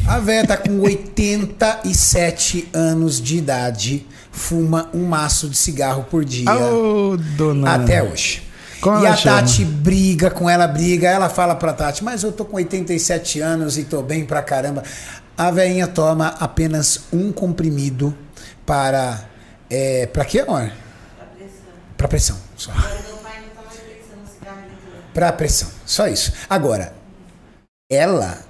A 0.06 0.18
véia 0.18 0.46
tá 0.46 0.58
com 0.58 0.80
87 0.84 2.68
anos 2.74 3.22
de 3.22 3.38
idade, 3.38 4.06
fuma 4.38 4.88
um 4.94 5.04
maço 5.04 5.48
de 5.48 5.56
cigarro 5.56 6.04
por 6.04 6.24
dia. 6.24 6.50
Ô, 6.50 7.16
dona. 7.36 7.74
Até 7.74 8.02
hoje. 8.02 8.42
Como 8.80 9.02
e 9.02 9.06
a 9.06 9.16
chama? 9.16 9.40
Tati 9.40 9.64
briga 9.64 10.30
com 10.30 10.48
ela, 10.48 10.66
briga. 10.66 11.08
Ela 11.08 11.28
fala 11.28 11.54
pra 11.54 11.72
Tati, 11.72 12.02
mas 12.04 12.22
eu 12.22 12.32
tô 12.32 12.44
com 12.44 12.56
87 12.56 13.40
anos 13.40 13.76
e 13.76 13.84
tô 13.84 14.02
bem 14.02 14.24
pra 14.24 14.40
caramba. 14.40 14.82
A 15.36 15.50
veinha 15.50 15.86
toma 15.86 16.28
apenas 16.40 17.00
um 17.12 17.32
comprimido 17.32 18.16
para. 18.64 19.24
É, 19.68 20.06
pra 20.06 20.24
quê, 20.24 20.40
amor? 20.40 20.70
Pra 21.96 22.08
pressão. 22.08 22.36
Só. 22.56 22.72
Pra 25.12 25.32
pressão. 25.32 25.68
Só 25.84 26.06
isso. 26.06 26.32
Agora, 26.48 26.94
ela 27.90 28.47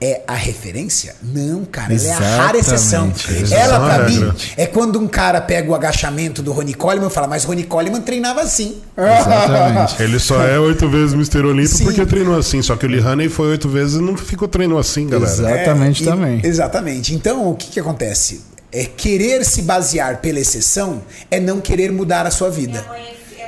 é 0.00 0.22
a 0.26 0.34
referência? 0.34 1.16
Não, 1.22 1.64
cara. 1.64 1.92
Ela 1.92 2.02
é 2.06 2.12
a 2.12 2.18
rara 2.36 2.58
exceção. 2.58 3.08
Exatamente. 3.10 3.54
Ela, 3.54 3.80
pra 3.80 4.08
Exato. 4.10 4.32
mim, 4.32 4.34
é 4.56 4.66
quando 4.66 4.98
um 5.00 5.08
cara 5.08 5.40
pega 5.40 5.70
o 5.70 5.74
agachamento 5.74 6.40
do 6.42 6.52
Ronnie 6.52 6.74
Coleman 6.74 7.08
e 7.08 7.10
fala, 7.10 7.26
mas 7.26 7.44
Ronnie 7.44 7.64
Coleman 7.64 8.00
treinava 8.00 8.40
assim. 8.42 8.80
Exatamente. 8.96 10.00
Ele 10.02 10.18
só 10.18 10.42
é 10.42 10.58
oito 10.58 10.88
vezes 10.88 11.14
Mr. 11.14 11.38
Olímpio 11.46 11.68
Sim. 11.76 11.84
porque 11.84 12.06
treinou 12.06 12.36
assim. 12.38 12.62
Só 12.62 12.76
que 12.76 12.86
o 12.86 12.88
Lee 12.88 13.00
Haney 13.00 13.28
foi 13.28 13.48
oito 13.48 13.68
vezes 13.68 13.96
e 13.96 14.00
não 14.02 14.16
ficou 14.16 14.46
treinando 14.46 14.78
assim, 14.78 15.08
galera. 15.08 15.30
Exatamente 15.32 16.02
e- 16.02 16.06
também. 16.06 16.40
Exatamente. 16.44 17.14
Então, 17.14 17.50
o 17.50 17.54
que, 17.56 17.68
que 17.68 17.80
acontece? 17.80 18.42
é 18.70 18.84
querer 18.84 19.46
se 19.46 19.62
basear 19.62 20.18
pela 20.18 20.38
exceção 20.38 21.00
é 21.30 21.40
não 21.40 21.58
querer 21.58 21.90
mudar 21.90 22.26
a 22.26 22.30
sua 22.30 22.50
vida. 22.50 22.84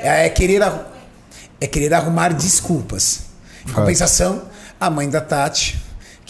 É, 0.01 0.25
é 0.25 0.29
querer 0.29 0.63
arru- 0.63 0.81
é 1.61 1.67
querer 1.67 1.93
arrumar 1.93 2.29
desculpas. 2.33 3.19
Em 3.67 3.71
compensação, 3.71 4.41
a 4.79 4.89
mãe 4.89 5.07
da 5.07 5.21
Tati, 5.21 5.79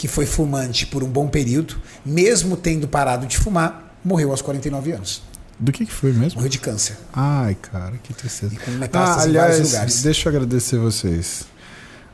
que 0.02 0.08
foi 0.08 0.26
fumante 0.26 0.84
por 0.84 1.04
um 1.04 1.06
bom 1.06 1.28
período, 1.28 1.76
mesmo 2.04 2.56
tendo 2.56 2.88
parado 2.88 3.24
de 3.24 3.38
fumar, 3.38 3.96
morreu 4.04 4.32
aos 4.32 4.42
49 4.42 4.90
anos. 4.90 5.22
Do 5.60 5.70
que, 5.70 5.86
que 5.86 5.92
foi 5.92 6.12
mesmo? 6.12 6.34
Morreu 6.38 6.48
de 6.48 6.58
câncer. 6.58 6.96
Ai, 7.12 7.54
cara, 7.54 7.92
que 8.02 8.12
tristeza. 8.12 8.52
E 8.52 8.56
com 8.58 8.72
metástase 8.72 9.28
Ah, 9.28 9.30
em 9.30 9.32
vários 9.34 9.56
aliás, 9.58 9.70
lugares. 9.72 10.02
deixa 10.02 10.28
eu 10.28 10.30
agradecer 10.34 10.76
vocês. 10.76 11.44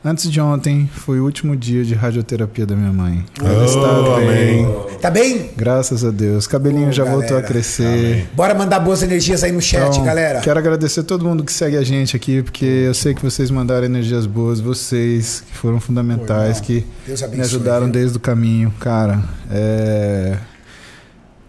Antes 0.03 0.31
de 0.31 0.39
ontem 0.39 0.89
foi 0.93 1.19
o 1.19 1.25
último 1.25 1.57
dia 1.57 1.83
de 1.83 1.93
radioterapia 1.93 2.65
da 2.65 2.73
minha 2.73 2.91
mãe. 2.93 3.25
Ela 3.37 3.65
está 3.65 3.99
Oh, 3.99 4.15
bem. 4.15 4.65
amém. 4.65 4.75
Tá 5.01 5.11
bem? 5.11 5.51
Graças 5.57 6.05
a 6.05 6.09
Deus. 6.11 6.47
Cabelinho 6.47 6.91
já 6.93 7.03
voltou 7.03 7.23
a 7.37 7.41
galera. 7.41 7.47
crescer. 7.47 8.29
Bora 8.33 8.53
mandar 8.55 8.79
boas 8.79 9.03
energias 9.03 9.43
aí 9.43 9.51
no 9.51 9.61
chat, 9.61 9.89
Então, 9.91 10.03
galera. 10.05 10.39
Quero 10.39 10.57
agradecer 10.57 11.03
todo 11.03 11.25
mundo 11.25 11.43
que 11.43 11.51
segue 11.51 11.75
a 11.75 11.83
gente 11.83 12.15
aqui, 12.15 12.41
porque 12.41 12.63
eu 12.65 12.93
sei 12.93 13.13
que 13.13 13.21
vocês 13.21 13.51
mandaram 13.51 13.85
energias 13.85 14.25
boas, 14.25 14.61
vocês 14.61 15.43
que 15.45 15.57
foram 15.57 15.81
fundamentais, 15.81 16.59
Pô, 16.61 16.67
que 16.67 16.85
Deus 17.05 17.19
me 17.19 17.27
abençoe. 17.27 17.45
ajudaram 17.45 17.83
viu? 17.87 17.93
desde 17.93 18.15
o 18.15 18.19
caminho, 18.21 18.73
cara. 18.79 19.21
É... 19.51 20.37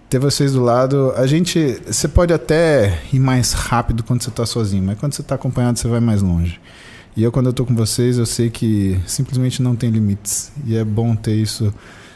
Ter 0.08 0.18
vocês 0.18 0.54
do 0.54 0.60
lado, 0.60 1.12
a 1.16 1.24
gente. 1.24 1.80
Você 1.86 2.08
pode 2.08 2.32
até 2.32 2.98
ir 3.12 3.20
mais 3.20 3.52
rápido 3.52 4.02
quando 4.02 4.24
você 4.24 4.30
tá 4.32 4.44
sozinho, 4.44 4.82
mas 4.82 4.98
quando 4.98 5.12
você 5.12 5.22
tá 5.22 5.36
acompanhado, 5.36 5.78
você 5.78 5.86
vai 5.86 6.00
mais 6.00 6.20
longe. 6.20 6.60
E 7.16 7.22
eu, 7.22 7.32
quando 7.32 7.46
eu 7.46 7.52
tô 7.52 7.64
com 7.64 7.74
vocês, 7.74 8.18
eu 8.18 8.26
sei 8.26 8.50
que 8.50 8.98
simplesmente 9.06 9.62
não 9.62 9.74
tem 9.74 9.90
limites. 9.90 10.52
E 10.64 10.76
é 10.76 10.84
bom 10.84 11.14
ter 11.16 11.34
isso, 11.34 11.72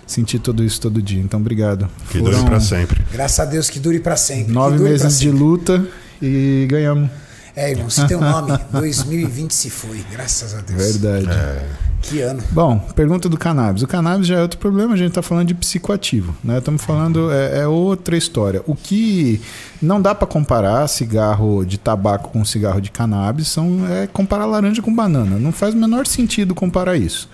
sentir 0.07 0.39
tudo 0.39 0.63
isso 0.63 0.81
todo 0.81 1.03
dia. 1.03 1.21
Então, 1.21 1.41
obrigado. 1.41 1.89
Que 2.11 2.21
dure 2.21 2.43
pra 2.45 2.61
sempre. 2.61 3.03
Graças 3.13 3.41
a 3.41 3.45
Deus 3.45 3.69
que 3.69 3.81
dure 3.81 3.99
pra 3.99 4.17
sempre. 4.17 4.53
nove 4.53 4.79
meses 4.79 5.19
de 5.19 5.27
sempre. 5.27 5.39
luta 5.39 5.87
e 6.23 6.67
ganhamos. 6.69 7.11
É, 7.57 7.71
irmão, 7.71 7.89
se 7.89 8.05
tem 8.07 8.17
um 8.17 8.21
nome, 8.21 8.59
2020 8.73 9.53
se 9.53 9.71
foi, 9.71 10.05
graças 10.11 10.55
a 10.55 10.61
Deus. 10.61 10.99
Verdade. 10.99 11.29
Que 12.05 12.21
ano. 12.21 12.43
Bom, 12.51 12.79
pergunta 12.95 13.29
do 13.29 13.39
cannabis. 13.39 13.83
O 13.83 13.87
cannabis 13.87 14.27
já 14.27 14.37
é 14.37 14.43
outro 14.43 14.59
problema, 14.59 14.93
a 14.93 14.97
gente 14.97 15.09
está 15.09 15.23
falando 15.23 15.49
de 15.49 15.55
psicoativo, 15.55 16.37
né? 16.45 16.59
Estamos 16.59 16.85
falando, 16.85 17.31
é, 17.33 17.61
é 17.61 17.67
outra 17.67 18.17
história. 18.17 18.63
O 18.67 18.77
que 18.77 19.41
não 19.81 20.01
dá 20.01 20.15
para 20.15 20.27
comparar 20.27 20.87
cigarro 20.87 21.65
de 21.65 21.79
tabaco 21.79 22.31
com 22.31 22.45
cigarro 22.45 22.81
de 22.81 22.91
cannabis 22.91 23.49
são, 23.49 23.87
é 23.91 24.07
comparar 24.07 24.45
laranja 24.45 24.83
com 24.83 24.95
banana. 24.95 25.39
Não 25.39 25.51
faz 25.51 25.75
o 25.75 25.79
menor 25.79 26.07
sentido 26.07 26.55
comparar 26.55 26.97
isso. 26.97 27.29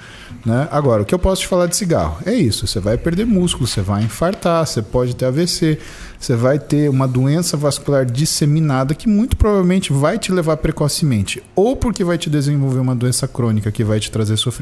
Né? 0.44 0.68
Agora, 0.70 1.02
o 1.02 1.04
que 1.04 1.14
eu 1.14 1.18
posso 1.18 1.42
te 1.42 1.48
falar 1.48 1.66
de 1.66 1.76
cigarro? 1.76 2.18
É 2.24 2.32
isso, 2.32 2.66
você 2.66 2.80
vai 2.80 2.96
perder 2.96 3.26
músculo, 3.26 3.66
você 3.66 3.82
vai 3.82 4.02
infartar, 4.02 4.66
você 4.66 4.80
pode 4.80 5.14
ter 5.14 5.26
AVC, 5.26 5.78
você 6.18 6.34
vai 6.34 6.58
ter 6.58 6.88
uma 6.88 7.06
doença 7.06 7.56
vascular 7.56 8.06
disseminada 8.06 8.94
que 8.94 9.08
muito 9.08 9.36
provavelmente 9.36 9.92
vai 9.92 10.18
te 10.18 10.32
levar 10.32 10.56
precocemente, 10.56 11.42
ou 11.54 11.76
porque 11.76 12.02
vai 12.04 12.16
te 12.16 12.30
desenvolver 12.30 12.78
uma 12.78 12.94
doença 12.94 13.28
crônica 13.28 13.70
que 13.70 13.84
vai 13.84 14.00
te 14.00 14.10
trazer 14.10 14.36
sofrimento, 14.36 14.59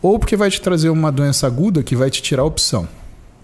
ou 0.00 0.18
porque 0.18 0.36
vai 0.36 0.50
te 0.50 0.60
trazer 0.60 0.90
uma 0.90 1.10
doença 1.10 1.46
aguda 1.46 1.82
que 1.82 1.96
vai 1.96 2.10
te 2.10 2.22
tirar 2.22 2.42
a 2.42 2.46
opção. 2.46 2.88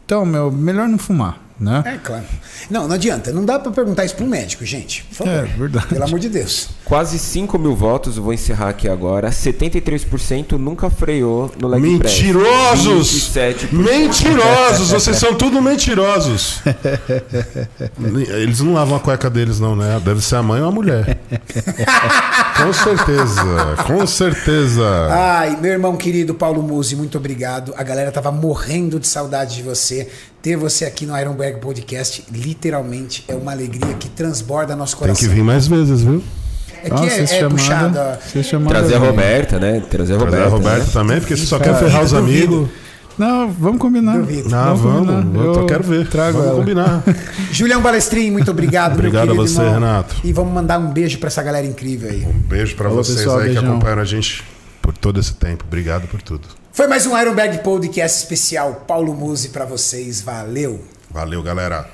Então, 0.05 0.25
meu, 0.27 0.51
melhor 0.51 0.89
não 0.89 0.99
fumar, 0.99 1.41
né? 1.59 1.83
É, 1.87 1.99
claro. 1.99 2.25
Não, 2.69 2.89
não 2.89 2.95
adianta. 2.95 3.33
Não 3.33 3.45
dá 3.45 3.59
pra 3.59 3.71
perguntar 3.71 4.05
isso 4.05 4.17
pra 4.17 4.25
um 4.25 4.29
médico, 4.29 4.65
gente. 4.65 5.05
Por 5.05 5.15
favor. 5.19 5.33
É, 5.33 5.43
verdade. 5.43 5.87
Pelo 5.87 6.05
amor 6.05 6.19
de 6.19 6.29
Deus. 6.29 6.69
Quase 6.85 7.19
5 7.19 7.59
mil 7.59 7.77
votos, 7.77 8.17
eu 8.17 8.23
vou 8.23 8.33
encerrar 8.33 8.71
aqui 8.71 8.89
agora. 8.89 9.31
73% 9.31 10.53
nunca 10.53 10.91
freou 10.91 11.53
no 11.61 11.69
leg. 11.69 11.81
Mentirosos! 11.81 13.35
27%. 13.35 13.73
Mentirosos! 13.73 14.91
Vocês 14.95 15.17
são 15.17 15.35
tudo 15.35 15.63
mentirosos. 15.63 16.61
Eles 18.29 18.61
não 18.61 18.75
lavam 18.75 18.97
a 18.97 19.01
cueca 19.01 19.31
deles, 19.31 19.61
não, 19.61 19.77
né? 19.77 20.01
Deve 20.05 20.21
ser 20.21 20.37
a 20.37 20.43
mãe 20.43 20.61
ou 20.61 20.69
a 20.69 20.73
mulher. 20.73 21.19
Com 22.57 22.73
certeza, 22.73 23.77
com 23.87 24.07
certeza. 24.07 24.85
Ai, 25.11 25.59
meu 25.61 25.73
irmão 25.73 25.97
querido 25.97 26.35
Paulo 26.35 26.63
Musi, 26.63 26.95
muito 26.95 27.19
obrigado. 27.19 27.75
A 27.77 27.83
galera 27.83 28.13
tava 28.13 28.31
morrendo 28.31 29.01
de 29.01 29.09
saudade 29.09 29.57
de 29.57 29.63
você. 29.63 30.09
Ter 30.45 30.57
você 30.59 30.85
aqui 30.85 31.07
no 31.07 31.19
Ironberg 31.19 31.59
Podcast, 31.59 32.23
literalmente, 32.31 33.25
é 33.27 33.35
uma 33.35 33.51
alegria 33.53 33.95
que 33.95 34.11
transborda 34.11 34.77
nosso 34.77 34.93
Tem 34.93 35.01
coração. 35.07 35.27
que 35.27 35.35
vir 35.35 35.43
mais 35.43 35.67
vezes, 35.67 36.03
viu? 36.03 36.23
É 36.83 36.83
que 36.83 36.91
Nossa, 36.91 37.05
é, 37.15 37.23
é 37.23 38.43
chamada- 38.43 38.69
Trazer 38.69 38.97
a. 38.97 38.99
Roberta, 38.99 39.59
né? 39.59 39.83
Trazer 39.89 40.13
a 40.13 40.19
Trazer 40.19 40.19
Roberta. 40.19 40.45
a 40.45 40.49
Roberta 40.51 40.85
né? 40.85 40.91
também, 40.93 41.19
porque 41.21 41.35
você 41.35 41.47
só 41.47 41.59
quer 41.59 41.75
ferrar 41.79 42.05
os 42.05 42.13
amigos. 42.13 42.69
Não, 43.17 43.51
vamos 43.53 43.79
combinar. 43.79 44.19
Duvido. 44.19 44.55
Ah, 44.55 44.75
vamos. 44.75 45.09
combinar. 45.09 45.45
Eu, 45.47 45.53
tô- 45.55 45.65
quero 45.67 45.83
ver. 45.83 46.09
Trago 46.11 46.33
vamos 46.37 46.49
ela. 46.51 46.59
combinar. 46.59 47.03
Julião 47.51 47.81
Balestrin, 47.81 48.31
muito 48.31 48.51
obrigado. 48.51 48.91
meu 48.91 48.99
Obrigado 48.99 49.23
a 49.23 49.27
querido 49.33 49.49
você, 49.49 49.61
irmão. 49.61 49.75
Renato. 49.75 50.17
E 50.23 50.31
vamos 50.31 50.53
mandar 50.53 50.79
um 50.79 50.93
beijo 50.93 51.19
pra 51.19 51.29
essa 51.29 51.43
galera 51.43 51.67
incrível 51.67 52.11
aí. 52.11 52.23
Um 52.27 52.33
beijo 52.41 52.77
pra 52.77 52.91
Falou, 52.91 53.03
vocês 53.03 53.17
pessoal, 53.17 53.39
aí 53.39 53.45
que 53.49 53.55
beijão. 53.55 53.71
acompanharam 53.71 54.03
a 54.03 54.05
gente 54.05 54.45
por 54.83 54.93
todo 54.95 55.19
esse 55.19 55.33
tempo. 55.33 55.65
Obrigado 55.67 56.07
por 56.09 56.21
tudo. 56.21 56.47
Foi 56.75 56.89
mais 56.89 57.07
um 57.07 57.17
Ironberg 57.17 57.63
Podcast 57.63 58.19
especial 58.19 58.83
Paulo 58.85 59.15
Musi 59.15 59.51
pra 59.51 59.65
vocês. 59.65 60.21
Valeu! 60.21 60.85
Valeu, 61.09 61.41
galera. 61.41 61.89